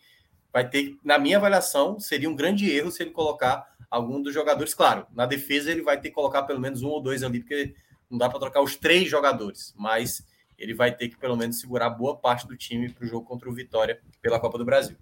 vai 0.52 0.68
ter, 0.68 0.98
na 1.04 1.18
minha 1.18 1.38
avaliação, 1.38 2.00
seria 2.00 2.30
um 2.30 2.36
grande 2.36 2.70
erro 2.70 2.92
se 2.92 3.04
ele 3.04 3.12
colocar 3.12 3.66
algum 3.90 4.22
dos 4.22 4.34
jogadores. 4.34 4.74
Claro, 4.74 5.06
na 5.14 5.26
defesa 5.26 5.72
ele 5.72 5.82
vai 5.82 6.00
ter 6.00 6.10
que 6.10 6.16
colocar 6.16 6.44
pelo 6.44 6.60
menos 6.60 6.82
um 6.82 6.90
ou 6.90 7.02
dois 7.02 7.24
ali, 7.24 7.40
porque 7.40 7.76
não 8.10 8.18
dá 8.18 8.30
para 8.30 8.40
trocar 8.40 8.62
os 8.62 8.76
três 8.76 9.10
jogadores, 9.10 9.74
mas 9.78 10.26
ele 10.58 10.74
vai 10.74 10.96
ter 10.96 11.10
que 11.10 11.18
pelo 11.18 11.36
menos 11.36 11.60
segurar 11.60 11.90
boa 11.90 12.18
parte 12.18 12.48
do 12.48 12.58
time 12.58 12.90
para 12.92 13.06
o 13.06 13.08
jogo 13.08 13.26
contra 13.26 13.50
o 13.50 13.54
Vitória 13.54 14.00
pela 14.22 14.40
Copa 14.40 14.58
do 14.58 14.66
Brasil. 14.66 14.98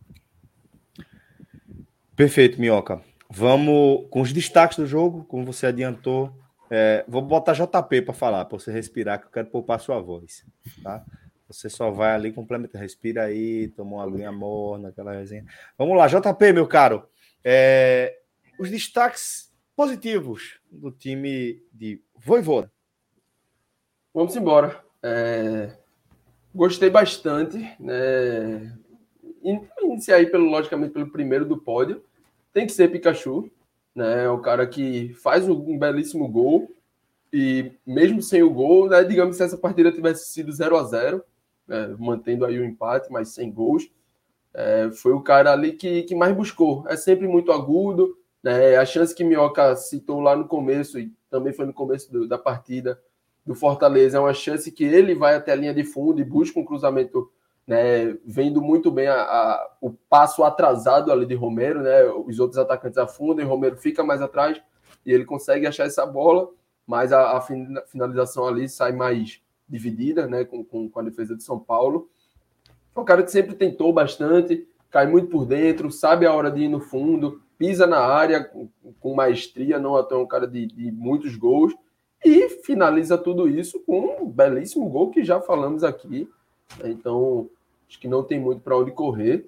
Perfeito, 2.15 2.60
Minhoca. 2.60 3.02
Vamos 3.30 4.07
com 4.10 4.22
os 4.22 4.32
destaques 4.32 4.77
do 4.77 4.86
jogo, 4.86 5.23
como 5.26 5.45
você 5.45 5.68
adiantou. 5.68 6.34
É, 6.69 7.03
vou 7.07 7.22
botar 7.22 7.53
JP 7.53 8.02
para 8.02 8.14
falar, 8.14 8.45
para 8.45 8.57
você 8.57 8.72
respirar, 8.72 9.19
que 9.19 9.27
eu 9.27 9.32
quero 9.32 9.48
poupar 9.48 9.80
sua 9.80 9.99
voz. 9.99 10.45
Tá? 10.82 11.03
Você 11.48 11.69
só 11.69 11.91
vai 11.91 12.14
ali, 12.14 12.32
complementa, 12.32 12.77
respira 12.77 13.23
aí, 13.23 13.68
toma 13.69 13.98
uma 13.98 14.03
aguinha 14.03 14.32
morna, 14.32 14.90
aquela 14.90 15.14
resenha. 15.14 15.45
Vamos 15.77 15.98
lá, 15.98 16.07
JP, 16.07 16.53
meu 16.53 16.68
caro. 16.68 17.07
É, 17.44 18.18
os 18.57 18.69
destaques 18.69 19.53
positivos 19.76 20.60
do 20.72 20.91
time 20.91 21.61
de 21.72 22.02
Voivoda. 22.18 22.72
Vamos 24.14 24.36
embora. 24.36 24.85
É... 25.07 25.69
Gostei 26.53 26.90
bastante, 26.90 27.57
né? 27.80 28.76
Iniciar 29.84 30.15
aí, 30.15 30.26
pelo, 30.26 30.49
logicamente, 30.49 30.94
pelo 30.94 31.11
primeiro 31.11 31.45
do 31.45 31.57
pódio. 31.57 32.03
Tem 32.52 32.65
que 32.65 32.72
ser 32.72 32.90
Pikachu, 32.90 33.52
né? 33.94 34.26
É 34.26 34.41
cara 34.41 34.65
que 34.65 35.14
faz 35.22 35.48
um 35.48 35.77
belíssimo 35.77 36.27
gol. 36.27 36.72
E 37.32 37.73
mesmo 37.86 38.22
sem 38.22 38.41
o 38.41 38.49
gol, 38.49 38.90
né? 38.90 39.03
Digamos 39.03 39.38
se 39.38 39.44
essa 39.44 39.57
partida 39.57 39.91
tivesse 39.91 40.32
sido 40.32 40.52
0 40.52 40.77
a 40.77 40.84
0 40.84 41.23
né? 41.68 41.95
mantendo 41.99 42.45
aí 42.45 42.57
o 42.57 42.65
empate, 42.65 43.11
mas 43.11 43.30
sem 43.30 43.52
gols, 43.52 43.91
é, 44.53 44.90
foi 44.91 45.11
o 45.11 45.22
cara 45.22 45.52
ali 45.52 45.73
que, 45.73 46.03
que 46.03 46.15
mais 46.15 46.36
buscou. 46.36 46.86
É 46.88 46.95
sempre 46.95 47.27
muito 47.27 47.52
agudo, 47.52 48.18
né? 48.41 48.77
A 48.77 48.86
chance 48.86 49.14
que 49.14 49.23
Minhoca 49.23 49.76
citou 49.76 50.19
lá 50.22 50.36
no 50.36 50.48
começo, 50.48 50.98
e 50.98 51.11
também 51.30 51.53
foi 51.53 51.65
no 51.65 51.73
começo 51.73 52.11
do, 52.11 52.27
da 52.27 52.38
partida 52.38 52.99
do 53.45 53.53
Fortaleza, 53.53 54.17
é 54.17 54.19
uma 54.19 54.34
chance 54.34 54.72
que 54.72 54.84
ele 54.84 55.13
vai 55.13 55.35
até 55.35 55.51
a 55.51 55.55
linha 55.55 55.73
de 55.73 55.84
fundo 55.84 56.19
e 56.19 56.26
busca 56.26 56.59
um 56.59 56.65
cruzamento, 56.65 57.31
né? 57.67 58.17
Vendo 58.26 58.61
muito 58.61 58.91
bem 58.91 59.07
a, 59.07 59.22
a, 59.22 59.77
o 59.80 59.91
passo 59.91 60.43
atrasado 60.43 61.11
ali 61.11 61.26
de 61.26 61.35
Romero, 61.35 61.81
né? 61.81 62.03
Os 62.05 62.39
outros 62.39 62.57
atacantes 62.57 62.97
afundam 62.97 63.45
e 63.45 63.47
Romero 63.47 63.77
fica 63.77 64.03
mais 64.03 64.22
atrás 64.22 64.61
e 65.05 65.11
ele 65.11 65.26
consegue 65.26 65.67
achar 65.67 65.85
essa 65.85 66.05
bola, 66.05 66.49
mas 66.88 67.13
a, 67.13 67.38
a 67.38 67.41
finalização 67.85 68.47
ali 68.47 68.67
sai 68.67 68.91
mais 68.91 69.41
dividida, 69.69 70.26
né? 70.27 70.43
Com, 70.43 70.63
com, 70.63 70.89
com 70.89 70.99
a 70.99 71.03
defesa 71.03 71.35
de 71.35 71.43
São 71.43 71.59
Paulo. 71.59 72.09
É 72.95 72.99
um 72.99 73.05
cara 73.05 73.22
que 73.22 73.31
sempre 73.31 73.55
tentou 73.55 73.91
bastante, 73.91 74.67
cai 74.89 75.05
muito 75.05 75.27
por 75.27 75.45
dentro, 75.45 75.91
sabe 75.91 76.26
a 76.26 76.34
hora 76.34 76.49
de 76.49 76.61
ir 76.61 76.69
no 76.69 76.80
fundo, 76.80 77.41
pisa 77.57 77.85
na 77.85 77.99
área 77.99 78.43
com, 78.43 79.15
maestria, 79.15 79.77
não 79.77 79.95
até 79.95 80.15
um 80.15 80.26
cara 80.26 80.47
de, 80.47 80.65
de, 80.65 80.91
muitos 80.91 81.35
gols, 81.35 81.73
e 82.26 82.49
finaliza 82.64 83.18
tudo 83.19 83.47
isso 83.47 83.80
com 83.81 84.23
um 84.23 84.30
belíssimo 84.30 84.89
gol 84.89 85.11
que 85.11 85.23
já 85.23 85.39
falamos 85.39 85.84
aqui. 85.84 86.27
Então, 86.84 87.47
acho 87.88 87.99
que 87.99 88.07
não 88.07 88.23
tem 88.23 88.39
muito 88.39 88.61
para 88.61 88.76
onde 88.76 88.91
correr. 88.91 89.47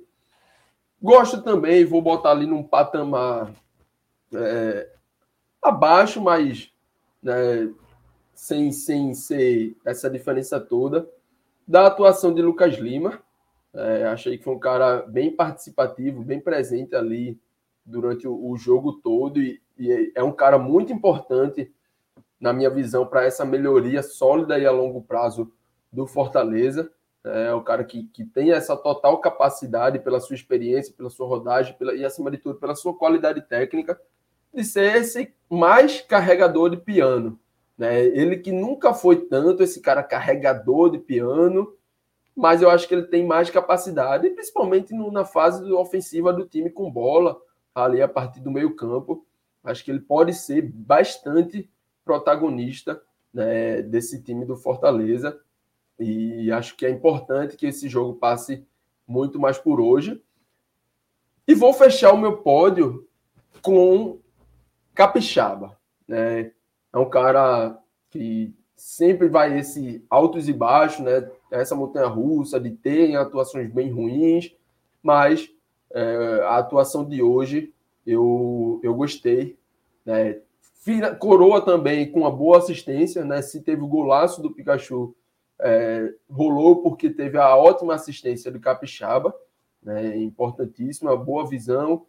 Gosto 1.01 1.41
também, 1.41 1.83
vou 1.85 2.03
botar 2.03 2.31
ali 2.31 2.45
num 2.45 2.61
patamar 2.61 3.51
é, 4.31 4.91
abaixo, 5.59 6.21
mas 6.21 6.71
né, 7.21 7.73
sem, 8.35 8.71
sem 8.71 9.15
ser 9.15 9.75
essa 9.83 10.07
diferença 10.07 10.59
toda, 10.59 11.09
da 11.67 11.87
atuação 11.87 12.31
de 12.31 12.43
Lucas 12.43 12.75
Lima. 12.75 13.19
É, 13.73 14.05
achei 14.05 14.37
que 14.37 14.43
foi 14.43 14.53
um 14.53 14.59
cara 14.59 15.01
bem 15.01 15.35
participativo, 15.35 16.23
bem 16.23 16.39
presente 16.39 16.95
ali 16.95 17.39
durante 17.83 18.27
o, 18.27 18.51
o 18.51 18.55
jogo 18.55 18.93
todo 18.93 19.41
e, 19.41 19.59
e, 19.79 20.11
é 20.13 20.23
um 20.23 20.31
cara 20.31 20.59
muito 20.59 20.93
importante, 20.93 21.71
na 22.39 22.53
minha 22.53 22.69
visão, 22.69 23.05
para 23.05 23.25
essa 23.25 23.43
melhoria 23.43 24.03
sólida 24.03 24.57
e 24.59 24.65
a 24.65 24.71
longo 24.71 25.01
prazo 25.01 25.51
do 25.91 26.05
Fortaleza. 26.05 26.91
É 27.23 27.53
um 27.53 27.63
cara 27.63 27.83
que, 27.83 28.03
que 28.13 28.23
tem 28.23 28.51
essa 28.51 28.77
total 28.77 29.19
capacidade, 29.19 29.99
pela 29.99 30.19
sua 30.19 30.35
experiência, 30.35 30.93
pela 30.95 31.09
sua 31.09 31.27
rodagem 31.27 31.75
pela, 31.77 31.93
e, 31.93 32.05
acima 32.05 32.31
de 32.31 32.37
tudo, 32.37 32.59
pela 32.59 32.75
sua 32.75 32.95
qualidade 32.97 33.41
técnica, 33.41 33.99
de 34.53 34.63
ser 34.63 34.95
esse 34.95 35.33
mais 35.49 36.01
carregador 36.01 36.69
de 36.69 36.77
piano. 36.77 37.39
Né? 37.77 38.05
Ele 38.05 38.37
que 38.37 38.51
nunca 38.51 38.93
foi 38.93 39.17
tanto 39.27 39.61
esse 39.61 39.81
cara 39.81 40.01
carregador 40.03 40.89
de 40.89 40.99
piano, 40.99 41.73
mas 42.35 42.61
eu 42.61 42.69
acho 42.69 42.87
que 42.87 42.93
ele 42.93 43.07
tem 43.07 43.25
mais 43.25 43.49
capacidade, 43.49 44.29
principalmente 44.29 44.93
no, 44.93 45.11
na 45.11 45.25
fase 45.25 45.69
ofensiva 45.71 46.31
do 46.31 46.45
time 46.45 46.69
com 46.69 46.89
bola, 46.89 47.37
ali 47.73 48.01
a 48.01 48.07
partir 48.07 48.39
do 48.39 48.51
meio 48.51 48.75
campo. 48.75 49.25
Acho 49.63 49.83
que 49.83 49.91
ele 49.91 49.99
pode 49.99 50.33
ser 50.33 50.61
bastante 50.61 51.69
protagonista 52.07 52.99
né, 53.31 53.83
desse 53.83 54.23
time 54.23 54.45
do 54.45 54.57
Fortaleza. 54.57 55.39
E 55.99 56.51
acho 56.51 56.75
que 56.75 56.85
é 56.85 56.89
importante 56.89 57.55
que 57.55 57.67
esse 57.67 57.87
jogo 57.87 58.15
passe 58.15 58.65
muito 59.07 59.39
mais 59.39 59.59
por 59.59 59.79
hoje. 59.79 60.21
E 61.47 61.53
vou 61.53 61.73
fechar 61.73 62.13
o 62.13 62.17
meu 62.17 62.37
pódio 62.37 63.07
com 63.61 64.19
Capixaba. 64.95 65.77
Né? 66.07 66.51
É 66.91 66.97
um 66.97 67.09
cara 67.09 67.77
que 68.09 68.53
sempre 68.75 69.27
vai 69.27 69.57
esse 69.57 70.05
altos 70.09 70.47
e 70.47 70.53
baixos, 70.53 71.03
né? 71.03 71.29
Essa 71.51 71.75
montanha 71.75 72.07
russa 72.07 72.59
de 72.59 72.71
ter 72.71 73.15
atuações 73.15 73.71
bem 73.71 73.89
ruins, 73.89 74.55
mas 75.01 75.49
é, 75.91 76.41
a 76.43 76.57
atuação 76.57 77.03
de 77.03 77.21
hoje 77.21 77.73
eu, 78.05 78.79
eu 78.83 78.93
gostei. 78.93 79.57
Né? 80.05 80.39
Coroa 81.19 81.61
também 81.61 82.11
com 82.11 82.21
uma 82.21 82.31
boa 82.31 82.59
assistência, 82.59 83.25
né? 83.25 83.41
Se 83.41 83.61
teve 83.61 83.81
o 83.81 83.87
golaço 83.87 84.41
do 84.41 84.51
Pikachu, 84.51 85.15
é, 85.59 86.13
rolou 86.29 86.81
porque 86.81 87.09
teve 87.09 87.37
a 87.37 87.55
ótima 87.55 87.95
assistência 87.95 88.51
do 88.51 88.59
Capixaba, 88.59 89.33
né? 89.81 90.17
Importantíssima, 90.17 91.15
boa 91.15 91.47
visão, 91.47 92.05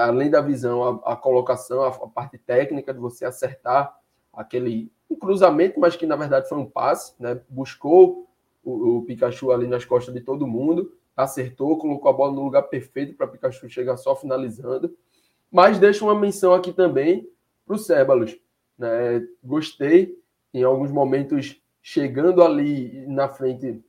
além 0.00 0.30
da 0.30 0.40
visão, 0.40 1.00
a, 1.04 1.12
a 1.12 1.16
colocação, 1.16 1.82
a, 1.82 1.88
a 1.88 2.08
parte 2.08 2.38
técnica 2.38 2.92
de 2.92 3.00
você 3.00 3.24
acertar 3.24 3.96
aquele 4.32 4.90
um 5.10 5.16
cruzamento, 5.16 5.80
mas 5.80 5.96
que 5.96 6.06
na 6.06 6.16
verdade 6.16 6.48
foi 6.48 6.58
um 6.58 6.66
passe, 6.66 7.14
né? 7.18 7.40
Buscou 7.48 8.28
o, 8.62 8.98
o, 8.98 9.02
Pikachu 9.02 9.50
ali 9.50 9.66
nas 9.66 9.84
costas 9.84 10.14
de 10.14 10.20
todo 10.20 10.46
mundo, 10.46 10.92
acertou, 11.16 11.78
colocou 11.78 12.10
a 12.10 12.12
bola 12.12 12.32
no 12.32 12.44
lugar 12.44 12.62
perfeito 12.62 13.14
para 13.14 13.26
Pikachu 13.26 13.68
chegar 13.68 13.96
só 13.96 14.14
finalizando. 14.14 14.94
Mas 15.50 15.78
deixa 15.78 16.04
uma 16.04 16.14
menção 16.14 16.52
aqui 16.52 16.72
também 16.72 17.26
para 17.68 17.76
o 17.76 17.78
Cébalos. 17.78 18.36
Né? 18.78 19.24
Gostei, 19.44 20.18
em 20.52 20.64
alguns 20.64 20.90
momentos, 20.90 21.60
chegando 21.82 22.42
ali 22.42 23.06
na 23.06 23.28
frente 23.28 23.84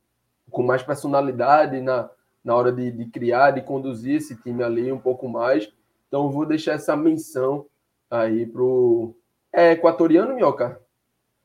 com 0.50 0.62
mais 0.62 0.82
personalidade, 0.82 1.80
na, 1.80 2.10
na 2.44 2.54
hora 2.54 2.70
de, 2.70 2.90
de 2.90 3.06
criar, 3.06 3.52
de 3.52 3.62
conduzir 3.62 4.16
esse 4.16 4.36
time 4.42 4.62
ali 4.62 4.92
um 4.92 4.98
pouco 4.98 5.28
mais. 5.28 5.72
Então, 6.06 6.30
vou 6.30 6.44
deixar 6.44 6.72
essa 6.72 6.96
menção 6.96 7.66
aí 8.10 8.44
para 8.44 8.62
o. 8.62 9.16
É 9.52 9.72
equatoriano, 9.72 10.34
Minhoca? 10.34 10.80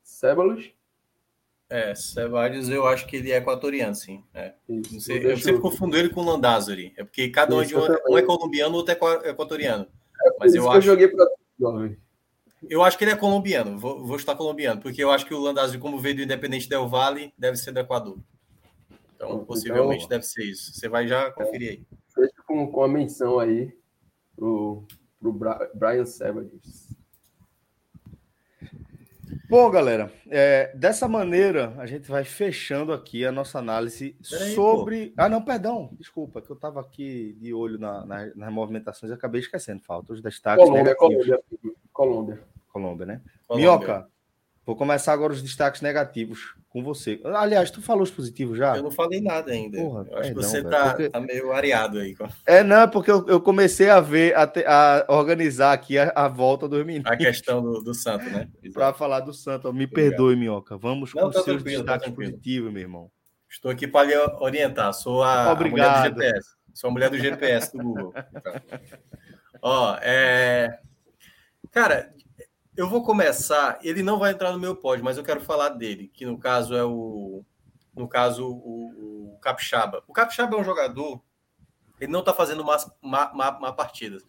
Ceballos? 0.03 0.71
É, 1.69 1.95
Ceballos 1.95 2.69
eu 2.69 2.85
acho 2.85 3.07
que 3.07 3.15
ele 3.15 3.31
é 3.31 3.37
equatoriano, 3.37 3.95
sim. 3.95 4.23
É. 4.33 4.53
Isso, 4.69 5.01
sei, 5.01 5.25
eu 5.25 5.37
sempre 5.37 5.61
confundo 5.61 5.97
ele 5.97 6.09
com 6.09 6.21
o 6.21 6.25
Landázuri. 6.25 6.93
É 6.97 7.03
porque 7.03 7.29
cada 7.29 7.55
um, 7.55 7.61
é 7.61 7.65
de 7.65 7.75
um, 7.75 7.81
um 8.09 8.17
é 8.17 8.21
colombiano, 8.21 8.75
outro 8.75 8.93
é 8.93 9.29
equatoriano. 9.29 9.87
É 10.23 10.29
Mas 10.39 10.53
eu 10.53 10.69
acho. 10.69 10.71
Que 10.71 10.77
eu 10.77 10.93
joguei 10.93 11.07
pra... 11.07 11.25
Eu 12.69 12.83
acho 12.83 12.97
que 12.97 13.03
ele 13.03 13.11
é 13.11 13.15
colombiano, 13.15 13.77
vou, 13.77 14.05
vou 14.05 14.15
estar 14.15 14.35
colombiano, 14.35 14.81
porque 14.81 15.03
eu 15.03 15.11
acho 15.11 15.25
que 15.25 15.33
o 15.33 15.39
Landázuri, 15.39 15.79
como 15.79 15.99
veio 15.99 16.15
do 16.15 16.21
Independente 16.21 16.69
Del 16.69 16.87
Vale, 16.87 17.33
deve 17.37 17.57
ser 17.57 17.71
do 17.71 17.79
Equador. 17.79 18.17
Então, 19.15 19.29
então 19.29 19.45
possivelmente 19.45 20.07
deve 20.07 20.25
ser 20.25 20.43
isso. 20.43 20.73
Você 20.73 20.89
vai 20.89 21.07
já 21.07 21.31
conferir 21.31 21.69
aí. 21.69 21.83
Fecha 22.13 22.43
com, 22.45 22.71
com 22.71 22.83
a 22.83 22.87
menção 22.87 23.39
aí 23.39 23.73
pro, 24.35 24.85
pro 25.19 25.33
Brian 25.73 26.05
Ceballos. 26.05 26.95
Bom, 29.47 29.69
galera, 29.69 30.11
é, 30.27 30.75
dessa 30.75 31.07
maneira 31.07 31.75
a 31.77 31.85
gente 31.85 32.09
vai 32.09 32.23
fechando 32.23 32.91
aqui 32.91 33.25
a 33.25 33.31
nossa 33.31 33.59
análise 33.59 34.17
Peraí, 34.27 34.55
sobre. 34.55 35.07
Pô. 35.07 35.13
Ah, 35.17 35.29
não, 35.29 35.41
perdão, 35.41 35.89
desculpa, 35.99 36.41
que 36.41 36.49
eu 36.49 36.55
estava 36.55 36.81
aqui 36.81 37.37
de 37.39 37.53
olho 37.53 37.77
na, 37.77 38.05
na, 38.05 38.35
nas 38.35 38.51
movimentações 38.51 39.11
e 39.11 39.15
acabei 39.15 39.41
esquecendo. 39.41 39.83
Falta 39.83 40.13
os 40.13 40.21
destaques. 40.21 40.65
Colômbia, 40.65 40.95
Colômbia. 40.95 41.39
Colômbia. 41.93 42.54
Colômbia, 42.75 43.05
né? 43.05 43.21
Colômbia. 43.47 43.71
Minhoca, 43.71 44.07
vou 44.65 44.75
começar 44.75 45.13
agora 45.13 45.31
os 45.31 45.41
destaques 45.41 45.79
negativos 45.79 46.53
com 46.67 46.83
você. 46.83 47.21
Aliás, 47.23 47.71
tu 47.71 47.81
falou 47.81 48.03
os 48.03 48.11
positivos 48.11 48.57
já? 48.57 48.75
Eu 48.75 48.83
não 48.83 48.91
falei 48.91 49.21
nada 49.21 49.49
ainda. 49.49 49.77
Porra, 49.77 50.05
eu 50.11 50.17
acho 50.17 50.29
que 50.31 50.35
você 50.35 50.61
tá, 50.61 50.89
porque... 50.89 51.09
tá, 51.09 51.21
meio 51.21 51.53
areado 51.53 51.99
aí. 51.99 52.13
É, 52.45 52.65
não, 52.65 52.81
é 52.81 52.87
porque 52.87 53.09
eu, 53.09 53.25
eu 53.29 53.39
comecei 53.39 53.89
a 53.89 54.01
ver, 54.01 54.35
a, 54.35 54.45
te, 54.45 54.65
a 54.65 55.05
organizar 55.07 55.71
aqui 55.71 55.97
a, 55.97 56.11
a, 56.13 56.27
volta 56.27 56.67
dos 56.67 56.85
meninos. 56.85 57.09
A 57.09 57.15
questão 57.15 57.61
do, 57.61 57.81
do 57.81 57.93
Santo, 57.93 58.25
né? 58.25 58.49
Para 58.73 58.91
falar 58.91 59.21
do 59.21 59.31
Santo. 59.31 59.71
Me 59.71 59.85
Obrigado. 59.85 59.93
perdoe, 59.93 60.35
Minhoca. 60.35 60.75
Vamos 60.75 61.13
não, 61.13 61.23
com 61.23 61.29
tá 61.29 61.43
seus 61.43 61.63
destaques 61.63 62.09
tá 62.09 62.13
positivos, 62.13 62.73
meu 62.73 62.81
irmão. 62.81 63.09
Estou 63.49 63.71
aqui 63.71 63.87
para 63.87 64.07
lhe 64.07 64.17
orientar. 64.17 64.93
Sou 64.93 65.23
a, 65.23 65.51
a, 65.51 65.55
mulher 65.55 65.93
do 65.93 66.03
GPS. 66.03 66.49
Sou 66.73 66.89
a 66.89 66.91
mulher 66.91 67.09
do 67.09 67.17
GPS 67.17 67.71
do 67.71 67.81
Google. 67.81 68.13
Ó, 69.63 69.97
é... 70.01 70.77
Cara, 71.71 72.14
eu 72.75 72.89
vou 72.89 73.03
começar. 73.03 73.79
Ele 73.81 74.03
não 74.03 74.19
vai 74.19 74.31
entrar 74.31 74.51
no 74.51 74.59
meu 74.59 74.75
pódio, 74.75 75.03
mas 75.03 75.17
eu 75.17 75.23
quero 75.23 75.41
falar 75.41 75.69
dele, 75.69 76.09
que 76.13 76.25
no 76.25 76.37
caso 76.37 76.75
é 76.75 76.83
o. 76.83 77.43
No 77.95 78.07
caso, 78.09 78.45
o, 78.45 79.35
o 79.35 79.39
Capixaba. 79.39 80.03
O 80.07 80.13
Capixaba 80.13 80.55
é 80.55 80.59
um 80.59 80.63
jogador. 80.63 81.21
Ele 81.99 82.11
não 82.11 82.19
está 82.19 82.33
fazendo 82.33 82.63
más, 82.63 82.89
má, 83.01 83.31
má, 83.33 83.51
má 83.51 83.71
partidas. 83.71 84.23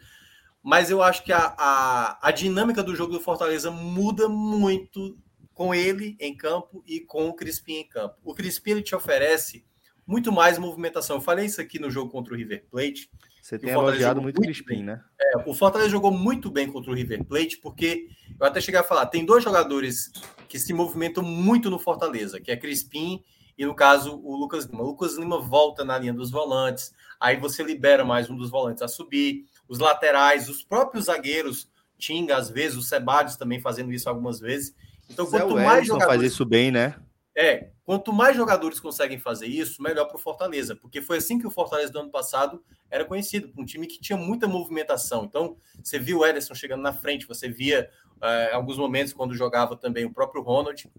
Mas 0.62 0.88
eu 0.88 1.02
acho 1.02 1.24
que 1.24 1.32
a, 1.32 1.54
a, 1.58 2.28
a 2.28 2.30
dinâmica 2.30 2.82
do 2.82 2.94
jogo 2.94 3.12
do 3.12 3.20
Fortaleza 3.20 3.70
muda 3.70 4.28
muito 4.28 5.18
com 5.52 5.74
ele 5.74 6.16
em 6.20 6.36
campo 6.36 6.84
e 6.86 7.00
com 7.00 7.28
o 7.28 7.34
Crispim 7.34 7.76
em 7.76 7.88
campo. 7.88 8.16
O 8.24 8.34
Crispim 8.34 8.72
ele 8.72 8.82
te 8.82 8.94
oferece 8.94 9.64
muito 10.06 10.30
mais 10.30 10.58
movimentação. 10.58 11.16
Eu 11.16 11.22
falei 11.22 11.46
isso 11.46 11.60
aqui 11.60 11.78
no 11.78 11.90
jogo 11.90 12.10
contra 12.10 12.32
o 12.32 12.36
River 12.36 12.66
Plate. 12.70 13.10
Você 13.46 13.60
tem 13.60 13.70
elogiado 13.70 14.20
muito 14.20 14.38
o 14.38 14.42
Crispim, 14.42 14.82
né? 14.82 15.00
É, 15.20 15.48
o 15.48 15.54
Fortaleza 15.54 15.88
jogou 15.88 16.10
muito 16.10 16.50
bem 16.50 16.68
contra 16.68 16.90
o 16.90 16.94
River 16.94 17.24
Plate, 17.24 17.58
porque 17.58 18.08
eu 18.40 18.44
até 18.44 18.60
cheguei 18.60 18.80
a 18.80 18.82
falar, 18.82 19.06
tem 19.06 19.24
dois 19.24 19.44
jogadores 19.44 20.10
que 20.48 20.58
se 20.58 20.72
movimentam 20.74 21.22
muito 21.22 21.70
no 21.70 21.78
Fortaleza, 21.78 22.40
que 22.40 22.50
é 22.50 22.56
Crispim 22.56 23.22
e, 23.56 23.64
no 23.64 23.72
caso, 23.72 24.20
o 24.20 24.34
Lucas 24.34 24.64
Lima. 24.64 24.82
O 24.82 24.86
Lucas 24.86 25.16
Lima 25.16 25.40
volta 25.40 25.84
na 25.84 25.96
linha 25.96 26.12
dos 26.12 26.28
volantes, 26.28 26.92
aí 27.20 27.36
você 27.36 27.62
libera 27.62 28.04
mais 28.04 28.28
um 28.28 28.36
dos 28.36 28.50
volantes 28.50 28.82
a 28.82 28.88
subir, 28.88 29.44
os 29.68 29.78
laterais, 29.78 30.48
os 30.48 30.64
próprios 30.64 31.04
zagueiros, 31.04 31.70
Tinga, 31.96 32.36
às 32.36 32.50
vezes, 32.50 32.76
o 32.76 32.82
Sebadios 32.82 33.36
também 33.36 33.60
fazendo 33.60 33.92
isso 33.92 34.08
algumas 34.08 34.40
vezes. 34.40 34.74
Então, 35.08 35.24
Zé 35.24 35.38
quanto 35.38 35.54
mais 35.54 35.86
jogadores... 35.86 36.20
faz 36.20 36.32
isso 36.32 36.44
bem, 36.44 36.72
né? 36.72 36.96
É, 37.38 37.68
quanto 37.84 38.14
mais 38.14 38.34
jogadores 38.34 38.80
conseguem 38.80 39.18
fazer 39.18 39.46
isso, 39.46 39.82
melhor 39.82 40.06
para 40.06 40.16
o 40.16 40.18
Fortaleza, 40.18 40.74
porque 40.74 41.02
foi 41.02 41.18
assim 41.18 41.38
que 41.38 41.46
o 41.46 41.50
Fortaleza 41.50 41.92
do 41.92 41.98
ano 41.98 42.10
passado 42.10 42.64
era 42.90 43.04
conhecido, 43.04 43.52
um 43.58 43.64
time 43.64 43.86
que 43.86 44.00
tinha 44.00 44.16
muita 44.16 44.48
movimentação. 44.48 45.26
Então, 45.26 45.58
você 45.84 45.98
viu 45.98 46.20
o 46.20 46.26
Ederson 46.26 46.54
chegando 46.54 46.80
na 46.80 46.94
frente, 46.94 47.28
você 47.28 47.46
via 47.46 47.90
é, 48.22 48.52
alguns 48.54 48.78
momentos 48.78 49.12
quando 49.12 49.34
jogava 49.34 49.76
também 49.76 50.06
o 50.06 50.12
próprio 50.12 50.42
Ronald. 50.42 50.90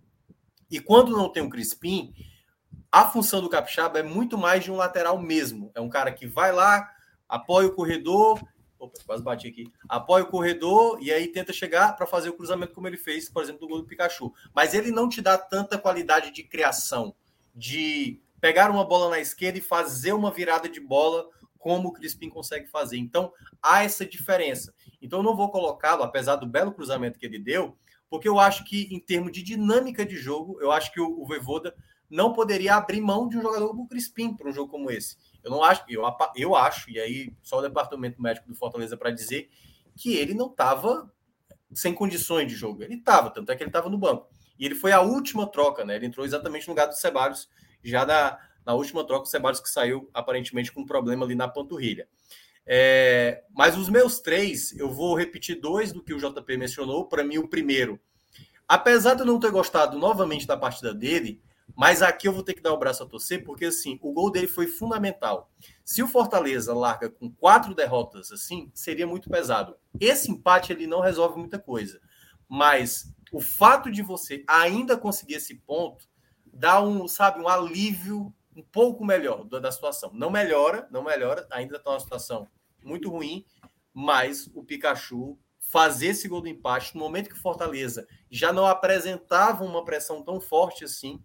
E 0.70 0.80
quando 0.80 1.18
não 1.18 1.28
tem 1.28 1.42
o 1.42 1.50
Crispim, 1.50 2.14
a 2.92 3.06
função 3.06 3.42
do 3.42 3.50
Capixaba 3.50 3.98
é 3.98 4.04
muito 4.04 4.38
mais 4.38 4.64
de 4.64 4.72
um 4.72 4.76
lateral 4.76 5.20
mesmo. 5.20 5.72
É 5.74 5.82
um 5.82 5.90
cara 5.90 6.12
que 6.12 6.28
vai 6.28 6.52
lá, 6.52 6.88
apoia 7.28 7.68
o 7.68 7.74
corredor 7.74 8.40
Opa, 8.80 9.00
quase 9.06 9.24
bati 9.24 9.48
aqui. 9.48 9.72
Apoia 9.90 10.24
o 10.24 10.28
corredor 10.28 11.00
e 11.02 11.12
aí 11.12 11.28
tenta 11.28 11.52
chegar 11.52 11.96
para 11.96 12.06
fazer 12.06 12.30
o 12.30 12.34
cruzamento 12.34 12.74
como 12.74 12.88
ele 12.88 12.98
fez, 12.98 13.30
por 13.30 13.44
exemplo, 13.44 13.62
do 13.62 13.68
gol 13.68 13.82
do 13.82 13.88
Pikachu. 13.88 14.34
Mas 14.54 14.74
ele 14.74 14.92
não 14.92 15.10
te 15.10 15.22
dá 15.22 15.38
tanta 15.38 15.78
qualidade 15.78 16.32
de 16.32 16.44
criação, 16.44 17.16
de 17.56 18.22
pegar 18.40 18.70
uma 18.70 18.86
bola 18.86 19.10
na 19.10 19.20
esquerda 19.20 19.58
e 19.58 19.62
fazer 19.62 20.14
uma 20.14 20.32
virada 20.32 20.70
de 20.70 20.80
bola 20.80 21.28
como 21.58 21.90
o 21.90 21.94
Crispim 21.94 22.30
consegue 22.30 22.68
fazer. 22.68 22.98
Então, 22.98 23.34
há 23.62 23.84
essa 23.84 24.06
diferença. 24.06 24.74
Então, 25.02 25.20
eu 25.20 25.24
não 25.24 25.36
vou 25.36 25.50
colocá-lo, 25.50 26.04
apesar 26.04 26.36
do 26.36 26.46
belo 26.46 26.72
cruzamento 26.72 27.20
que 27.20 27.26
ele 27.26 27.40
deu, 27.40 27.76
porque 28.10 28.30
eu 28.30 28.40
acho 28.40 28.64
que, 28.64 28.88
em 28.92 29.00
termos 29.00 29.32
de 29.32 29.42
dinâmica 29.42 30.06
de 30.06 30.16
jogo, 30.16 30.62
eu 30.62 30.72
acho 30.72 30.94
que 30.94 31.02
o, 31.02 31.22
o 31.22 31.26
Voivoda 31.26 31.76
não 32.10 32.32
poderia 32.32 32.76
abrir 32.76 33.02
mão 33.02 33.28
de 33.28 33.38
um 33.38 33.42
jogador 33.42 33.68
como 33.70 33.84
o 33.84 33.88
Crispim 33.88 34.34
para 34.34 34.50
um 34.50 34.54
jogo 34.54 34.72
como 34.72 34.90
esse. 34.90 35.18
Eu 35.44 35.52
não 35.52 35.64
acho, 35.64 35.84
eu, 35.88 36.04
eu 36.36 36.56
acho, 36.56 36.90
e 36.90 37.00
aí 37.00 37.34
só 37.42 37.60
o 37.60 37.62
departamento 37.62 38.22
médico 38.22 38.48
do 38.48 38.56
Fortaleza 38.56 38.98
para 38.98 39.12
dizer 39.12 39.50
que 39.96 40.16
ele 40.16 40.34
não 40.34 40.48
estava 40.48 41.12
sem 41.74 41.94
condições 41.94 42.48
de 42.48 42.56
jogo. 42.56 42.84
Ele 42.84 42.96
estava, 42.96 43.30
tanto 43.30 43.52
é 43.52 43.56
que 43.56 43.64
ele 43.64 43.70
estava 43.70 43.90
no 43.90 43.98
banco. 43.98 44.30
E 44.58 44.66
ele 44.66 44.76
foi 44.76 44.92
a 44.92 45.02
última 45.02 45.46
troca, 45.48 45.86
né? 45.86 45.96
Ele 45.96 46.08
entrou 46.08 46.26
exatamente 46.26 46.68
no 46.68 46.74
lugar 46.74 46.88
do 46.88 46.96
Ceballos, 46.96 47.50
já 47.84 48.06
na, 48.06 48.38
na 48.66 48.74
última 48.74 49.06
troca, 49.06 49.24
o 49.24 49.30
Ceballos 49.30 49.60
que 49.60 49.70
saiu 49.70 50.10
aparentemente 50.14 50.72
com 50.72 50.82
um 50.82 50.86
problema 50.86 51.26
ali 51.26 51.36
na 51.36 51.48
panturrilha. 51.48 52.08
É, 52.66 53.44
mas 53.54 53.78
os 53.78 53.88
meus 53.88 54.20
três, 54.20 54.78
eu 54.78 54.92
vou 54.92 55.16
repetir 55.16 55.60
dois 55.60 55.94
do 55.94 56.04
que 56.04 56.14
o 56.14 56.18
JP 56.18 56.58
mencionou. 56.58 57.08
Para 57.08 57.24
mim, 57.24 57.38
o 57.38 57.48
primeiro, 57.48 58.00
apesar 58.68 59.14
de 59.14 59.22
eu 59.22 59.26
não 59.26 59.40
ter 59.40 59.52
gostado 59.52 59.98
novamente 59.98 60.46
da 60.46 60.58
partida 60.58 60.94
dele, 60.94 61.42
mas 61.78 62.02
aqui 62.02 62.28
eu 62.28 62.34
vou 62.34 62.42
ter 62.42 62.56
que 62.56 62.62
dar 62.62 62.74
o 62.74 62.78
braço 62.80 63.04
a 63.04 63.06
torcer, 63.06 63.44
porque 63.44 63.66
assim, 63.66 64.00
o 64.02 64.12
gol 64.12 64.32
dele 64.32 64.48
foi 64.48 64.66
fundamental. 64.66 65.52
Se 65.86 66.02
o 66.02 66.08
Fortaleza 66.08 66.74
larga 66.74 67.08
com 67.08 67.32
quatro 67.32 67.76
derrotas 67.76 68.32
assim, 68.32 68.72
seria 68.74 69.06
muito 69.06 69.30
pesado. 69.30 69.78
Esse 70.00 70.32
empate 70.32 70.74
ele 70.74 70.88
não 70.88 71.02
resolve 71.02 71.38
muita 71.38 71.60
coisa. 71.60 72.02
Mas 72.50 73.14
o 73.32 73.40
fato 73.40 73.92
de 73.92 74.02
você 74.02 74.44
ainda 74.48 74.98
conseguir 74.98 75.36
esse 75.36 75.54
ponto 75.54 76.10
dá 76.52 76.82
um, 76.82 77.08
sabe, 77.08 77.40
um 77.40 77.48
alívio 77.48 78.34
um 78.56 78.64
pouco 78.64 79.06
melhor 79.06 79.44
da 79.46 79.72
situação. 79.72 80.12
Não 80.16 80.32
melhora, 80.32 80.88
não 80.90 81.04
melhora, 81.04 81.48
ainda 81.52 81.78
está 81.78 81.92
uma 81.92 82.00
situação 82.00 82.48
muito 82.84 83.08
ruim, 83.12 83.46
mas 83.94 84.50
o 84.56 84.64
Pikachu 84.64 85.38
fazer 85.60 86.08
esse 86.08 86.28
gol 86.28 86.42
do 86.42 86.48
empate 86.48 86.96
no 86.96 87.02
momento 87.02 87.30
que 87.30 87.36
o 87.36 87.42
Fortaleza 87.42 88.08
já 88.32 88.52
não 88.52 88.66
apresentava 88.66 89.64
uma 89.64 89.86
pressão 89.86 90.24
tão 90.24 90.42
forte 90.42 90.84
assim, 90.84 91.22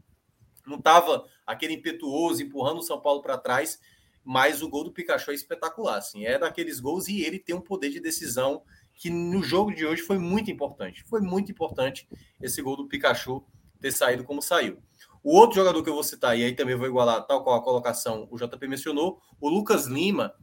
não 0.66 0.78
estava 0.78 1.26
aquele 1.46 1.74
impetuoso 1.74 2.42
empurrando 2.42 2.78
o 2.78 2.82
São 2.82 3.00
Paulo 3.00 3.22
para 3.22 3.38
trás, 3.38 3.80
mas 4.24 4.62
o 4.62 4.68
gol 4.68 4.84
do 4.84 4.92
Pikachu 4.92 5.30
é 5.30 5.34
espetacular. 5.34 5.96
Assim, 5.96 6.24
é 6.24 6.38
daqueles 6.38 6.80
gols 6.80 7.08
e 7.08 7.22
ele 7.22 7.38
tem 7.38 7.54
um 7.54 7.60
poder 7.60 7.90
de 7.90 8.00
decisão 8.00 8.62
que 8.94 9.10
no 9.10 9.42
jogo 9.42 9.74
de 9.74 9.84
hoje 9.84 10.02
foi 10.02 10.18
muito 10.18 10.50
importante. 10.50 11.02
Foi 11.04 11.20
muito 11.20 11.50
importante 11.50 12.08
esse 12.40 12.62
gol 12.62 12.76
do 12.76 12.86
Pikachu 12.86 13.44
ter 13.80 13.92
saído 13.92 14.24
como 14.24 14.40
saiu. 14.40 14.78
O 15.22 15.36
outro 15.36 15.56
jogador 15.56 15.82
que 15.82 15.88
eu 15.88 15.94
vou 15.94 16.04
citar, 16.04 16.38
e 16.38 16.44
aí 16.44 16.54
também 16.54 16.76
vou 16.76 16.86
igualar 16.86 17.26
tal 17.26 17.42
qual 17.42 17.56
a 17.56 17.62
colocação 17.62 18.28
o 18.30 18.36
JP 18.36 18.68
mencionou, 18.68 19.20
o 19.40 19.48
Lucas 19.48 19.86
Lima, 19.86 20.34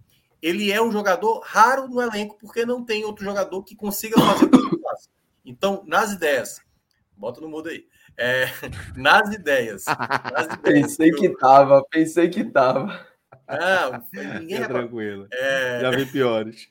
ele 0.42 0.72
é 0.72 0.82
um 0.82 0.92
jogador 0.92 1.40
raro 1.40 1.88
no 1.88 2.02
elenco, 2.02 2.38
porque 2.40 2.66
não 2.66 2.84
tem 2.84 3.04
outro 3.04 3.24
jogador 3.24 3.64
que 3.64 3.76
consiga 3.76 4.20
fazer 4.20 4.46
o 4.46 4.50
que 4.50 4.58
ele 4.58 4.82
faz. 4.82 5.10
Então, 5.46 5.84
nas 5.86 6.12
ideias, 6.12 6.62
bota 7.18 7.42
no 7.42 7.50
mudo 7.50 7.70
aí. 7.70 7.86
É, 8.22 8.48
nas, 8.98 9.34
ideias, 9.34 9.86
nas 9.86 10.46
ideias. 10.60 10.60
pensei 10.62 11.12
que, 11.12 11.28
eu... 11.28 11.38
tava, 11.38 11.84
pensei 11.90 12.30
que 12.30 12.44
tava. 12.44 13.08
Não, 13.48 14.06
ninguém 14.40 14.58
é 14.58 14.68
tranquilo. 14.68 15.28
É... 15.32 15.80
Já 15.80 15.92
vi 15.92 16.06
piores. 16.06 16.70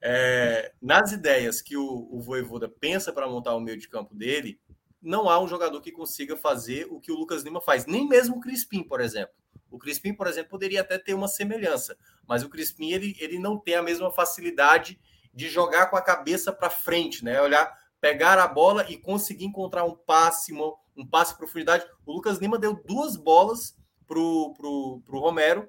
É, 0.00 0.72
nas 0.80 1.12
ideias 1.12 1.60
que 1.60 1.76
o, 1.76 2.08
o 2.10 2.20
Voivoda 2.20 2.68
pensa 2.68 3.12
para 3.12 3.26
montar 3.26 3.54
o 3.54 3.60
meio 3.60 3.78
de 3.78 3.88
campo 3.88 4.14
dele, 4.14 4.60
não 5.02 5.28
há 5.28 5.42
um 5.42 5.48
jogador 5.48 5.80
que 5.80 5.90
consiga 5.90 6.36
fazer 6.36 6.86
o 6.90 7.00
que 7.00 7.10
o 7.10 7.16
Lucas 7.16 7.42
Lima 7.42 7.60
faz. 7.60 7.84
Nem 7.86 8.06
mesmo 8.06 8.36
o 8.36 8.40
Crispim, 8.40 8.82
por 8.82 9.00
exemplo. 9.00 9.34
O 9.70 9.78
Crispim, 9.78 10.14
por 10.14 10.26
exemplo, 10.28 10.50
poderia 10.50 10.82
até 10.82 10.98
ter 10.98 11.14
uma 11.14 11.26
semelhança, 11.26 11.96
mas 12.28 12.44
o 12.44 12.48
Crispim 12.48 12.92
ele, 12.92 13.16
ele 13.18 13.38
não 13.38 13.58
tem 13.58 13.74
a 13.74 13.82
mesma 13.82 14.12
facilidade 14.12 15.00
de 15.32 15.48
jogar 15.48 15.86
com 15.86 15.96
a 15.96 16.02
cabeça 16.02 16.52
para 16.52 16.70
frente, 16.70 17.24
né? 17.24 17.40
Olhar 17.42 17.76
pegar 18.04 18.38
a 18.38 18.46
bola 18.46 18.84
e 18.90 18.98
conseguir 18.98 19.46
encontrar 19.46 19.82
um 19.84 19.96
passe, 19.96 20.52
um 20.94 21.06
passe 21.06 21.32
em 21.32 21.38
profundidade. 21.38 21.86
O 22.04 22.12
Lucas 22.12 22.36
Lima 22.36 22.58
deu 22.58 22.74
duas 22.74 23.16
bolas 23.16 23.74
pro, 24.06 24.52
pro, 24.52 25.00
pro 25.06 25.20
Romero 25.20 25.66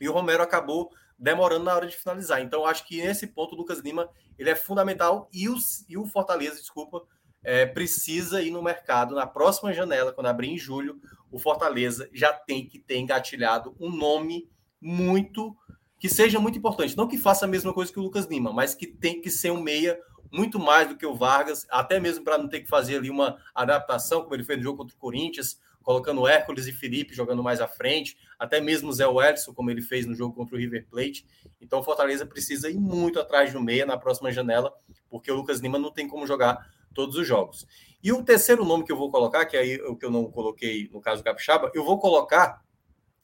e 0.00 0.08
o 0.08 0.12
Romero 0.12 0.44
acabou 0.44 0.92
demorando 1.18 1.64
na 1.64 1.74
hora 1.74 1.88
de 1.88 1.96
finalizar. 1.96 2.40
Então, 2.40 2.64
acho 2.64 2.86
que 2.86 3.02
nesse 3.02 3.26
ponto 3.26 3.56
o 3.56 3.58
Lucas 3.58 3.80
Lima 3.80 4.08
ele 4.38 4.48
é 4.48 4.54
fundamental 4.54 5.28
e 5.32 5.48
o, 5.48 5.56
e 5.88 5.98
o 5.98 6.06
Fortaleza, 6.06 6.54
desculpa, 6.54 7.02
é, 7.42 7.66
precisa 7.66 8.40
ir 8.40 8.52
no 8.52 8.62
mercado 8.62 9.16
na 9.16 9.26
próxima 9.26 9.72
janela, 9.72 10.12
quando 10.12 10.28
abrir 10.28 10.50
em 10.50 10.58
julho, 10.58 11.00
o 11.32 11.38
Fortaleza 11.40 12.08
já 12.12 12.32
tem 12.32 12.64
que 12.64 12.78
ter 12.78 12.98
engatilhado 12.98 13.74
um 13.80 13.90
nome 13.90 14.48
muito 14.80 15.56
que 15.98 16.08
seja 16.08 16.38
muito 16.38 16.58
importante. 16.58 16.96
Não 16.96 17.08
que 17.08 17.18
faça 17.18 17.44
a 17.44 17.48
mesma 17.48 17.74
coisa 17.74 17.92
que 17.92 17.98
o 17.98 18.02
Lucas 18.04 18.26
Lima, 18.26 18.52
mas 18.52 18.72
que 18.72 18.86
tem 18.86 19.20
que 19.20 19.32
ser 19.32 19.50
um 19.50 19.60
meia 19.60 19.98
muito 20.32 20.58
mais 20.58 20.88
do 20.88 20.96
que 20.96 21.06
o 21.06 21.14
Vargas, 21.14 21.66
até 21.70 21.98
mesmo 22.00 22.24
para 22.24 22.38
não 22.38 22.48
ter 22.48 22.60
que 22.60 22.68
fazer 22.68 22.96
ali 22.96 23.10
uma 23.10 23.38
adaptação, 23.54 24.22
como 24.22 24.34
ele 24.34 24.44
fez 24.44 24.58
no 24.58 24.64
jogo 24.64 24.78
contra 24.78 24.94
o 24.94 24.98
Corinthians, 24.98 25.60
colocando 25.86 26.26
Hércules 26.26 26.66
e 26.66 26.72
Felipe 26.72 27.14
jogando 27.14 27.44
mais 27.44 27.60
à 27.60 27.68
frente, 27.68 28.18
até 28.36 28.60
mesmo 28.60 28.92
Zé 28.92 29.06
Wellison, 29.06 29.54
como 29.54 29.70
ele 29.70 29.80
fez 29.80 30.04
no 30.04 30.16
jogo 30.16 30.34
contra 30.34 30.56
o 30.56 30.58
River 30.58 30.84
Plate. 30.90 31.24
Então 31.60 31.80
Fortaleza 31.80 32.26
precisa 32.26 32.68
ir 32.68 32.76
muito 32.76 33.20
atrás 33.20 33.52
do 33.52 33.60
meia 33.60 33.86
na 33.86 33.96
próxima 33.96 34.32
janela, 34.32 34.74
porque 35.08 35.30
o 35.30 35.36
Lucas 35.36 35.60
Lima 35.60 35.78
não 35.78 35.92
tem 35.92 36.08
como 36.08 36.26
jogar 36.26 36.58
todos 36.92 37.14
os 37.14 37.24
jogos. 37.24 37.66
E 38.02 38.12
o 38.12 38.22
terceiro 38.22 38.64
nome 38.64 38.84
que 38.84 38.90
eu 38.90 38.96
vou 38.96 39.12
colocar, 39.12 39.46
que 39.46 39.56
aí 39.56 39.74
é 39.74 39.84
o 39.84 39.94
que 39.94 40.04
eu 40.04 40.10
não 40.10 40.30
coloquei 40.30 40.88
no 40.92 41.00
caso 41.00 41.22
do 41.22 41.24
Capixaba, 41.24 41.70
eu 41.72 41.84
vou 41.84 42.00
colocar 42.00 42.64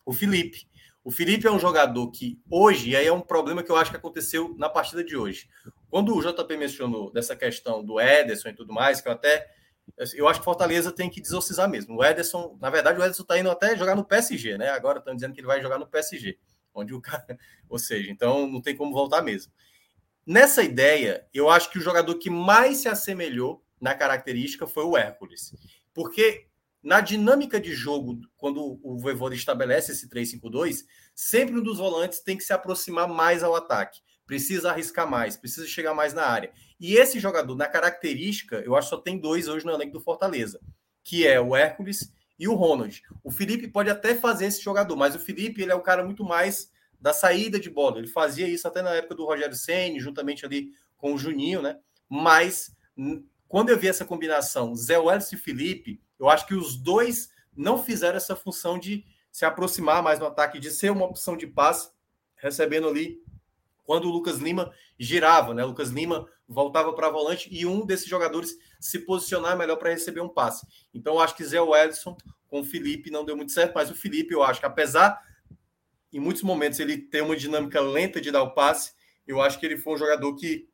o 0.07 0.13
Felipe. 0.13 0.69
O 1.03 1.11
Felipe 1.11 1.49
é 1.49 1.51
um 1.51 1.59
jogador 1.59 2.13
que 2.13 2.41
hoje, 2.49 2.91
e 2.91 2.97
aí 2.97 3.07
é 3.09 3.13
um 3.13 3.21
problema 3.21 3.63
que 3.65 3.73
eu 3.73 3.77
acho 3.77 3.91
que 3.91 3.97
aconteceu 3.97 4.55
na 4.57 4.69
partida 4.69 5.03
de 5.03 5.17
hoje. 5.17 5.49
Quando 5.93 6.17
o 6.17 6.23
JP 6.23 6.57
mencionou 6.57 7.13
dessa 7.13 7.37
questão 7.37 7.85
do 7.85 8.01
Ederson 8.01 8.49
e 8.49 8.55
tudo 8.55 8.73
mais, 8.73 9.03
que 9.03 9.09
eu 9.09 9.13
até. 9.13 9.47
Eu 10.15 10.27
acho 10.27 10.41
que 10.41 10.45
Fortaleza 10.47 10.91
tem 10.91 11.11
que 11.11 11.21
desossizar 11.21 11.69
mesmo. 11.69 11.99
O 11.99 12.03
Ederson, 12.03 12.57
na 12.59 12.71
verdade, 12.71 12.99
o 12.99 13.03
Ederson 13.03 13.21
está 13.21 13.39
indo 13.39 13.51
até 13.51 13.77
jogar 13.77 13.95
no 13.95 14.03
PSG, 14.03 14.57
né? 14.57 14.71
Agora 14.71 15.01
estão 15.01 15.15
dizendo 15.15 15.35
que 15.35 15.41
ele 15.41 15.47
vai 15.47 15.61
jogar 15.61 15.79
no 15.79 15.87
PSG, 15.87 16.39
onde 16.73 16.95
o 16.95 17.01
cara. 17.03 17.39
Ou 17.69 17.79
seja, 17.79 18.11
então 18.11 18.47
não 18.47 18.63
tem 18.63 18.75
como 18.75 18.91
voltar 18.91 19.21
mesmo. 19.21 19.53
Nessa 20.25 20.63
ideia, 20.63 21.29
eu 21.35 21.51
acho 21.51 21.71
que 21.71 21.77
o 21.77 21.83
jogador 21.83 22.15
que 22.15 22.31
mais 22.31 22.79
se 22.79 22.89
assemelhou 22.89 23.63
na 23.79 23.95
característica 23.95 24.67
foi 24.67 24.85
o 24.85 24.97
Hércules. 24.97 25.55
Porque 25.93 26.47
na 26.83 27.03
dinâmica 27.03 27.61
de 27.61 27.75
jogo, 27.75 28.19
quando 28.39 28.81
o 28.83 28.97
Voivoda 28.97 29.35
estabelece 29.35 29.93
esse 29.93 30.09
3-5-2, 30.09 30.87
sempre 31.15 31.59
um 31.59 31.63
dos 31.63 31.77
volantes 31.77 32.21
tem 32.21 32.39
que 32.39 32.45
se 32.45 32.55
aproximar 32.55 33.07
mais 33.07 33.43
ao 33.43 33.55
ataque 33.55 34.01
precisa 34.33 34.71
arriscar 34.71 35.07
mais, 35.07 35.37
precisa 35.37 35.67
chegar 35.67 35.93
mais 35.93 36.15
na 36.15 36.25
área. 36.25 36.51
E 36.81 36.95
esse 36.95 37.21
jogador, 37.21 37.55
na 37.55 37.69
característica, 37.69 38.63
eu 38.65 38.75
acho 38.75 38.89
que 38.89 38.97
só 38.97 39.03
tem 39.03 39.19
dois 39.19 39.47
hoje 39.47 39.67
no 39.67 39.73
elenco 39.73 39.93
do 39.93 40.01
Fortaleza, 40.01 40.59
que 41.05 41.27
é 41.27 41.39
o 41.39 41.55
Hércules 41.55 42.11
e 42.39 42.49
o 42.49 42.55
Ronald. 42.55 43.03
O 43.23 43.31
Felipe 43.31 43.69
pode 43.69 43.91
até 43.91 44.15
fazer 44.15 44.47
esse 44.47 44.63
jogador, 44.63 44.97
mas 44.97 45.15
o 45.15 45.19
Felipe 45.19 45.61
ele 45.61 45.71
é 45.71 45.75
o 45.75 45.83
cara 45.83 46.03
muito 46.03 46.25
mais 46.25 46.73
da 46.99 47.13
saída 47.13 47.61
de 47.61 47.69
bola. 47.69 47.99
Ele 47.99 48.07
fazia 48.07 48.49
isso 48.49 48.67
até 48.67 48.81
na 48.81 48.95
época 48.95 49.15
do 49.15 49.27
Rogério 49.27 49.55
Ceni, 49.55 50.01
juntamente 50.01 50.47
ali 50.47 50.71
com 50.97 51.13
o 51.13 51.19
Juninho, 51.19 51.61
né? 51.61 51.79
Mas 52.09 52.75
quando 53.47 53.69
eu 53.69 53.79
vi 53.79 53.89
essa 53.89 54.07
combinação, 54.07 54.75
Zé 54.75 54.99
Welles 54.99 55.31
e 55.31 55.37
Felipe, 55.37 56.01
eu 56.19 56.31
acho 56.31 56.47
que 56.47 56.55
os 56.55 56.75
dois 56.75 57.29
não 57.55 57.85
fizeram 57.85 58.17
essa 58.17 58.35
função 58.35 58.79
de 58.79 59.05
se 59.31 59.45
aproximar 59.45 60.03
mais 60.03 60.19
no 60.19 60.25
ataque, 60.25 60.59
de 60.59 60.71
ser 60.71 60.91
uma 60.91 61.05
opção 61.05 61.37
de 61.37 61.47
passe, 61.47 61.91
recebendo 62.37 62.89
ali 62.89 63.21
quando 63.85 64.07
o 64.07 64.11
Lucas 64.11 64.39
Lima 64.39 64.73
girava, 64.99 65.55
né? 65.55 65.65
O 65.65 65.69
Lucas 65.69 65.91
Lima 65.91 66.27
voltava 66.49 66.93
para 66.93 67.11
volante 67.11 67.49
e 67.51 67.67
um 67.67 67.85
desses 67.85 68.07
jogadores 68.07 68.57
se 68.81 69.01
posicionar 69.01 69.57
melhor 69.57 69.77
para 69.77 69.91
receber 69.91 70.21
um 70.21 70.29
passe. 70.29 70.67
Então, 70.93 71.15
eu 71.15 71.21
acho 71.21 71.35
que 71.35 71.45
Zé 71.45 71.61
Wellison 71.61 72.17
com 72.49 72.61
o 72.61 72.65
Felipe 72.65 73.11
não 73.11 73.25
deu 73.25 73.37
muito 73.37 73.53
certo, 73.53 73.73
mas 73.75 73.91
o 73.91 73.95
Felipe, 73.95 74.35
eu 74.35 74.43
acho 74.43 74.61
que 74.61 74.67
apesar 74.67 75.19
em 76.13 76.21
muitos 76.21 76.43
momentos 76.43 76.79
ele 76.79 76.99
ter 76.99 77.23
uma 77.23 77.35
dinâmica 77.35 77.81
lenta 77.81 78.21
de 78.21 78.31
dar 78.31 78.43
o 78.43 78.53
passe, 78.53 78.93
eu 79.27 79.41
acho 79.41 79.59
que 79.59 79.65
ele 79.65 79.79
foi 79.79 79.95
um 79.95 79.99
jogador 79.99 80.35
que 80.37 80.69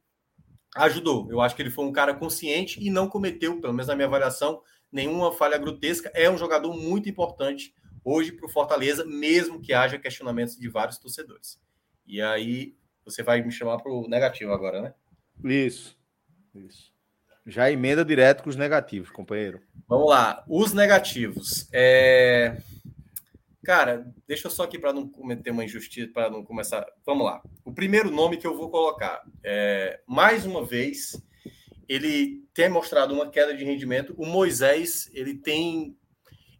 ajudou. 0.75 1.31
Eu 1.31 1.41
acho 1.41 1.55
que 1.55 1.63
ele 1.63 1.71
foi 1.71 1.85
um 1.85 1.93
cara 1.93 2.13
consciente 2.15 2.83
e 2.85 2.91
não 2.91 3.09
cometeu, 3.09 3.61
pelo 3.61 3.73
menos 3.73 3.87
na 3.87 3.95
minha 3.95 4.09
avaliação, 4.09 4.61
nenhuma 4.91 5.33
falha 5.33 5.57
grotesca. 5.57 6.11
É 6.15 6.29
um 6.29 6.37
jogador 6.37 6.75
muito 6.75 7.09
importante 7.09 7.73
hoje 8.05 8.33
para 8.33 8.47
o 8.47 8.49
Fortaleza, 8.49 9.05
mesmo 9.05 9.61
que 9.61 9.73
haja 9.73 9.99
questionamentos 9.99 10.57
de 10.57 10.69
vários 10.69 10.99
torcedores. 10.99 11.61
E 12.07 12.21
aí 12.21 12.75
você 13.11 13.23
vai 13.23 13.43
me 13.43 13.51
chamar 13.51 13.79
para 13.79 13.93
o 13.93 14.09
negativo 14.09 14.53
agora, 14.53 14.83
né? 14.83 14.95
Isso. 15.45 15.97
Isso. 16.55 16.93
Já 17.47 17.71
emenda 17.71 18.05
direto 18.05 18.43
com 18.43 18.51
os 18.51 18.57
negativos, 18.57 19.11
companheiro. 19.11 19.61
Vamos 19.89 20.11
lá. 20.11 20.45
Os 20.49 20.73
negativos. 20.73 21.69
É... 21.73 22.61
Cara, 23.65 24.07
deixa 24.27 24.47
eu 24.47 24.51
só 24.51 24.65
aqui 24.65 24.79
para 24.79 24.93
não 24.93 25.09
cometer 25.09 25.51
uma 25.51 25.65
injustiça, 25.65 26.11
para 26.13 26.31
não 26.31 26.45
começar. 26.45 26.87
Vamos 27.05 27.25
lá. 27.25 27.43
O 27.65 27.73
primeiro 27.73 28.11
nome 28.11 28.37
que 28.37 28.47
eu 28.47 28.57
vou 28.57 28.71
colocar 28.71 29.23
é, 29.43 30.01
mais 30.07 30.47
uma 30.47 30.65
vez, 30.65 31.21
ele 31.89 32.45
tem 32.55 32.69
mostrado 32.69 33.15
uma 33.15 33.31
queda 33.31 33.55
de 33.55 33.65
rendimento. 33.65 34.15
O 34.17 34.27
Moisés, 34.27 35.11
ele 35.13 35.35
tem 35.35 35.97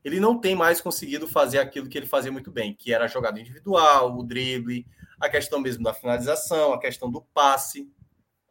ele 0.05 0.21
não 0.21 0.39
tem 0.39 0.55
mais 0.55 0.81
conseguido 0.81 1.27
fazer 1.27 1.59
aquilo 1.59 1.89
que 1.89 1.99
ele 1.99 2.07
fazia 2.07 2.33
muito 2.33 2.51
bem, 2.51 2.75
que 2.75 2.93
era 2.95 3.05
a 3.05 3.09
jogada 3.09 3.39
individual, 3.39 4.17
o 4.17 4.23
drible, 4.23 4.87
a 5.21 5.29
questão 5.29 5.61
mesmo 5.61 5.83
da 5.83 5.95
finalização, 5.95 6.73
a 6.73 6.81
questão 6.81 7.11
do 7.11 7.21
passe. 7.21 7.91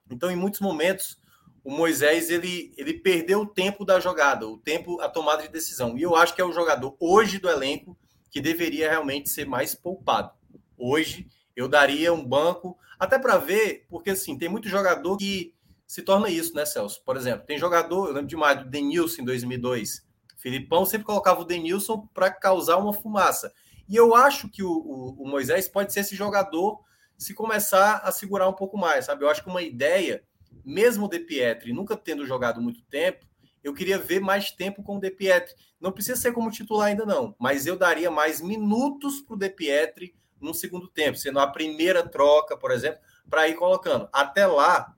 Então, 0.09 0.31
em 0.31 0.35
muitos 0.35 0.59
momentos, 0.59 1.17
o 1.63 1.71
Moisés 1.71 2.29
ele, 2.29 2.73
ele 2.77 2.93
perdeu 2.93 3.41
o 3.41 3.45
tempo 3.45 3.83
da 3.83 3.99
jogada, 3.99 4.47
o 4.47 4.57
tempo, 4.57 5.01
a 5.01 5.09
tomada 5.09 5.43
de 5.43 5.49
decisão. 5.49 5.97
E 5.97 6.01
eu 6.01 6.15
acho 6.15 6.33
que 6.33 6.41
é 6.41 6.45
o 6.45 6.51
jogador 6.51 6.95
hoje 6.99 7.39
do 7.39 7.49
elenco 7.49 7.97
que 8.31 8.39
deveria 8.39 8.89
realmente 8.89 9.29
ser 9.29 9.45
mais 9.45 9.75
poupado. 9.75 10.31
Hoje 10.77 11.27
eu 11.55 11.67
daria 11.67 12.13
um 12.13 12.23
banco, 12.23 12.77
até 12.99 13.17
para 13.17 13.37
ver, 13.37 13.85
porque 13.89 14.11
assim, 14.11 14.37
tem 14.37 14.47
muito 14.47 14.69
jogador 14.69 15.17
que 15.17 15.53
se 15.85 16.01
torna 16.01 16.29
isso, 16.29 16.53
né, 16.53 16.65
Celso? 16.65 17.01
Por 17.03 17.17
exemplo, 17.17 17.45
tem 17.45 17.57
jogador, 17.57 18.07
eu 18.07 18.13
lembro 18.13 18.27
demais 18.27 18.59
do 18.59 18.69
Denilson 18.69 19.21
em 19.21 19.25
2002. 19.25 20.05
Filipão 20.37 20.85
sempre 20.85 21.05
colocava 21.05 21.41
o 21.41 21.45
Denilson 21.45 22.07
para 22.13 22.29
causar 22.29 22.77
uma 22.77 22.93
fumaça. 22.93 23.51
E 23.87 23.95
eu 23.95 24.15
acho 24.15 24.49
que 24.49 24.63
o, 24.63 24.71
o, 24.71 25.23
o, 25.23 25.27
Moisés 25.27 25.67
pode 25.67 25.93
ser 25.93 26.01
esse 26.01 26.15
jogador 26.15 26.83
se 27.17 27.33
começar 27.33 27.97
a 27.97 28.11
segurar 28.11 28.47
um 28.47 28.53
pouco 28.53 28.77
mais, 28.77 29.05
sabe? 29.05 29.23
Eu 29.23 29.29
acho 29.29 29.43
que 29.43 29.49
uma 29.49 29.61
ideia, 29.61 30.23
mesmo 30.63 31.05
o 31.05 31.09
De 31.09 31.19
Pietri 31.19 31.73
nunca 31.73 31.95
tendo 31.95 32.25
jogado 32.25 32.61
muito 32.61 32.81
tempo, 32.83 33.25
eu 33.63 33.73
queria 33.73 33.97
ver 33.97 34.19
mais 34.19 34.51
tempo 34.51 34.83
com 34.83 34.97
o 34.97 34.99
De 34.99 35.09
Pietri. 35.09 35.55
Não 35.79 35.91
precisa 35.91 36.19
ser 36.19 36.31
como 36.31 36.51
titular 36.51 36.87
ainda 36.87 37.05
não, 37.05 37.35
mas 37.39 37.65
eu 37.65 37.77
daria 37.77 38.11
mais 38.11 38.41
minutos 38.41 39.21
para 39.21 39.35
o 39.35 39.39
De 39.39 39.49
Pietri 39.49 40.15
no 40.39 40.53
segundo 40.53 40.87
tempo, 40.87 41.17
sendo 41.17 41.39
a 41.39 41.47
primeira 41.47 42.07
troca, 42.07 42.55
por 42.55 42.71
exemplo, 42.71 42.99
para 43.29 43.47
ir 43.47 43.55
colocando. 43.55 44.07
Até 44.13 44.45
lá, 44.45 44.95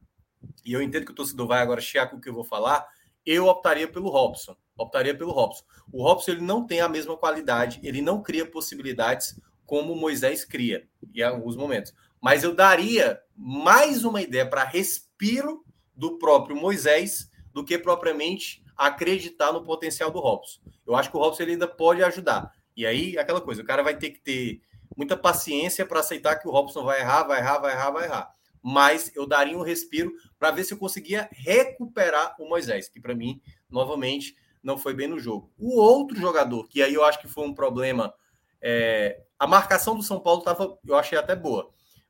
e 0.65 0.73
eu 0.73 0.81
entendo 0.81 1.05
que 1.05 1.11
o 1.11 1.15
torcedor 1.15 1.47
vai 1.47 1.61
agora 1.61 1.81
chiar 1.81 2.09
com 2.09 2.17
o 2.17 2.21
que 2.21 2.29
eu 2.29 2.33
vou 2.33 2.43
falar, 2.43 2.87
eu 3.25 3.47
optaria 3.47 3.87
pelo 3.87 4.09
Robson. 4.09 4.55
Optaria 4.79 5.15
pelo 5.15 5.31
Robson. 5.31 5.63
O 5.91 6.03
Robson 6.03 6.31
ele 6.31 6.41
não 6.41 6.65
tem 6.65 6.81
a 6.81 6.89
mesma 6.89 7.17
qualidade, 7.17 7.79
ele 7.83 8.01
não 8.01 8.21
cria 8.21 8.45
possibilidades 8.45 9.39
como 9.65 9.95
Moisés 9.95 10.43
cria 10.43 10.87
em 11.13 11.21
alguns 11.21 11.55
momentos. 11.55 11.93
Mas 12.21 12.43
eu 12.43 12.55
daria 12.55 13.21
mais 13.35 14.03
uma 14.03 14.21
ideia 14.21 14.47
para 14.47 14.63
respiro 14.63 15.63
do 15.95 16.17
próprio 16.17 16.55
Moisés 16.55 17.29
do 17.53 17.63
que 17.63 17.77
propriamente 17.77 18.63
acreditar 18.75 19.51
no 19.51 19.63
potencial 19.63 20.09
do 20.09 20.19
Robson. 20.19 20.61
Eu 20.87 20.95
acho 20.95 21.11
que 21.11 21.17
o 21.17 21.19
Robson 21.19 21.43
ele 21.43 21.51
ainda 21.53 21.67
pode 21.67 22.01
ajudar. 22.03 22.53
E 22.75 22.85
aí, 22.85 23.17
aquela 23.17 23.41
coisa, 23.41 23.61
o 23.61 23.65
cara 23.65 23.83
vai 23.83 23.97
ter 23.97 24.11
que 24.11 24.19
ter 24.19 24.61
muita 24.95 25.17
paciência 25.17 25.85
para 25.85 25.99
aceitar 25.99 26.37
que 26.37 26.47
o 26.47 26.51
Robson 26.51 26.83
vai 26.83 27.01
errar, 27.01 27.23
vai 27.23 27.39
errar, 27.39 27.59
vai 27.59 27.73
errar, 27.73 27.91
vai 27.91 28.05
errar. 28.05 28.33
Mas 28.61 29.11
eu 29.15 29.25
daria 29.27 29.57
um 29.57 29.61
respiro 29.61 30.13
para 30.37 30.51
ver 30.51 30.63
se 30.63 30.73
eu 30.73 30.77
conseguia 30.77 31.29
recuperar 31.31 32.35
o 32.39 32.47
Moisés, 32.47 32.89
que 32.89 32.99
para 32.99 33.15
mim, 33.15 33.41
novamente, 33.69 34.35
não 34.61 34.77
foi 34.77 34.93
bem 34.93 35.07
no 35.07 35.19
jogo. 35.19 35.51
O 35.57 35.79
outro 35.79 36.17
jogador, 36.17 36.67
que 36.67 36.81
aí 36.81 36.93
eu 36.93 37.03
acho 37.03 37.19
que 37.19 37.27
foi 37.27 37.45
um 37.45 37.53
problema, 37.53 38.13
é, 38.61 39.23
a 39.37 39.47
marcação 39.47 39.95
do 39.95 40.03
São 40.03 40.19
Paulo 40.19 40.41
tava, 40.41 40.77
eu 40.85 40.95
achei 40.95 41.17
até 41.17 41.35
boa, 41.35 41.69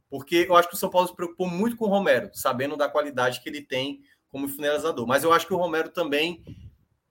porque 0.09 0.47
eu 0.49 0.55
acho 0.55 0.67
que 0.67 0.75
o 0.75 0.77
São 0.77 0.89
Paulo 0.89 1.07
se 1.07 1.15
preocupou 1.15 1.47
muito 1.47 1.77
com 1.77 1.85
o 1.85 1.89
Romero, 1.89 2.29
sabendo 2.33 2.75
da 2.75 2.89
qualidade 2.89 3.41
que 3.41 3.49
ele 3.49 3.61
tem 3.61 4.01
como 4.29 4.47
finalizador. 4.47 5.05
Mas 5.07 5.23
eu 5.23 5.31
acho 5.31 5.45
que 5.45 5.53
o 5.53 5.57
Romero 5.57 5.89
também, 5.89 6.43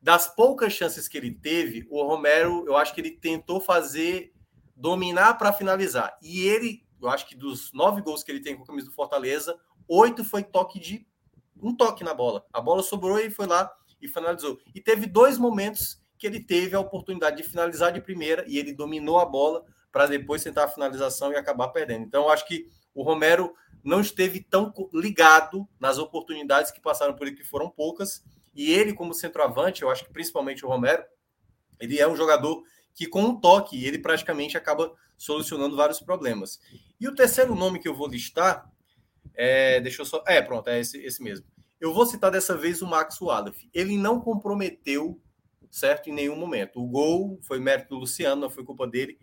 das 0.00 0.34
poucas 0.34 0.72
chances 0.72 1.08
que 1.08 1.16
ele 1.16 1.32
teve, 1.32 1.86
o 1.90 2.02
Romero, 2.02 2.64
eu 2.66 2.76
acho 2.76 2.94
que 2.94 3.00
ele 3.00 3.12
tentou 3.12 3.60
fazer 3.60 4.32
dominar 4.74 5.34
para 5.34 5.52
finalizar. 5.52 6.16
E 6.22 6.42
ele, 6.42 6.84
eu 7.00 7.08
acho 7.08 7.26
que 7.28 7.36
dos 7.36 7.72
nove 7.72 8.00
gols 8.02 8.22
que 8.22 8.30
ele 8.30 8.40
tem 8.40 8.56
com 8.56 8.62
a 8.62 8.66
camisa 8.66 8.86
do 8.86 8.94
Fortaleza, 8.94 9.58
oito 9.88 10.24
foi 10.24 10.42
toque 10.42 10.78
de 10.78 11.06
um 11.60 11.74
toque 11.74 12.04
na 12.04 12.14
bola. 12.14 12.44
A 12.52 12.60
bola 12.60 12.82
sobrou 12.82 13.18
e 13.18 13.30
foi 13.30 13.46
lá 13.46 13.70
e 14.00 14.08
finalizou. 14.08 14.58
E 14.74 14.80
teve 14.80 15.06
dois 15.06 15.38
momentos 15.38 16.00
que 16.18 16.26
ele 16.26 16.40
teve 16.40 16.74
a 16.74 16.80
oportunidade 16.80 17.36
de 17.36 17.48
finalizar 17.48 17.92
de 17.92 18.00
primeira 18.00 18.44
e 18.46 18.58
ele 18.58 18.72
dominou 18.72 19.18
a 19.18 19.24
bola 19.24 19.64
para 19.92 20.06
depois 20.06 20.42
tentar 20.42 20.64
a 20.64 20.68
finalização 20.68 21.32
e 21.32 21.36
acabar 21.36 21.68
perdendo. 21.68 22.04
Então, 22.04 22.28
acho 22.28 22.46
que 22.46 22.68
o 22.94 23.02
Romero 23.02 23.54
não 23.82 24.00
esteve 24.00 24.40
tão 24.40 24.72
ligado 24.92 25.66
nas 25.78 25.98
oportunidades 25.98 26.70
que 26.70 26.80
passaram 26.80 27.14
por 27.14 27.26
ele, 27.26 27.36
que 27.36 27.44
foram 27.44 27.70
poucas. 27.70 28.24
E 28.54 28.72
ele, 28.72 28.92
como 28.92 29.14
centroavante, 29.14 29.82
eu 29.82 29.90
acho 29.90 30.04
que 30.04 30.12
principalmente 30.12 30.64
o 30.64 30.68
Romero, 30.68 31.04
ele 31.78 31.98
é 31.98 32.08
um 32.08 32.16
jogador 32.16 32.62
que, 32.92 33.06
com 33.06 33.22
um 33.22 33.40
toque, 33.40 33.84
ele 33.84 33.98
praticamente 33.98 34.56
acaba 34.56 34.92
solucionando 35.16 35.76
vários 35.76 36.00
problemas. 36.00 36.60
E 37.00 37.06
o 37.08 37.14
terceiro 37.14 37.54
nome 37.54 37.78
que 37.78 37.88
eu 37.88 37.94
vou 37.94 38.08
listar 38.08 38.68
é. 39.34 39.80
Deixa 39.80 40.02
eu 40.02 40.06
só. 40.06 40.22
É, 40.26 40.42
pronto, 40.42 40.68
é 40.68 40.80
esse, 40.80 40.98
esse 40.98 41.22
mesmo. 41.22 41.46
Eu 41.80 41.94
vou 41.94 42.04
citar 42.06 42.30
dessa 42.30 42.56
vez 42.56 42.82
o 42.82 42.86
Max 42.86 43.20
Wallace. 43.20 43.70
Ele 43.72 43.96
não 43.96 44.20
comprometeu, 44.20 45.20
certo, 45.70 46.10
em 46.10 46.12
nenhum 46.12 46.34
momento. 46.34 46.82
O 46.82 46.88
gol 46.88 47.38
foi 47.42 47.60
mérito 47.60 47.90
do 47.90 48.00
Luciano, 48.00 48.40
não 48.40 48.50
foi 48.50 48.64
culpa 48.64 48.84
dele. 48.84 49.16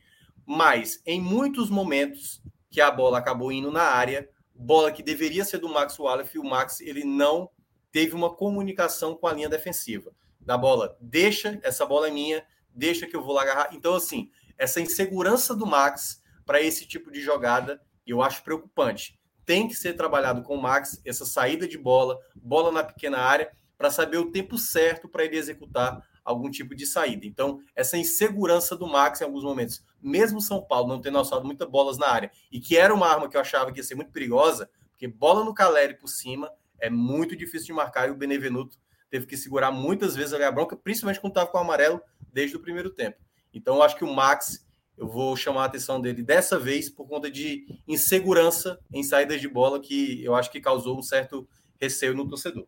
Mas 0.45 1.01
em 1.05 1.19
muitos 1.19 1.69
momentos 1.69 2.41
que 2.69 2.79
a 2.79 2.89
bola 2.89 3.17
acabou 3.17 3.51
indo 3.51 3.71
na 3.71 3.83
área, 3.83 4.29
bola 4.53 4.89
que 4.91 5.03
deveria 5.03 5.43
ser 5.43 5.57
do 5.57 5.67
Max 5.67 5.99
Wallace, 5.99 6.39
o 6.39 6.43
Max 6.45 6.79
ele 6.79 7.03
não 7.03 7.49
teve 7.91 8.15
uma 8.15 8.33
comunicação 8.33 9.15
com 9.15 9.27
a 9.27 9.33
linha 9.33 9.49
defensiva. 9.49 10.13
Da 10.39 10.57
bola, 10.57 10.97
deixa, 11.01 11.59
essa 11.61 11.85
bola 11.85 12.07
é 12.07 12.11
minha, 12.11 12.45
deixa 12.73 13.05
que 13.05 13.15
eu 13.15 13.23
vou 13.23 13.33
lá 13.33 13.41
agarrar. 13.41 13.69
Então, 13.73 13.95
assim, 13.95 14.31
essa 14.57 14.79
insegurança 14.79 15.53
do 15.53 15.65
Max 15.65 16.21
para 16.45 16.61
esse 16.61 16.85
tipo 16.85 17.11
de 17.11 17.19
jogada, 17.21 17.81
eu 18.07 18.21
acho 18.21 18.43
preocupante 18.43 19.19
tem 19.45 19.67
que 19.67 19.75
ser 19.75 19.93
trabalhado 19.93 20.41
com 20.41 20.55
o 20.55 20.61
Max, 20.61 21.01
essa 21.05 21.25
saída 21.25 21.67
de 21.67 21.77
bola, 21.77 22.19
bola 22.35 22.71
na 22.71 22.83
pequena 22.83 23.19
área, 23.19 23.51
para 23.77 23.91
saber 23.91 24.17
o 24.17 24.31
tempo 24.31 24.57
certo 24.57 25.07
para 25.07 25.25
ele 25.25 25.37
executar 25.37 26.01
algum 26.23 26.49
tipo 26.49 26.73
de 26.73 26.85
saída. 26.87 27.25
Então, 27.25 27.61
essa 27.75 27.97
insegurança 27.97 28.75
do 28.75 28.87
Max 28.87 29.21
em 29.21 29.25
alguns 29.25 29.43
momentos, 29.43 29.83
mesmo 30.01 30.41
São 30.41 30.61
Paulo 30.61 30.87
não 30.87 30.99
tendo 30.99 31.19
alçado 31.19 31.45
muitas 31.45 31.69
bolas 31.69 31.97
na 31.97 32.07
área, 32.07 32.31
e 32.51 32.59
que 32.59 32.75
era 32.75 32.93
uma 32.93 33.07
arma 33.07 33.29
que 33.29 33.37
eu 33.37 33.41
achava 33.41 33.71
que 33.71 33.79
ia 33.79 33.83
ser 33.83 33.95
muito 33.95 34.11
perigosa, 34.11 34.67
porque 34.89 35.07
bola 35.07 35.43
no 35.43 35.53
Caleri 35.53 35.93
por 35.93 36.07
cima 36.07 36.51
é 36.79 36.89
muito 36.89 37.35
difícil 37.35 37.67
de 37.67 37.73
marcar, 37.73 38.07
e 38.07 38.11
o 38.11 38.15
Benevenuto 38.15 38.77
teve 39.09 39.27
que 39.27 39.37
segurar 39.37 39.71
muitas 39.71 40.15
vezes 40.15 40.33
ali 40.33 40.43
a 40.43 40.51
bronca, 40.51 40.75
principalmente 40.75 41.21
quando 41.21 41.31
estava 41.31 41.47
com 41.49 41.57
o 41.57 41.61
amarelo 41.61 42.01
desde 42.33 42.57
o 42.57 42.59
primeiro 42.59 42.89
tempo. 42.89 43.17
Então, 43.53 43.75
eu 43.75 43.83
acho 43.83 43.95
que 43.95 44.03
o 44.03 44.13
Max 44.13 44.64
eu 44.97 45.07
vou 45.07 45.35
chamar 45.35 45.63
a 45.63 45.65
atenção 45.65 45.99
dele 45.99 46.23
dessa 46.23 46.57
vez 46.57 46.89
por 46.89 47.07
conta 47.07 47.29
de 47.29 47.67
insegurança 47.87 48.79
em 48.93 49.03
saídas 49.03 49.41
de 49.41 49.47
bola 49.47 49.79
que 49.79 50.23
eu 50.23 50.35
acho 50.35 50.51
que 50.51 50.61
causou 50.61 50.97
um 50.97 51.03
certo 51.03 51.47
receio 51.79 52.13
no 52.13 52.27
torcedor. 52.27 52.65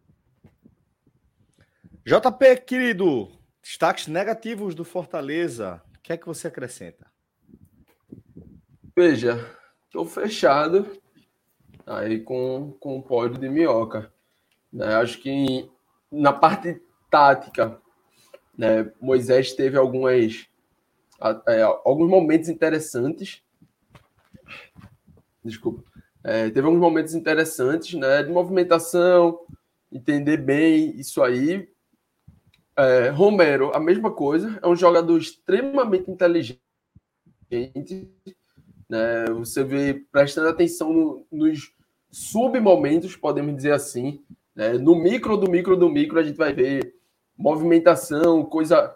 JP, 2.05 2.61
querido, 2.65 3.31
destaques 3.61 4.07
negativos 4.07 4.75
do 4.75 4.85
Fortaleza. 4.85 5.81
O 5.97 6.01
que 6.01 6.13
é 6.13 6.17
que 6.17 6.25
você 6.25 6.47
acrescenta? 6.47 7.05
Veja, 8.95 9.55
estou 9.85 10.05
fechado 10.05 10.87
aí 11.85 12.19
com, 12.19 12.75
com 12.79 12.97
o 12.97 13.03
pódio 13.03 13.39
de 13.39 13.49
Minhoca. 13.49 14.11
Né? 14.71 14.95
Acho 14.95 15.19
que 15.19 15.69
na 16.11 16.33
parte 16.33 16.81
tática, 17.09 17.81
né, 18.57 18.91
Moisés 18.99 19.53
teve 19.53 19.77
algumas 19.77 20.47
é, 21.47 21.61
alguns 21.61 22.09
momentos 22.09 22.49
interessantes. 22.49 23.41
Desculpa. 25.43 25.83
É, 26.23 26.49
teve 26.49 26.65
alguns 26.65 26.79
momentos 26.79 27.13
interessantes, 27.13 27.93
né? 27.93 28.23
De 28.23 28.31
movimentação, 28.31 29.39
entender 29.91 30.37
bem 30.37 30.99
isso 30.99 31.23
aí. 31.23 31.69
É, 32.75 33.09
Romero, 33.09 33.71
a 33.73 33.79
mesma 33.79 34.11
coisa, 34.11 34.59
é 34.61 34.67
um 34.67 34.75
jogador 34.75 35.17
extremamente 35.17 36.11
inteligente. 36.11 36.59
Né? 38.89 39.25
Você 39.37 39.63
vê 39.63 40.05
prestando 40.11 40.49
atenção 40.49 40.93
no, 40.93 41.25
nos, 41.31 41.71
submomentos, 42.11 43.15
podemos 43.15 43.55
dizer 43.55 43.73
assim. 43.73 44.21
Né? 44.55 44.73
No 44.73 44.95
micro 44.95 45.37
do 45.37 45.49
micro 45.49 45.75
do 45.75 45.89
micro, 45.89 46.19
a 46.19 46.23
gente 46.23 46.37
vai 46.37 46.53
ver 46.53 46.95
movimentação, 47.37 48.43
coisa 48.43 48.95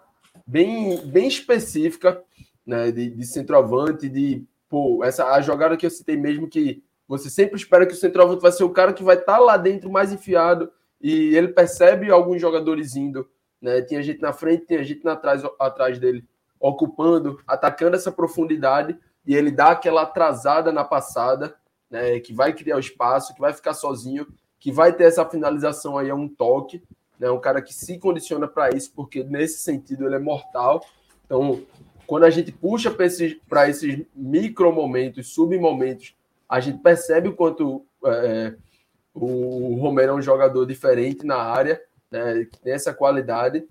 bem, 0.52 0.98
bem 1.06 1.26
específica 1.26 2.22
né? 2.66 2.92
de, 2.92 3.08
de 3.08 3.26
centroavante, 3.26 4.06
de 4.06 4.44
pô, 4.68 5.02
essa 5.02 5.32
a 5.32 5.40
jogada 5.40 5.78
que 5.78 5.86
eu 5.86 5.90
citei 5.90 6.16
mesmo 6.16 6.46
que 6.46 6.84
você 7.08 7.30
sempre 7.30 7.56
espera 7.56 7.86
que 7.86 7.94
o 7.94 7.96
centroavante 7.96 8.42
vai 8.42 8.52
ser 8.52 8.64
o 8.64 8.70
cara 8.70 8.92
que 8.92 9.02
vai 9.02 9.16
estar 9.16 9.34
tá 9.34 9.38
lá 9.38 9.56
dentro 9.56 9.90
mais 9.90 10.12
enfiado 10.12 10.70
e 11.00 11.34
ele 11.34 11.48
percebe 11.48 12.10
alguns 12.10 12.40
jogadores 12.40 12.94
indo, 12.94 13.28
né? 13.60 13.82
Tinha 13.82 14.02
gente 14.02 14.20
na 14.20 14.32
frente, 14.32 14.66
tinha 14.66 14.84
gente 14.84 15.06
atrás, 15.08 15.42
atrás 15.58 15.98
dele, 15.98 16.24
ocupando, 16.60 17.40
atacando 17.46 17.96
essa 17.96 18.12
profundidade 18.12 18.96
e 19.26 19.34
ele 19.34 19.50
dá 19.50 19.72
aquela 19.72 20.02
atrasada 20.02 20.70
na 20.70 20.84
passada, 20.84 21.56
né? 21.90 22.20
Que 22.20 22.32
vai 22.32 22.52
criar 22.52 22.76
o 22.76 22.80
espaço, 22.80 23.34
que 23.34 23.40
vai 23.40 23.52
ficar 23.52 23.74
sozinho, 23.74 24.26
que 24.60 24.70
vai 24.70 24.92
ter 24.92 25.04
essa 25.04 25.24
finalização 25.24 25.98
aí 25.98 26.08
a 26.08 26.14
um 26.14 26.28
toque, 26.28 26.82
né? 27.22 27.30
Um 27.30 27.38
cara 27.38 27.62
que 27.62 27.72
se 27.72 27.98
condiciona 27.98 28.48
para 28.48 28.70
isso, 28.74 28.92
porque 28.96 29.22
nesse 29.22 29.60
sentido 29.60 30.04
ele 30.04 30.16
é 30.16 30.18
mortal. 30.18 30.84
Então, 31.24 31.62
quando 32.04 32.24
a 32.24 32.30
gente 32.30 32.50
puxa 32.50 32.90
para 32.90 33.06
esses, 33.06 33.36
esses 33.68 34.04
micro 34.12 34.72
momentos, 34.72 35.32
submomentos 35.32 36.16
a 36.48 36.58
gente 36.58 36.82
percebe 36.82 37.28
o 37.28 37.36
quanto 37.36 37.86
é, 38.04 38.54
o 39.14 39.76
Romero 39.76 40.12
é 40.12 40.14
um 40.16 40.20
jogador 40.20 40.66
diferente 40.66 41.24
na 41.24 41.36
área, 41.36 41.80
né, 42.10 42.44
que 42.44 42.58
tem 42.58 42.74
essa 42.74 42.92
qualidade, 42.92 43.64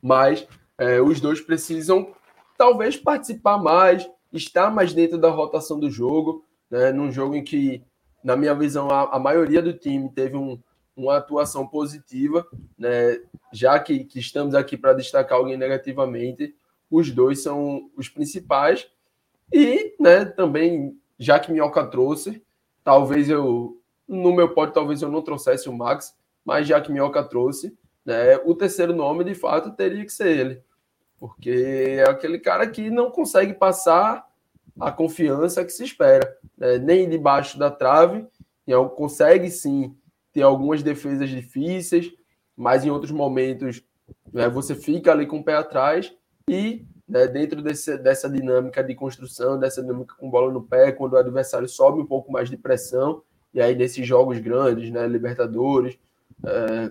mas 0.00 0.46
é, 0.78 1.00
os 1.00 1.20
dois 1.20 1.40
precisam 1.40 2.14
talvez 2.56 2.96
participar 2.96 3.58
mais, 3.58 4.08
estar 4.32 4.70
mais 4.70 4.92
dentro 4.92 5.18
da 5.18 5.30
rotação 5.30 5.80
do 5.80 5.90
jogo, 5.90 6.44
né, 6.70 6.92
num 6.92 7.10
jogo 7.10 7.34
em 7.34 7.42
que, 7.42 7.82
na 8.22 8.36
minha 8.36 8.54
visão, 8.54 8.90
a, 8.90 9.16
a 9.16 9.18
maioria 9.18 9.60
do 9.60 9.72
time 9.72 10.08
teve 10.10 10.36
um, 10.36 10.56
uma 10.96 11.16
atuação 11.16 11.66
positiva, 11.66 12.46
né, 12.78 13.20
já 13.52 13.78
que, 13.78 14.04
que 14.04 14.18
estamos 14.18 14.54
aqui 14.54 14.76
para 14.76 14.92
destacar 14.92 15.38
alguém 15.38 15.56
negativamente, 15.56 16.54
os 16.90 17.10
dois 17.10 17.42
são 17.42 17.90
os 17.96 18.08
principais, 18.08 18.88
e 19.52 19.94
né, 19.98 20.24
também 20.24 20.98
já 21.18 21.38
que 21.38 21.52
Minhoca 21.52 21.84
trouxe, 21.86 22.42
talvez 22.82 23.28
eu, 23.28 23.80
no 24.06 24.32
meu 24.32 24.54
pódio, 24.54 24.74
talvez 24.74 25.02
eu 25.02 25.10
não 25.10 25.22
trouxesse 25.22 25.68
o 25.68 25.72
Max, 25.72 26.14
mas 26.44 26.66
já 26.66 26.80
que 26.80 26.92
Minhoca 26.92 27.22
trouxe, 27.22 27.76
né, 28.04 28.36
o 28.44 28.54
terceiro 28.54 28.94
nome, 28.94 29.24
de 29.24 29.34
fato, 29.34 29.72
teria 29.72 30.04
que 30.04 30.12
ser 30.12 30.38
ele. 30.38 30.62
Porque 31.18 31.50
é 31.98 32.08
aquele 32.08 32.38
cara 32.38 32.66
que 32.66 32.90
não 32.90 33.10
consegue 33.10 33.54
passar 33.54 34.26
a 34.78 34.90
confiança 34.90 35.64
que 35.64 35.72
se 35.72 35.84
espera, 35.84 36.36
né? 36.56 36.78
nem 36.78 37.08
debaixo 37.08 37.58
da 37.58 37.70
trave, 37.70 38.26
consegue 38.96 39.50
sim 39.50 39.96
ter 40.34 40.42
algumas 40.42 40.82
defesas 40.82 41.30
difíceis, 41.30 42.12
mas 42.56 42.84
em 42.84 42.90
outros 42.90 43.12
momentos 43.12 43.82
né, 44.32 44.48
você 44.48 44.74
fica 44.74 45.12
ali 45.12 45.26
com 45.26 45.38
o 45.38 45.44
pé 45.44 45.54
atrás 45.54 46.12
e 46.50 46.84
né, 47.08 47.26
dentro 47.28 47.62
desse, 47.62 47.96
dessa 47.96 48.28
dinâmica 48.28 48.82
de 48.82 48.94
construção, 48.94 49.58
dessa 49.58 49.80
dinâmica 49.80 50.14
com 50.18 50.28
bola 50.28 50.52
no 50.52 50.62
pé, 50.62 50.90
quando 50.90 51.12
o 51.12 51.16
adversário 51.16 51.68
sobe 51.68 52.00
um 52.00 52.06
pouco 52.06 52.32
mais 52.32 52.50
de 52.50 52.56
pressão, 52.56 53.22
e 53.52 53.60
aí 53.60 53.76
nesses 53.76 54.04
jogos 54.06 54.38
grandes, 54.40 54.90
né, 54.90 55.06
Libertadores, 55.06 55.96
é, 56.44 56.90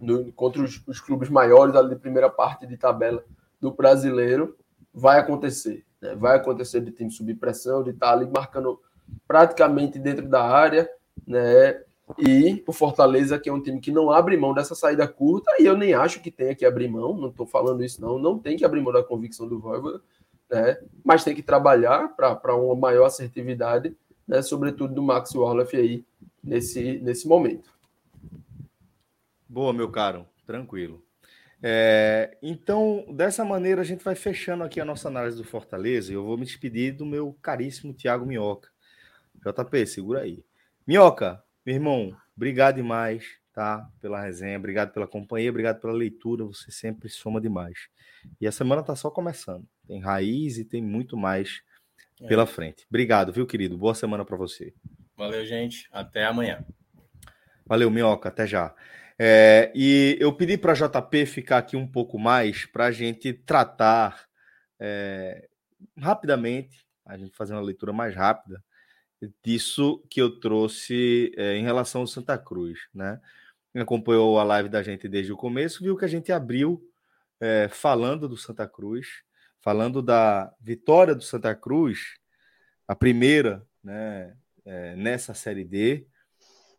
no, 0.00 0.32
contra 0.32 0.60
os, 0.62 0.82
os, 0.86 1.00
clubes 1.00 1.28
maiores 1.28 1.76
ali 1.76 1.90
de 1.90 1.96
primeira 1.96 2.28
parte 2.28 2.66
de 2.66 2.76
tabela 2.76 3.24
do 3.60 3.70
brasileiro, 3.70 4.56
vai 4.92 5.20
acontecer. 5.20 5.84
Né, 6.00 6.16
vai 6.16 6.36
acontecer 6.36 6.80
de 6.80 6.90
time 6.90 7.10
subir 7.12 7.36
pressão, 7.36 7.84
de 7.84 7.90
estar 7.90 8.12
ali 8.12 8.26
marcando 8.26 8.80
praticamente 9.28 9.98
dentro 10.00 10.28
da 10.28 10.42
área, 10.42 10.90
né, 11.24 11.80
e 12.18 12.62
o 12.66 12.72
Fortaleza, 12.72 13.38
que 13.38 13.48
é 13.48 13.52
um 13.52 13.62
time 13.62 13.80
que 13.80 13.90
não 13.90 14.10
abre 14.10 14.36
mão 14.36 14.54
dessa 14.54 14.74
saída 14.74 15.06
curta, 15.06 15.50
e 15.58 15.64
eu 15.64 15.76
nem 15.76 15.94
acho 15.94 16.20
que 16.20 16.30
tenha 16.30 16.54
que 16.54 16.64
abrir 16.64 16.88
mão, 16.88 17.16
não 17.16 17.28
estou 17.28 17.46
falando 17.46 17.84
isso, 17.84 18.00
não, 18.00 18.18
não 18.18 18.38
tem 18.38 18.56
que 18.56 18.64
abrir 18.64 18.80
mão 18.80 18.92
da 18.92 19.02
convicção 19.02 19.48
do 19.48 19.58
Voivoda, 19.58 20.00
né? 20.50 20.78
mas 21.04 21.24
tem 21.24 21.34
que 21.34 21.42
trabalhar 21.42 22.14
para 22.16 22.56
uma 22.56 22.74
maior 22.74 23.06
assertividade, 23.06 23.96
né? 24.26 24.42
sobretudo 24.42 24.94
do 24.94 25.02
Max 25.02 25.34
Warloff 25.34 25.76
aí, 25.76 26.04
nesse, 26.42 26.98
nesse 26.98 27.26
momento. 27.26 27.70
Boa, 29.48 29.72
meu 29.72 29.90
caro, 29.90 30.26
tranquilo. 30.46 31.02
É, 31.62 32.36
então, 32.42 33.06
dessa 33.14 33.44
maneira, 33.44 33.82
a 33.82 33.84
gente 33.84 34.02
vai 34.02 34.16
fechando 34.16 34.64
aqui 34.64 34.80
a 34.80 34.84
nossa 34.84 35.08
análise 35.08 35.36
do 35.36 35.44
Fortaleza, 35.44 36.10
e 36.10 36.14
eu 36.14 36.24
vou 36.24 36.36
me 36.36 36.44
despedir 36.44 36.96
do 36.96 37.06
meu 37.06 37.36
caríssimo 37.40 37.94
Thiago 37.94 38.26
Minhoca. 38.26 38.68
JP, 39.36 39.86
segura 39.86 40.22
aí. 40.22 40.44
Minhoca, 40.86 41.42
meu 41.64 41.76
irmão, 41.76 42.16
obrigado 42.36 42.76
demais, 42.76 43.38
tá? 43.52 43.88
Pela 44.00 44.20
resenha, 44.20 44.58
obrigado 44.58 44.92
pela 44.92 45.06
companhia, 45.06 45.50
obrigado 45.50 45.80
pela 45.80 45.92
leitura. 45.92 46.44
Você 46.44 46.72
sempre 46.72 47.08
soma 47.08 47.40
demais. 47.40 47.88
E 48.40 48.46
a 48.46 48.52
semana 48.52 48.82
tá 48.82 48.96
só 48.96 49.10
começando. 49.10 49.66
Tem 49.86 50.00
raiz 50.00 50.58
e 50.58 50.64
tem 50.64 50.82
muito 50.82 51.16
mais 51.16 51.62
é. 52.20 52.26
pela 52.26 52.46
frente. 52.46 52.84
Obrigado, 52.88 53.32
viu, 53.32 53.46
querido? 53.46 53.78
Boa 53.78 53.94
semana 53.94 54.24
para 54.24 54.36
você. 54.36 54.74
Valeu, 55.16 55.44
gente. 55.46 55.88
Até 55.92 56.24
amanhã. 56.24 56.64
Valeu, 57.64 57.90
Minhoca. 57.90 58.28
Até 58.28 58.44
já. 58.46 58.74
É, 59.16 59.70
e 59.74 60.16
eu 60.18 60.32
pedi 60.32 60.56
para 60.58 60.74
JP 60.74 61.26
ficar 61.26 61.58
aqui 61.58 61.76
um 61.76 61.86
pouco 61.86 62.18
mais 62.18 62.64
para 62.66 62.86
a 62.86 62.90
gente 62.90 63.32
tratar 63.32 64.26
é, 64.80 65.48
rapidamente, 65.96 66.84
a 67.06 67.16
gente 67.16 67.36
fazer 67.36 67.52
uma 67.52 67.62
leitura 67.62 67.92
mais 67.92 68.16
rápida 68.16 68.60
disso 69.42 70.02
que 70.08 70.20
eu 70.20 70.38
trouxe 70.40 71.32
é, 71.36 71.56
em 71.56 71.62
relação 71.62 72.00
ao 72.00 72.06
Santa 72.06 72.36
Cruz, 72.38 72.80
né? 72.94 73.20
Acompanhou 73.74 74.38
a 74.38 74.44
live 74.44 74.68
da 74.68 74.82
gente 74.82 75.08
desde 75.08 75.32
o 75.32 75.36
começo, 75.36 75.82
viu 75.82 75.96
que 75.96 76.04
a 76.04 76.08
gente 76.08 76.30
abriu 76.30 76.82
é, 77.40 77.68
falando 77.68 78.28
do 78.28 78.36
Santa 78.36 78.68
Cruz, 78.68 79.22
falando 79.60 80.02
da 80.02 80.52
vitória 80.60 81.14
do 81.14 81.22
Santa 81.22 81.54
Cruz, 81.54 82.14
a 82.86 82.94
primeira, 82.94 83.66
né, 83.82 84.36
é, 84.64 84.94
nessa 84.96 85.32
Série 85.32 85.64
D, 85.64 86.06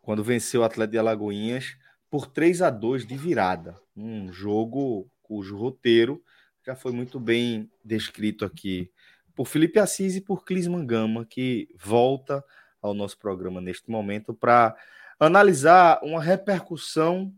quando 0.00 0.22
venceu 0.22 0.60
o 0.60 0.64
Atlético 0.64 0.92
de 0.92 0.98
Alagoinhas 0.98 1.76
por 2.08 2.26
3 2.26 2.62
a 2.62 2.70
2 2.70 3.06
de 3.06 3.16
virada. 3.16 3.76
Um 3.96 4.32
jogo 4.32 5.10
cujo 5.22 5.56
roteiro 5.56 6.22
já 6.64 6.76
foi 6.76 6.92
muito 6.92 7.18
bem 7.18 7.70
descrito 7.84 8.44
aqui 8.44 8.90
por 9.34 9.46
Felipe 9.46 9.78
Assis 9.78 10.16
e 10.16 10.20
por 10.20 10.44
Clisman 10.44 10.86
Gama, 10.86 11.24
que 11.24 11.68
volta 11.76 12.44
ao 12.80 12.94
nosso 12.94 13.18
programa 13.18 13.60
neste 13.60 13.90
momento 13.90 14.34
para 14.34 14.76
analisar 15.18 16.00
uma 16.02 16.22
repercussão 16.22 17.34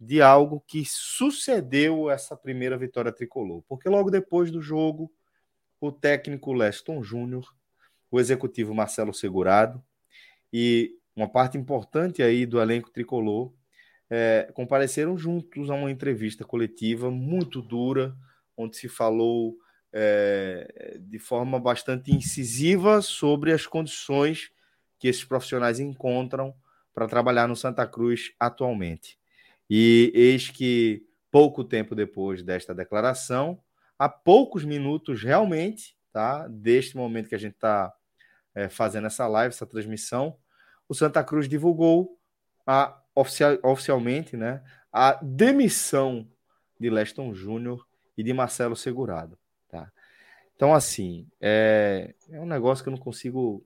de 0.00 0.22
algo 0.22 0.62
que 0.66 0.84
sucedeu 0.86 2.08
essa 2.08 2.36
primeira 2.36 2.78
vitória 2.78 3.12
tricolor. 3.12 3.62
Porque 3.68 3.88
logo 3.88 4.10
depois 4.10 4.50
do 4.50 4.62
jogo, 4.62 5.12
o 5.80 5.90
técnico 5.90 6.52
Leston 6.52 7.02
Júnior, 7.02 7.52
o 8.10 8.20
executivo 8.20 8.74
Marcelo 8.74 9.12
Segurado 9.12 9.82
e 10.52 10.96
uma 11.14 11.28
parte 11.28 11.58
importante 11.58 12.22
aí 12.22 12.46
do 12.46 12.60
elenco 12.60 12.90
tricolor 12.90 13.52
é, 14.08 14.50
compareceram 14.54 15.18
juntos 15.18 15.68
a 15.68 15.74
uma 15.74 15.90
entrevista 15.90 16.44
coletiva 16.44 17.10
muito 17.10 17.60
dura, 17.60 18.16
onde 18.56 18.76
se 18.76 18.88
falou 18.88 19.56
é, 19.92 20.98
de 21.00 21.18
forma 21.18 21.58
bastante 21.58 22.14
incisiva 22.14 23.00
sobre 23.00 23.52
as 23.52 23.66
condições 23.66 24.50
que 24.98 25.08
esses 25.08 25.24
profissionais 25.24 25.80
encontram 25.80 26.54
para 26.92 27.06
trabalhar 27.06 27.46
no 27.46 27.56
Santa 27.56 27.86
Cruz 27.86 28.32
atualmente. 28.38 29.18
E 29.70 30.10
eis 30.14 30.50
que, 30.50 31.06
pouco 31.30 31.62
tempo 31.62 31.94
depois 31.94 32.42
desta 32.42 32.74
declaração, 32.74 33.60
há 33.98 34.08
poucos 34.08 34.64
minutos 34.64 35.22
realmente, 35.22 35.96
tá, 36.12 36.48
deste 36.48 36.96
momento 36.96 37.28
que 37.28 37.34
a 37.34 37.38
gente 37.38 37.54
está 37.54 37.92
é, 38.54 38.68
fazendo 38.68 39.06
essa 39.06 39.26
live, 39.26 39.54
essa 39.54 39.66
transmissão, 39.66 40.36
o 40.88 40.94
Santa 40.94 41.22
Cruz 41.22 41.48
divulgou 41.48 42.18
a, 42.66 43.00
oficial, 43.14 43.58
oficialmente 43.62 44.36
né, 44.36 44.62
a 44.92 45.18
demissão 45.22 46.28
de 46.80 46.88
Leston 46.88 47.34
Júnior 47.34 47.86
e 48.16 48.22
de 48.22 48.32
Marcelo 48.32 48.74
Segurado. 48.74 49.38
Então, 50.58 50.74
assim, 50.74 51.24
é, 51.40 52.16
é 52.28 52.40
um 52.40 52.44
negócio 52.44 52.82
que 52.82 52.88
eu 52.88 52.90
não 52.90 52.98
consigo 52.98 53.64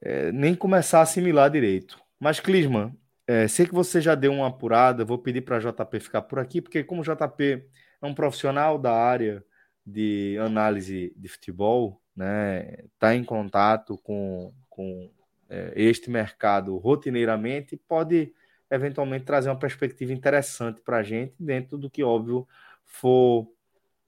é, 0.00 0.32
nem 0.32 0.54
começar 0.54 1.00
a 1.00 1.02
assimilar 1.02 1.50
direito. 1.50 2.00
Mas, 2.18 2.40
Clisman, 2.40 2.96
é, 3.26 3.46
sei 3.46 3.66
que 3.66 3.74
você 3.74 4.00
já 4.00 4.14
deu 4.14 4.32
uma 4.32 4.46
apurada, 4.46 5.04
vou 5.04 5.18
pedir 5.18 5.42
para 5.42 5.58
JP 5.58 6.00
ficar 6.00 6.22
por 6.22 6.38
aqui, 6.38 6.62
porque 6.62 6.82
como 6.82 7.02
o 7.02 7.04
JP 7.04 7.62
é 8.00 8.06
um 8.06 8.14
profissional 8.14 8.78
da 8.78 8.94
área 8.94 9.44
de 9.84 10.38
análise 10.40 11.12
de 11.14 11.28
futebol, 11.28 12.00
né, 12.16 12.86
está 12.94 13.14
em 13.14 13.22
contato 13.22 13.98
com, 13.98 14.50
com 14.70 15.10
é, 15.50 15.74
este 15.76 16.08
mercado 16.08 16.74
rotineiramente, 16.78 17.76
pode 17.76 18.32
eventualmente 18.70 19.26
trazer 19.26 19.50
uma 19.50 19.58
perspectiva 19.58 20.10
interessante 20.10 20.80
para 20.80 20.96
a 20.96 21.02
gente, 21.02 21.34
dentro 21.38 21.76
do 21.76 21.90
que, 21.90 22.02
óbvio, 22.02 22.48
for 22.86 23.46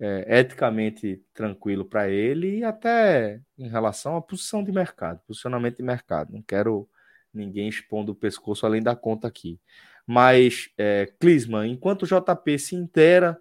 é, 0.00 0.40
eticamente 0.40 1.22
tranquilo 1.32 1.84
para 1.84 2.08
ele 2.08 2.58
e 2.58 2.64
até 2.64 3.40
em 3.56 3.68
relação 3.68 4.16
à 4.16 4.22
posição 4.22 4.62
de 4.62 4.72
mercado, 4.72 5.20
posicionamento 5.26 5.76
de 5.76 5.82
mercado. 5.82 6.32
Não 6.32 6.42
quero 6.42 6.88
ninguém 7.32 7.68
expondo 7.68 8.12
o 8.12 8.16
pescoço 8.16 8.66
além 8.66 8.82
da 8.82 8.94
conta 8.94 9.28
aqui. 9.28 9.60
Mas, 10.06 10.68
é, 10.76 11.06
Clisman, 11.18 11.70
enquanto 11.70 12.02
o 12.02 12.06
JP 12.06 12.58
se 12.58 12.74
inteira 12.74 13.40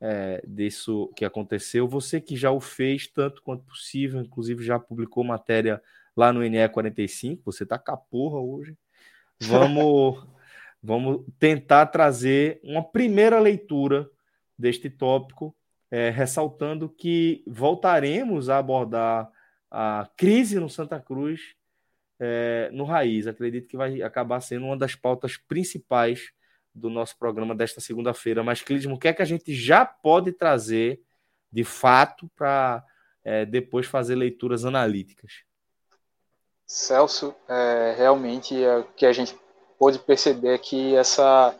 é, 0.00 0.42
disso 0.46 1.12
que 1.16 1.24
aconteceu, 1.24 1.88
você 1.88 2.20
que 2.20 2.36
já 2.36 2.50
o 2.50 2.60
fez 2.60 3.06
tanto 3.06 3.42
quanto 3.42 3.64
possível, 3.64 4.20
inclusive 4.20 4.64
já 4.64 4.78
publicou 4.78 5.24
matéria 5.24 5.80
lá 6.16 6.32
no 6.32 6.40
NE45, 6.40 7.40
você 7.44 7.64
tá 7.64 7.78
caporra 7.78 8.40
hoje. 8.40 8.76
Vamos, 9.40 10.26
vamos 10.82 11.24
tentar 11.38 11.86
trazer 11.86 12.60
uma 12.62 12.82
primeira 12.82 13.38
leitura 13.40 14.08
deste 14.58 14.90
tópico, 14.90 15.56
é, 15.92 16.08
ressaltando 16.08 16.88
que 16.88 17.44
voltaremos 17.46 18.48
a 18.48 18.56
abordar 18.56 19.30
a 19.70 20.08
crise 20.16 20.58
no 20.58 20.70
Santa 20.70 20.98
Cruz 20.98 21.54
é, 22.18 22.70
no 22.72 22.84
Raiz. 22.84 23.26
Acredito 23.26 23.68
que 23.68 23.76
vai 23.76 24.00
acabar 24.00 24.40
sendo 24.40 24.64
uma 24.64 24.76
das 24.76 24.94
pautas 24.94 25.36
principais 25.36 26.32
do 26.74 26.88
nosso 26.88 27.18
programa 27.18 27.54
desta 27.54 27.78
segunda-feira. 27.78 28.42
Mas, 28.42 28.62
Clismo, 28.62 28.94
o 28.94 28.98
que 28.98 29.06
é 29.06 29.12
que 29.12 29.20
a 29.20 29.26
gente 29.26 29.54
já 29.54 29.84
pode 29.84 30.32
trazer 30.32 31.02
de 31.52 31.62
fato 31.62 32.26
para 32.34 32.82
é, 33.22 33.44
depois 33.44 33.86
fazer 33.86 34.14
leituras 34.14 34.64
analíticas? 34.64 35.42
Celso, 36.66 37.34
é, 37.46 37.94
realmente 37.98 38.64
é, 38.64 38.78
o 38.78 38.84
que 38.84 39.04
a 39.04 39.12
gente 39.12 39.36
pôde 39.78 39.98
perceber 39.98 40.54
é 40.54 40.58
que 40.58 40.96
essa, 40.96 41.54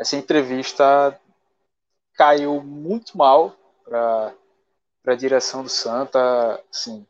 essa 0.00 0.16
entrevista 0.16 1.20
caiu 2.14 2.62
muito 2.62 3.18
mal 3.18 3.54
para 3.86 4.34
a 5.06 5.14
direção 5.14 5.62
do 5.62 5.68
Santa, 5.68 6.60
assim, 6.70 7.06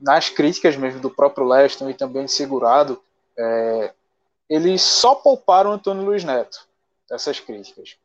nas 0.00 0.28
críticas 0.28 0.76
mesmo 0.76 1.00
do 1.00 1.10
próprio 1.10 1.46
Leston 1.46 1.90
e 1.90 1.94
também 1.94 2.24
de 2.24 2.32
Segurado, 2.32 3.00
é, 3.36 3.92
eles 4.48 4.82
só 4.82 5.14
pouparam 5.14 5.72
Antônio 5.72 6.04
Luiz 6.04 6.24
Neto 6.24 6.66
dessas 7.08 7.38
críticas. 7.40 7.96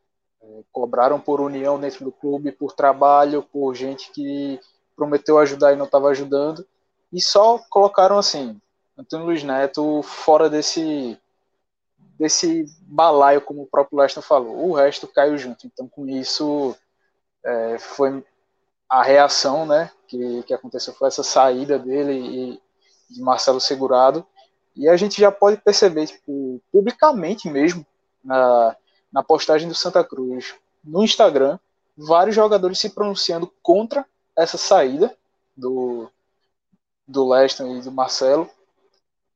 É, 0.42 0.46
cobraram 0.72 1.20
por 1.20 1.40
união 1.40 1.78
dentro 1.78 2.04
do 2.04 2.12
clube, 2.12 2.52
por 2.52 2.72
trabalho, 2.72 3.42
por 3.42 3.74
gente 3.74 4.10
que 4.12 4.60
prometeu 4.94 5.38
ajudar 5.38 5.72
e 5.72 5.76
não 5.76 5.84
estava 5.84 6.08
ajudando, 6.08 6.66
e 7.12 7.20
só 7.20 7.58
colocaram 7.68 8.18
assim, 8.18 8.58
Antônio 8.96 9.26
Luiz 9.26 9.42
Neto 9.42 10.02
fora 10.02 10.48
desse 10.48 11.18
desse 12.18 12.64
balaio, 12.80 13.42
como 13.42 13.62
o 13.62 13.66
próprio 13.66 13.98
Leston 13.98 14.22
falou. 14.22 14.70
O 14.70 14.72
resto 14.72 15.06
caiu 15.06 15.36
junto. 15.36 15.66
Então, 15.66 15.86
com 15.86 16.08
isso, 16.08 16.74
é, 17.46 17.78
foi 17.78 18.24
a 18.88 19.02
reação 19.02 19.64
né, 19.64 19.90
que, 20.08 20.42
que 20.42 20.52
aconteceu 20.52 20.92
foi 20.92 21.08
essa 21.08 21.22
saída 21.22 21.78
dele 21.78 22.12
e 22.12 22.62
de 23.08 23.22
Marcelo 23.22 23.60
Segurado. 23.60 24.26
E 24.74 24.88
a 24.88 24.96
gente 24.96 25.20
já 25.20 25.32
pode 25.32 25.56
perceber, 25.58 26.06
tipo, 26.06 26.60
publicamente 26.70 27.48
mesmo, 27.48 27.86
na, 28.22 28.76
na 29.12 29.22
postagem 29.22 29.68
do 29.68 29.74
Santa 29.74 30.04
Cruz 30.04 30.54
no 30.84 31.02
Instagram, 31.02 31.58
vários 31.96 32.34
jogadores 32.34 32.78
se 32.78 32.90
pronunciando 32.90 33.50
contra 33.62 34.04
essa 34.36 34.58
saída 34.58 35.16
do, 35.56 36.10
do 37.06 37.28
Leston 37.28 37.76
e 37.76 37.80
do 37.80 37.90
Marcelo, 37.90 38.50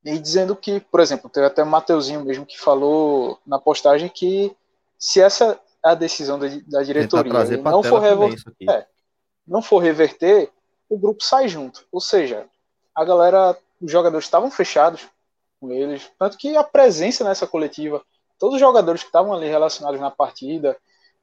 e 0.05 0.18
dizendo 0.18 0.55
que, 0.56 0.80
por 0.80 1.00
exemplo, 1.00 1.30
teve 1.30 1.47
até 1.47 1.62
o 1.62 1.66
Mateuzinho 1.66 2.24
mesmo 2.24 2.44
que 2.44 2.58
falou 2.58 3.39
na 3.47 3.58
postagem 3.58 4.08
que 4.08 4.55
se 4.98 5.20
essa 5.20 5.58
a 5.83 5.94
decisão 5.94 6.39
da, 6.39 6.47
da 6.67 6.83
diretoria 6.83 7.33
não 7.59 7.83
for, 7.83 8.05
é, 8.68 8.86
não 9.47 9.62
for 9.62 9.78
reverter, 9.78 10.50
o 10.89 10.99
grupo 10.99 11.23
sai 11.23 11.49
junto. 11.49 11.86
Ou 11.91 12.00
seja, 12.00 12.47
a 12.94 13.05
galera, 13.05 13.57
os 13.81 13.91
jogadores 13.91 14.26
estavam 14.26 14.50
fechados 14.50 15.09
com 15.60 15.70
eles, 15.73 16.10
tanto 16.18 16.39
que 16.39 16.57
a 16.57 16.65
presença 16.65 17.25
nessa 17.25 17.47
coletiva, 17.47 18.02
todos 18.39 18.55
os 18.55 18.60
jogadores 18.60 19.02
que 19.02 19.09
estavam 19.09 19.33
ali 19.33 19.49
relacionados 19.49 20.00
na 20.00 20.10
partida, 20.10 20.76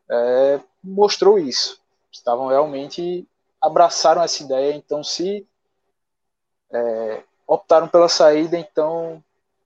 é, 0.10 0.60
mostrou 0.84 1.38
isso. 1.38 1.80
Estavam 2.11 2.48
realmente 2.48 3.27
abraçaram 3.61 4.22
essa 4.24 4.44
ideia. 4.44 4.74
Então, 4.74 5.03
se 5.03 5.45
é, 6.72 7.24
optaram 7.48 7.88
pela 7.88 8.10
saída, 8.10 8.58
então 8.58 9.24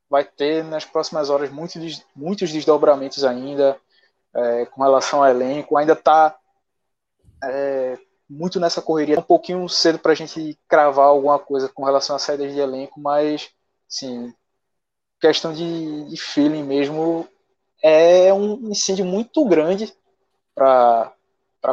vai 0.09 0.23
ter 0.25 0.63
nas 0.63 0.83
próximas 0.83 1.29
horas 1.29 1.49
muitos, 1.49 2.03
muitos 2.15 2.51
desdobramentos 2.51 3.23
ainda 3.23 3.79
é, 4.33 4.65
com 4.65 4.83
relação 4.83 5.23
ao 5.23 5.29
elenco. 5.29 5.77
Ainda 5.77 5.93
está 5.93 6.35
é, 7.43 7.97
muito 8.29 8.59
nessa 8.59 8.81
correria, 8.81 9.19
um 9.19 9.23
pouquinho 9.23 9.67
cedo 9.67 9.99
para 9.99 10.13
a 10.13 10.15
gente 10.15 10.57
cravar 10.67 11.07
alguma 11.07 11.37
coisa 11.37 11.67
com 11.67 11.83
relação 11.83 12.15
à 12.15 12.19
saída 12.19 12.47
de 12.47 12.59
elenco, 12.59 12.99
mas 12.99 13.49
sim, 13.87 14.33
questão 15.19 15.53
de, 15.53 16.05
de 16.05 16.17
feeling 16.17 16.63
mesmo 16.63 17.27
é 17.83 18.33
um 18.33 18.69
incêndio 18.69 19.05
muito 19.05 19.43
grande 19.45 19.93
para 20.55 21.13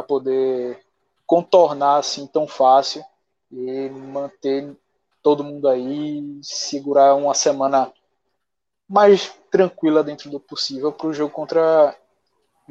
poder 0.07 0.79
contornar 1.25 1.97
assim 1.97 2.25
tão 2.27 2.47
fácil 2.47 3.03
e 3.51 3.89
manter 3.89 4.75
todo 5.21 5.43
mundo 5.43 5.67
aí, 5.67 6.39
segurar 6.41 7.15
uma 7.15 7.33
semana 7.33 7.91
mais 8.87 9.31
tranquila 9.51 10.03
dentro 10.03 10.29
do 10.29 10.39
possível 10.39 10.91
para 10.91 11.07
o 11.07 11.13
jogo 11.13 11.31
contra 11.31 11.95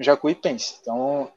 Jacuipense. 0.03 0.79
Então, 0.81 1.31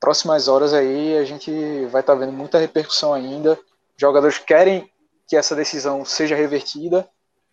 próximas 0.00 0.48
horas 0.48 0.72
aí 0.72 1.16
a 1.16 1.24
gente 1.24 1.50
vai 1.86 2.00
estar 2.00 2.14
tá 2.14 2.18
vendo 2.18 2.32
muita 2.32 2.58
repercussão 2.58 3.12
ainda. 3.12 3.58
Jogadores 3.96 4.38
querem 4.38 4.90
que 5.26 5.36
essa 5.36 5.54
decisão 5.54 6.04
seja 6.04 6.34
revertida, 6.34 7.08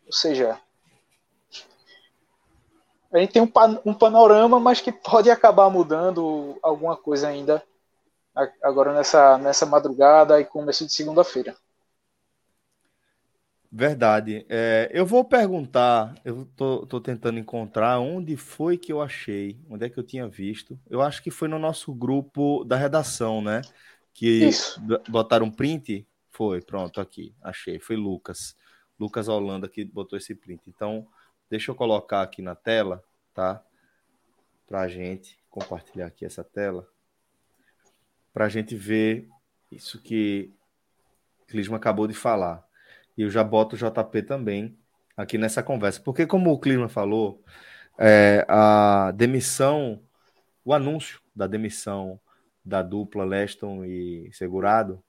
ou 0.06 0.14
seja, 0.14 0.60
a 3.12 3.20
gente 3.20 3.34
tem 3.34 3.42
um, 3.42 3.52
um 3.86 3.94
panorama, 3.94 4.60
mas 4.60 4.82
que 4.82 4.92
pode 4.92 5.30
acabar 5.30 5.70
mudando 5.70 6.58
alguma 6.62 6.96
coisa 6.96 7.28
ainda 7.28 7.64
agora 8.62 8.94
nessa, 8.94 9.38
nessa 9.38 9.66
madrugada 9.66 10.40
e 10.40 10.46
começo 10.46 10.86
de 10.86 10.94
segunda-feira. 10.94 11.56
Verdade. 13.78 14.46
É, 14.48 14.90
eu 14.94 15.06
vou 15.06 15.26
perguntar, 15.26 16.16
eu 16.24 16.46
tô, 16.56 16.86
tô, 16.86 17.02
tentando 17.02 17.38
encontrar 17.38 18.00
onde 18.00 18.38
foi 18.38 18.78
que 18.78 18.90
eu 18.90 19.02
achei, 19.02 19.60
onde 19.70 19.86
é 19.86 19.90
que 19.90 20.00
eu 20.00 20.04
tinha 20.04 20.30
visto. 20.30 20.80
Eu 20.90 21.02
acho 21.02 21.22
que 21.22 21.30
foi 21.30 21.50
no 21.50 21.60
nosso 21.60 21.94
grupo 21.94 22.64
da 22.64 22.78
redação, 22.78 23.42
né? 23.42 23.62
Que 24.14 24.46
Isso. 24.46 24.82
botaram 25.10 25.48
um 25.48 25.52
print. 25.52 26.08
Foi, 26.30 26.62
pronto, 26.62 27.02
aqui, 27.02 27.36
achei. 27.42 27.78
Foi 27.78 27.98
Lucas. 27.98 28.56
Lucas 28.98 29.28
Holanda 29.28 29.68
que 29.68 29.84
botou 29.84 30.18
esse 30.18 30.34
print. 30.34 30.62
Então, 30.70 31.06
deixa 31.50 31.70
eu 31.70 31.76
colocar 31.76 32.22
aqui 32.22 32.42
na 32.42 32.56
tela, 32.56 33.04
tá? 33.34 33.62
Pra 34.66 34.88
gente 34.88 35.38
compartilhar 35.50 36.06
aqui 36.06 36.24
essa 36.24 36.46
tela. 36.46 36.88
Pra 38.34 38.48
gente 38.48 38.74
ver 38.74 39.28
isso 39.70 40.02
que 40.02 40.54
Clisma 41.46 41.76
acabou 41.76 42.08
de 42.08 42.14
falar. 42.14 42.66
E 43.18 43.24
eu 43.24 43.30
já 43.30 43.44
boto 43.44 43.76
o 43.76 43.80
JP 43.80 44.24
também 44.24 44.78
aqui 45.16 45.38
nessa 45.38 45.64
conversa. 45.64 46.02
Porque, 46.02 46.26
como 46.26 46.52
o 46.52 46.60
Clima 46.60 46.90
falou, 46.90 47.44
é, 47.98 48.46
a 48.48 49.12
demissão, 49.12 50.02
o 50.64 50.74
anúncio 50.74 51.22
da 51.36 51.48
demissão 51.48 52.20
da 52.64 52.82
dupla 52.82 53.24
Leston 53.24 53.86
e 53.86 54.30
Segurado 54.34 55.04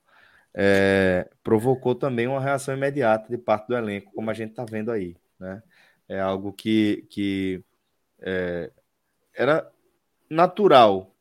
é, 0.55 1.28
provocou 1.43 1.94
também 1.94 2.26
uma 2.26 2.41
reação 2.41 2.75
imediata 2.75 3.28
de 3.28 3.39
parte 3.39 3.68
do 3.68 3.76
elenco, 3.76 4.12
como 4.15 4.31
a 4.31 4.35
gente 4.35 4.51
está 4.51 4.65
vendo 4.65 4.91
aí. 4.91 5.17
Né? 5.39 5.62
É 6.09 6.20
algo 6.20 6.52
que, 6.52 7.07
que 7.10 7.62
é, 8.20 8.70
era 9.35 9.70
natural 10.31 11.15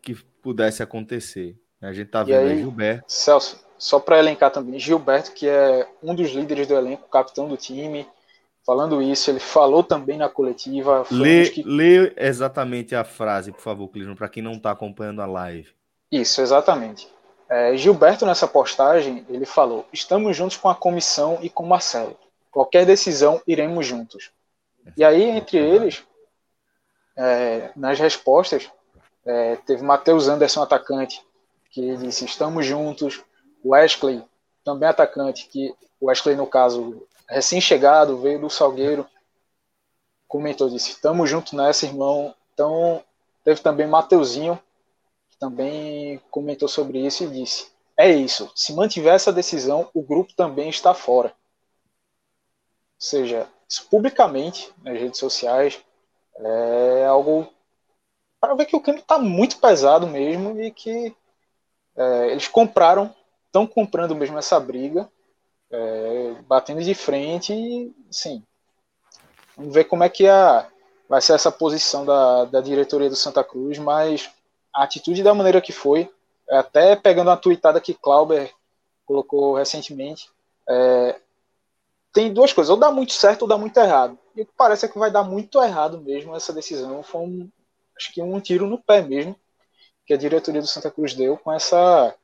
que 0.00 0.14
pudesse 0.42 0.82
acontecer. 0.82 1.56
A 1.80 1.92
gente 1.92 2.06
está 2.06 2.22
vendo 2.22 2.38
aí, 2.38 2.52
aí 2.52 2.58
Gilberto. 2.58 3.04
Celso, 3.08 3.64
só 3.82 3.98
para 3.98 4.20
elencar 4.20 4.48
também, 4.48 4.78
Gilberto, 4.78 5.32
que 5.32 5.48
é 5.48 5.88
um 6.00 6.14
dos 6.14 6.30
líderes 6.30 6.68
do 6.68 6.74
elenco, 6.76 7.08
capitão 7.08 7.48
do 7.48 7.56
time, 7.56 8.06
falando 8.64 9.02
isso, 9.02 9.28
ele 9.28 9.40
falou 9.40 9.82
também 9.82 10.16
na 10.16 10.28
coletiva. 10.28 11.04
Lê, 11.10 11.50
que... 11.50 11.64
lê 11.64 12.12
exatamente 12.16 12.94
a 12.94 13.02
frase, 13.02 13.50
por 13.50 13.60
favor, 13.60 13.88
Clisman, 13.88 14.14
para 14.14 14.28
quem 14.28 14.40
não 14.40 14.52
está 14.52 14.70
acompanhando 14.70 15.20
a 15.20 15.26
live. 15.26 15.68
Isso, 16.12 16.40
exatamente. 16.40 17.08
É, 17.48 17.76
Gilberto, 17.76 18.24
nessa 18.24 18.46
postagem, 18.46 19.26
ele 19.28 19.44
falou: 19.44 19.84
Estamos 19.92 20.36
juntos 20.36 20.56
com 20.56 20.68
a 20.68 20.76
comissão 20.76 21.40
e 21.42 21.50
com 21.50 21.66
Marcelo. 21.66 22.16
Qualquer 22.52 22.86
decisão, 22.86 23.42
iremos 23.48 23.84
juntos. 23.84 24.30
E 24.96 25.02
aí, 25.02 25.24
entre 25.24 25.58
eles, 25.58 26.04
é, 27.16 27.72
nas 27.74 27.98
respostas, 27.98 28.70
é, 29.26 29.56
teve 29.66 29.82
Matheus 29.82 30.28
Anderson, 30.28 30.62
atacante, 30.62 31.20
que 31.68 31.96
disse: 31.96 32.24
Estamos 32.24 32.64
juntos, 32.64 33.24
Wesley, 33.64 34.24
também 34.64 34.88
atacante, 34.88 35.46
que 35.48 35.74
o 36.00 36.06
Wesley, 36.06 36.36
no 36.36 36.46
caso, 36.46 37.06
recém-chegado, 37.28 38.18
veio 38.18 38.40
do 38.40 38.50
Salgueiro, 38.50 39.06
comentou, 40.26 40.68
disse, 40.68 41.00
tamo 41.00 41.26
junto 41.26 41.54
nessa, 41.54 41.86
irmão. 41.86 42.34
Então, 42.54 43.02
teve 43.44 43.60
também 43.60 43.86
Mateuzinho, 43.86 44.58
que 45.30 45.36
também 45.36 46.20
comentou 46.30 46.68
sobre 46.68 47.04
isso 47.04 47.24
e 47.24 47.28
disse: 47.28 47.70
é 47.96 48.10
isso. 48.10 48.50
Se 48.54 48.72
mantiver 48.72 49.14
essa 49.14 49.32
decisão, 49.32 49.88
o 49.92 50.02
grupo 50.02 50.32
também 50.34 50.68
está 50.68 50.94
fora. 50.94 51.28
Ou 51.28 51.34
seja, 52.98 53.48
isso 53.68 53.86
publicamente 53.90 54.72
nas 54.82 54.98
redes 54.98 55.18
sociais 55.18 55.80
é 56.36 57.04
algo 57.06 57.48
para 58.40 58.54
ver 58.54 58.66
que 58.66 58.74
o 58.74 58.80
clima 58.80 58.98
está 58.98 59.18
muito 59.18 59.58
pesado 59.58 60.06
mesmo 60.06 60.60
e 60.60 60.70
que 60.70 61.14
é, 61.96 62.30
eles 62.30 62.48
compraram, 62.48 63.14
estão 63.52 63.66
comprando 63.66 64.14
mesmo 64.14 64.38
essa 64.38 64.58
briga, 64.58 65.06
é, 65.70 66.34
batendo 66.48 66.82
de 66.82 66.94
frente 66.94 67.52
e, 67.52 67.94
sim, 68.10 68.42
vamos 69.54 69.74
ver 69.74 69.84
como 69.84 70.02
é 70.02 70.08
que 70.08 70.26
a, 70.26 70.66
vai 71.06 71.20
ser 71.20 71.34
essa 71.34 71.52
posição 71.52 72.06
da, 72.06 72.46
da 72.46 72.60
diretoria 72.62 73.10
do 73.10 73.16
Santa 73.16 73.44
Cruz, 73.44 73.78
mas 73.78 74.30
a 74.74 74.84
atitude 74.84 75.22
da 75.22 75.34
maneira 75.34 75.60
que 75.60 75.70
foi, 75.70 76.10
até 76.50 76.96
pegando 76.96 77.28
uma 77.28 77.36
tweetada 77.36 77.80
que 77.80 77.92
Clauber 77.92 78.50
colocou 79.04 79.54
recentemente, 79.54 80.30
é, 80.66 81.20
tem 82.10 82.32
duas 82.32 82.54
coisas, 82.54 82.70
ou 82.70 82.78
dá 82.78 82.90
muito 82.90 83.12
certo 83.12 83.42
ou 83.42 83.48
dá 83.48 83.58
muito 83.58 83.76
errado. 83.76 84.18
E 84.34 84.42
o 84.42 84.46
que 84.46 84.52
parece 84.56 84.86
é 84.86 84.88
que 84.88 84.98
vai 84.98 85.10
dar 85.10 85.24
muito 85.24 85.62
errado 85.62 86.00
mesmo 86.00 86.34
essa 86.34 86.52
decisão. 86.52 87.02
Foi 87.02 87.20
um, 87.20 87.50
acho 87.98 88.12
que 88.14 88.22
um 88.22 88.40
tiro 88.40 88.66
no 88.66 88.78
pé 88.78 89.02
mesmo 89.02 89.36
que 90.06 90.14
a 90.14 90.16
diretoria 90.16 90.60
do 90.60 90.66
Santa 90.66 90.90
Cruz 90.90 91.14
deu 91.14 91.36
com 91.36 91.52
essa, 91.52 92.14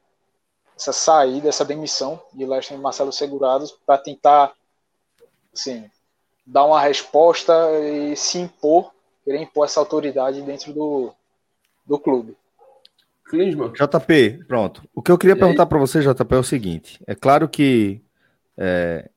essa 0.78 0.92
saída, 0.92 1.48
essa 1.48 1.64
demissão 1.64 2.22
de 2.32 2.46
Lester 2.46 2.78
e 2.78 2.80
Marcelo 2.80 3.12
Segurados 3.12 3.72
para 3.84 3.98
tentar 3.98 4.52
assim, 5.52 5.90
dar 6.46 6.64
uma 6.64 6.80
resposta 6.80 7.52
e 7.80 8.14
se 8.14 8.38
impor, 8.38 8.92
querer 9.24 9.42
impor 9.42 9.64
essa 9.64 9.80
autoridade 9.80 10.40
dentro 10.42 10.72
do, 10.72 11.12
do 11.84 11.98
clube. 11.98 12.36
Klinsmann. 13.24 13.72
JP, 13.72 14.44
pronto. 14.46 14.88
O 14.94 15.02
que 15.02 15.10
eu 15.10 15.18
queria 15.18 15.34
e 15.34 15.38
perguntar 15.38 15.66
para 15.66 15.78
você, 15.78 16.00
JP, 16.00 16.34
é 16.34 16.38
o 16.38 16.44
seguinte: 16.44 17.02
é 17.06 17.14
claro 17.14 17.48
que 17.48 18.00
é, 18.56 19.10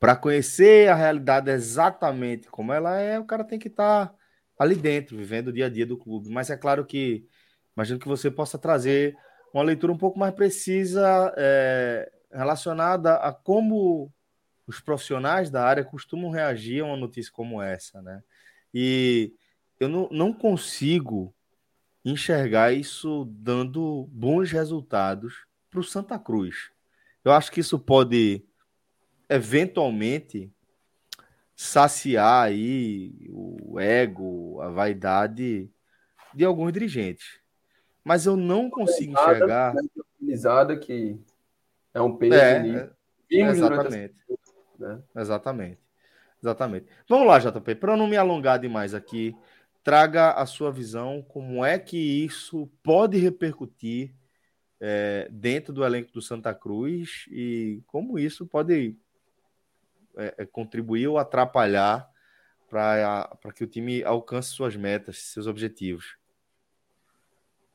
para 0.00 0.16
conhecer 0.16 0.88
a 0.88 0.94
realidade 0.94 1.50
exatamente 1.50 2.48
como 2.48 2.72
ela 2.72 2.98
é, 2.98 3.18
o 3.18 3.24
cara 3.24 3.44
tem 3.44 3.58
que 3.58 3.68
estar 3.68 4.06
tá 4.06 4.14
ali 4.58 4.74
dentro, 4.74 5.16
vivendo 5.16 5.48
o 5.48 5.52
dia 5.52 5.66
a 5.66 5.70
dia 5.70 5.86
do 5.86 5.98
clube. 5.98 6.30
Mas 6.30 6.50
é 6.50 6.56
claro 6.56 6.84
que 6.84 7.28
imagino 7.76 8.00
que 8.00 8.08
você 8.08 8.30
possa 8.30 8.58
trazer 8.58 9.16
uma 9.54 9.62
leitura 9.62 9.92
um 9.92 9.96
pouco 9.96 10.18
mais 10.18 10.34
precisa 10.34 11.32
é, 11.36 12.12
relacionada 12.32 13.14
a 13.14 13.32
como 13.32 14.12
os 14.66 14.80
profissionais 14.80 15.48
da 15.48 15.64
área 15.64 15.84
costumam 15.84 16.30
reagir 16.30 16.82
a 16.82 16.86
uma 16.86 16.96
notícia 16.96 17.30
como 17.32 17.62
essa, 17.62 18.02
né? 18.02 18.22
E 18.72 19.32
eu 19.78 19.88
não, 19.88 20.08
não 20.10 20.32
consigo 20.32 21.32
enxergar 22.04 22.72
isso 22.72 23.26
dando 23.30 24.08
bons 24.10 24.50
resultados 24.50 25.46
para 25.70 25.80
o 25.80 25.84
Santa 25.84 26.18
Cruz. 26.18 26.70
Eu 27.24 27.32
acho 27.32 27.52
que 27.52 27.60
isso 27.60 27.78
pode 27.78 28.44
eventualmente 29.28 30.52
saciar 31.54 32.46
aí 32.46 33.14
o 33.30 33.78
ego, 33.78 34.60
a 34.60 34.68
vaidade 34.70 35.70
de 36.34 36.44
alguns 36.44 36.72
dirigentes. 36.72 37.43
Mas 38.04 38.26
eu 38.26 38.36
não 38.36 38.68
consigo 38.68 39.12
enxergar. 39.12 39.74
Organizada 40.20 40.76
que 40.76 41.18
é 41.92 42.00
um 42.00 42.16
peso. 42.16 42.34
É, 42.34 42.90
é 43.30 43.40
exatamente. 43.48 44.14
Né? 44.78 45.02
Exatamente. 45.16 45.78
Exatamente. 46.42 46.86
Vamos 47.08 47.26
lá, 47.26 47.38
JP, 47.38 47.74
para 47.76 47.96
não 47.96 48.06
me 48.06 48.18
alongar 48.18 48.58
demais 48.58 48.92
aqui, 48.92 49.34
traga 49.82 50.32
a 50.32 50.44
sua 50.44 50.70
visão, 50.70 51.22
como 51.22 51.64
é 51.64 51.78
que 51.78 51.96
isso 51.96 52.70
pode 52.82 53.16
repercutir 53.16 54.14
é, 54.78 55.26
dentro 55.30 55.72
do 55.72 55.82
elenco 55.82 56.12
do 56.12 56.20
Santa 56.20 56.54
Cruz 56.54 57.26
e 57.30 57.82
como 57.86 58.18
isso 58.18 58.46
pode 58.46 58.94
é, 60.16 60.34
é 60.38 60.46
contribuir 60.46 61.08
ou 61.08 61.16
atrapalhar 61.16 62.06
para 62.68 63.52
que 63.54 63.64
o 63.64 63.66
time 63.66 64.02
alcance 64.04 64.50
suas 64.50 64.76
metas, 64.76 65.18
seus 65.18 65.46
objetivos. 65.46 66.16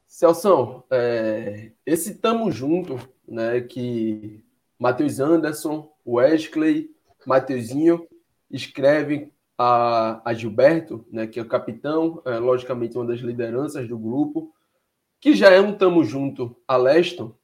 Celção, 0.10 0.84
é, 0.90 1.72
esse 1.86 2.16
tamo 2.16 2.52
junto, 2.52 2.98
né, 3.28 3.62
que 3.62 4.44
Matheus 4.80 5.20
Anderson, 5.20 5.94
Wesley, 6.06 6.90
Matheusinho 7.28 8.08
escrevem 8.50 9.32
a, 9.56 10.20
a 10.28 10.34
Gilberto, 10.34 11.06
né, 11.12 11.28
que 11.28 11.40
é 11.40 11.44
o 11.44 11.48
capitão, 11.48 12.24
é, 12.26 12.40
logicamente 12.40 12.98
uma 12.98 13.06
das 13.06 13.20
lideranças 13.20 13.88
do 13.88 14.00
grupo, 14.00 14.52
que 15.22 15.36
já 15.36 15.52
é 15.52 15.62
um 15.62 15.78
tamo 15.78 16.04
junto 16.04 16.60
a 16.68 16.76
Leston, 16.76 17.36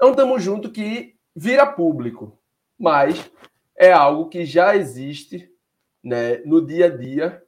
é 0.00 0.06
um 0.06 0.14
tamo 0.14 0.40
junto 0.40 0.72
que 0.72 1.14
vira 1.36 1.66
público, 1.66 2.38
mas 2.78 3.30
é 3.76 3.92
algo 3.92 4.30
que 4.30 4.46
já 4.46 4.74
existe 4.74 5.52
né, 6.02 6.38
no 6.38 6.64
dia 6.64 6.86
a 6.86 6.88
dia 6.88 7.44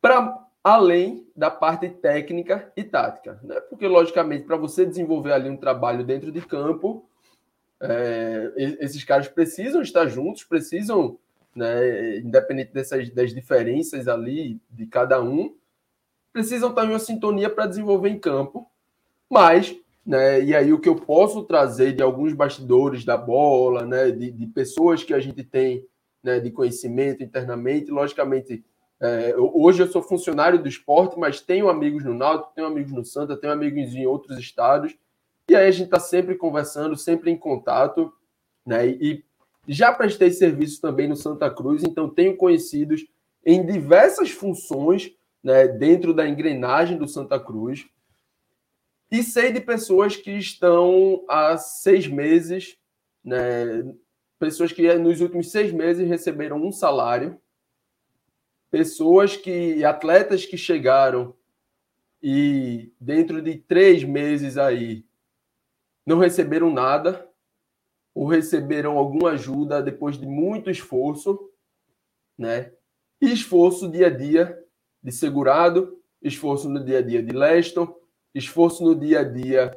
para 0.00 0.47
além 0.62 1.26
da 1.34 1.50
parte 1.50 1.88
técnica 1.88 2.72
e 2.76 2.84
tática, 2.84 3.38
né? 3.42 3.60
Porque 3.60 3.86
logicamente 3.86 4.44
para 4.44 4.56
você 4.56 4.84
desenvolver 4.84 5.32
ali 5.32 5.48
um 5.48 5.56
trabalho 5.56 6.04
dentro 6.04 6.32
de 6.32 6.40
campo, 6.40 7.08
é, 7.80 8.52
esses 8.80 9.04
caras 9.04 9.28
precisam 9.28 9.80
estar 9.80 10.06
juntos, 10.08 10.44
precisam 10.44 11.18
né, 11.54 12.18
independente 12.18 12.72
dessas 12.72 13.08
das 13.10 13.34
diferenças 13.34 14.08
ali 14.08 14.60
de 14.70 14.86
cada 14.86 15.22
um, 15.22 15.54
precisam 16.32 16.70
estar 16.70 16.84
em 16.84 16.90
uma 16.90 16.98
sintonia 16.98 17.50
para 17.50 17.66
desenvolver 17.66 18.08
em 18.08 18.18
campo. 18.18 18.70
Mas, 19.28 19.76
né, 20.04 20.42
e 20.42 20.54
aí 20.54 20.72
o 20.72 20.80
que 20.80 20.88
eu 20.88 20.96
posso 20.96 21.42
trazer 21.44 21.92
de 21.94 22.02
alguns 22.02 22.32
bastidores 22.32 23.04
da 23.04 23.16
bola, 23.16 23.84
né, 23.84 24.10
de, 24.10 24.30
de 24.30 24.46
pessoas 24.46 25.02
que 25.02 25.14
a 25.14 25.20
gente 25.20 25.42
tem 25.42 25.84
né, 26.22 26.40
de 26.40 26.50
conhecimento 26.50 27.22
internamente, 27.22 27.90
logicamente, 27.90 28.64
é, 29.00 29.34
hoje 29.36 29.82
eu 29.82 29.86
sou 29.86 30.02
funcionário 30.02 30.60
do 30.60 30.68
esporte, 30.68 31.18
mas 31.18 31.40
tenho 31.40 31.68
amigos 31.68 32.04
no 32.04 32.14
Náutico, 32.14 32.52
tenho 32.54 32.66
amigos 32.66 32.92
no 32.92 33.04
Santa, 33.04 33.36
tenho 33.36 33.52
amigos 33.52 33.94
em 33.94 34.06
outros 34.06 34.38
estados, 34.38 34.96
e 35.48 35.56
aí 35.56 35.66
a 35.66 35.70
gente 35.70 35.86
está 35.86 36.00
sempre 36.00 36.34
conversando, 36.34 36.96
sempre 36.96 37.30
em 37.30 37.36
contato, 37.36 38.12
né, 38.66 38.86
e 38.86 39.24
já 39.66 39.92
prestei 39.92 40.30
serviço 40.30 40.80
também 40.80 41.06
no 41.06 41.16
Santa 41.16 41.50
Cruz, 41.50 41.84
então 41.84 42.08
tenho 42.08 42.36
conhecidos 42.36 43.06
em 43.44 43.64
diversas 43.64 44.30
funções 44.30 45.12
né, 45.42 45.68
dentro 45.68 46.12
da 46.12 46.28
engrenagem 46.28 46.96
do 46.96 47.06
Santa 47.06 47.38
Cruz. 47.38 47.86
E 49.10 49.22
sei 49.22 49.52
de 49.52 49.60
pessoas 49.60 50.16
que 50.16 50.32
estão 50.32 51.24
há 51.28 51.56
seis 51.56 52.06
meses, 52.06 52.76
né, 53.24 53.94
pessoas 54.38 54.72
que 54.72 54.92
nos 54.94 55.20
últimos 55.20 55.50
seis 55.50 55.72
meses 55.72 56.06
receberam 56.06 56.62
um 56.62 56.72
salário, 56.72 57.40
pessoas 58.70 59.36
que, 59.36 59.84
atletas 59.84 60.44
que 60.44 60.56
chegaram 60.56 61.34
e 62.22 62.92
dentro 63.00 63.40
de 63.40 63.56
três 63.56 64.04
meses 64.04 64.58
aí 64.58 65.04
não 66.04 66.18
receberam 66.18 66.72
nada, 66.72 67.28
ou 68.14 68.26
receberam 68.26 68.98
alguma 68.98 69.30
ajuda 69.30 69.82
depois 69.82 70.18
de 70.18 70.26
muito 70.26 70.70
esforço, 70.70 71.50
né? 72.36 72.72
Esforço 73.20 73.90
dia 73.90 74.08
a 74.08 74.10
dia 74.10 74.58
de 75.02 75.12
segurado, 75.12 76.00
esforço 76.22 76.68
no 76.68 76.84
dia 76.84 76.98
a 76.98 77.02
dia 77.02 77.22
de 77.22 77.32
Leston, 77.32 77.94
esforço 78.34 78.82
no 78.82 78.94
dia 78.94 79.20
a 79.20 79.24
dia 79.24 79.76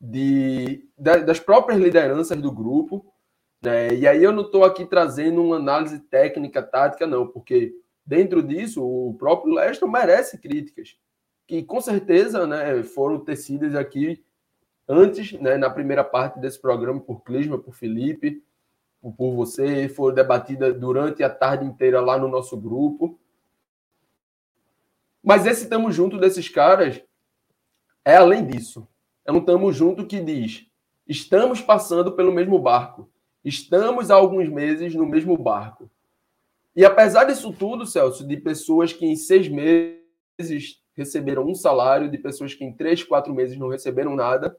de, 0.00 0.88
das 0.96 1.38
próprias 1.38 1.80
lideranças 1.80 2.40
do 2.40 2.50
grupo. 2.50 3.06
Né? 3.62 3.94
E 3.94 4.06
aí 4.06 4.22
eu 4.22 4.32
não 4.32 4.42
estou 4.44 4.64
aqui 4.64 4.84
trazendo 4.84 5.42
uma 5.42 5.56
análise 5.56 6.00
técnica, 6.00 6.62
tática, 6.62 7.06
não, 7.06 7.26
porque 7.26 7.74
dentro 8.06 8.42
disso 8.42 8.84
o 8.84 9.14
próprio 9.14 9.52
Leston 9.52 9.88
merece 9.88 10.38
críticas, 10.38 10.96
que 11.46 11.62
com 11.62 11.80
certeza 11.80 12.46
né, 12.46 12.82
foram 12.82 13.18
tecidas 13.20 13.74
aqui 13.74 14.24
antes, 14.88 15.32
né, 15.32 15.56
na 15.56 15.68
primeira 15.68 16.04
parte 16.04 16.38
desse 16.38 16.60
programa, 16.60 17.00
por 17.00 17.22
Clisma, 17.22 17.58
por 17.58 17.74
Felipe, 17.74 18.42
por 19.16 19.34
você, 19.34 19.88
foi 19.88 20.12
debatida 20.12 20.72
durante 20.72 21.22
a 21.22 21.30
tarde 21.30 21.64
inteira 21.64 22.00
lá 22.00 22.18
no 22.18 22.28
nosso 22.28 22.56
grupo. 22.56 23.18
Mas 25.22 25.46
esse 25.46 25.68
tamo 25.68 25.92
junto 25.92 26.18
desses 26.18 26.48
caras 26.48 27.02
é 28.04 28.16
além 28.16 28.46
disso. 28.46 28.86
É 29.24 29.32
um 29.32 29.44
tamo 29.44 29.72
junto 29.72 30.06
que 30.06 30.20
diz: 30.20 30.66
estamos 31.06 31.60
passando 31.60 32.12
pelo 32.12 32.32
mesmo 32.32 32.58
barco. 32.58 33.10
Estamos 33.44 34.10
há 34.10 34.16
alguns 34.16 34.48
meses 34.48 34.94
no 34.94 35.06
mesmo 35.06 35.36
barco. 35.36 35.90
E 36.76 36.84
apesar 36.84 37.24
disso 37.24 37.54
tudo, 37.54 37.86
Celso, 37.86 38.26
de 38.26 38.36
pessoas 38.36 38.92
que 38.92 39.06
em 39.06 39.16
seis 39.16 39.48
meses 39.48 40.84
receberam 40.94 41.44
um 41.46 41.54
salário, 41.54 42.10
de 42.10 42.18
pessoas 42.18 42.54
que 42.54 42.64
em 42.64 42.72
três, 42.72 43.02
quatro 43.02 43.34
meses 43.34 43.56
não 43.56 43.68
receberam 43.68 44.14
nada, 44.14 44.54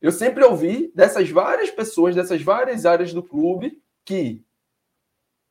eu 0.00 0.12
sempre 0.12 0.44
ouvi 0.44 0.92
dessas 0.94 1.28
várias 1.28 1.70
pessoas, 1.70 2.14
dessas 2.14 2.40
várias 2.42 2.86
áreas 2.86 3.12
do 3.12 3.22
clube, 3.22 3.82
que 4.04 4.44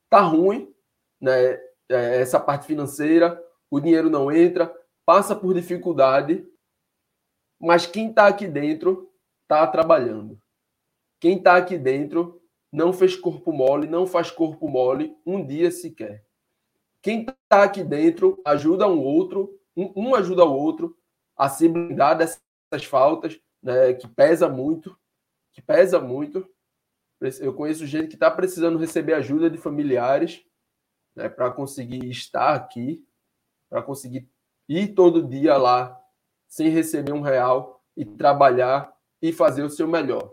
tá 0.08 0.20
ruim, 0.20 0.72
né? 1.20 1.60
É, 1.88 2.20
essa 2.20 2.40
parte 2.40 2.66
financeira, 2.66 3.40
o 3.70 3.78
dinheiro 3.78 4.10
não 4.10 4.32
entra, 4.32 4.74
passa 5.04 5.36
por 5.36 5.54
dificuldade, 5.54 6.44
mas 7.60 7.86
quem 7.86 8.08
está 8.08 8.26
aqui 8.26 8.48
dentro 8.48 9.12
está 9.42 9.66
trabalhando. 9.66 10.40
Quem 11.20 11.38
está 11.38 11.56
aqui 11.56 11.78
dentro 11.78 12.35
não 12.72 12.92
fez 12.92 13.16
corpo 13.16 13.52
mole, 13.52 13.86
não 13.86 14.06
faz 14.06 14.30
corpo 14.30 14.68
mole 14.68 15.16
um 15.24 15.44
dia 15.44 15.70
sequer. 15.70 16.24
Quem 17.02 17.22
está 17.22 17.62
aqui 17.62 17.84
dentro 17.84 18.40
ajuda 18.44 18.88
um 18.88 19.00
outro, 19.00 19.58
um, 19.76 20.14
ajuda 20.14 20.44
o 20.44 20.52
outro 20.52 20.96
a 21.36 21.48
se 21.48 21.68
blindar 21.68 22.18
dessas 22.18 22.84
faltas, 22.88 23.40
né, 23.62 23.94
que 23.94 24.08
pesa 24.08 24.48
muito, 24.48 24.98
que 25.52 25.62
pesa 25.62 26.00
muito. 26.00 26.48
Eu 27.40 27.54
conheço 27.54 27.86
gente 27.86 28.08
que 28.08 28.14
está 28.14 28.30
precisando 28.30 28.78
receber 28.78 29.14
ajuda 29.14 29.48
de 29.48 29.56
familiares 29.56 30.44
né, 31.14 31.28
para 31.28 31.50
conseguir 31.50 32.10
estar 32.10 32.54
aqui, 32.54 33.06
para 33.70 33.82
conseguir 33.82 34.28
ir 34.68 34.94
todo 34.94 35.26
dia 35.26 35.56
lá 35.56 36.00
sem 36.48 36.68
receber 36.68 37.12
um 37.12 37.20
real 37.20 37.84
e 37.96 38.04
trabalhar 38.04 38.94
e 39.22 39.32
fazer 39.32 39.62
o 39.62 39.70
seu 39.70 39.88
melhor. 39.88 40.32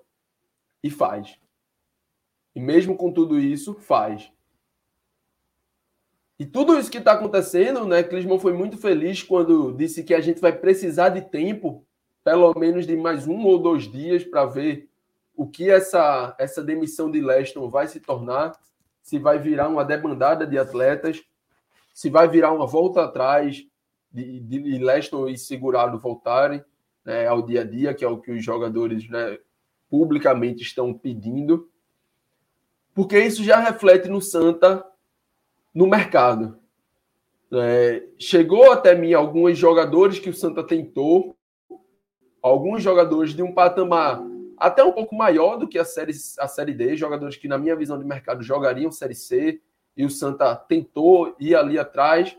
E 0.84 0.90
faz. 0.90 1.40
E 2.56 2.60
mesmo 2.60 2.96
com 2.96 3.12
tudo 3.12 3.40
isso, 3.40 3.74
faz. 3.76 4.32
E 6.40 6.46
tudo 6.46 6.78
isso 6.78 6.92
que 6.92 6.98
está 6.98 7.14
acontecendo, 7.14 7.86
né? 7.86 8.04
Clisman 8.04 8.40
foi 8.40 8.54
muito 8.54 8.78
feliz 8.78 9.24
quando 9.24 9.72
disse 9.72 10.04
que 10.04 10.14
a 10.14 10.22
gente 10.22 10.42
vai 10.42 10.52
precisar 10.52 11.10
de 11.10 11.22
tempo, 11.22 11.86
pelo 12.24 12.54
menos 12.58 12.86
de 12.86 12.96
mais 12.96 13.28
um 13.28 13.44
ou 13.46 13.60
dois 13.60 13.90
dias, 13.92 14.24
para 14.24 14.46
ver 14.46 14.90
o 15.36 15.48
que 15.48 15.70
essa, 15.70 16.36
essa 16.40 16.64
demissão 16.64 17.10
de 17.10 17.22
Leston 17.22 17.70
vai 17.70 17.88
se 17.88 18.00
tornar, 18.00 18.52
se 19.02 19.18
vai 19.18 19.40
virar 19.40 19.68
uma 19.68 19.84
debandada 19.84 20.46
de 20.46 20.58
atletas, 20.58 21.24
se 21.94 22.10
vai 22.10 22.28
virar 22.28 22.52
uma 22.52 22.66
volta 22.66 23.04
atrás 23.04 23.66
de, 24.12 24.40
de 24.40 24.78
Leston 24.78 25.28
e 25.28 25.38
Segurado 25.38 26.00
voltarem 26.00 26.64
né, 27.06 27.28
ao 27.28 27.42
dia 27.42 27.62
a 27.62 27.64
dia, 27.64 27.94
que 27.94 28.06
é 28.06 28.08
o 28.08 28.20
que 28.20 28.32
os 28.32 28.44
jogadores 28.44 29.10
né, 29.10 29.38
publicamente 29.90 30.64
estão 30.64 30.94
pedindo, 30.94 31.70
porque 32.94 33.20
isso 33.20 33.44
já 33.44 33.60
reflete 33.60 34.08
no 34.08 34.22
Santa 34.22 34.86
no 35.74 35.88
mercado. 35.88 36.60
É, 37.52 38.04
chegou 38.18 38.72
até 38.72 38.96
mim 38.96 39.14
alguns 39.14 39.58
jogadores 39.58 40.20
que 40.20 40.30
o 40.30 40.34
Santa 40.34 40.64
tentou, 40.64 41.36
alguns 42.42 42.82
jogadores 42.82 43.34
de 43.34 43.44
um 43.44 43.54
patamar 43.54 44.22
até 44.58 44.84
um 44.84 44.92
pouco 44.92 45.16
maior 45.16 45.58
do 45.58 45.68
que 45.68 45.78
a 45.78 45.86
série, 45.86 46.14
a 46.40 46.48
série 46.48 46.74
D, 46.74 46.96
jogadores 46.96 47.36
que, 47.36 47.48
na 47.48 47.58
minha 47.58 47.76
visão 47.76 48.00
de 48.00 48.06
mercado, 48.06 48.42
jogariam 48.42 48.92
Série 48.92 49.16
C, 49.16 49.62
e 49.96 50.06
o 50.06 50.10
Santa 50.10 50.56
tentou 50.56 51.36
ir 51.40 51.54
ali 51.56 51.78
atrás, 51.78 52.38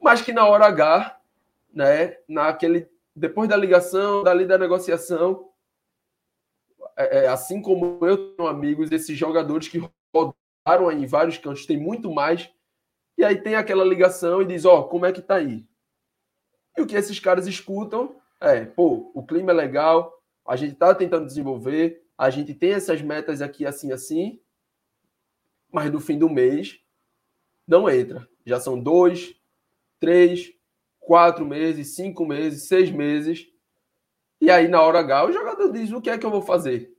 mas 0.00 0.20
que 0.20 0.32
na 0.32 0.46
hora 0.46 0.66
H, 0.66 1.16
né, 1.72 2.16
naquele, 2.28 2.88
depois 3.14 3.48
da 3.48 3.56
ligação, 3.56 4.22
dali 4.22 4.44
da 4.44 4.58
negociação, 4.58 5.48
é, 6.96 7.24
é, 7.24 7.28
assim 7.28 7.60
como 7.60 7.98
eu 8.06 8.34
tenho 8.34 8.48
amigos, 8.48 8.90
esses 8.90 9.16
jogadores 9.16 9.68
que 9.68 9.82
rodaram 10.14 10.90
em 10.92 11.06
vários 11.06 11.38
cantos, 11.38 11.66
tem 11.66 11.76
muito 11.76 12.10
mais, 12.12 12.50
e 13.16 13.24
aí 13.24 13.40
tem 13.40 13.54
aquela 13.54 13.84
ligação 13.84 14.42
e 14.42 14.46
diz, 14.46 14.64
ó, 14.64 14.80
oh, 14.80 14.84
como 14.84 15.06
é 15.06 15.12
que 15.12 15.22
tá 15.22 15.36
aí? 15.36 15.66
E 16.76 16.82
o 16.82 16.86
que 16.86 16.96
esses 16.96 17.20
caras 17.20 17.46
escutam 17.46 18.16
é, 18.44 18.64
pô, 18.64 19.10
o 19.14 19.24
clima 19.24 19.52
é 19.52 19.54
legal, 19.54 20.12
a 20.46 20.56
gente 20.56 20.74
tá 20.74 20.94
tentando 20.94 21.26
desenvolver, 21.26 22.04
a 22.16 22.30
gente 22.30 22.54
tem 22.54 22.72
essas 22.72 23.00
metas 23.00 23.40
aqui 23.40 23.64
assim, 23.64 23.90
assim, 23.90 24.40
mas 25.72 25.90
no 25.90 25.98
fim 25.98 26.18
do 26.18 26.28
mês 26.28 26.78
não 27.66 27.88
entra. 27.88 28.28
Já 28.44 28.60
são 28.60 28.78
dois, 28.78 29.34
três, 29.98 30.52
quatro 31.00 31.46
meses, 31.46 31.94
cinco 31.94 32.26
meses, 32.26 32.68
seis 32.68 32.90
meses. 32.90 33.48
E 34.44 34.50
aí, 34.50 34.68
na 34.68 34.82
hora 34.82 34.98
H, 34.98 35.24
o 35.24 35.32
jogador 35.32 35.72
diz: 35.72 35.90
o 35.90 36.02
que 36.02 36.10
é 36.10 36.18
que 36.18 36.26
eu 36.26 36.30
vou 36.30 36.42
fazer? 36.42 36.92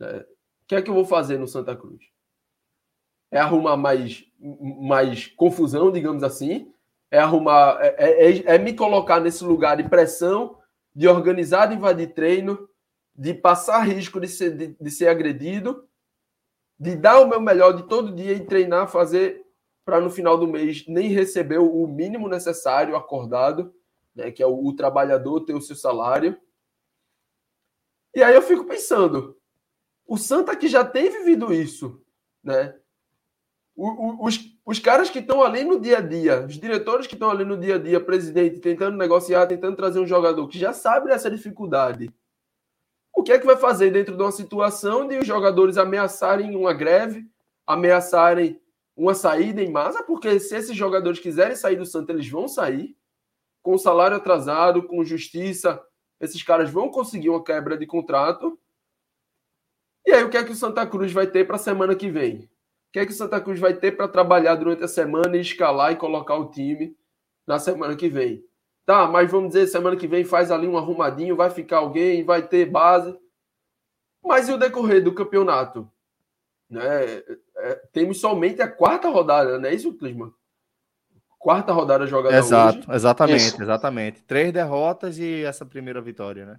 É, 0.00 0.18
o 0.18 0.66
que 0.68 0.76
é 0.76 0.80
que 0.82 0.88
eu 0.88 0.94
vou 0.94 1.04
fazer 1.04 1.36
no 1.36 1.48
Santa 1.48 1.74
Cruz? 1.74 2.00
É 3.28 3.40
arrumar 3.40 3.76
mais, 3.76 4.24
mais 4.38 5.26
confusão, 5.26 5.90
digamos 5.90 6.22
assim? 6.22 6.72
É 7.10 7.18
arrumar, 7.18 7.78
é, 7.80 7.96
é, 7.98 8.30
é, 8.30 8.54
é 8.54 8.58
me 8.58 8.72
colocar 8.72 9.18
nesse 9.18 9.42
lugar 9.42 9.76
de 9.76 9.88
pressão, 9.88 10.58
de 10.94 11.08
organizar, 11.08 11.66
de 11.66 11.74
invadir 11.74 12.14
treino, 12.14 12.68
de 13.12 13.34
passar 13.34 13.80
risco 13.80 14.20
de 14.20 14.28
ser, 14.28 14.56
de, 14.56 14.76
de 14.80 14.90
ser 14.92 15.08
agredido, 15.08 15.88
de 16.78 16.94
dar 16.94 17.18
o 17.18 17.26
meu 17.26 17.40
melhor 17.40 17.72
de 17.72 17.82
todo 17.88 18.14
dia 18.14 18.32
e 18.32 18.46
treinar, 18.46 18.86
fazer 18.86 19.44
para 19.84 20.00
no 20.00 20.08
final 20.08 20.38
do 20.38 20.46
mês 20.46 20.84
nem 20.86 21.08
receber 21.08 21.58
o 21.58 21.84
mínimo 21.88 22.28
necessário 22.28 22.94
acordado, 22.94 23.74
né, 24.14 24.30
que 24.30 24.40
é 24.40 24.46
o, 24.46 24.66
o 24.66 24.72
trabalhador 24.76 25.40
ter 25.40 25.54
o 25.54 25.60
seu 25.60 25.74
salário. 25.74 26.38
E 28.16 28.22
aí 28.22 28.34
eu 28.34 28.40
fico 28.40 28.64
pensando, 28.64 29.36
o 30.06 30.16
Santa 30.16 30.56
que 30.56 30.68
já 30.68 30.82
tem 30.82 31.10
vivido 31.10 31.52
isso, 31.52 32.02
né? 32.42 32.74
O, 33.76 33.90
o, 33.90 34.24
os, 34.24 34.40
os 34.64 34.78
caras 34.78 35.10
que 35.10 35.18
estão 35.18 35.42
ali 35.42 35.62
no 35.62 35.78
dia 35.78 35.98
a 35.98 36.00
dia, 36.00 36.46
os 36.46 36.58
diretores 36.58 37.06
que 37.06 37.12
estão 37.12 37.28
ali 37.28 37.44
no 37.44 37.58
dia 37.58 37.74
a 37.74 37.78
dia, 37.78 38.00
presidente, 38.00 38.58
tentando 38.58 38.96
negociar, 38.96 39.46
tentando 39.46 39.76
trazer 39.76 40.00
um 40.00 40.06
jogador 40.06 40.48
que 40.48 40.58
já 40.58 40.72
sabe 40.72 41.08
dessa 41.08 41.30
dificuldade. 41.30 42.10
O 43.14 43.22
que 43.22 43.32
é 43.32 43.38
que 43.38 43.44
vai 43.44 43.58
fazer 43.58 43.90
dentro 43.90 44.16
de 44.16 44.22
uma 44.22 44.32
situação 44.32 45.06
de 45.06 45.18
os 45.18 45.26
jogadores 45.26 45.76
ameaçarem 45.76 46.56
uma 46.56 46.72
greve, 46.72 47.30
ameaçarem 47.66 48.58
uma 48.96 49.14
saída 49.14 49.60
em 49.60 49.70
massa? 49.70 50.02
Porque 50.02 50.40
se 50.40 50.56
esses 50.56 50.74
jogadores 50.74 51.20
quiserem 51.20 51.54
sair 51.54 51.76
do 51.76 51.84
Santa, 51.84 52.14
eles 52.14 52.30
vão 52.30 52.48
sair 52.48 52.96
com 53.62 53.76
salário 53.76 54.16
atrasado, 54.16 54.84
com 54.84 55.04
justiça, 55.04 55.84
esses 56.20 56.42
caras 56.42 56.70
vão 56.70 56.90
conseguir 56.90 57.30
uma 57.30 57.42
quebra 57.42 57.76
de 57.76 57.86
contrato. 57.86 58.58
E 60.06 60.12
aí, 60.12 60.24
o 60.24 60.30
que 60.30 60.36
é 60.36 60.44
que 60.44 60.52
o 60.52 60.56
Santa 60.56 60.86
Cruz 60.86 61.12
vai 61.12 61.26
ter 61.26 61.46
para 61.46 61.56
a 61.56 61.58
semana 61.58 61.94
que 61.94 62.10
vem? 62.10 62.44
O 62.88 62.92
que 62.92 62.98
é 63.00 63.06
que 63.06 63.12
o 63.12 63.16
Santa 63.16 63.40
Cruz 63.40 63.58
vai 63.58 63.74
ter 63.74 63.92
para 63.92 64.08
trabalhar 64.08 64.54
durante 64.54 64.84
a 64.84 64.88
semana 64.88 65.36
e 65.36 65.40
escalar 65.40 65.92
e 65.92 65.96
colocar 65.96 66.36
o 66.36 66.50
time 66.50 66.96
na 67.46 67.58
semana 67.58 67.96
que 67.96 68.08
vem? 68.08 68.44
Tá, 68.86 69.08
mas 69.08 69.30
vamos 69.30 69.48
dizer, 69.48 69.66
semana 69.66 69.96
que 69.96 70.06
vem 70.06 70.24
faz 70.24 70.50
ali 70.50 70.66
um 70.66 70.78
arrumadinho, 70.78 71.34
vai 71.34 71.50
ficar 71.50 71.78
alguém, 71.78 72.24
vai 72.24 72.46
ter 72.46 72.66
base. 72.66 73.18
Mas 74.24 74.48
e 74.48 74.52
o 74.52 74.58
decorrer 74.58 75.02
do 75.02 75.12
campeonato? 75.12 75.90
Né? 76.70 77.22
É, 77.56 77.74
temos 77.92 78.20
somente 78.20 78.62
a 78.62 78.68
quarta 78.68 79.08
rodada, 79.08 79.58
não 79.58 79.68
é 79.68 79.74
isso, 79.74 79.92
Clisman? 79.94 80.32
Quarta 81.46 81.72
rodada 81.72 82.08
jogada 82.08 82.36
Exato, 82.36 82.78
hoje. 82.78 82.86
exatamente, 82.90 83.36
Isso. 83.36 83.62
exatamente. 83.62 84.22
Três 84.24 84.52
derrotas 84.52 85.16
e 85.16 85.44
essa 85.44 85.64
primeira 85.64 86.00
vitória, 86.00 86.44
né? 86.44 86.56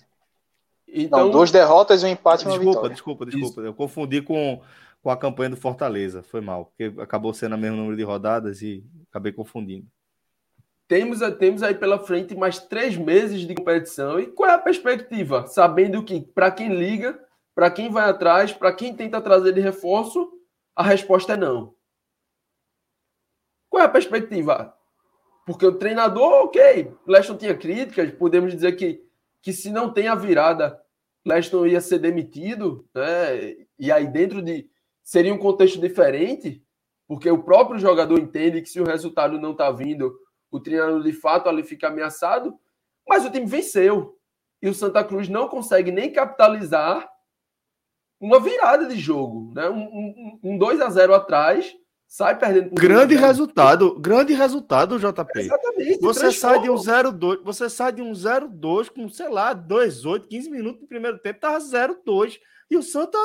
Então, 0.88 1.26
Não, 1.26 1.30
duas 1.30 1.52
derrotas 1.52 2.02
e 2.02 2.06
um 2.06 2.10
empate 2.10 2.46
desculpa, 2.46 2.64
uma 2.64 2.72
vitória. 2.72 2.90
Desculpa, 2.92 3.26
desculpa, 3.26 3.48
desculpa. 3.48 3.68
Eu 3.68 3.74
confundi 3.74 4.22
com, 4.22 4.62
com 5.04 5.10
a 5.10 5.18
campanha 5.18 5.50
do 5.50 5.58
Fortaleza. 5.58 6.24
Foi 6.24 6.40
mal, 6.40 6.68
porque 6.68 7.02
acabou 7.02 7.34
sendo 7.34 7.56
o 7.56 7.58
mesmo 7.58 7.76
número 7.76 7.98
de 7.98 8.04
rodadas 8.04 8.62
e 8.62 8.82
acabei 9.10 9.34
confundindo. 9.34 9.86
Temos, 10.88 11.20
temos 11.38 11.64
aí 11.64 11.76
pela 11.76 12.00
frente 12.00 12.34
mais 12.34 12.58
três 12.58 12.96
meses 12.96 13.42
de 13.42 13.54
competição. 13.56 14.18
E 14.18 14.28
qual 14.28 14.50
é 14.50 14.54
a 14.54 14.58
perspectiva? 14.58 15.46
Sabendo 15.48 16.02
que, 16.02 16.22
para 16.22 16.50
quem 16.50 16.70
liga, 16.70 17.20
para 17.54 17.70
quem 17.70 17.92
vai 17.92 18.10
atrás, 18.10 18.54
para 18.54 18.72
quem 18.72 18.96
tenta 18.96 19.20
trazer 19.20 19.52
de 19.52 19.60
reforço, 19.60 20.32
a 20.74 20.82
resposta 20.82 21.34
é 21.34 21.38
não. 21.38 21.76
Qual 23.70 23.84
é 23.84 23.86
a 23.86 23.90
perspectiva? 23.90 24.77
Porque 25.48 25.66
o 25.66 25.78
treinador, 25.78 26.44
ok, 26.44 26.94
Leston 27.08 27.38
tinha 27.38 27.56
críticas, 27.56 28.12
podemos 28.12 28.54
dizer 28.54 28.74
que, 28.74 29.02
que 29.42 29.54
se 29.54 29.72
não 29.72 29.94
tem 29.94 30.10
a 30.10 30.14
virada, 30.14 30.78
Leston 31.26 31.66
ia 31.66 31.80
ser 31.80 32.00
demitido, 32.00 32.86
né? 32.94 33.56
E 33.80 33.90
aí 33.90 34.06
dentro 34.08 34.42
de 34.42 34.70
seria 35.02 35.34
um 35.34 35.38
contexto 35.38 35.80
diferente, 35.80 36.62
porque 37.08 37.32
o 37.32 37.42
próprio 37.42 37.80
jogador 37.80 38.20
entende 38.20 38.62
que 38.62 38.68
se 38.68 38.82
o 38.82 38.84
resultado 38.84 39.40
não 39.40 39.54
está 39.54 39.72
vindo, 39.72 40.14
o 40.52 40.60
treinador 40.60 41.02
de 41.02 41.14
fato 41.14 41.48
ali 41.48 41.64
fica 41.64 41.88
ameaçado, 41.88 42.54
mas 43.08 43.24
o 43.26 43.32
time 43.32 43.46
venceu. 43.46 44.20
E 44.62 44.68
o 44.68 44.74
Santa 44.74 45.02
Cruz 45.02 45.30
não 45.30 45.48
consegue 45.48 45.94
nem 45.94 46.12
capitalizar 46.12 47.10
uma 48.20 48.38
virada 48.38 48.86
de 48.86 48.98
jogo, 48.98 49.54
né? 49.56 49.70
Um, 49.70 49.84
um, 49.84 50.40
um 50.44 50.58
2 50.58 50.82
a 50.82 50.90
0 50.90 51.16
atrás 51.16 51.74
sai 52.08 52.38
perdendo 52.40 52.74
grande 52.74 53.16
resultado, 53.16 54.00
grande 54.00 54.34
resultado, 54.34 54.98
JP. 54.98 55.40
Exatamente. 55.40 56.00
Você 56.00 56.32
sai 56.32 56.62
de 56.62 56.70
um 56.70 56.76
0-2, 56.76 57.44
você 57.44 57.70
sai 57.70 57.92
de 57.92 58.02
um 58.02 58.12
0-2 58.12 58.90
com, 58.90 59.10
sei 59.10 59.30
lá, 59.30 59.54
2-8, 59.54 60.28
15 60.28 60.50
minutos 60.50 60.82
no 60.82 60.88
primeiro 60.88 61.20
tempo, 61.20 61.40
tava 61.40 61.60
0-2 61.60 62.40
e 62.72 62.78
o 62.78 62.82
Santa 62.82 63.18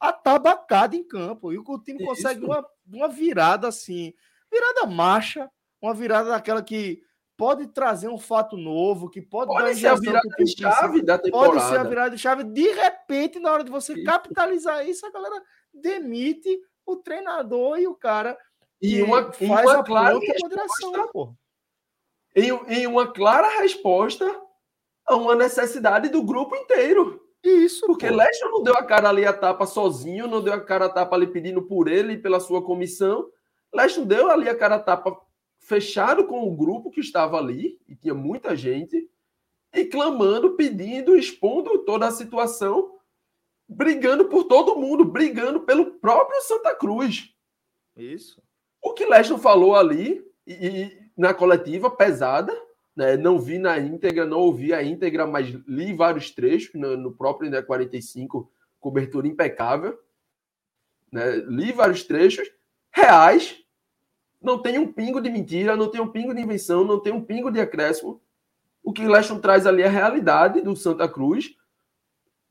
atabacado 0.00 0.94
em 0.94 1.02
campo. 1.02 1.52
E 1.52 1.58
o 1.58 1.78
time 1.80 2.04
consegue 2.04 2.44
uma, 2.44 2.64
uma 2.86 3.08
virada 3.08 3.66
assim, 3.66 4.14
virada 4.50 4.86
marcha, 4.86 5.50
uma 5.82 5.92
virada 5.92 6.30
daquela 6.30 6.62
que 6.62 7.02
pode 7.36 7.68
trazer 7.68 8.08
um 8.08 8.18
fato 8.18 8.56
novo, 8.56 9.08
que 9.08 9.22
pode, 9.22 9.52
pode 9.52 9.64
dar 9.64 9.74
ser 9.74 9.86
a 9.88 9.94
virada 9.94 10.28
de 10.36 10.46
chave 10.46 11.02
da 11.02 11.18
temporada. 11.18 11.52
Pode 11.54 11.68
ser 11.68 11.78
a 11.78 11.84
virada 11.84 12.10
de 12.10 12.18
chave. 12.18 12.44
De 12.44 12.72
repente, 12.72 13.38
na 13.38 13.52
hora 13.52 13.64
de 13.64 13.70
você 13.70 13.94
isso. 13.94 14.04
capitalizar 14.04 14.86
isso, 14.88 15.06
a 15.06 15.10
galera 15.10 15.42
demite 15.72 16.58
o 16.92 16.96
treinador 16.96 17.78
e 17.78 17.86
o 17.86 17.94
cara 17.94 18.36
e 18.80 19.02
uma, 19.02 19.32
faz 19.32 19.70
uma 19.70 19.80
a 19.80 19.84
clara 19.84 20.14
moderação, 20.14 21.08
pô. 21.12 21.34
Em, 22.34 22.50
em 22.68 22.86
uma 22.86 23.12
clara 23.12 23.60
resposta 23.60 24.24
a 25.06 25.16
uma 25.16 25.34
necessidade 25.34 26.08
do 26.08 26.22
grupo 26.22 26.54
inteiro. 26.54 27.20
Isso. 27.42 27.86
Porque 27.86 28.08
Lester 28.10 28.50
não 28.50 28.62
deu 28.62 28.74
a 28.74 28.84
cara 28.84 29.08
ali 29.08 29.24
a 29.24 29.32
tapa 29.32 29.66
sozinho, 29.66 30.26
não 30.26 30.42
deu 30.42 30.52
a 30.52 30.60
cara 30.60 30.86
a 30.86 30.88
tapa 30.88 31.16
ali 31.16 31.26
pedindo 31.26 31.62
por 31.62 31.88
ele 31.88 32.14
e 32.14 32.18
pela 32.18 32.40
sua 32.40 32.62
comissão. 32.62 33.28
Lester 33.72 34.04
deu 34.04 34.30
ali 34.30 34.48
a 34.48 34.56
cara 34.56 34.76
a 34.76 34.80
tapa 34.80 35.16
fechado 35.58 36.26
com 36.26 36.46
o 36.46 36.56
grupo 36.56 36.90
que 36.90 37.00
estava 37.00 37.36
ali, 37.36 37.78
e 37.86 37.94
tinha 37.94 38.14
muita 38.14 38.56
gente, 38.56 39.08
e 39.74 39.84
clamando, 39.84 40.56
pedindo, 40.56 41.16
expondo 41.16 41.84
toda 41.84 42.06
a 42.06 42.10
situação, 42.10 42.97
brigando 43.68 44.26
por 44.26 44.44
todo 44.44 44.76
mundo, 44.76 45.04
brigando 45.04 45.60
pelo 45.60 45.92
próprio 45.92 46.40
Santa 46.42 46.74
Cruz. 46.74 47.34
Isso. 47.96 48.42
O 48.82 48.94
que 48.94 49.04
Lester 49.04 49.38
falou 49.38 49.76
ali, 49.76 50.24
e, 50.46 50.52
e 50.52 50.98
na 51.16 51.34
coletiva, 51.34 51.90
pesada, 51.90 52.52
né? 52.98 53.16
Não 53.16 53.38
vi 53.38 53.60
na 53.60 53.78
íntegra, 53.78 54.26
não 54.26 54.40
ouvi 54.40 54.74
a 54.74 54.82
íntegra, 54.82 55.24
mas 55.24 55.46
li 55.68 55.92
vários 55.92 56.32
trechos 56.32 56.74
no, 56.74 56.96
no 56.96 57.12
próprio 57.12 57.48
né, 57.48 57.62
45, 57.62 58.50
cobertura 58.80 59.28
impecável. 59.28 59.96
Né? 61.12 61.36
Li 61.46 61.70
vários 61.70 62.02
trechos 62.02 62.50
reais. 62.90 63.56
Não 64.42 64.60
tem 64.60 64.80
um 64.80 64.92
pingo 64.92 65.20
de 65.20 65.30
mentira, 65.30 65.76
não 65.76 65.88
tem 65.88 66.00
um 66.00 66.08
pingo 66.08 66.34
de 66.34 66.40
invenção, 66.40 66.84
não 66.84 66.98
tem 66.98 67.12
um 67.12 67.24
pingo 67.24 67.52
de 67.52 67.60
acréscimo. 67.60 68.20
O 68.82 68.92
que 68.92 69.06
Leston 69.06 69.38
traz 69.38 69.64
ali 69.64 69.82
é 69.82 69.86
a 69.86 69.90
realidade 69.90 70.60
do 70.60 70.74
Santa 70.74 71.08
Cruz. 71.08 71.54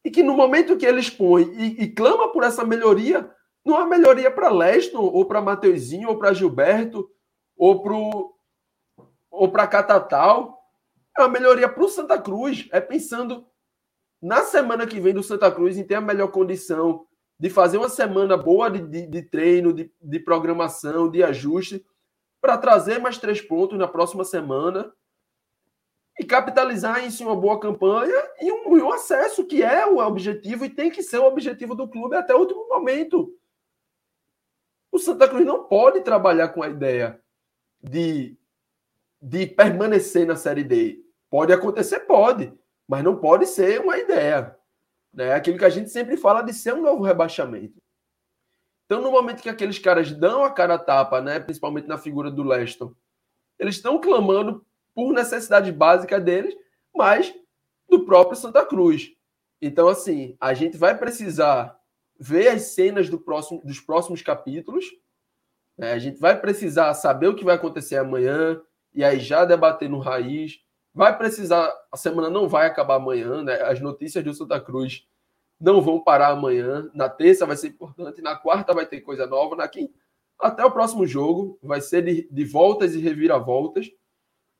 E 0.07 0.09
que 0.09 0.23
no 0.23 0.33
momento 0.33 0.77
que 0.77 0.85
ele 0.85 1.01
expõe 1.01 1.53
e, 1.57 1.83
e 1.83 1.87
clama 1.89 2.31
por 2.31 2.41
essa 2.41 2.63
melhoria, 2.63 3.29
não 3.65 3.75
há 3.75 3.85
melhoria 3.85 4.31
para 4.31 4.47
Leston, 4.47 5.01
ou 5.01 5.25
para 5.25 5.41
Mateuzinho, 5.41 6.07
ou 6.07 6.17
para 6.17 6.31
Gilberto, 6.31 7.11
ou 7.57 7.83
para 7.83 7.93
ou 9.29 9.51
para 9.51 9.67
Catatal, 9.67 10.57
é 11.17 11.21
uma 11.21 11.27
melhoria 11.27 11.67
para 11.67 11.83
o 11.83 11.89
Santa 11.89 12.17
Cruz. 12.17 12.69
É 12.71 12.79
pensando 12.79 13.45
na 14.21 14.43
semana 14.43 14.87
que 14.87 14.97
vem 14.97 15.13
do 15.13 15.21
Santa 15.21 15.51
Cruz 15.51 15.77
em 15.77 15.83
ter 15.83 15.95
a 15.95 16.01
melhor 16.01 16.29
condição 16.29 17.05
de 17.37 17.49
fazer 17.49 17.77
uma 17.77 17.89
semana 17.89 18.37
boa 18.37 18.71
de, 18.71 18.79
de, 18.79 19.07
de 19.07 19.21
treino, 19.23 19.73
de, 19.73 19.91
de 20.01 20.19
programação, 20.21 21.11
de 21.11 21.21
ajuste, 21.21 21.85
para 22.39 22.57
trazer 22.57 22.97
mais 22.97 23.17
três 23.17 23.41
pontos 23.41 23.77
na 23.77 23.89
próxima 23.89 24.23
semana 24.23 24.89
e 26.19 26.25
capitalizar 26.25 27.03
em 27.03 27.23
uma 27.23 27.35
boa 27.35 27.59
campanha 27.59 28.15
e 28.41 28.51
um, 28.51 28.69
um, 28.73 28.91
acesso, 28.91 29.45
que 29.45 29.61
é 29.61 29.85
o 29.85 29.97
objetivo 29.97 30.65
e 30.65 30.69
tem 30.69 30.89
que 30.89 31.03
ser 31.03 31.19
o 31.19 31.25
objetivo 31.25 31.75
do 31.75 31.87
clube 31.87 32.15
até 32.15 32.33
o 32.33 32.39
último 32.39 32.67
momento. 32.67 33.33
O 34.91 34.97
Santa 34.97 35.27
Cruz 35.27 35.45
não 35.45 35.65
pode 35.65 36.01
trabalhar 36.01 36.49
com 36.49 36.63
a 36.63 36.69
ideia 36.69 37.21
de 37.81 38.37
de 39.21 39.45
permanecer 39.47 40.25
na 40.25 40.35
Série 40.35 40.63
D. 40.63 41.03
Pode 41.29 41.51
acontecer? 41.51 42.01
Pode, 42.01 42.53
mas 42.87 43.03
não 43.03 43.17
pode 43.17 43.45
ser 43.45 43.81
uma 43.81 43.97
ideia. 43.97 44.55
Né? 45.13 45.33
Aquilo 45.33 45.57
que 45.57 45.65
a 45.65 45.69
gente 45.69 45.89
sempre 45.89 46.17
fala 46.17 46.41
de 46.41 46.53
ser 46.53 46.73
um 46.73 46.81
novo 46.81 47.03
rebaixamento. 47.03 47.81
Então, 48.85 49.01
no 49.01 49.11
momento 49.11 49.41
que 49.41 49.49
aqueles 49.49 49.79
caras 49.79 50.11
dão 50.11 50.43
a 50.43 50.51
cara 50.51 50.75
a 50.75 50.79
tapa, 50.79 51.19
né, 51.19 51.39
principalmente 51.39 51.87
na 51.87 51.97
figura 51.97 52.31
do 52.31 52.43
Leston, 52.43 52.93
eles 53.59 53.75
estão 53.75 53.99
clamando 53.99 54.65
por 54.97 55.13
necessidade 55.13 55.71
básica 55.71 56.19
deles, 56.19 56.55
mas 56.91 57.31
do 57.87 58.03
próprio 58.03 58.35
Santa 58.35 58.65
Cruz. 58.65 59.11
Então, 59.61 59.87
assim, 59.87 60.35
a 60.41 60.55
gente 60.55 60.75
vai 60.75 60.97
precisar 60.97 61.79
ver 62.19 62.47
as 62.47 62.73
cenas 62.73 63.07
do 63.07 63.19
próximo, 63.19 63.61
dos 63.63 63.79
próximos 63.79 64.23
capítulos. 64.23 64.85
Né? 65.77 65.91
A 65.91 65.99
gente 65.99 66.19
vai 66.19 66.41
precisar 66.41 66.91
saber 66.95 67.27
o 67.27 67.35
que 67.35 67.45
vai 67.45 67.53
acontecer 67.53 67.97
amanhã, 67.97 68.59
e 68.91 69.03
aí 69.03 69.19
já 69.19 69.45
debater 69.45 69.87
no 69.87 69.99
raiz. 69.99 70.59
Vai 70.95 71.15
precisar, 71.15 71.71
a 71.91 71.95
semana 71.95 72.27
não 72.27 72.49
vai 72.49 72.65
acabar 72.65 72.95
amanhã, 72.95 73.43
né? 73.43 73.61
As 73.61 73.79
notícias 73.79 74.23
do 74.23 74.33
Santa 74.33 74.59
Cruz 74.59 75.07
não 75.61 75.79
vão 75.79 76.03
parar 76.03 76.29
amanhã. 76.29 76.89
Na 76.95 77.07
terça 77.07 77.45
vai 77.45 77.55
ser 77.55 77.67
importante, 77.67 78.19
na 78.19 78.35
quarta 78.35 78.73
vai 78.73 78.87
ter 78.87 79.01
coisa 79.01 79.27
nova, 79.27 79.55
na 79.55 79.67
quinta 79.67 79.93
até 80.39 80.63
o 80.63 80.71
próximo 80.71 81.05
jogo 81.05 81.57
vai 81.61 81.81
ser 81.81 82.03
de, 82.03 82.27
de 82.31 82.45
voltas 82.45 82.93
e 82.93 82.99
reviravoltas, 82.99 83.89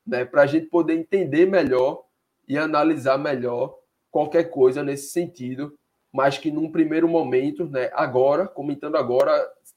né? 0.08 0.24
Para 0.24 0.42
a 0.42 0.46
gente 0.46 0.66
poder 0.66 0.94
entender 0.94 1.46
melhor 1.46 2.04
e 2.48 2.56
analisar 2.56 3.18
melhor 3.18 3.78
qualquer 4.10 4.44
coisa 4.44 4.82
nesse 4.82 5.10
sentido, 5.10 5.78
mas 6.10 6.38
que 6.38 6.50
num 6.50 6.72
primeiro 6.72 7.06
momento, 7.06 7.66
né? 7.66 7.90
Agora, 7.92 8.48
comentando 8.48 8.96
agora, 8.96 9.30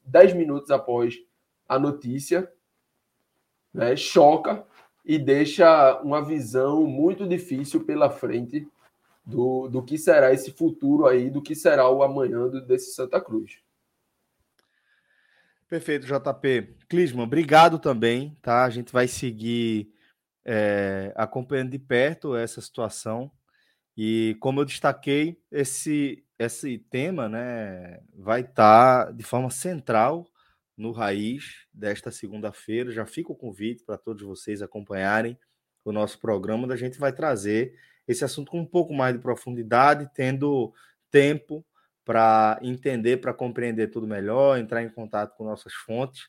10 0.04 0.32
minutos 0.32 0.70
após 0.70 1.16
a 1.68 1.78
notícia, 1.78 2.50
né, 3.72 3.94
choca 3.94 4.64
e 5.04 5.18
deixa 5.18 6.00
uma 6.00 6.24
visão 6.24 6.84
muito 6.86 7.26
difícil 7.26 7.84
pela 7.84 8.10
frente 8.10 8.66
do, 9.24 9.68
do 9.68 9.82
que 9.82 9.98
será 9.98 10.32
esse 10.32 10.50
futuro 10.50 11.06
aí, 11.06 11.30
do 11.30 11.42
que 11.42 11.54
será 11.54 11.88
o 11.88 12.02
amanhã 12.02 12.48
desse 12.66 12.94
Santa 12.94 13.20
Cruz. 13.20 13.58
Perfeito, 15.68 16.06
JP. 16.06 16.76
Clisman, 16.88 17.24
obrigado 17.24 17.78
também, 17.78 18.36
tá? 18.42 18.64
A 18.64 18.70
gente 18.70 18.92
vai 18.92 19.08
seguir 19.08 19.90
é, 20.44 21.12
acompanhando 21.16 21.70
de 21.70 21.78
perto 21.78 22.36
essa 22.36 22.60
situação. 22.60 23.30
E 23.96 24.36
como 24.40 24.60
eu 24.60 24.64
destaquei, 24.64 25.38
esse, 25.50 26.24
esse 26.38 26.78
tema 26.78 27.28
né, 27.28 28.00
vai 28.14 28.40
estar 28.40 29.06
tá 29.06 29.12
de 29.12 29.22
forma 29.22 29.50
central 29.50 30.26
no 30.76 30.92
Raiz 30.92 31.66
desta 31.72 32.10
segunda-feira. 32.10 32.90
Já 32.90 33.04
fica 33.04 33.32
o 33.32 33.36
convite 33.36 33.84
para 33.84 33.98
todos 33.98 34.22
vocês 34.22 34.62
acompanharem 34.62 35.38
o 35.84 35.92
nosso 35.92 36.18
programa, 36.18 36.64
onde 36.64 36.72
a 36.72 36.76
gente 36.76 36.98
vai 36.98 37.12
trazer 37.12 37.74
esse 38.06 38.24
assunto 38.24 38.50
com 38.50 38.60
um 38.60 38.66
pouco 38.66 38.94
mais 38.94 39.14
de 39.14 39.20
profundidade, 39.20 40.10
tendo 40.14 40.72
tempo 41.10 41.64
para 42.04 42.58
entender, 42.62 43.18
para 43.18 43.34
compreender 43.34 43.88
tudo 43.88 44.06
melhor, 44.06 44.58
entrar 44.58 44.82
em 44.82 44.88
contato 44.88 45.36
com 45.36 45.44
nossas 45.44 45.72
fontes 45.72 46.28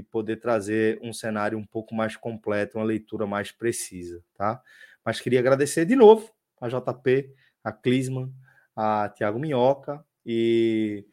e 0.00 0.02
poder 0.02 0.36
trazer 0.36 0.98
um 1.02 1.12
cenário 1.12 1.58
um 1.58 1.64
pouco 1.64 1.94
mais 1.94 2.16
completo, 2.16 2.78
uma 2.78 2.84
leitura 2.84 3.26
mais 3.26 3.52
precisa, 3.52 4.24
tá? 4.34 4.60
Mas 5.04 5.20
queria 5.20 5.40
agradecer 5.40 5.84
de 5.84 5.94
novo 5.94 6.30
a 6.60 6.68
JP, 6.68 7.30
a 7.62 7.70
Clisman, 7.70 8.32
a 8.74 9.10
Tiago 9.14 9.38
Minhoca 9.38 10.02
e 10.24 11.04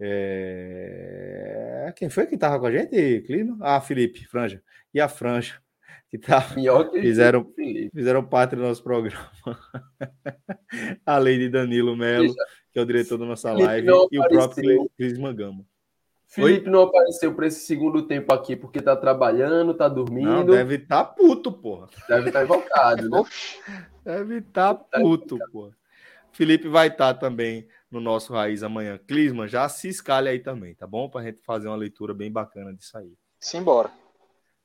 é... 0.00 1.92
Quem 1.96 2.08
foi 2.08 2.26
que 2.26 2.36
estava 2.36 2.58
com 2.58 2.66
a 2.66 2.72
gente, 2.72 3.22
Clima? 3.26 3.56
Ah, 3.60 3.80
Felipe, 3.80 4.24
Franja. 4.26 4.62
E 4.94 5.00
a 5.00 5.08
Franja, 5.08 5.60
que 6.08 6.18
tá... 6.18 6.40
fizeram, 7.00 7.52
fizeram 7.92 8.24
parte 8.24 8.54
do 8.54 8.62
nosso 8.62 8.82
programa. 8.82 9.30
Além 11.04 11.38
de 11.38 11.48
Danilo 11.48 11.96
Melo, 11.96 12.32
que 12.72 12.78
é 12.78 12.82
o 12.82 12.86
diretor 12.86 13.18
da 13.18 13.26
nossa 13.26 13.52
live, 13.52 13.88
e 14.10 14.18
o 14.18 14.28
próprio 14.28 14.90
Cris 14.96 15.18
Mangama. 15.18 15.64
Felipe 16.32 16.64
Oi? 16.64 16.72
não 16.72 16.84
apareceu 16.84 17.34
para 17.34 17.46
esse 17.46 17.66
segundo 17.66 18.06
tempo 18.06 18.32
aqui 18.32 18.56
porque 18.56 18.80
tá 18.80 18.96
trabalhando, 18.96 19.74
tá 19.74 19.86
dormindo. 19.86 20.26
Não, 20.26 20.46
deve 20.46 20.76
estar 20.76 21.04
tá 21.04 21.12
puto, 21.12 21.52
porra. 21.52 21.88
Deve 22.08 22.28
estar 22.28 22.38
tá 22.38 22.44
invocado, 22.44 23.10
né? 23.10 23.22
Deve 24.02 24.38
estar 24.38 24.74
tá 24.74 24.98
puto, 24.98 25.38
porra. 25.52 25.76
Felipe 26.32 26.68
vai 26.68 26.88
estar 26.88 27.12
tá 27.12 27.20
também 27.20 27.68
no 27.90 28.00
nosso 28.00 28.32
Raiz 28.32 28.62
amanhã. 28.62 28.98
Clisman, 29.06 29.46
já 29.46 29.68
se 29.68 29.88
escalhe 29.88 30.30
aí 30.30 30.38
também, 30.38 30.74
tá 30.74 30.86
bom? 30.86 31.06
Para 31.06 31.20
a 31.20 31.24
gente 31.24 31.42
fazer 31.44 31.68
uma 31.68 31.76
leitura 31.76 32.14
bem 32.14 32.32
bacana 32.32 32.72
disso 32.72 32.96
aí. 32.96 33.12
Simbora. 33.38 33.90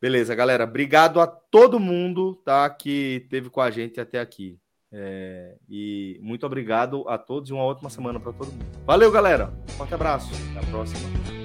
Beleza, 0.02 0.34
galera. 0.34 0.64
Obrigado 0.64 1.20
a 1.20 1.28
todo 1.28 1.82
mundo 1.82 2.36
tá, 2.46 2.70
que 2.70 3.28
teve 3.30 3.50
com 3.50 3.60
a 3.60 3.70
gente 3.70 4.00
até 4.00 4.22
aqui. 4.22 4.58
É, 4.90 5.58
e 5.68 6.18
muito 6.22 6.46
obrigado 6.46 7.04
a 7.10 7.18
todos 7.18 7.50
e 7.50 7.54
uma 7.54 7.66
ótima 7.66 7.90
semana 7.90 8.22
para 8.22 8.32
todo 8.32 8.54
mundo. 8.54 8.66
Valeu, 8.86 9.12
galera. 9.12 9.52
Forte 9.78 9.94
abraço. 9.94 10.32
Até 10.56 10.66
a 10.66 10.72
próxima. 10.72 11.37